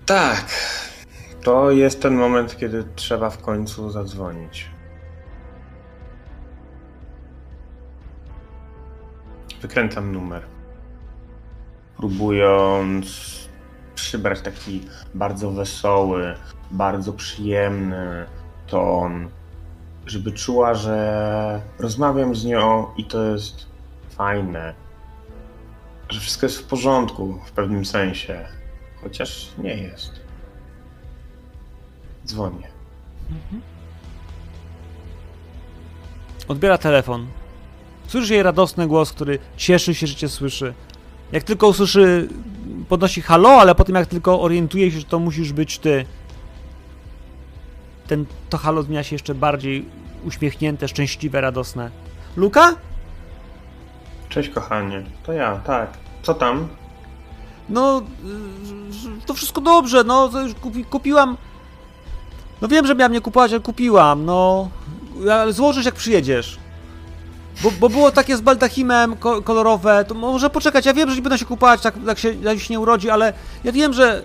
Tak. 0.06 0.46
To 1.44 1.72
jest 1.72 2.02
ten 2.02 2.16
moment, 2.16 2.58
kiedy 2.58 2.84
trzeba 2.96 3.30
w 3.30 3.38
końcu 3.38 3.90
zadzwonić. 3.90 4.70
Wykręcam 9.62 10.12
numer. 10.12 10.44
Próbując 11.98 13.30
przybrać 13.96 14.42
taki 14.42 14.82
bardzo 15.14 15.52
wesoły, 15.52 16.36
bardzo 16.72 17.14
przyjemny 17.14 18.26
ton, 18.68 19.30
żeby 20.06 20.32
czuła, 20.32 20.74
że 20.74 21.62
rozmawiam 21.80 22.36
z 22.36 22.46
nią 22.46 22.88
i 22.98 23.06
to 23.06 23.24
jest 23.24 23.66
fajne. 24.10 24.74
Że 26.10 26.20
wszystko 26.20 26.46
jest 26.46 26.60
w 26.60 26.68
porządku 26.68 27.40
w 27.46 27.52
pewnym 27.52 27.86
sensie. 27.86 28.46
Chociaż 29.02 29.52
nie 29.58 29.76
jest. 29.76 30.19
Dzwonię. 32.30 32.68
odbiera 36.48 36.78
telefon. 36.78 37.28
Słyszysz 38.08 38.30
jej 38.30 38.44
radosny 38.44 38.88
głos, 38.88 39.12
który 39.12 39.40
cieszy 39.58 39.96
się, 39.96 40.08
że 40.08 40.16
cię 40.16 40.30
słyszy. 40.30 40.74
Jak 41.32 41.44
tylko 41.44 41.68
usłyszy, 41.68 42.30
podnosi 42.90 43.22
halo, 43.22 43.50
ale 43.50 43.76
potem 43.76 43.96
jak 43.96 44.08
tylko 44.08 44.42
orientuje 44.42 44.92
się, 44.92 45.00
że 45.00 45.06
to 45.06 45.20
musisz 45.20 45.54
być 45.54 45.80
ty, 45.80 46.06
ten, 48.08 48.26
to 48.50 48.58
halo 48.58 48.84
zmienia 48.84 49.04
się 49.04 49.16
jeszcze 49.16 49.36
bardziej 49.36 49.86
uśmiechnięte, 50.26 50.88
szczęśliwe, 50.88 51.42
radosne. 51.42 51.92
Luka? 52.36 52.76
Cześć 54.30 54.50
kochanie. 54.50 55.04
To 55.24 55.34
ja, 55.34 55.56
tak. 55.56 55.98
Co 56.24 56.34
tam? 56.34 56.68
No, 57.70 58.02
y, 59.22 59.26
to 59.26 59.34
wszystko 59.34 59.62
dobrze, 59.62 60.04
no, 60.04 60.30
kupi, 60.62 60.86
kupiłam... 60.86 61.38
No 62.62 62.68
wiem, 62.68 62.88
że 62.88 62.96
miałam 62.96 63.12
nie 63.12 63.22
kupować, 63.22 63.52
ale 63.52 63.60
kupiłam, 63.62 64.26
no. 64.26 64.70
Ale 65.32 65.54
złożysz 65.54 65.86
jak 65.86 65.96
przyjedziesz. 65.96 66.58
Bo, 67.64 67.72
bo 67.80 67.90
było 67.90 68.12
takie 68.12 68.38
z 68.38 68.42
baldachimem 68.42 69.16
ko- 69.18 69.42
kolorowe, 69.42 70.06
to 70.08 70.14
może 70.14 70.50
poczekać, 70.50 70.86
ja 70.86 70.94
wiem, 70.94 71.10
że 71.10 71.16
nie 71.16 71.22
będę 71.22 71.38
się 71.38 71.46
kupować, 71.46 71.82
tak 71.82 71.96
jak 72.08 72.20
się, 72.20 72.34
jak 72.34 72.60
się 72.60 72.74
nie 72.74 72.80
urodzi, 72.80 73.10
ale 73.10 73.34
ja 73.64 73.72
wiem, 73.72 73.94
że... 73.94 74.22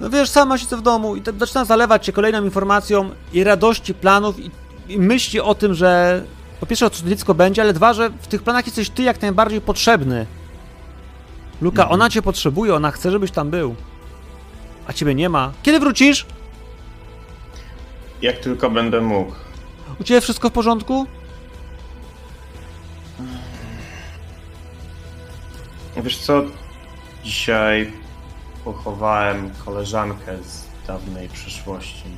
No 0.00 0.10
wiesz, 0.10 0.30
sama 0.30 0.58
siedzę 0.58 0.76
w 0.76 0.82
domu 0.82 1.16
i 1.16 1.22
tak 1.22 1.34
zaczynam 1.38 1.64
zalewać 1.66 2.04
cię 2.06 2.12
kolejną 2.12 2.44
informacją 2.44 3.10
i 3.32 3.44
radości 3.44 3.94
planów 3.94 4.38
i, 4.38 4.50
i 4.88 4.98
myśli 4.98 5.40
o 5.40 5.54
tym, 5.54 5.74
że 5.74 6.22
po 6.60 6.66
pierwsze, 6.66 6.90
co 6.90 7.02
to 7.02 7.08
dziecko 7.08 7.34
będzie, 7.34 7.62
ale 7.62 7.72
dwa, 7.72 7.92
że 7.94 8.10
w 8.10 8.26
tych 8.26 8.42
planach 8.42 8.66
jesteś 8.66 8.90
ty 8.90 9.02
jak 9.02 9.22
najbardziej 9.22 9.60
potrzebny. 9.60 10.26
Luka, 11.60 11.82
Mhm. 11.82 11.94
ona 12.00 12.10
cię 12.10 12.22
potrzebuje, 12.22 12.74
ona 12.74 12.90
chce, 12.90 13.10
żebyś 13.10 13.30
tam 13.30 13.50
był. 13.50 13.74
A 14.86 14.92
ciebie 14.92 15.14
nie 15.14 15.28
ma. 15.28 15.52
Kiedy 15.62 15.80
wrócisz? 15.80 16.26
Jak 18.22 18.38
tylko 18.38 18.70
będę 18.70 19.00
mógł. 19.00 19.32
U 20.00 20.04
ciebie 20.04 20.20
wszystko 20.20 20.48
w 20.48 20.52
porządku? 20.52 21.06
Wiesz 25.96 26.18
co? 26.18 26.42
Dzisiaj 27.24 27.92
pochowałem 28.64 29.50
koleżankę 29.64 30.42
z 30.42 30.64
dawnej 30.86 31.28
przyszłości. 31.28 32.16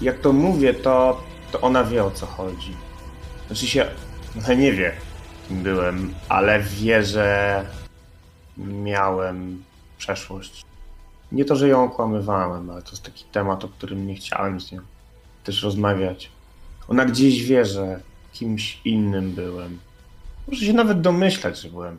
Jak 0.00 0.20
to 0.20 0.32
mówię, 0.32 0.74
to, 0.74 1.22
to 1.52 1.60
ona 1.60 1.84
wie 1.84 2.04
o 2.04 2.10
co 2.10 2.26
chodzi. 2.26 2.76
Znaczy 3.46 3.66
się, 3.66 3.86
ona 4.38 4.54
nie 4.54 4.72
wie, 4.72 4.92
kim 5.48 5.62
byłem, 5.62 6.14
ale 6.28 6.60
wie, 6.60 7.04
że 7.04 7.64
miałem 8.56 9.64
przeszłość. 9.98 10.69
Nie 11.32 11.44
to, 11.44 11.56
że 11.56 11.68
ją 11.68 11.84
okłamywałem, 11.84 12.70
ale 12.70 12.82
to 12.82 12.90
jest 12.90 13.02
taki 13.02 13.24
temat, 13.24 13.64
o 13.64 13.68
którym 13.68 14.06
nie 14.06 14.14
chciałem 14.14 14.60
z 14.60 14.72
nią 14.72 14.80
też 15.44 15.62
rozmawiać. 15.62 16.30
Ona 16.88 17.04
gdzieś 17.04 17.44
wie, 17.44 17.64
że 17.64 18.00
kimś 18.32 18.80
innym 18.84 19.32
byłem. 19.32 19.80
Może 20.48 20.66
się 20.66 20.72
nawet 20.72 21.00
domyślać, 21.00 21.60
że 21.60 21.68
byłem 21.68 21.98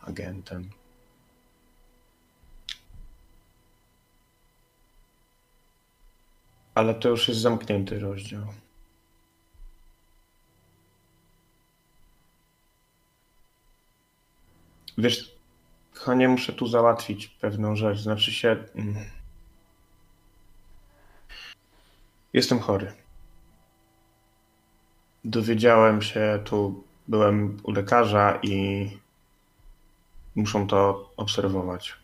agentem. 0.00 0.70
Ale 6.74 6.94
to 6.94 7.08
już 7.08 7.28
jest 7.28 7.40
zamknięty 7.40 7.98
rozdział. 7.98 8.46
Wiesz, 14.98 15.33
kochanie, 16.04 16.28
muszę 16.28 16.52
tu 16.52 16.66
załatwić 16.66 17.28
pewną 17.28 17.76
rzecz. 17.76 17.98
Znaczy 17.98 18.32
się. 18.32 18.56
mm, 18.74 18.94
Jestem 22.32 22.58
chory. 22.60 22.92
Dowiedziałem 25.24 26.02
się, 26.02 26.40
tu 26.44 26.84
byłem 27.08 27.56
u 27.62 27.72
lekarza 27.72 28.38
i 28.42 28.90
muszą 30.34 30.66
to 30.66 31.10
obserwować. 31.16 31.96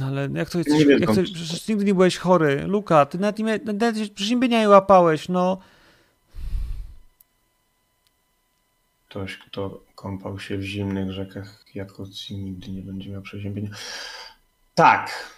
No 0.00 0.06
ale 0.06 0.28
jak 0.34 0.50
to 0.50 0.58
wiem, 0.58 1.00
jak 1.00 1.14
to, 1.14 1.22
przecież 1.22 1.68
nigdy 1.68 1.84
nie 1.84 1.94
byłeś 1.94 2.16
chory. 2.16 2.64
Luka, 2.66 3.06
ty 3.06 3.18
nawet 3.18 3.38
nie, 3.38 3.60
nawet 3.64 3.96
niby 4.30 4.48
nie 4.48 4.68
łapałeś, 4.68 5.28
no. 5.28 5.58
Ktoś, 9.08 9.38
kto 9.38 9.80
kąpał 9.94 10.38
się 10.38 10.58
w 10.58 10.62
zimnych 10.62 11.12
rzekach 11.12 11.64
Jakocji, 11.74 12.38
nigdy 12.38 12.70
nie 12.70 12.82
będzie 12.82 13.10
miał 13.10 13.22
przeziębienia. 13.22 13.70
Tak, 14.74 15.32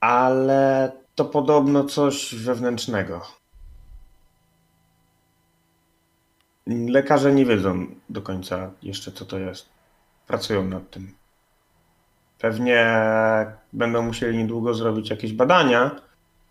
ale 0.00 0.92
to 1.14 1.24
podobno 1.24 1.84
coś 1.84 2.34
wewnętrznego. 2.34 3.26
Lekarze 6.66 7.32
nie 7.32 7.46
wiedzą 7.46 7.86
do 8.08 8.22
końca 8.22 8.70
jeszcze, 8.82 9.12
co 9.12 9.24
to 9.24 9.38
jest. 9.38 9.68
Pracują 10.26 10.64
nad 10.64 10.90
tym. 10.90 11.14
Pewnie 12.38 13.00
będą 13.72 14.02
musieli 14.02 14.38
niedługo 14.38 14.74
zrobić 14.74 15.10
jakieś 15.10 15.32
badania, 15.32 16.00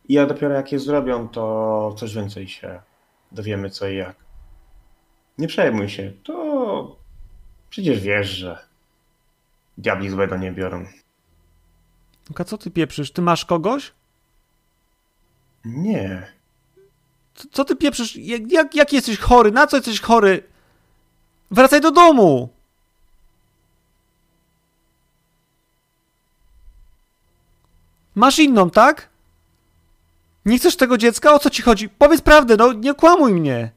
i 0.09 0.19
a 0.19 0.25
dopiero 0.25 0.53
jak 0.53 0.71
je 0.71 0.79
zrobią, 0.79 1.29
to 1.29 1.95
coś 1.97 2.15
więcej 2.15 2.47
się 2.47 2.81
dowiemy, 3.31 3.69
co 3.69 3.87
i 3.87 3.95
jak. 3.95 4.26
Nie 5.37 5.47
przejmuj 5.47 5.89
się, 5.89 6.11
to 6.23 6.95
przecież 7.69 7.99
wiesz, 7.99 8.29
że 8.29 8.67
diabli 9.77 10.09
złego 10.09 10.37
nie 10.37 10.51
biorą. 10.51 10.85
Luka, 12.29 12.43
co 12.45 12.57
ty 12.57 12.71
pieprzysz? 12.71 13.11
Ty 13.11 13.21
masz 13.21 13.45
kogoś? 13.45 13.91
Nie. 15.65 16.31
Co, 17.35 17.47
co 17.51 17.65
ty 17.65 17.75
pieprzysz? 17.75 18.15
Jak, 18.15 18.51
jak, 18.51 18.75
jak 18.75 18.93
jesteś 18.93 19.19
chory? 19.19 19.51
Na 19.51 19.67
co 19.67 19.77
jesteś 19.77 20.01
chory? 20.01 20.43
Wracaj 21.51 21.81
do 21.81 21.91
domu! 21.91 22.49
Masz 28.15 28.39
inną, 28.39 28.69
tak? 28.69 29.09
Nie 30.45 30.57
chcesz 30.57 30.75
tego 30.75 30.97
dziecka? 30.97 31.33
O 31.33 31.39
co 31.39 31.49
ci 31.49 31.61
chodzi? 31.61 31.89
Powiedz 31.89 32.21
prawdę, 32.21 32.57
no 32.57 32.73
nie 32.73 32.93
kłamuj 32.93 33.33
mnie. 33.33 33.71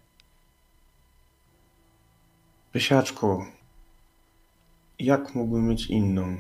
Pysiaczku, 2.73 3.45
jak 4.99 5.35
mógłbym 5.35 5.69
mieć 5.69 5.87
inną? 5.87 6.37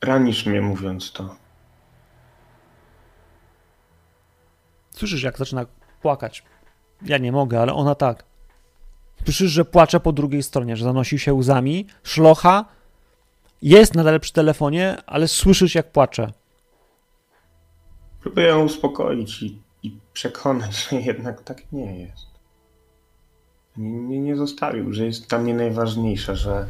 Ranisz 0.00 0.46
mnie 0.46 0.60
mówiąc 0.60 1.12
to. 1.12 1.36
Słyszysz, 4.90 5.22
jak 5.22 5.38
zaczyna 5.38 5.66
płakać. 6.02 6.42
Ja 7.02 7.18
nie 7.18 7.32
mogę, 7.32 7.60
ale 7.60 7.72
ona 7.72 7.94
tak. 7.94 8.24
Słyszysz, 9.24 9.50
że 9.50 9.64
płacze 9.64 10.00
po 10.00 10.12
drugiej 10.12 10.42
stronie, 10.42 10.76
że 10.76 10.84
zanosi 10.84 11.18
się 11.18 11.34
łzami, 11.34 11.86
szlocha. 12.02 12.64
Jest 13.62 13.94
nadal 13.94 14.20
przy 14.20 14.32
telefonie, 14.32 14.96
ale 15.06 15.28
słyszysz, 15.28 15.74
jak 15.74 15.92
płacze. 15.92 16.32
Próbuję 18.20 18.46
ją 18.46 18.64
uspokoić 18.64 19.42
i, 19.42 19.62
i 19.82 19.96
przekonać, 20.12 20.88
że 20.90 20.96
jednak 21.00 21.42
tak 21.42 21.72
nie 21.72 22.00
jest. 22.00 22.31
Nie, 23.76 23.90
nie, 23.90 24.20
nie 24.20 24.36
zostawił, 24.36 24.92
że 24.92 25.06
jest 25.06 25.28
dla 25.28 25.38
mnie 25.38 25.54
najważniejsza, 25.54 26.34
że 26.34 26.66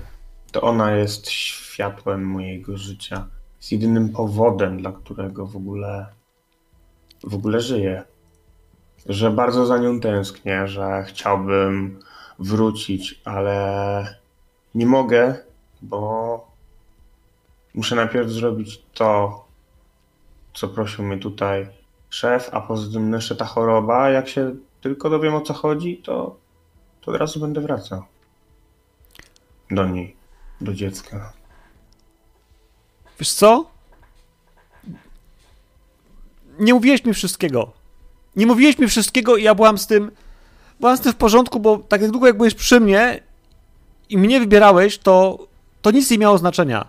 to 0.53 0.61
ona 0.61 0.97
jest 0.97 1.31
światłem 1.31 2.25
mojego 2.25 2.77
życia. 2.77 3.29
Jest 3.57 3.73
jedynym 3.73 4.09
powodem, 4.09 4.79
dla 4.79 4.93
którego 4.93 5.47
w 5.47 5.57
ogóle 5.57 6.07
w 7.25 7.35
ogóle 7.35 7.61
żyję. 7.61 8.03
Że 9.07 9.31
bardzo 9.31 9.67
za 9.67 9.79
nią 9.79 10.01
tęsknię, 10.01 10.69
że 10.69 11.05
chciałbym 11.07 12.01
wrócić, 12.39 13.21
ale 13.25 14.17
nie 14.75 14.87
mogę, 14.87 15.37
bo 15.83 16.53
muszę 17.75 17.97
najpierw 17.97 18.31
zrobić 18.31 18.83
to, 18.95 19.45
co 20.55 20.69
prosił 20.69 21.05
mnie 21.05 21.19
tutaj 21.19 21.69
szef, 22.11 22.51
a 22.53 22.61
poza 22.61 22.93
tym 22.93 23.13
jeszcze 23.13 23.37
ta 23.37 23.45
choroba, 23.45 24.11
jak 24.11 24.29
się 24.29 24.55
tylko 24.81 25.11
dowiem 25.11 25.35
o 25.35 25.41
co 25.41 25.55
chodzi, 25.55 25.97
to, 25.97 26.37
to 27.03 27.11
od 27.11 27.17
razu 27.17 27.41
będę 27.41 27.61
wracał. 27.61 28.03
Do 29.71 29.89
niej, 29.89 30.17
do 30.61 30.75
dziecka. 30.75 31.33
Wiesz 33.19 33.33
co? 33.33 33.71
Nie 36.59 36.75
mówiłeś 36.75 37.05
mi 37.05 37.15
wszystkiego. 37.15 37.73
Nie 38.37 38.47
mówiłeś 38.47 38.79
mi 38.79 38.89
wszystkiego 38.89 39.37
i 39.37 39.43
ja 39.43 39.55
byłam 39.55 39.79
z 39.79 39.87
tym. 39.87 40.11
Byłam 40.81 40.97
z 40.97 41.01
tym 41.01 41.13
w 41.13 41.17
porządku, 41.17 41.61
bo 41.61 41.79
tak 41.79 42.03
jak 42.03 42.11
długo 42.11 42.27
jak 42.27 42.37
byłeś 42.37 42.55
przy 42.55 42.81
mnie 42.81 43.23
i 44.09 44.19
mnie 44.19 44.41
wybierałeś, 44.41 44.99
to, 44.99 45.47
to 45.83 45.91
nic 45.91 46.11
nie 46.11 46.19
miało 46.19 46.39
znaczenia. 46.39 46.89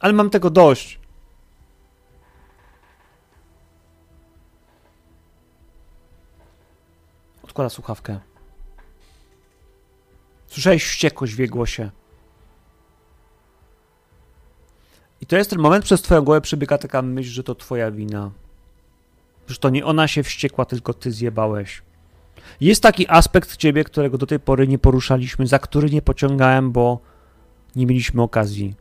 Ale 0.00 0.12
mam 0.12 0.30
tego 0.30 0.50
dość. 0.50 0.99
Odkłada 7.60 7.74
słuchawkę. 7.74 8.20
Słyszałeś 10.46 10.84
wściekłość 10.84 11.34
w 11.34 11.38
jej 11.38 11.48
głosie. 11.48 11.90
I 15.20 15.26
to 15.26 15.36
jest 15.36 15.50
ten 15.50 15.58
moment, 15.58 15.84
przez 15.84 16.02
twoją 16.02 16.22
głowę 16.22 16.40
przebiega 16.40 16.78
taka 16.78 17.02
myśl, 17.02 17.30
że 17.30 17.42
to 17.42 17.54
twoja 17.54 17.90
wina. 17.90 18.30
Że 19.46 19.56
to 19.56 19.70
nie 19.70 19.84
ona 19.84 20.08
się 20.08 20.22
wściekła, 20.22 20.64
tylko 20.64 20.94
ty 20.94 21.12
zjebałeś. 21.12 21.82
Jest 22.60 22.82
taki 22.82 23.08
aspekt 23.08 23.56
ciebie, 23.56 23.84
którego 23.84 24.18
do 24.18 24.26
tej 24.26 24.40
pory 24.40 24.68
nie 24.68 24.78
poruszaliśmy, 24.78 25.46
za 25.46 25.58
który 25.58 25.90
nie 25.90 26.02
pociągałem, 26.02 26.72
bo 26.72 27.00
nie 27.76 27.86
mieliśmy 27.86 28.22
okazji. 28.22 28.74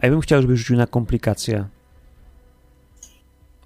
A 0.00 0.06
ja 0.06 0.12
bym 0.12 0.20
chciał, 0.20 0.42
żebyś 0.42 0.58
rzucił 0.58 0.76
na 0.76 0.86
komplikację. 0.86 1.68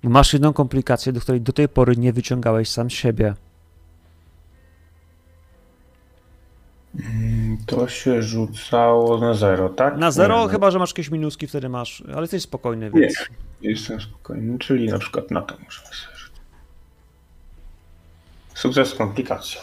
Masz 0.02 0.32
jedną 0.32 0.52
komplikację, 0.52 1.12
do 1.12 1.20
której 1.20 1.40
do 1.40 1.52
tej 1.52 1.68
pory 1.68 1.96
nie 1.96 2.12
wyciągałeś 2.12 2.68
sam 2.68 2.90
siebie. 2.90 3.34
To 7.66 7.88
się 7.88 8.22
rzucało 8.22 9.18
na 9.18 9.34
zero, 9.34 9.68
tak? 9.68 9.96
Na 9.96 10.10
zero, 10.10 10.44
Nie, 10.44 10.50
chyba 10.50 10.70
że 10.70 10.78
masz 10.78 10.90
jakieś 10.90 11.10
minuski, 11.10 11.46
wtedy 11.46 11.68
masz, 11.68 12.02
ale 12.12 12.20
jesteś 12.20 12.42
spokojny, 12.42 12.90
Nie, 12.94 13.00
więc. 13.00 13.14
jestem 13.60 14.00
spokojny, 14.00 14.58
czyli 14.58 14.88
na 14.88 14.98
przykład 14.98 15.30
na 15.30 15.42
to 15.42 15.54
możemy 15.64 15.86
sobie 15.86 16.16
rzucić. 16.16 16.40
Sukces 18.54 18.88
z 18.88 18.94
komplikacją. 18.94 19.60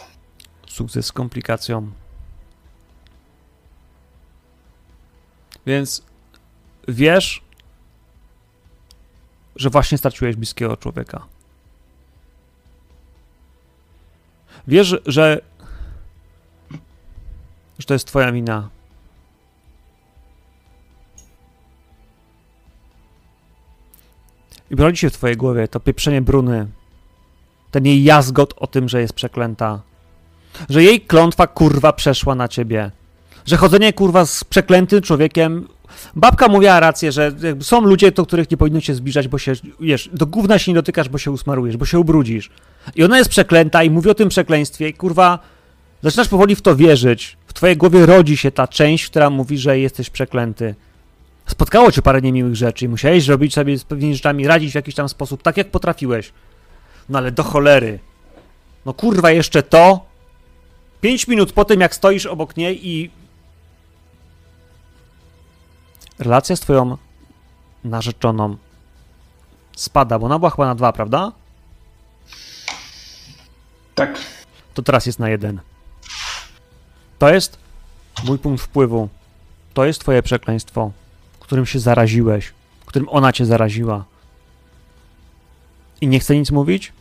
Sukces 0.68 1.06
z 1.06 1.12
komplikacją. 1.12 1.92
Więc 5.66 6.04
wiesz, 6.88 7.42
że 9.56 9.70
właśnie 9.70 9.98
straciłeś 9.98 10.36
bliskiego 10.36 10.78
człowieka. 10.78 11.26
Wiesz, 14.68 14.96
że, 15.06 15.42
że 17.80 17.86
to 17.86 17.94
jest 17.94 18.08
twoja 18.08 18.32
wina. 18.32 18.70
I 24.72 24.76
broni 24.76 24.98
się 24.98 25.10
w 25.10 25.14
twojej 25.14 25.38
głowie 25.38 25.68
to 25.68 25.80
pieprzenie 25.80 26.22
Bruny. 26.22 26.68
Ten 27.72 27.86
jej 27.86 28.04
jazgot 28.04 28.54
o 28.58 28.68
tym, 28.68 28.90
że 28.90 29.02
jest 29.02 29.14
przeklęta. 29.14 29.82
Że 30.70 30.84
jej 30.84 31.02
klątwa 31.02 31.48
kurwa 31.48 31.94
przeszła 31.94 32.36
na 32.36 32.48
ciebie. 32.48 32.92
Że 33.46 33.58
chodzenie 33.58 33.94
kurwa 33.94 34.26
z 34.26 34.44
przeklętym 34.44 35.02
człowiekiem. 35.02 35.68
Babka 36.16 36.48
mówiła 36.48 36.80
rację, 36.80 37.12
że 37.12 37.32
są 37.60 37.82
ludzie, 37.82 38.12
do 38.12 38.26
których 38.26 38.52
nie 38.52 38.58
powinno 38.58 38.80
się 38.80 38.96
zbliżać, 38.96 39.28
bo 39.28 39.38
się, 39.38 39.54
wiesz, 39.80 40.10
do 40.14 40.26
gówna 40.26 40.60
się 40.60 40.72
nie 40.72 40.76
dotykasz, 40.76 41.10
bo 41.10 41.18
się 41.18 41.32
usmarujesz, 41.32 41.78
bo 41.78 41.86
się 41.86 42.00
ubrudzisz. 42.00 42.50
I 42.96 43.04
ona 43.04 43.18
jest 43.18 43.30
przeklęta 43.30 43.84
i 43.84 43.90
mówi 43.90 44.10
o 44.10 44.16
tym 44.16 44.30
przekleństwie 44.30 44.90
i 44.90 44.94
kurwa 44.94 45.40
zaczynasz 46.04 46.28
powoli 46.28 46.56
w 46.56 46.62
to 46.62 46.76
wierzyć. 46.76 47.39
W 47.50 47.54
twojej 47.54 47.78
głowie 47.78 48.06
rodzi 48.06 48.38
się 48.38 48.52
ta 48.52 48.68
część, 48.68 49.10
która 49.10 49.30
mówi, 49.30 49.58
że 49.58 49.80
jesteś 49.80 50.10
przeklęty. 50.10 50.76
Spotkało 51.48 51.92
cię 51.92 52.02
parę 52.02 52.22
niemiłych 52.22 52.56
rzeczy 52.56 52.86
i 52.86 52.88
musiałeś 52.88 53.28
robić 53.28 53.54
sobie 53.54 53.78
z 53.78 53.84
pewnymi 53.84 54.16
rzeczami, 54.16 54.48
radzić 54.48 54.72
w 54.72 54.76
jakiś 54.76 54.96
tam 54.96 55.10
sposób, 55.10 55.42
tak 55.44 55.58
jak 55.58 55.72
potrafiłeś. 55.72 56.34
No 57.10 57.18
ale 57.18 57.32
do 57.32 57.44
cholery. 57.44 58.00
No 58.86 58.94
kurwa, 58.94 59.32
jeszcze 59.32 59.64
to. 59.64 60.06
Pięć 61.02 61.28
minut 61.28 61.54
po 61.54 61.66
tym, 61.66 61.82
jak 61.82 61.96
stoisz 61.96 62.26
obok 62.26 62.58
niej 62.58 62.88
i. 62.88 63.12
Relacja 66.20 66.56
z 66.56 66.60
twoją 66.60 66.98
narzeczoną 67.84 68.58
spada, 69.76 70.20
bo 70.20 70.26
ona 70.26 70.40
była 70.40 70.52
chyba 70.52 70.66
na 70.66 70.76
dwa, 70.76 70.94
prawda? 70.94 71.32
Tak. 73.96 74.20
To 74.74 74.82
teraz 74.82 75.06
jest 75.06 75.20
na 75.20 75.30
jeden. 75.30 75.60
To 77.20 77.34
jest 77.34 77.58
mój 78.24 78.38
punkt 78.38 78.64
wpływu. 78.64 79.10
To 79.74 79.86
jest 79.86 80.00
twoje 80.00 80.24
przekleństwo, 80.24 80.92
którym 81.40 81.66
się 81.66 81.80
zaraziłeś, 81.80 82.54
którym 82.86 83.10
ona 83.10 83.34
cię 83.34 83.46
zaraziła. 83.46 84.06
I 86.02 86.08
nie 86.08 86.20
chcę 86.20 86.36
nic 86.36 86.52
mówić, 86.52 86.94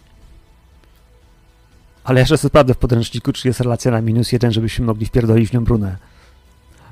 ale 2.04 2.20
jeszcze 2.20 2.38
sprawdzę 2.38 2.74
w 2.74 2.78
podręczniku, 2.78 3.32
czy 3.32 3.48
jest 3.48 3.60
relacja 3.60 3.90
na 3.90 4.00
minus 4.00 4.32
jeden, 4.32 4.52
żebyśmy 4.52 4.86
mogli 4.86 5.06
wpierdolić 5.06 5.50
w 5.50 5.52
nią 5.52 5.64
brunę. 5.64 5.96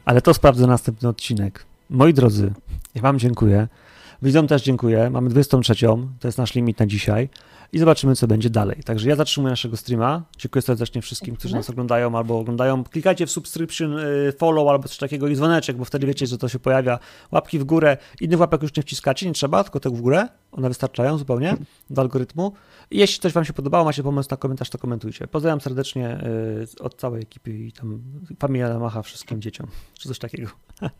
Ale 0.04 0.22
to 0.22 0.34
sprawdzę 0.34 0.66
następny 0.66 1.08
odcinek. 1.08 1.66
Moi 1.90 2.14
drodzy, 2.14 2.52
ja 2.94 3.02
wam 3.02 3.18
dziękuję. 3.18 3.68
Widzom 4.22 4.48
też 4.48 4.62
dziękuję. 4.62 5.10
Mamy 5.10 5.30
23, 5.30 5.74
to 6.20 6.28
jest 6.28 6.38
nasz 6.38 6.54
limit 6.54 6.80
na 6.80 6.86
dzisiaj 6.86 7.28
i 7.72 7.78
zobaczymy, 7.78 8.16
co 8.16 8.26
będzie 8.26 8.50
dalej. 8.50 8.82
Także 8.84 9.08
ja 9.08 9.16
zatrzymuję 9.16 9.50
naszego 9.50 9.76
streama. 9.76 10.22
Dziękuję 10.38 10.62
serdecznie 10.62 11.02
wszystkim, 11.02 11.36
którzy 11.36 11.54
nas 11.54 11.70
oglądają 11.70 12.18
albo 12.18 12.38
oglądają. 12.38 12.84
Klikajcie 12.84 13.26
w 13.26 13.30
subscription, 13.30 13.98
y, 13.98 14.32
follow 14.38 14.68
albo 14.68 14.88
coś 14.88 14.98
takiego 14.98 15.28
i 15.28 15.36
dzwoneczek, 15.36 15.76
bo 15.76 15.84
wtedy 15.84 16.06
wiecie, 16.06 16.26
że 16.26 16.38
to 16.38 16.48
się 16.48 16.58
pojawia. 16.58 16.98
Łapki 17.32 17.58
w 17.58 17.64
górę. 17.64 17.96
Innych 18.20 18.40
łapek 18.40 18.62
już 18.62 18.76
nie 18.76 18.82
wciskacie, 18.82 19.26
nie 19.26 19.32
trzeba, 19.32 19.64
tylko 19.64 19.80
te 19.80 19.90
w 19.90 20.00
górę. 20.00 20.28
One 20.52 20.68
wystarczają 20.68 21.18
zupełnie 21.18 21.56
do 21.90 22.02
algorytmu. 22.02 22.52
I 22.90 22.98
jeśli 22.98 23.20
coś 23.20 23.32
wam 23.32 23.44
się 23.44 23.52
podobało, 23.52 23.84
macie 23.84 24.02
pomysł 24.02 24.28
na 24.30 24.36
komentarz, 24.36 24.70
to 24.70 24.78
komentujcie. 24.78 25.26
Pozdrawiam 25.26 25.60
serdecznie 25.60 26.18
y, 26.78 26.82
od 26.82 26.94
całej 26.94 27.22
ekipy 27.22 27.50
i 27.50 27.72
tam 27.72 28.02
familia 28.38 28.78
macha 28.78 29.02
wszystkim 29.02 29.42
dzieciom, 29.42 29.66
czy 29.98 30.08
coś 30.08 30.18
takiego. 30.18 30.50